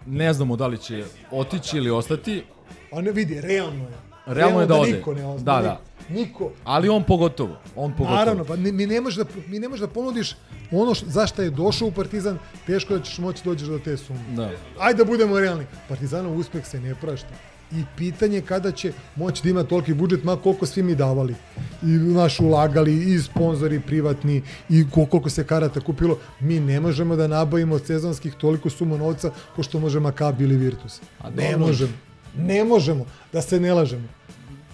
ne 0.07 0.33
znamo 0.33 0.57
da 0.57 0.67
li 0.67 0.79
će 0.79 1.05
otići 1.31 1.77
ili 1.77 1.91
ostati, 1.91 2.45
A 2.93 3.01
ne 3.01 3.13
vidi, 3.13 3.41
realno 3.41 3.85
je. 3.85 3.97
Realno 4.27 4.61
je 4.61 4.67
da 4.67 4.75
ode. 4.75 4.93
Niko 4.93 5.15
ne 5.15 5.27
ozna, 5.27 5.45
Da, 5.53 5.63
da. 5.63 5.81
Niko. 6.09 6.53
ali 6.65 6.89
on 6.89 7.05
pogotovo, 7.05 7.57
on 7.77 7.93
pogotovo. 7.93 8.17
Naravno, 8.17 8.45
pa 8.45 8.57
mi, 8.57 8.87
ne 8.87 9.01
možeš 9.01 9.17
da, 9.17 9.25
mi 9.47 9.59
ne 9.59 9.69
možeš 9.69 9.81
da 9.81 9.89
ponudiš 9.89 10.37
ono 10.71 10.95
š, 10.95 11.05
zašto 11.07 11.43
je 11.43 11.51
došao 11.51 11.89
u 11.89 11.93
Partizan, 11.93 12.39
teško 12.67 12.97
da 12.97 13.03
ćeš 13.03 13.19
moći 13.19 13.45
dođeš 13.45 13.69
do 13.69 13.79
te 13.79 13.97
sume. 13.97 14.19
Da. 14.31 14.51
Ajde 14.79 14.99
da 14.99 15.05
budemo 15.05 15.41
realni. 15.41 15.65
Partizanov 15.89 16.37
uspeh 16.37 16.67
se 16.67 16.81
ne 16.81 16.95
prašta. 16.95 17.29
I 17.73 17.85
pitanje 17.97 18.37
je 18.37 18.43
kada 18.43 18.73
će 18.73 18.93
moći 19.17 19.43
da 19.43 19.49
ima 19.49 19.65
toliki 19.65 19.95
budžet, 19.95 20.25
ma 20.25 20.37
koliko 20.37 20.67
svi 20.67 20.83
mi 20.83 20.95
davali. 20.95 21.35
I 21.83 21.87
naš 21.89 22.41
ulagali, 22.41 23.15
i 23.15 23.19
sponzori 23.19 23.81
privatni, 23.81 24.37
i 24.69 24.85
ko- 24.87 25.07
koliko 25.07 25.31
se 25.31 25.45
karata 25.45 25.81
kupilo. 25.81 26.19
Mi 26.41 26.61
ne 26.61 26.81
možemo 26.81 27.17
da 27.17 27.27
nabavimo 27.27 27.75
od 27.75 27.87
sezonskih 27.87 28.35
toliko 28.35 28.71
suma 28.71 28.97
novca 28.97 29.31
ko 29.57 29.63
što 29.63 29.81
može 29.81 30.01
Makabi 30.01 30.45
ili 30.45 30.57
Virtus. 30.57 31.01
A 31.21 31.31
ne 31.31 31.57
možemo. 31.57 31.93
Ne 32.37 32.65
možemo. 32.65 33.05
Da 33.33 33.43
se 33.43 33.61
ne 33.61 33.75
lažemo. 33.75 34.09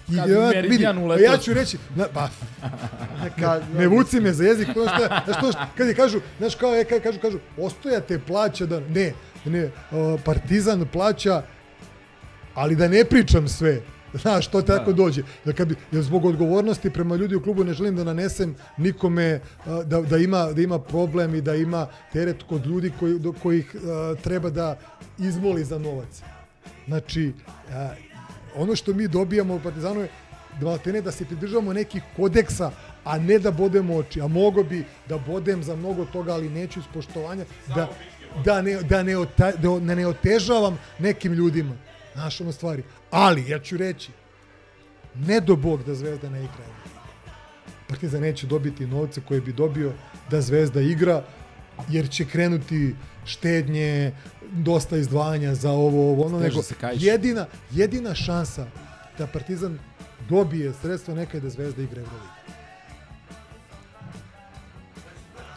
I 0.09 0.15
Kad 0.15 0.29
ja, 0.29 0.49
Meridian 0.53 0.95
vidi, 0.95 1.07
uleteo- 1.07 1.23
ja 1.23 1.37
ću 1.37 1.53
reći, 1.53 1.77
na, 1.95 2.05
pa, 2.13 2.29
Kad, 3.39 3.63
ne 3.75 3.87
vuci 3.87 4.19
me 4.19 4.33
za 4.33 4.43
jezik, 4.43 4.67
znaš 4.73 4.95
šta, 4.95 5.21
znaš 5.25 5.37
što, 5.37 5.51
kad 5.77 5.87
je 5.87 5.93
kažu, 5.95 6.19
znaš 6.39 6.55
kao, 6.55 6.73
je, 6.73 6.85
kažu, 6.85 7.19
kažu, 7.19 7.39
ostojate 7.57 8.19
plaća 8.19 8.65
da, 8.65 8.79
ne, 8.79 9.13
ne, 9.45 9.65
uh, 9.65 10.21
partizan 10.25 10.85
plaća, 10.93 11.43
ali 12.53 12.75
da 12.75 12.87
ne 12.87 13.05
pričam 13.05 13.47
sve, 13.47 13.81
znaš, 14.13 14.47
to 14.47 14.61
tako 14.61 14.93
dođe. 14.93 15.23
Da 15.45 15.53
kad 15.53 15.67
bi, 15.67 15.75
jer 15.91 16.03
zbog 16.03 16.25
odgovornosti 16.25 16.89
prema 16.89 17.15
ljudi 17.15 17.35
u 17.35 17.43
klubu 17.43 17.63
ne 17.63 17.73
želim 17.73 17.95
da 17.95 18.03
nanesem 18.03 18.55
nikome 18.77 19.39
uh, 19.65 19.83
da, 19.83 20.01
da, 20.01 20.17
ima, 20.17 20.45
da 20.51 20.61
ima 20.61 20.79
problem 20.79 21.35
i 21.35 21.41
da 21.41 21.55
ima 21.55 21.87
teret 22.13 22.43
kod 22.43 22.65
ljudi 22.65 22.91
koji, 22.99 23.19
do 23.19 23.31
kojih 23.33 23.75
uh, 23.75 24.19
treba 24.21 24.49
da 24.49 24.77
izmoli 25.19 25.63
za 25.63 25.79
novac. 25.79 26.21
Znači, 26.87 27.33
a, 27.71 27.89
ono 28.55 28.75
što 28.75 28.93
mi 28.93 29.07
dobijamo 29.07 29.55
u 29.55 29.59
Partizanu 29.59 30.01
je 30.01 30.09
da 30.61 31.01
da 31.01 31.11
se 31.11 31.25
pridržavamo 31.25 31.73
nekih 31.73 32.03
kodeksa, 32.15 32.71
a 33.03 33.17
ne 33.17 33.39
da 33.39 33.51
bodemo 33.51 33.95
oči. 33.95 34.21
A 34.21 34.27
mogo 34.27 34.63
bi 34.63 34.85
da 35.09 35.17
bodem 35.17 35.63
za 35.63 35.75
mnogo 35.75 36.05
toga, 36.05 36.33
ali 36.33 36.49
neću 36.49 36.79
iz 36.79 36.85
poštovanja 36.93 37.45
da, 37.75 37.89
da, 38.45 38.61
ne, 38.61 38.75
da, 38.75 39.03
ne, 39.03 39.17
ota, 39.17 39.51
da 39.51 39.95
ne 39.95 40.07
otežavam 40.07 40.77
nekim 40.99 41.33
ljudima. 41.33 41.75
Znaš 42.13 42.41
ono 42.41 42.51
stvari. 42.51 42.83
Ali, 43.11 43.49
ja 43.49 43.59
ću 43.59 43.77
reći, 43.77 44.11
ne 45.15 45.39
do 45.39 45.55
Bog 45.55 45.83
da 45.83 45.95
Zvezda 45.95 46.29
ne 46.29 46.39
igra. 46.39 46.65
Partizan 47.87 48.21
neće 48.21 48.47
dobiti 48.47 48.87
novce 48.87 49.21
koje 49.27 49.41
bi 49.41 49.53
dobio 49.53 49.91
da 50.29 50.41
Zvezda 50.41 50.81
igra, 50.81 51.23
jer 51.89 52.09
će 52.09 52.25
krenuti 52.25 52.95
štednje, 53.25 54.11
dosta 54.51 54.97
izdvajanja 54.97 55.55
za 55.55 55.71
ovo, 55.71 56.11
ovo, 56.11 56.25
ono, 56.25 56.39
nego 56.39 56.61
jedina, 56.93 57.45
jedina 57.71 58.15
šansa 58.15 58.65
da 59.17 59.27
Partizan 59.27 59.79
dobije 60.29 60.73
sredstva 60.73 61.13
neka 61.15 61.37
je 61.37 61.41
da 61.41 61.49
Zvezda 61.49 61.81
igra 61.81 62.01
Euroligu. 62.01 62.33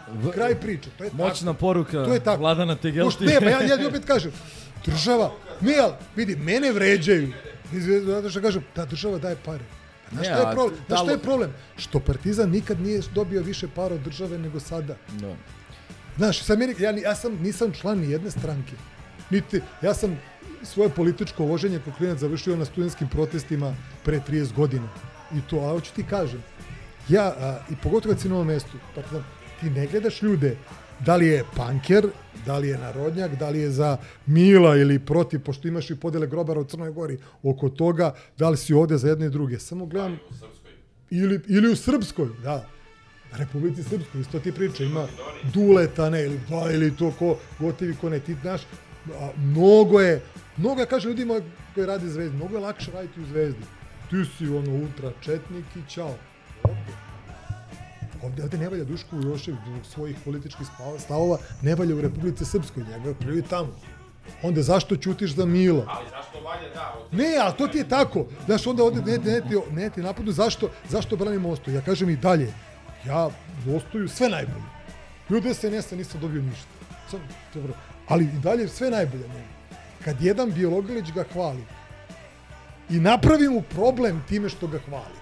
V- 0.08 0.32
Kraj 0.32 0.54
priče, 0.54 0.90
to 0.98 1.04
je 1.04 1.10
Moćna 1.12 1.52
tako. 1.52 1.60
poruka 1.60 2.04
To 2.04 2.14
je 2.14 2.20
tako. 2.20 2.40
Vladana 2.40 2.76
Tegelti. 2.76 3.24
Ne, 3.24 3.40
pa 3.40 3.44
ja, 3.46 3.62
ja 3.62 3.88
opet 3.88 4.04
kažem, 4.04 4.32
država, 4.86 5.32
ne, 5.60 5.74
ali, 5.78 5.92
vidi, 6.16 6.36
mene 6.36 6.72
vređaju. 6.72 7.32
Zato 8.06 8.30
što 8.30 8.40
kažem, 8.40 8.64
da 8.76 8.84
država 8.86 9.18
daje 9.18 9.36
pare. 9.44 9.64
Pa 10.10 10.14
Znaš 10.14 10.26
šta 10.26 10.36
je 10.38 10.54
problem? 10.54 10.76
Znaš 10.86 10.88
da 10.88 10.96
šta 10.96 11.10
je 11.10 11.18
problem? 11.18 11.50
Što 11.76 12.00
Partizan 12.00 12.50
nikad 12.50 12.80
nije 12.80 13.00
dobio 13.14 13.42
više 13.42 13.68
para 13.68 13.94
od 13.94 14.00
države 14.00 14.38
nego 14.38 14.60
sada. 14.60 14.94
Da. 15.20 15.34
Znaš, 16.16 16.42
sad 16.42 16.58
meni, 16.58 16.74
ja, 16.78 16.90
ja 16.90 17.14
sam, 17.14 17.38
nisam 17.42 17.72
član 17.72 17.98
ni 17.98 18.10
jedne 18.10 18.30
stranke. 18.30 18.72
Niti, 19.30 19.60
ja 19.82 19.94
sam 19.94 20.18
svoje 20.62 20.90
političko 20.90 21.44
uloženje 21.44 21.80
kao 21.84 21.92
klinac 21.98 22.18
završio 22.18 22.56
na 22.56 22.64
studentskim 22.64 23.08
protestima 23.08 23.74
pre 24.04 24.20
30 24.28 24.52
godina. 24.52 24.88
I 25.34 25.40
to, 25.50 25.58
a 25.58 25.70
hoću 25.70 25.92
ti 25.94 26.04
kažem, 26.10 26.42
ja, 27.08 27.24
a, 27.24 27.58
i 27.70 27.74
pogotovo 27.82 28.14
kad 28.14 28.22
si 28.22 28.28
na 28.28 28.34
ovom 28.34 28.46
mestu, 28.46 28.78
partizan, 28.94 29.24
ti 29.60 29.70
ne 29.70 29.86
gledaš 29.86 30.22
ljude 30.22 30.56
da 31.04 31.16
li 31.16 31.26
je 31.26 31.44
panker, 31.56 32.08
da 32.46 32.58
li 32.58 32.68
je 32.68 32.78
narodnjak, 32.78 33.34
da 33.38 33.48
li 33.48 33.58
je 33.58 33.70
za 33.70 33.96
Mila 34.26 34.76
ili 34.76 34.98
protiv, 34.98 35.40
pošto 35.40 35.68
imaš 35.68 35.90
i 35.90 36.00
podele 36.00 36.26
grobara 36.26 36.60
u 36.60 36.64
Crnoj 36.64 36.92
Gori 36.92 37.18
oko 37.42 37.68
toga, 37.68 38.14
da 38.38 38.48
li 38.50 38.56
si 38.56 38.74
ovde 38.74 38.98
za 38.98 39.08
jedne 39.08 39.26
i 39.26 39.30
druge. 39.30 39.58
Samo 39.58 39.86
gledam... 39.86 40.18
Ili, 41.10 41.40
ili 41.46 41.68
u 41.68 41.76
Srpskoj, 41.76 42.28
da. 42.42 42.68
Republici 43.32 43.82
Srpskoj, 43.82 44.20
isto 44.20 44.40
ti 44.40 44.52
priča, 44.52 44.84
ima 44.84 45.06
Duleta, 45.54 46.10
ne, 46.10 46.24
ili 46.24 46.40
da, 46.48 46.72
ili 46.72 46.96
to 46.96 47.12
ko 47.18 47.38
gotivi, 47.58 47.96
ko 48.00 48.10
ne, 48.10 48.20
ti 48.20 48.36
znaš, 48.42 48.60
a, 49.20 49.30
mnogo 49.36 50.00
je, 50.00 50.22
mnogo 50.56 50.80
ja 50.80 50.86
kažem 50.86 51.10
ljudima 51.10 51.40
koji 51.74 51.86
rade 51.86 52.06
u 52.06 52.10
Zvezdi, 52.10 52.36
mnogo 52.36 52.54
je 52.54 52.60
lakše 52.60 52.90
raditi 52.90 53.20
u 53.20 53.26
Zvezdi. 53.26 53.62
Ti 54.10 54.16
si 54.38 54.48
ono 54.48 54.72
ultra 54.72 55.12
četnik 55.20 55.64
i 55.76 55.90
čao. 55.90 56.14
Ovde. 56.62 57.06
Ovde, 58.22 58.42
ovde 58.42 58.58
ne 58.58 58.68
valja 58.68 58.84
Duško 58.84 59.16
Ujošević 59.16 59.60
zbog 59.66 59.86
svojih 59.86 60.16
političkih 60.24 60.66
stavova, 60.98 61.38
ne 61.62 61.74
valja 61.74 61.94
u 61.94 62.00
Republici 62.00 62.44
Srpskoj, 62.44 62.84
njega 62.84 63.14
pljuju 63.20 63.42
tamo. 63.42 63.76
Onda 64.42 64.62
zašto 64.62 64.96
ćutiš 64.96 65.34
za 65.34 65.46
Mila? 65.46 65.84
Ali 65.88 66.06
zašto 66.10 66.40
valja 66.40 66.74
da? 66.74 66.94
Ne, 67.12 67.36
ali 67.42 67.54
to 67.58 67.68
ti 67.68 67.78
je 67.78 67.88
tako. 67.88 68.26
Znaš, 68.46 68.66
onda 68.66 68.84
ovde 68.84 69.02
ne, 69.02 69.18
ne, 69.18 69.40
ti, 69.40 69.56
ne 69.72 69.90
ti 69.90 70.02
napadu, 70.02 70.32
zašto, 70.32 70.70
zašto 70.88 71.16
branim 71.16 71.46
Ostoju? 71.46 71.74
Ja 71.74 71.80
kažem 71.80 72.10
i 72.10 72.16
dalje, 72.16 72.52
ja 73.06 73.30
u 73.66 73.76
Ostoju 73.76 74.08
sve 74.08 74.28
najbolje. 74.28 74.66
Ljudi 75.30 75.54
SNS-a 75.54 75.96
nisam 75.96 76.20
dobio 76.20 76.42
ništa. 76.42 76.68
Sam, 77.10 77.20
dobro. 77.54 77.74
Ali 78.08 78.24
i 78.24 78.38
dalje 78.42 78.68
sve 78.68 78.90
najbolje. 78.90 79.28
Ne. 79.28 79.44
Kad 80.04 80.22
jedan 80.22 80.52
biologilić 80.52 81.12
ga 81.12 81.24
hvali 81.32 81.64
i 82.90 83.00
napravi 83.00 83.48
mu 83.48 83.62
problem 83.62 84.22
time 84.28 84.48
što 84.48 84.66
ga 84.66 84.78
hvali, 84.78 85.18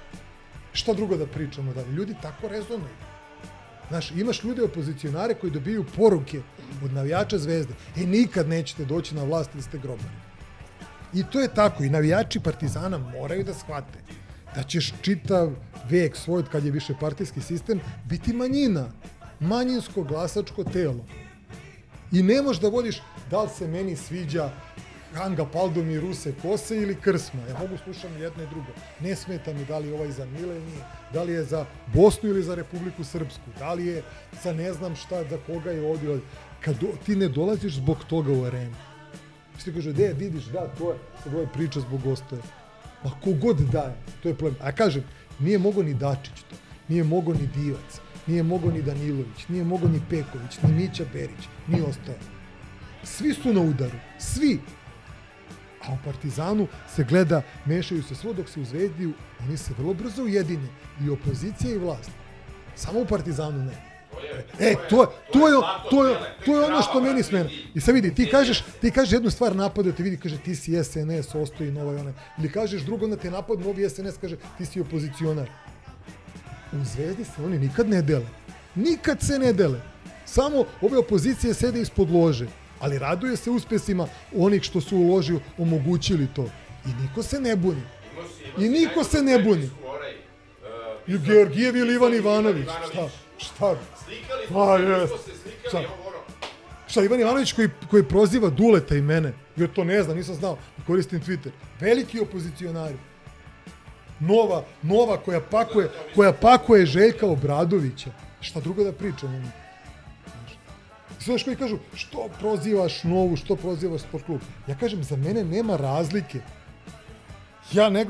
šta 0.73 0.93
drugo 0.93 1.17
da 1.17 1.27
pričamo 1.27 1.73
dalje? 1.73 1.93
Ljudi 1.93 2.15
tako 2.23 2.49
rezonuju. 2.49 2.95
Znaš, 3.89 4.11
imaš 4.11 4.45
ljude 4.45 4.63
opozicionare 4.63 5.35
koji 5.35 5.53
dobiju 5.53 5.85
poruke 5.97 6.41
od 6.85 6.93
navijača 6.93 7.39
zvezde. 7.39 7.75
E, 7.97 8.01
nikad 8.01 8.49
nećete 8.49 8.85
doći 8.85 9.15
na 9.15 9.25
vlast 9.25 9.51
ili 9.55 9.63
ste 9.63 9.79
grobari. 9.79 10.17
I 11.15 11.25
to 11.33 11.41
je 11.41 11.55
tako. 11.55 11.85
I 11.85 11.89
navijači 11.89 12.41
Partizana 12.41 12.99
moraju 12.99 13.45
da 13.45 13.55
shvate 13.55 13.99
da 14.55 14.63
ćeš 14.63 14.93
čitav 15.03 15.53
vek 15.91 16.17
svoj, 16.17 16.45
kad 16.53 16.65
je 16.65 16.71
više 16.71 16.95
partijski 17.01 17.41
sistem, 17.41 17.81
biti 18.05 18.33
manjina. 18.33 18.87
Manjinsko 19.41 20.03
glasačko 20.03 20.65
telo. 20.65 21.05
I 22.13 22.23
ne 22.23 22.43
možeš 22.43 22.63
da 22.63 22.69
vodiš 22.69 23.03
da 23.31 23.43
li 23.43 23.49
se 23.49 23.69
meni 23.69 23.97
sviđa 23.97 24.51
Hanga 25.15 25.47
Paldom 25.47 25.91
i 25.91 26.01
Ruse 26.01 26.33
Kose 26.43 26.77
ili 26.77 26.95
Krsma. 27.01 27.41
Ja 27.49 27.59
mogu 27.59 27.77
slušam 27.85 28.17
jedno 28.19 28.43
i 28.43 28.47
drugo. 28.47 28.73
Ne 29.01 29.17
smeta 29.17 29.53
mi 29.53 29.65
da 29.65 29.79
li 29.79 29.93
ovaj 29.93 30.11
za 30.11 30.25
Mile 30.27 30.57
ili 30.57 30.65
nije. 30.65 30.85
Da 31.13 31.23
li 31.23 31.33
je 31.33 31.45
za 31.45 31.67
Bosnu 31.95 32.29
ili 32.29 32.43
za 32.43 32.55
Republiku 32.55 33.05
Srpsku. 33.05 33.51
Da 33.59 33.73
li 33.75 33.87
je 33.87 34.03
za 34.43 34.53
ne 34.53 34.73
znam 34.73 34.97
šta, 34.97 35.25
za 35.31 35.39
koga 35.47 35.71
je 35.71 35.91
ovdje. 35.91 36.21
Kad 36.61 36.77
do, 36.81 36.87
ti 37.07 37.17
ne 37.17 37.29
dolaziš 37.29 37.75
zbog 37.75 38.05
toga 38.05 38.33
u 38.33 38.45
arenu. 38.45 38.77
Svi 39.59 39.75
kaže, 39.75 39.93
de, 39.93 40.15
vidiš, 40.19 40.45
da, 40.45 40.69
to 40.79 40.91
je, 40.91 40.99
sad 41.25 41.33
je 41.33 41.49
priča 41.55 41.81
zbog 41.81 42.07
ostaje. 42.07 42.43
Ma 43.05 43.11
kogod 43.25 43.57
daje, 43.57 43.97
to 44.23 44.29
je 44.29 44.35
problem. 44.35 44.63
A 44.63 44.73
kažem, 44.73 45.05
nije 45.39 45.59
mogo 45.59 45.83
ni 45.83 45.95
Dačić 45.95 46.43
to, 46.51 46.57
nije 46.89 47.05
mogo 47.05 47.35
ni 47.35 47.47
Divac, 47.47 48.01
nije 48.27 48.43
mogo 48.43 48.71
ni 48.71 48.83
Danilović, 48.83 49.49
nije 49.49 49.65
mogo 49.65 49.89
ni 49.89 50.01
Peković, 50.11 50.59
ni 50.63 50.73
Mića 50.73 51.05
Berić, 51.13 51.49
ni 51.69 51.81
ostao. 51.81 52.15
Svi 53.03 53.35
su 53.35 53.53
na 53.53 53.61
udaru, 53.61 53.99
svi. 54.19 54.61
A 55.83 55.93
u 55.93 55.99
Partizanu 56.05 56.67
se 56.95 57.05
gleda, 57.05 57.43
mešaju 57.67 58.03
se 58.03 58.15
svo 58.15 58.33
dok 58.33 58.49
se 58.49 58.61
u 58.61 58.65
Zvezdi, 58.65 59.13
oni 59.41 59.57
se 59.57 59.75
vrlo 59.79 59.95
brzo 59.95 60.23
ujedine. 60.23 60.69
I 61.05 61.11
opozicija 61.11 61.75
i 61.75 61.79
vlast. 61.79 62.11
Samo 62.75 63.01
u 63.01 63.07
Partizanu 63.07 63.65
ne. 63.65 63.94
E, 64.61 64.75
to, 64.91 65.13
to, 65.33 65.49
je, 65.49 65.55
to, 65.91 66.07
je, 66.07 66.17
to 66.45 66.61
je 66.61 66.67
ono 66.67 66.83
što 66.83 67.01
meni 67.01 67.23
smena. 67.23 67.51
I 67.75 67.81
sad 67.81 67.95
vidi, 67.95 68.15
ti 68.15 68.29
kažeš, 68.31 68.65
ti 68.81 68.91
kažeš 68.91 69.13
jednu 69.13 69.31
stvar 69.31 69.57
napada, 69.57 69.93
te 69.93 70.03
vidi, 70.03 70.17
kaže 70.17 70.39
ti 70.39 70.57
si 70.57 70.85
SNS, 70.85 71.35
ostoji 71.35 71.73
nova 71.73 71.93
i 71.93 71.97
ona. 71.97 72.13
Ili 72.39 72.53
kažeš 72.53 72.83
drugo, 72.83 73.05
onda 73.05 73.17
te 73.17 73.31
napad 73.31 73.61
novi 73.61 73.91
SNS, 73.91 74.17
kaže 74.21 74.37
ti 74.59 74.67
si 74.67 74.81
opozicionar. 74.81 75.49
U 76.73 76.85
Zvezdi 76.85 77.25
se 77.25 77.43
oni 77.45 77.59
nikad 77.59 77.89
ne 77.89 78.03
dele. 78.03 78.27
Nikad 78.75 79.21
se 79.21 79.39
ne 79.39 79.53
dele. 79.53 79.81
Samo 80.25 80.65
ove 80.81 80.99
opozicije 80.99 81.55
sede 81.55 81.81
ispod 81.81 82.11
lože. 82.11 82.47
Ali 82.81 82.99
raduje 82.99 83.37
se 83.37 83.51
uspesima 83.51 84.07
onih 84.37 84.63
što 84.63 84.81
su 84.81 84.97
uložio 84.97 85.41
omogućili 85.59 86.29
to. 86.35 86.51
I 86.87 87.03
niko 87.03 87.23
se 87.23 87.41
ne 87.41 87.57
buni. 87.57 87.83
I 88.59 88.69
niko 88.69 89.05
se 89.05 89.23
ne 89.23 89.39
buni. 89.39 89.71
I 91.07 91.19
Georgijev 91.19 91.77
ili 91.77 91.95
Ivan 91.95 92.15
Ivanović. 92.15 92.69
Šta? 92.91 93.09
Šta? 93.39 93.77
Pa, 94.53 94.77
jes. 94.79 95.11
Šta? 95.69 95.83
Šta, 96.87 97.03
Ivan 97.03 97.21
Ivanović 97.21 97.53
koji, 97.53 97.69
koji 97.91 98.03
proziva 98.03 98.51
Duleta 98.51 98.97
i 98.97 99.03
mene, 99.03 99.33
ja 99.57 99.69
to 99.69 99.85
ne 99.85 100.03
znam, 100.03 100.17
nisam 100.17 100.35
znao, 100.35 100.59
koristim 100.87 101.21
Twitter. 101.21 101.51
Veliki 101.81 102.21
opozicionari. 102.21 102.97
Nova, 104.21 104.65
nova 104.83 105.17
koja 105.17 105.41
pakuje, 105.41 105.91
koja 106.15 106.33
pakuje 106.33 106.87
Željka 106.87 107.27
Obradovića. 107.27 108.11
Šta 108.41 108.61
drugo 108.61 108.85
da 108.85 108.93
pričam? 108.93 109.35
ono? 109.35 109.49
Znaš 111.21 111.45
koji 111.45 111.57
kažu, 111.57 111.79
što 111.95 112.29
prozivaš 112.41 113.05
novu, 113.05 113.37
što 113.37 113.57
prozivaš 113.57 114.01
sport 114.01 114.25
klub? 114.25 114.41
Ja 114.69 114.77
kažem, 114.79 115.05
za 115.05 115.17
mene 115.17 115.45
nema 115.45 115.77
razlike. 115.77 116.41
Ja 117.73 117.89
ne 117.91 118.05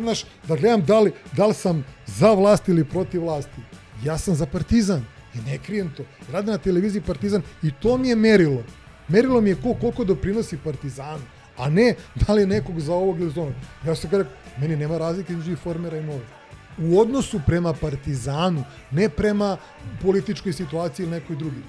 da 0.48 0.56
gledam 0.56 0.84
da 0.84 1.00
li, 1.00 1.12
da 1.32 1.46
li 1.46 1.54
sam 1.54 1.84
za 2.06 2.32
vlast 2.32 2.68
ili 2.68 2.84
protiv 2.84 3.22
vlasti. 3.22 3.60
Ja 4.04 4.18
sam 4.18 4.34
za 4.34 4.46
partizan 4.46 5.04
i 5.34 5.50
ne 5.50 5.58
krijem 5.58 5.90
to. 5.96 6.04
Radim 6.32 6.52
na 6.52 6.58
televiziji 6.58 7.02
partizan 7.02 7.42
i 7.62 7.70
to 7.82 7.98
mi 7.98 8.08
je 8.08 8.16
merilo. 8.16 8.62
Merilo 9.08 9.40
mi 9.40 9.50
je 9.50 9.56
ko, 9.56 9.74
koliko 9.80 10.04
doprinosi 10.04 10.58
partizanu, 10.64 11.22
a 11.56 11.70
ne 11.70 11.94
da 12.14 12.32
li 12.32 12.42
je 12.42 12.46
nekog 12.46 12.80
za 12.80 12.94
ovog 12.94 13.20
ili 13.20 13.30
za 13.30 13.40
onog. 13.40 13.54
Ja 13.86 13.94
sam 13.94 14.10
kada, 14.10 14.24
meni 14.60 14.76
nema 14.76 14.98
razlike 14.98 15.32
između 15.32 15.50
informera 15.50 15.98
i 15.98 16.02
nove. 16.02 16.24
U 16.78 17.00
odnosu 17.00 17.40
prema 17.46 17.72
partizanu, 17.72 18.64
ne 18.90 19.08
prema 19.08 19.56
političkoj 20.02 20.52
situaciji 20.52 21.04
ili 21.04 21.12
nekoj 21.12 21.36
drugi. 21.36 21.62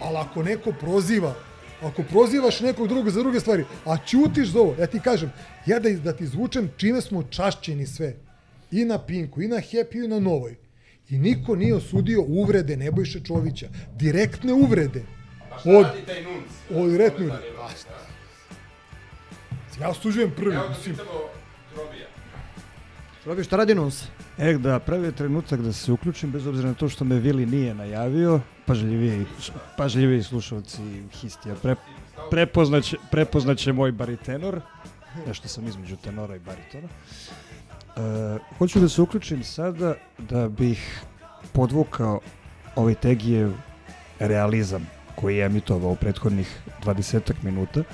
Ali 0.00 0.16
ako 0.16 0.42
neko 0.42 0.72
proziva, 0.80 1.34
ako 1.82 2.02
prozivaš 2.02 2.60
nekog 2.60 2.88
drugog 2.88 3.10
za 3.10 3.20
druge 3.20 3.40
stvari, 3.40 3.64
a 3.84 3.96
ćutiš 4.06 4.48
za 4.48 4.60
ovo, 4.60 4.74
ja 4.78 4.86
ti 4.86 5.00
kažem, 5.00 5.32
ja 5.66 5.78
da, 5.78 5.90
da 5.90 6.12
ti 6.12 6.26
zvučem 6.26 6.70
čime 6.76 7.00
smo 7.00 7.22
čašćeni 7.22 7.86
sve, 7.86 8.16
i 8.70 8.84
na 8.84 8.98
Pinku, 8.98 9.42
i 9.42 9.48
na 9.48 9.56
Happy, 9.56 10.04
i 10.04 10.08
na 10.08 10.20
Novoj. 10.20 10.61
I 11.08 11.18
niko 11.18 11.56
nije 11.56 11.74
osudio 11.74 12.22
uvrede 12.22 12.76
Nebojše 12.76 13.20
Čovića. 13.20 13.68
Direktne 13.94 14.52
uvrede. 14.52 15.02
Od, 15.64 15.86
od 16.70 16.90
direktne 16.90 17.26
uvrede. 17.26 17.52
Pa 17.56 17.68
šta? 17.68 18.12
Ja 19.80 19.88
osuđujem 19.90 20.30
prvi. 20.36 20.56
Mislim, 20.68 20.96
Robi, 23.24 23.44
šta 23.44 23.56
radi 23.56 23.74
Nuns? 23.74 24.04
E, 24.38 24.52
da, 24.58 24.78
pravi 24.78 25.06
je 25.06 25.12
trenutak 25.12 25.60
da 25.60 25.72
se 25.72 25.92
uključim, 25.92 26.30
bez 26.30 26.46
obzira 26.46 26.68
na 26.68 26.74
to 26.74 26.88
što 26.88 27.04
me 27.04 27.18
Vili 27.18 27.46
nije 27.46 27.74
najavio, 27.74 28.40
pažljiviji, 28.66 29.26
pažljiviji 29.76 30.22
slušalci 30.22 30.82
Histija 31.12 31.54
pre, 31.62 31.74
prepoznaće, 32.30 32.96
prepoznaće 33.10 33.72
moj 33.72 33.92
baritenor, 33.92 34.60
nešto 35.26 35.48
sam 35.48 35.66
između 35.66 35.96
tenora 35.96 36.36
i 36.36 36.38
baritona. 36.38 36.88
E, 36.88 37.41
hoću 38.58 38.80
da 38.80 38.88
se 38.88 39.02
uključim 39.02 39.44
sada 39.44 39.94
da 40.18 40.48
bih 40.48 41.02
podvukao 41.52 42.20
ovaj 42.76 42.94
Tegijev 42.94 43.52
realizam 44.18 44.86
koji 45.14 45.36
je 45.36 45.46
emitovao 45.46 45.90
u 45.90 45.96
prethodnih 45.96 46.58
20 46.84 47.32
minuta. 47.42 47.80
E, 47.80 47.84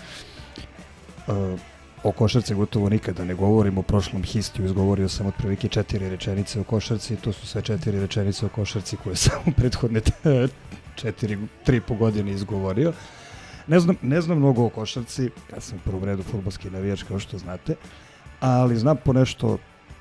o 2.02 2.12
košarci 2.12 2.54
gotovo 2.54 2.88
nikada 2.88 3.24
ne 3.24 3.34
govorim, 3.34 3.78
o 3.78 3.82
prošlom 3.82 4.22
histiju 4.22 4.64
izgovorio 4.64 5.08
sam 5.08 5.26
otprilike 5.26 5.68
četiri 5.68 6.10
rečenice 6.10 6.60
o 6.60 6.64
košarci 6.64 7.16
to 7.16 7.32
su 7.32 7.46
sve 7.46 7.62
četiri 7.62 8.00
rečenice 8.00 8.46
o 8.46 8.48
košarci 8.48 8.96
koje 8.96 9.16
sam 9.16 9.40
u 9.46 9.52
prethodne 9.52 10.00
četiri, 10.94 11.38
tri 11.64 11.80
po 11.80 11.94
godine 11.94 12.32
izgovorio. 12.32 12.92
Ne 13.66 13.80
znam, 13.80 13.96
ne 14.02 14.20
znam 14.20 14.38
mnogo 14.38 14.64
o 14.64 14.68
košarci, 14.68 15.30
ja 15.52 15.60
sam 15.60 15.78
u 15.78 15.80
prvom 15.80 16.04
redu 16.04 16.22
futbolski 16.22 16.70
navijač 16.70 17.02
kao 17.02 17.18
što 17.18 17.38
znate, 17.38 17.74
ali 18.40 18.76
znam 18.76 18.96
po 19.04 19.12
nešto 19.12 19.58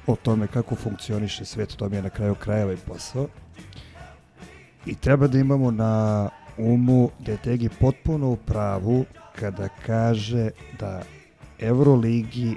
o 0.08 0.16
tome 0.16 0.48
kako 0.48 0.76
funkcioniše 0.76 1.46
svet, 1.46 1.76
to 1.76 1.90
mi 1.90 1.96
je 1.96 2.02
na 2.02 2.10
kraju 2.10 2.36
krajeva 2.36 2.74
i 2.74 2.78
posao. 2.88 3.28
I 4.86 4.96
treba 4.96 5.28
da 5.28 5.40
imamo 5.40 5.72
na 5.72 6.30
umu 6.58 7.10
da 7.20 7.32
je 7.32 7.38
Tegi 7.38 7.70
potpuno 7.70 8.30
u 8.30 8.36
pravu 8.36 9.06
kada 9.36 9.70
kaže 9.86 10.50
da 10.80 11.02
Euroligi 11.60 12.56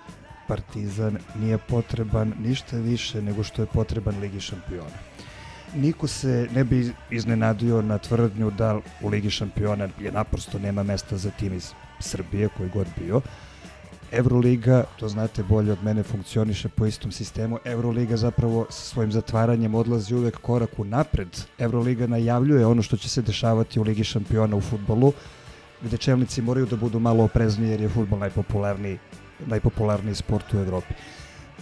Partizan 0.48 1.18
nije 1.40 1.59
potreban 1.59 2.32
ništa 2.40 2.77
više 2.77 3.22
nego 3.22 3.43
što 3.43 3.62
je 3.62 3.66
potreban 3.66 4.20
Ligi 4.20 4.40
šampiona. 4.40 4.98
Niko 5.74 6.06
se 6.06 6.48
ne 6.55 6.64
bi 6.64 6.93
iznenadio 7.10 7.82
na 7.82 7.98
tvrdnju 7.98 8.51
da 8.51 8.78
u 9.02 9.09
Ligi 9.09 9.31
šampiona 9.31 9.89
je 10.01 10.12
naprosto 10.12 10.59
nema 10.59 10.82
mesta 10.82 11.16
za 11.16 11.31
tim 11.31 11.52
iz 11.55 11.72
Srbije, 12.01 12.48
koji 12.56 12.70
god 12.70 12.86
bio. 12.98 13.20
Euroliga, 14.12 14.85
to 14.99 15.09
znate 15.09 15.43
bolje 15.43 15.73
od 15.73 15.85
mene, 15.85 16.03
funkcioniše 16.03 16.69
po 16.69 16.87
istom 16.87 17.12
sistemu. 17.12 17.59
Euroliga 17.65 18.16
zapravo 18.16 18.66
sa 18.70 18.82
svojim 18.82 19.12
zatvaranjem 19.12 19.74
odlazi 19.74 20.15
uvek 20.15 20.39
korak 20.39 20.78
u 20.78 20.85
napred. 20.85 21.28
Euroliga 21.59 22.07
najavljuje 22.07 22.66
ono 22.66 22.82
što 22.82 22.97
će 22.97 23.09
se 23.09 23.23
dešavati 23.23 23.81
u 23.81 23.82
Ligi 23.82 24.05
šampiona 24.05 24.57
u 24.57 24.61
futbolu, 24.61 25.12
gde 25.82 25.97
čelnici 25.97 26.43
moraju 26.43 26.66
da 26.66 26.77
budu 26.77 26.99
malo 26.99 27.24
oprezniji 27.24 27.70
jer 27.70 27.81
je 27.81 27.89
futbol 27.89 28.19
najpopularniji, 28.19 28.99
najpopularniji 29.47 30.15
sport 30.15 30.55
u 30.55 30.59
Evropi. 30.59 30.95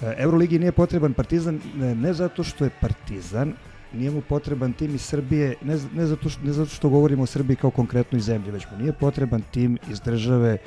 E, 0.02 0.14
Euroligi 0.18 0.58
nije 0.58 0.72
potreban 0.72 1.14
Partizan 1.14 1.60
ne, 1.76 2.12
zato 2.12 2.44
što 2.44 2.64
je 2.64 2.70
Partizan, 2.80 3.52
nije 3.92 4.10
mu 4.10 4.22
potreban 4.22 4.72
tim 4.72 4.94
iz 4.94 5.02
Srbije, 5.02 5.54
ne, 5.62 5.78
ne, 5.94 6.06
zato 6.06 6.28
što, 6.28 6.42
ne 6.44 6.52
zato 6.52 6.70
što 6.70 6.88
govorimo 6.88 7.22
o 7.22 7.26
Srbiji 7.26 7.56
kao 7.56 7.70
konkretnoj 7.70 8.20
zemlji, 8.20 8.50
već 8.50 8.66
mu 8.70 8.78
nije 8.78 8.92
potreban 8.92 9.42
tim 9.50 9.78
iz 9.90 10.00
države, 10.00 10.58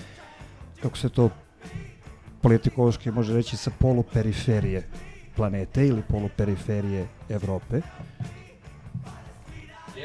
kako 0.82 0.98
se 0.98 1.10
to 1.10 1.30
politikološki 2.42 3.12
može 3.12 3.34
reći, 3.34 3.58
sa 3.58 3.72
poluperiferije 3.80 4.84
planete 5.36 5.88
ili 5.88 6.02
poluperiferije 6.10 7.08
Evrope, 7.30 7.82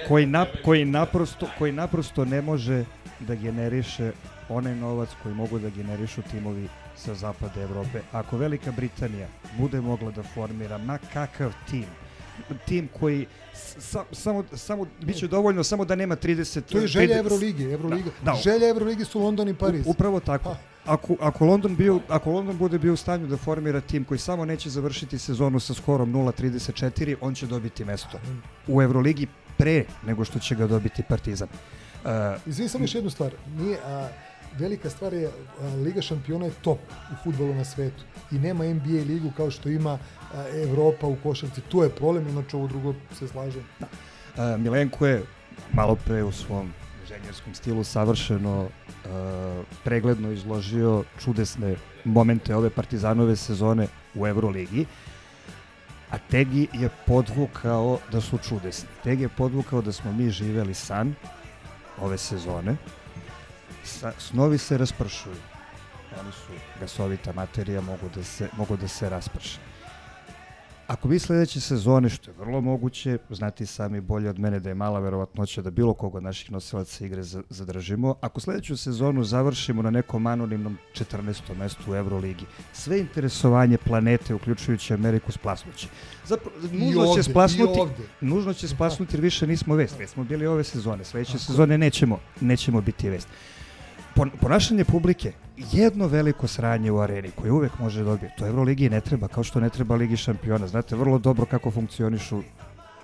koji, 0.08 0.26
nap, 0.26 0.48
koji, 0.64 0.84
naprosto, 0.84 1.46
koji 1.58 1.72
naprosto 1.72 2.24
ne 2.24 2.42
može 2.42 2.84
da 3.20 3.34
generiše 3.34 4.12
onaj 4.48 4.74
novac 4.74 5.08
koji 5.22 5.34
mogu 5.34 5.58
da 5.58 5.68
generišu 5.70 6.22
timovi 6.22 6.68
sa 6.96 7.14
zapada 7.14 7.62
Evrope. 7.62 8.00
Ako 8.12 8.36
Velika 8.36 8.72
Britanija 8.72 9.28
bude 9.58 9.80
mogla 9.80 10.10
da 10.10 10.22
formira 10.22 10.78
ma 10.78 10.98
kakav 11.12 11.52
tim, 11.70 11.84
tim 12.66 12.88
koji 13.00 13.26
sa, 13.78 14.04
samo, 14.12 14.44
samo 14.52 14.86
bit 15.02 15.16
će 15.16 15.28
dovoljno 15.28 15.64
samo 15.64 15.84
da 15.84 15.94
nema 15.94 16.16
30... 16.16 16.60
to 16.60 16.78
je 16.78 16.86
želja 16.86 17.14
30 17.14 17.18
Evrolige. 17.18 17.64
Evrolige. 17.64 18.10
Da, 18.24 18.32
da. 18.32 18.38
Želja 18.44 18.68
Evrolige 18.68 19.04
su 19.04 19.20
London 19.20 19.48
i 19.48 19.54
Pariz. 19.54 19.86
U- 19.86 19.90
Upravo 19.90 20.20
tako. 20.20 20.56
Ako, 20.86 21.16
ako, 21.20 21.46
London 21.46 21.76
bio, 21.76 22.00
ako 22.08 22.30
London 22.30 22.58
bude 22.58 22.78
bio 22.78 22.92
u 22.92 22.96
stanju 22.96 23.26
da 23.26 23.36
formira 23.36 23.80
tim 23.80 24.04
koji 24.04 24.18
samo 24.18 24.44
neće 24.44 24.70
završiti 24.70 25.18
sezonu 25.18 25.60
sa 25.60 25.74
skorom 25.74 26.12
0.34, 26.12 27.16
on 27.20 27.34
će 27.34 27.46
dobiti 27.46 27.84
mesto 27.84 28.18
u 28.66 28.82
Euroligi 28.82 29.26
pre 29.58 29.84
nego 30.06 30.24
što 30.24 30.38
će 30.38 30.54
ga 30.54 30.66
dobiti 30.66 31.02
Partizan. 31.08 31.48
Uh, 32.04 32.10
Izvini 32.46 32.68
samo 32.68 32.84
još 32.84 32.94
jednu 32.94 33.10
stvar. 33.10 33.32
Nije, 33.58 33.78
a, 33.84 34.08
velika 34.58 34.90
stvar 34.90 35.12
je, 35.12 35.26
a, 35.26 35.74
Liga 35.84 36.02
šampiona 36.02 36.44
je 36.44 36.52
top 36.62 36.78
u 37.12 37.14
futbolu 37.24 37.54
na 37.54 37.64
svetu. 37.64 38.04
I 38.32 38.38
nema 38.38 38.64
NBA 38.64 39.04
ligu 39.06 39.32
kao 39.36 39.50
što 39.50 39.68
ima 39.68 39.98
a, 40.34 40.48
Evropa 40.48 41.06
u 41.06 41.16
košarci. 41.22 41.60
Tu 41.60 41.82
je 41.82 41.90
problem, 41.90 42.28
inače 42.28 42.56
ovo 42.56 42.66
drugo 42.66 42.94
se 43.18 43.28
slažem. 43.28 43.64
Da. 43.80 43.86
Uh, 44.54 44.60
Milenko 44.60 45.06
je 45.06 45.22
malo 45.72 45.96
pre 45.96 46.22
u 46.22 46.32
svom 46.32 46.72
inženjerskom 47.16 47.54
stilu 47.54 47.84
savršeno 47.84 48.60
uh, 48.60 48.70
pregledno 49.84 50.30
izložio 50.30 51.04
čudesne 51.18 51.76
momente 52.04 52.56
ove 52.56 52.70
partizanove 52.70 53.36
sezone 53.36 53.86
u 54.14 54.26
Euroligi. 54.26 54.86
A 56.10 56.18
Tegi 56.18 56.68
je 56.72 56.88
podvukao 57.06 57.98
da 58.12 58.20
su 58.20 58.38
čudesni. 58.38 58.88
Tegi 59.04 59.22
je 59.22 59.28
podvukao 59.28 59.82
da 59.82 59.92
smo 59.92 60.12
mi 60.12 60.30
živeli 60.30 60.74
san 60.74 61.14
ove 62.00 62.18
sezone. 62.18 62.76
Sa, 63.84 64.12
snovi 64.18 64.58
se 64.58 64.78
raspršuju. 64.78 65.36
Oni 66.20 66.32
su 66.32 66.52
gasovita 66.80 67.32
materija, 67.32 67.80
mogu 67.80 68.08
da 68.14 68.24
se, 68.24 68.48
mogu 68.56 68.76
da 68.76 68.88
se 68.88 69.10
rasprše. 69.10 69.58
Ako 70.86 71.08
vi 71.08 71.18
sledeće 71.18 71.60
sezone, 71.60 72.08
što 72.08 72.30
je 72.30 72.36
vrlo 72.36 72.60
moguće, 72.60 73.18
znate 73.30 73.64
i 73.64 73.66
sami 73.66 74.00
bolje 74.00 74.30
od 74.30 74.38
mene 74.38 74.60
da 74.60 74.68
je 74.68 74.74
mala 74.74 75.00
verovatnoća 75.00 75.62
da 75.62 75.70
bilo 75.70 75.94
koga 75.94 76.16
od 76.16 76.22
naših 76.22 76.52
nosilaca 76.52 77.04
igre 77.06 77.22
za- 77.22 77.42
zadržimo, 77.50 78.14
ako 78.20 78.40
sledeću 78.40 78.76
sezonu 78.76 79.24
završimo 79.24 79.82
na 79.82 79.90
nekom 79.90 80.26
anonimnom 80.26 80.78
14. 80.94 81.54
mestu 81.54 81.82
u 81.88 81.94
Euroligi, 81.94 82.44
sve 82.72 82.98
interesovanje 83.00 83.78
planete, 83.78 84.34
uključujući 84.34 84.94
Ameriku, 84.94 85.32
splasnuće. 85.32 85.88
Zapravo, 86.24 86.56
nužno 86.72 87.02
ovde, 87.02 87.22
će 87.22 87.30
splasnuti, 87.30 87.80
nužno 88.20 88.54
će 88.54 88.68
splasnuti 88.68 89.16
jer 89.16 89.20
više 89.20 89.46
nismo 89.46 89.74
vest. 89.74 89.98
Već 89.98 90.10
smo 90.10 90.24
bili 90.24 90.46
ove 90.46 90.64
sezone, 90.64 91.04
sledeće 91.04 91.38
sezone 91.38 91.78
nećemo, 91.78 92.18
nećemo 92.40 92.80
biti 92.80 93.10
vest. 93.10 93.28
Pon, 94.16 94.30
ponašanje 94.40 94.84
publike, 94.84 95.32
jedno 95.72 96.06
veliko 96.06 96.48
sranje 96.48 96.90
u 96.90 97.00
areni 97.00 97.30
koje 97.30 97.52
uvek 97.52 97.78
može 97.78 98.04
dobiti, 98.04 98.32
to 98.38 98.46
Euroligi 98.46 98.88
ne 98.90 99.00
treba, 99.00 99.28
kao 99.28 99.44
što 99.44 99.60
ne 99.60 99.70
treba 99.70 99.94
Ligi 99.94 100.16
šampiona. 100.16 100.66
Znate 100.66 100.96
vrlo 100.96 101.18
dobro 101.18 101.46
kako 101.46 101.70
funkcionišu 101.70 102.42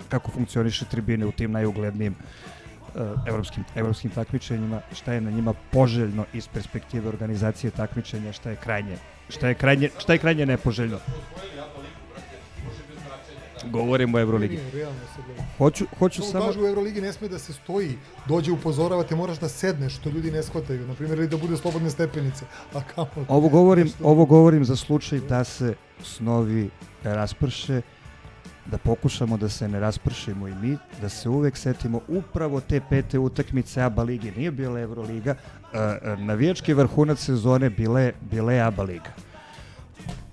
kako 0.09 0.31
funkcioniše 0.31 0.85
tribine 0.85 1.27
u 1.27 1.33
tim 1.33 1.53
najuglednijim 1.53 2.15
uh, 2.15 3.03
evropskim, 3.27 3.65
evropskim 3.75 4.11
takmičenjima, 4.11 4.81
šta 4.93 5.13
je 5.13 5.21
na 5.21 5.31
njima 5.31 5.55
poželjno 5.73 6.25
iz 6.33 6.49
perspektive 6.49 7.09
organizacije 7.09 7.71
takmičenja, 7.71 8.33
šta 8.33 8.51
je 8.51 8.57
krajnje, 8.57 8.97
šta 9.29 9.49
je 9.49 9.55
krajnje, 9.55 9.91
šta 9.99 10.13
je 10.13 10.19
krajnje 10.19 10.47
nepoželjno. 10.47 10.99
Govorimo 13.71 14.19
o 14.19 14.21
Euroligi. 14.21 14.59
Realno 14.73 15.01
se 15.17 15.23
gleda. 15.27 15.43
Hoću, 15.59 15.87
hoću 15.99 16.23
Samo 16.23 16.33
samo... 16.33 16.47
kažu 16.47 16.65
u 16.65 16.67
Euroligi 16.67 17.01
ne 17.01 17.13
sme 17.13 17.29
da 17.29 17.39
se 17.39 17.53
stoji, 17.53 17.99
dođe 18.29 18.53
upozoravate, 18.53 19.17
moraš 19.17 19.39
da 19.39 19.49
sedneš, 19.49 19.97
što 19.97 20.11
ljudi 20.11 20.31
ne 20.31 20.43
shvataju. 20.43 20.87
Na 20.87 20.95
primjer, 20.95 21.19
ili 21.19 21.29
da 21.29 21.37
bude 21.37 21.57
slobodne 21.57 21.91
stepenice. 21.91 22.45
A 22.75 22.83
kamo? 22.83 23.27
Ovo 23.29 23.49
govorim, 23.49 23.93
ovo 24.03 24.25
govorim 24.25 24.65
za 24.65 24.77
slučaj 24.77 25.21
da 25.21 25.45
se 25.45 25.75
snovi 26.03 26.71
rasprše, 27.05 27.83
da 28.67 28.79
pokušamo 28.79 29.37
da 29.37 29.49
se 29.49 29.69
ne 29.69 29.81
raspršimo 29.81 30.49
i 30.49 30.55
mi, 30.55 30.77
da 31.01 31.09
se 31.09 31.29
uvek 31.29 31.57
setimo 31.57 32.01
upravo 32.09 32.61
te 32.61 32.81
pete 32.91 33.19
utakmice 33.19 33.83
ABA 33.83 34.03
lige. 34.03 34.31
Nije 34.37 34.51
bila 34.51 34.81
Euroliga, 34.81 35.35
uh, 35.35 36.19
navijački 36.19 36.75
vrhunac 36.75 37.19
sezone 37.19 37.71
bile, 37.71 38.13
bile 38.31 38.61
ABA 38.61 38.83
liga. 38.83 39.13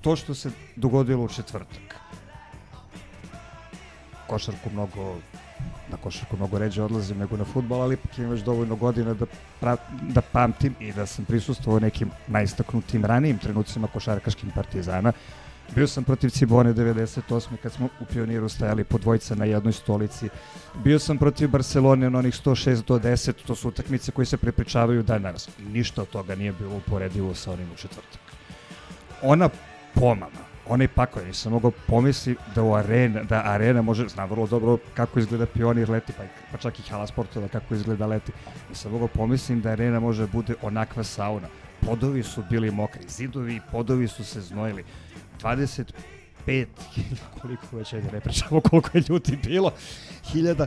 To 0.02 0.16
što 0.16 0.34
se 0.34 0.52
dogodilo 0.76 1.24
u 1.24 1.28
četvrtak. 1.28 1.89
Košarku 4.30 4.70
mnogo 4.70 5.16
na 5.92 5.98
košarku 5.98 6.38
mnogo 6.38 6.60
ređe 6.60 6.84
odlazim 6.84 7.18
nego 7.18 7.38
na 7.38 7.46
futbol, 7.46 7.82
ali 7.82 7.94
ipak 7.94 8.18
imam 8.18 8.32
već 8.32 8.42
dovoljno 8.42 8.76
godina 8.76 9.14
da, 9.14 9.26
pra, 9.60 9.78
da 10.02 10.22
pamtim 10.22 10.76
i 10.80 10.94
da 10.94 11.06
sam 11.06 11.26
prisustvovao 11.26 11.80
nekim 11.80 12.12
najistaknutim 12.28 13.06
ranijim 13.06 13.38
trenucima 13.38 13.88
košarkaškim 13.88 14.52
partizana. 14.56 15.12
Bio 15.76 15.88
sam 15.88 16.04
protiv 16.04 16.30
Cibone 16.30 16.74
98. 16.74 17.58
kad 17.64 17.72
smo 17.72 17.90
u 18.00 18.06
pioniru 18.06 18.50
stajali 18.50 18.84
po 18.84 18.98
dvojca 18.98 19.36
na 19.36 19.46
jednoj 19.46 19.74
stolici. 19.74 20.30
Bio 20.84 21.00
sam 21.00 21.18
protiv 21.18 21.50
Barcelone 21.50 22.10
na 22.10 22.20
onih 22.20 22.34
106 22.34 22.86
do 22.88 23.00
10. 23.00 23.34
To 23.48 23.56
su 23.56 23.68
utakmice 23.68 24.12
koje 24.12 24.26
se 24.26 24.38
prepričavaju 24.38 25.04
dan 25.04 25.22
danas. 25.22 25.50
Ništa 25.74 26.02
od 26.02 26.10
toga 26.10 26.36
nije 26.36 26.54
bilo 26.54 26.76
uporedivo 26.76 27.36
sa 27.36 27.52
onim 27.52 27.68
u 27.74 27.76
četvrtak. 27.76 28.20
Ona 29.22 29.50
pomama, 29.94 30.49
onaj 30.70 30.88
pakao, 30.88 31.24
nisam 31.24 31.52
mogao 31.52 31.72
pomisli 31.88 32.36
da 32.56 32.64
u 32.64 32.74
arena, 32.76 33.24
da 33.24 33.42
arena 33.46 33.82
može, 33.82 34.08
znam 34.08 34.30
vrlo 34.30 34.48
dobro 34.48 34.78
kako 34.94 35.20
izgleda 35.20 35.46
pionir 35.46 35.90
leti, 35.90 36.14
pa, 36.18 36.24
pa 36.52 36.58
čak 36.58 36.80
i 36.80 36.84
hala 36.90 37.08
sportova 37.08 37.48
kako 37.48 37.76
izgleda 37.76 38.06
leti. 38.06 38.32
Nisam 38.70 38.92
mogao 38.92 39.08
pomislim 39.08 39.62
da 39.62 39.70
arena 39.70 40.00
može 40.00 40.22
da 40.22 40.32
bude 40.32 40.56
onakva 40.62 41.04
sauna. 41.04 41.48
Podovi 41.86 42.24
su 42.24 42.44
bili 42.50 42.72
mokri, 42.72 43.02
zidovi 43.08 43.56
i 43.56 43.62
podovi 43.72 44.08
su 44.08 44.24
se 44.24 44.42
znojili. 44.42 44.84
25 45.42 45.94
koliko 47.42 47.78
već 47.78 47.94
ajde 47.94 48.12
ne 48.12 48.20
pričamo 48.20 48.62
koliko 48.62 48.90
je 48.94 49.04
ljudi 49.10 49.40
bilo, 49.44 49.72
hiljada 50.32 50.66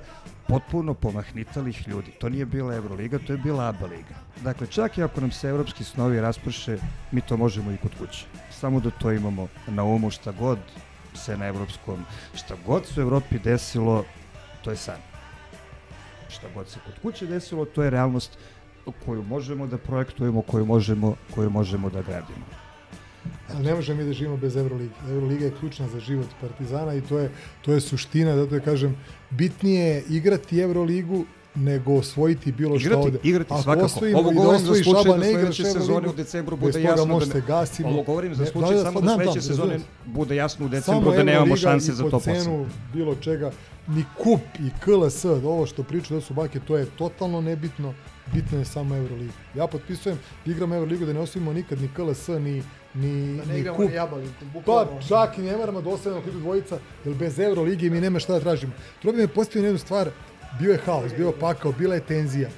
potpuno 0.49 0.95
pomahnitalih 0.95 1.89
ljudi. 1.89 2.11
To 2.11 2.29
nije 2.29 2.47
bila 2.47 2.75
Euroliga, 2.75 3.19
to 3.27 3.33
je 3.33 3.39
bila 3.39 3.69
ABA 3.69 3.87
liga. 3.87 4.15
Dakle, 4.45 4.67
čak 4.67 4.99
i 4.99 5.03
ako 5.03 5.21
nam 5.21 5.31
se 5.31 5.49
evropski 5.49 5.85
snovi 5.85 6.21
rasprše, 6.21 6.79
mi 7.13 7.21
to 7.21 7.37
možemo 7.37 7.73
i 7.73 7.77
kod 7.77 7.91
kuće. 7.99 8.27
Samo 8.63 8.81
da 8.81 8.91
to 8.91 9.13
imamo 9.13 9.49
na 9.67 9.85
umu 9.85 10.11
šta 10.11 10.33
god 10.33 10.59
se 11.15 11.37
na 11.37 11.47
evropskom, 11.47 12.05
šta 12.35 12.55
god 12.67 12.87
se 12.87 13.01
u 13.01 13.03
Evropi 13.03 13.39
desilo, 13.39 14.05
to 14.65 14.71
je 14.71 14.77
san. 14.77 15.01
Šta 16.29 16.47
god 16.55 16.69
se 16.69 16.79
kod 16.87 16.95
kuće 17.03 17.27
desilo, 17.27 17.65
to 17.65 17.83
je 17.83 17.91
realnost 17.91 18.39
koju 19.05 19.23
možemo 19.23 19.67
da 19.67 19.79
projektujemo, 19.79 20.43
koju 20.43 20.67
možemo, 20.67 21.17
koju 21.35 21.51
možemo 21.51 21.91
da 21.91 22.03
gradimo. 22.03 22.47
Ali 23.55 23.65
ne 23.65 23.75
možemo 23.75 23.99
mi 23.99 24.07
da 24.07 24.13
živimo 24.13 24.37
bez 24.37 24.57
Euroligi. 24.57 24.95
Euroliga 25.11 25.45
je 25.45 25.55
ključna 25.61 25.89
za 25.89 26.01
život 26.01 26.29
Partizana 26.41 26.95
i 26.95 27.01
to 27.01 27.19
je, 27.19 27.31
to 27.63 27.73
je 27.73 27.81
suština, 27.81 28.37
zato 28.37 28.55
je 28.55 28.61
kažem, 28.61 28.97
bitnije 29.31 29.87
je 29.87 30.05
igrati 30.09 30.61
Euroligu 30.61 31.25
nego 31.55 31.95
osvojiti 31.95 32.53
bilo 32.53 32.79
šta 32.79 32.87
Igrati, 32.87 33.07
ovde. 33.07 33.19
igrati 33.23 33.53
Ako 33.53 33.63
svakako. 33.63 33.87
osvojimo 33.87 34.19
Ovo 34.19 34.31
i 34.31 34.35
da 34.35 34.41
govorim 34.41 34.61
za 34.61 34.75
slučaj 34.75 35.03
Šaba, 35.03 35.17
da 35.17 35.25
sledeće 35.25 35.65
sezone 35.65 36.09
u 36.09 36.13
decembru 36.13 36.57
bude 36.57 36.83
jasno 36.83 37.07
da 37.07 37.13
možete 37.13 37.35
ne, 37.35 37.45
gasimo. 37.47 37.89
Ovo 37.89 38.03
govorim 38.03 38.35
za 38.35 38.47
slučaj 38.47 38.75
da, 38.75 38.83
samo 38.83 38.91
znam, 38.91 39.05
da 39.07 39.15
znam, 39.15 39.17
sledeće 39.17 39.41
sezone 39.43 39.79
bude 40.07 40.37
jasno 40.37 40.67
u 40.67 40.69
Samo 40.69 40.81
decembru 40.81 41.13
da 41.13 41.23
nemamo 41.23 41.57
šanse 41.57 41.93
za 41.93 42.05
po 42.05 42.11
top 42.11 42.23
8. 42.23 42.25
cenu 42.35 42.67
bilo 42.95 43.15
čega, 43.15 43.51
ni 43.87 44.05
kup 44.19 44.41
i 44.59 44.71
KLS, 44.81 45.25
ovo 45.25 45.67
što 45.67 45.83
pričaju 45.83 46.21
da 46.21 46.27
su 46.27 46.35
bake, 46.35 46.61
to 46.61 46.77
je 46.77 46.87
totalno 46.87 47.41
nebitno, 47.41 47.95
bitno 48.35 48.59
je 48.59 48.65
samo 48.65 48.97
Euroliga. 48.97 49.33
Ja 49.55 49.67
potpisujem 49.67 50.19
da 50.45 50.53
igram 50.53 50.73
Euroligu, 50.73 51.07
da 51.07 51.13
ne 51.13 51.21
osvojimo 51.21 51.53
nikad 51.53 51.81
ni 51.81 51.89
KLS, 51.89 52.29
ni, 52.29 52.63
ni, 52.95 53.37
Da 53.37 53.45
ne 53.45 53.53
ni 53.53 53.59
igramo 53.61 53.77
kup. 53.77 53.91
jabalinku, 53.95 54.35
Pa 54.67 54.87
čak 55.09 55.39
i 55.39 55.43
ne 55.43 55.57
moramo 55.57 55.81
da 55.81 55.91
ostavimo 55.91 56.23
dvojica, 56.33 56.79
jer 57.05 57.15
bez 57.15 57.39
Euroligi 57.39 57.91
mi 57.91 58.01
nema 58.01 58.19
šta 58.19 58.33
da 58.33 58.41
tražimo. 58.41 58.73
Trobi 59.03 59.19
me 59.19 59.29
postavio 59.29 59.63
na 59.63 59.69
jednu 59.69 59.79
stvar, 59.79 60.11
bio 60.59 60.73
je 60.73 60.79
haos, 60.87 61.13
bio 61.17 61.27
je 61.27 61.39
pakao, 61.41 61.73
bila 61.73 61.95
je 61.95 62.01
tenzija. 62.01 62.49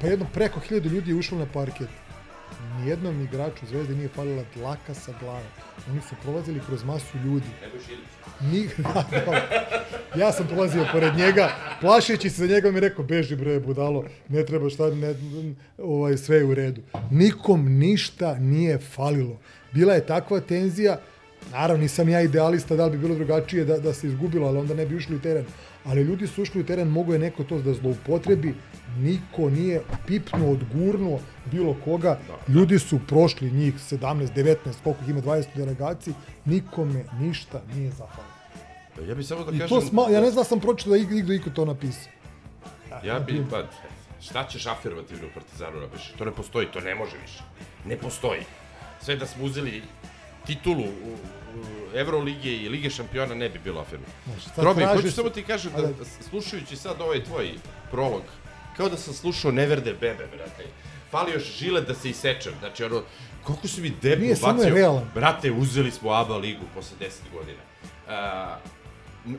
Pa 0.00 0.06
jedno 0.06 0.26
preko 0.34 0.60
hiljadu 0.60 0.88
ljudi 0.88 1.10
je 1.10 1.14
ušlo 1.14 1.38
na 1.38 1.46
parket. 1.52 1.88
Nijednom 2.80 3.22
igraču 3.22 3.66
Zvezde 3.66 3.94
nije 3.94 4.08
falila 4.08 4.42
dlaka 4.54 4.94
sa 4.94 5.12
glave. 5.20 5.46
Oni 5.90 6.00
su 6.00 6.14
prolazili 6.22 6.60
kroz 6.66 6.84
masu 6.84 7.18
ljudi. 7.24 7.46
Ni, 8.40 8.68
da, 8.94 9.04
da. 9.10 10.20
Ja 10.20 10.32
sam 10.32 10.46
prolazio 10.46 10.86
pored 10.92 11.14
njega, 11.16 11.50
plašeći 11.80 12.30
se 12.30 12.46
za 12.46 12.54
njega 12.54 12.70
mi 12.70 12.80
rekao, 12.80 13.04
beži 13.04 13.36
bre 13.36 13.60
budalo, 13.60 14.04
ne 14.28 14.44
treba 14.44 14.70
šta, 14.70 14.90
ne, 14.90 15.14
ovaj, 15.78 16.16
sve 16.16 16.36
je 16.36 16.44
u 16.44 16.54
redu. 16.54 16.82
Nikom 17.10 17.78
ništa 17.78 18.34
nije 18.34 18.78
falilo. 18.78 19.38
Bila 19.72 19.94
je 19.94 20.06
takva 20.06 20.40
tenzija, 20.40 21.00
naravno 21.52 21.82
nisam 21.82 22.08
ja 22.08 22.20
idealista, 22.20 22.76
da 22.76 22.84
li 22.84 22.90
bi 22.90 22.98
bilo 22.98 23.14
drugačije 23.14 23.64
da, 23.64 23.78
da 23.78 23.92
se 23.94 24.06
izgubilo, 24.06 24.48
ali 24.48 24.58
onda 24.58 24.74
ne 24.74 24.86
bi 24.86 24.96
ušli 24.96 25.16
u 25.16 25.20
teren. 25.20 25.44
Ali 25.86 26.02
ljudi 26.02 26.26
su 26.26 26.42
ušli 26.42 26.60
u 26.60 26.66
teren, 26.66 26.88
mogo 26.88 27.12
je 27.12 27.18
neko 27.18 27.44
to 27.44 27.58
da 27.58 27.74
zloupotrebi, 27.74 28.54
niko 28.98 29.50
nije 29.50 29.82
pipnuo, 30.06 30.52
odgurnuo 30.52 31.20
bilo 31.52 31.76
koga. 31.84 32.18
Ljudi 32.48 32.78
su 32.78 33.00
prošli 33.08 33.50
njih 33.50 33.74
17, 33.74 34.28
19, 34.34 34.56
koliko 34.84 35.02
ih 35.02 35.08
ima 35.08 35.20
20 35.20 35.44
delegaciji, 35.54 36.14
nikome 36.44 37.04
ništa 37.20 37.62
nije 37.74 37.90
zafalilo. 37.90 38.36
Ja 39.08 39.14
bih 39.14 39.26
samo 39.26 39.44
da 39.44 39.56
I 39.56 39.58
kažem... 39.58 39.68
to 39.68 39.86
sma, 39.86 40.02
ja 40.02 40.20
ne 40.20 40.30
znam 40.30 40.42
da 40.42 40.44
sam 40.44 40.60
pročitao 40.60 40.90
da 40.90 40.96
igdo 40.96 41.32
iko 41.32 41.50
to 41.50 41.64
napisao. 41.64 42.12
Ja 43.04 43.18
bi, 43.18 43.44
pa, 43.50 43.62
šta 44.20 44.46
ćeš 44.48 44.66
afirmativno 44.66 45.26
u 45.26 45.30
Partizanu 45.34 45.80
napiši? 45.80 46.16
To 46.18 46.24
ne 46.24 46.32
postoji, 46.32 46.66
to 46.72 46.80
ne 46.80 46.94
može 46.94 47.16
više. 47.22 47.42
Ne 47.86 47.96
postoji. 47.96 48.40
Sve 49.00 49.16
da 49.16 49.26
smo 49.26 49.44
uzeli 49.44 49.82
titulu 50.46 50.84
u 50.84 51.16
Evrolige 51.94 52.56
i 52.56 52.68
Lige 52.68 52.90
šampiona 52.90 53.34
ne 53.34 53.48
bi 53.48 53.58
bilo 53.58 53.86
šta 54.40 54.50
Trobi, 54.60 54.84
hoću 54.84 55.10
samo 55.10 55.30
ti 55.30 55.42
kažem 55.42 55.72
da, 55.72 56.04
slušajući 56.30 56.76
sad 56.76 57.00
ovaj 57.00 57.24
tvoj 57.24 57.50
prolog, 57.90 58.22
kao 58.76 58.88
da 58.88 58.96
sam 58.96 59.14
slušao 59.14 59.50
Neverde 59.50 59.92
Bebe, 59.92 60.26
brate. 60.36 60.64
Fali 61.10 61.32
još 61.32 61.58
žile 61.58 61.80
da 61.80 61.94
se 61.94 62.10
isečem. 62.10 62.52
Znači, 62.60 62.84
ono, 62.84 63.02
koliko 63.44 63.68
su 63.68 63.80
mi 63.80 63.92
debu 64.02 64.22
Nije, 64.22 64.36
bacio. 64.42 65.02
Brate, 65.14 65.50
uzeli 65.50 65.90
smo 65.90 66.10
ABA 66.10 66.36
ligu 66.36 66.64
posle 66.74 66.96
10 67.00 67.10
godina. 67.32 67.58
Uh, 68.06 68.76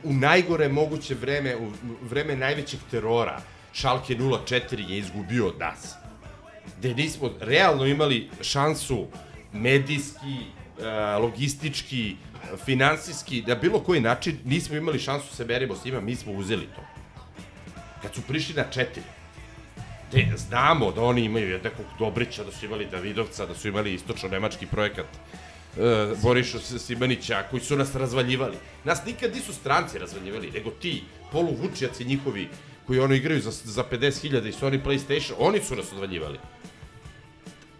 u 0.03 0.13
najgore 0.13 0.69
moguće 0.69 1.15
vreme, 1.15 1.55
u 1.55 1.71
vreme 2.01 2.35
najvećeg 2.35 2.79
terora, 2.91 3.41
Schalke 3.73 4.15
04 4.15 4.89
je 4.89 4.97
izgubio 4.97 5.47
od 5.47 5.59
nas. 5.59 5.95
Gde 6.77 6.93
nismo 6.93 7.29
realno 7.39 7.85
imali 7.85 8.29
šansu 8.41 9.07
medijski, 9.53 10.37
logistički, 11.19 12.15
finansijski, 12.65 13.43
na 13.47 13.55
bilo 13.55 13.79
koji 13.79 14.01
način 14.01 14.37
nismo 14.45 14.75
imali 14.75 14.99
šansu 14.99 15.35
se 15.35 15.45
merimo 15.45 15.75
s 15.75 15.85
njima, 15.85 16.01
mi 16.01 16.15
smo 16.15 16.33
uzeli 16.33 16.67
to. 16.75 16.81
Kad 18.01 18.15
su 18.15 18.21
prišli 18.21 18.55
na 18.55 18.63
četiri, 18.71 19.03
te 20.11 20.27
znamo 20.37 20.91
da 20.91 21.01
oni 21.01 21.21
imaju 21.21 21.49
jednakog 21.49 21.85
Dobrića, 21.99 22.43
da 22.43 22.51
su 22.51 22.65
imali 22.65 22.87
Davidovca, 22.91 23.45
da 23.45 23.55
su 23.55 23.67
imali 23.67 23.93
istočno-nemački 23.93 24.65
projekat 24.65 25.05
uh, 25.05 26.19
Boriša 26.21 26.59
Simanića, 26.59 27.43
koji 27.49 27.61
su 27.61 27.77
nas 27.77 27.95
razvaljivali. 27.95 28.57
Nas 28.83 29.05
nikad 29.05 29.35
nisu 29.35 29.53
stranci 29.53 29.99
razvaljivali, 29.99 30.51
nego 30.51 30.71
ti 30.71 31.03
poluvučjaci 31.31 32.05
njihovi, 32.05 32.47
koji 32.87 32.99
ono 32.99 33.13
igraju 33.13 33.41
za, 33.41 33.51
za 33.51 33.83
50.000 33.91 34.47
i 34.47 34.51
Sony 34.51 34.83
PlayStation, 34.83 35.33
oni 35.39 35.61
su 35.61 35.75
nas 35.75 35.91
odvaljivali. 35.91 36.39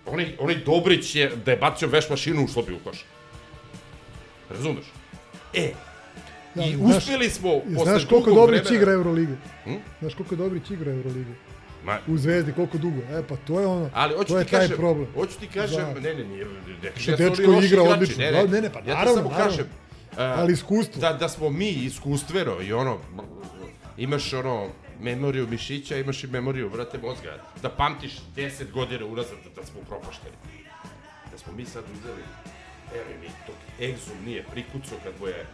Onaj, 0.07 0.35
onaj 0.39 0.55
Dobrić 0.57 1.15
je, 1.15 1.31
da 1.37 1.51
je 1.51 1.57
bacio 1.57 1.87
veš 1.87 2.09
mašinu, 2.09 2.43
ušlo 2.43 2.63
bi 2.63 2.73
u 2.73 2.79
koš. 2.79 3.05
Razumeš? 4.49 4.85
E, 5.53 5.71
Ja, 6.55 6.65
i 6.65 6.75
znaš- 6.75 6.97
uspeli 6.97 7.29
smo 7.29 7.49
posle 7.69 7.85
Znaš 7.85 8.05
koliko 8.05 8.31
Dobrić 8.31 8.61
vremena- 8.61 8.77
igra 8.77 8.91
Eurolige? 8.93 9.33
Hm? 9.63 9.73
Znaš 9.99 10.13
koliko 10.13 10.35
Dobrić 10.35 10.71
igra 10.71 10.91
Eurolige? 10.91 11.31
Ma, 11.83 11.97
U 12.07 12.17
Zvezdi, 12.17 12.53
koliko 12.53 12.77
dugo? 12.77 13.01
E, 13.01 13.23
pa 13.23 13.35
to 13.37 13.59
je 13.59 13.67
ono, 13.67 13.89
Ali 13.93 14.13
hoću 14.15 14.27
to 14.27 14.39
je 14.39 14.45
ti 14.45 14.51
taj 14.51 14.59
kažem, 14.61 14.77
problem. 14.77 15.07
hoću 15.13 15.39
ti 15.39 15.47
kažem, 15.47 15.77
Da. 15.77 15.93
ne, 15.95 16.13
ne, 16.15 16.23
ne, 16.23 16.43
Što 16.95 17.11
kažem 17.11 17.29
da 17.29 17.35
su 17.35 17.41
dečko 17.41 17.51
igra 17.53 17.57
igrači, 17.63 17.89
odlično. 17.89 18.17
Ne, 18.17 18.31
Da, 18.31 18.37
ne, 18.37 18.47
ne, 18.47 18.61
ne, 18.61 18.69
pa 18.69 18.79
ja 18.79 18.83
ti 18.83 18.89
naravno, 18.89 19.15
samo 19.15 19.29
naravno. 19.29 19.51
kažem, 19.51 19.65
a, 20.17 20.23
Ali 20.37 20.53
iskustvo. 20.53 21.01
Da, 21.01 21.13
da 21.13 21.29
smo 21.29 21.49
mi 21.51 21.69
iskustveno 21.69 22.61
i 22.61 22.73
ono, 22.73 22.97
imaš 23.97 24.33
ono, 24.33 24.67
memoriju 24.99 25.47
mišića, 25.47 25.97
imaš 25.97 26.23
i 26.23 26.27
memoriju, 26.27 26.69
vrate, 26.69 26.97
mozga. 26.97 27.37
Da 27.61 27.69
pamtiš 27.69 28.11
10 28.35 28.71
godina 28.71 29.05
unazad 29.05 29.37
da, 29.45 29.61
da 29.61 29.67
smo 29.67 29.81
propašteni. 29.81 30.35
Da 31.31 31.37
smo 31.37 31.53
mi 31.53 31.65
sad 31.65 31.83
uzeli, 31.93 32.23
evo 32.93 33.09
mi, 33.21 33.27
dok 33.47 33.55
Exum 33.81 34.25
nije 34.25 34.43
prikucao 34.43 34.97
kad 35.03 35.13
mu 35.19 35.27
je 35.27 35.45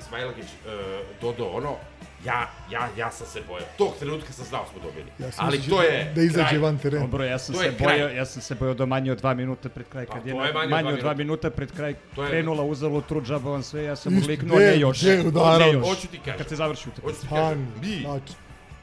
Smajlagić 0.00 0.44
uh, 0.44 0.72
dodao 1.20 1.48
ono, 1.48 1.76
Ja, 2.24 2.50
ja, 2.70 2.88
ja 2.96 3.10
sam 3.10 3.26
se 3.26 3.40
bojao. 3.48 3.66
Tog 3.78 3.92
trenutka 3.98 4.32
sam 4.32 4.44
znao 4.44 4.66
smo 4.66 4.82
dobili. 4.82 5.06
Ja 5.18 5.32
sam 5.32 5.46
Ali 5.46 5.58
to 5.60 5.82
je 5.82 6.12
da 6.14 6.22
izađe 6.22 6.48
kraj. 6.48 6.58
van 6.58 6.78
terena. 6.78 7.00
Dobro, 7.02 7.24
ja 7.24 7.38
sam 7.38 7.54
To 7.54 7.60
se 7.60 7.72
bojao, 7.80 8.08
ja 8.08 8.26
sam 8.26 8.42
se 8.42 8.54
bojao 8.54 8.74
do 8.74 8.86
manje 8.86 9.12
od 9.12 9.18
dva 9.18 9.34
minuta 9.34 9.68
pred 9.68 9.86
kraj, 9.88 10.06
kad 10.06 10.22
Pa, 10.22 10.28
je, 10.28 10.34
manje 10.34 10.50
od 10.58 10.70
manje 10.70 10.92
od 10.92 11.00
dva 11.00 11.14
minuta. 11.14 11.50
pred 11.50 11.72
kraj 11.72 11.94
To 12.14 12.22
je- 12.22 12.28
krenula 12.30 12.62
uzalo 12.64 13.00
tru 13.00 13.22
džaba 13.22 13.50
vam 13.50 13.62
sve, 13.62 13.84
ja 13.84 13.96
sam 13.96 14.16
uliknuo, 14.18 14.58
ne 14.58 14.78
još. 14.80 15.02
Ne 15.02 15.20
udaraš? 15.20 15.72
još. 15.74 15.88
Hoću 15.88 16.08
ti 16.08 16.18
kažem. 16.18 16.38
Kad 16.38 16.48
se 16.48 16.56
završi 16.56 16.88
utakmica. 16.88 17.08
Hoću 17.08 17.20
ti 17.20 17.28
kažem, 17.28 17.44
Pan, 17.48 17.80
mi 17.80 18.00
znači, 18.00 18.32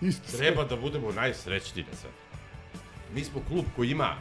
isto 0.01 0.37
treba 0.37 0.63
da 0.63 0.75
budemo 0.75 1.11
najsrećniji 1.11 1.85
na 1.91 1.97
svetu. 1.97 2.15
Mi 3.13 3.23
smo 3.23 3.41
klub 3.47 3.65
koji 3.75 3.89
ima 3.91 4.15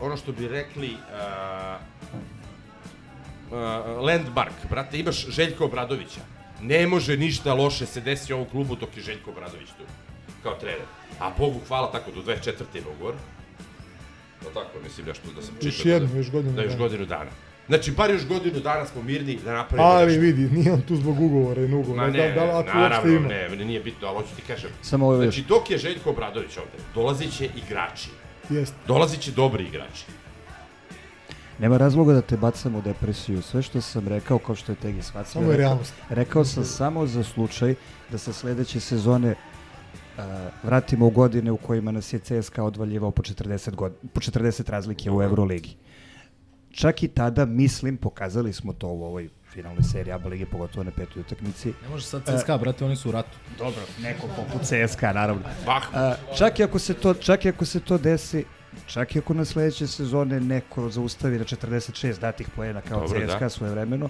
ono 0.00 0.16
što 0.16 0.32
bi 0.32 0.48
rekli 0.48 0.88
uh, 0.88 1.80
uh, 3.50 3.58
landmark, 4.04 4.52
brate, 4.70 4.98
imaš 4.98 5.26
Željka 5.28 5.64
Obradovića. 5.64 6.20
Ne 6.60 6.86
može 6.86 7.16
ništa 7.16 7.54
loše 7.54 7.86
se 7.86 8.00
desiti 8.00 8.32
u 8.32 8.36
ovom 8.36 8.48
klubu 8.48 8.76
dok 8.76 8.96
je 8.96 9.02
Željko 9.02 9.30
Obradović 9.30 9.68
tu, 9.68 9.84
kao 10.42 10.54
trener. 10.54 10.86
A 11.20 11.30
Bogu 11.38 11.60
hvala 11.68 11.92
tako, 11.92 12.10
do 12.10 12.22
24. 12.22 12.52
ima 12.74 12.86
ugovor. 12.96 13.14
No 14.42 14.50
tako, 14.50 14.78
mislim 14.84 15.06
nešto 15.06 15.22
da 15.36 15.42
sam 15.42 15.54
Još 15.62 15.76
čitao. 15.76 15.92
jedno, 15.92 16.08
da, 16.08 16.18
još 16.18 16.30
godinu 16.30 16.54
Da, 16.56 16.62
još 16.62 16.72
dana. 16.72 16.82
godinu 16.84 17.06
dana. 17.06 17.30
Znači, 17.66 17.92
bar 17.92 18.10
još 18.10 18.26
godinu 18.26 18.60
dana 18.60 18.86
smo 18.86 19.02
mirni 19.02 19.38
da 19.44 19.52
napravimo 19.52 19.88
Ali 19.88 20.06
nešto. 20.06 20.20
vidi, 20.20 20.42
nije 20.50 20.72
on 20.72 20.82
tu 20.82 20.96
zbog 20.96 21.20
ugovora 21.20 21.62
i 21.62 21.68
nugovora. 21.68 22.02
Ma 22.02 22.10
Ne 22.10 22.18
ne, 22.18 22.34
da 22.34 22.42
ako 22.42 22.56
uopšte 22.56 22.76
naravno, 22.78 23.12
ima. 23.12 23.28
ne, 23.28 23.48
ne, 23.48 23.64
nije 23.64 23.80
bitno, 23.80 24.08
ali 24.08 24.16
hoću 24.16 24.36
ti 24.36 24.42
kažem. 24.42 24.70
Samo 24.82 25.06
ovo 25.06 25.14
još. 25.14 25.24
Znači, 25.24 25.48
dok 25.48 25.70
je 25.70 25.78
Željko 25.78 26.10
Obradović 26.10 26.56
ovde, 26.56 26.84
dolazit 26.94 27.36
će 27.36 27.48
igrači. 27.56 28.10
Jeste. 28.50 28.76
Dolazit 28.86 29.20
će 29.20 29.32
dobri 29.32 29.64
igrači. 29.64 30.04
Nema 31.58 31.76
razloga 31.76 32.12
da 32.12 32.20
te 32.20 32.36
bacam 32.36 32.74
u 32.74 32.82
depresiju. 32.82 33.42
Sve 33.42 33.62
što 33.62 33.80
sam 33.80 34.08
rekao, 34.08 34.38
kao 34.38 34.54
što 34.54 34.72
je 34.72 34.76
Tegi 34.76 35.02
shvatio, 35.02 35.30
Samo 35.30 35.44
je 35.44 35.50
rekao, 35.50 35.60
realnost. 35.60 35.94
rekao 36.08 36.44
sam 36.44 36.64
samo 36.64 37.06
za 37.06 37.24
slučaj 37.24 37.74
da 38.10 38.18
se 38.18 38.32
sledeće 38.32 38.80
sezone 38.80 39.34
uh, 40.18 40.24
vratimo 40.62 41.06
u 41.06 41.10
godine 41.10 41.50
u 41.50 41.56
kojima 41.56 41.90
nas 41.92 42.12
je 42.12 42.18
CSKA 42.18 42.62
odvaljivao 42.64 43.10
po 43.10 43.22
40, 43.22 43.74
god, 43.74 43.92
po 44.12 44.20
40 44.20 44.70
razlike 44.70 45.10
u 45.10 45.22
Euroligi. 45.22 45.76
Čak 46.74 47.02
i 47.02 47.08
tada, 47.08 47.44
mislim, 47.44 47.96
pokazali 47.96 48.52
smo 48.52 48.72
to 48.72 48.88
u 48.88 49.04
ovoj 49.04 49.28
finalnoj 49.44 49.82
seriji 49.82 50.12
ABA 50.12 50.28
lige, 50.28 50.46
pogotovo 50.46 50.84
na 50.84 50.90
petoj 50.90 51.20
utakmici. 51.20 51.72
Ne 51.82 51.88
može 51.88 52.04
sad 52.04 52.22
CSKA, 52.24 52.58
brate, 52.58 52.84
oni 52.84 52.96
su 52.96 53.08
u 53.08 53.12
ratu. 53.12 53.38
Dobro, 53.58 53.80
neko 54.00 54.26
poput 54.28 54.62
CSKA, 54.62 55.12
naravno. 55.12 55.42
A, 55.94 56.14
čak, 56.38 56.58
i 56.58 56.64
ako 56.64 56.78
se 56.78 56.94
to, 56.94 57.14
čak 57.14 57.44
i 57.44 57.48
ako 57.48 57.64
se 57.64 57.80
to 57.80 57.98
desi, 57.98 58.44
čak 58.86 59.14
i 59.14 59.18
ako 59.18 59.34
na 59.34 59.44
sledeće 59.44 59.86
sezone 59.86 60.40
neko 60.40 60.88
zaustavi 60.90 61.38
na 61.38 61.44
46 61.44 62.20
datih 62.20 62.48
poena 62.48 62.80
kao 62.80 63.00
Dobro, 63.00 63.20
CSKA 63.20 63.38
da. 63.38 63.48
svoje 63.48 63.72
vremeno, 63.72 64.08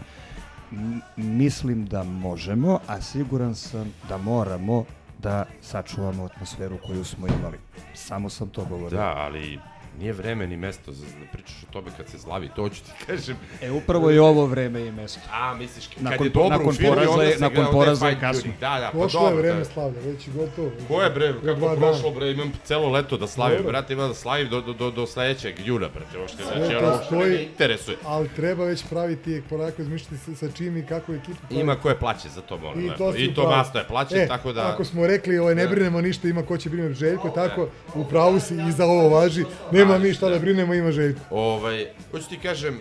m- 0.73 1.01
mislim 1.17 1.87
da 1.87 2.03
možemo, 2.03 2.81
a 2.87 3.01
siguran 3.01 3.55
sam 3.55 3.93
da 4.09 4.17
moramo 4.19 4.85
da 5.19 5.45
sačuvamo 5.63 6.25
atmosferu 6.25 6.79
koju 6.79 7.05
smo 7.05 7.27
imali. 7.29 7.59
Samo 7.95 8.29
sam 8.29 8.49
to 8.49 8.65
govorio. 8.65 8.99
Da, 8.99 9.13
ali 9.17 9.59
nije 9.95 10.13
vreme 10.13 10.47
ni 10.47 10.57
mesto 10.57 10.93
za 10.93 11.05
da 11.07 11.27
pričaš 11.33 11.63
o 11.63 11.73
tome 11.73 11.91
kad 11.97 12.09
se 12.09 12.19
zlavi, 12.19 12.49
to 12.49 12.69
ću 12.69 12.83
ti 12.83 12.91
kažem. 13.07 13.37
E, 13.63 13.71
upravo 13.73 14.11
je 14.11 14.21
ovo 14.21 14.47
vreme 14.47 14.81
i 14.81 14.93
mesto. 14.93 15.21
A, 15.33 15.55
misliš, 15.55 15.87
kad 15.87 16.03
Nakon 16.03 16.27
je 16.27 16.31
dobro 16.31 16.49
nakon 16.49 16.69
u 16.69 16.73
firmi, 16.73 16.89
poraza 16.89 17.11
onda 17.11 17.25
je- 17.25 17.33
se 17.33 17.41
nakon 17.41 17.67
poraza 17.73 18.09
je 18.09 18.21
kasno. 18.21 18.53
Da, 18.53 18.69
da, 18.71 18.91
pa 18.93 18.99
Prošlo 18.99 19.21
je 19.21 19.25
dobro, 19.25 19.37
vreme 19.39 19.59
da. 19.59 19.65
slavlja, 19.65 20.01
već 20.01 20.27
je 20.27 20.33
gotovo. 20.33 20.71
Koje 20.89 21.11
bre, 21.11 21.33
Za 21.35 21.55
kako 21.55 21.77
prošlo 21.77 22.11
bre, 22.11 22.31
imam 22.31 22.53
celo 22.65 22.91
leto 22.91 23.17
da 23.17 23.27
slavim, 23.27 23.57
Dobro. 23.57 23.71
brate, 23.71 23.93
ima 23.93 24.09
da 24.09 24.15
slavim 24.15 24.49
do, 24.49 24.61
do, 24.61 24.73
do, 24.73 24.91
do 24.91 25.07
sledećeg 25.07 25.55
juna, 25.61 25.89
brate, 25.89 26.19
uopšte, 26.19 26.43
znači, 26.45 26.77
ono 26.77 26.89
uopšte 26.89 27.15
me 27.17 27.27
ne 27.27 27.43
interesuje. 27.45 27.97
Ali 28.05 28.29
treba 28.29 28.65
već 28.65 28.85
praviti 28.85 29.43
polako 29.45 29.83
izmišljati 29.83 30.17
sa, 30.17 30.35
sa 30.37 30.51
čim 30.51 30.77
i 30.77 30.87
kako 30.87 31.15
ekipu 31.15 31.37
pravi. 31.41 31.61
Ima 31.61 31.77
ko 31.77 31.89
je 31.89 31.97
plaće 31.97 32.29
za 32.29 32.41
to, 32.41 32.59
molim, 32.59 32.87
I 32.87 32.91
to, 32.91 33.15
I 33.17 33.29
to 33.29 33.43
pravu. 33.43 33.51
Masta 33.51 33.79
je 33.79 33.85
plaće, 33.87 34.17
e, 34.17 34.29
tako 34.29 34.53
da... 34.53 34.69
Ako 34.69 34.85
smo 34.85 35.07
rekli, 35.07 35.39
ovaj, 35.39 35.55
ne 35.55 35.65
Da. 35.65 35.71
brinemo 35.71 36.01
ništa, 36.01 36.29
ima 36.29 36.43
ko 36.43 36.57
će 36.57 36.71
brinuti 36.71 36.95
Željko, 36.95 37.29
tako, 37.31 37.69
u 37.95 38.05
pravu 38.05 38.41
si 38.41 38.55
i 38.59 38.73
za 38.73 38.85
ovo 38.87 39.09
važi. 39.11 39.45
Nema 39.85 39.99
mi 39.99 40.15
šta 40.15 40.29
da 40.29 40.39
brinemo, 40.39 40.75
ima 40.75 40.93
Željko. 40.93 41.21
Ovaj, 41.31 41.87
hoću 42.11 42.29
ti 42.29 42.39
kažem, 42.39 42.81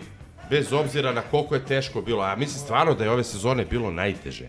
bez 0.50 0.72
obzira 0.72 1.12
na 1.12 1.22
koliko 1.22 1.54
je 1.54 1.64
teško 1.64 2.02
bilo, 2.02 2.22
a 2.22 2.36
mislim 2.36 2.58
stvarno 2.58 2.94
da 2.94 3.04
je 3.04 3.10
ove 3.10 3.24
sezone 3.24 3.64
bilo 3.64 3.90
najteže. 3.90 4.48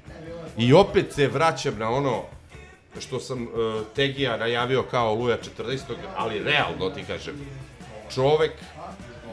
I 0.57 0.73
opet 0.73 1.13
se 1.13 1.27
vraćam 1.27 1.77
na 1.79 1.89
ono 1.89 2.23
što 2.99 3.19
sam 3.19 3.43
uh, 3.43 3.49
Tegija 3.95 4.37
najavio 4.37 4.83
kao 4.83 5.13
Luja 5.13 5.37
14. 5.57 5.79
ali 6.15 6.43
realno 6.43 6.89
ti 6.89 7.03
kažem. 7.07 7.35
Čovek 8.13 8.51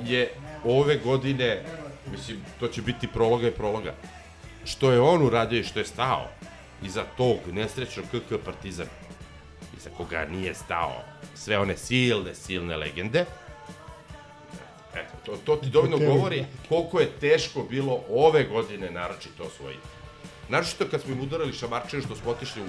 je 0.04 0.30
ove 0.64 0.96
godine, 0.96 1.62
mislim, 2.10 2.38
to 2.60 2.68
će 2.68 2.82
biti 2.82 3.08
prologa 3.08 3.48
i 3.48 3.50
prologa. 3.50 3.94
Što 4.64 4.92
je 4.92 5.00
on 5.00 5.22
uradio 5.22 5.60
i 5.60 5.64
što 5.64 5.78
je 5.78 5.84
stao 5.84 6.28
iza 6.82 7.04
tog 7.16 7.38
nesrećnog 7.52 8.06
KK 8.06 8.44
Partizan, 8.44 8.86
iza 9.78 9.90
koga 9.96 10.26
nije 10.30 10.54
stao 10.54 11.11
sve 11.44 11.58
one 11.58 11.76
silne, 11.76 12.34
silne 12.34 12.76
legende, 12.76 13.24
Eto, 14.94 15.12
to, 15.24 15.36
to 15.44 15.56
ti 15.56 15.70
dovoljno 15.70 15.98
govori 15.98 16.44
koliko 16.68 17.00
je 17.00 17.10
teško 17.20 17.62
bilo 17.70 18.00
ove 18.10 18.44
godine 18.44 18.90
naročito 18.90 19.42
osvojiti. 19.42 19.88
Naročito 20.48 20.84
kad 20.90 21.00
smo 21.00 21.12
im 21.12 21.20
udarali 21.20 21.52
šamarčine 21.52 22.02
što 22.02 22.16
smo 22.16 22.30
otišli 22.30 22.62
u, 22.62 22.64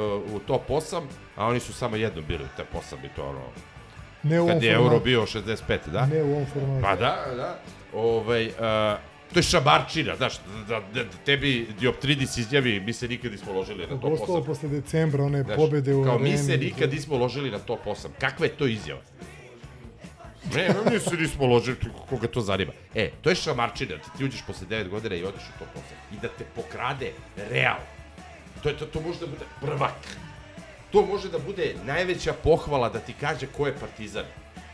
uh, 0.00 0.34
u 0.34 0.38
top 0.38 0.68
8, 0.68 1.02
a 1.36 1.46
oni 1.46 1.60
su 1.60 1.72
samo 1.72 1.96
jednom 1.96 2.24
bili 2.24 2.44
u 2.44 2.56
top 2.56 2.66
8 2.92 3.06
i 3.06 3.08
to 3.16 3.28
ono... 3.28 3.42
Ne 4.22 4.40
u 4.40 4.42
ovom 4.42 4.54
kad 4.54 4.62
je 4.62 4.72
euro 4.72 4.84
formatu. 4.84 5.04
bio 5.04 5.22
65, 5.22 5.78
da? 5.86 6.06
Ne 6.06 6.22
u 6.22 6.32
ovom 6.32 6.46
formatu. 6.46 6.82
Pa 6.82 6.96
da, 6.96 7.24
da. 7.36 7.58
Ovaj, 7.94 8.46
uh, 8.46 8.52
to 9.32 9.38
je 9.38 9.42
šamarčina, 9.42 10.16
znaš, 10.16 10.34
da, 10.68 10.80
da, 10.94 11.04
da 11.04 11.16
tebi 11.24 11.66
Dioptridis 11.80 12.36
izjavi, 12.36 12.80
mi 12.80 12.92
se 12.92 13.08
nikad 13.08 13.32
nismo 13.32 13.52
ložili 13.52 13.86
na 13.86 13.88
top 13.88 13.98
8. 13.98 14.00
Pogotovo 14.00 14.44
posle 14.44 14.68
decembra, 14.68 15.24
one 15.24 15.42
Znaš, 15.42 15.56
pobede 15.56 15.94
u 15.94 16.04
Kao 16.04 16.18
mi 16.18 16.28
areni. 16.28 16.44
se 16.44 16.56
nikad 16.56 16.92
nismo 16.92 17.16
ložili 17.16 17.50
na 17.50 17.58
top 17.58 17.84
8. 17.86 18.08
Kakva 18.20 18.46
je 18.46 18.52
to 18.52 18.66
izjava? 18.66 19.00
Ne, 20.54 20.68
mi 20.92 21.00
se 21.00 21.16
nismo 21.16 21.46
ložili, 21.46 21.76
koga 22.08 22.28
to 22.28 22.40
zanima. 22.40 22.72
E, 22.94 23.10
to 23.22 23.30
je 23.30 23.36
šamarčina, 23.36 23.98
ti, 23.98 24.10
ti 24.18 24.24
uđeš 24.24 24.42
posle 24.46 24.66
9 24.66 24.88
godina 24.88 25.14
i 25.14 25.24
odeš 25.24 25.42
u 25.42 25.58
top 25.58 25.68
8. 26.12 26.16
I 26.16 26.20
da 26.22 26.28
te 26.28 26.44
pokrade 26.54 27.12
Real. 27.50 27.78
To, 28.62 28.68
je, 28.68 28.76
to, 28.76 28.86
to 28.86 29.00
može 29.00 29.20
da 29.20 29.26
bude 29.26 29.44
prvak. 29.60 30.16
To 30.92 31.06
može 31.06 31.28
da 31.30 31.38
bude 31.38 31.74
najveća 31.84 32.32
pohvala 32.32 32.88
da 32.88 32.98
ti 32.98 33.14
kaže 33.20 33.46
ko 33.46 33.66
je 33.66 33.74
partizan. 33.80 34.24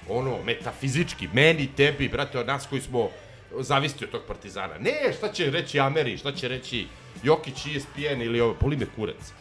Ono, 0.08 0.42
metafizički, 0.42 1.28
meni, 1.32 1.68
tebi, 1.76 2.08
brate, 2.08 2.38
od 2.38 2.46
nas 2.46 2.66
koji 2.66 2.80
smo 2.80 3.10
zavisti 3.60 4.04
od 4.04 4.10
tog 4.10 4.22
partizana. 4.28 4.78
Ne, 4.78 5.12
šta 5.18 5.32
će 5.32 5.50
reći 5.50 5.80
Ameri, 5.80 6.18
šta 6.18 6.32
će 6.32 6.48
reći 6.48 6.86
Jokić, 7.22 7.66
ESPN 7.66 8.22
ili 8.22 8.40
ovo, 8.40 8.56
boli 8.60 8.76
me 8.76 8.86
kurac. 8.96 9.32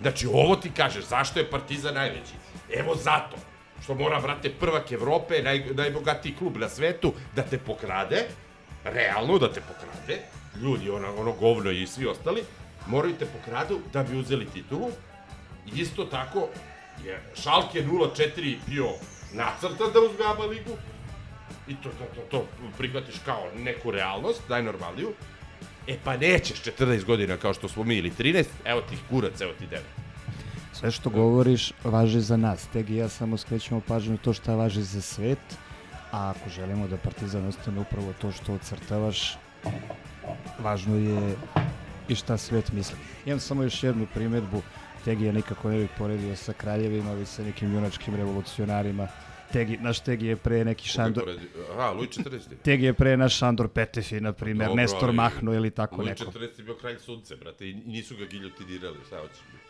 Znači, 0.00 0.26
ovo 0.26 0.56
ti 0.56 0.70
kažeš, 0.76 1.04
zašto 1.04 1.38
je 1.38 1.50
Partizan 1.50 1.94
najveći? 1.94 2.34
Evo 2.70 2.94
zato. 2.94 3.36
Što 3.82 3.94
mora, 3.94 4.20
brate, 4.20 4.50
prvak 4.50 4.92
Evrope, 4.92 5.42
naj, 5.42 5.64
najbogatiji 5.74 6.34
klub 6.38 6.56
na 6.56 6.68
svetu, 6.68 7.12
da 7.36 7.42
te 7.42 7.58
pokrade, 7.58 8.24
realno 8.84 9.38
da 9.38 9.52
te 9.52 9.60
pokrade, 9.60 10.22
ljudi, 10.62 10.90
ono, 10.90 11.14
ono 11.16 11.32
govno 11.32 11.70
i 11.70 11.86
svi 11.86 12.06
ostali, 12.06 12.42
moraju 12.86 13.14
te 13.18 13.26
pokradu 13.26 13.80
da 13.92 14.02
bi 14.02 14.18
uzeli 14.18 14.46
titulu. 14.46 14.90
Isto 15.74 16.04
tako 16.04 16.48
je 17.04 17.22
Šalke 17.42 17.82
0-4 17.82 18.56
bio 18.66 18.88
nacrtan 19.32 19.92
da 19.92 20.00
uzme 20.00 20.24
ABA 20.26 20.44
ligu, 20.44 20.76
i 21.72 21.76
to, 21.82 21.90
to, 21.98 22.04
to, 22.14 22.20
to 22.30 22.46
prihvatiš 22.78 23.14
kao 23.24 23.48
neku 23.56 23.90
realnost, 23.90 24.48
najnormalniju, 24.48 25.12
E 25.86 25.96
pa 26.04 26.16
nećeš 26.16 26.62
14 26.62 27.04
godina 27.04 27.36
kao 27.36 27.54
što 27.54 27.68
smo 27.68 27.84
mi 27.84 27.96
ili 27.96 28.10
13, 28.18 28.44
evo 28.64 28.80
ti 28.80 28.96
kurac, 29.10 29.40
evo 29.40 29.52
ti 29.58 29.66
9. 29.66 29.78
Sve 30.72 30.90
što 30.90 31.10
govoriš 31.10 31.72
važi 31.84 32.20
za 32.20 32.36
nas. 32.36 32.66
Tegi 32.72 32.94
i 32.94 32.96
ja 32.96 33.08
samo 33.08 33.36
skrećemo 33.36 33.80
pažnju 33.80 34.18
to 34.18 34.32
šta 34.32 34.54
važi 34.54 34.82
za 34.82 35.00
svet, 35.00 35.38
a 36.10 36.30
ako 36.30 36.50
želimo 36.50 36.88
da 36.88 36.96
Partizan 36.96 37.46
ostane 37.46 37.80
upravo 37.80 38.12
to 38.20 38.32
što 38.32 38.54
ocrtavaš, 38.54 39.36
važno 40.58 40.96
je 40.96 41.36
i 42.08 42.14
šta 42.14 42.36
svet 42.36 42.72
misli. 42.72 42.98
Imam 43.26 43.40
samo 43.40 43.62
još 43.62 43.82
jednu 43.82 44.06
primetbu, 44.14 44.62
Tegi 45.04 45.24
je 45.24 45.32
nikako 45.32 45.70
ne 45.70 45.78
bih 45.78 45.90
poredio 45.98 46.36
sa 46.36 46.52
kraljevima, 46.52 47.10
ali 47.10 47.26
sa 47.26 47.42
nekim 47.42 47.74
junačkim 47.74 48.14
revolucionarima. 48.14 49.08
Tegi, 49.52 49.76
naš 49.80 50.00
Tegi 50.00 50.26
je 50.26 50.36
pre 50.36 50.64
neki 50.64 50.88
Šandor... 50.88 51.24
Aha, 51.72 51.90
Luj 51.90 52.06
14. 52.06 52.38
Tegi 52.62 52.84
je 52.84 52.92
pre 52.92 53.16
naš 53.16 53.38
Šandor 53.38 53.68
Petefi, 53.68 54.20
na 54.20 54.32
primjer, 54.32 54.68
Dobro, 54.68 54.82
Nestor 54.82 55.04
ali 55.04 55.16
Mahno 55.16 55.54
ili 55.54 55.70
tako 55.70 55.96
Luj 55.96 56.06
neko. 56.06 56.24
14 56.24 56.58
je 56.58 56.64
bio 56.64 56.74
kralj 56.74 56.98
sunce, 56.98 57.36
brate, 57.36 57.68
i 57.68 57.74
nisu 57.74 58.16
ga 58.16 58.24
giljotinirali, 58.24 58.96
šta 59.06 59.18
hoćeš 59.20 59.38
biti. 59.52 59.62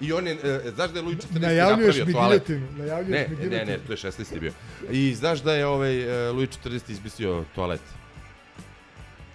I 0.00 0.12
on 0.12 0.26
je, 0.26 0.32
e, 0.32 0.70
znaš 0.74 0.90
da 0.90 0.98
je 0.98 1.04
Luj 1.04 1.14
14 1.14 1.40
Najavljuješ 1.40 1.96
napravio 1.98 2.06
mi 2.06 2.12
toalet? 2.12 2.46
giljotinu, 2.46 2.78
najavljuješ 2.78 3.28
ne, 3.28 3.36
mi 3.44 3.50
Ne, 3.50 3.64
ne, 3.64 3.78
to 3.86 3.92
je 3.92 3.96
16. 3.96 4.40
bio. 4.40 4.52
I 4.90 5.14
znaš 5.14 5.42
da 5.42 5.54
je 5.54 5.66
ovaj 5.66 6.26
e, 6.28 6.30
Luj 6.30 6.46
14 6.46 6.90
izmislio 6.90 7.44
toalet? 7.54 7.80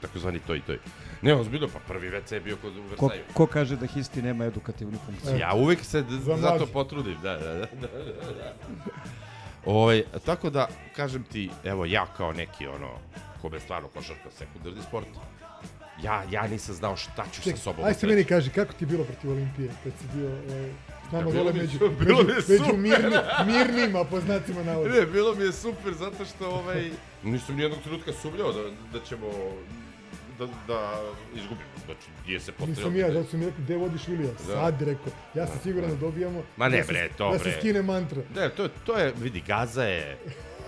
Takozvani 0.02 0.40
toj 0.40 0.62
toj. 0.62 0.78
Ne, 1.22 1.36
ozbiljno, 1.36 1.68
pa 1.68 1.80
prvi 1.88 2.10
WC 2.10 2.34
je 2.34 2.40
bio 2.40 2.58
kod 2.62 2.78
u 2.78 2.82
Ko, 2.98 3.08
Versaju. 3.08 3.24
ko 3.34 3.46
kaže 3.46 3.76
da 3.76 3.86
histi 3.86 4.22
nema 4.22 4.46
edukativnu 4.46 4.98
funkciju? 5.06 5.38
Ja 5.38 5.54
uvek 5.54 5.80
se 5.84 6.04
zato 6.38 6.66
potrudim, 6.66 7.18
da, 7.24 7.38
da, 7.38 7.54
da. 7.54 7.54
da, 7.54 7.66
da, 7.72 8.32
da. 8.34 8.54
Ovaj, 9.66 10.04
tako 10.26 10.50
da, 10.50 10.68
kažem 10.96 11.24
ti, 11.24 11.50
evo 11.64 11.86
ja 11.86 12.06
kao 12.18 12.34
neki 12.34 12.68
ono, 12.68 12.90
kome 13.42 13.56
je 13.58 13.62
stvarno 13.62 13.88
košarka 13.88 14.32
sekundarni 14.38 14.82
sport, 14.88 15.08
ja, 16.04 16.24
ja 16.32 16.48
nisam 16.48 16.76
znao 16.76 16.96
šta 16.96 17.26
ću 17.34 17.42
Ček, 17.42 17.56
sa 17.58 17.64
sobom. 17.64 17.86
aj 17.86 17.94
da 17.94 18.00
se 18.00 18.08
meni 18.08 18.24
kaži, 18.24 18.50
kako 18.50 18.74
ti 18.74 18.84
je 18.84 18.88
bilo 18.88 19.04
protiv 19.04 19.32
Olimpije 19.32 19.70
kad 19.84 19.94
si 20.00 20.18
bio 20.18 20.28
ovaj, 20.28 20.70
s 21.10 21.12
nama 21.12 21.30
Ja, 21.30 21.36
dole 21.36 21.54
među, 21.54 21.78
bilo 22.00 22.24
među, 22.24 22.28
mi 22.28 22.32
je 22.32 22.36
među 22.48 22.64
super. 22.64 22.78
mirni, 22.78 23.18
mirnima, 23.46 24.04
po 24.04 24.20
znacima 24.20 24.64
navoda. 24.64 24.90
Ne, 24.90 25.06
bilo 25.06 25.36
mi 25.36 25.44
je 25.44 25.52
super 25.52 25.94
zato 25.94 26.26
što 26.26 26.50
ovaj 26.50 26.92
nisam 27.24 27.56
ni 27.56 27.62
jednog 27.62 27.80
trenutka 27.82 28.14
sumnjao 28.14 28.54
da 28.54 28.62
da 28.94 29.06
ćemo 29.06 29.28
da 30.46 30.48
da 30.68 31.02
izgubimo. 31.36 31.70
Znači, 31.86 32.08
nije 32.28 32.40
se 32.40 32.52
postavilo. 32.52 32.76
Nisam 32.76 32.96
ja, 32.96 33.14
zato 33.14 33.30
sam 33.30 33.40
mi 33.40 33.46
rekao, 33.46 33.62
gde 33.64 33.78
vodiš 33.78 34.08
Vilija? 34.08 34.32
Da. 34.48 34.54
Sad, 34.54 34.82
rekao, 34.82 35.14
ja 35.34 35.48
sam 35.48 35.60
siguran 35.64 35.90
da 35.90 35.96
dobijamo. 35.96 36.44
Ma 36.58 36.70
ne 36.70 36.78
da 36.78 36.84
bre, 36.88 37.10
to 37.18 37.32
Da 37.32 37.38
bre. 37.38 37.52
se 37.52 37.58
skine 37.60 37.82
mantra. 37.82 38.22
Ne, 38.36 38.50
to, 38.50 38.68
to 38.86 38.98
je, 38.98 39.14
vidi, 39.22 39.44
Gaza 39.48 39.84
je, 39.84 40.18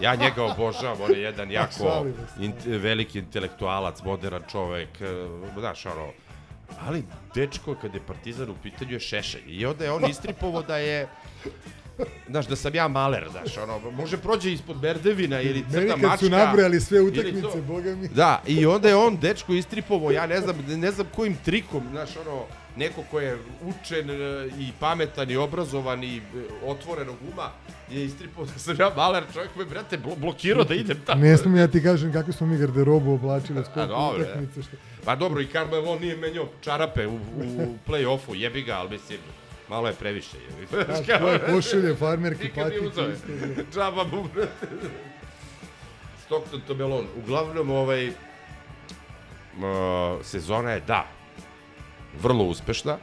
ja 0.02 0.16
njega 0.16 0.44
obožavam, 0.44 1.02
on 1.02 1.12
je 1.12 1.22
jedan 1.22 1.52
jako 1.62 2.06
in, 2.40 2.54
veliki 2.66 3.20
intelektualac, 3.20 4.04
modern 4.04 4.44
čovek, 4.52 5.02
e, 5.02 5.28
znaš, 5.60 5.86
ono, 5.86 6.08
ali 6.88 7.04
dečko 7.36 7.76
kad 7.76 7.96
je 7.96 8.02
Partizan 8.08 8.50
u 8.50 8.56
pitanju 8.64 8.92
je 8.94 9.00
šešelj 9.00 9.44
i 9.48 9.66
onda 9.66 9.86
je 9.86 9.92
on 9.92 10.10
istripovo 10.10 10.62
da 10.62 10.78
je 10.78 11.08
Znaš, 12.30 12.48
da 12.48 12.56
sam 12.56 12.76
ja 12.76 12.88
maler, 12.88 13.28
znaš, 13.32 13.58
ono, 13.58 13.92
može 13.92 14.18
prođe 14.18 14.52
ispod 14.52 14.78
Berdevina 14.78 15.42
ili 15.42 15.64
crta 15.72 15.80
Meni 15.80 15.90
mačka. 15.90 16.10
kad 16.10 16.20
su 16.20 16.30
nabrojali 16.30 16.82
sve 16.82 17.02
utakmice, 17.02 17.42
to. 17.42 17.62
boga 17.68 17.96
mi. 17.96 18.08
Da, 18.08 18.42
i 18.48 18.66
onda 18.66 18.90
je 18.90 18.96
on 18.96 19.18
dečko 19.18 19.54
istripovo, 19.54 20.12
ja 20.12 20.28
ne 20.28 20.42
znam, 20.42 20.56
ne 20.68 20.92
znam 20.92 21.08
kojim 21.16 21.38
trikom, 21.46 21.84
znaš, 21.92 22.10
ono, 22.18 22.46
neko 22.78 23.04
ko 23.12 23.20
je 23.20 23.38
učen 23.62 24.10
e, 24.10 24.48
i 24.60 24.72
pametan 24.80 25.32
i 25.32 25.38
obrazovan 25.38 26.04
i 26.04 26.18
e, 26.18 26.22
otvorenog 26.66 27.16
uma, 27.34 27.50
je 27.92 28.06
istripovao 28.06 28.46
da 28.46 28.60
sam 28.60 28.76
ja 28.80 28.92
maler, 28.96 29.24
čovjek 29.34 29.56
me, 29.56 29.66
brate, 29.66 29.98
blo 29.98 30.16
blokirao 30.16 30.64
da 30.64 30.76
idem 30.76 30.98
tamo. 31.06 31.22
Ne 31.22 31.38
smijem 31.38 31.58
ja 31.58 31.68
ti 31.68 31.84
kažem 31.84 32.14
kako 32.14 32.32
smo 32.32 32.48
mi 32.48 32.58
garderobu 32.58 33.14
oblačili 33.14 33.64
skoliko 33.64 33.94
dobro, 33.94 34.24
utakmice. 34.24 34.64
Što... 34.64 34.78
Pa 35.06 35.16
dobro, 35.16 35.42
i 35.42 35.48
Carmelo 35.48 36.00
nije 36.00 36.18
menjao 36.18 36.48
čarape 36.62 37.08
u, 37.08 37.16
u 37.16 37.76
play-offu, 37.88 38.36
jebi 38.36 38.62
ga, 38.62 38.74
ali 38.74 38.90
mislim, 38.90 39.20
malo 39.74 39.88
je 39.88 39.94
previše. 39.94 40.38
Jebi. 40.38 40.68
A, 40.94 41.18
tvoje 41.18 41.40
košulje, 41.40 41.96
farmerke, 41.96 42.44
nije 42.44 42.54
patike, 42.54 43.02
je. 43.02 43.66
Džaba 43.74 44.04
mu, 44.04 44.24
brate. 44.34 44.68
Stockton 46.26 46.62
to 46.68 46.76
Melon. 46.76 47.08
Uglavnom, 47.18 47.70
ovaj, 47.70 48.08
uh, 48.08 48.14
sezona 50.22 50.72
je, 50.78 50.84
da, 50.88 51.08
vrlo 52.22 52.46
uspešna, 52.46 52.98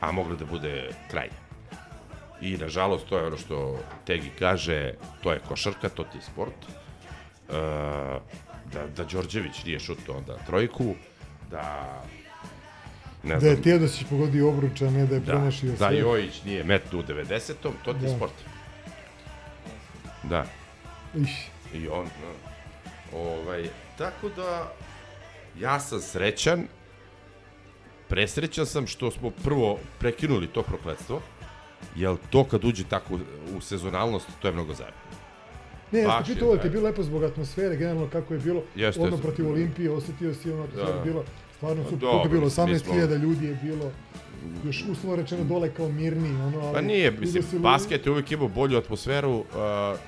a 0.00 0.12
mogla 0.12 0.36
da 0.36 0.44
bude 0.44 0.90
krajnja. 1.10 1.40
I, 2.40 2.56
nažalost, 2.56 3.08
to 3.08 3.18
je 3.18 3.26
ono 3.26 3.36
što 3.36 3.78
Tegi 4.04 4.30
kaže, 4.38 4.94
to 5.22 5.32
je 5.32 5.40
košarka, 5.48 5.88
to 5.88 6.04
ti 6.04 6.18
je 6.18 6.22
sport. 6.22 6.60
Uh, 7.48 7.54
da, 8.72 8.86
da 8.96 9.04
Đorđević 9.04 9.64
nije 9.64 9.78
šutao 9.80 10.16
onda 10.16 10.36
trojku, 10.46 10.94
da 11.50 12.02
ne 13.26 13.36
Da 13.36 13.46
je 13.46 13.62
Teodosić 13.62 14.06
pogodio 14.10 14.48
obruč, 14.48 14.82
a 14.82 14.90
ne 14.90 15.06
da 15.06 15.14
je 15.14 15.20
da, 15.20 15.32
promašio 15.32 15.70
da 15.70 15.76
sve. 15.76 15.98
Jojić 15.98 16.42
nije 16.44 16.64
metnu 16.64 16.98
u 16.98 17.02
90-om, 17.02 17.72
to 17.84 17.92
ti 17.92 18.04
je 18.04 18.10
Da. 18.10 18.16
sport. 18.16 18.32
Da. 20.22 20.44
Iš. 21.14 21.30
I 21.74 21.88
on, 21.88 22.04
da. 22.04 22.32
Ovaj, 23.18 23.68
tako 23.98 24.28
da, 24.28 24.72
ja 25.58 25.80
sam 25.80 26.00
srećan, 26.00 26.62
presrećan 28.08 28.66
sam 28.66 28.86
što 28.86 29.10
smo 29.10 29.30
prvo 29.30 29.78
prekinuli 29.98 30.46
to 30.46 30.62
prokletstvo, 30.62 31.20
jer 31.96 32.16
to 32.30 32.44
kad 32.44 32.64
uđe 32.64 32.84
tako 32.84 33.18
u, 33.56 33.60
sezonalnost, 33.60 34.26
to 34.42 34.48
je 34.48 34.52
mnogo 34.52 34.74
zajedno. 34.74 35.00
Ne, 35.92 36.00
ja 36.00 36.08
sam 36.10 36.18
je 36.28 36.34
pitao, 36.34 36.56
ti 36.56 36.66
je 36.66 36.70
bilo 36.70 36.84
lepo 36.84 37.02
zbog 37.02 37.24
atmosfere, 37.24 37.76
generalno 37.76 38.08
kako 38.12 38.34
je 38.34 38.40
bilo, 38.40 38.62
Jeste, 38.76 39.00
ono 39.00 39.10
jeste. 39.10 39.22
protiv 39.22 39.48
Olimpije, 39.50 39.90
osetio 39.90 40.34
si 40.34 40.50
ono 40.52 40.64
atmosfera 40.64 40.96
Da. 40.96 41.04
bila, 41.04 41.24
stvarno 41.56 41.84
Pa 41.84 41.90
dobro, 41.90 42.08
koliko 42.10 42.26
je 42.26 42.30
bilo, 42.30 42.44
mislim, 42.44 42.66
mi 42.66 42.74
18.000 42.74 43.06
smo- 43.08 43.16
ljudi 43.16 43.46
je 43.46 43.58
bilo, 43.62 43.90
još 44.64 44.84
uslovo 44.90 45.16
rečeno 45.16 45.44
dole 45.44 45.74
kao 45.74 45.88
mirni, 45.88 46.28
ono, 46.42 46.60
ali... 46.60 46.74
Pa 46.74 46.80
nije, 46.80 47.10
mislim, 47.10 47.44
ljudi- 47.44 47.58
basket 47.58 48.06
je 48.06 48.12
uvijek 48.12 48.32
imao 48.32 48.48
bolju 48.48 48.78
atmosferu, 48.78 49.34
uh, 49.34 49.44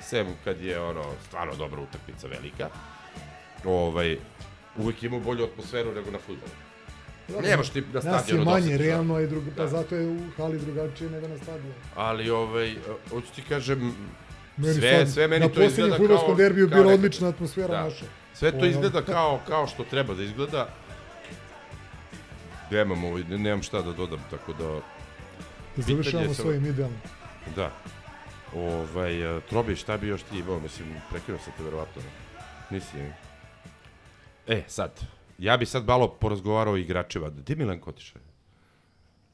sem 0.03 0.27
kad 0.45 0.61
je 0.61 0.81
ono, 0.81 1.05
stvarno 1.27 1.55
dobra 1.55 1.81
utakmica 1.81 2.27
velika. 2.27 2.69
Ovaj, 3.65 4.19
uvijek 4.77 5.03
imao 5.03 5.21
bolju 5.21 5.45
atmosferu 5.45 5.93
nego 5.95 6.11
na 6.11 6.19
fudbalu. 6.19 6.51
Dobro, 7.29 7.47
Nemaš 7.49 7.69
ti 7.71 7.81
na 7.81 7.87
Nas 7.93 8.05
je 8.05 8.11
stadionu 8.11 8.45
manje, 8.45 8.69
dosta, 8.69 8.85
realno 8.85 9.19
je 9.19 9.27
drugo, 9.27 9.47
pa 9.57 9.63
Da. 9.63 9.69
zato 9.69 9.95
je 9.97 10.09
u 10.09 10.19
hali 10.37 10.59
drugačije 10.59 11.11
nego 11.11 11.29
na 11.29 11.37
stadionu. 11.37 11.75
Ali, 11.95 12.31
ovaj, 12.31 12.75
hoću 13.11 13.27
ti 13.35 13.43
kažem, 13.49 13.95
Meni 14.57 14.75
sve, 14.75 14.99
sad, 14.99 15.13
sve 15.13 15.29
meni 15.29 15.41
na 15.41 15.49
to 15.49 15.55
posljednjem 15.55 15.71
izgleda 15.73 15.97
kao... 15.97 16.07
fudbalskom 16.07 16.37
derbiju 16.37 16.69
kao 16.71 16.83
bila 16.83 16.95
odlična 16.95 17.29
atmosfera 17.29 17.85
naša. 17.85 18.05
Sve 18.35 18.59
to 18.59 18.67
izgleda 18.67 19.03
kao, 19.03 19.41
kao 19.47 19.67
što 19.67 19.85
treba 19.85 20.15
da 20.15 20.23
izgleda. 20.23 20.69
Nemam, 22.71 23.05
ovaj, 23.05 23.23
nemam 23.25 23.63
šta 23.63 23.83
da 23.83 23.93
dodam, 23.93 24.25
tako 24.31 24.53
da... 24.53 24.81
Da 25.77 25.83
završavamo 25.83 26.35
samo- 26.35 26.45
svojim 26.45 26.67
idealom. 26.67 26.97
Da. 27.57 27.73
Ovaj, 28.55 29.37
uh, 29.37 29.43
Trobi, 29.51 29.77
šta 29.77 29.97
bi 29.97 30.09
još 30.09 30.23
ti 30.23 30.39
imao? 30.39 30.61
Mislim, 30.61 30.89
prekinuo 31.11 31.41
sam 31.45 31.53
te 31.57 31.63
verovatno. 31.63 32.03
Nisi. 32.71 32.97
E, 34.47 34.63
sad. 34.67 35.01
Ja 35.39 35.57
bi 35.57 35.67
sad 35.67 35.87
malo 35.87 36.09
porazgovarao 36.09 36.75
o 36.75 36.77
igračima. 36.77 37.29
Gde 37.29 37.53
je 37.53 37.57
Milenko 37.57 37.91
otišao? 37.91 38.23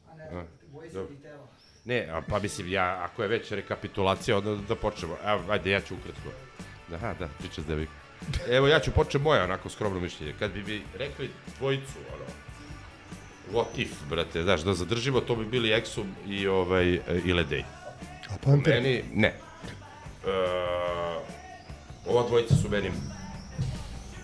A, 0.08 0.44
dobro. 0.92 1.08
Ne, 1.84 2.08
a, 2.10 2.22
pa 2.28 2.38
mislim, 2.38 2.72
ja, 2.72 3.04
ako 3.04 3.22
je 3.22 3.28
već 3.28 3.50
rekapitulacija, 3.50 4.38
onda 4.38 4.56
da 4.68 4.74
počnemo. 4.74 5.16
Evo, 5.26 5.42
ajde, 5.48 5.70
ja 5.70 5.80
ću 5.80 5.94
ukratko. 5.94 6.28
Aha, 6.94 7.14
da, 7.18 7.28
priča 7.38 7.62
s 7.62 7.66
devik. 7.66 7.88
Evo, 8.48 8.68
ja 8.68 8.80
ću 8.80 8.90
početi 8.90 9.24
moje 9.24 9.42
onako 9.42 9.68
skromno 9.68 10.00
mišljenje. 10.00 10.34
Kad 10.38 10.52
bi 10.52 10.62
mi 10.62 10.82
rekli 10.98 11.30
dvojicu, 11.58 11.98
ono, 12.14 12.24
what 13.52 13.66
if, 13.76 13.90
brate, 14.10 14.42
znaš, 14.42 14.60
da 14.60 14.74
zadržimo, 14.74 15.20
to 15.20 15.36
bi 15.36 15.44
bili 15.44 15.68
Exum 15.68 16.06
i, 16.26 16.46
ovaj, 16.46 17.00
i 17.24 17.32
Ledej. 17.32 17.64
A 18.30 18.34
Panter? 18.44 18.74
Meni, 18.74 19.02
ne. 19.14 19.28
E, 19.28 19.34
ova 22.06 22.28
dvojica 22.28 22.54
su 22.54 22.68
meni 22.68 22.90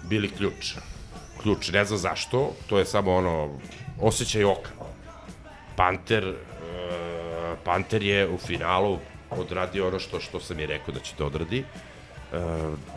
bili 0.08 0.31
ključ. 0.31 0.74
Ključ, 1.42 1.70
ne 1.73 1.84
znam 1.84 1.99
zašto, 1.99 2.55
to 2.66 2.78
je 2.78 2.84
samo 2.84 3.15
ono, 3.15 3.58
osjećaj 4.00 4.44
oka. 4.44 4.70
Panter, 5.76 6.24
e, 6.24 6.34
Panter 7.65 8.02
je 8.02 8.28
u 8.28 8.39
finalu 8.39 8.99
odradio 9.31 9.89
ono 9.89 9.99
što, 9.99 10.20
što 10.20 10.40
sam 10.40 10.60
i 10.60 10.66
rekao 10.66 10.94
da 10.94 11.00
će 11.00 11.15
da 11.18 11.26
odradi, 11.26 11.58
e, 11.58 11.65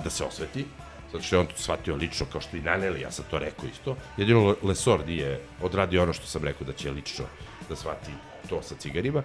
da 0.03 0.09
se 0.09 0.23
osveti, 0.23 0.65
zato 1.13 1.23
što 1.23 1.35
je 1.35 1.39
on 1.39 1.47
to 1.47 1.57
shvatio 1.57 1.95
lično, 1.95 2.25
kao 2.31 2.41
što 2.41 2.57
i 2.57 2.61
Naneli, 2.61 3.01
ja 3.01 3.11
sam 3.11 3.25
to 3.29 3.39
rekao 3.39 3.65
isto. 3.65 3.95
Jedino 4.17 4.47
Le- 4.47 4.55
Lesor 4.63 5.07
nije 5.07 5.39
odradio 5.61 6.03
ono 6.03 6.13
što 6.13 6.27
sam 6.27 6.43
rekao 6.43 6.67
da 6.67 6.73
će 6.73 6.91
lično 6.91 7.25
da 7.69 7.75
shvati 7.75 8.11
to 8.49 8.61
sa 8.61 8.75
cigarima, 8.75 9.23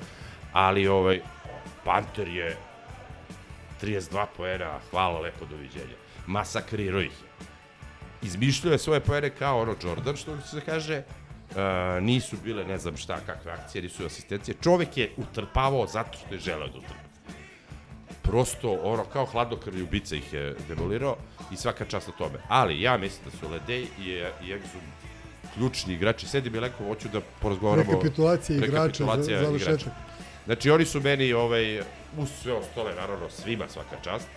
ali 0.53 0.89
ovaj, 0.89 1.21
Panter 1.85 2.29
je 2.29 2.57
32 3.83 4.27
poena, 4.37 4.79
hvala 4.91 5.21
lepo, 5.21 5.45
doviđenja. 5.45 5.97
Masakrirao 6.27 7.01
ih 7.01 7.11
je. 7.11 7.47
Izmišljao 8.23 8.73
je 8.73 8.79
svoje 8.79 9.01
poene 9.01 9.31
kao 9.31 9.61
ono 9.61 9.75
Jordan, 9.83 10.17
što 10.17 10.41
se 10.41 10.61
kaže, 10.61 11.03
Uh, 11.49 12.03
nisu 12.03 12.37
bile 12.45 12.65
ne 12.65 12.79
znam 12.79 12.97
šta, 12.97 13.21
kakve 13.27 13.53
akcije, 13.53 13.83
nisu 13.83 14.07
asistencije. 14.07 14.55
Čovek 14.63 14.97
je 14.97 15.13
utrpavao 15.17 15.87
zato 15.87 16.19
što 16.19 16.35
je 16.35 16.41
želeo 16.41 16.69
da 16.69 16.79
utrpa. 16.79 17.08
Prosto, 18.29 18.79
ono, 18.83 19.05
kao 19.05 19.27
hladnokrvni 19.27 19.83
ubica 19.83 20.17
ih 20.17 20.33
je 20.33 20.55
demolirao 20.69 21.17
i 21.53 21.57
svaka 21.57 21.85
čast 21.85 22.07
na 22.09 22.13
tome. 22.19 22.39
Ali 22.49 22.83
ja 22.83 22.97
mislim 22.97 23.25
da 23.25 23.39
su 23.39 23.53
Ledej 23.53 23.83
i, 23.83 24.11
i 24.45 24.53
Exum 24.55 24.85
ključni 25.55 25.95
igrači. 25.95 26.29
Sedi 26.29 26.51
mi 26.51 26.59
leko, 26.61 26.85
hoću 26.85 27.09
da 27.09 27.21
porazgovaramo. 27.41 27.93
Rekapitulacija 27.93 28.57
igrača, 28.65 29.05
završetak. 29.23 29.93
Znači, 30.45 30.71
oni 30.71 30.85
su 30.85 31.01
meni, 31.01 31.33
ovaj, 31.33 31.81
uz 32.19 32.29
sve 32.43 32.53
ostale, 32.53 32.95
naravno, 32.95 33.31
svima 33.31 33.69
svaka 33.69 33.97
čast. 34.05 34.29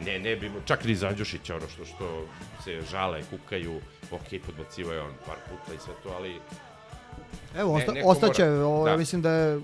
Ne, 0.00 0.18
ne 0.18 0.36
bi, 0.36 0.50
čak 0.64 0.84
ni 0.84 0.94
za 0.94 1.08
Andjušića, 1.08 1.56
ono 1.56 1.68
što, 1.68 1.84
što 1.84 2.26
se 2.64 2.80
žale, 2.90 3.22
kukaju, 3.30 3.80
ok, 4.10 4.42
podbacivaju 4.46 5.02
on 5.02 5.12
par 5.26 5.36
puta 5.48 5.74
i 5.74 5.78
sve 5.84 5.94
to, 6.02 6.08
ali... 6.16 6.40
Evo, 7.56 7.72
ne- 7.72 7.82
osta, 7.82 7.92
neko 7.92 8.08
ostaće, 8.08 8.42
mora- 8.44 8.64
ovo, 8.64 8.84
da. 8.84 8.90
ja 8.90 8.96
mislim 8.96 9.22
da 9.22 9.30
je 9.30 9.60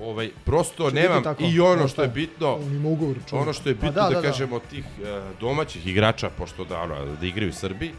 Ovaj, 0.00 0.30
prosto 0.44 0.84
biti 0.84 0.96
nemam, 0.96 1.22
tako. 1.22 1.42
i 1.44 1.60
ono 1.60 1.82
Da, 1.82 1.88
što 1.88 2.02
je 2.02 2.08
da. 2.08 2.14
bitno, 2.14 2.54
On 2.56 2.74
ima 2.74 2.88
ugovor, 2.88 3.16
ono 3.32 3.52
što 3.52 3.68
je 3.68 3.74
bitno 3.74 3.90
da, 3.92 4.02
da, 4.02 4.08
da, 4.08 4.14
da. 4.14 4.22
kažemo 4.22 4.56
od 4.56 4.62
tih 4.64 4.84
eh, 4.98 5.04
domaćih 5.40 5.86
igrača, 5.86 6.30
pošto 6.30 6.64
da, 6.64 6.80
ono, 6.80 6.94
da 7.16 7.26
igraju 7.26 7.50
u 7.50 7.54
Srbiji, 7.54 7.90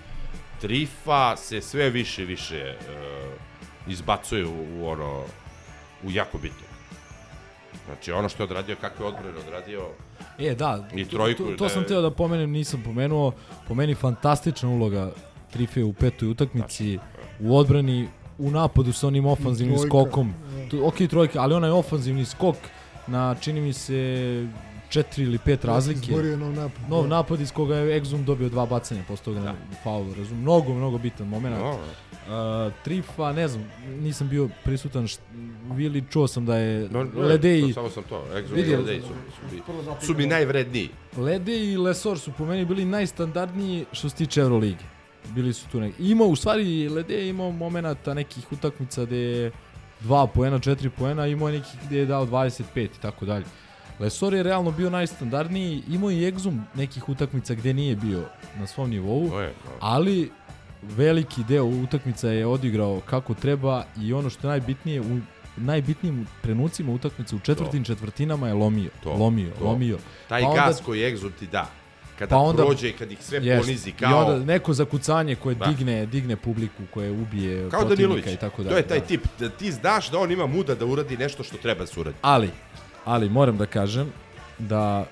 Trifa 0.61 1.35
se 1.37 1.61
sve 1.61 1.89
više 1.89 2.25
više 2.25 2.57
eh, 2.57 2.75
izbacuje 3.87 4.45
u, 4.45 4.51
u 4.73 4.87
ono, 4.87 5.23
u 6.03 6.11
jako 6.11 6.37
bitno. 6.37 6.67
Znači, 7.85 8.11
ono 8.11 8.29
što 8.29 8.43
je 8.43 8.45
odradio, 8.45 8.75
kakve 8.75 9.05
odbrane 9.05 9.37
odradio, 9.37 9.81
E, 10.39 10.55
da, 10.55 10.87
I 10.95 11.05
to- 11.05 11.09
trojku, 11.09 11.43
to, 11.43 11.51
da 11.51 11.57
to 11.57 11.63
je- 11.63 11.69
sam 11.69 11.83
teo 11.83 12.01
da 12.01 12.11
pomenem, 12.11 12.51
nisam 12.51 12.81
pomenuo. 12.81 13.31
Po 13.67 13.73
meni 13.73 13.95
fantastična 13.95 14.69
uloga 14.69 15.11
Trife 15.49 15.83
u 15.83 15.93
petoj 15.93 16.27
utakmici, 16.27 16.99
u 17.39 17.57
odbrani, 17.57 18.07
u 18.37 18.51
napadu 18.51 18.93
sa 18.93 19.07
onim 19.07 19.25
ofanzivnim 19.25 19.77
skokom. 19.79 20.33
Da. 20.77 20.83
Ok, 20.83 20.95
trojka, 21.09 21.41
ali 21.41 21.53
onaj 21.53 21.69
ofanzivni 21.69 22.25
skok 22.25 22.55
na, 23.07 23.35
čini 23.41 23.61
mi 23.61 23.73
se, 23.73 24.47
četiri 24.89 25.23
ili 25.23 25.37
pet 25.37 25.65
razlike. 25.65 25.99
Izborio 26.11 26.37
nov 26.37 26.53
napad. 26.53 26.89
Nov 26.89 27.01
da. 27.01 27.07
napad 27.07 27.41
iz 27.41 27.51
koga 27.51 27.75
je 27.75 28.01
Exum 28.01 28.23
dobio 28.23 28.49
dva 28.49 28.65
bacanja 28.65 29.01
posle 29.07 29.25
toga 29.25 29.39
na 29.39 29.55
faulu, 29.83 30.13
razum. 30.13 30.41
Mnogo, 30.41 30.73
mnogo 30.73 30.97
bitan 30.97 31.27
moment. 31.27 31.57
no, 31.59 31.77
Uh, 32.29 32.73
Trifa, 32.83 33.31
ne 33.33 33.47
znam, 33.47 33.71
nisam 34.01 34.29
bio 34.29 34.49
prisutan, 34.63 35.07
št, 35.07 35.21
Vili, 35.71 36.03
čuo 36.09 36.27
sam 36.27 36.45
da 36.45 36.55
je 36.55 36.89
No, 36.91 37.03
ne, 37.03 37.21
Ledeji... 37.21 37.73
Samo 37.73 37.89
sam 37.89 38.03
to, 38.03 38.25
Vidi, 38.53 38.71
i 38.71 38.75
Ledeji 38.75 39.01
su, 39.01 39.07
su, 39.07 39.55
mi, 39.55 39.61
su 40.05 40.13
mi 40.13 40.25
najvredniji. 40.25 40.89
Lede 41.17 41.57
i 41.65 41.77
Lesor 41.77 42.19
su 42.19 42.31
po 42.37 42.45
meni 42.45 42.65
bili 42.65 42.85
najstandardniji 42.85 43.85
što 43.91 44.09
se 44.09 44.15
tiče 44.15 44.41
Eurolige. 44.41 44.83
Bili 45.35 45.53
su 45.53 45.69
tu 45.71 45.79
neki. 45.79 46.03
Imao, 46.03 46.27
u 46.27 46.35
stvari, 46.35 46.89
Lede 46.89 47.15
je 47.15 47.29
imao 47.29 47.51
momenata 47.51 48.13
nekih 48.13 48.51
utakmica 48.51 49.05
gde 49.05 49.17
je 49.17 49.51
2 50.01 50.27
poena, 50.27 50.59
4 50.59 50.89
poena, 50.89 51.27
imao 51.27 51.49
je 51.49 51.53
nekih 51.53 51.79
gde 51.85 51.97
je 51.97 52.05
dao 52.05 52.25
25 52.25 52.61
i 52.77 53.01
tako 53.01 53.25
dalje. 53.25 53.45
Lesor 53.99 54.33
je 54.33 54.43
realno 54.43 54.71
bio 54.71 54.89
najstandardniji, 54.89 55.83
imao 55.89 56.11
i 56.11 56.25
egzum 56.25 56.63
nekih 56.75 57.09
utakmica 57.09 57.53
gde 57.53 57.73
nije 57.73 57.95
bio 57.95 58.23
na 58.57 58.67
svom 58.67 58.89
nivou, 58.89 59.29
To 59.29 59.41
je, 59.41 59.49
to. 59.49 59.69
ali 59.79 60.31
veliki 60.83 61.43
deo 61.43 61.65
utakmica 61.65 62.29
je 62.29 62.45
odigrao 62.45 63.01
kako 63.01 63.33
treba 63.33 63.83
i 63.97 64.13
ono 64.13 64.29
što 64.29 64.47
je 64.47 64.49
najbitnije 64.49 65.01
u 65.01 65.19
najbitnijim 65.57 66.27
trenucima 66.41 66.91
utakmice 66.91 67.35
u 67.35 67.39
četvrtim 67.39 67.83
četvrtinama 67.83 68.47
je 68.47 68.53
lomio, 68.53 68.89
To, 69.03 69.13
lomio, 69.13 69.51
to. 69.59 69.65
lomio. 69.65 69.97
Taj 70.27 70.41
Pa 70.41 70.47
onda- 70.49 70.61
gas 70.61 70.81
koji 70.85 70.99
Exo 71.01 71.31
ti 71.39 71.47
da, 71.47 71.69
kada 72.19 72.29
pa 72.29 72.37
onda, 72.37 72.63
prođe 72.63 72.89
i 72.89 72.93
kad 72.93 73.11
ih 73.11 73.17
sve 73.21 73.39
Jest. 73.39 73.61
ponizi 73.61 73.89
I 73.89 73.93
kao... 73.93 74.19
onda 74.19 74.45
neko 74.45 74.73
zakucanje 74.73 75.35
koje 75.35 75.55
Da. 75.55 75.65
digne, 75.65 76.05
digne 76.05 76.35
publiku, 76.35 76.83
koje 76.91 77.11
ubije 77.11 77.69
Kao 77.69 77.81
protivnika 77.81 78.31
i 78.31 78.37
tako 78.37 78.63
dalje. 78.63 78.73
To 78.73 78.77
je 78.77 78.87
taj 78.87 78.99
da. 78.99 79.05
tip, 79.05 79.21
da 79.39 79.49
ti 79.49 79.71
znaš 79.71 80.11
da 80.11 80.19
on 80.19 80.31
ima 80.31 80.47
muda 80.47 80.75
da 80.75 80.85
uradi 80.85 81.17
nešto 81.17 81.43
što 81.43 81.57
treba 81.57 81.79
da 81.79 81.87
se 81.87 81.99
uradi. 81.99 82.17
Ali, 82.21 82.49
ali 83.05 83.29
moram 83.29 83.57
da 83.57 83.65
kažem 83.65 84.11
da 84.59 85.05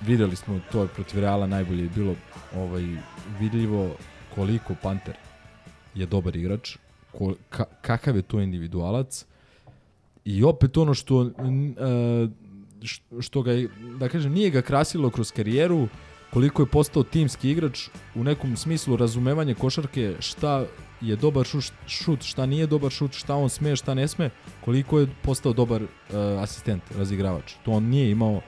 videli 0.00 0.36
smo 0.36 0.60
to 0.72 0.86
protiv 0.86 1.20
Reala 1.20 1.46
najbolje 1.46 1.82
je 1.82 1.88
bilo 1.88 2.14
ovaj 2.56 2.84
vidljivo 3.40 3.96
koliko 4.34 4.74
Panter 4.74 5.14
je 5.94 6.06
dobar 6.06 6.36
igrač, 6.36 6.76
ko, 7.12 7.34
ka, 7.50 7.64
kakav 7.82 8.16
je 8.16 8.22
to 8.22 8.40
individualac 8.40 9.24
i 10.24 10.44
opet 10.44 10.76
ono 10.76 10.94
što 10.94 11.24
š- 11.24 12.28
što 13.20 13.42
ga 13.42 13.52
da 13.98 14.08
kažem, 14.08 14.32
nije 14.32 14.50
ga 14.50 14.62
krasilo 14.62 15.10
kroz 15.10 15.32
karijeru, 15.32 15.88
koliko 16.30 16.62
je 16.62 16.66
postao 16.66 17.02
timski 17.02 17.50
igrač 17.50 17.88
u 18.14 18.24
nekom 18.24 18.56
smislu 18.56 18.96
razumevanje 18.96 19.54
košarke, 19.54 20.16
šta 20.20 20.64
je 21.00 21.16
dobar 21.16 21.46
šut, 21.86 22.22
šta 22.22 22.46
nije 22.46 22.66
dobar 22.66 22.90
šut, 22.90 23.12
šta 23.12 23.36
on 23.36 23.48
sme, 23.48 23.76
šta 23.76 23.94
ne 23.94 24.08
sme, 24.08 24.30
koliko 24.64 24.98
je 24.98 25.08
postao 25.22 25.52
dobar 25.52 25.82
uh, 25.82 25.88
asistent, 26.42 26.82
razigravač. 26.98 27.54
To 27.64 27.70
on 27.70 27.84
nije 27.84 28.10
imao 28.10 28.40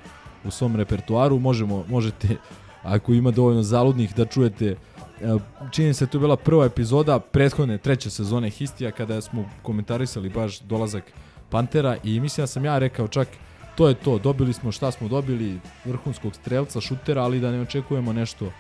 u 0.45 0.51
svom 0.51 0.77
repertuaru, 0.77 1.39
možemo, 1.39 1.85
možete, 1.89 2.37
ako 2.83 3.13
ima 3.13 3.31
dovoljno 3.31 3.63
zaludnih, 3.63 4.15
da 4.15 4.25
čujete 4.25 4.77
uh, 5.21 5.43
čini 5.71 5.95
se 5.95 6.07
to 6.07 6.19
je 6.19 6.21
bila 6.21 6.37
prva 6.37 6.65
epizoda 6.65 7.19
prethodne 7.19 7.79
treće 7.79 8.11
sezone 8.11 8.51
Histija 8.51 8.91
kada 8.91 9.21
smo 9.21 9.51
komentarisali 9.63 10.29
baš 10.29 10.61
dolazak 10.61 11.13
Pantera 11.51 11.97
i 12.05 12.21
mislim 12.21 12.43
da 12.43 12.47
sam 12.47 12.65
ja 12.65 12.79
rekao 12.79 13.09
čak 13.09 13.29
to 13.77 13.89
je 13.89 13.95
to, 13.95 14.19
dobili 14.19 14.53
smo 14.53 14.73
šta 14.73 14.91
smo 14.91 15.09
dobili, 15.09 15.61
vrhunskog 15.85 16.35
strelca, 16.35 16.81
šutera, 16.81 17.23
ali 17.23 17.41
da 17.41 17.51
ne 17.51 17.61
očekujemo 17.61 18.13
nešto 18.13 18.45
uh, 18.45 18.53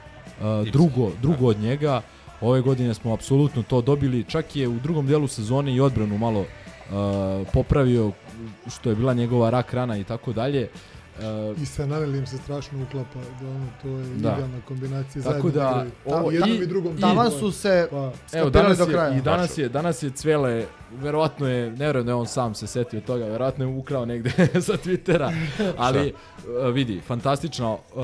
drugo, 0.72 1.10
drugo 1.22 1.46
od 1.46 1.60
njega. 1.60 2.02
Ove 2.40 2.60
godine 2.60 2.94
smo 2.94 3.12
apsolutno 3.12 3.62
to 3.62 3.80
dobili, 3.80 4.24
čak 4.28 4.56
je 4.56 4.68
u 4.68 4.78
drugom 4.78 5.06
delu 5.06 5.28
sezone 5.28 5.74
i 5.74 5.80
odbranu 5.80 6.18
malo 6.18 6.40
uh, 6.40 6.46
popravio, 7.52 8.12
što 8.76 8.90
je 8.90 8.96
bila 8.96 9.14
njegova 9.14 9.50
rak 9.50 9.74
rana 9.74 9.98
i 9.98 10.04
tako 10.04 10.32
dalje. 10.32 10.62
Uh, 10.62 10.95
I 11.56 11.66
sa 11.66 11.86
Nanelim 11.86 12.26
se 12.26 12.38
strašno 12.38 12.82
uklapa, 12.82 13.08
da 13.40 13.48
ono, 13.48 13.66
to 13.82 13.88
je 13.88 14.04
Da. 14.04 14.14
idealna 14.14 14.60
kombinacija. 14.60 15.22
Tako 15.24 15.50
da, 15.50 15.60
igraju. 15.70 15.90
ovo- 16.06 16.30
jednom 16.30 16.50
i- 16.50 16.54
i 16.54 16.66
drugom. 16.66 16.98
i- 16.98 17.00
Taman 17.00 17.30
su 17.30 17.52
se 17.52 17.88
Pa, 17.90 18.12
Evo, 18.32 18.50
danas 18.50 18.78
do 18.78 18.84
je, 18.84 18.90
kraja. 18.90 19.16
i 19.16 19.22
danas 19.22 19.58
je, 19.58 19.68
danas 19.68 20.02
je 20.02 20.10
Cvele, 20.10 20.66
verovatno 20.92 21.48
je, 21.48 21.70
ne 21.70 21.76
vjerujem 21.76 22.06
da 22.06 22.12
je 22.12 22.16
on 22.16 22.26
sam 22.26 22.54
se 22.54 22.66
setio 22.66 23.00
toga, 23.00 23.24
verovatno 23.24 23.64
je 23.64 23.68
ukrao 23.70 24.04
negde 24.04 24.30
sa 24.60 24.72
Twittera, 24.74 25.32
ali 25.78 26.12
uh, 26.58 26.74
vidi, 26.74 27.00
fantastično, 27.00 27.72
uh, 27.72 28.02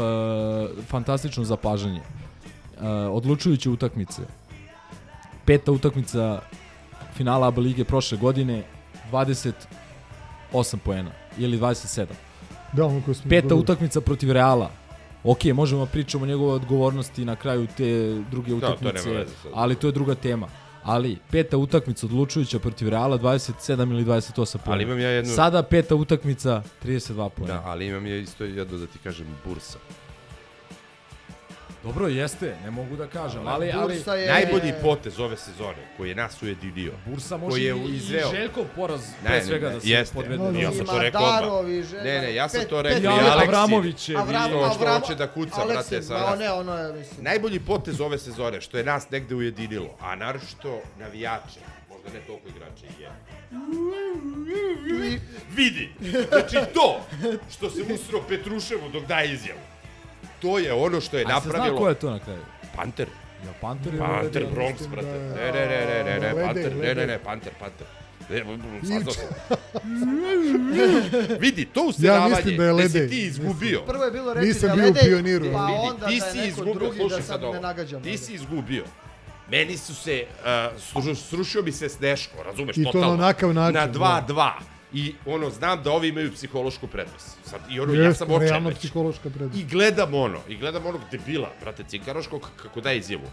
fantastično 0.83 1.45
zapažanje. 1.45 2.01
Uh, 2.01 2.85
odlučujuće 3.11 3.71
utakmice. 3.71 4.23
Peta 5.45 5.73
utakmica 5.73 6.41
finala 7.15 7.49
ABA 7.49 7.61
lige 7.61 7.85
prošle 7.85 8.19
godine, 8.19 8.63
28 9.13 9.55
poena 10.79 11.11
ili 11.39 11.59
27. 11.59 12.07
Da, 12.73 12.84
ono 12.84 13.02
koje 13.02 13.15
smo 13.15 13.28
Peta 13.31 13.42
govorili. 13.42 13.60
utakmica 13.62 14.01
protiv 14.01 14.33
Reala. 14.33 14.70
Ok, 15.25 15.44
možemo 15.47 15.84
da 15.84 15.91
pričamo 15.91 16.25
o 16.25 16.28
njegove 16.28 16.52
odgovornosti 16.52 17.25
na 17.25 17.36
kraju 17.36 17.67
te 17.76 17.89
druge 18.31 18.51
Da, 18.51 18.60
to 18.60 18.67
utakmice, 18.68 19.10
veze 19.10 19.31
sad. 19.33 19.52
ali 19.55 19.75
to 19.75 19.86
je 19.86 19.92
druga 19.92 20.15
tema. 20.15 20.49
Ali 20.84 21.18
peta 21.31 21.57
utakmica 21.57 22.07
odlučujuća 22.07 22.59
protiv 22.59 22.89
Reala 22.89 23.18
27 23.18 23.91
ili 23.91 24.05
28 24.05 24.33
poena. 24.59 24.75
Ali 24.75 24.83
imam 24.84 25.01
ja 25.01 25.09
jednu- 25.10 25.34
Sada 25.34 25.62
peta 25.62 25.94
utakmica 25.94 26.62
32 26.78 27.28
poena. 27.28 27.55
Da, 27.55 27.62
ali 27.65 27.86
imam 27.86 28.07
ja 28.07 28.17
isto 28.17 28.44
jedno 28.44 28.78
da 28.78 28.86
ti 28.86 28.99
kažem 28.99 29.26
bursa. 29.44 29.78
Dobro 31.85 32.07
jeste, 32.09 32.57
ne 32.65 32.70
mogu 32.70 32.97
da 32.97 33.07
kažem, 33.07 33.47
ali 33.47 33.73
ali 33.73 33.94
Bursa 33.94 34.15
je- 34.15 34.28
Najbolji 34.28 34.73
potez 34.83 35.20
ove 35.20 35.36
sezone 35.36 35.86
koji 35.97 36.09
je 36.09 36.15
nas 36.15 36.43
ujedinio. 36.43 36.93
Bursa 37.07 37.36
može 37.36 37.51
koji 37.51 37.62
je 37.62 37.77
i, 37.85 37.97
izveo. 37.97 38.28
i 38.28 38.36
Željkov 38.36 38.65
poraz 38.77 39.01
Ne, 39.01 39.15
pre 39.25 39.35
ne, 39.35 39.44
svega 39.44 39.69
ne, 39.69 39.75
da 39.75 39.81
se 39.81 39.89
jeste. 39.89 40.15
podvede. 40.15 40.36
No, 40.43 40.61
Ja 40.61 40.73
sam 40.73 40.86
to 40.86 40.99
rekao 40.99 41.23
odmah. 41.23 41.75
Ne, 41.94 42.20
ne, 42.20 42.35
ja 42.35 42.49
sam 42.49 42.61
pet- 42.61 42.69
to 42.69 42.77
pet- 42.77 42.83
rekao 42.85 43.02
i 43.02 43.20
Aleksi. 43.20 43.49
Avramović 43.49 44.09
je 44.09 44.17
Avram, 44.17 44.51
bio- 44.51 44.70
što 44.70 44.78
Avram, 44.78 45.01
hoće 45.01 45.15
da 45.15 45.27
kuca, 45.28 45.55
Aleksin, 45.57 45.75
brate, 45.91 46.02
sa 46.02 46.15
ma 46.15 46.20
nas. 46.20 46.39
ne, 46.39 46.51
ono 46.52 46.75
je, 46.75 46.93
mislim. 46.93 47.25
Najbolji 47.25 47.61
potez 47.61 48.01
ove 48.01 48.19
sezone, 48.19 48.61
što 48.61 48.78
je 48.78 48.85
nas 48.85 49.11
negde 49.11 49.35
ujedinilo, 49.35 49.97
a 50.01 50.15
naročito 50.17 50.81
navijače, 50.99 51.61
možda 51.89 52.09
ne 52.11 52.20
toliko 52.20 52.49
igrače, 52.49 52.86
je. 53.01 53.11
Vidi, 55.51 55.89
znači 56.28 56.57
to 56.75 57.01
što 57.52 57.70
se 57.70 57.83
usro 57.85 58.20
Petruševu 58.28 58.89
dok 58.89 59.05
daje 59.05 59.33
izjavu, 59.33 59.61
to 60.43 60.59
je 60.59 60.73
ono 60.75 61.01
što 61.01 61.19
je 61.19 61.25
A 61.25 61.29
se 61.31 61.41
zna 61.41 61.53
napravilo... 61.53 61.79
ko 61.79 61.89
je 61.89 61.95
to 61.95 62.11
na 62.11 62.19
kraju? 62.19 62.43
Panter. 62.77 63.09
Ja, 63.45 63.53
Panter 63.61 63.95
je... 63.95 63.99
Panter, 64.01 64.43
ja 64.43 64.49
Bronx, 64.51 64.89
brate. 64.89 65.07
da 65.09 65.35
Ne, 65.35 65.53
ne, 65.53 65.67
ne, 65.67 66.05
ne, 66.05 66.05
ne, 66.05 66.21
ne, 66.21 66.33
Lede, 66.33 66.43
Panter, 66.45 66.73
ne, 66.73 66.79
ne, 66.79 66.89
Lede. 66.89 67.07
ne, 67.07 67.19
Panter, 67.19 67.53
Panter. 67.61 67.87
Ne, 68.31 68.45
saznao 68.85 69.12
sam. 69.15 69.27
Vidi, 71.41 71.65
to 71.67 71.81
Ja 71.81 71.87
useravanje, 71.87 72.29
mislim 72.31 72.57
da 72.57 72.65
je 72.65 72.73
Lede. 72.73 73.09
ti 73.09 73.21
izgubio. 73.21 73.81
Prvo 73.83 74.05
je 74.05 74.11
bilo 74.11 74.35
reći 74.35 74.47
Nisam 74.47 74.69
da 74.69 74.75
bio 74.77 74.93
Pioniru, 74.97 75.47
pa 75.53 75.59
onda 75.65 76.07
ti 76.07 76.19
da 76.21 76.27
si 76.27 76.39
je 76.39 76.41
neko 76.41 76.49
izgubio, 76.51 76.75
drugi 76.75 76.97
slušaj 76.99 77.19
da 77.19 77.25
sad 77.25 77.41
ne 77.43 77.61
nagađam. 77.61 78.03
Ti 78.03 78.19
si 78.19 78.35
izgubio. 78.35 78.85
Meni 79.49 79.77
su 79.77 79.95
se, 79.95 80.25
uh, 80.31 80.47
sru- 80.97 81.15
srušio 81.17 81.62
bi 81.62 81.73
se 81.73 81.89
Sneško, 81.89 82.43
razumeš, 82.43 82.77
I 82.77 82.85
to 82.85 82.87
totalno. 82.87 83.07
na 83.09 83.15
onakav 83.15 83.55
način, 83.55 83.75
Na 83.75 83.87
da. 83.87 84.25
2-2. 84.29 84.51
I 84.95 85.15
ono, 85.27 85.51
znam 85.51 85.83
da 85.83 85.93
ovi 85.93 86.09
imaju 86.09 86.33
psihološku 86.33 86.87
prednost. 86.87 87.37
Sad, 87.45 87.61
I 87.71 87.81
ono, 87.81 87.95
ja 87.95 88.03
Jeste, 88.03 88.19
sam 88.19 88.31
očen 88.31 88.49
realno 88.49 88.69
već. 88.69 88.79
psihološka 88.79 89.31
prednost. 89.31 89.61
I 89.61 89.65
gledam 89.65 90.15
ono, 90.15 90.39
i 90.49 90.57
gledam 90.57 90.87
onog 90.87 91.01
debila, 91.11 91.51
brate, 91.61 91.85
Cinkaroškog, 91.89 92.51
kako 92.62 92.81
daje 92.81 92.99
izjavu. 92.99 93.31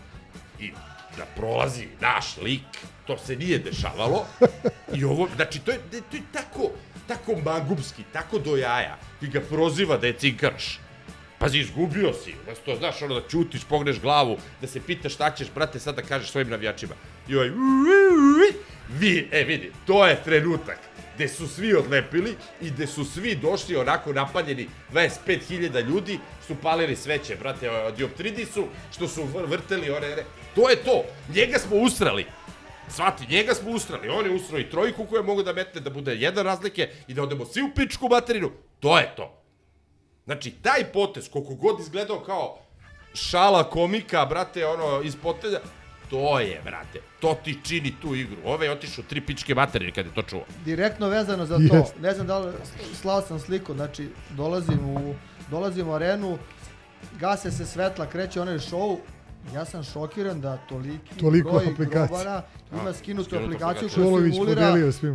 I 0.60 0.72
da 1.18 1.26
prolazi 1.36 1.88
naš 2.02 2.38
lik, 2.38 2.62
to 3.08 3.18
se 3.18 3.36
nije 3.36 3.60
dešavalo. 3.60 4.26
I 4.94 5.04
ovo, 5.04 5.28
znači, 5.36 5.60
to 5.60 5.72
je, 5.72 5.80
to 5.92 6.18
je 6.18 6.24
tako, 6.34 6.72
tako 7.08 7.36
mangupski, 7.46 8.04
tako 8.14 8.40
do 8.40 8.56
jaja. 8.58 8.98
I 9.22 9.28
ga 9.28 9.42
proziva 9.42 9.98
da 9.98 10.08
je 10.08 10.14
Cinkaroš. 10.14 10.80
Pazi, 11.40 11.60
izgubio 11.60 12.14
si. 12.14 12.34
Umesto, 12.46 12.76
znaš, 12.76 13.02
ono 13.02 13.20
da 13.20 13.28
ćutiš, 13.28 13.64
pogneš 13.64 14.00
glavu, 14.02 14.38
da 14.62 14.68
se 14.68 14.82
pitaš 14.82 15.14
šta 15.14 15.32
ćeš, 15.32 15.48
brate, 15.56 15.80
sad 15.80 15.96
da 15.96 16.02
kažeš 16.02 16.32
svojim 16.32 16.50
navijačima. 16.50 16.94
I 17.28 17.36
ovaj, 17.36 17.50
vi, 18.90 19.30
e, 19.32 19.44
vidi, 19.44 19.72
to 19.86 20.08
je 20.08 20.24
trenutak 20.24 20.89
gde 21.20 21.28
su 21.28 21.48
svi 21.48 21.74
odlepili 21.76 22.36
i 22.62 22.70
gde 22.70 22.88
su 22.88 23.06
svi 23.06 23.36
došli 23.36 23.76
onako 23.76 24.14
napaljeni 24.14 24.70
25.000 24.94 25.86
ljudi, 25.86 26.20
su 26.48 26.56
palili 26.56 26.96
sveće, 26.96 27.36
brate, 27.36 27.70
dioptridisu, 27.98 28.68
što 28.92 29.08
su 29.08 29.24
vr- 29.24 29.50
vrteli 29.50 29.92
one. 29.92 30.16
To 30.56 30.70
je 30.70 30.76
to. 30.76 31.04
Njega 31.36 31.60
smo 31.60 31.76
usrali. 31.76 32.26
Svati, 32.90 33.28
njega 33.30 33.54
smo 33.54 33.72
usrali. 33.72 34.10
On 34.10 34.26
je 34.26 34.32
usrao 34.32 34.60
i 34.60 34.70
trojku 34.70 35.06
koju 35.06 35.24
mogu 35.24 35.44
da 35.44 35.54
metne, 35.54 35.82
da 35.82 35.90
bude 35.90 36.16
jedan 36.16 36.46
razlike 36.46 36.90
i 37.08 37.14
da 37.14 37.24
odemo 37.24 37.46
svi 37.46 37.62
u 37.62 37.74
pičku 37.76 38.08
materinu. 38.10 38.52
To 38.80 38.98
je 38.98 39.14
to. 39.16 39.44
Znači, 40.26 40.52
taj 40.52 40.86
potez, 40.94 41.30
koliko 41.30 41.56
god 41.56 41.80
izgledao 41.80 42.20
kao 42.20 42.60
šala 43.14 43.70
komika, 43.70 44.26
brate, 44.26 44.66
ono, 44.66 45.02
iz 45.02 45.16
potelja, 45.24 45.60
to 46.10 46.40
je, 46.40 46.62
brate, 46.64 47.00
to 47.20 47.38
ti 47.44 47.60
čini 47.64 47.94
tu 48.02 48.16
igru. 48.16 48.38
Ove 48.46 48.66
je 48.66 48.72
otišao 48.72 49.04
tri 49.04 49.22
pičke 49.22 49.56
materine 49.56 49.92
kad 49.92 50.06
je 50.06 50.14
to 50.14 50.22
čuo. 50.22 50.44
Direktno 50.66 51.08
vezano 51.08 51.46
za 51.46 51.56
to. 51.56 51.76
Jest. 51.76 52.00
Ne 52.02 52.14
znam 52.14 52.28
da 52.28 52.40
li 52.40 52.54
slao 53.02 53.22
sam 53.22 53.40
sliku, 53.40 53.74
znači 53.74 54.10
dolazim 54.30 54.86
u, 54.86 55.16
dolazim 55.52 55.88
u 55.88 55.94
arenu, 55.94 56.38
gase 57.20 57.52
se 57.52 57.66
svetla, 57.66 58.06
kreće 58.06 58.42
onaj 58.42 58.58
show, 58.58 58.98
ja 59.54 59.66
sam 59.66 59.84
šokiran 59.84 60.42
da 60.42 60.58
toliki 60.58 61.16
Toliko 61.20 61.52
broj 61.52 61.64
aplikacija. 61.74 62.08
grobara, 62.08 62.42
ima 62.74 62.94
skinutu 62.94 63.36
aplikaciju 63.36 63.90
koja 63.90 64.32
simulira 64.32 64.74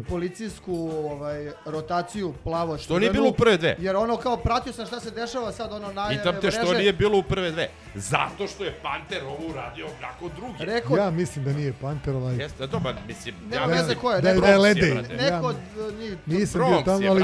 policijsku 0.09 0.73
ovaj, 1.05 1.51
rotaciju 1.67 2.35
plavo 2.45 2.79
Što 2.79 2.99
nije 2.99 3.13
bilo 3.13 3.29
u 3.29 3.33
prve 3.33 3.57
dve? 3.57 3.77
Jer 3.79 3.97
ono 3.97 4.17
kao 4.17 4.37
pratio 4.37 4.73
sam 4.73 4.87
šta 4.87 5.01
se 5.01 5.11
dešava 5.11 5.53
sad 5.53 5.73
ono 5.73 5.93
najave 5.93 6.17
Pitam 6.17 6.41
te 6.41 6.51
što 6.51 6.73
nije 6.73 6.93
bilo 6.93 7.19
u 7.19 7.23
prve 7.23 7.51
dve. 7.51 7.69
Zato 7.95 8.47
što 8.47 8.65
je 8.65 8.75
Panter 8.83 9.25
ovo 9.25 9.51
uradio 9.51 9.87
nakon 10.03 10.31
druge. 10.37 10.65
Rekao, 10.65 10.97
Ja 10.97 11.11
mislim 11.11 11.45
da 11.45 11.53
nije 11.53 11.73
Panter, 11.73 12.15
ali... 12.15 12.39
Jeste, 12.39 12.67
dobar, 12.67 12.95
mislim... 13.09 13.35
Nema 13.43 13.57
ja 13.57 13.67
veze 13.67 13.79
mislim- 13.79 13.99
ko 13.99 14.13
je, 14.13 14.21
Da 14.21 14.29
je, 14.29 14.35
neko- 14.35 14.41
da 14.41 14.53
je 14.53 14.59
Ledej. 14.59 14.95
neko 14.95 15.23
Ja 15.25 15.41
od 15.41 15.57
uh, 15.89 15.99
njih. 15.99 16.17
nisam 16.27 16.61
bio 16.61 16.83
tamo, 16.83 17.09
ali 17.11 17.21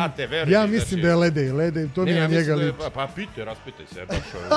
ja 0.52 0.62
mi, 0.62 0.68
mislim 0.68 0.80
znači- 0.80 0.96
da 0.96 1.08
je 1.08 1.14
Ledej. 1.16 1.50
Ledej, 1.52 1.88
to 1.94 2.04
mi 2.04 2.12
Ne, 2.12 2.28
njega 2.28 2.44
da 2.46 2.62
je, 2.62 2.66
liči. 2.66 2.78
pa, 2.78 2.90
pa 2.90 3.08
pitaj, 3.14 3.44
raspitaj 3.44 3.86
se, 3.86 4.06
baš 4.06 4.18
ovaj, 4.34 4.48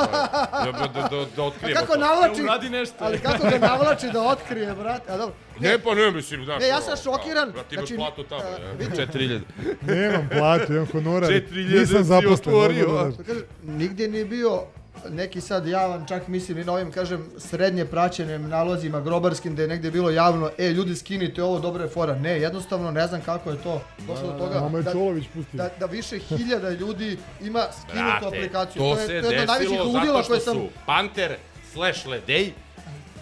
da, 0.66 0.72
da, 0.72 1.08
da, 1.10 1.26
da 1.35 1.43
otkrijemo 1.43 1.80
kako 1.80 1.93
to. 1.93 2.00
navlači, 2.00 2.43
Uradi 2.43 2.69
nešto. 2.69 2.95
ali 3.00 3.19
kako 3.19 3.43
ga 3.43 3.58
navlači 3.60 4.08
da 4.14 4.22
otkrije, 4.24 4.74
brate, 4.74 5.11
a 5.11 5.18
dobro. 5.18 5.35
Ne, 5.59 5.80
pa 5.80 5.95
ne, 5.95 6.11
mislim, 6.11 6.45
znaš... 6.45 6.61
Ne, 6.61 6.67
ja 6.67 6.82
sam 6.82 6.98
šokiran, 6.98 7.43
kao, 7.43 7.53
Brate, 7.53 7.75
imaš 7.75 7.88
znači, 7.88 7.95
platu 7.95 8.23
tamo, 8.23 8.41
a, 8.41 8.61
ja, 8.65 8.72
vidi. 8.72 8.95
4000. 8.95 9.41
Nemam 9.95 10.30
platu, 10.32 10.73
imam 10.73 10.88
honorar. 10.91 11.30
4000 11.32 11.80
Nisam 11.80 12.03
zaposlen. 12.03 12.33
otvorio, 12.33 12.88
da- 12.88 13.07
a? 13.07 13.11
Što 13.11 13.23
kaže, 13.23 13.41
nigdje 13.64 14.07
nije 14.07 14.25
bio 14.25 14.61
neki 15.09 15.41
sad 15.41 15.67
javan, 15.67 16.06
čak 16.07 16.27
mislim 16.27 16.57
i 16.57 16.64
na 16.64 16.73
ovim, 16.73 16.91
kažem, 16.91 17.25
srednje 17.38 17.85
praćenim 17.85 18.49
nalozima 18.49 19.01
grobarskim, 19.01 19.56
da 19.56 19.61
je 19.61 19.67
negdje 19.67 19.91
bilo 19.91 20.09
javno, 20.09 20.49
e, 20.57 20.67
ljudi 20.69 20.95
skinite 20.95 21.43
ovo, 21.43 21.59
dobra 21.59 21.83
je 21.83 21.90
fora. 21.90 22.15
Ne, 22.15 22.40
jednostavno 22.41 22.91
ne 22.91 23.07
znam 23.07 23.22
kako 23.22 23.49
je 23.51 23.57
to 23.64 23.82
došlo 24.07 24.32
do 24.32 24.38
toga. 24.38 24.59
Nama 24.59 24.77
je 24.77 24.83
da, 24.83 24.91
Čolović 24.91 25.25
pustio. 25.33 25.57
da, 25.57 25.69
da 25.80 25.85
više 25.85 26.19
hiljada 26.19 26.69
ljudi 26.69 27.17
ima 27.41 27.65
skinutu 27.82 28.27
aplikaciju. 28.27 28.82
to 28.82 28.90
je, 28.90 29.01
se 29.01 29.07
to 29.07 29.11
je 29.11 29.15
jedno 29.15 29.30
od 29.41 29.48
najvećih 29.48 29.69
desilo 29.69 29.85
ludila 29.85 30.22
zato 30.22 30.27
koje 30.27 30.40
što 30.40 30.51
sam... 30.51 30.56
su 30.56 30.67
Panter 30.85 31.35
slash 31.73 32.07
Ledej 32.07 32.53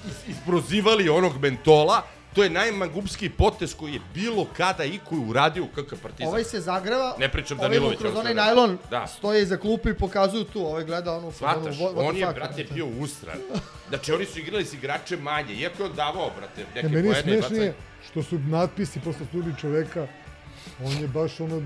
is- 0.08 0.27
isprozivali 0.32 1.10
onog 1.10 1.38
mentola. 1.42 2.01
To 2.34 2.43
je 2.43 2.50
najmangupski 2.50 3.30
potez 3.30 3.76
koji 3.76 3.93
je 3.93 4.00
bilo 4.14 4.48
kada 4.58 4.84
iko 4.84 5.16
uradio 5.18 5.64
u 5.64 5.68
KK 5.68 6.01
Partizan. 6.01 6.27
Ovaj 6.27 6.43
se 6.43 6.60
zagreva, 6.60 7.16
Ne 7.19 7.30
pričam 7.30 7.60
ovaj 7.60 7.69
mu 7.69 7.74
Danilović, 7.74 8.00
kroz 8.00 8.16
onaj 8.16 8.34
najlon 8.34 8.77
Da. 8.90 9.08
stoje 9.08 9.42
iza 9.42 9.58
klupe 9.58 9.90
i 9.90 9.93
pokazuju 9.93 10.43
tu, 10.43 10.61
ovaj 10.61 10.84
gleda 10.84 11.14
onu 11.14 11.32
fazonu, 11.32 11.64
Svataš, 11.64 11.77
what 11.77 12.10
on 12.10 12.18
je, 12.18 12.34
brate, 12.34 12.64
bio 12.64 12.88
ustran. 13.00 13.38
Znači, 13.90 14.11
oni 14.11 14.26
su 14.26 14.40
igrali 14.40 14.66
s 14.66 14.74
igrače 14.74 15.18
manje, 15.18 15.53
iako 15.53 15.84
je 15.84 15.90
on 15.90 15.95
davao, 15.95 16.32
brate, 16.38 16.66
neke 16.76 16.88
Ne, 16.88 16.95
meni 16.95 17.08
je 17.08 17.11
i 17.11 17.16
smešnije 17.16 17.42
bacanje. 17.42 17.74
što 18.10 18.24
su 18.24 18.40
natpisi 18.40 19.00
posle 19.00 19.26
studi 19.26 19.53
čoveka, 19.61 20.08
on 20.85 20.92
je 20.92 21.08
baš 21.08 21.40
ono 21.40 21.61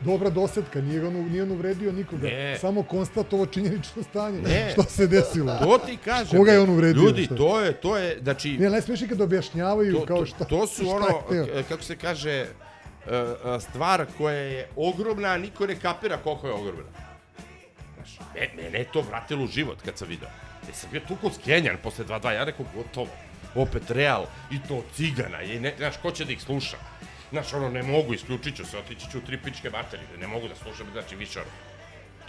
dobra 0.00 0.30
dosetka, 0.30 0.80
nije 0.80 1.06
on, 1.06 1.14
nije 1.14 1.42
on 1.42 1.50
uvredio 1.50 1.92
nikoga, 1.92 2.26
Ne. 2.28 2.58
samo 2.60 2.82
konstatovao 2.82 3.46
činjenično 3.46 4.02
stanje, 4.02 4.42
Ne. 4.42 4.70
što 4.72 4.82
se 4.82 5.06
desilo. 5.06 5.58
To 5.60 5.78
ti 5.78 5.96
kažem. 6.04 6.38
Koga 6.38 6.52
je 6.52 6.60
on 6.60 6.70
uvredio? 6.70 7.02
Ljudi, 7.02 7.24
šta? 7.24 7.36
to 7.36 7.60
je, 7.60 7.72
to 7.72 7.96
je, 7.96 8.18
znači... 8.22 8.58
Ne, 8.58 8.70
najsmešnije 8.70 9.08
kad 9.08 9.20
objašnjavaju 9.20 9.94
to, 9.94 10.06
kao 10.06 10.18
to, 10.18 10.26
šta, 10.26 10.44
to 10.44 10.66
su 10.66 10.82
šta 10.84 10.94
ono, 10.94 11.06
kako 11.68 11.82
se 11.82 11.96
kaže, 11.96 12.30
e, 12.30 12.46
e, 13.06 13.60
stvar 13.60 14.06
koja 14.18 14.34
je 14.34 14.68
ogromna, 14.76 15.28
a 15.28 15.38
niko 15.38 15.66
ne 15.66 15.76
kapira 15.80 16.16
koliko 16.16 16.46
je 16.46 16.52
ogromna. 16.52 16.90
Znaš, 17.94 18.18
me, 18.34 18.62
mene 18.62 18.78
je 18.78 18.84
to 18.92 19.00
vratilo 19.00 19.44
u 19.44 19.46
život 19.46 19.78
kad 19.84 19.98
sam 19.98 20.08
video. 20.08 20.28
Ja 20.68 20.74
sam 20.74 20.90
bio 20.92 21.00
tuko 21.08 21.30
skenjan 21.30 21.76
posle 21.82 22.04
2-2, 22.04 22.30
ja 22.30 22.44
rekao 22.44 22.66
gotovo. 22.74 23.08
Opet 23.54 23.90
Real, 23.90 24.24
i 24.50 24.58
to 24.68 24.82
cigana, 24.94 25.42
i 25.42 25.60
ne, 25.60 25.74
znaš, 25.78 25.96
ko 26.02 26.10
će 26.10 26.24
da 26.24 26.32
ih 26.32 26.42
sluša? 26.42 26.76
Znaš, 27.30 27.52
ono, 27.52 27.68
ne 27.68 27.82
mogu, 27.82 28.14
isključit 28.14 28.56
ću 28.56 28.64
se, 28.66 28.78
otići 28.78 29.10
ću 29.10 29.18
u 29.18 29.20
tri 29.20 29.38
pičke 29.38 29.70
materije, 29.70 30.08
ne 30.20 30.26
mogu 30.26 30.48
da 30.48 30.54
slušam, 30.54 30.86
znači, 30.92 31.16
više 31.16 31.40
ono. 31.40 31.67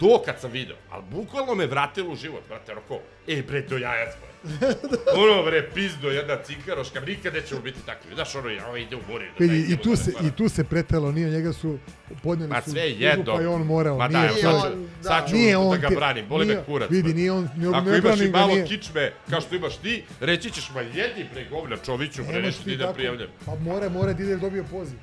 To 0.00 0.22
kad 0.26 0.40
sam 0.40 0.50
video, 0.50 0.76
ali 0.90 1.04
bukvalno 1.10 1.54
me 1.54 1.66
vratilo 1.66 2.12
u 2.12 2.16
život, 2.16 2.40
brate, 2.48 2.72
ono 2.72 2.80
ko, 2.80 2.98
e 3.28 3.42
bre, 3.42 3.62
do 3.62 3.76
jajac, 3.78 4.14
bre. 4.16 4.30
ono 5.22 5.42
bre, 5.42 5.70
pizdo, 5.74 6.10
jedna 6.10 6.36
cikaroška, 6.36 7.00
nikad 7.00 7.34
nećemo 7.34 7.60
biti 7.60 7.78
takvi. 7.86 8.14
Znaš, 8.14 8.34
ono, 8.34 8.48
ovo 8.66 8.76
ide 8.76 8.96
u 8.96 9.00
more. 9.08 9.28
Vidi, 9.38 9.72
i, 9.72 9.76
tu 9.76 9.96
se, 9.96 10.12
I 10.22 10.30
tu 10.30 10.48
se 10.48 10.64
pretelo, 10.64 11.12
nije 11.12 11.30
njega 11.30 11.52
su 11.52 11.78
podnijeli 12.22 12.52
Ma 12.52 12.62
su 12.62 12.70
sve 12.70 12.90
jedno. 12.90 13.34
Pa 13.34 13.40
je 13.40 13.48
on 13.48 13.62
morao. 13.62 13.98
Ma 13.98 14.08
nije 14.08 14.20
da, 14.22 14.28
to- 14.28 14.40
sad 14.40 14.72
ću, 14.72 14.78
sad 15.02 15.28
ću 15.28 15.34
Nije 15.34 15.52
da 15.52 15.58
on 15.58 15.80
ga 15.80 15.88
ti- 15.88 15.94
branim, 15.96 16.28
boli 16.28 16.46
nije- 16.46 16.58
me 16.58 16.64
kurac. 16.64 16.90
Vidi, 16.90 17.02
bre. 17.02 17.14
nije 17.14 17.32
on, 17.32 17.48
ne, 17.56 17.68
Ako 17.68 17.90
ne 17.90 17.98
imaš 17.98 18.20
i 18.20 18.24
ga, 18.24 18.38
malo 18.38 18.52
nije. 18.52 18.66
kičme, 18.66 19.12
kao 19.30 19.40
što 19.40 19.54
imaš 19.54 19.76
ti, 19.76 20.04
reći 20.20 20.50
ćeš, 20.50 20.70
ma 20.74 20.80
jedni 20.80 21.26
pre 21.32 21.44
govna 21.50 21.76
čoviću, 21.76 22.24
bre, 22.24 22.42
nešto 22.42 22.64
ti 22.64 22.76
da 22.76 22.92
prijavljam. 22.92 23.28
Pa 23.46 23.54
mora, 23.54 23.88
mora 23.88 24.12
da 24.12 24.22
ide 24.22 24.34
da 24.34 24.40
dobio 24.40 24.64
poziv. 24.70 24.98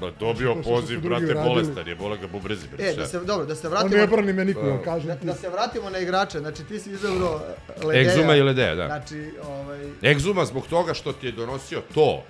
Ba 0.00 0.10
dobio 0.10 0.52
Što- 0.52 0.62
što 0.62 0.70
su 0.70 0.70
poziv, 0.72 1.00
brate, 1.00 1.34
bolestan 1.36 1.88
je, 1.88 1.94
bole 1.94 2.18
ga 2.18 2.26
bubrezi, 2.26 2.68
bre. 2.68 2.84
E, 2.84 2.94
da 2.94 3.06
se, 3.06 3.20
dobro, 3.20 3.46
da 3.46 3.54
se 3.54 3.66
On 3.66 3.70
vratimo... 3.70 3.96
ne 3.96 4.06
brani 4.06 4.32
me 4.32 4.44
nikoga, 4.44 4.70
Da. 4.70 4.82
kažem 4.82 5.06
Da, 5.06 5.16
ti. 5.16 5.26
da 5.26 5.34
se 5.34 5.48
vratimo 5.48 5.90
na 5.90 5.98
igrače, 5.98 6.38
znači 6.38 6.64
ti 6.64 6.80
si 6.80 6.90
izabrao 6.90 7.40
Ledeja. 7.78 8.02
Egzuma 8.02 8.34
i 8.34 8.42
Ledeja, 8.42 8.74
da. 8.74 8.86
Znači, 8.86 9.30
ovaj, 9.44 9.80
Egzuma 10.04 10.44
zbog 10.44 10.66
toga 10.66 10.94
što 10.94 11.12
ti 11.12 11.26
je 11.26 11.32
donosio 11.32 11.82
to, 11.94 12.22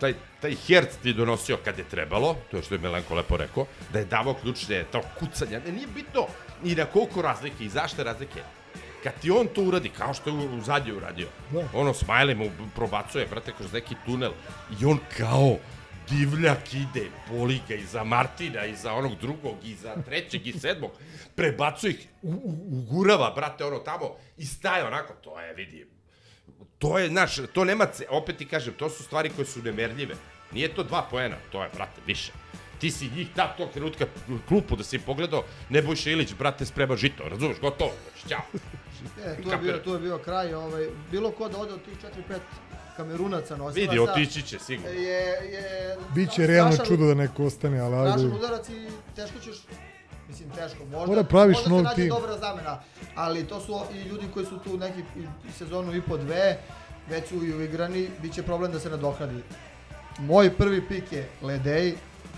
taj, 0.00 0.14
taj 0.40 0.54
herc 0.56 0.88
ti 0.96 1.08
je 1.08 1.14
donosio 1.14 1.56
kad 1.56 1.78
je 1.78 1.84
trebalo, 1.84 2.36
to 2.50 2.56
je 2.56 2.62
što 2.62 2.74
je 2.74 2.78
Melenko 2.78 3.14
lepo 3.14 3.36
rekao, 3.36 3.66
da 3.92 3.98
je 3.98 4.04
davao 4.04 4.34
ključne, 4.34 4.84
to 4.84 5.00
kucanje, 5.18 5.60
ne, 5.60 5.72
nije 5.72 5.86
bitno 5.86 6.26
ni 6.62 6.74
na 6.74 6.84
koliko 6.84 7.22
razlike 7.22 7.64
i 7.64 7.68
zašto 7.68 8.02
razlike. 8.02 8.40
Kad 9.02 9.12
ti 9.14 9.30
on 9.30 9.46
to 9.46 9.62
uradi, 9.62 9.88
kao 9.88 10.14
što 10.14 10.30
je 10.30 10.36
u, 10.36 10.58
u 10.58 10.60
zadnje 10.60 10.92
uradio, 10.92 11.26
Da. 11.50 11.64
ono 11.72 11.94
smajle 11.94 12.34
mu 12.34 12.44
probacuje, 12.74 13.26
brate, 13.26 13.52
kroz 13.52 13.72
neki 13.72 13.94
tunel, 14.06 14.32
i 14.72 14.84
on 14.84 14.98
kao 15.18 15.56
divljak 16.10 16.74
ide, 16.74 17.10
boli 17.30 17.60
ga 17.68 17.74
i 17.74 17.84
za 17.84 18.04
Martina, 18.04 18.66
i 18.66 18.76
za 18.76 18.92
onog 18.92 19.18
drugog, 19.20 19.56
i 19.64 19.74
za 19.74 19.96
trećeg, 20.06 20.46
i 20.46 20.52
sedmog, 20.52 20.90
prebacuje 21.34 21.90
ih, 21.90 22.08
u, 22.22 22.30
u, 22.30 22.78
ugurava, 22.78 23.32
brate, 23.36 23.64
ono 23.64 23.78
tamo, 23.78 24.16
i 24.38 24.46
staje 24.46 24.84
onako, 24.84 25.12
to 25.12 25.40
je, 25.40 25.54
vidi, 25.54 25.86
to 26.78 26.98
je, 26.98 27.08
znaš, 27.08 27.36
to 27.52 27.64
nema, 27.64 27.86
ce, 27.86 28.06
opet 28.10 28.36
ti 28.36 28.48
kažem, 28.48 28.74
to 28.74 28.90
su 28.90 29.02
stvari 29.02 29.30
koje 29.36 29.46
su 29.46 29.62
nemerljive. 29.62 30.14
Nije 30.52 30.74
to 30.74 30.82
dva 30.82 31.06
poena, 31.10 31.36
to 31.52 31.62
je, 31.62 31.70
brate, 31.74 32.00
više. 32.06 32.32
Ti 32.78 32.90
si 32.90 33.10
njih 33.16 33.28
ta 33.36 33.54
tog 33.56 33.70
trenutka 33.70 34.06
klupu 34.48 34.76
da 34.76 34.84
si 34.84 34.96
im 34.96 35.02
pogledao, 35.02 35.44
Nebojša 35.68 36.10
Ilić, 36.10 36.34
brate, 36.34 36.66
sprema 36.66 36.96
žito, 36.96 37.28
razumeš, 37.28 37.60
gotovo, 37.60 37.92
znači, 38.02 38.28
ćao. 38.28 38.42
e, 39.24 39.42
tu, 39.42 39.50
je 39.50 39.56
bio, 39.56 39.78
tu 39.78 39.92
je 39.92 39.98
bio 39.98 40.18
kraj. 40.18 40.54
Ovaj, 40.54 40.88
bilo 41.10 41.30
ko 41.30 41.48
da 41.48 41.58
ode 41.58 41.72
od 41.72 41.84
tih 41.84 41.94
4-5 42.28 42.38
kamerunaca 43.02 43.56
nosilaca. 43.56 43.80
Vidi, 43.80 43.98
otići 44.00 44.42
će, 44.42 44.58
sigurno. 44.58 44.90
Je, 44.90 45.20
je 45.46 45.96
Biće 46.14 46.46
realno 46.46 46.72
strašan- 46.72 46.86
čudo 46.86 47.06
da 47.06 47.14
neko 47.14 47.44
ostane, 47.44 47.80
ali 47.80 47.94
ajde. 47.96 48.10
Strašan 48.10 48.32
udarac 48.32 48.68
i 48.68 48.86
teško 49.16 49.38
ćeš 49.38 49.56
Mislim, 50.28 50.50
teško. 50.50 50.84
Možda, 50.84 51.06
Mora 51.06 51.22
praviš 51.24 51.56
možda 51.56 51.70
nov 51.70 51.78
se 51.78 51.84
nađe 51.84 51.96
tim. 51.96 52.08
dobra 52.08 52.38
zamena. 52.38 52.80
Ali 53.14 53.46
to 53.46 53.60
su 53.60 53.80
i 53.94 54.00
ljudi 54.00 54.26
koji 54.34 54.46
su 54.46 54.58
tu 54.58 54.76
neki 54.78 55.02
sezonu 55.58 55.96
i 55.96 56.02
po 56.02 56.16
dve, 56.16 56.58
već 57.08 57.28
su 57.28 57.44
i 57.44 57.54
uigrani, 57.54 58.08
bit 58.22 58.34
će 58.34 58.42
problem 58.42 58.72
da 58.72 58.80
se 58.80 58.90
nadoknadi. 58.90 59.42
Moj 60.18 60.50
prvi 60.50 60.88
pik 60.88 61.12
je 61.12 61.28
Ledej, 61.42 61.94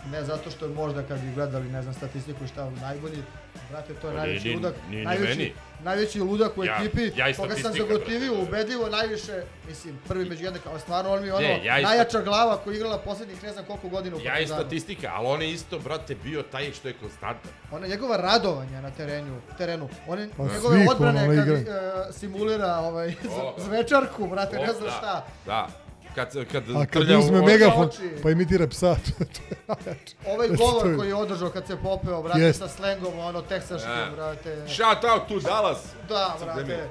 ne 0.06 0.24
zato 0.24 0.50
što 0.50 0.66
je 0.66 0.74
možda 0.74 1.02
kad 1.02 1.20
bi 1.20 1.34
gledali, 1.34 1.68
ne 1.68 1.82
znam, 1.82 1.94
statistiku 1.94 2.46
šta 2.46 2.70
najbolji, 2.70 3.22
brate, 3.70 3.94
to 3.94 4.08
je 4.08 4.14
najveći 4.14 4.44
nije 4.44 4.50
ni- 4.50 4.56
ludak, 4.56 4.74
nije 4.88 4.98
ni 4.98 5.04
najveći, 5.04 5.28
meni. 5.30 5.52
najveći 5.80 6.20
ludak 6.20 6.58
u 6.58 6.64
Ja- 6.64 6.76
ekipi, 6.76 7.10
ja 7.16 7.34
koga 7.34 7.54
sam 7.54 7.72
zagotivio, 7.72 8.32
ubedljivo 8.34 8.88
najviše, 8.88 9.32
mislim, 9.68 9.98
prvi 10.08 10.24
među 10.24 10.44
jednaka, 10.44 10.70
ali 10.70 10.80
stvarno 10.80 11.12
on 11.12 11.20
mi 11.20 11.26
je 11.26 11.34
ono, 11.34 11.42
Ne, 11.42 11.64
ja 11.64 11.80
najjača 11.80 12.20
glava 12.20 12.56
koja 12.56 12.72
je 12.72 12.76
igrala 12.76 12.98
poslednjih 12.98 13.42
ne 13.42 13.52
znam 13.52 13.64
koliko 13.64 13.88
godina 13.88 14.16
u 14.16 14.20
Ja 14.20 14.24
i 14.24 14.28
Partizanu. 14.28 14.60
statistika, 14.60 15.10
ali 15.12 15.26
on 15.26 15.42
je 15.42 15.50
isto, 15.50 15.78
brate, 15.78 16.14
bio 16.14 16.42
taj 16.42 16.72
što 16.72 16.88
je 16.88 16.94
konstantan. 16.94 17.50
Ona 17.72 17.86
njegova 17.86 18.16
radovanja 18.16 18.80
na 18.80 18.90
terenu, 18.90 19.40
terenu. 19.58 19.88
One 20.08 20.28
Pa 20.36 20.42
njegove 20.44 20.86
odbrane 20.90 21.36
kad 21.36 21.48
e, 21.48 21.64
simulira 22.12 22.76
ovaj 22.76 23.08
O. 23.32 23.54
zvečarku, 23.58 24.26
brate, 24.26 24.56
ne 24.56 24.62
O, 24.62 24.72
znam 24.72 24.84
da, 24.84 24.90
šta. 24.90 25.24
Da, 25.46 25.68
kad, 26.14 26.46
kad 26.52 26.62
A 26.72 26.86
kad 26.86 27.10
u 27.10 27.18
uzme 27.18 27.42
megafon, 27.42 27.86
oči. 27.86 28.10
pa 28.22 28.30
imitira 28.30 28.66
psa, 28.68 28.86
je. 28.86 28.96
Ovaj 30.26 30.48
Znači, 30.48 30.56
govor 30.58 30.86
je- 30.86 30.96
koji 30.96 31.08
je 31.08 31.14
održao 31.14 31.50
kad 31.50 31.66
se 31.66 31.76
popeo, 31.78 32.22
brate, 32.22 32.40
Jest. 32.40 32.58
sa 32.58 32.68
slengom, 32.68 33.18
ono, 33.18 33.42
teksaškim, 33.42 33.90
Da. 33.90 34.10
brate. 34.14 34.56
Shout 34.68 35.04
out 35.04 35.28
to 35.28 35.38
Dallas. 35.40 35.78
Da, 36.08 36.36
brate. 36.40 36.88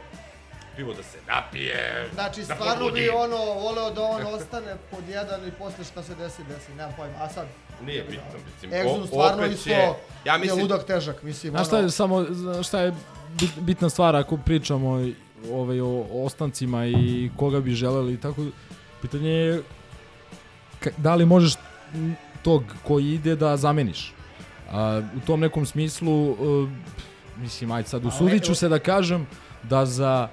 Pivo 0.75 0.93
da 0.93 1.03
se 1.03 1.17
napije. 1.27 2.09
Znači, 2.13 2.39
da 2.41 2.55
stvarno 2.55 2.89
bi 2.89 3.09
ono, 3.09 3.37
voleo 3.37 3.91
da 3.91 4.01
on 4.03 4.21
ostane 4.35 4.75
pod 4.91 5.09
jedan 5.09 5.47
i 5.47 5.51
posle 5.51 5.83
šta 5.83 6.03
se 6.03 6.15
desi, 6.15 6.41
desi, 6.45 6.71
nemam 6.71 6.93
pojma. 6.97 7.13
A 7.17 7.29
sad, 7.29 7.47
Nije 7.81 8.03
bitno, 8.03 8.23
mislim. 8.45 8.71
Exum 8.73 9.03
o- 9.03 9.07
stvarno 9.07 9.37
opet 9.37 9.51
isto 9.51 9.63
će- 9.63 9.93
ja 10.25 10.33
je 10.33 10.39
mislim- 10.39 10.61
ludak 10.61 10.83
težak, 10.83 11.23
mislim, 11.23 11.51
Znaš 11.51 11.67
šta 11.67 11.77
je 11.77 11.89
samo, 11.91 12.25
šta 12.63 12.79
je 12.79 12.93
bit- 13.31 13.59
bitna 13.59 13.89
stvar 13.89 14.15
ako 14.15 14.37
pričamo 14.37 14.99
i- 14.99 15.15
ovaj, 15.51 15.79
o, 15.79 15.87
o 15.87 16.25
ostancima 16.25 16.85
i 16.85 17.31
koga 17.37 17.59
bi 17.59 17.71
želeli 17.71 18.13
i 18.13 18.17
tako, 18.17 18.41
pitanje 19.03 19.29
je 19.29 19.63
da 20.97 21.15
li 21.15 21.25
možeš 21.25 21.53
tog 22.41 22.63
koji 22.83 23.13
ide 23.13 23.35
da 23.35 23.57
zameniš. 23.57 24.13
A, 24.71 25.01
u 25.17 25.19
tom 25.19 25.39
nekom 25.39 25.65
smislu, 25.65 26.31
uh, 26.31 26.69
mislim, 27.37 27.71
ajde 27.71 27.89
sad, 27.89 28.05
usudit 28.05 28.43
ću 28.43 28.55
se 28.55 28.69
da 28.69 28.79
kažem 28.79 29.27
da 29.63 29.85
za 29.85 30.27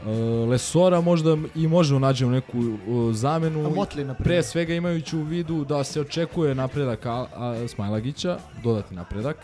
uh, 0.00 0.48
Lesora 0.48 1.00
možda 1.00 1.36
i 1.54 1.68
možemo 1.68 2.00
nađemo 2.00 2.30
neku 2.30 2.58
uh, 2.58 3.14
zamenu. 3.14 3.66
A 3.66 3.70
Motley, 3.70 4.04
na 4.04 4.14
primjer. 4.14 4.16
Pre 4.16 4.42
svega 4.42 4.74
imajući 4.74 5.16
u 5.16 5.22
vidu 5.22 5.64
da 5.64 5.84
se 5.84 6.00
očekuje 6.00 6.54
napredak 6.54 7.06
a, 7.06 7.26
a, 7.34 7.68
Smajlagića, 7.68 8.38
dodatni 8.62 8.96
napredak. 8.96 9.36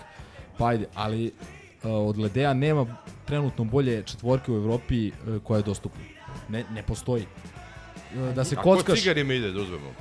Pa 0.58 0.68
ajde, 0.68 0.86
ali 0.94 1.32
od 1.82 2.18
Ledeja 2.18 2.54
nema 2.54 2.86
trenutno 3.24 3.64
bolje 3.64 4.02
četvorke 4.02 4.52
u 4.52 4.56
Evropi 4.56 5.10
koja 5.44 5.56
je 5.56 5.62
dostupna. 5.62 6.02
Ne, 6.48 6.64
ne 6.74 6.82
postoji. 6.82 7.26
E, 8.30 8.32
da 8.32 8.44
se 8.44 8.56
kockaš... 8.56 8.98
cigarima 8.98 9.34
ide 9.34 9.52
da 9.52 9.60
uzmemo? 9.60 9.94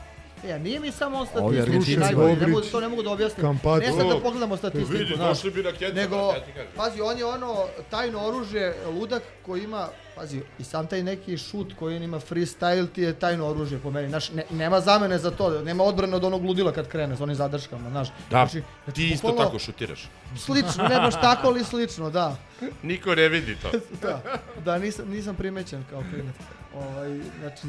Ja, 0.47 0.57
nije 0.57 0.79
mi 0.79 0.91
samo 0.91 1.25
on 1.35 1.57
Argentinci. 1.57 1.97
najbolji, 1.97 2.35
ne 2.35 2.47
mogu, 2.47 2.61
to 2.61 2.79
ne 2.79 2.87
mogu 2.87 3.03
da 3.03 3.11
objasnim. 3.11 3.45
Kampaco. 3.45 3.79
Ne 3.79 3.91
sad 3.91 4.07
da 4.07 4.19
pogledamo 4.19 4.57
statistiku, 4.57 4.97
vidi, 4.97 5.15
znaš. 5.15 5.29
došli 5.29 5.51
bi 5.51 5.63
na 5.63 5.71
keca, 5.71 5.93
Nego, 5.93 6.15
ja 6.15 6.45
ti 6.45 6.51
kažem. 6.51 6.71
pazi, 6.75 7.01
on 7.01 7.17
je 7.17 7.25
ono 7.25 7.65
tajno 7.89 8.19
oružje, 8.19 8.75
ludak 8.99 9.23
koji 9.45 9.63
ima, 9.63 9.87
pazi, 10.15 10.41
i 10.59 10.63
sam 10.63 10.87
taj 10.87 11.03
neki 11.03 11.37
šut 11.37 11.73
koji 11.79 11.95
on 11.95 12.03
ima 12.03 12.19
freestyle 12.19 12.87
ti 12.87 13.01
je 13.01 13.13
tajno 13.13 13.47
oružje 13.47 13.79
po 13.79 13.91
meni. 13.91 14.09
Znaš, 14.09 14.31
ne, 14.31 14.43
nema 14.51 14.81
zamene 14.81 15.17
za 15.17 15.31
to, 15.31 15.61
nema 15.61 15.83
odbrane 15.83 16.15
od 16.15 16.23
onog 16.23 16.45
ludila 16.45 16.71
kad 16.71 16.87
krene 16.87 17.17
s 17.17 17.21
onim 17.21 17.35
zadrškama, 17.35 17.89
znaš. 17.89 18.07
Da, 18.29 18.45
Znači, 18.45 18.61
ti 18.93 19.09
isto 19.09 19.27
bukvalno 19.27 19.45
tako 19.45 19.59
šutiraš. 19.59 20.09
Slično, 20.37 20.83
ne 20.83 20.99
baš 20.99 21.13
tako, 21.21 21.47
ali 21.47 21.63
slično, 21.63 22.09
da. 22.09 22.35
Niko 22.83 23.15
ne 23.15 23.29
vidi 23.29 23.55
to. 23.61 23.71
da, 24.07 24.21
da 24.65 24.77
nisam, 24.77 25.09
nisam 25.09 25.35
primećen 25.35 25.85
kao 25.89 26.03
klinac. 26.11 26.35
Ovaj, 26.75 27.19
znači, 27.39 27.67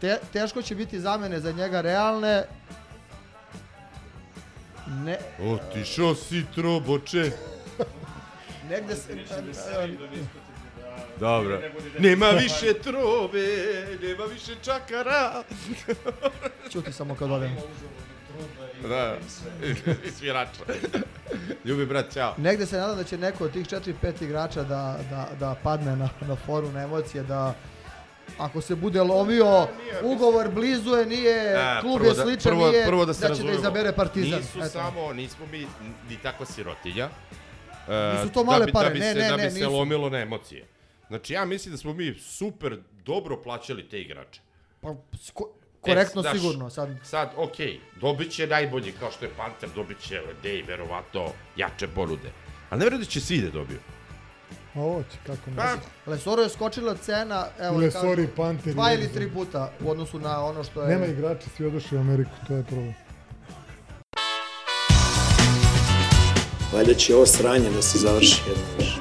te, 0.00 0.18
teško 0.32 0.62
će 0.62 0.74
biti 0.74 1.00
zamene 1.00 1.40
za 1.40 1.52
njega 1.52 1.80
realne. 1.80 2.44
Ne, 4.86 5.18
Otišao 5.40 6.14
si 6.14 6.44
troboče. 6.54 7.30
negde 8.70 8.96
se... 8.96 9.16
Dobro. 11.20 11.60
Nema 11.98 12.30
više 12.30 12.74
trobe, 12.82 13.46
nema 14.02 14.24
više 14.24 14.54
čakara. 14.62 15.42
Čuti 16.72 16.92
samo 16.92 17.14
kad 17.14 17.30
odem. 17.30 17.56
Da, 18.88 19.16
i 20.06 20.10
svirača. 20.18 20.62
Ljubi 21.64 21.86
brat, 21.86 22.14
čao. 22.14 22.34
Negde 22.38 22.66
se 22.66 22.78
nadam 22.78 22.96
da 22.96 23.04
će 23.04 23.18
neko 23.18 23.44
od 23.44 23.52
tih 23.52 23.66
4-5 23.66 24.22
igrača 24.22 24.62
da, 24.62 24.98
da, 25.10 25.28
da 25.40 25.56
padne 25.62 25.96
na, 25.96 26.08
na 26.20 26.36
foru, 26.36 26.72
na 26.72 26.82
emocije, 26.82 27.22
da 27.22 27.54
ako 28.40 28.60
se 28.60 28.74
bude 28.74 29.02
lomio, 29.02 29.68
ugovor 30.02 30.48
blizu 30.50 30.90
je, 30.90 31.06
nije, 31.06 31.56
A, 31.56 31.80
klub 31.80 31.96
prvo 31.96 32.08
je 32.08 32.14
da- 32.14 32.22
sličan, 32.22 32.52
prvo, 32.52 32.70
nije, 32.70 32.86
prvo 32.86 33.04
da, 33.04 33.14
se 33.14 33.28
da 33.28 33.34
će 33.34 33.42
da 33.42 33.52
izabere 33.52 33.92
Partizan. 33.92 34.38
Nisu 34.38 34.58
Eto. 34.58 34.68
samo, 34.68 35.12
nismo 35.12 35.46
mi 35.46 35.58
ni 36.08 36.16
tako 36.22 36.44
sirotinja. 36.46 37.08
E, 37.88 38.14
Nisu 38.14 38.32
to 38.34 38.44
male 38.44 38.58
da 38.60 38.66
bi, 38.66 38.72
pare, 38.72 38.88
da 38.88 38.94
bi 38.94 39.00
ne, 39.00 39.12
se, 39.12 39.18
ne, 39.18 39.28
da 39.28 39.36
ne, 39.36 39.44
bi 39.44 39.50
se 39.50 39.58
nisu. 39.58 39.70
lomilo 39.70 40.10
na 40.10 40.18
emocije. 40.18 40.66
Znači, 41.08 41.32
ja 41.32 41.44
mislim 41.44 41.72
da 41.72 41.78
smo 41.78 41.92
mi 41.92 42.14
super 42.14 42.76
dobro 43.04 43.36
plaćali 43.36 43.88
te 43.88 44.00
igrače. 44.00 44.40
Pa, 44.80 44.88
ko- 45.34 45.50
korektno 45.80 46.20
E, 46.20 46.22
znaš, 46.22 46.34
sigurno, 46.34 46.70
sad. 46.70 46.88
Sad, 47.04 47.30
okej, 47.36 47.80
dobit 47.96 48.30
će 48.30 48.46
najbolji, 48.46 48.92
kao 48.92 49.10
što 49.10 49.24
je 49.24 49.30
Panter, 49.30 49.68
dobit 49.70 50.00
će 50.00 50.20
Ledej, 50.20 50.62
verovatno, 50.62 51.26
jače 51.56 51.88
ponude. 51.88 52.30
Ali 52.70 52.78
ne 52.78 52.84
verujem 52.84 53.02
da 53.02 53.08
će 53.08 53.20
svi 53.20 53.38
da 53.38 53.50
dobiju. 53.50 53.78
A 54.74 54.80
ovo 54.80 55.02
će, 55.02 55.18
kako 55.26 55.50
ne 55.50 55.54
znam. 55.54 55.78
Lesoro 56.06 56.42
je 56.42 56.48
skočila 56.48 56.94
cena, 56.94 57.46
evo 57.60 57.78
Lesori, 57.78 58.16
kažem, 58.16 58.36
Panter, 58.36 58.72
dva 58.72 58.92
ili 58.92 59.12
tri 59.12 59.30
puta 59.30 59.72
u 59.80 59.90
odnosu 59.90 60.18
na 60.18 60.44
ono 60.44 60.64
što 60.64 60.82
je... 60.82 60.88
Nema 60.88 61.06
igrača, 61.06 61.48
svi 61.56 61.66
odošli 61.66 61.98
u 61.98 62.00
Ameriku, 62.00 62.30
to 62.46 62.54
je 62.54 62.62
problem. 62.62 62.94
Valjda 66.72 66.94
će 66.94 67.14
ovo 67.14 67.26
sranje 67.26 67.70
da 67.70 67.82
se 67.82 67.98
završi 67.98 68.42
jedno 68.48 68.64
više. 68.78 69.00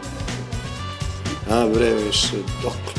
A 1.51 1.67
bre, 1.73 1.93
više, 1.93 2.35
dokle 2.63 2.98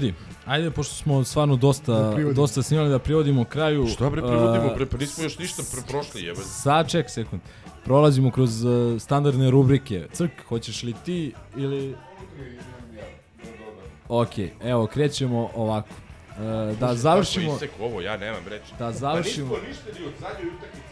Ljudi, 0.00 0.14
ajde, 0.46 0.70
pošto 0.70 0.94
smo 0.94 1.24
stvarno 1.24 1.56
Da 1.56 1.60
dosta, 1.60 2.10
privodimo. 2.14 2.42
dosta 2.42 2.62
snimali 2.62 2.88
da 2.90 2.98
privodimo 2.98 3.44
kraju. 3.44 3.86
Šta 3.86 4.10
bre, 4.10 4.22
privodimo, 4.22 4.66
uh, 4.66 4.74
bre, 4.74 4.86
pa 4.86 4.96
nismo 4.96 5.24
još 5.24 5.38
ništa 5.38 5.62
pre 5.72 5.82
prošli, 5.88 6.22
jebe. 6.22 6.40
Sad 6.40 6.90
ček 6.90 7.10
sekund. 7.10 7.42
Prolazimo 7.84 8.30
kroz 8.30 8.64
uh, 8.64 9.00
standardne 9.00 9.50
rubrike. 9.50 10.06
Crk, 10.12 10.30
hoćeš 10.48 10.82
li 10.82 10.94
ti 11.04 11.32
ili... 11.56 11.94
Ok, 14.08 14.38
evo, 14.64 14.86
krećemo 14.86 15.50
ovako. 15.54 15.88
Uh, 15.88 16.78
da 16.78 16.94
završimo... 16.94 17.56
Isek 17.56 17.70
ovo, 17.80 18.00
ja 18.00 18.16
nemam 18.16 18.42
reći. 18.48 18.72
Da 18.78 18.92
završimo... 18.92 19.54
Pa 19.54 19.60
nismo 19.60 19.68
ništa 19.68 20.00
ni 20.00 20.06
od 20.06 20.12
zadnje 20.20 20.50
utakmice. 20.50 20.86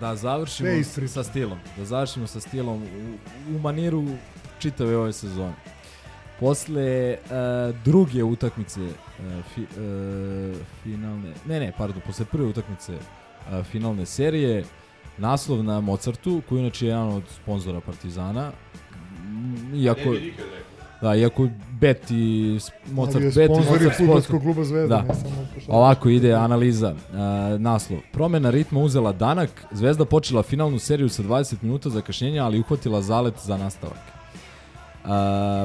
Da 0.00 0.16
završimo 0.16 1.08
sa 1.08 1.24
stilom. 1.24 1.58
Da 1.76 1.84
završimo 1.84 2.26
sa 2.26 2.40
stilom 2.40 2.82
u, 2.82 3.16
u 3.56 3.58
maniru 3.58 4.04
čitave 4.58 4.96
ove 4.96 5.12
sezone. 5.12 5.54
Posle 6.40 6.82
e, 6.82 7.18
druge 7.84 8.22
utakmice 8.22 8.80
e, 8.80 8.92
fi, 9.54 9.62
e, 9.62 9.66
finalne, 10.82 11.32
ne 11.48 11.60
ne, 11.60 11.72
pardon, 11.78 12.00
posle 12.06 12.24
prve 12.24 12.44
utakmice 12.44 12.92
e, 12.92 13.62
finalne 13.62 14.06
serije, 14.06 14.64
naslov 15.18 15.64
na 15.64 15.80
Mozartu, 15.80 16.42
koji 16.48 16.60
inače 16.60 16.86
je 16.86 16.88
jedan 16.88 17.08
od 17.08 17.22
sponzora 17.42 17.80
Partizana, 17.80 18.50
iako, 19.74 20.14
da, 21.02 21.14
iako 21.14 21.48
Bet 21.80 22.10
i 22.10 22.58
Mozart 22.92 23.16
Ali 23.16 23.24
je 23.24 23.32
Bet 23.32 23.50
i 23.50 23.70
Mozart 23.70 24.00
Sport- 24.00 24.42
kluba 24.42 24.64
Zvezda, 24.64 25.04
da. 25.08 25.14
Ovako 25.68 26.08
ide 26.08 26.32
analiza, 26.34 26.90
uh, 26.92 27.60
naslov. 27.60 28.00
Promena 28.12 28.50
ritma 28.50 28.80
uzela 28.80 29.12
danak, 29.12 29.64
Zvezda 29.72 30.04
počela 30.04 30.42
finalnu 30.42 30.78
seriju 30.78 31.08
sa 31.08 31.22
20 31.22 31.54
minuta 31.62 31.90
zakašnjenja, 31.90 32.44
ali 32.44 32.60
uhvatila 32.60 33.02
zalet 33.02 33.34
za 33.44 33.56
nastavak. 33.56 34.19
Uh, 35.00 35.10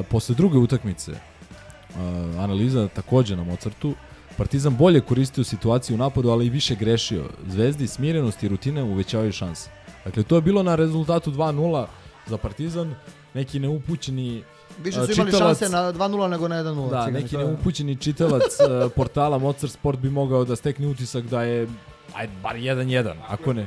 posle 0.06 0.34
druge 0.34 0.58
utakmice, 0.58 1.10
uh, 1.10 1.96
analiza 2.38 2.88
takođe 2.88 3.36
na 3.36 3.44
Mozartu, 3.44 3.94
Partizan 4.36 4.76
bolje 4.76 5.00
koristio 5.00 5.44
situaciju 5.44 5.94
u 5.94 5.98
napadu, 5.98 6.30
ali 6.30 6.46
i 6.46 6.50
više 6.50 6.74
grešio. 6.74 7.24
Zvezdi 7.48 7.86
smirenost 7.86 8.42
i 8.42 8.48
rutine 8.48 8.82
uvećavaju 8.82 9.32
šanse. 9.32 9.70
Dakle, 10.04 10.22
to 10.22 10.34
je 10.34 10.42
bilo 10.42 10.62
na 10.62 10.74
rezultatu 10.74 11.30
2-0 11.32 11.86
za 12.26 12.36
Partizan. 12.38 12.94
Neki 13.34 13.58
neupućeni 13.58 14.42
Više 14.78 14.98
su 14.98 15.12
imali 15.12 15.30
čitalac- 15.30 15.38
šanse 15.40 15.68
na 15.68 15.92
2-0 15.92 16.28
nego 16.28 16.48
na 16.48 16.56
1-0. 16.56 16.90
Da, 16.90 17.00
cigani, 17.00 17.22
neki 17.22 17.34
to 17.34 17.40
je- 17.40 17.46
neupućeni 17.46 17.96
čitalac 17.96 18.42
portala 18.90 19.38
Mozart 19.38 19.72
Sport 19.72 19.98
bi 19.98 20.10
mogao 20.10 20.44
da 20.44 20.56
stekne 20.56 20.86
utisak 20.86 21.24
da 21.24 21.42
je 21.42 21.68
ajde, 22.14 22.32
bar 22.42 22.56
1-1, 22.56 23.14
ako 23.28 23.52
ne. 23.52 23.66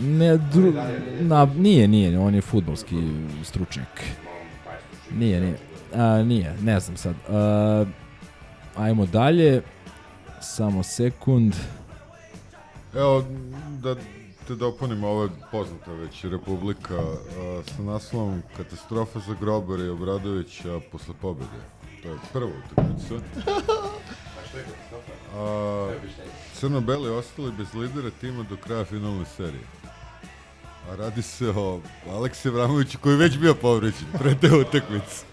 Ne, 0.00 0.36
dru, 0.36 0.72
na, 1.20 1.48
nije, 1.56 1.88
nije, 1.88 2.18
on 2.18 2.34
je 2.34 2.40
futbolski 2.40 2.96
stručnjak. 3.44 4.02
Nije, 5.18 5.40
nije. 5.40 5.58
A, 5.94 6.22
nije, 6.22 6.56
ne 6.62 6.80
znam 6.80 6.96
sad. 6.96 7.14
A, 7.28 7.84
ajmo 8.76 9.06
dalje. 9.06 9.62
Samo 10.42 10.82
sekund. 10.82 11.54
Evo, 12.94 13.24
da 13.82 13.94
te 14.46 14.54
dopunim, 14.54 15.04
ovo 15.04 15.22
je 15.22 15.28
poznata 15.50 15.92
već 15.92 16.24
Republika 16.24 16.96
a, 16.96 17.62
sa 17.76 17.82
naslovom 17.82 18.42
Katastrofa 18.56 19.18
za 19.18 19.34
Grobara 19.40 19.84
i 19.84 19.88
Obradovića 19.88 20.80
posle 20.92 21.14
pobjede. 21.20 21.60
To 22.02 22.08
je 22.08 22.18
prva 22.32 22.50
utakmica. 22.72 23.14
A, 25.36 25.92
Crno-beli 26.54 27.08
ostali 27.08 27.52
bez 27.52 27.74
lidera 27.74 28.10
tima 28.20 28.42
do 28.42 28.56
kraja 28.56 28.84
finalne 28.84 29.24
serije. 29.24 29.79
A 30.90 30.96
radi 30.96 31.22
se 31.22 31.48
o 31.48 31.80
Aleksi 32.10 32.50
Vramoviću 32.50 32.98
koji 32.98 33.12
je 33.12 33.18
već 33.18 33.38
bio 33.38 33.54
povređen 33.54 34.06
pre 34.18 34.34
te 34.34 34.52
utakmice. 34.54 35.24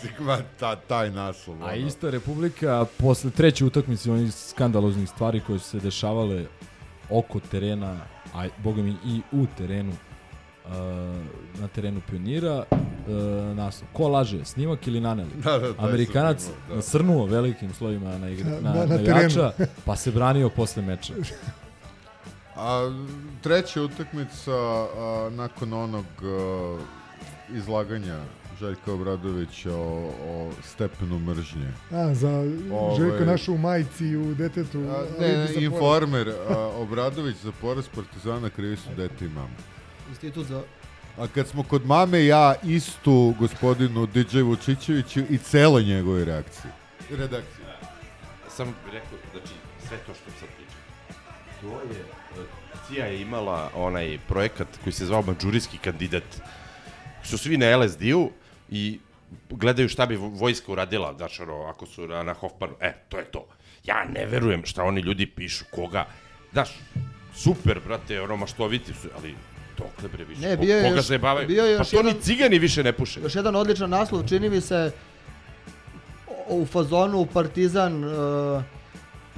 Sigma, 0.00 0.38
ta, 0.60 0.76
taj 0.76 1.10
naslov. 1.10 1.64
A 1.64 1.74
ista 1.74 2.10
Republika 2.10 2.86
posle 2.98 3.30
treće 3.30 3.64
utakmice 3.64 4.12
onih 4.12 4.34
skandaloznih 4.34 5.08
stvari 5.08 5.40
koje 5.46 5.58
su 5.58 5.68
se 5.70 5.80
dešavale 5.80 6.46
oko 7.10 7.40
terena, 7.40 7.96
a 8.34 8.46
boga 8.64 8.82
mi 8.82 8.90
i 9.06 9.20
u 9.32 9.46
terenu 9.58 9.92
uh, 9.92 10.72
na 11.60 11.68
terenu 11.74 12.00
pionira 12.10 12.64
uh, 12.70 13.56
naslov. 13.56 13.88
Ko 13.92 14.08
laže, 14.08 14.44
snimak 14.44 14.86
ili 14.86 15.00
naneli? 15.00 15.30
Da, 15.44 15.58
da, 15.58 15.74
Amerikanac 15.78 16.44
da. 16.68 16.74
nasrnuo 16.74 17.26
velikim 17.26 17.74
slovima 17.74 18.18
na, 18.18 18.28
igra, 18.28 18.50
na, 18.50 18.60
Da, 18.60 18.72
na, 18.74 18.74
na 18.74 18.86
navijača, 18.86 19.50
terenu. 19.50 19.72
pa 19.84 19.96
se 19.96 20.10
branio 20.10 20.48
posle 20.48 20.82
meča. 20.82 21.14
A 22.58 22.90
treća 23.42 23.82
utakmica 23.82 24.52
a, 24.52 25.30
nakon 25.32 25.72
onog 25.72 26.06
a, 26.22 26.78
izlaganja 27.54 28.20
Željka 28.60 28.92
Obradovića 28.92 29.74
o, 29.74 30.10
o 30.26 30.50
stepenu 30.62 31.18
mržnje. 31.18 31.72
A, 31.90 32.14
za 32.14 32.30
Ovaj- 32.72 32.96
Željko 32.96 33.24
našu 33.24 33.54
u 33.54 33.58
majici 33.58 34.04
i 34.06 34.16
u 34.16 34.34
detetu. 34.34 34.78
A, 34.78 35.04
ne, 35.20 35.28
ne, 35.28 35.64
informer, 35.64 36.28
a, 36.28 36.56
Obradović 36.58 37.36
za 37.36 37.52
poraz 37.60 37.88
Partizana 37.94 38.50
krivi 38.50 38.76
su 38.76 38.88
dete 38.96 39.24
i 39.24 39.28
mama. 39.28 39.56
Institut 40.08 40.46
za... 40.46 40.62
A 41.18 41.26
kad 41.34 41.48
smo 41.48 41.62
kod 41.62 41.86
mame, 41.86 42.24
ja 42.24 42.54
istu 42.64 43.34
gospodinu 43.38 44.06
DJ 44.06 44.40
Vučićeviću 44.40 45.20
i 45.30 45.38
celoj 45.38 45.84
njegovoj 45.84 46.24
reakciji. 46.24 46.70
Redakciji. 47.10 47.64
Sam 48.48 48.74
rekao, 48.92 49.18
znači, 49.32 49.54
sve 49.88 49.96
to 50.06 50.14
što 50.14 50.30
sad 50.40 50.48
pričam. 50.56 50.80
To 51.60 51.94
je, 51.94 52.04
CIA 52.88 53.04
je 53.04 53.20
imala 53.20 53.70
onaj 53.76 54.18
projekat 54.28 54.68
koji 54.78 54.92
se 54.92 55.06
zvao 55.06 55.22
Mađurijski 55.22 55.78
kandidat. 55.78 56.24
su 57.24 57.38
svi 57.38 57.56
na 57.56 57.76
LSD-u 57.76 58.30
i 58.70 58.98
gledaju 59.50 59.88
šta 59.88 60.06
bi 60.06 60.16
vo- 60.16 60.28
vojska 60.28 60.72
uradila, 60.72 61.14
znaš, 61.14 61.40
ono, 61.40 61.62
ako 61.64 61.86
su 61.86 62.08
na, 62.08 62.22
na 62.22 62.34
Hofmanu, 62.34 62.74
e, 62.80 62.92
to 63.08 63.18
je 63.18 63.24
to. 63.24 63.46
Ja 63.84 64.04
ne 64.06 64.26
verujem 64.26 64.64
šta 64.64 64.82
oni 64.84 65.00
ljudi 65.00 65.26
pišu, 65.26 65.64
koga, 65.70 66.06
znaš, 66.52 66.68
super, 67.34 67.80
brate, 67.80 68.20
ono, 68.20 68.36
maštoviti 68.36 68.92
su, 68.92 69.08
ali 69.16 69.34
dokle 69.78 70.08
bre 70.08 70.24
više, 70.24 70.40
Ne, 70.40 70.56
bio 70.56 70.76
je 70.76 70.82
koga 70.82 70.96
još- 70.96 71.06
zajebavaju? 71.06 71.46
bio 71.48 71.64
je 71.64 71.76
pa 71.76 71.80
još 71.80 71.90
to 71.90 72.02
ni 72.02 72.08
jedan- 72.08 72.22
cigani 72.22 72.58
više 72.58 72.82
ne 72.84 72.92
puše. 72.92 73.20
Još 73.20 73.34
jedan 73.34 73.56
odličan 73.56 73.90
naslov, 73.90 74.28
čini 74.28 74.50
mi 74.50 74.60
se 74.60 74.90
u 76.48 76.66
fazonu 76.66 77.26
Partizan 77.26 78.04
uh, 78.04 78.62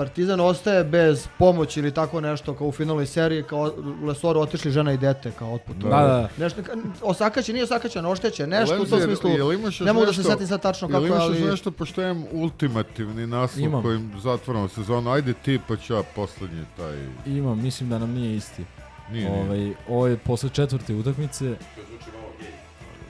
Partizan 0.00 0.40
ostaje 0.40 0.84
bez 0.84 1.28
pomoći 1.38 1.80
ili 1.80 1.94
tako 1.94 2.20
nešto 2.20 2.54
kao 2.54 2.66
u 2.66 2.72
finalnoj 2.72 3.06
seriji 3.06 3.42
kao 3.42 3.72
u 4.02 4.06
Lesoru 4.06 4.40
otišli 4.40 4.70
žena 4.70 4.92
i 4.92 4.96
dete 4.96 5.30
kao 5.38 5.52
otput. 5.54 5.76
Da, 5.76 5.88
da. 5.88 6.28
Nešto 6.36 6.62
osakaćen, 7.02 7.54
nije 7.54 7.64
osakaćen, 7.64 8.06
oštećen, 8.06 8.50
nešto 8.50 8.82
u 8.82 8.86
tom 8.86 9.00
smislu. 9.00 9.52
imaš 9.52 9.80
Ne 9.80 9.92
mogu 9.92 10.06
da 10.06 10.12
se 10.12 10.18
nešto- 10.18 10.32
setim 10.32 10.46
sad 10.46 10.62
tačno 10.62 10.88
kako 10.88 11.04
je, 11.04 11.08
imaš 11.08 11.22
ali 11.22 11.40
nešto, 11.40 11.70
pošto 11.70 12.02
imam 12.02 12.24
ultimativni 12.32 13.26
naslov 13.26 13.64
Imam. 13.64 13.82
kojim 13.82 14.12
zatvoramo 14.22 14.68
sezonu. 14.68 15.10
Ajde 15.10 15.34
ti, 15.34 15.60
pa 15.68 15.76
ću 15.76 15.94
ja 15.94 16.02
poslednji 16.14 16.64
taj... 16.76 17.06
Imam, 17.26 17.62
mislim 17.62 17.90
da 17.90 17.98
nam 17.98 18.10
nije 18.10 18.36
isti. 18.36 18.64
Nije, 19.10 19.30
nije. 19.30 19.42
ovaj, 19.42 19.72
Ovo 19.88 20.06
je 20.06 20.16
posle 20.16 20.48
četvrte 20.48 20.94
utakmice. 20.94 21.54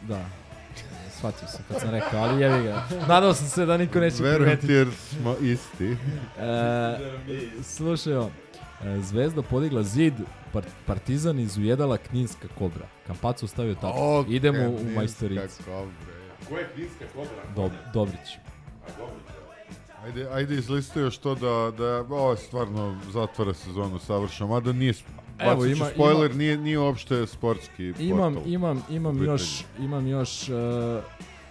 Da. 0.02 0.39
Shvatio 1.20 1.48
sam 1.48 1.64
kad 1.68 1.80
sam 1.80 1.90
rekao, 1.90 2.20
ali 2.20 2.42
jevi 2.42 2.62
ga. 2.62 2.82
Nadao 3.08 3.34
sam 3.34 3.46
se 3.46 3.66
da 3.66 3.76
niko 3.76 4.00
neće 4.00 4.22
Verujem 4.22 4.58
primetiti. 4.58 4.66
ti 4.66 4.72
jer 4.72 4.88
smo 5.10 5.34
isti. 5.42 5.96
E, 6.38 6.98
slušaj, 7.62 8.14
ovo, 8.14 8.30
e, 8.84 9.00
Zvezda 9.00 9.42
podigla 9.42 9.82
zid, 9.82 10.14
par, 10.52 10.64
Partizan 10.86 11.38
izujedala 11.40 11.96
Kninska 11.96 12.48
kobra. 12.58 12.86
Kampacu 13.06 13.46
stavio 13.46 13.74
tako. 13.74 13.98
O, 13.98 14.24
Idemo 14.28 14.68
u 14.68 14.76
Kninska 14.76 14.94
majstoricu. 14.94 15.62
kobra. 15.64 15.90
Ko 16.48 16.56
je 16.56 16.68
Kninska 16.74 17.04
kobra? 17.14 17.54
Dob, 17.56 17.72
Dobrić. 17.94 18.28
Ajde, 20.04 20.28
ajde 20.32 20.54
izlisti 20.54 20.98
još 20.98 21.18
to 21.18 21.34
da, 21.34 21.76
da 21.78 21.96
ovo 22.00 22.36
stvarno 22.36 23.00
zatvara 23.12 23.54
sezonu 23.54 23.98
savršeno, 23.98 24.48
mada 24.48 24.72
nije, 24.72 24.92
Evo, 25.42 25.66
ima- 25.66 25.86
spoiler, 25.86 26.30
ima- 26.30 26.38
nije, 26.38 26.56
nije 26.56 26.78
uopšte 26.78 27.26
sportski 27.26 27.92
Imam, 27.98 28.34
portal. 28.34 28.52
imam, 28.52 28.82
imam 28.90 29.20
u 29.20 29.24
još, 29.24 29.64
imam 29.78 30.06
još, 30.06 30.48
uh, 30.48 30.54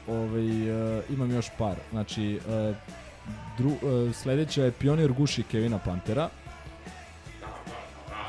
ovaj, 0.08 0.72
uh, 0.98 1.04
imam 1.10 1.32
još 1.32 1.46
par. 1.58 1.76
Znači, 1.92 2.40
uh, 2.70 2.76
dru, 3.58 3.70
uh, 3.70 4.16
sledeća 4.16 4.64
je 4.64 4.72
Pionir 4.72 5.12
guši 5.12 5.44
Kevina 5.44 5.78
Pantera. 5.80 6.30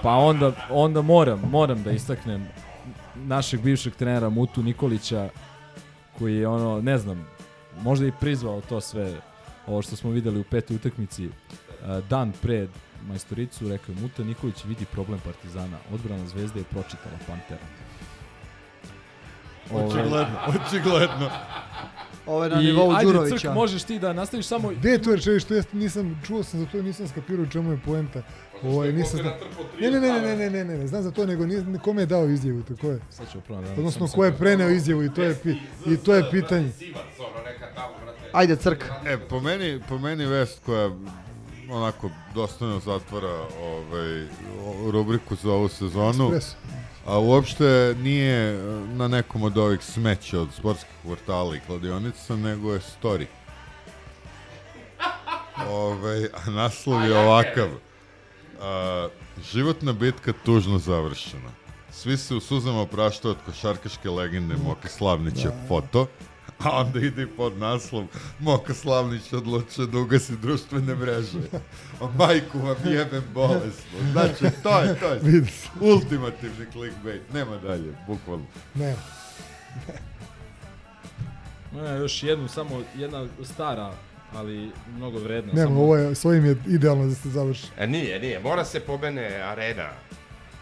Pa 0.02 0.10
onda, 0.14 0.52
onda 0.70 1.02
moram, 1.02 1.40
moram 1.50 1.82
da 1.82 1.90
istaknem 1.90 2.48
našeg 3.14 3.60
bivšeg 3.60 3.94
trenera 3.94 4.28
Mutu 4.28 4.62
Nikolića, 4.62 5.28
koji 6.18 6.36
je 6.36 6.48
ono, 6.48 6.80
ne 6.80 6.98
znam, 6.98 7.26
možda 7.82 8.06
i 8.06 8.12
prizvao 8.20 8.60
to 8.60 8.80
sve, 8.80 9.20
ovo 9.66 9.82
što 9.82 9.96
smo 9.96 10.10
videli 10.10 10.40
u 10.40 10.44
petoj 10.44 10.76
utakmici, 10.76 11.26
uh, 11.26 11.32
dan 12.08 12.32
pred 12.42 12.68
majstoricu, 13.08 13.68
rekao 13.68 13.92
je 13.92 14.00
Muta 14.00 14.24
Nikolić 14.24 14.64
vidi 14.64 14.84
problem 14.84 15.20
Partizana, 15.24 15.78
odbrana 15.92 16.26
Zvezde 16.26 16.60
je 16.60 16.64
pročitala 16.64 17.18
Pantera. 17.26 17.66
Očigledno, 19.72 20.38
očigledno. 20.66 21.30
ovo 22.26 22.44
je 22.44 22.50
na 22.50 22.60
I 22.60 22.64
nivou 22.64 22.92
ajde, 22.92 23.04
Đurovića. 23.04 23.36
Crk, 23.36 23.54
možeš 23.54 23.82
ti 23.82 23.98
da 23.98 24.12
nastaviš 24.12 24.46
samo... 24.46 24.68
Gde 24.68 24.90
je 24.90 25.02
to 25.02 25.14
rečeviš, 25.14 25.44
to 25.44 25.54
ja 25.54 25.62
nisam, 25.72 26.20
čuo 26.26 26.42
sam 26.42 26.60
za 26.60 26.66
to, 26.66 26.82
nisam 26.82 27.08
skapirao 27.08 27.46
čemu 27.46 27.72
je 27.72 27.80
poenta. 27.84 28.22
Ovaj, 28.62 28.92
nisam 28.92 29.20
zna... 29.20 29.32
Ne, 29.80 29.90
ne, 29.90 30.00
ne, 30.00 30.12
ne, 30.12 30.20
ne, 30.20 30.36
ne, 30.36 30.50
ne, 30.50 30.64
ne, 30.64 30.78
ne, 30.78 30.86
znam 30.86 31.02
za 31.02 31.10
to, 31.10 31.26
nego 31.26 31.46
nisam, 31.46 31.78
kome 31.78 32.02
je 32.02 32.06
dao 32.06 32.28
izjavu, 32.28 32.62
to 32.62 32.76
ko 32.76 32.86
je? 32.86 33.00
Sad 33.10 33.32
ću 33.32 33.38
upravo 33.38 33.62
da... 33.62 33.72
Odnosno, 33.72 34.08
ko 34.08 34.24
je 34.24 34.32
preneo 34.32 34.68
izjavu 34.68 35.04
i 35.04 35.14
to 35.14 35.22
je, 35.22 35.34
pi, 35.34 35.50
i 35.86 35.96
to 35.96 36.14
je 36.14 36.30
pitanje. 36.30 36.72
Ajde, 38.32 38.56
Crk. 38.56 38.84
E, 39.06 39.18
po 39.28 39.40
meni, 39.40 39.80
po 39.88 39.98
meni 39.98 40.26
vest 40.26 40.60
koja 40.66 40.90
onako 41.70 42.10
dostojno 42.34 42.80
zatvara 42.80 43.46
ovaj, 43.62 44.26
rubriku 44.90 45.36
za 45.36 45.52
ovu 45.52 45.68
sezonu. 45.68 46.24
Espresso. 46.24 46.56
A 47.06 47.18
uopšte 47.18 47.94
nije 48.02 48.58
na 48.92 49.08
nekom 49.08 49.42
od 49.42 49.58
ovih 49.58 49.82
smeća 49.82 50.40
od 50.40 50.48
sportskih 50.58 50.94
portala 51.04 51.56
i 51.56 51.60
kladionica, 51.60 52.36
nego 52.36 52.72
je 52.72 52.80
story. 52.80 53.26
Ovaj, 55.68 56.24
a 56.24 56.50
naslov 56.50 57.04
je 57.04 57.18
ovakav. 57.18 57.68
A, 58.60 59.08
životna 59.52 59.92
bitka 59.92 60.32
tužno 60.44 60.78
završena. 60.78 61.50
Svi 61.90 62.16
se 62.16 62.34
u 62.34 62.40
suzama 62.40 62.80
opraštaju 62.80 63.32
od 63.32 63.38
košarkaške 63.46 64.10
legende 64.10 64.56
Moka 64.64 64.88
Slavnića 64.88 65.52
foto, 65.68 66.06
a 66.64 66.80
onda 66.80 66.98
ide 67.00 67.26
pod 67.26 67.58
naslov 67.58 68.04
Moka 68.38 68.74
Slavnić 68.74 69.32
odlučuje 69.32 69.86
da 69.86 69.98
ugasi 69.98 70.36
društvene 70.36 70.94
mreže. 70.94 71.38
O 72.00 72.10
majku 72.18 72.58
vam 72.58 72.76
jebem 72.84 73.24
bolesno. 73.34 73.98
Znači, 74.12 74.44
to 74.62 74.80
je, 74.80 74.98
to 75.00 75.06
je 75.08 75.44
ultimativni 75.80 76.66
clickbait. 76.72 77.32
Nema 77.32 77.56
dalje, 77.56 77.94
bukvalno. 78.06 78.44
Ne. 78.74 78.96
Ne, 81.74 81.98
još 81.98 82.22
jednu, 82.22 82.48
samo 82.48 82.82
jedna 82.96 83.26
stara, 83.44 83.92
ali 84.34 84.70
mnogo 84.96 85.18
vredna. 85.18 85.52
Ne, 85.52 85.62
samo... 85.62 85.82
ovo 85.82 85.96
je, 85.96 86.14
s 86.14 86.24
ovim 86.24 86.44
je 86.44 86.56
idealno 86.66 87.06
da 87.06 87.14
se 87.14 87.28
završi. 87.28 87.66
E, 87.78 87.86
nije, 87.86 88.20
nije, 88.20 88.40
mora 88.40 88.64
se 88.64 88.80
pomene 88.80 89.42
arena. 89.42 89.88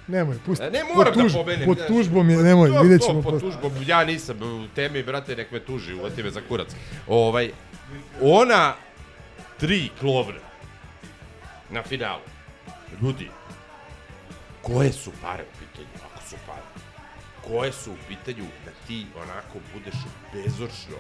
Nemoj, 0.09 0.37
pusti. 0.47 0.65
E, 0.65 0.70
ne 0.70 0.81
Pod 0.81 0.97
moram 0.97 1.15
tuž- 1.15 1.28
da 1.28 1.39
pobenem. 1.39 1.67
Pod 1.67 1.87
tužbom 1.87 2.31
je, 2.31 2.37
nemoj, 2.39 2.69
To- 2.70 2.83
vidjet 2.83 3.01
to 3.01 3.07
ćemo. 3.07 3.23
pod 3.23 3.33
posle. 3.35 3.51
tužbom, 3.51 3.73
ja 3.87 4.05
nisam 4.05 4.43
u 4.43 4.69
temi, 4.69 5.03
brate, 5.03 5.37
nek 5.37 5.51
me 5.51 5.61
tuži, 5.61 5.95
uvati 5.95 6.23
me 6.23 6.31
za 6.31 6.41
kurac. 6.41 6.69
Ovaj, 7.09 7.51
ona 8.23 8.75
tri 9.59 9.91
klovra 10.01 10.41
na 11.70 11.83
finalu. 11.83 12.23
Ljudi, 13.03 13.28
koje 14.62 14.93
su 14.93 15.11
pare 15.23 15.43
u 15.45 15.59
pitanju, 15.61 15.89
ako 16.07 16.23
su 16.25 16.37
pare? 16.47 16.62
Koje 17.45 17.73
su 17.73 17.93
u 17.93 17.97
pitanju 18.09 18.45
da 18.65 18.70
ti 18.87 19.07
onako 19.17 19.59
budeš 19.75 19.95
bezoršno? 20.35 20.97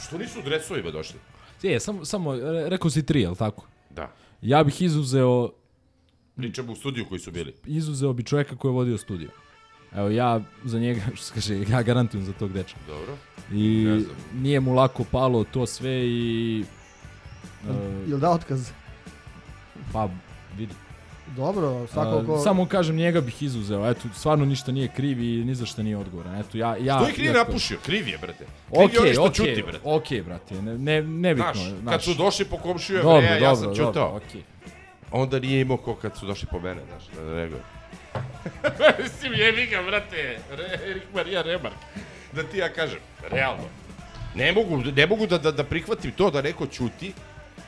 Što 0.00 0.18
nisu 0.18 0.38
u 0.38 0.42
dresovima 0.42 0.90
došli? 0.90 1.18
Je, 1.62 1.80
samo, 1.80 2.04
samo, 2.04 2.34
re- 2.34 2.68
rekao 2.68 2.90
si 2.90 3.06
tri, 3.06 3.20
jel 3.20 3.34
tako? 3.34 3.66
Da. 3.90 4.10
Ja 4.42 4.64
bih 4.64 4.82
izuzeo, 4.82 5.50
Pričamo 6.36 6.72
u 6.72 6.76
studiju 6.76 7.06
koji 7.06 7.18
su 7.18 7.30
bili. 7.30 7.54
izuzeo 7.66 8.12
bi 8.12 8.22
čovjeka 8.22 8.56
koji 8.56 8.70
je 8.70 8.74
vodio 8.74 8.98
studio. 8.98 9.28
Evo, 9.94 10.08
ja 10.10 10.40
za 10.64 10.78
njega, 10.78 11.00
što 11.14 11.24
se 11.24 11.34
kaže, 11.34 11.64
ja 11.68 11.82
garantujem 11.82 12.26
za 12.26 12.32
tog 12.32 12.52
dečka. 12.52 12.78
Dobro. 12.86 13.16
I 13.52 13.84
Ne 13.84 14.00
znam. 14.00 14.16
nije 14.34 14.60
mu 14.60 14.74
lako 14.74 15.04
palo 15.04 15.44
to 15.44 15.66
sve 15.66 16.00
i... 16.00 16.64
e, 17.64 17.72
Jel 18.08 18.18
da 18.18 18.30
otkaz? 18.30 18.70
pa, 19.92 20.08
vidi. 20.58 20.74
Dobro, 21.28 21.86
svako 21.86 22.26
ko... 22.26 22.34
A, 22.34 22.38
samo 22.38 22.66
kažem, 22.66 22.96
njega 22.96 23.20
bih 23.20 23.42
izuzeo. 23.42 23.90
Eto, 23.90 24.00
stvarno 24.14 24.44
ništa 24.44 24.72
nije 24.72 24.88
kriv 24.88 25.20
i 25.20 25.44
ni 25.44 25.54
za 25.54 25.66
šta 25.66 25.82
nije 25.82 25.96
odgovoran. 25.96 26.34
Eto, 26.36 26.58
ja... 26.58 26.76
ja 26.76 26.98
Što 27.00 27.16
nije 27.18 27.32
iako- 27.32 27.38
napušio? 27.38 27.78
Kriv 27.84 28.08
je, 28.08 28.18
brate. 28.18 28.46
Kriv 28.68 28.84
Okej, 28.84 29.08
je 29.08 29.12
što 29.12 29.22
okej, 29.22 29.34
čuti, 29.34 29.62
brate. 29.62 29.78
okej, 29.84 30.22
brate, 30.22 30.62
ne, 30.62 30.78
ne, 30.78 31.02
nebitno. 31.02 31.52
Znaš, 31.54 31.66
je, 31.66 31.74
kad 31.86 32.02
su 32.02 32.14
došli 32.14 32.44
po 32.44 32.56
komšiju 32.56 32.96
Dobro, 32.98 33.16
Evreja, 33.18 33.34
ja 33.34 33.40
dobro, 33.40 33.56
sam 33.56 33.74
čutao. 33.76 33.92
dobro, 33.94 34.16
okej. 34.18 34.42
Onda 35.12 35.38
nije 35.38 35.60
imao 35.60 35.76
ko 35.76 35.94
kad 35.94 36.16
su 36.18 36.26
došli 36.26 36.48
po 36.50 36.60
mene, 36.60 36.80
znaš, 36.88 37.02
da 37.16 37.34
reagujem. 37.34 37.62
Mislim, 39.02 39.32
jebi 39.34 39.66
ga, 39.66 39.82
brate, 39.82 40.38
Re, 40.50 40.78
Erik 40.90 41.02
Marija 41.14 41.42
Remark. 41.42 41.74
Da 42.32 42.42
ti 42.42 42.58
ja 42.58 42.68
kažem, 42.72 42.98
realno. 43.30 43.64
Ne 44.34 44.52
mogu, 44.52 44.76
ne 44.96 45.06
mogu 45.06 45.26
da, 45.26 45.38
da, 45.38 45.52
da 45.52 45.64
prihvatim 45.64 46.12
to 46.12 46.30
da 46.30 46.42
neko 46.42 46.66
ćuti, 46.66 47.12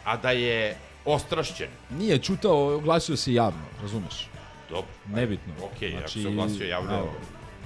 a 0.05 0.17
da 0.17 0.31
je 0.31 0.77
ostrašćen. 1.05 1.69
Nije 1.91 2.19
čutao, 2.19 2.75
oglasio 2.77 3.17
se 3.17 3.35
javno, 3.35 3.63
razumeš? 3.83 4.29
Dobro. 4.71 4.91
Nebitno. 5.09 5.53
Okej, 5.65 5.89
ako 5.89 5.99
Znači, 5.99 6.23
se 6.23 6.29
oglasio 6.29 6.67
javno, 6.67 6.95
evo, 6.99 7.13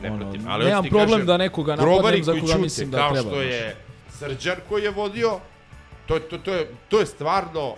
ne 0.02 0.10
ono. 0.10 0.32
Ali 0.48 0.64
nemam 0.64 0.84
problem 0.84 1.10
kažem, 1.10 1.26
da 1.26 1.36
nekoga 1.36 1.76
napadnem 1.76 2.24
za 2.24 2.32
koga 2.40 2.56
mislim 2.58 2.90
da 2.90 2.98
kao 2.98 3.12
treba, 3.12 3.28
što 3.30 3.38
znaš. 3.40 3.52
je 3.52 3.76
Srđan 4.18 4.56
koji 4.68 4.82
je 4.84 4.90
vodio, 4.90 5.38
to, 6.06 6.18
to, 6.18 6.38
to, 6.38 6.54
je, 6.54 6.70
to 6.88 7.00
je 7.00 7.06
stvarno, 7.06 7.74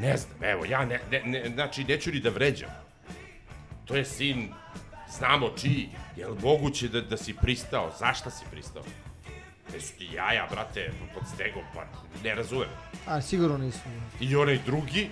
ne 0.00 0.16
znam, 0.16 0.44
evo, 0.44 0.64
ja 0.64 0.84
ne, 0.84 1.00
ne, 1.10 1.22
ne, 1.24 1.50
znači 1.54 1.84
neću 1.84 2.10
ni 2.10 2.20
da 2.20 2.30
vređam. 2.30 2.70
To 3.84 3.96
je 3.96 4.04
sin, 4.04 4.52
znamo 5.18 5.50
čiji, 5.60 5.88
je 6.16 6.26
li 6.26 6.36
moguće 6.42 6.88
da, 6.88 7.00
da 7.00 7.16
si 7.16 7.34
pristao, 7.34 7.92
zašta 7.98 8.30
si 8.30 8.44
pristao? 8.50 8.82
Jesu 9.74 9.92
ti 9.98 10.08
jaja, 10.14 10.46
brate, 10.50 10.90
pod 11.14 11.22
stegom, 11.34 11.62
pa 11.74 11.84
ne 12.24 12.34
razumem. 12.34 12.68
A, 13.06 13.20
sigurno 13.20 13.58
nisu. 13.58 13.78
I 14.20 14.36
onaj 14.36 14.58
drugi, 14.66 15.10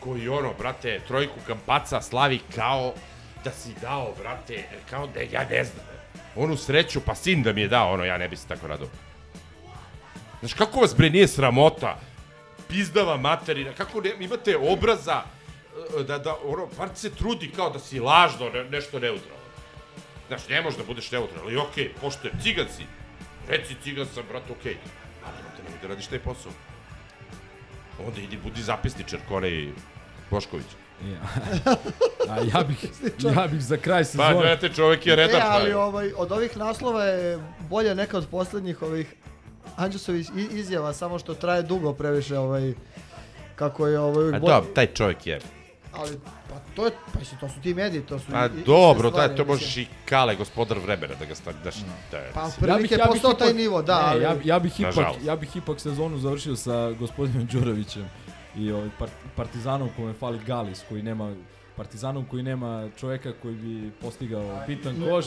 koji 0.00 0.28
ono, 0.28 0.52
brate, 0.58 1.00
trojku 1.06 1.40
kampaca 1.46 2.00
slavi 2.00 2.40
kao 2.54 2.94
da 3.44 3.50
si 3.50 3.74
dao, 3.80 4.14
brate, 4.20 4.64
kao 4.90 5.06
da 5.06 5.20
ja 5.20 5.46
ne 5.50 5.64
znam. 5.64 5.86
Onu 6.36 6.56
sreću, 6.56 7.00
pa 7.00 7.14
sin 7.14 7.42
da 7.42 7.52
mi 7.52 7.60
je 7.60 7.68
dao, 7.68 7.92
ono, 7.92 8.04
ja 8.04 8.18
ne 8.18 8.28
bi 8.28 8.36
se 8.36 8.46
tako 8.48 8.66
radao. 8.66 8.88
Znaš, 10.40 10.54
kako 10.54 10.80
vas 10.80 10.96
bre 10.96 11.10
nije 11.10 11.28
sramota? 11.28 11.98
Pizdava 12.68 13.16
materina, 13.16 13.72
kako 13.72 14.00
ne, 14.00 14.14
imate 14.20 14.56
obraza 14.56 15.22
e, 16.00 16.02
da, 16.02 16.18
da, 16.18 16.36
ono, 16.44 16.68
bar 16.78 16.88
se 16.94 17.10
trudi 17.10 17.50
kao 17.56 17.70
da 17.70 17.78
si 17.78 18.00
lažno 18.00 18.48
ne, 18.48 18.64
nešto 18.64 18.98
neutralno. 18.98 19.44
Znaš, 20.28 20.48
ne 20.48 20.62
možeš 20.62 20.78
da 20.78 20.84
budeš 20.84 21.10
neutral, 21.10 21.44
ali 21.44 21.56
okej, 21.56 21.84
okay, 21.84 22.00
pošto 22.00 22.28
je 22.28 22.34
cigan 22.42 22.66
si, 22.76 22.82
reci 23.48 23.74
cigan 23.82 24.06
sam, 24.14 24.24
brate, 24.28 24.52
okej. 24.52 24.72
Okay. 24.72 24.88
Ali 25.24 25.34
brate, 25.42 25.62
nemoj 25.62 25.78
da 25.82 25.88
radiš 25.88 26.06
taj 26.06 26.18
posao. 26.18 26.52
Onda 28.06 28.20
idi, 28.20 28.38
budi 28.44 28.62
zapisničar, 28.62 29.20
Korej 29.28 29.72
Bošković. 30.30 30.66
Ja. 31.02 31.20
A 32.30 32.36
ja 32.54 32.64
bih, 32.64 32.90
ja 33.18 33.46
bih 33.46 33.62
za 33.62 33.76
kraj 33.76 34.02
Pa, 34.02 34.04
sezone... 34.04 34.34
gledajte, 34.34 34.68
čovek 34.68 35.06
je 35.06 35.16
redar. 35.16 35.40
E, 35.40 35.44
ali 35.44 35.72
pa- 35.72 35.78
ovaj, 35.78 36.12
od 36.16 36.32
ovih 36.32 36.56
naslova 36.56 37.04
je 37.04 37.38
bolje 37.60 37.94
neka 37.94 38.18
od 38.18 38.28
poslednjih 38.30 38.82
ovih 38.82 39.14
Anđusovih 39.76 40.30
i- 40.30 40.48
izjava, 40.52 40.92
samo 40.92 41.18
što 41.18 41.34
traje 41.34 41.62
dugo 41.62 41.92
previše 41.92 42.38
ovaj, 42.38 42.72
kako 43.56 43.86
je 43.86 43.98
ovaj... 43.98 44.28
A 44.28 44.38
dobro, 44.38 44.64
taj 44.64 44.86
čovjek 44.86 45.26
je. 45.26 45.40
Ali, 45.92 46.18
pa 46.48 46.54
to 46.76 46.84
je, 46.84 46.90
pa 47.12 47.18
mislim, 47.18 47.40
to 47.40 47.48
su 47.48 47.60
ti 47.60 47.74
mediji, 47.74 48.02
to 48.02 48.18
su... 48.18 48.24
Pa 48.30 48.46
i- 48.46 48.64
dobro, 48.66 49.08
stvari, 49.10 49.28
da, 49.28 49.36
to 49.36 49.44
možeš 49.44 49.76
i 49.76 49.86
Kale, 50.04 50.36
gospodar 50.36 50.78
vremena, 50.78 51.14
da 51.14 51.24
ga 51.24 51.34
stavi, 51.34 51.56
daš, 51.64 51.74
da, 52.10 52.20
Pa, 52.34 52.44
mislim. 52.44 52.60
prilike 52.62 52.94
je 52.94 53.00
postao 53.06 53.32
taj 53.32 53.54
nivo, 53.54 53.82
da, 53.82 53.98
Ne, 53.98 54.04
ali- 54.06 54.22
ja, 54.22 54.36
ja, 54.44 54.58
bih 54.58 54.80
ipak, 54.80 54.96
Nažalost. 54.96 55.20
ja 55.22 55.36
bih 55.36 55.56
ipak 55.56 55.80
sezonu 55.80 56.18
završio 56.18 56.56
sa 56.56 56.90
gospodinom 56.90 57.46
Đurovićem 57.46 58.08
i 58.56 58.72
ovaj 58.72 58.88
part, 58.98 59.12
Partizanom 59.36 59.88
kome 59.96 60.12
fali 60.12 60.38
Galis, 60.38 60.82
koji 60.88 61.02
nema 61.02 61.34
Partizanom 61.76 62.24
koji 62.24 62.42
nema 62.42 62.88
čoveka 62.96 63.32
koji 63.42 63.54
bi 63.54 63.90
postigao 63.90 64.62
bitan 64.66 64.96
koš, 65.10 65.24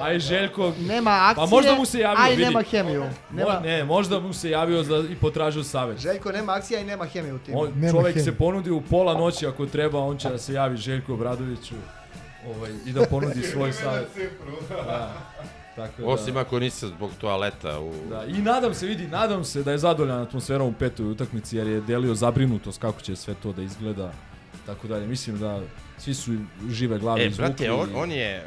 a 0.00 0.12
i 0.12 0.20
Željko... 0.20 0.72
Nema 0.80 1.10
akcije, 1.10 1.46
pa 1.46 1.50
možda 1.50 1.74
mu 1.74 1.84
se 1.84 1.98
javio, 1.98 2.24
a 2.24 2.28
i 2.28 2.30
vidi. 2.30 2.44
nema 2.44 2.62
hemiju. 2.62 3.04
Nema- 3.32 3.60
ne, 3.60 3.84
možda 3.84 4.20
mu 4.20 4.32
se 4.32 4.50
javio 4.50 4.82
za, 4.82 5.04
i 5.10 5.14
potražio 5.14 5.64
savjet. 5.64 5.98
Željko 5.98 6.32
nema 6.32 6.52
akcija 6.52 6.80
i 6.80 6.84
nema 6.84 7.04
hemije 7.06 7.34
u 7.34 7.38
timu. 7.38 7.60
On, 7.60 7.90
čovjek 7.90 8.20
se 8.24 8.32
ponudi 8.34 8.70
u 8.70 8.80
pola 8.80 9.14
noći 9.14 9.46
ako 9.46 9.66
treba, 9.66 9.98
on 9.98 10.18
će 10.18 10.28
da 10.28 10.38
se 10.38 10.52
javi 10.52 10.76
Željko 10.76 11.14
Obradoviću 11.14 11.74
ovaj, 12.56 12.70
i 12.86 12.92
da 12.92 13.04
ponudi 13.10 13.42
svoj 13.52 13.72
savjet. 13.72 14.08
Da. 14.68 15.12
Tako 15.76 16.02
da, 16.02 16.08
Osim 16.08 16.36
ako 16.36 16.58
nisi 16.58 16.86
zbog 16.86 17.10
toaleta 17.20 17.80
u... 17.80 17.92
da, 18.10 18.24
I 18.24 18.32
nadam 18.32 18.74
se, 18.74 18.86
vidi, 18.86 19.06
nadam 19.06 19.44
se 19.44 19.62
da 19.62 19.72
je 19.72 19.78
zadovoljan 19.78 20.22
atmosferom 20.22 20.68
u 20.68 20.72
petoj 20.72 21.06
utakmici 21.06 21.56
jer 21.56 21.66
je 21.66 21.80
delio 21.80 22.14
zabrinutost 22.14 22.80
kako 22.80 23.00
će 23.00 23.16
sve 23.16 23.34
to 23.42 23.52
da 23.52 23.62
izgleda. 23.62 24.12
Tako 24.66 24.88
dalje. 24.88 25.06
Mislim 25.06 25.38
da 25.38 25.60
svi 25.98 26.14
su 26.14 26.32
žive 26.70 26.98
glave 26.98 27.22
E, 27.22 27.26
izvukli. 27.26 27.46
brate, 27.46 27.72
on, 27.72 27.88
on 27.94 28.10
je, 28.10 28.44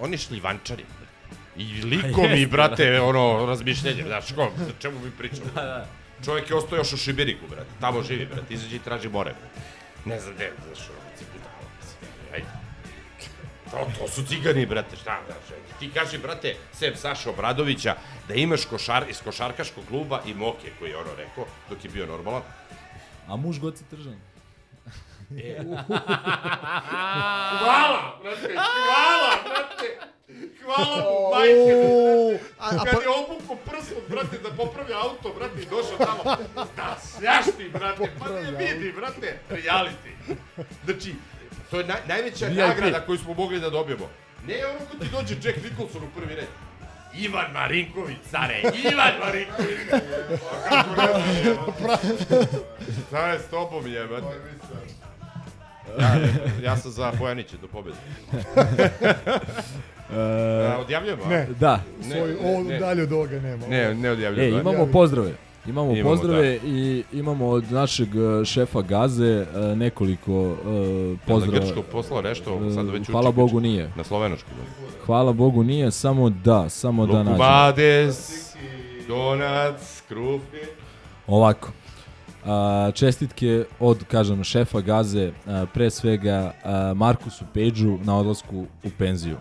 on 0.00 0.12
je 0.12 0.18
šljivančari. 0.18 0.84
I 1.56 1.64
likom 1.92 2.24
i, 2.24 2.46
brate, 2.46 2.84
brate. 2.84 3.00
ono, 3.00 3.46
razmišljenje, 3.46 4.02
znaš, 4.02 4.32
ko, 4.32 4.42
o 4.42 4.80
čemu 4.80 5.00
mi 5.00 5.10
pričamo? 5.10 5.50
Da, 5.54 5.62
da. 5.62 5.86
Čovjek 6.24 6.50
je 6.50 6.56
ostao 6.56 6.76
još 6.76 6.92
u 6.92 6.96
Šibiriku, 6.96 7.46
brate, 7.50 7.70
tamo 7.80 8.02
živi, 8.02 8.26
brate, 8.26 8.54
izađe 8.54 8.76
i 8.76 8.78
traži 8.78 9.08
more. 9.08 9.34
Ne 10.04 10.20
znam 10.20 10.34
gde, 10.34 10.52
znaš, 10.66 10.88
ono, 10.88 10.98
ciputalo, 11.18 11.68
ajde. 12.34 12.46
To, 13.70 13.86
to 13.98 14.08
su 14.08 14.22
cigani, 14.26 14.66
brate, 14.66 14.96
šta, 14.96 15.20
znaš, 15.26 15.58
ti 15.78 15.90
kaži, 15.94 16.18
brate, 16.18 16.54
sem 16.72 16.96
Saša 16.96 17.30
Obradovića, 17.30 17.96
da 18.28 18.34
imaš 18.34 18.64
košar, 18.64 19.04
iz 19.10 19.20
košarkaškog 19.20 19.84
kluba 19.88 20.22
i 20.26 20.34
Moke, 20.34 20.70
koji 20.78 20.90
je 20.90 20.96
ono 20.96 21.14
rekao, 21.16 21.44
dok 21.70 21.84
je 21.84 21.90
bio 21.90 22.06
normalan. 22.06 22.42
A 23.28 23.36
muž 23.36 23.58
Goci 23.58 23.84
Tržan. 23.84 24.16
E. 25.38 25.62
Hvala, 27.58 28.18
brate, 28.22 28.54
hvala, 28.54 29.32
brate. 29.44 29.98
Hvala 30.64 30.96
mu, 30.96 31.30
majke. 31.30 32.38
Kad 32.70 32.94
pa- 32.94 33.02
je 33.02 33.08
obukao 33.08 33.56
prslom, 33.56 34.02
brate, 34.08 34.38
da 34.38 34.50
popravi 34.50 34.92
auto, 34.94 35.32
brate, 35.38 35.62
i 35.62 35.66
došao 35.66 35.98
tamo. 35.98 36.36
Da, 36.76 36.96
sljašti, 37.00 37.68
brate, 37.72 38.10
pa 38.18 38.28
ne 38.28 38.50
vidi, 38.50 38.92
brate, 38.92 39.38
reality. 39.50 40.34
Znači, 40.84 41.14
to 41.70 41.78
je 41.78 41.84
naj, 41.86 42.00
najveća 42.08 42.46
VIP. 42.46 42.58
nagrada 42.58 43.00
koju 43.00 43.18
smo 43.18 43.34
mogli 43.34 43.60
da 43.60 43.70
dobijemo. 43.70 44.08
Ne 44.46 44.66
ono 44.66 44.78
ko 44.78 44.96
ti 44.96 45.10
dođe 45.12 45.34
Jack 45.48 45.64
Nicholson 45.64 46.02
u 46.02 46.20
prvi 46.20 46.34
red. 46.34 46.48
Ivan 47.14 47.52
Marinković, 47.52 48.16
care, 48.30 48.62
Ivan 48.92 49.12
Marinković. 49.20 49.78
Pa 50.50 50.68
kako 50.68 50.90
ne 50.96 51.42
znam, 51.42 51.66
Šta 53.08 53.26
je 53.26 53.38
s 53.38 53.50
tobom 53.50 53.86
jebate? 53.86 54.40
Ja, 56.00 56.18
ja 56.62 56.76
sam 56.76 56.90
za 56.90 57.12
Bojanića 57.18 57.56
do 57.62 57.66
pobjede. 57.68 57.98
A, 60.16 60.76
odjavljujemo? 60.80 61.24
Ne. 61.26 61.46
Da. 61.60 61.80
Svoj, 62.02 62.36
ovo 62.44 62.64
dalje 62.80 63.02
od 63.02 63.12
ovoga 63.12 63.40
nema. 63.40 63.66
Ne, 63.66 63.94
ne 63.94 64.08
E, 64.08 64.12
odjavljujemo. 64.12 64.60
imamo 64.60 64.86
pozdrave. 64.86 65.32
Imamo, 65.66 65.92
Imamo, 65.92 66.10
pozdrave 66.10 66.58
i 66.64 67.02
imamo 67.12 67.48
od 67.48 67.72
našeg 67.72 68.08
e, 68.16 68.44
šefa 68.44 68.82
Gaze 68.82 69.24
e, 69.26 69.46
nekoliko 69.76 70.32
e, 70.50 71.26
pozdrava. 71.26 71.64
Grčko 71.66 71.82
poslao 71.82 72.22
nešto, 72.22 72.70
sad 72.74 72.88
već 72.90 73.06
Hvala 73.10 73.28
uči 73.28 73.36
Bogu 73.36 73.60
nije. 73.60 73.90
Na 73.96 74.04
slovenoškom. 74.04 74.52
Hvala 75.06 75.32
Bogu 75.32 75.62
nije, 75.62 75.90
samo 75.90 76.30
da, 76.30 76.68
samo 76.68 77.06
da 77.06 77.12
nađemo. 77.12 77.30
Lukubades, 77.30 78.52
Donac, 79.08 80.02
Krufni. 80.08 80.58
Ovako. 81.26 81.68
A, 82.46 82.90
čestitke 82.94 83.64
od, 83.80 84.04
kažem, 84.04 84.44
šefa 84.44 84.80
Gaze, 84.80 85.32
a, 85.46 85.66
pre 85.74 85.90
svega 85.90 86.52
a, 86.64 86.92
Markusu 86.96 87.44
Peđu 87.54 87.98
na 88.04 88.18
odlasku 88.18 88.66
u 88.84 88.90
penziju. 88.98 89.36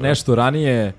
Nešto 0.00 0.34
ranije 0.34 0.92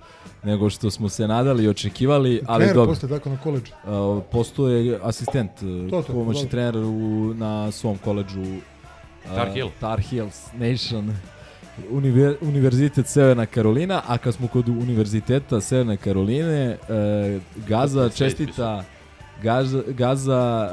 nego 0.43 0.69
što 0.69 0.91
smo 0.91 1.09
se 1.09 1.27
nadali 1.27 1.63
i 1.63 1.67
očekivali, 1.67 2.41
ali 2.47 2.59
Trener 2.59 2.75
dobro. 2.75 2.93
posle 2.93 3.09
tako 3.09 3.29
na 3.29 3.37
koledžu. 3.37 3.71
A, 3.85 4.21
Postoje 4.31 4.99
asistent, 5.03 5.51
To, 5.89 6.01
to, 6.01 6.13
pomoćni 6.13 6.49
trener 6.49 6.77
u, 6.77 7.33
na 7.33 7.71
svom 7.71 7.97
koledžu 7.97 8.43
a, 9.29 9.35
Tar 9.35 9.49
Heel. 9.53 9.67
Tar 9.79 9.99
Heels 10.01 10.47
Nation 10.53 11.13
Univer, 11.91 12.35
Univerzitet 12.41 13.07
Severna 13.07 13.45
Karolina, 13.45 14.01
a 14.07 14.17
kad 14.17 14.33
smo 14.33 14.47
kod 14.47 14.69
Univerziteta 14.69 15.61
Severne 15.61 15.97
Karoline, 15.97 16.63
e, 16.65 16.77
Gaza 17.67 18.09
čestita 18.09 18.83
Gaza, 19.41 19.81
Gaza 19.87 20.69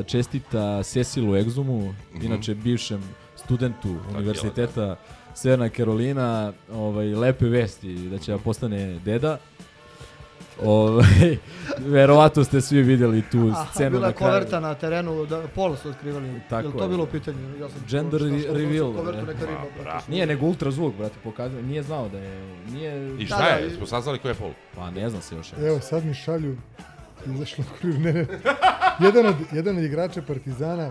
e, 0.00 0.04
čestita 0.04 0.82
Cecilu 0.82 1.36
Egzumu, 1.36 1.78
Mhm. 2.14 2.24
inače 2.24 2.54
bivšem 2.54 3.02
studentu 3.36 3.96
Univerziteta 4.10 4.96
Severna 5.34 5.68
Karolina, 5.68 6.52
ovaj, 6.72 7.06
lepe 7.06 7.44
vesti 7.46 7.94
da 8.00 8.18
će 8.18 8.32
da 8.32 8.38
postane 8.38 8.98
deda. 8.98 9.38
Ovaj, 10.62 11.36
verovatno 11.86 12.44
ste 12.44 12.60
svi 12.60 12.82
vidjeli 12.82 13.22
tu 13.22 13.50
Aha, 13.50 13.66
scenu 13.66 13.90
bila 13.90 14.02
na 14.02 14.08
je 14.08 14.12
kraju. 14.12 14.30
koverta 14.30 14.60
na 14.60 14.74
terenu, 14.74 15.26
da, 15.26 15.42
polo 15.48 15.76
su 15.76 15.88
otkrivali. 15.88 16.40
Tako 16.42 16.62
Jel 16.62 16.72
to 16.72 16.82
je. 16.82 16.88
bilo 16.88 17.02
u 17.02 17.08
pitanju? 17.08 17.58
Ja 17.58 17.68
sam 17.68 17.80
Gender 17.88 18.20
što- 18.20 18.38
što- 18.40 18.52
reveal. 18.54 18.92
Kovertu 18.94 19.26
ne? 19.26 19.32
riba. 19.32 19.82
brate. 19.82 20.10
Nije, 20.10 20.26
nego 20.26 20.46
ultrazvuk, 20.46 20.94
brate, 20.94 21.14
pokazuje. 21.24 21.62
Nije 21.62 21.82
znao 21.82 22.08
da 22.08 22.18
je... 22.18 22.42
Nije... 22.66 23.16
I 23.16 23.26
šta 23.26 23.38
Da, 23.38 23.44
je? 23.44 23.68
da, 23.68 23.76
Smo 23.76 23.86
saznali 23.86 24.18
ko 24.18 24.28
je 24.28 24.34
pol? 24.34 24.50
Pa 24.74 24.90
ne 24.90 25.10
znam 25.10 25.22
se 25.22 25.36
još. 25.36 25.52
Evo, 25.54 25.80
sad 25.80 26.04
mi 26.04 26.14
šalju, 26.14 26.56
izašlo 27.26 27.64
u 27.64 27.80
kuriru, 27.80 27.98
ne, 28.00 28.12
ne. 28.12 28.26
Jedan 29.00 29.26
od, 29.26 29.34
jedan 29.52 29.78
od 29.78 29.84
igrača 29.84 30.22
Partizana, 30.22 30.90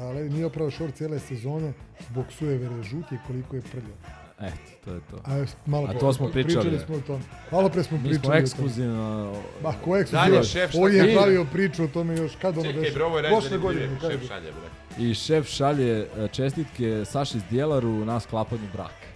ali 0.00 0.30
nije 0.30 0.46
opravo 0.46 0.70
šor 0.70 0.90
cijele 0.90 1.18
sezone, 1.18 1.72
boksuje 2.08 2.58
vere 2.58 2.82
žuti 2.82 3.16
koliko 3.26 3.56
je 3.56 3.62
prljao. 3.62 3.96
Eto, 4.40 4.56
to 4.84 4.90
je 4.92 5.00
to. 5.10 5.16
A, 5.24 5.44
malo 5.66 5.86
A 5.86 5.94
to 5.94 6.12
smo 6.12 6.28
pričali. 6.28 6.54
Pričali 6.68 6.78
smo 6.78 6.96
o 6.96 7.00
tom. 7.00 7.20
Malo 7.52 7.68
pre 7.68 7.82
smo 7.82 7.96
Mi 7.96 8.02
pričali 8.02 8.18
smo 8.18 8.28
o 8.28 8.32
tome. 8.32 8.38
ekskluzivno... 8.38 9.32
Ma, 9.62 9.72
ko 9.84 9.96
je 9.96 10.04
Dalje, 10.04 10.38
ekskluzivan? 10.38 10.68
šef, 10.68 10.80
On 10.80 10.92
je 10.92 11.14
pravio 11.14 11.46
priču 11.52 11.84
o 11.84 11.88
tome 11.88 12.16
još 12.16 12.32
kad 12.36 12.58
ono 12.58 12.66
Čekaj, 12.66 12.80
beše. 12.80 12.94
bre, 12.94 13.04
ovo 13.04 13.18
je 13.18 13.24
Prošle 13.24 13.58
godine, 13.58 13.86
najzanimljivije. 13.86 14.00
kaže. 14.00 14.18
Šef 14.18 14.28
šalje, 14.28 14.52
bre. 14.52 15.04
I 15.04 15.14
šef 15.14 15.46
šalje 15.48 15.90
e, 16.16 16.28
čestitke 16.28 17.04
Saši 17.04 17.38
Zdjelaru 17.38 18.04
na 18.04 18.20
sklapanju 18.20 18.66
braka. 18.72 19.06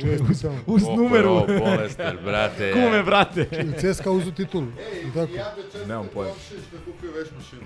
Čestitam. 0.00 0.60
Uz 0.66 0.82
numeru. 0.82 1.28
ovo 1.28 1.46
bolestan, 1.46 2.16
brate. 2.24 2.72
Kume, 2.74 3.02
brate. 3.02 3.48
CSKA 3.80 4.10
uzu 4.10 4.32
titulu. 4.32 4.66
I 5.04 5.12
tako. 5.14 5.32
Nemam 5.86 6.08
pojma. 6.14 6.32
Što 6.46 6.54
je 6.54 6.60
kupio 6.84 7.10
veš 7.12 7.28
mašinu. 7.36 7.62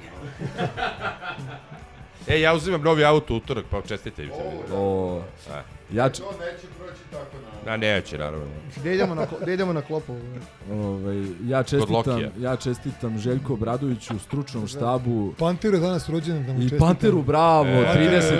E, 2.26 2.40
ja 2.40 2.54
uzimam 2.54 2.82
novi 2.82 3.04
auto 3.04 3.34
utorak, 3.34 3.64
pa 3.70 3.82
čestitajte. 3.82 4.32
O, 4.72 5.22
A. 5.50 5.62
ja 5.92 6.08
č- 6.08 6.18
To 6.18 6.30
neće 6.32 6.66
proći 6.78 7.00
tako 7.10 7.36
na... 7.36 7.52
A 7.66 7.76
neće, 7.76 8.18
naravno. 8.18 8.46
Gde 8.76 8.94
idemo 8.94 9.14
na, 9.14 9.26
gde 9.42 9.54
idemo 9.54 9.72
na 9.72 9.82
klopu? 9.82 10.16
Ovaj, 10.72 11.16
ja 11.42 11.62
čestitam, 11.62 12.20
ja 12.38 12.56
čestitam 12.56 13.18
Željko 13.18 13.56
Bradoviću, 13.56 14.18
stručnom 14.18 14.66
štabu 14.66 15.34
Panteru 15.38 15.76
je 15.76 15.80
danas 15.80 16.08
rođendan 16.08 16.46
da 16.46 16.52
mu 16.52 16.58
i 16.58 16.62
čestitam. 16.62 16.88
Panteru, 16.88 17.22
bravo, 17.22 17.66
E, 17.66 17.94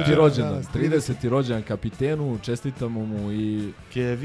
30. 0.05 0.15
rođendan, 0.15 0.53
danas, 0.53 0.67
30. 0.69 1.29
rođendan 1.29 1.63
kapitenu, 1.63 2.39
čestitamo 2.39 3.01
mu 3.03 3.33
i 3.33 3.73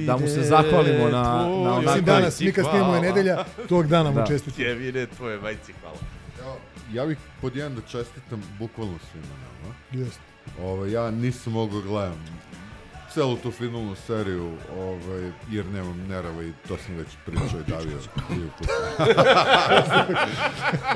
da 0.05 0.17
mu 0.17 0.27
se 0.27 0.41
zahvalimo 0.43 1.07
na, 1.07 1.23
na. 1.63 1.79
Mislim 1.79 2.05
danas, 2.05 2.39
mi 2.39 2.51
kad 2.51 2.65
snimamo 2.65 2.95
je 2.95 3.01
nedelja, 3.01 3.43
tog 3.69 3.87
dana 3.87 4.09
mu 4.09 4.15
Da. 4.15 4.25
čestitam. 4.25 4.57
Kevine, 4.57 5.05
tvoje 5.07 5.39
majci, 5.39 5.73
hvala. 5.73 5.97
Evo, 6.41 6.55
ja 6.93 7.05
bih 7.05 7.17
pod 7.41 7.55
jedan 7.55 7.75
da 7.75 7.81
čestitam 7.81 8.43
bukvalno 8.59 8.93
svima 9.11 9.25
nama. 9.27 9.75
Jeste. 9.93 10.21
Ovo, 10.61 10.85
ja 10.85 11.11
nisam 11.11 11.53
mogao 11.53 11.81
gledam 11.81 12.15
celu 13.17 13.37
tu 13.37 13.51
finalnu 13.51 13.95
seriju, 13.95 14.51
ovaj, 14.77 15.31
jer 15.51 15.65
nemam 15.65 16.05
nerava 16.09 16.43
i 16.43 16.51
to 16.67 16.77
sam 16.77 16.95
već 16.95 17.07
pričao 17.25 17.59
i 17.59 17.69
davio. 17.69 17.97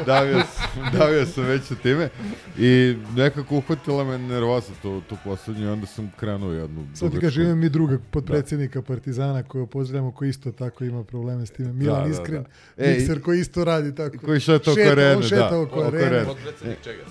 davio, 0.06 0.40
sam- 0.40 1.00
davio 1.00 1.26
sam 1.26 1.44
već 1.44 1.64
sa 1.64 1.76
time 1.76 2.10
i 2.58 2.96
nekako 3.16 3.56
uhvatila 3.56 4.04
me 4.04 4.18
nervoza 4.18 4.72
tu, 4.82 5.02
tu 5.10 5.18
poslednju 5.24 5.66
i 5.66 5.70
onda 5.70 5.88
sam 5.88 6.12
krenuo 6.20 6.52
jednu 6.52 6.88
Sad 6.94 7.12
ti 7.12 7.20
kažem, 7.20 7.44
imam 7.44 7.64
i 7.64 7.70
druga 7.70 7.98
podpredsjednika 8.12 8.82
Partizana 8.82 9.44
koga 9.44 9.66
pozdravljamo, 9.66 10.12
koji 10.12 10.30
isto 10.30 10.52
tako 10.52 10.84
ima 10.84 11.04
probleme 11.04 11.46
s 11.46 11.52
time. 11.52 11.74
Milan 11.74 12.02
Da, 12.02 12.08
da, 12.08 12.12
Iskren, 12.22 12.44
da. 12.78 12.86
Ej, 12.86 12.98
mikser 12.98 13.22
koji 13.22 13.40
isto 13.40 13.64
radi 13.64 13.96
tako. 13.96 14.18
koji 14.26 14.40
šeta 14.40 14.72
oko 14.72 14.82
arene, 14.82 15.16
on 15.16 15.24
šeta 15.24 15.50
da, 15.50 15.60
oko 15.60 15.82
arene. 15.84 16.26
Potpredsjednik 16.26 16.78
čega? 16.84 17.04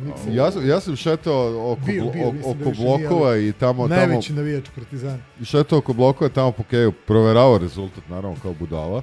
Mikser. 0.00 0.34
Ja 0.34 0.50
sam, 0.50 0.68
ja 0.68 0.80
sam 0.80 0.96
šetao 0.96 1.72
oko, 1.72 1.80
Bio, 1.86 2.10
bio, 2.10 2.28
oko, 2.28 2.36
da 2.36 2.48
oko 2.48 2.70
nije, 2.70 2.74
blokova 2.74 3.36
i 3.36 3.52
tamo... 3.52 3.86
Najveći 3.86 4.28
tamo, 4.28 4.40
navijač 4.40 4.64
Partizana. 4.74 5.18
I 5.40 5.44
šetao 5.44 5.78
oko 5.78 5.92
blokova 5.92 6.30
tamo 6.30 6.52
po 6.52 6.62
keju, 6.62 6.92
proveravao 6.92 7.58
rezultat, 7.58 8.08
naravno, 8.08 8.36
kao 8.42 8.54
budala. 8.54 9.02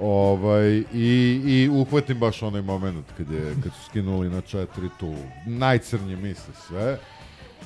Ovaj, 0.00 0.84
i, 0.94 1.40
I 1.44 1.68
uhvatim 1.72 2.18
baš 2.18 2.42
onaj 2.42 2.62
moment 2.62 3.06
kad, 3.16 3.30
je, 3.30 3.54
kad 3.62 3.72
su 3.72 3.84
skinuli 3.88 4.30
na 4.30 4.40
četiri 4.40 4.88
tu 5.00 5.14
najcrnje 5.46 6.16
misle 6.16 6.54
sve. 6.68 6.98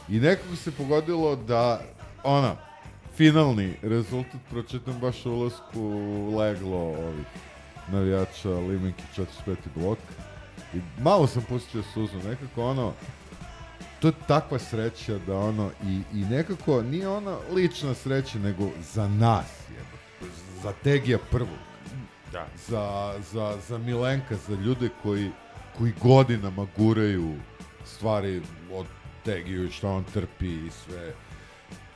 I 0.09 0.21
nekako 0.21 0.57
se 0.57 0.73
pogodilo 0.73 1.37
da, 1.37 1.81
ona, 2.25 2.57
finalni 3.17 3.75
rezultat 3.83 4.41
pročitam 4.51 4.99
baš 5.01 5.27
u 5.27 5.31
ulasku 5.31 5.81
leglo 6.39 6.79
ovih 6.79 7.27
navijača 7.93 8.49
Limenki 8.49 9.03
45. 9.17 9.57
blok. 9.75 9.99
I 10.75 11.03
malo 11.03 11.27
sam 11.27 11.43
pustio 11.49 11.83
suzu, 11.95 12.29
nekako 12.29 12.65
ono, 12.65 12.93
to 14.01 14.09
je 14.09 14.13
takva 14.29 14.59
sreća 14.59 15.19
da 15.27 15.37
ono, 15.39 15.71
i, 15.85 16.01
i 16.13 16.25
nekako 16.25 16.83
nije 16.83 17.09
ona 17.09 17.37
lična 17.55 17.95
sreća, 17.95 18.39
nego 18.39 18.69
za 18.93 19.09
nas, 19.09 19.47
jebote. 19.71 20.35
za 20.63 20.73
Tegija 20.83 21.19
prvog. 21.31 21.59
Da. 22.33 22.47
Za, 22.69 23.15
za, 23.33 23.57
za 23.69 23.79
Milenka, 23.79 24.37
za 24.49 24.55
ljude 24.55 24.89
koji, 25.03 25.31
koji 25.79 25.93
godinama 26.03 26.67
guraju 26.77 27.35
stvari 27.85 28.43
od 28.73 28.87
Tegiju 29.25 29.65
i 29.65 29.71
što 29.71 29.91
on 29.93 30.05
trpi 30.05 30.47
i 30.67 30.71
sve. 30.71 31.13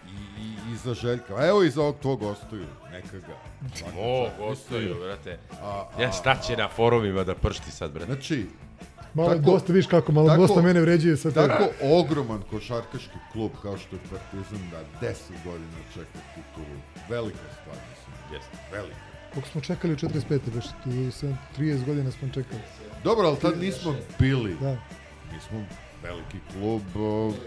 I, 0.06 0.42
i, 0.42 0.72
i 0.72 0.76
za 0.76 0.94
Željka. 0.94 1.34
A 1.36 1.46
Evo 1.46 1.62
i 1.62 1.70
za 1.70 1.82
ovog 1.82 1.96
tvog 2.02 2.22
ostaju, 2.22 2.66
neka 2.92 3.18
ga. 3.18 3.34
O, 3.98 4.26
čast. 4.26 4.38
gostaju, 4.38 4.94
brate. 5.04 5.38
A, 5.62 5.84
a, 5.96 6.02
Ja 6.02 6.12
šta 6.12 6.36
će 6.36 6.56
na 6.56 6.68
forumima 6.68 7.24
da 7.24 7.34
pršti 7.34 7.70
sad, 7.70 7.90
brate? 7.92 8.12
Znači, 8.12 8.46
Malo 9.18 9.32
je 9.32 9.38
dosta, 9.38 9.72
viš 9.72 9.86
kako, 9.86 10.12
malo 10.12 10.36
dosta 10.36 10.62
mene 10.62 10.80
vređuje 10.80 11.16
sa 11.16 11.30
tebe. 11.30 11.48
Tako 11.48 11.68
ogroman 11.82 12.42
košarkaški 12.50 13.18
klub 13.32 13.50
kao 13.62 13.78
što 13.78 13.96
je 13.96 14.00
Partizan 14.10 14.70
da 14.70 15.06
10 15.08 15.14
godina 15.44 15.78
čeka 15.94 16.18
titulu. 16.34 16.76
Velika 17.08 17.38
stvar, 17.60 17.76
mislim. 17.90 18.14
Jeste. 18.32 18.56
Velika. 18.72 18.96
Koliko 19.32 19.48
smo 19.48 19.60
čekali 19.60 19.92
u 19.92 19.96
45. 19.96 20.38
Baš, 20.54 20.64
tu 20.84 21.18
sam 21.18 21.38
30 21.58 21.84
godina 21.86 22.10
smo 22.10 22.28
čekali. 22.28 22.60
Dobro, 23.04 23.26
ali 23.26 23.36
tad 23.36 23.60
nismo 23.60 23.94
bili. 24.18 24.56
Da. 24.60 24.70
Mi 25.32 25.40
smo 25.48 25.64
veliki 26.02 26.38
klub 26.52 26.82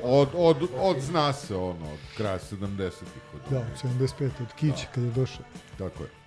od, 0.04 0.28
od, 0.34 0.58
od 0.80 1.00
zna 1.00 1.34
se 1.34 1.56
ono, 1.56 1.94
od 1.94 2.00
kraja 2.18 2.40
70-ih. 2.40 3.24
Od 3.34 3.42
Da, 3.50 3.66
75. 3.84 4.24
od 4.42 4.54
Kića 4.56 4.88
kad 4.96 5.04
je 5.04 5.12
došao. 5.12 5.46
Tako 5.78 6.04
je. 6.04 6.21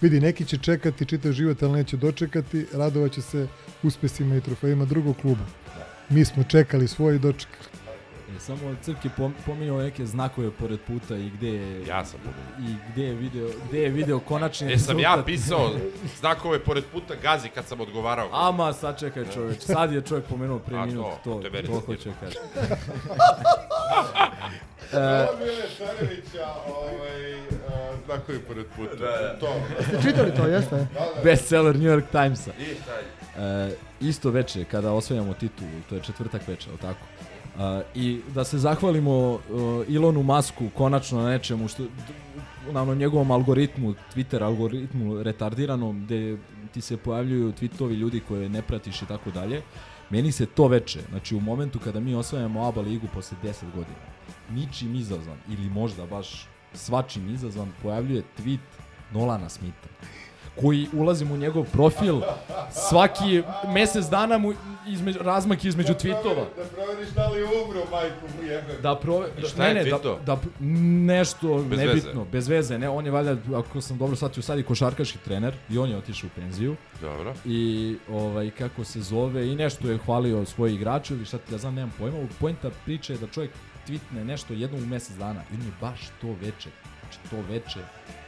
Vidi, 0.00 0.20
neki 0.20 0.44
će 0.44 0.58
čekati 0.58 1.04
čitav 1.04 1.32
život, 1.32 1.62
ali 1.62 1.72
neće 1.72 1.96
dočekati, 1.96 2.66
radovaće 2.72 3.22
se 3.22 3.48
uspesima 3.82 4.36
i 4.36 4.40
trofejima 4.40 4.84
drugog 4.84 5.16
kluba. 5.16 5.44
Mi 6.08 6.24
smo 6.24 6.44
čekali 6.44 6.88
svoj 6.88 7.16
i 7.16 7.18
dočekali. 8.34 8.36
E, 8.36 8.40
samo 8.40 8.76
Crk 8.82 9.04
je 9.04 9.10
pom- 9.18 9.32
pominjao 9.46 9.78
neke 9.78 10.06
znakove 10.06 10.50
pored 10.50 10.80
puta 10.80 11.16
i 11.16 11.30
gde 11.30 11.48
je... 11.48 11.86
Ja 11.86 12.04
sam 12.04 12.20
pominjao. 12.20 12.72
I 12.72 12.92
gde 12.92 13.02
je 13.04 13.14
video, 13.14 13.48
gde 13.68 13.78
je 13.78 13.88
video 13.88 14.20
konačni 14.20 14.72
E, 14.72 14.78
sam 14.78 14.98
ja 14.98 15.10
rezultat. 15.10 15.26
pisao 15.26 15.70
znakove 16.20 16.58
pored 16.58 16.84
puta 16.84 17.14
gazi 17.14 17.48
kad 17.48 17.66
sam 17.66 17.80
odgovarao. 17.80 18.28
Ama, 18.32 18.72
sad 18.72 18.98
čekaj 18.98 19.24
čoveč, 19.34 19.60
sad 19.60 19.92
je 19.92 20.00
čovjek 20.00 20.24
pomenuo 20.26 20.58
pre 20.58 20.76
A, 20.76 20.86
minut, 20.86 21.06
to, 21.24 21.40
to, 21.42 21.48
to 21.50 21.56
je 21.56 21.80
hoće 21.80 22.10
kaže. 22.20 22.36
Ovo 24.92 25.38
Mile 25.38 25.68
Carevića, 25.78 26.46
ovaj, 26.68 27.34
uh, 27.34 27.48
znakovi 28.06 28.38
pored 28.38 28.66
puta. 28.76 28.96
Da, 28.96 29.06
da. 29.06 29.38
To. 29.38 29.54
Ste 29.82 30.02
čitali 30.02 30.34
to, 30.34 30.46
jeste? 30.46 30.76
Da, 30.76 30.84
da. 31.16 31.22
Bestseller 31.24 31.74
New 31.76 31.90
York 31.90 32.04
Timesa. 32.12 32.50
I 32.58 32.64
šta 32.74 32.92
E, 33.38 33.70
isto 34.00 34.30
veče, 34.30 34.64
kada 34.64 34.92
osvajamo 34.92 35.34
titulu, 35.34 35.70
to 35.88 35.94
je 35.94 36.00
četvrtak 36.02 36.48
veče, 36.48 36.70
al 36.70 36.76
tako? 36.76 37.06
E, 37.58 37.82
I 37.94 38.20
da 38.34 38.44
se 38.44 38.58
zahvalimo 38.58 39.38
e, 39.38 39.92
Ilonu 39.92 40.22
Masku 40.22 40.64
konačno 40.74 41.22
na 41.22 41.28
nečemu 41.28 41.68
što 41.68 41.84
na 42.72 42.82
onom 42.82 42.98
njegovom 42.98 43.30
algoritmu, 43.30 43.94
Twitter 44.14 44.42
algoritmu 44.42 45.22
retardiranom, 45.22 46.04
gde 46.04 46.36
ti 46.72 46.80
se 46.80 46.96
pojavljuju 46.96 47.52
tweetovi 47.52 47.94
ljudi 47.94 48.20
koje 48.28 48.48
ne 48.48 48.62
pratiš 48.62 49.02
i 49.02 49.06
tako 49.06 49.30
dalje. 49.30 49.62
Meni 50.10 50.32
se 50.32 50.46
to 50.46 50.68
veče, 50.68 51.00
znači 51.10 51.34
u 51.34 51.40
momentu 51.40 51.78
kada 51.78 52.00
mi 52.00 52.14
osvajamo 52.14 52.68
ABA 52.68 52.80
ligu 52.80 53.06
posle 53.14 53.36
10 53.42 53.64
godina, 53.74 54.06
ničim 54.50 54.94
izazvan 54.94 55.38
ili 55.48 55.70
možda 55.70 56.06
baš 56.06 56.48
svačim 56.74 57.34
izazvan 57.34 57.72
pojavljuje 57.82 58.22
tweet 58.38 58.58
Nolana 59.12 59.48
Smitha 59.48 59.88
koji 60.60 60.88
ulazim 60.92 61.32
u 61.32 61.36
njegov 61.36 61.64
profil 61.64 62.20
svaki 62.88 63.42
mesec 63.68 64.06
dana 64.06 64.38
mu 64.38 64.52
između, 64.86 65.18
razmak 65.18 65.64
između 65.64 65.92
tweetova 65.94 66.44
Da 66.56 66.64
proveriš 66.74 67.08
da 67.08 67.28
li 67.28 67.42
umro, 67.42 67.80
majku 67.90 68.26
mu 68.36 68.48
jebem. 68.48 68.76
da 68.82 68.96
prove 68.96 69.28
da, 69.40 69.48
šta 69.48 69.66
je 69.66 69.74
ne, 69.74 69.84
ne, 69.84 69.90
da, 69.90 70.16
da 70.26 70.38
nešto 71.04 71.58
Bez 71.60 71.78
nebitno, 71.78 72.10
veze. 72.12 72.30
bez 72.32 72.48
veze, 72.48 72.78
ne, 72.78 72.88
on 72.88 73.04
je 73.04 73.10
valjda 73.10 73.36
ako 73.56 73.80
sam 73.80 73.98
dobro 73.98 74.16
shvatio 74.16 74.42
sad 74.42 74.58
i 74.58 74.62
košarkaški 74.62 75.18
trener 75.18 75.54
i 75.70 75.78
on 75.78 75.90
je 75.90 75.96
otišao 75.96 76.26
u 76.28 76.40
penziju 76.40 76.76
Dobro. 77.00 77.34
i 77.44 77.96
ovaj 78.10 78.50
kako 78.50 78.84
se 78.84 79.00
zove 79.00 79.48
i 79.48 79.56
nešto 79.56 79.88
je 79.88 79.98
hvalio 79.98 80.44
svoje 80.44 80.74
igrače 80.74 81.14
ili 81.14 81.24
šta 81.24 81.38
ti 81.38 81.54
ja 81.54 81.58
znam, 81.58 81.74
nemam 81.74 81.92
pojma. 81.98 82.16
Poenta 82.40 82.70
priče 82.84 83.12
je 83.12 83.18
da 83.18 83.26
čovjek 83.26 83.50
tweetne 83.88 84.24
nešto 84.24 84.52
jednom 84.54 84.82
u 84.82 84.86
mjesec 84.86 85.16
dana 85.16 85.40
i 85.42 85.54
on 85.54 85.60
je 85.60 85.72
baš 85.80 86.00
to 86.20 86.26
veče, 86.40 86.70
znači 87.00 87.18
to 87.30 87.36
veče 87.48 87.80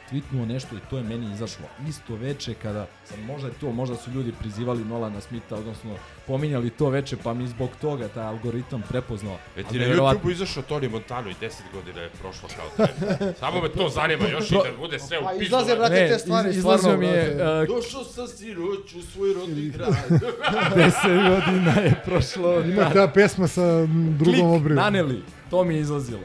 tweetnuo 0.07 0.45
nešto 0.45 0.75
i 0.75 0.89
to 0.89 0.97
je 0.97 1.03
meni 1.05 1.33
izašlo 1.33 1.65
isto 1.87 2.15
veče 2.15 2.53
kada 2.53 2.87
sam 3.05 3.21
možda 3.21 3.49
to, 3.51 3.71
možda 3.71 3.95
su 3.95 4.11
ljudi 4.11 4.33
prizivali 4.33 4.85
Nolana 4.85 5.21
Smitha, 5.21 5.55
odnosno 5.55 5.95
pominjali 6.27 6.69
to 6.69 6.89
veče 6.89 7.17
pa 7.17 7.33
mi 7.33 7.47
zbog 7.47 7.69
toga 7.81 8.07
taj 8.07 8.23
algoritam 8.25 8.83
prepoznao. 8.83 9.37
E 9.57 9.63
ti 9.63 9.73
na 9.73 9.79
nevjerovatno- 9.79 10.19
YouTube-u 10.19 10.31
izašao 10.31 10.63
Toni 10.63 10.89
Montano 10.89 11.29
i 11.29 11.35
10 11.35 11.41
godina 11.73 12.01
je 12.01 12.09
prošlo 12.11 12.49
kao 12.49 12.85
trener. 12.87 13.33
Samo 13.35 13.61
me 13.61 13.69
to 13.69 13.89
zanima 13.89 14.27
još 14.27 14.51
i 14.51 14.55
da 14.55 14.77
bude 14.77 14.99
sve 14.99 15.19
u 15.19 15.23
Pa 15.23 15.29
pizdu. 15.29 15.45
izlaze, 15.45 15.75
brate, 15.75 16.07
te 16.07 16.19
stvari, 16.19 16.49
iz- 16.49 16.57
izlazio 16.57 16.97
mi 16.97 17.05
je, 17.07 17.31
uh, 17.31 17.67
Došao 17.67 18.03
sam 18.05 18.27
siroć 18.29 18.93
u 18.93 19.01
svoj 19.03 19.33
rodni 19.33 19.69
grad. 19.69 19.93
10 20.75 20.91
godina 21.29 21.71
je 21.73 22.01
prošlo. 22.05 22.61
Ima 22.61 22.89
ta 22.89 23.07
pesma 23.07 23.47
sa 23.47 23.85
drugom 23.85 24.17
Klik, 24.25 24.43
obrivom. 24.45 24.75
naneli, 24.75 25.21
to 25.49 25.63
mi 25.63 25.75
je 25.75 25.81
izlazilo. 25.81 26.21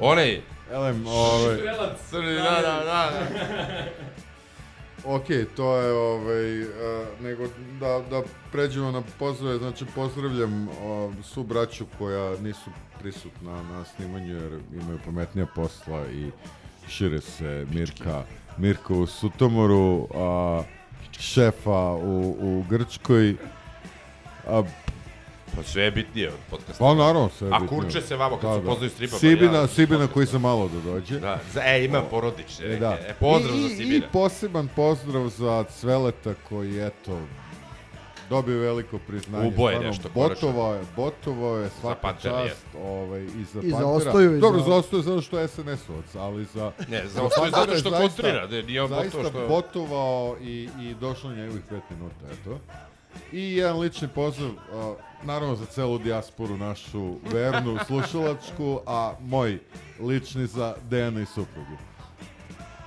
Onaj, 0.00 0.40
Elem, 0.70 1.06
ovaj... 1.06 1.56
crni, 2.10 2.34
da, 2.34 2.60
da, 2.62 2.84
da. 2.84 3.10
Ok, 5.04 5.26
to 5.56 5.76
je 5.76 5.92
ovaj, 5.92 6.62
uh, 6.62 6.68
nego 7.20 7.44
da, 7.80 8.02
da 8.10 8.22
pređemo 8.52 8.90
na 8.90 9.02
pozdrave, 9.18 9.58
znači 9.58 9.84
pozdravljam 9.94 10.68
uh, 10.68 10.74
svu 11.24 11.44
braću 11.44 11.86
koja 11.98 12.40
nisu 12.40 12.70
prisutna 13.00 13.62
na 13.62 13.84
snimanju 13.84 14.34
jer 14.34 14.60
imaju 14.82 14.98
pametnija 15.04 15.46
posla 15.54 16.06
i 16.06 16.30
šire 16.88 17.20
se 17.20 17.66
Mirka, 17.70 18.24
Mirka 18.58 18.94
u 18.94 19.06
Sutomoru, 19.06 20.08
a 20.14 20.62
šefa 21.18 21.92
u, 21.92 22.36
u 22.40 22.64
Grčkoj, 22.70 23.36
a 24.46 24.62
Pa 25.56 25.62
sve 25.62 25.82
je 25.82 25.90
bitnije 25.90 26.28
od 26.28 26.38
podcasta. 26.50 26.78
Pa 26.78 26.94
naravno, 26.96 27.30
sve 27.30 27.48
je 27.48 27.54
A 27.54 27.58
bitnije. 27.58 27.80
kurče 27.80 28.00
se 28.00 28.16
vamo 28.16 28.36
kad 28.36 28.50
Da, 28.50 28.54
se 28.54 28.60
da. 28.60 28.66
poznaju 28.66 28.90
stripa. 28.90 29.16
Sibina, 29.16 29.66
Sibina 29.68 30.06
koji 30.06 30.26
sam 30.26 30.40
malo 30.40 30.68
da 30.68 30.80
dođe. 30.82 31.20
Da, 31.20 31.40
za, 31.52 31.62
e, 31.62 31.84
ima 31.84 32.02
porodične. 32.02 32.66
E, 32.66 32.76
da. 32.76 32.98
E, 33.00 33.14
pozdrav 33.14 33.56
I, 33.56 33.60
za 33.60 33.68
Sibina. 33.68 33.96
I 33.96 34.02
poseban 34.02 34.68
pozdrav 34.68 35.28
za 35.28 35.64
Cveleta 35.70 36.34
koji, 36.48 36.80
eto, 36.80 37.18
dobio 38.30 38.58
veliko 38.58 38.98
priznanje. 38.98 39.48
Ubo 39.48 39.68
je 39.68 39.74
Stvarno, 39.74 39.88
nešto. 39.88 40.08
Botovao 40.10 40.74
je, 40.74 40.80
botovao 40.96 41.56
je 41.56 41.70
svaka 41.80 42.12
čast 42.12 42.66
ovaj, 42.78 43.22
i 43.22 43.44
za 43.44 43.60
I 43.60 43.70
za 43.70 43.76
i 44.36 44.40
Dobro, 44.40 44.60
za- 44.60 44.74
Ostoju 44.74 45.02
zato 45.02 45.20
što 45.22 45.38
je 45.38 45.48
SNS-ovac, 45.48 46.16
ali 46.16 46.44
za... 46.44 46.72
Ne, 46.88 47.02
za 47.06 47.22
Ostoju 47.22 47.50
zato 47.50 47.76
što 47.76 47.90
kontrira, 47.92 48.46
ne, 48.46 48.62
nije 48.62 48.82
on 48.82 48.88
Zaista 48.88 49.18
botovao 49.18 49.30
što- 49.30 49.48
botovao 49.50 50.36
i, 50.40 50.68
i 50.80 50.94
došlo 50.94 51.30
njegovih 51.32 51.62
pet 51.68 51.82
minuta, 51.90 52.24
eto. 52.32 52.58
I 53.32 53.56
jedan 53.56 53.78
lični 53.78 54.08
pozdrav, 54.08 54.50
a, 54.72 54.94
naravno 55.22 55.56
za 55.56 55.66
celu 55.66 55.98
dijasporu 55.98 56.56
našu 56.56 57.16
vernu 57.32 57.78
slušalačku, 57.86 58.80
a 58.86 59.14
moj 59.20 59.58
lični 60.00 60.46
za 60.46 60.74
Dejana 60.90 61.20
i 61.20 61.26
suprugu. 61.26 61.78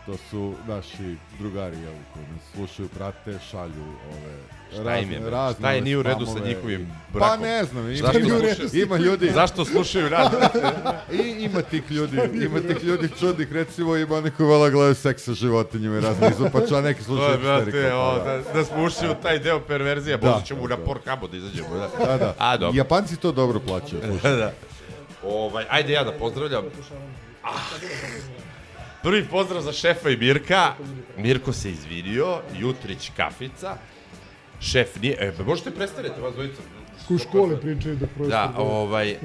To 0.06 0.18
su 0.30 0.54
naši 0.68 1.16
drugari, 1.40 1.78
jel, 1.78 1.94
koji 2.14 2.26
nas 2.26 2.42
slušaju, 2.56 2.90
prate, 2.90 3.40
šalju 3.52 3.86
ove... 4.10 4.61
Šta 4.74 4.98
im 4.98 5.12
je, 5.12 5.20
razne- 5.22 5.60
Šta 5.60 5.72
je 5.72 5.82
nije 5.82 5.98
u 5.98 6.04
redu 6.04 6.26
sa 6.28 6.40
njihovim 6.40 6.82
i- 6.82 6.88
brakom? 7.10 7.30
Pa 7.30 7.38
ne 7.38 7.64
znam, 7.64 7.92
ima, 7.92 8.12
ljudi, 8.14 8.48
ima 8.74 8.98
ljudi... 8.98 9.30
Zašto 9.34 9.66
slušaju 9.66 10.10
rad? 10.10 10.32
I 11.14 11.44
ima 11.44 11.62
tih 11.62 11.92
ljudi, 11.92 12.18
ima 12.36 12.60
tih 12.60 12.84
ljudi 12.84 13.10
čudnih, 13.20 13.52
recimo 13.52 13.96
ima 13.96 14.16
oni 14.16 14.32
koji 14.32 14.48
vola 14.48 14.70
gledaju 14.70 14.96
seks 14.96 15.24
sa 15.24 15.34
životinjama 15.34 15.98
i 15.98 16.02
razne 16.02 16.30
izopača, 16.30 16.82
neki 16.82 17.04
slušaju 17.04 17.38
histerika, 17.38 17.98
o, 17.98 18.18
pa 18.18 18.24
da, 18.26 18.54
da 18.54 18.66
smo 18.66 18.84
ušli 18.84 19.10
u 19.10 19.16
taj 19.16 19.40
deo 19.40 19.60
perverzije, 19.62 20.18
Da. 20.18 20.28
možda 20.28 20.46
ćemo 20.46 20.68
na 20.68 20.78
Pornhubu 20.78 21.28
da 21.28 21.38
izađemo. 21.38 21.68
Da, 21.70 21.90
Da, 22.02 22.18
da. 22.18 22.36
A, 22.38 22.58
dobro. 22.58 22.78
Japanci 22.78 23.16
to 23.18 23.32
dobro 23.32 23.60
plaćaju. 23.60 24.02
slušaj. 24.04 24.32
da. 24.32 24.52
Ovaj, 25.24 25.66
ajde 25.70 25.94
ja 25.94 26.04
da 26.04 26.12
pozdravljam. 26.12 26.64
Ah. 27.44 27.50
Prvi 29.04 29.26
pozdrav 29.26 29.62
za 29.62 29.72
šefa 29.72 30.10
i 30.10 30.18
Mirka. 30.18 30.74
Mirko 31.18 31.54
se 31.54 31.72
izvinio, 31.72 32.40
Jutrić 32.54 33.12
kafica. 33.18 33.76
Šef 34.62 35.02
nije... 35.02 35.18
E, 35.20 35.32
ba, 35.38 35.44
možete 35.44 35.72
prestanete, 35.72 36.22
vas 36.22 36.34
dvojica. 36.34 36.62
U 37.10 37.18
škole 37.18 37.62
pričaju 37.62 37.96
da 37.96 38.08
prosto... 38.08 38.30
Da, 38.30 38.54
ovaj... 38.58 39.18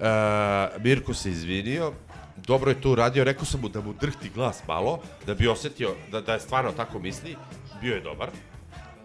Uh, 0.00 0.82
Mirko 0.82 1.14
se 1.14 1.30
izvinio, 1.30 1.92
dobro 2.36 2.70
je 2.70 2.80
to 2.80 2.90
uradio, 2.90 3.24
rekao 3.24 3.44
sam 3.44 3.60
mu 3.60 3.68
da 3.68 3.80
mu 3.80 3.92
drhti 4.00 4.30
glas 4.34 4.62
malo, 4.68 4.98
da 5.26 5.34
bi 5.34 5.48
osetio 5.48 5.94
da, 6.12 6.20
da 6.20 6.32
je 6.32 6.40
stvarno 6.40 6.72
tako 6.72 6.98
misli, 6.98 7.36
bio 7.80 7.94
je 7.94 8.00
dobar, 8.00 8.30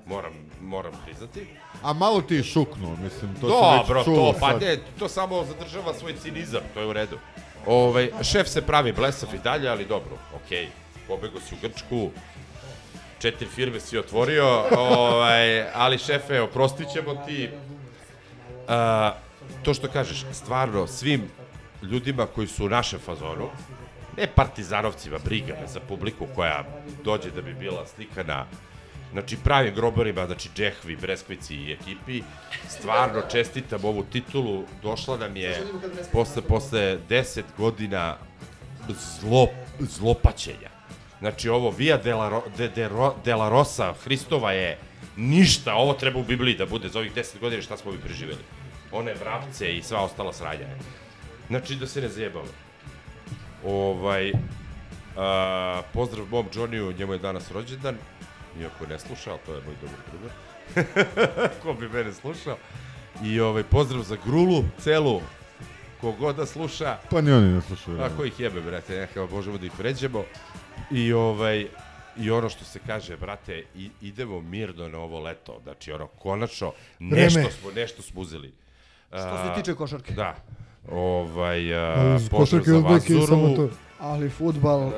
moram, 0.06 0.34
moram 0.62 0.94
priznati. 1.06 1.48
A 1.84 1.94
malo 1.94 2.22
ti 2.22 2.36
je 2.36 2.44
šuknuo, 2.44 2.95
mislim, 3.04 3.36
to 3.42 3.48
Dobro, 3.48 3.86
se 3.88 3.94
već 3.94 4.06
čulo 4.06 4.34
to, 4.34 4.40
pa 4.40 4.52
sad. 4.52 4.62
ne, 4.62 4.78
to 5.00 5.10
samo 5.10 5.44
zadržava 5.44 5.94
svoj 5.94 6.14
cinizam, 6.22 6.62
to 6.74 6.80
je 6.80 6.88
u 6.88 6.94
redu. 6.94 7.18
Ovaj, 7.66 8.12
šef 8.22 8.48
se 8.48 8.62
pravi 8.62 8.92
blesav 8.94 9.36
i 9.36 9.44
dalje, 9.44 9.70
ali 9.70 9.86
dobro, 9.86 10.18
okej, 10.36 10.68
pobego 11.08 11.40
si 11.40 11.56
u 11.56 11.58
Grčku, 11.62 12.10
četiri 13.19 13.48
firme 13.48 13.80
si 13.80 13.98
otvorio, 13.98 14.64
ovaj, 14.77 15.72
ali 15.74 15.98
šefe, 15.98 16.42
oprostit 16.42 16.88
ćemo 16.94 17.16
ti. 17.16 17.50
A, 18.68 19.14
to 19.64 19.74
što 19.74 19.88
kažeš, 19.88 20.26
stvarno, 20.32 20.88
svim 20.88 21.24
ljudima 21.82 22.26
koji 22.26 22.48
su 22.48 22.66
u 22.66 22.69
našem 22.69 23.00
fazonu, 23.00 23.50
ne 24.18 24.27
partizanovcima, 24.27 25.18
briga 25.26 25.58
me 25.61 25.68
za 25.68 25.80
publiku 25.80 26.27
koja 26.35 26.64
dođe 27.03 27.32
da 27.32 27.42
bi 27.42 27.53
bila 27.53 27.85
slikana 27.88 28.45
Znači, 29.16 29.38
pravim 29.44 29.76
grobarima, 29.76 30.26
znači 30.26 30.50
Džehvi, 30.56 30.95
Breskvici 30.95 31.56
i 31.56 31.72
ekipi, 31.72 32.22
stvarno 32.69 33.22
čestitam 33.32 33.85
ovu 33.85 34.03
titulu, 34.03 34.64
došla 34.84 35.18
nam 35.18 35.38
je 35.38 35.64
posle, 36.11 36.42
posle 36.42 37.00
10 37.10 37.42
godina 37.58 38.18
zlo, 38.90 39.48
zlopaćenja. 39.80 40.75
Znači, 41.19 41.50
ovo 41.50 41.72
Via 41.72 41.98
della, 41.98 42.42
de, 42.58 42.69
de, 42.69 42.90
della 43.26 43.50
Rosa 43.50 43.94
Hristova 44.03 44.52
je 44.52 44.77
ništa, 45.18 45.76
ovo 45.76 45.94
treba 45.94 46.19
u 46.19 46.24
Bibliji 46.24 46.56
da 46.56 46.66
bude 46.66 46.90
za 46.90 47.00
ovih 47.00 47.16
10 47.16 47.40
godina 47.40 47.61
šta 47.61 47.77
smo 47.77 47.92
bi 47.92 47.98
preživeli. 47.98 48.40
One 48.92 49.14
vrapce 49.14 49.77
i 49.77 49.84
sva 49.84 50.02
ostala 50.02 50.34
sranja. 50.34 50.68
Znači, 51.48 51.76
da 51.76 51.88
se 51.88 52.02
ne 52.02 52.10
zajebamo. 52.10 52.48
Ovaj, 53.66 54.32
a, 55.18 55.82
pozdrav 55.94 56.26
mom 56.32 56.45
Johnny-u, 56.53 56.92
njemu 56.92 57.14
je 57.14 57.19
danas 57.19 57.52
rođendan, 57.52 57.98
iako 58.61 58.85
ne 58.90 59.00
sluša, 59.00 59.32
ali 59.32 59.40
to 59.45 59.53
je 59.53 59.61
moj 59.61 59.76
dobar 59.82 60.00
drugar. 60.11 60.32
Ko 61.64 61.74
bi 61.74 61.90
mene 61.90 62.14
slušao. 62.14 62.58
I 63.24 63.40
ovaj, 63.40 63.64
pozdrav 63.64 64.03
za 64.03 64.18
Grulu, 64.26 64.64
celu, 64.80 65.22
kogod 66.02 66.35
da 66.35 66.45
sluša. 66.45 66.98
Pa 67.10 67.22
ni 67.22 67.32
oni 67.32 67.53
ne 67.53 67.61
slušaju. 67.61 68.02
A 68.02 68.10
ko 68.18 68.26
ih 68.26 68.40
jebe, 68.40 68.61
brate, 68.61 68.98
neka 68.98 69.26
možemo 69.32 69.58
da 69.58 69.66
ih 69.66 69.72
pređemo. 69.77 70.24
I 70.92 71.14
ovaj, 71.14 71.68
i 72.18 72.32
ono 72.32 72.50
što 72.50 72.66
se 72.66 72.80
kaže, 72.88 73.18
brate, 73.18 73.64
i, 73.76 73.90
idemo 74.02 74.42
mirno 74.42 74.90
na 74.90 74.98
ovo 74.98 75.20
leto. 75.20 75.60
Znači, 75.64 75.92
ono, 75.92 76.08
konačno, 76.08 76.72
nešto 77.00 77.40
Vreme. 77.40 77.52
smo, 77.52 77.72
nešto 77.72 78.02
smo 78.02 78.22
uzeli. 78.22 78.54
Što 79.08 79.38
se 79.38 79.62
tiče 79.62 79.76
košarke. 79.76 80.14
Da. 80.14 80.36
Ovaj, 80.92 81.76
a, 81.76 81.94
Ali 81.98 82.30
pozdrav 82.30 82.40
košarke 82.40 82.70
za 82.70 82.78
odbojke 82.78 83.14
i 83.14 83.16
Vazuru. 83.16 83.28
samo 83.28 83.56
to. 83.56 83.70
Ali 84.00 84.30
futbal... 84.30 84.92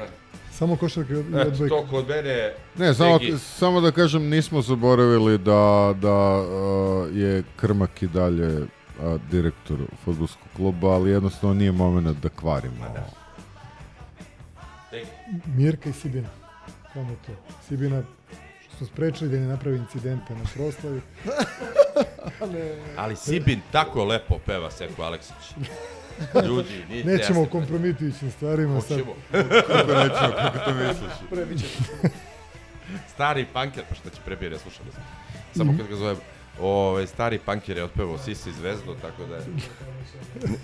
Samo 0.52 0.76
košarke 0.76 1.14
i 1.14 1.20
Eto, 1.20 1.40
odbojke. 1.40 1.70
to 1.70 1.88
kod 1.90 2.08
mene... 2.08 2.54
Ne, 2.78 2.94
samo, 2.94 3.20
samo 3.38 3.82
da 3.82 3.92
kažem, 3.92 4.30
nismo 4.30 4.62
zaboravili 4.62 5.38
da, 5.38 5.94
da 6.02 6.38
uh, 6.42 7.18
je 7.18 7.44
Krmak 7.56 8.04
i 8.04 8.08
dalje 8.08 8.62
uh, 8.62 8.68
direktor 9.32 9.78
fudbalskog 10.06 10.48
kluba, 10.56 10.88
ali 10.88 11.12
jednostavno 11.12 11.54
nije 11.54 11.72
moment 11.72 12.18
da 12.18 12.30
kvarimo. 12.30 12.86
Mirka 15.46 15.90
i 15.90 15.94
Sibina. 15.94 16.30
Samo 16.94 17.16
to. 17.26 17.32
Sibina 17.68 18.04
što 18.66 18.78
smo 18.78 18.88
sprečili 18.88 19.30
da 19.30 19.38
ne 19.38 19.48
napravi 19.48 19.78
incidenta 19.78 20.34
na 20.34 20.44
proslavi. 20.56 21.02
Ale... 22.42 22.78
Ali 22.98 23.16
Sibin 23.16 23.62
tako 23.72 24.06
lepo 24.06 24.40
peva 24.46 24.72
Seko 24.72 25.04
Aleksić. 25.04 25.54
Ljudi, 26.48 26.84
niti 26.90 27.08
Nećemo 27.08 27.42
o 27.42 27.46
kompromitujućim 27.46 28.32
stvarima 28.32 28.82
sad. 28.82 29.00
Hoćemo. 29.00 29.14
Kako 29.68 29.94
nećemo, 29.94 30.34
kako 30.38 30.58
to 30.58 30.74
misliš? 30.74 31.12
Prebiće. 31.30 31.66
Stari 33.14 33.46
punker, 33.54 33.84
pa 33.90 33.96
šta 33.96 34.10
će 34.10 34.22
prebije, 34.26 34.50
ne 34.50 34.58
slušam. 34.58 34.86
Samo 35.56 35.74
kad 35.78 35.88
ga 35.88 35.96
zovem. 35.96 36.18
Ove, 36.62 37.08
stari 37.08 37.40
punker 37.40 37.78
je 37.78 37.84
otpevao 37.84 38.18
Sisi 38.18 38.52
zvezdu, 38.52 38.96
tako 39.02 39.26
da 39.26 39.36
je... 39.36 39.44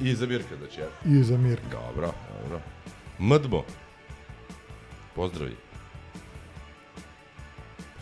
I 0.01 0.15
za 0.15 0.25
Mirka, 0.25 0.55
znači 0.57 0.79
ja. 0.79 0.87
I 1.05 1.23
za 1.23 1.37
Mirka. 1.37 1.63
Dobro, 1.71 2.13
dobro. 2.43 2.59
Mdmo. 3.19 3.63
Pozdravi. 5.15 5.55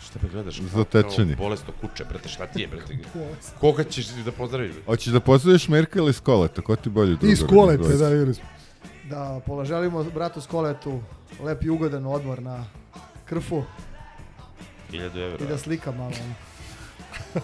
Šta 0.00 0.18
me 0.22 0.28
gledaš? 0.28 0.58
kao- 0.58 0.66
Zatečeni. 0.68 1.34
kao 1.34 1.38
Bolesno 1.38 1.72
kuće, 1.80 2.04
brate, 2.04 2.28
šta 2.28 2.46
ti 2.46 2.60
je, 2.60 2.66
brate? 2.68 2.98
Koga 3.60 3.84
ćeš 3.84 4.06
da 4.06 4.32
pozdraviš? 4.32 4.74
Hoćeš 4.86 5.06
da 5.06 5.20
pozdraviš 5.20 5.68
Mirka 5.68 5.98
ili 5.98 6.12
Skoleta? 6.12 6.62
Ko 6.62 6.76
ti 6.76 6.90
bolji 6.90 7.10
drugar? 7.10 7.28
I 7.28 7.36
Skolete, 7.36 7.96
da, 7.96 8.08
ili 8.08 8.34
smo. 8.34 8.44
Da 9.04 9.40
poželimo 9.46 10.04
bratu 10.04 10.40
Skoletu 10.40 11.00
lep 11.40 11.62
i 11.62 11.70
ugodan 11.70 12.06
odmor 12.06 12.42
na 12.42 12.64
krfu 13.24 13.62
1000 14.90 15.04
evra. 15.16 15.38
i 15.40 15.48
da 15.48 15.58
slika 15.58 15.92
malo. 15.92 16.12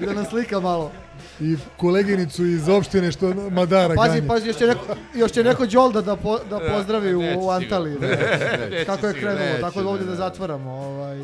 I 0.00 0.06
da 0.06 0.12
nas 0.12 0.28
slika 0.28 0.60
malo. 0.60 0.92
I 1.40 1.56
koleginicu 1.76 2.44
iz 2.46 2.68
opštine 2.68 3.12
što 3.12 3.34
Madara 3.50 3.94
Pazi, 3.94 4.20
ganja. 4.20 4.28
pazi, 4.28 4.46
još 4.48 4.56
će 4.56 4.66
neko, 4.66 4.80
još 5.14 5.32
će 5.32 5.44
neko 5.44 5.66
Đolda 5.66 6.00
da, 6.00 6.16
po, 6.16 6.38
da 6.50 6.58
Ne, 6.58 6.68
pozdravi 6.68 7.14
u, 7.14 7.22
u 7.38 7.50
Antaliji. 7.50 7.96
Da. 8.00 8.06
Neće 8.06 8.84
Kako 8.86 9.06
je 9.06 9.12
krenulo, 9.12 9.38
neće, 9.38 9.60
tako 9.60 9.82
da 9.82 9.88
ovdje 9.88 10.06
ne, 10.06 10.06
da 10.06 10.10
ne. 10.12 10.16
zatvaramo. 10.16 10.70
Ovaj, 10.70 11.18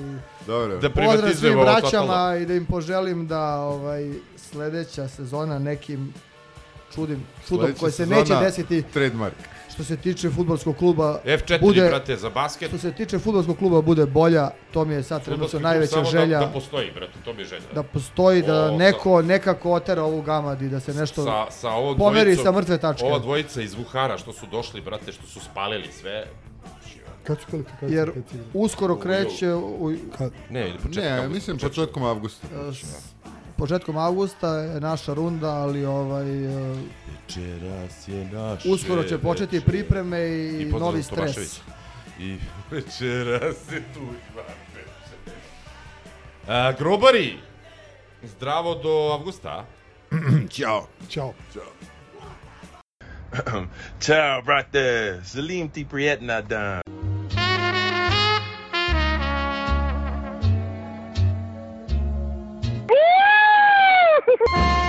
Dobro. 0.46 0.78
Da 0.78 0.90
Pozdrav 0.90 1.34
svim 1.34 1.52
braćama 1.60 1.80
totalno. 1.80 2.36
i 2.36 2.46
da 2.46 2.54
im 2.54 2.66
poželim 2.66 3.26
da 3.26 3.60
ovaj, 3.60 4.12
sledeća 4.36 5.08
sezona 5.08 5.58
nekim 5.58 6.14
čudim, 6.94 7.22
čudom 7.48 7.64
Sledeća 7.64 7.80
koje 7.80 7.92
se 7.92 7.96
sezona, 7.96 8.20
neće 8.20 8.34
desiti 8.34 8.82
Trademark. 8.92 9.34
Što 9.74 9.84
se 9.84 9.96
tiče 9.96 10.30
futbolskog 10.30 10.76
kluba 10.76 11.20
F4, 11.24 11.60
bude, 11.60 11.80
brate, 11.82 12.16
za 12.16 12.30
basket. 12.30 12.68
što 12.68 12.78
se 12.78 12.92
tiče 12.92 13.18
futbolskog 13.18 13.58
kluba 13.58 13.80
bude 13.82 14.06
bolja, 14.06 14.50
to 14.72 14.84
mi 14.84 14.94
je 14.94 15.02
sad 15.02 15.24
trenutno 15.24 15.60
najveća 15.60 15.90
samo 15.92 16.04
želja 16.06 16.38
Da, 16.38 16.46
da 16.46 16.52
postoji, 16.52 16.90
brate, 16.90 17.12
to 17.24 17.32
mi 17.32 17.40
je 17.40 17.46
želja. 17.46 17.62
da 17.74 17.82
postoji, 17.82 18.42
da 18.42 18.64
O, 18.64 18.76
neko 18.78 19.22
nekako 19.22 19.72
otera 19.72 20.02
ovu 20.02 20.22
gamad 20.22 20.62
i 20.62 20.68
da 20.68 20.80
se 20.80 20.94
nešto 20.94 21.24
sa, 21.24 21.50
sa 21.50 21.70
ovom 21.70 21.98
pomeri 21.98 22.24
dvojicom- 22.26 22.42
sa 22.44 22.52
mrtve 22.52 22.78
tačke. 22.78 23.04
Ova 23.04 23.18
dvojica 23.18 23.62
iz 23.62 23.74
Vuhara 23.74 24.18
što 24.18 24.32
su 24.32 24.46
došli, 24.46 24.80
brate, 24.80 25.12
što 25.12 25.26
su 25.26 25.40
spalili 25.42 25.88
sve. 25.90 26.24
Kad 27.24 27.40
su 27.40 27.46
kvalifikacije? 27.46 27.90
Jer 27.90 28.12
Kad 28.12 28.22
uskoro 28.54 28.96
kreće 28.96 29.54
u, 29.54 29.92
Kad? 30.18 30.32
Ne, 30.50 30.68
ili 30.68 30.78
početak 30.78 31.04
Ne, 31.20 31.28
mislim 31.28 31.58
početkom 31.58 32.02
avgusta. 32.04 32.46
Početkom 33.56 33.96
avgusta 33.96 34.48
je 34.48 34.80
naša 34.80 35.14
runda, 35.14 35.48
ali 35.50 35.84
ovaj 35.84 36.44
e, 36.44 36.74
Večeras 37.12 38.08
je 38.08 38.24
naše 38.24 38.68
uskoro 38.68 39.04
će 39.04 39.18
početi 39.18 39.56
večer. 39.56 39.70
pripreme 39.70 40.28
i, 40.28 40.70
pozdrav 40.70 40.80
novi 40.80 41.02
Tomašević. 41.02 41.48
stres. 41.48 41.60
I 42.18 42.36
večeras 42.70 43.56
je 43.72 43.82
tu 43.94 44.00
A, 46.48 46.72
grobari! 46.72 47.38
Zdravo 48.22 48.74
do 48.74 49.12
avgusta. 49.12 49.64
Ćao. 50.50 50.86
Ćao. 51.08 51.32
Ciao, 54.00 54.42
brate. 54.46 55.20
Salim 55.24 55.68
ti 55.68 55.86
prijetna 55.90 56.40
dan. 56.40 57.11
Bye. 64.50 64.72